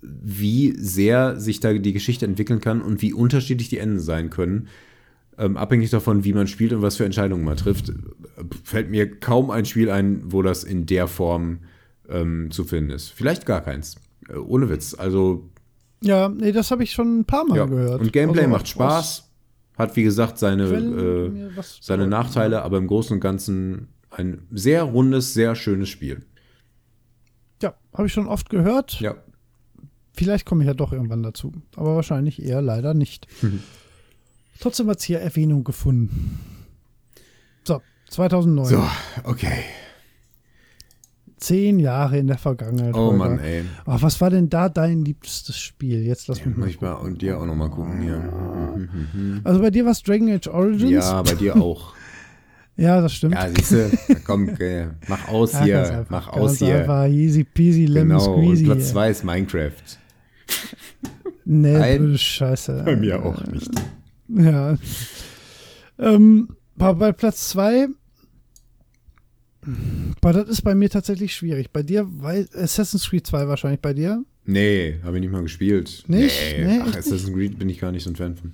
wie 0.02 0.72
sehr 0.78 1.38
sich 1.38 1.60
da 1.60 1.72
die 1.72 1.92
Geschichte 1.92 2.24
entwickeln 2.26 2.60
kann 2.60 2.80
und 2.82 3.02
wie 3.02 3.12
unterschiedlich 3.12 3.68
die 3.68 3.78
Enden 3.78 4.00
sein 4.00 4.30
können. 4.30 4.68
Ähm, 5.38 5.56
abhängig 5.56 5.90
davon, 5.90 6.24
wie 6.24 6.32
man 6.32 6.46
spielt 6.46 6.72
und 6.72 6.82
was 6.82 6.96
für 6.96 7.04
Entscheidungen 7.04 7.44
man 7.44 7.56
trifft, 7.56 7.92
fällt 8.64 8.90
mir 8.90 9.18
kaum 9.20 9.50
ein 9.50 9.64
Spiel 9.64 9.90
ein, 9.90 10.20
wo 10.32 10.42
das 10.42 10.64
in 10.64 10.86
der 10.86 11.06
Form 11.06 11.60
ähm, 12.08 12.50
zu 12.50 12.64
finden 12.64 12.90
ist. 12.90 13.10
Vielleicht 13.10 13.46
gar 13.46 13.60
keins. 13.62 13.96
Äh, 14.28 14.36
ohne 14.36 14.68
Witz. 14.68 14.94
Also 14.94 15.48
Ja, 16.02 16.28
nee, 16.28 16.52
das 16.52 16.70
habe 16.70 16.82
ich 16.82 16.92
schon 16.92 17.20
ein 17.20 17.24
paar 17.24 17.44
Mal 17.44 17.56
Ja. 17.58 17.66
gehört. 17.66 18.00
Und 18.00 18.12
Gameplay 18.12 18.40
Also 18.42 18.50
macht 18.52 18.68
Spaß. 18.68 19.26
Hat, 19.78 19.96
wie 19.96 20.02
gesagt, 20.02 20.38
seine, 20.38 20.64
äh, 20.64 21.30
seine. 21.80 22.06
Nachteile, 22.06 22.62
aber 22.62 22.76
im 22.76 22.86
Großen 22.86 23.14
und 23.14 23.20
Ganzen 23.20 23.88
ein 24.10 24.42
sehr 24.50 24.82
rundes, 24.82 25.32
sehr 25.32 25.54
schönes 25.54 25.88
Spiel. 25.88 26.20
Ja, 27.62 27.74
habe 27.94 28.06
ich 28.06 28.12
schon 28.12 28.26
oft 28.26 28.50
gehört. 28.50 29.00
Ja. 29.00 29.14
Vielleicht 30.20 30.44
komme 30.44 30.62
ich 30.64 30.66
ja 30.68 30.74
doch 30.74 30.92
irgendwann 30.92 31.22
dazu. 31.22 31.50
Aber 31.76 31.96
wahrscheinlich 31.96 32.44
eher 32.44 32.60
leider 32.60 32.92
nicht. 32.92 33.26
Mhm. 33.40 33.60
Trotzdem 34.60 34.86
hat 34.90 34.98
es 34.98 35.04
hier 35.04 35.18
Erwähnung 35.18 35.64
gefunden. 35.64 36.38
So, 37.64 37.80
2009. 38.10 38.66
So, 38.66 38.84
okay. 39.24 39.64
Zehn 41.38 41.78
Jahre 41.78 42.18
in 42.18 42.26
der 42.26 42.36
Vergangenheit. 42.36 42.92
Oh 42.92 42.98
Holger. 43.12 43.16
Mann, 43.16 43.38
ey. 43.38 43.64
Ach, 43.86 44.02
was 44.02 44.20
war 44.20 44.28
denn 44.28 44.50
da 44.50 44.68
dein 44.68 45.06
liebstes 45.06 45.58
Spiel? 45.58 46.02
Jetzt 46.02 46.28
lass 46.28 46.44
mich 46.44 46.54
Muss 46.54 46.56
mal. 46.58 46.68
ich 46.68 46.80
mal 46.82 46.92
und 46.92 47.22
dir 47.22 47.40
auch 47.40 47.46
noch 47.46 47.54
mal 47.54 47.70
gucken 47.70 48.02
hier. 48.02 49.40
Also 49.42 49.60
bei 49.62 49.70
dir 49.70 49.86
war 49.86 49.92
es 49.92 50.02
Dragon 50.02 50.28
Age 50.28 50.48
Origins? 50.48 50.90
Ja, 50.90 51.22
bei 51.22 51.34
dir 51.34 51.56
auch. 51.56 51.94
Ja, 52.76 53.02
das 53.02 53.12
stimmt. 53.12 53.34
Ja, 53.34 53.46
siehst 53.48 53.72
du, 53.72 53.90
komm, 54.24 54.48
äh, 54.58 54.86
mach 55.06 55.28
aus 55.28 55.52
Ja, 55.52 55.64
hier, 55.64 55.80
einfach, 55.98 56.10
mach 56.10 56.28
aus 56.28 56.56
hier. 56.58 56.78
Einfach, 56.78 57.08
easy 57.08 57.44
peasy, 57.44 57.84
lemon 57.84 58.16
Genau, 58.16 58.34
und 58.36 58.42
squeezy. 58.44 58.64
Platz 58.64 58.88
2 58.90 59.10
ist 59.10 59.24
Minecraft. 59.24 59.72
Nee, 61.44 61.76
Ein- 61.76 62.18
Scheiße. 62.18 62.82
Bei 62.84 62.96
mir 62.96 63.24
auch 63.24 63.44
nicht. 63.46 63.70
Ja. 64.28 64.76
Ähm, 65.98 66.48
bei, 66.76 67.12
Platz 67.12 67.48
2. 67.50 67.88
Boah, 70.20 70.32
das 70.32 70.48
ist 70.48 70.62
bei 70.62 70.74
mir 70.74 70.88
tatsächlich 70.88 71.34
schwierig. 71.34 71.70
Bei 71.72 71.82
dir, 71.82 72.06
weil 72.08 72.48
Assassin's 72.54 73.08
Creed 73.10 73.26
2 73.26 73.48
wahrscheinlich 73.48 73.80
bei 73.80 73.92
dir. 73.92 74.24
Nee, 74.46 74.98
habe 75.02 75.16
ich 75.16 75.20
nicht 75.20 75.30
mal 75.32 75.42
gespielt. 75.42 76.04
Nicht? 76.06 76.56
Nee, 76.58 76.78
Ach, 76.82 76.86
echt 76.88 76.98
Assassin's 76.98 77.32
Creed 77.32 77.58
bin 77.58 77.68
ich 77.68 77.78
gar 77.78 77.92
nicht 77.92 78.04
so 78.04 78.10
ein 78.10 78.16
Fan 78.16 78.36
von. 78.36 78.52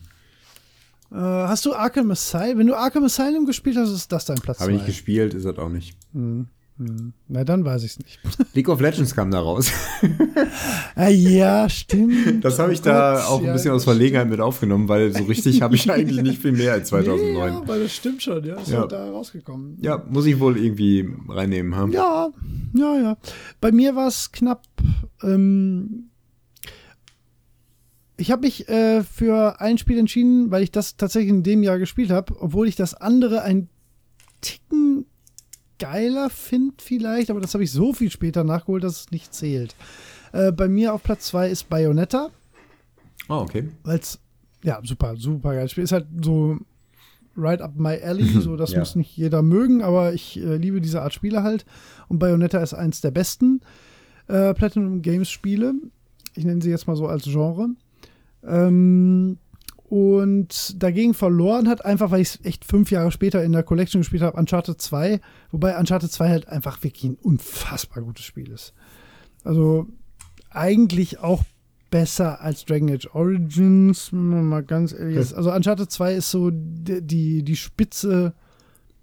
Äh, 1.12 1.16
hast 1.48 1.64
du 1.64 1.74
Arkham 1.74 2.10
Asylum? 2.10 2.58
Wenn 2.58 2.66
du 2.66 2.74
Arkham 2.74 3.04
Asylum 3.04 3.46
gespielt 3.46 3.76
hast, 3.76 3.90
ist 3.92 4.10
das 4.10 4.24
dein 4.24 4.38
Platz 4.38 4.58
2. 4.58 4.62
Habe 4.64 4.72
ich 4.72 4.78
nicht 4.78 4.86
gespielt, 4.86 5.34
ist 5.34 5.46
das 5.46 5.58
auch 5.58 5.68
nicht. 5.68 5.96
hm, 6.12 6.22
hm. 6.22 6.48
Na, 6.78 7.42
dann 7.44 7.64
weiß 7.64 7.84
ich 7.84 7.92
es 7.92 7.98
nicht. 7.98 8.20
League 8.54 8.68
of 8.68 8.80
Legends 8.80 9.14
kam 9.14 9.30
da 9.30 9.40
raus. 9.40 9.72
ah, 10.94 11.08
ja, 11.08 11.68
stimmt. 11.70 12.44
Das 12.44 12.58
habe 12.58 12.72
ich 12.74 12.80
Oh 12.80 12.84
da 12.84 13.14
Gott, 13.14 13.24
auch 13.30 13.38
ein 13.40 13.46
ja, 13.46 13.52
bisschen 13.54 13.70
aus 13.72 13.84
das 13.84 13.84
Verlegenheit 13.84 14.28
mit 14.28 14.40
aufgenommen, 14.40 14.86
weil 14.88 15.10
so 15.16 15.24
richtig 15.24 15.62
habe 15.62 15.74
ich 15.74 15.90
eigentlich 15.90 16.20
nicht 16.22 16.42
viel 16.42 16.52
mehr 16.52 16.72
als 16.74 16.92
Nee, 16.92 16.98
2009. 17.04 17.34
ja, 17.34 17.46
Ja, 17.48 17.56
aber 17.58 17.78
das 17.78 17.94
stimmt 17.94 18.22
schon. 18.22 18.44
Ja, 18.44 18.56
ist 18.60 18.68
Ja. 18.68 18.80
ja. 18.80 18.86
da 18.86 19.10
rausgekommen. 19.10 19.78
muss 20.10 20.26
ich 20.26 20.38
wohl 20.38 20.58
irgendwie 20.58 21.08
reinnehmen 21.28 21.74
haben. 21.76 21.92
Ja, 21.92 22.28
ja, 22.74 23.00
ja. 23.00 23.16
Bei 23.62 23.72
mir 23.72 23.96
war 23.96 24.08
es 24.08 24.30
knapp. 24.32 24.62
Ähm, 25.22 26.10
ich 28.18 28.30
habe 28.30 28.42
mich 28.42 28.68
äh, 28.68 29.02
für 29.02 29.60
ein 29.62 29.78
Spiel 29.78 29.98
entschieden, 29.98 30.50
weil 30.50 30.62
ich 30.62 30.72
das 30.72 30.96
tatsächlich 30.98 31.30
in 31.30 31.42
dem 31.42 31.62
Jahr 31.62 31.78
gespielt 31.78 32.10
habe, 32.10 32.34
obwohl 32.40 32.68
ich 32.68 32.76
das 32.76 32.92
andere 32.94 33.42
ein 33.42 33.68
Ticken 34.42 35.06
geiler 35.78 36.30
finde 36.30 36.74
vielleicht, 36.78 37.30
aber 37.30 37.40
das 37.40 37.54
habe 37.54 37.64
ich 37.64 37.70
so 37.72 37.92
viel 37.92 38.10
später 38.10 38.44
nachgeholt, 38.44 38.84
dass 38.84 39.00
es 39.02 39.10
nicht 39.10 39.32
zählt. 39.34 39.74
Äh, 40.32 40.52
bei 40.52 40.68
mir 40.68 40.92
auf 40.94 41.02
Platz 41.02 41.26
2 41.26 41.50
ist 41.50 41.68
Bayonetta, 41.68 42.30
Oh, 43.28 43.34
okay. 43.40 43.68
weil 43.84 43.98
es, 43.98 44.18
ja, 44.62 44.80
super, 44.84 45.16
super 45.16 45.54
geiles 45.54 45.72
Spiel. 45.72 45.84
Ist 45.84 45.92
halt 45.92 46.06
so 46.22 46.58
right 47.36 47.60
up 47.60 47.76
my 47.76 48.00
alley, 48.02 48.24
so 48.40 48.56
das 48.56 48.72
Ja. 48.72 48.78
muss 48.78 48.94
nicht 48.96 49.16
jeder 49.16 49.42
mögen, 49.42 49.82
aber 49.82 50.12
ich 50.14 50.38
äh, 50.38 50.56
liebe 50.56 50.80
diese 50.80 51.02
Art 51.02 51.12
Spiele 51.12 51.42
halt. 51.42 51.66
Und 52.08 52.18
Bayonetta 52.18 52.58
ist 52.62 52.74
eins 52.74 53.00
der 53.00 53.10
besten 53.10 53.60
äh, 54.28 54.54
Platinum 54.54 55.02
Games 55.02 55.28
Spiele. 55.30 55.74
Ich 56.34 56.44
nenne 56.44 56.62
sie 56.62 56.70
jetzt 56.70 56.86
mal 56.86 56.96
so 56.96 57.06
als 57.06 57.24
Genre. 57.24 57.68
Ähm, 58.46 59.38
und 59.88 60.82
dagegen 60.82 61.14
verloren 61.14 61.68
hat, 61.68 61.84
einfach 61.84 62.10
weil 62.10 62.20
ich 62.20 62.28
es 62.28 62.44
echt 62.44 62.64
fünf 62.64 62.90
Jahre 62.90 63.12
später 63.12 63.44
in 63.44 63.52
der 63.52 63.62
Collection 63.62 64.00
gespielt 64.00 64.22
habe, 64.22 64.36
Uncharted 64.36 64.80
2. 64.80 65.20
Wobei 65.52 65.78
Uncharted 65.78 66.10
2 66.10 66.28
halt 66.28 66.48
einfach 66.48 66.82
wirklich 66.82 67.04
ein 67.04 67.18
unfassbar 67.22 68.02
gutes 68.02 68.24
Spiel 68.24 68.50
ist. 68.50 68.72
Also 69.44 69.86
eigentlich 70.50 71.20
auch 71.20 71.44
besser 71.90 72.40
als 72.40 72.64
Dragon 72.64 72.90
Age 72.90 73.08
Origins, 73.14 74.10
mal 74.10 74.64
ganz 74.64 74.92
ehrlich 74.92 75.16
ist. 75.16 75.34
Also 75.34 75.52
Uncharted 75.52 75.90
2 75.90 76.14
ist 76.14 76.30
so 76.32 76.50
die, 76.50 77.02
die, 77.02 77.42
die 77.44 77.56
Spitze 77.56 78.34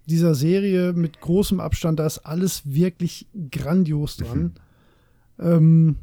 dieser 0.04 0.34
Serie 0.34 0.92
mit 0.92 1.18
großem 1.20 1.60
Abstand. 1.60 1.98
Da 1.98 2.04
ist 2.04 2.18
alles 2.18 2.62
wirklich 2.66 3.26
grandios 3.50 4.18
dran. 4.18 4.52
ähm, 5.38 5.96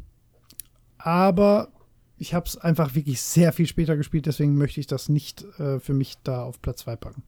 aber 0.98 1.71
ich 2.22 2.34
habe 2.36 2.46
es 2.46 2.58
einfach 2.58 2.94
wirklich 2.94 3.20
sehr 3.22 3.52
viel 3.52 3.66
später 3.66 3.98
gespielt, 3.98 4.28
deswegen 4.28 4.56
möchte 4.56 4.80
ich 4.80 4.88
das 4.88 5.10
nicht 5.10 5.44
äh, 5.60 5.80
für 5.80 5.94
mich 5.94 6.18
da 6.24 6.44
auf 6.44 6.62
Platz 6.62 6.82
2 6.82 6.96
packen. 6.96 7.24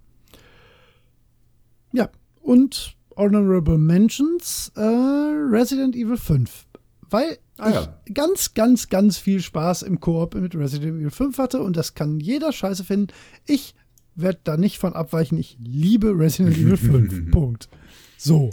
Ja, 1.91 2.09
und 2.41 2.95
Honorable 3.15 3.77
Mentions 3.77 4.71
äh, 4.75 4.81
Resident 4.81 5.95
Evil 5.95 6.17
5. 6.17 6.67
Weil 7.09 7.37
Ah, 7.57 7.69
ich 7.69 7.75
ja. 7.75 8.01
ganz, 8.13 8.53
ganz, 8.55 8.89
ganz 8.89 9.17
viel 9.17 9.39
Spaß 9.41 9.83
im 9.83 9.99
Koop 9.99 10.33
mit 10.35 10.55
Resident 10.55 10.97
Evil 10.97 11.11
5 11.11 11.37
hatte 11.37 11.61
und 11.61 11.77
das 11.77 11.93
kann 11.93 12.19
jeder 12.19 12.51
scheiße 12.51 12.83
finden. 12.83 13.13
Ich 13.45 13.75
werde 14.15 14.39
da 14.43 14.57
nicht 14.57 14.79
von 14.79 14.93
abweichen. 14.93 15.37
Ich 15.37 15.57
liebe 15.63 16.17
Resident 16.17 16.57
Evil 16.57 16.77
5. 16.77 17.31
Punkt. 17.31 17.69
So. 18.17 18.49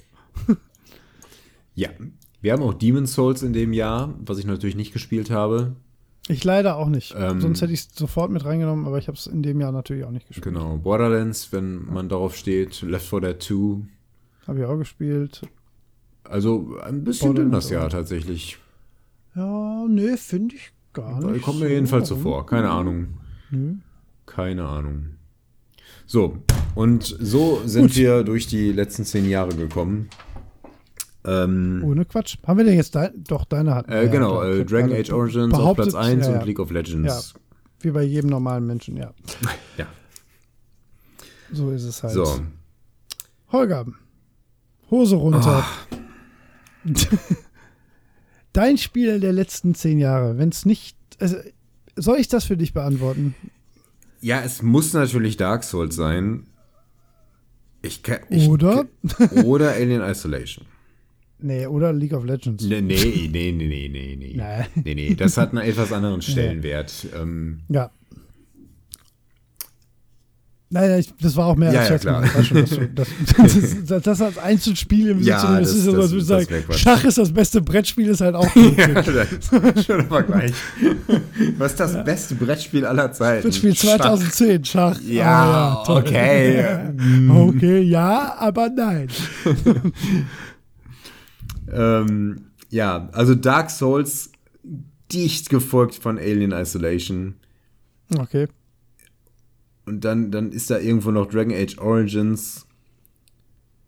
Ja. 1.75 1.91
Wir 2.43 2.53
haben 2.53 2.63
auch 2.63 2.75
Demon's 2.75 3.15
Souls 3.15 3.43
in 3.43 3.53
dem 3.53 3.73
Jahr, 3.73 4.15
was 4.25 4.39
ich 4.39 4.47
natürlich 4.47 4.77
nicht 4.77 4.93
gespielt 4.93 5.31
habe. 5.31 5.77
Ich 6.31 6.45
leider 6.45 6.77
auch 6.77 6.89
nicht. 6.89 7.15
Ähm, 7.17 7.41
Sonst 7.41 7.61
hätte 7.61 7.73
ich 7.73 7.81
es 7.81 7.89
sofort 7.95 8.31
mit 8.31 8.45
reingenommen, 8.45 8.87
aber 8.87 8.99
ich 8.99 9.09
habe 9.09 9.17
es 9.17 9.27
in 9.27 9.43
dem 9.43 9.61
Jahr 9.61 9.73
natürlich 9.73 10.05
auch 10.05 10.11
nicht 10.11 10.29
gespielt. 10.29 10.45
Genau. 10.45 10.77
Borderlands, 10.77 11.53
wenn 11.53 11.85
man 11.87 12.09
darauf 12.09 12.37
steht. 12.37 12.83
Left 12.83 13.07
4 13.07 13.21
Dead 13.21 13.43
2. 13.43 13.81
Habe 14.47 14.59
ich 14.61 14.65
auch 14.65 14.79
gespielt. 14.79 15.43
Also 16.25 16.79
ein 16.83 17.03
bisschen 17.03 17.35
dünn 17.35 17.51
das 17.51 17.71
Jahr 17.71 17.89
tatsächlich. 17.89 18.59
Ja, 19.35 19.87
nee, 19.89 20.17
finde 20.17 20.55
ich 20.55 20.73
gar 20.93 21.21
nicht. 21.25 21.43
Kommt 21.43 21.61
mir 21.61 21.69
jedenfalls 21.69 22.09
so 22.09 22.17
vor. 22.17 22.47
Keine 22.47 22.71
Ahnung. 22.71 23.09
Nö. 23.51 23.75
Keine 24.27 24.67
Ahnung. 24.67 25.17
So, 26.07 26.39
und 26.75 27.05
so 27.05 27.63
sind 27.67 27.89
Gut. 27.89 27.97
wir 27.97 28.23
durch 28.25 28.47
die 28.47 28.73
letzten 28.73 29.05
zehn 29.05 29.29
Jahre 29.29 29.55
gekommen. 29.55 30.09
Ähm, 31.25 31.83
Ohne 31.85 32.05
Quatsch. 32.07 32.37
Haben 32.47 32.59
wir 32.59 32.65
denn 32.65 32.77
jetzt 32.77 32.95
dein, 32.95 33.25
doch 33.25 33.45
deine 33.45 33.75
hatten? 33.75 33.93
äh, 33.93 34.09
genau, 34.09 34.43
ja, 34.43 34.51
äh. 34.51 34.65
Dragon 34.65 34.93
Age 34.93 35.11
Origins 35.13 35.53
auf 35.55 35.77
Platz 35.77 35.95
1 35.95 36.27
ja, 36.27 36.33
und 36.33 36.39
ja. 36.41 36.45
League 36.45 36.59
of 36.59 36.71
Legends. 36.71 37.35
Wie 37.81 37.91
bei 37.91 38.03
jedem 38.03 38.31
normalen 38.31 38.67
Menschen, 38.67 38.97
ja. 38.97 39.13
Ja. 39.77 39.87
So 41.53 41.71
ist 41.71 41.85
es 41.85 42.03
halt. 42.03 42.13
So, 42.15 42.41
Holger, 43.53 43.87
Hose 44.91 45.17
runter. 45.17 45.65
Dein 48.53 48.79
Spiel 48.79 49.21
der 49.21 49.33
letzten 49.33 49.75
zehn 49.75 49.99
Jahre, 49.99 50.39
wenn 50.39 50.49
es 50.49 50.65
nicht. 50.65 50.97
Also, 51.19 51.37
soll 51.97 52.19
ich 52.19 52.29
das 52.29 52.45
für 52.45 52.57
dich 52.57 52.73
beantworten? 52.73 53.35
ja, 54.21 54.43
es 54.43 54.63
muss 54.63 54.93
natürlich 54.93 55.37
Dark 55.37 55.65
Souls 55.65 55.97
sein. 55.97 56.47
Ich, 57.83 58.03
kann- 58.03 58.21
ich, 58.29 58.49
Oder? 58.49 58.85
Oder 59.45 59.73
Alien 59.73 60.03
Isolation. 60.03 60.67
Nee, 61.43 61.67
oder 61.67 61.93
League 61.93 62.13
of 62.13 62.25
Legends. 62.25 62.65
Nee, 62.65 62.81
nee, 62.81 63.29
nee, 63.31 63.53
nee, 63.53 63.89
nee, 63.89 63.89
nee, 63.89 64.35
nee. 64.37 64.43
Nee, 64.85 64.95
nee, 64.95 65.15
das 65.15 65.37
hat 65.37 65.51
einen 65.51 65.67
etwas 65.67 65.93
anderen 65.93 66.21
Stellenwert. 66.23 66.93
Ähm, 67.19 67.61
Ja. 67.69 67.91
Nein, 70.73 70.89
nein, 70.89 71.01
ich, 71.01 71.13
das 71.21 71.35
war 71.35 71.47
auch 71.47 71.57
mehr 71.57 71.73
Ja, 71.73 71.81
als 71.81 71.89
ja, 71.89 71.99
klar. 71.99 72.25
schon, 72.45 72.59
du- 72.65 72.89
Das, 72.95 73.09
das, 73.37 73.85
das, 73.87 74.03
das 74.05 74.23
als 74.23 74.39
Einzelspiel 74.39 75.09
im 75.09 75.21
Ja, 75.21 75.41
Sinne, 75.41 75.59
das, 75.63 75.75
ist 75.75 75.85
ja 75.85 75.91
so, 75.91 76.01
als 76.01 76.11
würde 76.13 76.43
ich 76.43 76.47
sagen. 76.49 76.65
Schach 76.79 77.03
ist 77.03 77.19
das 77.19 77.33
beste 77.33 77.61
Brettspiel, 77.61 78.07
ist 78.07 78.21
halt 78.21 78.37
auch 78.37 78.45
ja, 78.55 78.87
Blödsinn. 79.03 79.63
das 79.65 79.75
ist 79.75 79.87
schon 79.87 80.01
aber 80.03 80.23
gleich. 80.23 80.53
Was 81.59 81.73
ist 81.73 81.81
das 81.81 82.05
beste 82.05 82.37
Brettspiel 82.37 82.85
aller 82.87 83.11
Zeiten? 83.11 83.43
Brettspiel 83.43 83.75
2010, 83.75 84.65
Schach. 84.65 85.01
Ja, 85.01 85.81
Ah, 85.81 85.85
toll. 85.85 86.03
okay. 86.03 86.65
Okay, 87.29 87.81
ja, 87.81 88.37
aber 88.39 88.69
nein. 88.69 89.09
Ähm, 91.73 92.47
ja, 92.71 93.09
also 93.13 93.35
Dark 93.35 93.71
Souls 93.71 94.31
dicht 95.13 95.51
gefolgt 95.51 95.97
von 95.97 96.19
Alien 96.19 96.53
Isolation. 96.53 97.35
Okay. 98.17 98.49
Und 99.87 100.05
dann, 100.05 100.31
dann 100.31 100.53
ist 100.53 100.71
da 100.71 100.79
irgendwo 100.79 101.11
noch 101.11 101.27
Dragon 101.27 101.53
Age 101.55 101.79
Origins. 101.79 102.67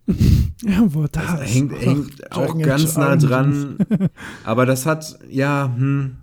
Ja, 0.64 0.80
wo 0.94 1.08
da 1.08 1.38
Das 1.38 1.50
ist 1.50 1.54
hängt, 1.56 1.72
auch 1.72 1.80
hängt 1.80 2.32
auch 2.32 2.46
Dragon 2.46 2.62
ganz 2.62 2.96
Age 2.96 2.98
nah 2.98 3.16
dran. 3.16 3.78
Aber 4.44 4.64
das 4.64 4.86
hat, 4.86 5.18
ja, 5.28 5.74
hm. 5.76 6.18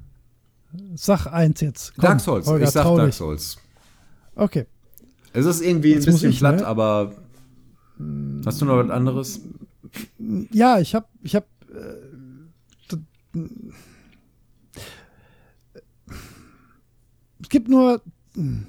Sag 0.96 1.28
eins 1.28 1.60
jetzt. 1.60 1.94
Komm, 1.96 2.04
Dark 2.04 2.22
Souls. 2.22 2.48
Holger, 2.48 2.64
ich 2.64 2.70
sag 2.70 2.84
Dark. 2.96 3.14
Souls. 3.14 3.58
Okay. 4.36 4.66
Es 5.34 5.46
ist 5.46 5.62
irgendwie 5.62 5.92
Jetzt 5.92 6.08
ein 6.08 6.14
bisschen 6.14 6.34
platt, 6.34 6.62
ne? 6.62 6.68
aber 6.68 7.16
hast 8.46 8.62
du 8.62 8.66
noch 8.66 8.78
was 8.78 8.90
anderes? 8.90 9.42
Ja, 10.52 10.80
ich 10.80 10.96
habe, 10.96 11.08
ich 11.24 11.36
habe. 11.36 11.46
Äh, 11.74 12.20
es 17.42 17.50
gibt 17.50 17.70
nur, 17.70 18.02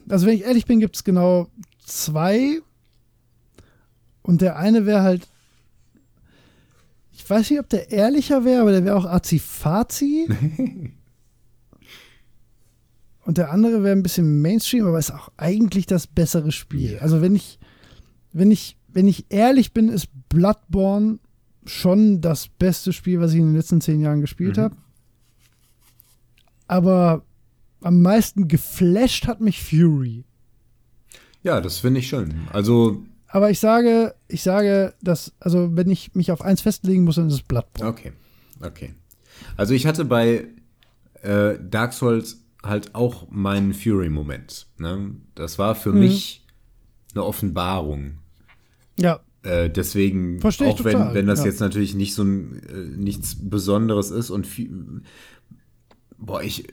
also 0.09 0.27
wenn 0.27 0.35
ich 0.35 0.45
ehrlich 0.45 0.67
bin, 0.67 0.81
gibt 0.81 0.97
es 0.97 1.05
genau 1.05 1.49
zwei. 1.85 2.61
Und 4.23 4.43
der 4.43 4.57
eine 4.57 4.87
wäre 4.87 5.03
halt, 5.03 5.27
ich 7.13 7.29
weiß 7.29 7.51
nicht, 7.51 7.61
ob 7.61 7.69
der 7.69 7.91
ehrlicher 7.91 8.45
wäre, 8.45 8.63
aber 8.63 8.73
der 8.73 8.85
wäre 8.85 8.97
auch 8.97 9.07
Azifazi. 9.07 10.29
Und 13.25 13.39
der 13.39 13.53
andere 13.53 13.85
wäre 13.85 13.95
ein 13.95 14.03
bisschen 14.03 14.41
Mainstream, 14.41 14.87
aber 14.87 14.99
ist 14.99 15.13
auch 15.13 15.31
eigentlich 15.37 15.87
das 15.87 16.07
bessere 16.07 16.51
Spiel. 16.53 16.99
Also 17.01 17.21
wenn 17.21 17.37
ich, 17.37 17.59
wenn 18.33 18.51
ich, 18.51 18.77
wenn 18.89 19.07
ich 19.07 19.27
ehrlich 19.29 19.73
bin, 19.73 19.89
ist 19.89 20.09
Bloodborne 20.31 21.19
schon 21.67 22.21
das 22.23 22.49
beste 22.49 22.93
Spiel, 22.95 23.21
was 23.21 23.33
ich 23.33 23.39
in 23.41 23.47
den 23.49 23.57
letzten 23.57 23.81
zehn 23.83 24.01
Jahren 24.01 24.23
gespielt 24.23 24.57
Mhm. 24.57 24.63
habe. 24.63 24.77
Aber 26.67 27.23
am 27.83 28.01
meisten 28.03 28.49
geflasht 28.49 29.27
hat 29.27 29.41
mich 29.41 29.63
Fury. 29.63 30.25
Ja, 31.43 31.61
das 31.61 31.79
finde 31.79 32.01
ich 32.01 32.09
schön. 32.09 32.35
Also, 32.53 33.03
Aber 33.29 33.51
ich 33.51 33.61
sage, 33.61 34.15
ich 34.29 34.43
sage, 34.43 34.95
dass, 35.03 35.33
also 35.41 35.75
wenn 35.77 35.89
ich 35.91 36.15
mich 36.15 36.33
auf 36.33 36.43
eins 36.43 36.61
festlegen 36.61 37.05
muss, 37.05 37.17
dann 37.17 37.29
ist 37.29 37.35
es 37.35 37.43
Bloodborne. 37.43 37.91
okay. 37.91 38.13
Okay. 38.63 38.95
Also 39.57 39.73
ich 39.73 39.87
hatte 39.87 40.05
bei 40.05 40.49
äh, 41.23 41.55
Dark 41.61 41.93
Souls 41.95 42.43
halt 42.63 42.95
auch 42.95 43.31
meinen 43.31 43.73
Fury-Moment. 43.73 44.67
Ne? 44.79 45.13
Das 45.35 45.59
war 45.59 45.75
für 45.75 45.93
Mhm. 45.93 46.01
mich 46.01 46.45
eine 47.15 47.25
Offenbarung. 47.25 48.19
Ja, 48.99 49.21
Äh, 49.43 49.71
deswegen, 49.71 50.41
Versteh 50.41 50.67
ich 50.67 50.75
auch 50.75 50.85
wenn, 50.85 50.93
total, 50.93 51.15
wenn 51.15 51.27
das 51.27 51.41
ja. 51.41 51.47
jetzt 51.47 51.61
natürlich 51.61 51.95
nicht 51.95 52.15
so 52.15 52.23
ein, 52.25 52.63
äh, 52.69 52.97
nichts 52.97 53.37
Besonderes 53.41 54.11
ist 54.11 54.31
und 54.31 54.47
viel, 54.47 55.03
boah, 56.19 56.43
ich, 56.43 56.69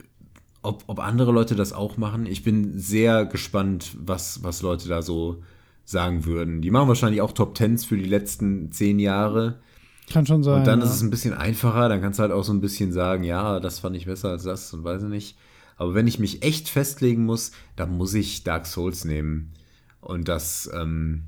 ob, 0.64 0.84
ob 0.88 1.00
andere 1.00 1.32
Leute 1.32 1.56
das 1.56 1.72
auch 1.72 1.98
machen, 1.98 2.26
ich 2.26 2.44
bin 2.44 2.78
sehr 2.78 3.26
gespannt, 3.26 3.96
was, 3.98 4.44
was 4.44 4.62
Leute 4.62 4.90
da 4.90 5.02
so 5.02 5.42
sagen 5.86 6.26
würden. 6.26 6.62
Die 6.62 6.70
machen 6.70 6.90
wahrscheinlich 6.90 7.22
auch 7.22 7.32
Top 7.32 7.56
Tens 7.56 7.86
für 7.86 7.96
die 7.96 8.04
letzten 8.04 8.72
zehn 8.74 9.00
Jahre. 9.00 9.62
kann 10.12 10.26
schon 10.26 10.44
sein. 10.44 10.60
Und 10.60 10.68
dann 10.68 10.80
ja. 10.80 10.86
ist 10.86 10.92
es 10.92 11.02
ein 11.02 11.10
bisschen 11.10 11.34
einfacher, 11.34 11.88
dann 11.88 12.02
kannst 12.02 12.20
du 12.20 12.24
halt 12.24 12.34
auch 12.34 12.44
so 12.44 12.52
ein 12.52 12.60
bisschen 12.60 12.92
sagen, 12.92 13.24
ja, 13.24 13.62
das 13.62 13.80
fand 13.80 13.96
ich 13.96 14.08
besser 14.08 14.30
als 14.32 14.44
das 14.44 14.74
und 14.74 14.84
weiß 14.84 15.04
ich 15.04 15.10
nicht. 15.10 15.38
Aber 15.78 15.94
wenn 15.94 16.08
ich 16.08 16.20
mich 16.20 16.44
echt 16.44 16.68
festlegen 16.68 17.24
muss, 17.24 17.52
dann 17.78 17.96
muss 17.96 18.14
ich 18.14 18.44
Dark 18.44 18.66
Souls 18.66 19.06
nehmen. 19.06 19.54
Und 20.02 20.28
das 20.28 20.70
ähm, 20.74 21.24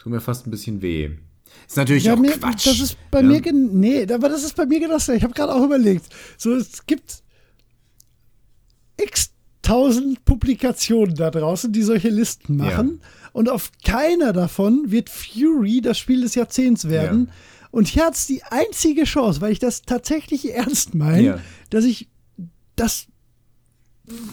tut 0.00 0.12
mir 0.12 0.20
fast 0.20 0.46
ein 0.46 0.50
bisschen 0.50 0.80
weh. 0.82 1.10
Ist 1.66 1.76
natürlich 1.76 2.04
ja, 2.04 2.14
auch 2.14 2.18
mir, 2.18 2.32
Quatsch. 2.32 2.66
Das 2.66 2.80
ist 2.80 2.96
bei 3.10 3.20
ja. 3.20 3.26
mir, 3.26 3.42
nee, 3.52 4.06
aber 4.10 4.28
das 4.28 4.42
ist 4.42 4.56
bei 4.56 4.66
mir 4.66 4.80
genau 4.80 4.94
das. 4.94 5.08
Ich 5.08 5.22
habe 5.22 5.34
gerade 5.34 5.54
auch 5.54 5.64
überlegt. 5.64 6.06
So, 6.38 6.54
es 6.54 6.86
gibt 6.86 7.22
x 8.96 9.30
tausend 9.62 10.24
Publikationen 10.24 11.14
da 11.14 11.30
draußen, 11.30 11.72
die 11.72 11.82
solche 11.82 12.08
Listen 12.08 12.56
machen. 12.56 13.00
Und 13.32 13.48
auf 13.48 13.70
keiner 13.84 14.32
davon 14.32 14.90
wird 14.90 15.10
Fury 15.10 15.80
das 15.80 15.98
Spiel 15.98 16.22
des 16.22 16.34
Jahrzehnts 16.34 16.88
werden. 16.88 17.26
Ja. 17.26 17.32
Und 17.70 17.86
hier 17.86 18.06
hat 18.06 18.14
es 18.14 18.26
die 18.26 18.42
einzige 18.42 19.04
Chance, 19.04 19.40
weil 19.40 19.52
ich 19.52 19.58
das 19.58 19.82
tatsächlich 19.82 20.52
ernst 20.54 20.94
meine, 20.94 21.22
Ja. 21.22 21.40
dass 21.68 21.84
ich 21.84 22.08
das 22.74 23.06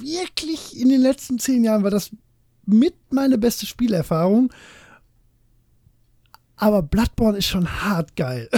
wirklich 0.02 0.80
in 0.80 0.90
den 0.90 1.02
letzten 1.02 1.38
zehn 1.38 1.64
Jahren 1.64 1.84
war 1.84 1.92
das 1.92 2.10
mit 2.66 2.96
meine 3.12 3.38
beste 3.38 3.66
Spielerfahrung. 3.66 4.52
Aber 6.58 6.82
Bloodborne 6.82 7.38
ist 7.38 7.48
schon 7.48 7.68
hart 7.84 8.16
geil. 8.16 8.50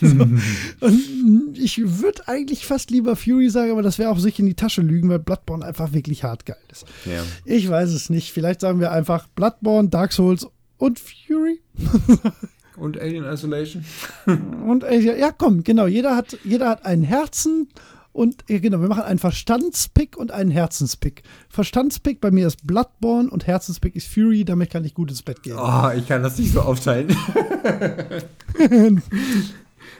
so. 0.00 0.06
Und 0.80 1.58
ich 1.58 2.00
würde 2.00 2.26
eigentlich 2.28 2.64
fast 2.64 2.90
lieber 2.90 3.16
Fury 3.16 3.50
sagen, 3.50 3.72
aber 3.72 3.82
das 3.82 3.98
wäre 3.98 4.10
auch 4.10 4.18
sich 4.18 4.38
in 4.38 4.46
die 4.46 4.54
Tasche 4.54 4.80
lügen, 4.80 5.08
weil 5.08 5.18
Bloodborne 5.18 5.64
einfach 5.64 5.92
wirklich 5.92 6.24
hart 6.24 6.46
geil 6.46 6.56
ist. 6.70 6.86
Ja. 7.04 7.22
Ich 7.44 7.68
weiß 7.68 7.90
es 7.90 8.10
nicht. 8.10 8.32
Vielleicht 8.32 8.60
sagen 8.60 8.80
wir 8.80 8.92
einfach 8.92 9.26
Bloodborne, 9.28 9.88
Dark 9.88 10.12
Souls 10.12 10.46
und 10.78 11.00
Fury. 11.00 11.60
Und 12.76 12.96
Alien 12.96 13.24
Isolation? 13.24 13.84
Und 14.64 14.84
äh, 14.84 15.00
ja, 15.00 15.32
komm, 15.32 15.64
genau. 15.64 15.88
Jeder 15.88 16.14
hat, 16.14 16.38
jeder 16.44 16.68
hat 16.68 16.86
einen 16.86 17.02
Herzen 17.02 17.68
und 18.18 18.44
ja, 18.48 18.58
genau, 18.58 18.80
wir 18.80 18.88
machen 18.88 19.04
einen 19.04 19.20
Verstandspick 19.20 20.16
und 20.16 20.32
einen 20.32 20.50
Herzenspick. 20.50 21.22
Verstandspick 21.48 22.20
bei 22.20 22.32
mir 22.32 22.48
ist 22.48 22.66
Bloodborne 22.66 23.30
und 23.30 23.46
Herzenspick 23.46 23.94
ist 23.94 24.08
Fury. 24.08 24.44
Damit 24.44 24.70
kann 24.70 24.84
ich 24.84 24.92
gut 24.92 25.10
ins 25.10 25.22
Bett 25.22 25.44
gehen. 25.44 25.56
Oh, 25.56 25.90
ich 25.96 26.08
kann 26.08 26.24
das 26.24 26.36
nicht 26.36 26.52
so 26.52 26.62
aufteilen. 26.62 27.16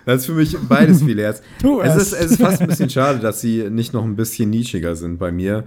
das 0.05 0.23
ist 0.23 0.27
für 0.27 0.33
mich 0.33 0.57
beides 0.69 1.01
viel 1.01 1.21
Herz. 1.21 1.43
Es. 1.85 1.95
ist, 1.95 2.13
es 2.13 2.33
ist 2.33 2.41
fast 2.41 2.61
ein 2.61 2.67
bisschen 2.67 2.91
schade, 2.91 3.21
dass 3.21 3.41
sie 3.41 3.71
nicht 3.71 3.93
noch 3.93 4.03
ein 4.03 4.17
bisschen 4.17 4.51
nischiger 4.51 4.97
sind 4.97 5.19
bei 5.19 5.31
mir. 5.31 5.63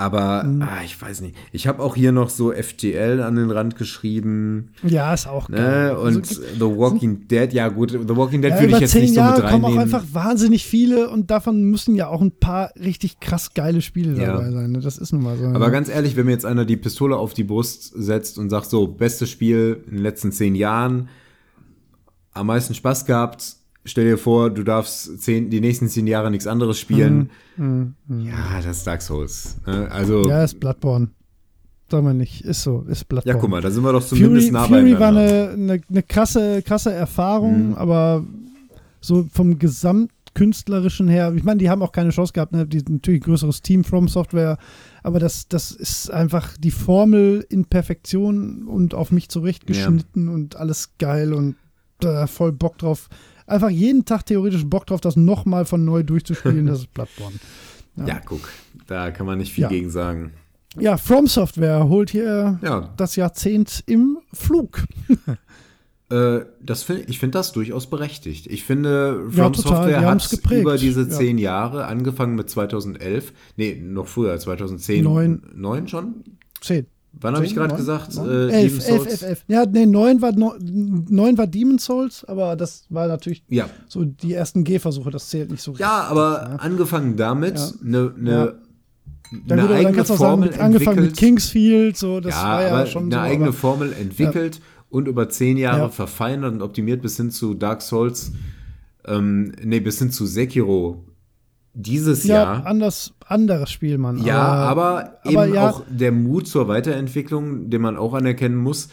Aber 0.00 0.44
Mhm. 0.44 0.62
ah, 0.62 0.78
ich 0.84 1.00
weiß 1.02 1.22
nicht. 1.22 1.34
Ich 1.50 1.66
habe 1.66 1.82
auch 1.82 1.96
hier 1.96 2.12
noch 2.12 2.30
so 2.30 2.52
FGL 2.52 3.20
an 3.20 3.34
den 3.34 3.50
Rand 3.50 3.74
geschrieben. 3.74 4.70
Ja, 4.84 5.12
ist 5.12 5.26
auch 5.26 5.50
geil. 5.50 5.88
Ne? 5.92 5.98
Und 5.98 6.18
Also, 6.18 6.40
The 6.54 6.60
Walking 6.78 7.26
Dead, 7.26 7.52
ja 7.52 7.66
gut, 7.68 7.90
The 7.90 8.16
Walking 8.16 8.40
Dead 8.40 8.52
ja, 8.52 8.60
würde 8.60 8.74
ich 8.74 8.78
jetzt 8.80 8.94
nicht 8.94 9.08
so 9.14 9.16
Jahre 9.16 9.42
mit 9.42 9.50
kommen 9.50 9.64
auch 9.64 9.68
reinnehmen. 9.70 9.92
einfach 9.94 10.04
wahnsinnig 10.12 10.64
viele 10.66 11.10
und 11.10 11.32
davon 11.32 11.64
müssen 11.64 11.96
ja 11.96 12.06
auch 12.06 12.20
ein 12.20 12.30
paar 12.30 12.70
richtig 12.78 13.18
krass 13.18 13.54
geile 13.54 13.82
Spiele 13.82 14.16
Ja. 14.16 14.34
dabei 14.34 14.52
sein. 14.52 14.70
Ne? 14.70 14.78
Das 14.78 14.98
ist 14.98 15.12
nun 15.12 15.22
mal 15.24 15.36
so. 15.36 15.46
Aber 15.46 15.66
ne? 15.66 15.72
ganz 15.72 15.88
ehrlich, 15.88 16.14
wenn 16.16 16.26
mir 16.26 16.32
jetzt 16.32 16.46
einer 16.46 16.64
die 16.64 16.76
Pistole 16.76 17.16
auf 17.16 17.34
die 17.34 17.42
Brust 17.44 17.92
setzt 17.96 18.38
und 18.38 18.50
sagt, 18.50 18.70
so, 18.70 18.86
bestes 18.86 19.28
Spiel 19.30 19.82
in 19.88 19.94
den 19.96 20.02
letzten 20.04 20.30
zehn 20.30 20.54
Jahren, 20.54 21.08
am 22.32 22.46
meisten 22.46 22.72
Spaß 22.74 23.04
gehabt, 23.04 23.56
stell 23.88 24.04
dir 24.04 24.18
vor, 24.18 24.50
du 24.50 24.62
darfst 24.62 25.20
zehn, 25.22 25.50
die 25.50 25.60
nächsten 25.60 25.88
zehn 25.88 26.06
Jahre 26.06 26.30
nichts 26.30 26.46
anderes 26.46 26.78
spielen. 26.78 27.30
Ja, 27.56 28.60
das 28.62 28.78
ist 28.78 28.86
Dark 28.86 29.02
Souls. 29.02 29.56
ne? 29.66 29.88
Also, 29.90 30.22
ja, 30.28 30.38
ja, 30.38 30.44
ist 30.44 30.60
Bloodborne. 30.60 31.08
Sagen 31.90 32.06
wir 32.06 32.14
nicht. 32.14 32.42
Ist 32.42 32.62
so, 32.62 32.84
ist 32.88 33.08
Bloodborne. 33.08 33.38
guck 33.40 33.50
mal, 33.50 33.60
da 33.62 33.70
sind 33.70 33.82
wir 33.82 33.92
doch 33.92 34.04
zumindest 34.04 34.48
Fury, 34.48 34.52
nah 34.52 34.64
Fury 34.66 34.92
war 34.92 35.12
beieinander. 35.12 35.50
eine, 35.52 35.72
eine, 35.72 35.80
eine 35.88 36.02
krasse, 36.02 36.62
krasse 36.62 36.92
Erfahrung, 36.92 37.70
Mhm. 37.70 37.74
aber 37.76 38.24
so 39.00 39.26
vom 39.32 39.58
künstlerischen 40.34 41.08
her. 41.08 41.32
Ich 41.34 41.42
meine, 41.44 41.58
die 41.58 41.68
haben 41.70 41.82
auch 41.82 41.92
keine 41.92 42.10
Chance 42.10 42.32
gehabt, 42.32 42.52
ne? 42.52 42.66
die 42.66 42.82
natürlich 42.88 43.20
ein 43.22 43.24
größeres 43.24 43.62
Team 43.62 43.82
From 43.84 44.06
Software, 44.06 44.58
aber 45.02 45.18
das, 45.18 45.48
das 45.48 45.72
ist 45.72 46.12
einfach 46.12 46.56
die 46.58 46.70
Formel 46.70 47.44
in 47.48 47.64
Perfektion 47.64 48.68
und 48.68 48.94
auf 48.94 49.10
mich 49.10 49.28
zurechtgeschnitten 49.30 50.26
ja. 50.28 50.32
und 50.32 50.56
alles 50.56 50.90
geil 50.98 51.32
und 51.32 51.56
äh, 52.04 52.26
voll 52.28 52.52
Bock 52.52 52.78
drauf. 52.78 53.08
Einfach 53.48 53.70
jeden 53.70 54.04
Tag 54.04 54.26
theoretisch 54.26 54.64
Bock 54.66 54.86
drauf, 54.86 55.00
das 55.00 55.16
nochmal 55.16 55.64
von 55.64 55.84
neu 55.84 56.02
durchzuspielen, 56.02 56.66
das 56.68 56.80
ist 56.80 56.94
Bloodborne. 56.94 57.36
Ja. 57.96 58.06
ja, 58.06 58.20
guck, 58.24 58.48
da 58.86 59.10
kann 59.10 59.26
man 59.26 59.38
nicht 59.38 59.52
viel 59.52 59.62
ja. 59.62 59.68
gegen 59.68 59.90
sagen. 59.90 60.32
Ja, 60.78 60.96
From 60.96 61.26
Software 61.26 61.88
holt 61.88 62.10
hier 62.10 62.58
ja. 62.62 62.92
das 62.96 63.16
Jahrzehnt 63.16 63.82
im 63.86 64.18
Flug. 64.32 64.84
Äh, 66.10 66.46
das 66.62 66.84
find, 66.84 67.06
ich 67.10 67.18
finde 67.18 67.36
das 67.36 67.52
durchaus 67.52 67.90
berechtigt. 67.90 68.46
Ich 68.46 68.64
finde, 68.64 69.26
From 69.30 69.52
ja, 69.52 69.60
Software 69.60 70.00
hat 70.06 70.40
über 70.50 70.78
diese 70.78 71.06
zehn 71.06 71.36
Jahre, 71.36 71.84
angefangen 71.84 72.34
mit 72.34 72.48
2011, 72.48 73.34
nee, 73.56 73.78
noch 73.78 74.06
früher, 74.06 74.38
2010. 74.38 75.04
Neun. 75.04 75.42
Neun 75.54 75.86
schon? 75.86 76.24
Zehn. 76.62 76.86
Wann 77.12 77.34
habe 77.34 77.44
ich 77.44 77.54
gerade 77.54 77.74
gesagt? 77.74 78.16
Äh, 78.16 78.48
elf, 78.50 78.86
elf, 78.86 79.06
elf, 79.06 79.22
elf. 79.22 79.44
Ja, 79.48 79.66
nee, 79.66 79.86
neun 79.86 80.22
war, 80.22 80.32
neun 80.32 81.38
war 81.38 81.46
Demon 81.46 81.78
Souls, 81.78 82.24
aber 82.24 82.54
das 82.54 82.84
war 82.90 83.08
natürlich 83.08 83.42
ja. 83.48 83.68
so 83.88 84.04
die 84.04 84.34
ersten 84.34 84.62
Gehversuche, 84.62 85.10
das 85.10 85.28
zählt 85.28 85.50
nicht 85.50 85.62
so 85.62 85.74
Ja, 85.74 86.02
aber 86.02 86.48
ja. 86.50 86.56
angefangen 86.56 87.16
damit, 87.16 87.58
eine 87.84 88.12
ne, 88.16 88.54
dann, 89.46 89.60
eine 89.60 89.74
eigene 89.74 90.04
Formel 90.04 90.52
sagen, 90.52 90.62
angefangen 90.62 91.02
mit 91.02 91.16
Kingsfield, 91.16 91.96
so, 91.96 92.20
das 92.20 92.34
war 92.36 92.62
ja 92.62 92.86
schon 92.86 93.04
eine 93.04 93.14
so, 93.14 93.20
eigene 93.20 93.52
Formel 93.52 93.92
entwickelt 93.92 94.60
und 94.88 95.08
über 95.08 95.28
zehn 95.28 95.56
Jahre 95.56 95.82
ja. 95.82 95.88
verfeinert 95.88 96.52
und 96.52 96.62
optimiert 96.62 97.02
bis 97.02 97.16
hin 97.16 97.30
zu 97.30 97.54
Dark 97.54 97.82
Souls, 97.82 98.32
ähm, 99.06 99.52
nee, 99.62 99.80
bis 99.80 99.98
hin 99.98 100.10
zu 100.10 100.24
Sekiro 100.24 101.04
dieses 101.74 102.24
ja, 102.24 102.36
Jahr. 102.36 102.66
Anders, 102.66 103.14
anderes 103.26 103.70
Spiel, 103.70 103.98
Mann. 103.98 104.22
Ja, 104.24 104.40
aber, 104.40 105.18
aber 105.24 105.46
eben 105.46 105.54
ja. 105.54 105.70
auch 105.70 105.82
der 105.88 106.12
Mut 106.12 106.48
zur 106.48 106.68
Weiterentwicklung, 106.68 107.70
den 107.70 107.82
man 107.82 107.96
auch 107.96 108.14
anerkennen 108.14 108.56
muss. 108.56 108.88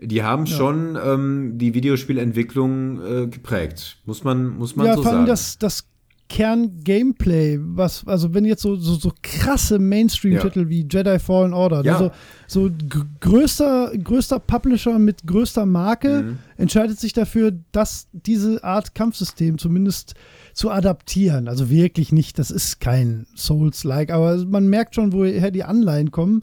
Die 0.00 0.22
haben 0.22 0.46
ja. 0.46 0.56
schon 0.56 0.98
ähm, 1.02 1.52
die 1.58 1.74
Videospielentwicklung 1.74 3.00
äh, 3.00 3.26
geprägt, 3.28 3.98
muss 4.06 4.24
man, 4.24 4.56
muss 4.56 4.74
man 4.76 4.86
ja, 4.86 4.96
so 4.96 5.02
sagen. 5.02 5.20
Ja, 5.20 5.26
das, 5.26 5.58
das 5.58 5.86
Kern-Gameplay, 6.28 7.58
was, 7.60 8.06
also 8.06 8.32
wenn 8.32 8.44
jetzt 8.44 8.62
so, 8.62 8.76
so, 8.76 8.94
so 8.94 9.12
krasse 9.22 9.78
Mainstream-Titel 9.78 10.62
ja. 10.62 10.68
wie 10.68 10.86
Jedi 10.90 11.18
Fallen 11.18 11.52
Order, 11.52 11.82
ne, 11.82 11.88
ja. 11.88 11.94
also 11.94 12.10
so 12.46 12.70
größter, 13.20 13.92
größter 14.02 14.38
Publisher 14.38 14.98
mit 14.98 15.26
größter 15.26 15.66
Marke 15.66 16.22
mhm. 16.22 16.38
entscheidet 16.56 16.98
sich 16.98 17.12
dafür, 17.12 17.52
dass 17.72 18.08
diese 18.12 18.64
Art 18.64 18.94
Kampfsystem 18.94 19.58
zumindest 19.58 20.14
zu 20.54 20.70
adaptieren. 20.70 21.46
Also 21.46 21.68
wirklich 21.68 22.10
nicht, 22.10 22.38
das 22.38 22.50
ist 22.50 22.80
kein 22.80 23.26
Souls-like, 23.36 24.10
aber 24.10 24.44
man 24.46 24.66
merkt 24.68 24.94
schon, 24.94 25.12
woher 25.12 25.50
die 25.50 25.64
Anleihen 25.64 26.10
kommen. 26.10 26.42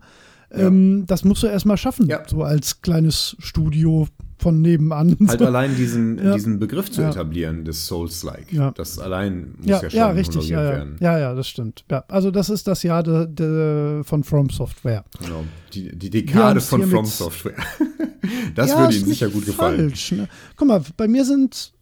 Ja. 0.52 0.68
Ähm, 0.68 1.06
das 1.08 1.24
musst 1.24 1.44
du 1.44 1.48
erstmal 1.48 1.78
schaffen, 1.78 2.12
so 2.28 2.44
als 2.44 2.82
kleines 2.82 3.36
Studio 3.40 4.08
von 4.42 4.62
nebenan. 4.62 5.16
Halt 5.28 5.40
so. 5.40 5.46
allein 5.46 5.76
diesen, 5.76 6.18
ja. 6.18 6.34
diesen 6.34 6.60
Begriff 6.60 6.92
zu 6.92 7.02
ja. 7.02 7.10
etablieren, 7.10 7.64
des 7.64 7.86
Souls-like. 7.86 8.52
Ja. 8.52 8.72
Das 8.72 9.00
allein 9.00 9.54
muss 9.58 9.68
ja, 9.68 9.82
ja 9.82 9.90
schon 9.90 10.00
ja, 10.00 10.10
richtig, 10.10 10.50
ja, 10.50 10.64
werden. 10.64 10.98
Ja, 11.00 11.20
ja, 11.20 11.34
das 11.34 11.48
stimmt. 11.48 11.86
Ja, 11.90 12.04
also 12.08 12.32
das 12.32 12.50
ist 12.50 12.68
das 12.68 12.84
Jahr 12.84 13.04
de, 13.04 13.28
de, 13.28 14.04
von 14.04 14.24
From 14.24 14.50
Software. 14.50 15.06
Genau, 15.20 15.44
die, 15.74 15.96
die 15.96 16.10
Dekade 16.10 16.60
von 16.60 16.84
From 16.84 17.06
Software. 17.06 17.56
das 18.56 18.76
würde 18.76 18.96
Ihnen 18.96 19.06
sicher 19.06 19.30
gut 19.30 19.46
gefallen. 19.46 19.90
Falsch, 19.90 20.12
ne? 20.14 20.28
Guck 20.56 20.68
mal, 20.68 20.82
bei 20.98 21.08
mir 21.08 21.24
sind 21.24 21.74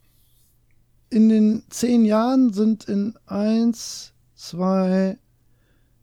in 1.10 1.30
den 1.30 1.64
zehn 1.70 2.06
Jahren 2.06 2.54
sind 2.54 2.86
in 2.86 3.16
eins, 3.26 4.14
zwei, 4.36 5.18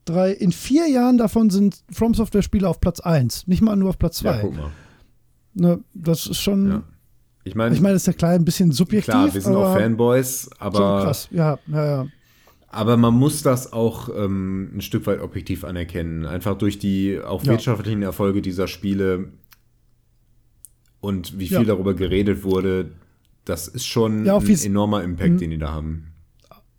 drei, 0.04 0.32
in 0.32 0.52
vier 0.52 0.88
Jahren 0.88 1.18
davon 1.18 1.50
sind 1.50 1.82
From 1.90 2.14
Software 2.14 2.42
Spiele 2.42 2.68
auf 2.68 2.80
Platz 2.80 3.00
eins, 3.00 3.46
nicht 3.46 3.62
mal 3.62 3.76
nur 3.76 3.90
auf 3.90 3.98
Platz 3.98 4.18
zwei. 4.18 4.36
Ja, 4.36 4.40
guck 4.40 4.56
mal. 4.56 4.72
Ne, 5.56 5.80
das 5.94 6.26
ist 6.26 6.40
schon. 6.40 6.68
Ja. 6.68 6.82
Ich 7.44 7.54
meine, 7.54 7.74
ich 7.74 7.80
meine, 7.80 7.94
das 7.94 8.02
ist 8.02 8.06
ja 8.06 8.12
klar 8.12 8.32
ein 8.32 8.44
bisschen 8.44 8.72
subjektiv. 8.72 9.12
Klar, 9.12 9.32
wir 9.32 9.40
sind 9.40 9.54
auch 9.54 9.74
Fanboys, 9.74 10.50
aber. 10.58 11.02
krass, 11.04 11.28
ja, 11.30 11.58
ja, 11.68 11.86
ja. 11.86 12.06
Aber 12.68 12.96
man 12.96 13.14
muss 13.14 13.42
das 13.42 13.72
auch 13.72 14.10
ähm, 14.14 14.70
ein 14.74 14.80
Stück 14.82 15.06
weit 15.06 15.20
objektiv 15.20 15.64
anerkennen. 15.64 16.26
Einfach 16.26 16.58
durch 16.58 16.78
die 16.78 17.18
auch 17.20 17.46
wirtschaftlichen 17.46 18.02
Erfolge 18.02 18.42
dieser 18.42 18.66
Spiele 18.66 19.28
und 21.00 21.38
wie 21.38 21.48
viel 21.48 21.58
ja. 21.58 21.64
darüber 21.64 21.94
geredet 21.94 22.44
wurde, 22.44 22.90
das 23.46 23.68
ist 23.68 23.86
schon 23.86 24.28
ein 24.28 24.46
enormer 24.64 25.02
Impact, 25.04 25.34
mhm. 25.34 25.38
den 25.38 25.50
die 25.50 25.58
da 25.58 25.72
haben 25.72 26.15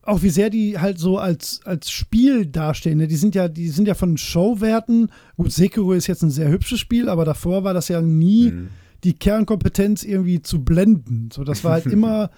auch 0.07 0.23
wie 0.23 0.29
sehr 0.29 0.49
die 0.49 0.79
halt 0.79 0.99
so 0.99 1.17
als, 1.17 1.59
als 1.65 1.91
Spiel 1.91 2.45
dastehen. 2.45 2.97
Ne? 2.97 3.07
Die 3.07 3.17
sind 3.17 3.35
ja, 3.35 3.49
die 3.49 3.67
sind 3.67 3.87
ja 3.87 3.93
von 3.93 4.17
Showwerten. 4.17 5.11
Gut, 5.35 5.51
Sekiro 5.51 5.91
ist 5.91 6.07
jetzt 6.07 6.23
ein 6.23 6.29
sehr 6.29 6.49
hübsches 6.49 6.79
Spiel, 6.79 7.09
aber 7.09 7.25
davor 7.25 7.65
war 7.65 7.73
das 7.73 7.89
ja 7.89 8.01
nie 8.01 8.51
mhm. 8.51 8.69
die 9.03 9.13
Kernkompetenz 9.13 10.03
irgendwie 10.03 10.41
zu 10.41 10.63
blenden. 10.63 11.29
So, 11.33 11.43
das 11.43 11.65
war 11.65 11.73
halt 11.73 11.85
immer 11.87 12.29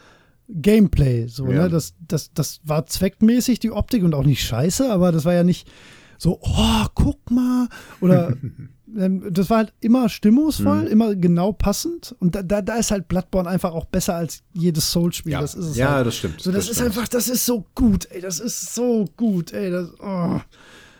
Gameplay. 0.47 1.27
So, 1.27 1.45
ne? 1.45 1.53
ja. 1.53 1.63
ne? 1.63 1.69
das, 1.69 1.93
das, 1.99 2.33
das 2.33 2.59
war 2.63 2.87
zweckmäßig 2.87 3.59
die 3.59 3.71
Optik 3.71 4.03
und 4.03 4.15
auch 4.15 4.25
nicht 4.25 4.43
scheiße, 4.43 4.91
aber 4.91 5.11
das 5.11 5.25
war 5.25 5.35
ja 5.35 5.43
nicht 5.43 5.69
so, 6.17 6.39
oh, 6.41 6.85
guck 6.95 7.29
mal. 7.29 7.67
Oder 8.01 8.35
das 8.91 9.49
war 9.49 9.57
halt 9.57 9.73
immer 9.81 10.09
stimmungsvoll, 10.09 10.81
mhm. 10.81 10.87
immer 10.87 11.15
genau 11.15 11.51
passend. 11.51 12.15
Und 12.19 12.35
da, 12.35 12.43
da, 12.43 12.61
da, 12.61 12.75
ist 12.75 12.91
halt 12.91 13.07
Bloodborne 13.07 13.47
einfach 13.47 13.73
auch 13.73 13.85
besser 13.85 14.15
als 14.15 14.41
jedes 14.53 14.91
Soul-Spiel. 14.91 15.33
Ja, 15.33 15.41
das 15.41 15.55
ist 15.55 15.65
es 15.65 15.77
ja 15.77 15.91
halt. 15.91 16.07
das 16.07 16.17
stimmt. 16.17 16.41
So, 16.41 16.51
das, 16.51 16.67
das 16.67 16.77
ist 16.77 16.83
einfach, 16.83 17.07
das 17.07 17.27
ist 17.27 17.45
so 17.45 17.65
gut, 17.75 18.07
ey. 18.11 18.21
Das 18.21 18.39
ist 18.39 18.73
so 18.73 19.05
gut, 19.15 19.53
ey. 19.53 19.69
Das, 19.69 19.89
oh. 19.99 20.39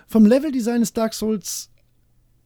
Vom 0.08 0.26
Leveldesign 0.26 0.82
ist 0.82 0.98
Dark 0.98 1.14
Souls 1.14 1.69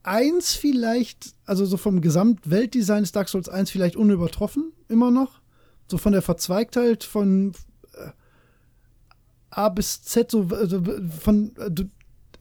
1 0.02 0.54
vielleicht, 0.54 1.34
also 1.46 1.64
so 1.64 1.76
vom 1.76 2.00
Gesamtweltdesign 2.00 3.02
ist 3.02 3.16
Dark 3.16 3.28
Souls 3.28 3.48
1 3.48 3.70
vielleicht 3.70 3.96
unübertroffen, 3.96 4.72
immer 4.88 5.10
noch. 5.10 5.40
So 5.90 5.98
von 5.98 6.12
der 6.12 6.22
Verzweigtheit 6.22 7.04
von 7.04 7.52
äh, 7.94 8.10
A 9.50 9.68
bis 9.68 10.02
Z, 10.02 10.30
so 10.30 10.48
also 10.50 10.82
von, 11.20 11.54
äh, 11.56 11.70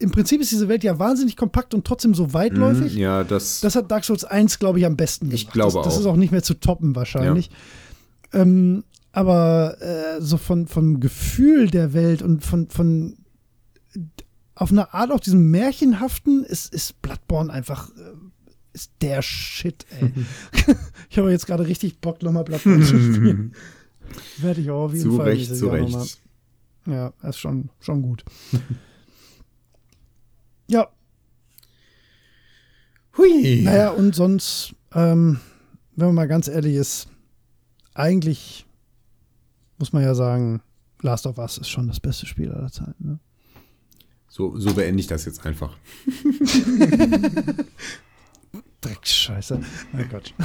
im 0.04 0.12
Prinzip 0.12 0.42
ist 0.42 0.52
diese 0.52 0.68
Welt 0.68 0.84
ja 0.84 1.00
wahnsinnig 1.00 1.38
kompakt 1.38 1.74
und 1.74 1.88
trotzdem 1.88 2.14
so 2.14 2.34
weitläufig. 2.34 2.96
Mm, 2.96 3.00
ja, 3.00 3.24
das. 3.24 3.62
Das 3.62 3.76
hat 3.76 3.90
Dark 3.90 4.04
Souls 4.04 4.26
1, 4.26 4.60
glaube 4.60 4.80
ich, 4.80 4.86
am 4.86 4.98
besten 4.98 5.30
gemacht. 5.30 5.42
Ich 5.42 5.50
glaube 5.50 5.74
das, 5.76 5.86
das 5.86 5.96
auch. 5.96 6.00
ist 6.02 6.06
auch 6.06 6.16
nicht 6.18 6.32
mehr 6.32 6.44
zu 6.44 6.56
toppen 6.56 6.96
wahrscheinlich. 6.96 7.50
Ja. 8.34 8.42
Ähm, 8.42 8.84
aber 9.14 9.78
äh, 9.82 10.22
so 10.22 10.38
von, 10.38 10.68
vom 10.68 11.00
Gefühl 11.00 11.70
der 11.70 11.94
Welt 11.94 12.22
und 12.22 12.44
von, 12.44 12.68
von 12.70 13.18
auf 14.56 14.72
eine 14.72 14.94
Art 14.94 15.12
auch 15.12 15.20
diesem 15.20 15.50
Märchenhaften 15.52 16.44
ist, 16.44 16.74
ist 16.74 17.02
Bloodborne 17.02 17.52
einfach 17.52 17.90
äh, 17.90 18.14
ist 18.74 18.92
der 19.02 19.22
Shit, 19.22 19.86
ey. 20.00 20.12
ich 21.10 21.18
habe 21.18 21.32
jetzt 21.32 21.46
gerade 21.46 21.66
richtig 21.66 22.00
Bock, 22.00 22.22
nochmal 22.22 22.44
Bloodborne 22.44 22.84
zu 22.84 23.00
spielen. 23.00 23.54
Werde 24.38 24.62
ich 24.62 24.70
auch 24.70 24.86
auf 24.86 24.94
jeden 24.94 25.10
zu 25.10 25.18
Fall. 25.18 25.28
Recht, 25.28 25.56
zu 25.56 25.68
Recht. 25.70 26.22
Ja, 26.86 27.14
ist 27.24 27.38
schon, 27.38 27.70
schon 27.80 28.02
gut. 28.02 28.26
Ja. 30.74 30.90
Hui. 33.16 33.62
Naja, 33.62 33.92
und 33.92 34.16
sonst, 34.16 34.74
ähm, 34.96 35.40
wenn 35.96 36.08
man 36.08 36.16
mal 36.16 36.28
ganz 36.28 36.48
ehrlich 36.48 36.76
ist, 36.76 37.08
eigentlich 37.94 38.66
muss 39.78 39.94
man 39.94 40.02
ja 40.02 40.16
sagen, 40.16 40.64
Last 41.02 41.28
of 41.28 41.38
Us 41.38 41.60
ist 41.60 41.70
schon 41.70 41.88
das 41.88 42.00
beste 42.00 42.26
Spiel 42.26 42.52
aller 42.52 42.72
Zeiten. 42.72 43.08
Ne? 43.08 43.20
So, 44.28 44.58
so 44.58 44.74
beende 44.74 45.00
ich 45.00 45.06
das 45.06 45.26
jetzt 45.26 45.46
einfach. 45.46 45.78
Dreckscheiße. 48.84 49.60
Mein 49.92 50.10
Gott. 50.10 50.34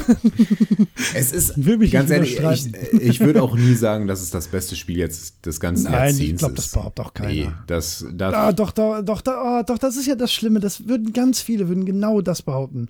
Es 1.14 1.32
ist, 1.32 1.54
ganz 1.90 2.10
ehrlich, 2.10 2.38
ich, 2.38 2.92
ich 3.00 3.20
würde 3.20 3.42
auch 3.42 3.56
nie 3.56 3.74
sagen, 3.74 4.06
dass 4.06 4.20
es 4.20 4.30
das 4.30 4.48
beste 4.48 4.76
Spiel 4.76 4.98
jetzt 4.98 5.46
des 5.46 5.58
ganzen 5.58 5.84
Nein, 5.84 5.92
Jahrzehnts 5.92 6.20
ich 6.20 6.36
glaube, 6.36 6.54
das 6.54 6.68
behauptet 6.68 7.06
auch 7.06 7.14
keiner. 7.14 7.32
Nee, 7.32 7.50
das, 7.66 8.04
das 8.12 8.34
ah, 8.34 8.52
doch, 8.52 8.72
doch, 8.72 9.00
doch, 9.02 9.22
oh, 9.26 9.62
doch, 9.66 9.78
das 9.78 9.96
ist 9.96 10.06
ja 10.06 10.14
das 10.14 10.32
Schlimme. 10.32 10.60
Das 10.60 10.86
würden 10.86 11.12
ganz 11.12 11.40
viele, 11.40 11.68
würden 11.68 11.84
genau 11.84 12.20
das 12.20 12.42
behaupten. 12.42 12.88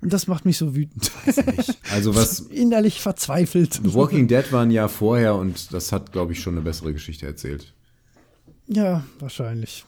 Und 0.00 0.12
das 0.12 0.28
macht 0.28 0.44
mich 0.44 0.56
so 0.56 0.74
wütend. 0.74 1.10
Also 1.92 2.14
was 2.14 2.40
innerlich 2.50 3.00
verzweifelt. 3.00 3.80
The 3.82 3.94
Walking 3.94 4.28
Dead 4.28 4.50
war 4.52 4.62
ein 4.62 4.70
Jahr 4.70 4.88
vorher 4.88 5.34
und 5.34 5.72
das 5.72 5.92
hat, 5.92 6.12
glaube 6.12 6.32
ich, 6.32 6.40
schon 6.40 6.54
eine 6.54 6.62
bessere 6.62 6.92
Geschichte 6.92 7.26
erzählt. 7.26 7.74
Ja, 8.68 9.04
wahrscheinlich. 9.18 9.84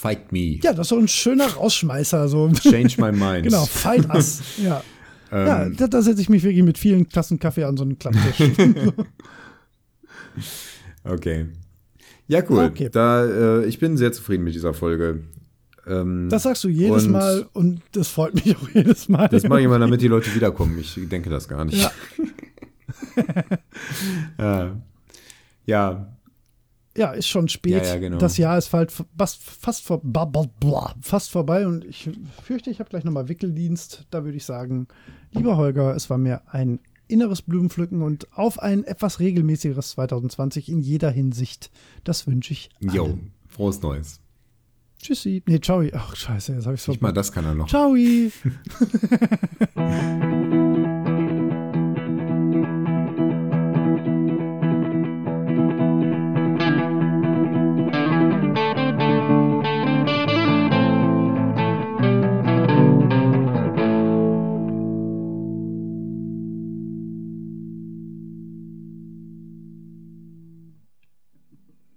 Fight 0.00 0.32
me. 0.32 0.58
Ja, 0.62 0.72
das 0.72 0.86
ist 0.86 0.88
so 0.88 0.98
ein 0.98 1.08
schöner 1.08 1.46
Rausschmeißer. 1.46 2.26
So. 2.26 2.50
Change 2.52 2.94
my 2.98 3.12
mind. 3.16 3.42
genau, 3.44 3.66
fight 3.66 4.08
us. 4.08 4.40
Ja. 4.56 4.82
Ähm, 5.30 5.46
ja, 5.46 5.68
da, 5.68 5.88
da 5.88 6.00
setze 6.02 6.22
ich 6.22 6.30
mich 6.30 6.42
wirklich 6.42 6.64
mit 6.64 6.78
vielen 6.78 7.06
Tassen 7.10 7.38
Kaffee 7.38 7.64
an 7.64 7.76
so 7.76 7.84
einen 7.84 7.98
Klapptisch. 7.98 8.50
okay. 11.04 11.48
Ja, 12.28 12.42
cool. 12.48 12.64
Okay. 12.64 12.88
Da, 12.90 13.26
äh, 13.26 13.66
ich 13.66 13.78
bin 13.78 13.98
sehr 13.98 14.10
zufrieden 14.10 14.42
mit 14.42 14.54
dieser 14.54 14.72
Folge. 14.72 15.22
Ähm, 15.86 16.28
das 16.30 16.44
sagst 16.44 16.64
du 16.64 16.68
jedes 16.68 17.04
und 17.04 17.12
Mal 17.12 17.46
und 17.52 17.82
das 17.92 18.08
freut 18.08 18.34
mich 18.34 18.56
auch 18.56 18.70
jedes 18.70 19.08
Mal. 19.10 19.28
Das 19.28 19.42
mache 19.44 19.60
ich 19.60 19.66
immer, 19.66 19.78
damit 19.78 20.00
die 20.00 20.08
Leute 20.08 20.34
wiederkommen. 20.34 20.78
Ich 20.78 20.98
denke 21.10 21.28
das 21.28 21.46
gar 21.46 21.66
nicht. 21.66 21.78
Ja. 21.78 21.92
ja. 24.38 24.76
Ja, 25.66 26.16
Ja, 27.00 27.12
ist 27.12 27.28
schon 27.28 27.48
spät. 27.48 27.82
Ja, 27.82 27.94
ja, 27.94 27.96
genau. 27.96 28.18
Das 28.18 28.36
Jahr 28.36 28.58
ist 28.58 28.72
bald 28.72 28.92
fast, 28.92 29.42
fast, 29.42 29.86
vor, 29.86 30.02
fast 31.00 31.30
vorbei 31.30 31.66
und 31.66 31.86
ich 31.86 32.10
fürchte, 32.44 32.68
ich 32.68 32.78
habe 32.78 32.90
gleich 32.90 33.04
nochmal 33.04 33.30
Wickeldienst. 33.30 34.06
Da 34.10 34.24
würde 34.24 34.36
ich 34.36 34.44
sagen, 34.44 34.86
lieber 35.30 35.56
Holger, 35.56 35.96
es 35.96 36.10
war 36.10 36.18
mir 36.18 36.42
ein 36.52 36.78
inneres 37.08 37.40
Blumenpflücken 37.40 38.02
und 38.02 38.30
auf 38.36 38.60
ein 38.60 38.84
etwas 38.84 39.18
regelmäßigeres 39.18 39.92
2020 39.92 40.68
in 40.68 40.80
jeder 40.80 41.10
Hinsicht. 41.10 41.70
Das 42.04 42.26
wünsche 42.26 42.52
ich. 42.52 42.68
jo, 42.80 43.06
allen. 43.06 43.32
frohes 43.48 43.80
Neues. 43.80 44.20
Tschüssi. 44.98 45.42
Nee, 45.46 45.60
ciao. 45.60 45.82
Ach, 45.94 46.14
scheiße, 46.14 46.52
jetzt 46.52 46.66
habe 46.66 46.74
ich 46.74 46.86
Nicht 46.86 47.00
mal 47.00 47.12
das 47.12 47.32
kann 47.32 47.46
er 47.46 47.54
noch. 47.54 47.66
Ciao. 47.66 47.96